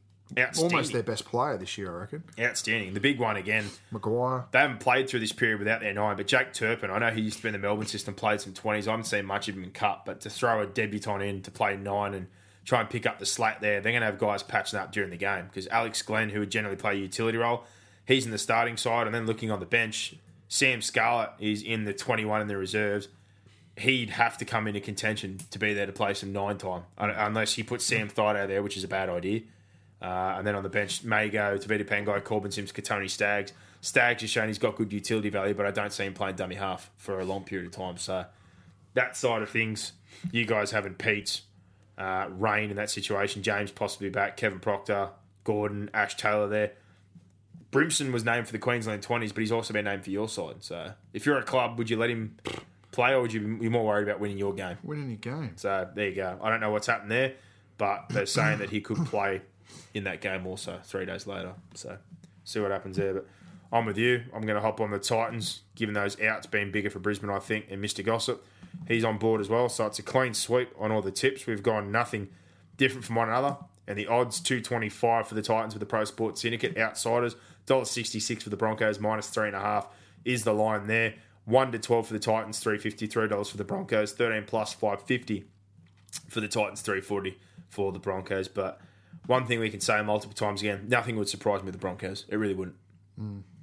Almost 0.59 0.93
their 0.93 1.03
best 1.03 1.25
player 1.25 1.57
this 1.57 1.79
year, 1.79 1.95
I 1.95 2.01
reckon. 2.01 2.25
outstanding. 2.39 2.95
The 2.95 3.01
big 3.01 3.19
one 3.19 3.37
again, 3.37 3.71
McGuire. 3.93 4.51
they 4.51 4.59
haven't 4.59 4.81
played 4.81 5.09
through 5.09 5.21
this 5.21 5.33
period 5.33 5.59
without 5.59 5.81
their 5.81 5.95
nine, 5.95 6.17
but 6.17 6.27
Jake 6.27 6.53
Turpin, 6.53 6.91
I 6.91 6.99
know 6.99 7.11
he 7.11 7.21
used 7.21 7.37
to 7.37 7.43
be 7.43 7.49
in 7.49 7.53
the 7.53 7.59
Melbourne 7.59 7.87
system, 7.87 8.15
played 8.15 8.41
some 8.41 8.53
20s. 8.53 8.89
I 8.89 8.91
haven't 8.91 9.05
seen 9.05 9.25
much 9.25 9.49
of 9.49 9.57
him 9.57 9.65
in 9.65 9.71
cup, 9.71 10.05
but 10.05 10.21
to 10.23 10.31
throw 10.31 10.61
a 10.61 10.67
debutant 10.67 11.23
in 11.23 11.43
to 11.43 11.51
play 11.51 11.77
nine 11.77 12.13
and 12.15 12.27
try 12.65 12.81
and 12.81 12.91
pick 12.91 13.07
up 13.07 13.19
the 13.21 13.27
slack 13.27 13.61
there, 13.61 13.81
they're 13.81 13.93
going 13.93 14.01
to 14.01 14.07
have 14.07 14.19
guys 14.19 14.43
patching 14.43 14.79
up 14.79 14.91
during 14.91 15.11
the 15.11 15.17
game 15.17 15.45
because 15.47 15.69
Alex 15.69 16.03
Glenn, 16.03 16.31
who 16.31 16.41
would 16.41 16.51
generally 16.51 16.77
play 16.77 16.93
a 16.93 16.97
utility 16.97 17.39
role, 17.39 17.65
he's 18.05 18.25
in 18.27 18.33
the 18.33 18.39
starting 18.39 18.77
side, 18.77 19.07
and 19.07 19.15
then 19.15 19.27
looking 19.27 19.51
on 19.53 19.61
the 19.61 19.67
bench, 19.67 20.17
Sam 20.49 20.83
Scarlett 20.83 21.31
is 21.39 21.63
in 21.63 21.85
the 21.85 21.93
21 21.93 22.41
in 22.43 22.49
the 22.49 22.57
reserves. 22.57 23.09
He'd 23.79 24.11
have 24.11 24.39
to 24.39 24.45
come 24.45 24.67
into 24.67 24.81
contention 24.81 25.39
to 25.51 25.59
be 25.59 25.75
there 25.75 25.87
to 25.87 25.93
play 25.93 26.15
some 26.15 26.33
nine 26.33 26.57
time, 26.59 26.85
unless 26.97 27.55
he 27.55 27.63
puts 27.63 27.85
Sam 27.85 28.09
Thaiday 28.09 28.49
there, 28.49 28.63
which 28.63 28.77
is 28.77 28.85
a 28.85 28.89
bad 28.89 29.09
idea. 29.09 29.43
Uh, 30.01 30.35
and 30.37 30.47
then 30.47 30.55
on 30.55 30.63
the 30.63 30.69
bench, 30.69 31.05
Mago, 31.05 31.57
Tevita 31.57 31.85
Pangai, 31.87 32.23
Corbin 32.23 32.51
Sims, 32.51 32.73
Kotoni 32.73 33.09
Staggs. 33.09 33.53
Staggs 33.81 34.23
has 34.23 34.31
shown 34.31 34.49
he's 34.49 34.59
got 34.59 34.77
good 34.77 34.93
utility 34.93 35.31
value, 35.31 35.55
but 35.55 35.67
I 35.67 35.71
don't 35.71 35.93
see 35.93 36.05
him 36.05 36.15
playing 36.15 36.37
dummy 36.37 36.57
half 36.57 36.91
for 36.97 37.21
a 37.21 37.25
long 37.25 37.45
period 37.45 37.67
of 37.67 37.73
time. 37.73 37.97
So 37.97 38.27
that 38.95 39.17
side 39.17 39.43
of 39.43 39.49
things, 39.49 39.93
you 40.33 40.45
guys 40.45 40.71
having 40.71 40.95
Pete, 40.95 41.41
uh, 41.97 42.27
Rain 42.31 42.71
in 42.71 42.77
that 42.77 42.91
situation, 42.91 43.43
James 43.43 43.71
possibly 43.71 44.11
back, 44.11 44.37
Kevin 44.37 44.61
Proctor, 44.61 45.11
Gordon, 45.45 45.91
Ash 45.95 46.17
Taylor 46.17 46.49
there. 46.49 46.73
Brimson 47.71 48.13
was 48.13 48.25
named 48.25 48.47
for 48.47 48.53
the 48.53 48.59
Queensland 48.59 49.03
20s, 49.03 49.29
but 49.35 49.39
he's 49.39 49.53
also 49.53 49.73
been 49.73 49.85
named 49.85 50.05
for 50.05 50.11
your 50.11 50.29
side. 50.29 50.57
So 50.61 50.93
if 51.13 51.27
you're 51.27 51.39
a 51.39 51.43
club, 51.43 51.79
would 51.79 51.91
you 51.91 51.97
let 51.97 52.11
him 52.11 52.37
play 52.91 53.13
or 53.13 53.21
would 53.23 53.33
you 53.33 53.59
be 53.59 53.69
more 53.69 53.85
worried 53.85 54.09
about 54.09 54.21
winning 54.21 54.39
your 54.39 54.55
game? 54.55 54.79
Winning 54.83 55.09
your 55.11 55.19
game. 55.19 55.53
So 55.57 55.89
there 55.95 56.09
you 56.09 56.15
go. 56.15 56.39
I 56.43 56.51
don't 56.51 56.61
know 56.61 56.71
what's 56.71 56.87
happened 56.87 57.11
there, 57.11 57.35
but 57.77 58.07
they're 58.11 58.27
saying 58.27 58.59
that 58.59 58.71
he 58.71 58.81
could 58.81 59.05
play 59.07 59.43
in 59.95 60.05
that 60.05 60.21
game 60.21 60.47
also 60.47 60.79
three 60.85 61.07
days 61.07 61.27
later. 61.27 61.53
So 61.75 61.99
see 62.45 62.61
what 62.61 62.71
happens 62.71 62.97
there. 62.97 63.15
But 63.15 63.27
I'm 63.73 63.87
with 63.87 63.99
you. 63.99 64.23
I'm 64.35 64.43
going 64.43 64.57
to 64.57 64.61
hop 64.61 64.81
on 64.81 64.91
the 64.91 64.99
Titans, 64.99 65.63
given 65.75 65.95
those 65.95 66.21
outs 66.21 66.47
being 66.47 66.71
bigger 66.71 66.91
for 66.91 66.99
Brisbane, 66.99 67.31
I 67.31 67.39
think, 67.39 67.67
and 67.71 67.83
Mr. 67.83 68.05
Gossip. 68.05 68.45
He's 68.87 69.05
on 69.05 69.19
board 69.19 69.41
as 69.41 69.49
well. 69.49 69.69
So 69.69 69.87
it's 69.87 69.99
a 69.99 70.03
clean 70.03 70.35
sweep 70.35 70.71
on 70.79 70.93
all 70.93 71.03
the 71.03 71.11
tips. 71.11 71.47
We've 71.47 71.63
gone 71.63 71.91
nothing 71.91 72.29
different 72.77 73.05
from 73.05 73.17
one 73.17 73.29
another. 73.29 73.57
And 73.89 73.99
the 73.99 74.07
odds 74.07 74.41
225 74.41 75.29
for 75.29 75.35
the 75.35 75.43
Titans 75.43 75.75
with 75.75 75.81
the 75.81 75.87
Pro 75.87 76.05
Sports 76.05 76.43
Syndicate. 76.43 76.77
Outsiders, 76.77 77.37
$1.66 77.67 78.43
for 78.43 78.51
the 78.51 78.57
Broncos, 78.57 78.99
minus 79.01 79.31
3.5 79.31 79.87
is 80.25 80.45
the 80.45 80.53
line 80.53 80.87
there. 80.87 81.15
1 81.45 81.73
to 81.73 81.79
12 81.79 82.09
for 82.09 82.13
the 82.13 82.19
Titans, 82.19 82.63
$3.50, 82.63 83.09
$3 83.09 83.51
for 83.51 83.57
the 83.57 83.65
Broncos, 83.65 84.13
13 84.13 84.45
plus 84.45 84.73
550 84.73 85.45
for 86.29 86.41
the 86.41 86.49
Titans, 86.49 86.81
340 86.81 87.39
for 87.69 87.93
the 87.93 88.01
Broncos. 88.01 88.49
But 88.49 88.81
one 89.27 89.47
thing 89.47 89.61
we 89.61 89.71
can 89.71 89.81
say 89.81 90.01
multiple 90.03 90.35
times 90.35 90.61
again, 90.63 90.87
nothing 90.89 91.17
would 91.17 91.29
surprise 91.29 91.61
me 91.61 91.67
with 91.67 91.75
the 91.75 91.79
Broncos. 91.81 92.25
It 92.29 92.37
really 92.37 92.55
wouldn't. 92.55 92.77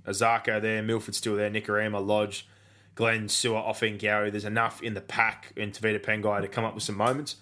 Isaako 0.08 0.62
there, 0.62 0.82
Milford 0.84 1.16
still 1.16 1.36
there, 1.36 1.50
Nikorima, 1.50 2.06
Lodge, 2.06 2.48
Glenn, 2.96 3.30
Sewer, 3.30 3.58
Offing, 3.60 3.98
Gowrie. 3.98 4.32
There's 4.32 4.46
enough 4.46 4.82
in 4.82 4.94
the 4.94 5.02
pack 5.02 5.54
in 5.56 5.72
Tevita 5.72 6.00
Pangai 6.04 6.42
to 6.42 6.48
come 6.48 6.66
up 6.66 6.74
with 6.74 6.84
some 6.84 6.98
moments. 6.98 7.38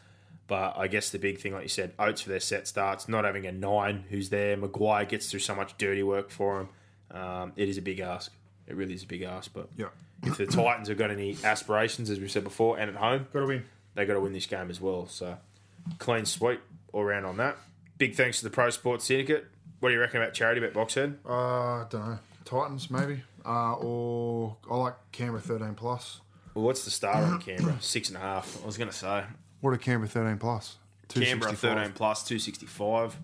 But 0.47 0.75
I 0.77 0.87
guess 0.87 1.09
the 1.11 1.19
big 1.19 1.39
thing, 1.39 1.53
like 1.53 1.63
you 1.63 1.69
said, 1.69 1.93
Oates 1.97 2.21
for 2.21 2.29
their 2.29 2.39
set 2.41 2.67
starts, 2.67 3.07
not 3.07 3.23
having 3.23 3.45
a 3.45 3.51
nine 3.53 4.03
who's 4.09 4.29
there. 4.29 4.57
McGuire 4.57 5.07
gets 5.07 5.31
through 5.31 5.39
so 5.39 5.55
much 5.55 5.77
dirty 5.77 6.03
work 6.03 6.29
for 6.29 6.61
him. 6.61 6.69
Um, 7.17 7.53
it 7.55 7.69
is 7.69 7.77
a 7.77 7.81
big 7.81 7.99
ask. 8.01 8.31
It 8.67 8.75
really 8.75 8.93
is 8.93 9.03
a 9.03 9.07
big 9.07 9.21
ask. 9.21 9.51
But 9.53 9.69
Yeah. 9.77 9.87
if 10.23 10.37
the 10.37 10.45
Titans 10.45 10.89
have 10.89 10.97
got 10.97 11.09
any 11.09 11.37
aspirations, 11.43 12.09
as 12.09 12.19
we 12.19 12.27
said 12.27 12.43
before, 12.43 12.77
and 12.77 12.89
at 12.89 12.97
home, 12.97 13.27
Got 13.33 13.39
to 13.41 13.45
win. 13.47 13.65
they 13.95 14.05
got 14.05 14.13
to 14.15 14.19
win 14.19 14.33
this 14.33 14.45
game 14.45 14.69
as 14.69 14.81
well. 14.81 15.07
So 15.07 15.37
clean 15.99 16.25
sweep 16.25 16.59
all 16.91 17.05
round 17.05 17.25
on 17.25 17.37
that. 17.37 17.57
Big 18.01 18.15
thanks 18.15 18.39
to 18.39 18.43
the 18.45 18.49
Pro 18.49 18.71
Sports 18.71 19.05
Syndicate. 19.05 19.45
What 19.79 19.89
do 19.89 19.93
you 19.93 20.01
reckon 20.01 20.23
about 20.23 20.33
charity 20.33 20.59
bet 20.59 20.73
Boxhead? 20.73 21.17
Uh, 21.23 21.31
I 21.83 21.85
don't 21.87 22.03
know. 22.09 22.19
Titans, 22.45 22.89
maybe. 22.89 23.21
Uh, 23.45 23.73
or 23.75 24.57
I 24.71 24.75
like 24.75 24.95
Canberra 25.11 25.39
13 25.39 25.75
plus. 25.75 26.19
Well, 26.55 26.65
what's 26.65 26.83
the 26.83 26.89
star 26.89 27.13
on 27.23 27.39
Canberra? 27.39 27.77
Six 27.79 28.07
and 28.07 28.17
a 28.17 28.19
half. 28.19 28.57
I 28.63 28.65
was 28.65 28.79
going 28.79 28.89
to 28.89 28.95
say 28.95 29.23
What 29.59 29.75
a 29.75 29.77
Canberra 29.77 30.09
13 30.09 30.39
plus? 30.39 30.77
Canberra 31.09 31.51
265. 31.51 31.59
thirteen 31.77 31.93
plus 31.93 32.23
two 32.23 32.39
sixty 32.39 32.65
five. 32.65 33.15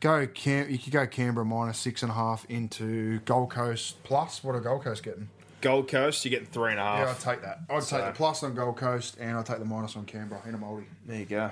Go 0.00 0.26
Cam. 0.26 0.68
You 0.68 0.76
could 0.76 0.92
go 0.92 1.06
Canberra 1.06 1.46
minus 1.46 1.78
six 1.78 2.02
and 2.02 2.12
a 2.12 2.14
half 2.14 2.44
into 2.50 3.20
Gold 3.20 3.48
Coast 3.48 4.02
plus. 4.04 4.44
What 4.44 4.54
are 4.56 4.60
Gold 4.60 4.84
Coast 4.84 5.02
getting? 5.04 5.30
Gold 5.62 5.88
Coast, 5.88 6.22
you're 6.26 6.30
getting 6.30 6.48
three 6.48 6.72
and 6.72 6.80
a 6.80 6.82
Yeah, 6.82 7.14
I'd 7.16 7.18
take 7.20 7.40
that. 7.40 7.60
I'd 7.70 7.82
So- 7.82 7.96
take 7.96 8.06
the 8.06 8.12
plus 8.12 8.42
on 8.42 8.54
Gold 8.54 8.76
Coast, 8.76 9.16
and 9.18 9.38
I'd 9.38 9.46
take 9.46 9.58
the 9.60 9.64
minus 9.64 9.96
on 9.96 10.04
Canberra 10.04 10.42
in 10.46 10.54
a 10.54 10.58
multi. 10.58 10.84
there 11.06 11.18
you 11.20 11.24
go. 11.24 11.50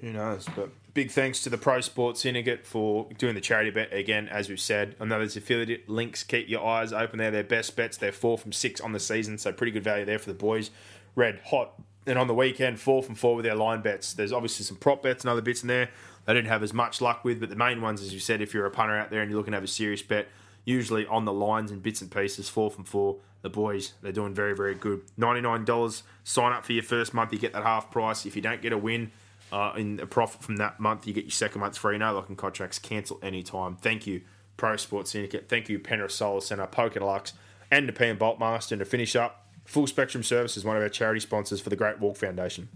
Who 0.00 0.12
knows? 0.12 0.46
But 0.56 0.70
big 0.94 1.10
thanks 1.10 1.42
to 1.42 1.50
the 1.50 1.58
Pro 1.58 1.80
Sports 1.80 2.20
Syndicate 2.20 2.64
for 2.64 3.08
doing 3.18 3.34
the 3.34 3.40
charity 3.40 3.70
bet 3.70 3.92
again. 3.92 4.28
As 4.28 4.48
we've 4.48 4.60
said, 4.60 4.94
I 5.00 5.04
know 5.04 5.18
there's 5.18 5.36
affiliate 5.36 5.88
links. 5.88 6.22
Keep 6.22 6.48
your 6.48 6.64
eyes 6.64 6.92
open 6.92 7.18
there. 7.18 7.30
Their 7.30 7.44
best 7.44 7.76
bets. 7.76 7.96
They're 7.96 8.12
four 8.12 8.38
from 8.38 8.52
six 8.52 8.80
on 8.80 8.92
the 8.92 9.00
season, 9.00 9.36
so 9.38 9.52
pretty 9.52 9.72
good 9.72 9.84
value 9.84 10.04
there 10.04 10.18
for 10.18 10.30
the 10.30 10.38
boys. 10.38 10.70
Red 11.16 11.40
hot 11.46 11.74
And 12.06 12.18
on 12.18 12.26
the 12.26 12.34
weekend, 12.34 12.80
four 12.80 13.02
from 13.02 13.14
four 13.14 13.36
with 13.36 13.44
their 13.44 13.54
line 13.54 13.82
bets. 13.82 14.14
There's 14.14 14.32
obviously 14.32 14.64
some 14.64 14.76
prop 14.76 15.02
bets 15.02 15.24
and 15.24 15.30
other 15.30 15.42
bits 15.42 15.62
in 15.62 15.68
there 15.68 15.90
they 16.24 16.32
didn't 16.32 16.48
have 16.48 16.62
as 16.62 16.72
much 16.72 17.00
luck 17.00 17.24
with, 17.24 17.40
but 17.40 17.50
the 17.50 17.56
main 17.56 17.80
ones, 17.80 18.00
as 18.00 18.14
you 18.14 18.20
said, 18.20 18.40
if 18.40 18.54
you're 18.54 18.66
a 18.66 18.70
punter 18.70 18.96
out 18.96 19.10
there 19.10 19.20
and 19.20 19.30
you're 19.30 19.38
looking 19.38 19.52
to 19.52 19.56
have 19.56 19.64
a 19.64 19.68
serious 19.68 20.02
bet, 20.02 20.28
usually 20.64 21.06
on 21.06 21.24
the 21.24 21.32
lines 21.32 21.70
and 21.70 21.82
bits 21.82 22.00
and 22.00 22.10
pieces, 22.10 22.48
four 22.48 22.70
from 22.70 22.84
four. 22.84 23.16
The 23.42 23.50
boys, 23.50 23.92
they're 24.00 24.10
doing 24.10 24.32
very, 24.32 24.56
very 24.56 24.74
good. 24.74 25.02
$99. 25.18 26.02
Sign 26.24 26.52
up 26.52 26.64
for 26.64 26.72
your 26.72 26.82
first 26.82 27.12
month, 27.12 27.30
you 27.30 27.38
get 27.38 27.52
that 27.52 27.62
half 27.62 27.90
price. 27.90 28.24
If 28.24 28.36
you 28.36 28.40
don't 28.40 28.62
get 28.62 28.72
a 28.72 28.78
win 28.78 29.12
uh, 29.52 29.72
in 29.76 30.00
a 30.00 30.06
profit 30.06 30.42
from 30.42 30.56
that 30.56 30.80
month, 30.80 31.06
you 31.06 31.12
get 31.12 31.24
your 31.24 31.30
second 31.30 31.60
month 31.60 31.78
free. 31.78 31.98
No 31.98 32.12
locking 32.14 32.36
contracts, 32.36 32.78
cancel 32.78 33.18
anytime. 33.22 33.76
Thank 33.76 34.06
you, 34.06 34.22
Pro 34.56 34.76
Sports 34.76 35.12
Syndicate. 35.12 35.48
Thank 35.48 35.68
you, 35.68 35.78
Penrith 35.78 36.12
Solar 36.12 36.40
Centre, 36.40 36.66
Poker 36.66 37.00
Deluxe, 37.00 37.32
and 37.70 37.88
the 37.88 37.92
P 37.92 38.06
and 38.06 38.18
Boltmaster. 38.18 38.72
And 38.72 38.80
to 38.80 38.84
finish 38.84 39.14
up, 39.16 39.46
Full 39.64 39.86
Spectrum 39.86 40.22
Services, 40.22 40.64
one 40.64 40.76
of 40.76 40.82
our 40.82 40.88
charity 40.88 41.20
sponsors 41.20 41.60
for 41.60 41.70
the 41.70 41.76
Great 41.76 41.98
Walk 41.98 42.16
Foundation. 42.16 42.68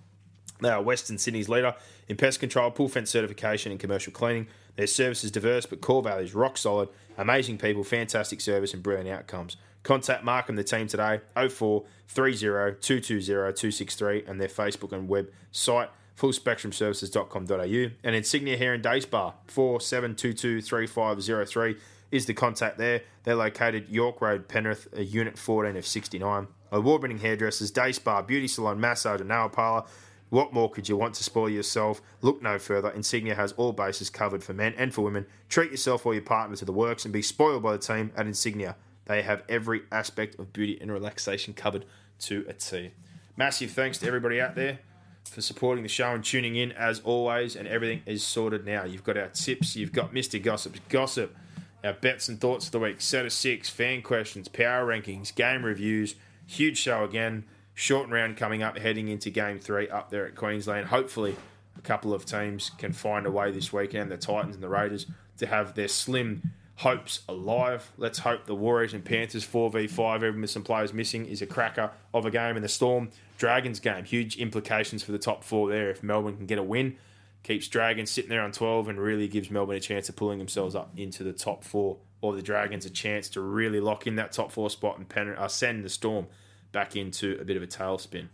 They 0.60 0.70
are 0.70 0.82
Western 0.82 1.18
Sydney's 1.18 1.48
leader 1.48 1.74
in 2.08 2.16
pest 2.16 2.40
control, 2.40 2.70
pool 2.70 2.88
fence 2.88 3.10
certification, 3.10 3.70
and 3.70 3.80
commercial 3.80 4.12
cleaning. 4.12 4.48
Their 4.76 4.86
service 4.86 5.24
is 5.24 5.30
diverse, 5.30 5.66
but 5.66 5.80
core 5.80 6.02
values 6.02 6.34
rock 6.34 6.56
solid. 6.56 6.88
Amazing 7.16 7.58
people, 7.58 7.84
fantastic 7.84 8.40
service, 8.40 8.74
and 8.74 8.82
brilliant 8.82 9.08
outcomes. 9.08 9.56
Contact 9.82 10.24
Mark 10.24 10.48
and 10.48 10.58
the 10.58 10.64
team 10.64 10.86
today 10.86 11.20
04 11.34 11.84
30 12.08 12.36
220 12.80 13.20
263 13.22 14.24
and 14.26 14.40
their 14.40 14.48
Facebook 14.48 14.92
and 14.92 15.08
website 15.08 15.88
fullspectrumservices.com.au 16.18 17.90
and 18.04 18.16
Insignia 18.16 18.56
Hair 18.56 18.74
and 18.74 18.82
Day 18.82 19.00
Spa 19.00 19.34
47223503 19.48 21.78
is 22.10 22.26
the 22.26 22.34
contact 22.34 22.78
there. 22.78 23.02
They're 23.24 23.34
located 23.34 23.88
York 23.88 24.20
Road, 24.20 24.46
Penrith, 24.48 24.88
a 24.94 25.04
unit 25.04 25.38
14 25.38 25.76
of 25.76 25.86
69. 25.86 26.48
Award 26.72 27.02
winning 27.02 27.18
hairdressers, 27.18 27.70
day 27.70 27.92
spa, 27.92 28.22
beauty 28.22 28.48
salon, 28.48 28.80
massage, 28.80 29.20
and 29.20 29.28
nail 29.28 29.48
parlour 29.48 29.84
what 30.30 30.52
more 30.52 30.70
could 30.70 30.88
you 30.88 30.96
want 30.96 31.14
to 31.14 31.24
spoil 31.24 31.48
yourself? 31.48 32.02
Look 32.20 32.42
no 32.42 32.58
further. 32.58 32.90
Insignia 32.90 33.34
has 33.34 33.52
all 33.52 33.72
bases 33.72 34.10
covered 34.10 34.44
for 34.44 34.52
men 34.52 34.74
and 34.76 34.92
for 34.92 35.02
women. 35.02 35.26
Treat 35.48 35.70
yourself 35.70 36.04
or 36.04 36.12
your 36.12 36.22
partner 36.22 36.56
to 36.56 36.64
the 36.64 36.72
works 36.72 37.04
and 37.04 37.12
be 37.12 37.22
spoiled 37.22 37.62
by 37.62 37.72
the 37.72 37.78
team 37.78 38.12
at 38.16 38.26
Insignia. 38.26 38.76
They 39.06 39.22
have 39.22 39.42
every 39.48 39.82
aspect 39.90 40.38
of 40.38 40.52
beauty 40.52 40.78
and 40.80 40.92
relaxation 40.92 41.54
covered 41.54 41.86
to 42.20 42.44
a 42.46 42.52
T. 42.52 42.90
Massive 43.36 43.70
thanks 43.70 43.98
to 43.98 44.06
everybody 44.06 44.40
out 44.40 44.54
there 44.54 44.80
for 45.28 45.40
supporting 45.40 45.82
the 45.82 45.88
show 45.88 46.12
and 46.12 46.24
tuning 46.24 46.56
in 46.56 46.72
as 46.72 47.00
always. 47.00 47.56
And 47.56 47.68
everything 47.68 48.02
is 48.06 48.22
sorted 48.22 48.66
now. 48.66 48.84
You've 48.84 49.04
got 49.04 49.16
our 49.16 49.28
tips, 49.28 49.76
you've 49.76 49.92
got 49.92 50.12
Mr. 50.12 50.42
Gossip's 50.42 50.80
gossip, 50.88 51.36
our 51.84 51.92
bets 51.92 52.28
and 52.28 52.40
thoughts 52.40 52.66
of 52.66 52.72
the 52.72 52.80
week, 52.80 53.00
set 53.00 53.26
of 53.26 53.32
six, 53.32 53.70
fan 53.70 54.02
questions, 54.02 54.48
power 54.48 54.86
rankings, 54.86 55.34
game 55.34 55.64
reviews. 55.64 56.14
Huge 56.46 56.78
show 56.78 57.04
again 57.04 57.44
short 57.78 58.08
round 58.08 58.36
coming 58.36 58.60
up, 58.60 58.76
heading 58.76 59.06
into 59.06 59.30
game 59.30 59.60
three 59.60 59.88
up 59.88 60.10
there 60.10 60.26
at 60.26 60.34
Queensland. 60.34 60.88
Hopefully, 60.88 61.36
a 61.78 61.80
couple 61.80 62.12
of 62.12 62.26
teams 62.26 62.72
can 62.76 62.92
find 62.92 63.24
a 63.24 63.30
way 63.30 63.52
this 63.52 63.72
weekend, 63.72 64.10
the 64.10 64.16
Titans 64.16 64.56
and 64.56 64.62
the 64.64 64.68
Raiders, 64.68 65.06
to 65.36 65.46
have 65.46 65.76
their 65.76 65.86
slim 65.86 66.42
hopes 66.74 67.20
alive. 67.28 67.92
Let's 67.96 68.18
hope 68.18 68.46
the 68.46 68.54
Warriors 68.54 68.94
and 68.94 69.04
Panthers 69.04 69.46
4v5, 69.46 70.16
even 70.16 70.40
with 70.40 70.50
some 70.50 70.64
players 70.64 70.92
missing, 70.92 71.26
is 71.26 71.40
a 71.40 71.46
cracker 71.46 71.92
of 72.12 72.26
a 72.26 72.32
game. 72.32 72.56
in 72.56 72.62
the 72.62 72.68
Storm 72.68 73.10
Dragons 73.38 73.78
game, 73.78 74.04
huge 74.04 74.36
implications 74.36 75.02
for 75.02 75.12
the 75.12 75.18
top 75.18 75.44
four 75.44 75.70
there 75.70 75.90
if 75.90 76.02
Melbourne 76.02 76.36
can 76.36 76.46
get 76.46 76.58
a 76.58 76.62
win. 76.62 76.96
Keeps 77.44 77.68
Dragons 77.68 78.10
sitting 78.10 78.28
there 78.28 78.42
on 78.42 78.50
12 78.50 78.88
and 78.88 79.00
really 79.00 79.28
gives 79.28 79.48
Melbourne 79.48 79.76
a 79.76 79.80
chance 79.80 80.08
of 80.08 80.16
pulling 80.16 80.38
themselves 80.38 80.74
up 80.74 80.90
into 80.96 81.22
the 81.22 81.32
top 81.32 81.62
four, 81.62 81.98
or 82.20 82.34
the 82.34 82.42
Dragons 82.42 82.84
a 82.84 82.90
chance 82.90 83.28
to 83.30 83.40
really 83.40 83.78
lock 83.78 84.08
in 84.08 84.16
that 84.16 84.32
top 84.32 84.50
four 84.50 84.68
spot 84.68 84.98
and 84.98 85.08
pen, 85.08 85.28
uh, 85.38 85.46
send 85.46 85.84
the 85.84 85.88
Storm 85.88 86.26
back 86.72 86.96
into 86.96 87.38
a 87.40 87.44
bit 87.44 87.56
of 87.56 87.62
a 87.62 87.66
tailspin. 87.66 88.26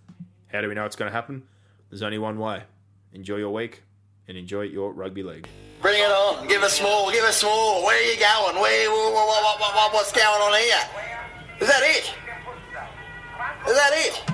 How 0.47 0.63
do 0.63 0.69
we 0.69 0.75
know 0.75 0.87
it's 0.87 0.97
going 0.97 1.11
to 1.11 1.15
happen? 1.15 1.43
There's 1.91 2.03
only 2.03 2.19
one 2.19 2.39
way. 2.39 2.63
Enjoy 3.13 3.37
your 3.37 3.53
week 3.53 3.83
and 4.27 4.39
enjoy 4.39 4.63
your 4.63 4.91
rugby 4.93 5.23
league. 5.23 5.47
Bring 5.83 6.01
it 6.01 6.11
on. 6.11 6.49
Give 6.49 6.63
us 6.63 6.83
more. 6.83 7.13
Give 7.13 7.25
us 7.25 7.45
more. 7.45 7.85
Where 7.85 7.95
are 7.95 8.11
you 8.11 8.19
going? 8.19 8.61
Where, 8.61 8.91
what, 8.91 9.13
what, 9.13 9.61
what, 9.61 9.93
what's 9.93 10.13
going 10.13 10.27
on 10.27 10.59
here? 10.59 10.79
Is 11.61 11.69
that 11.69 11.83
it? 11.83 12.15
Is 13.69 13.77
that 13.77 13.93
it? 13.93 14.34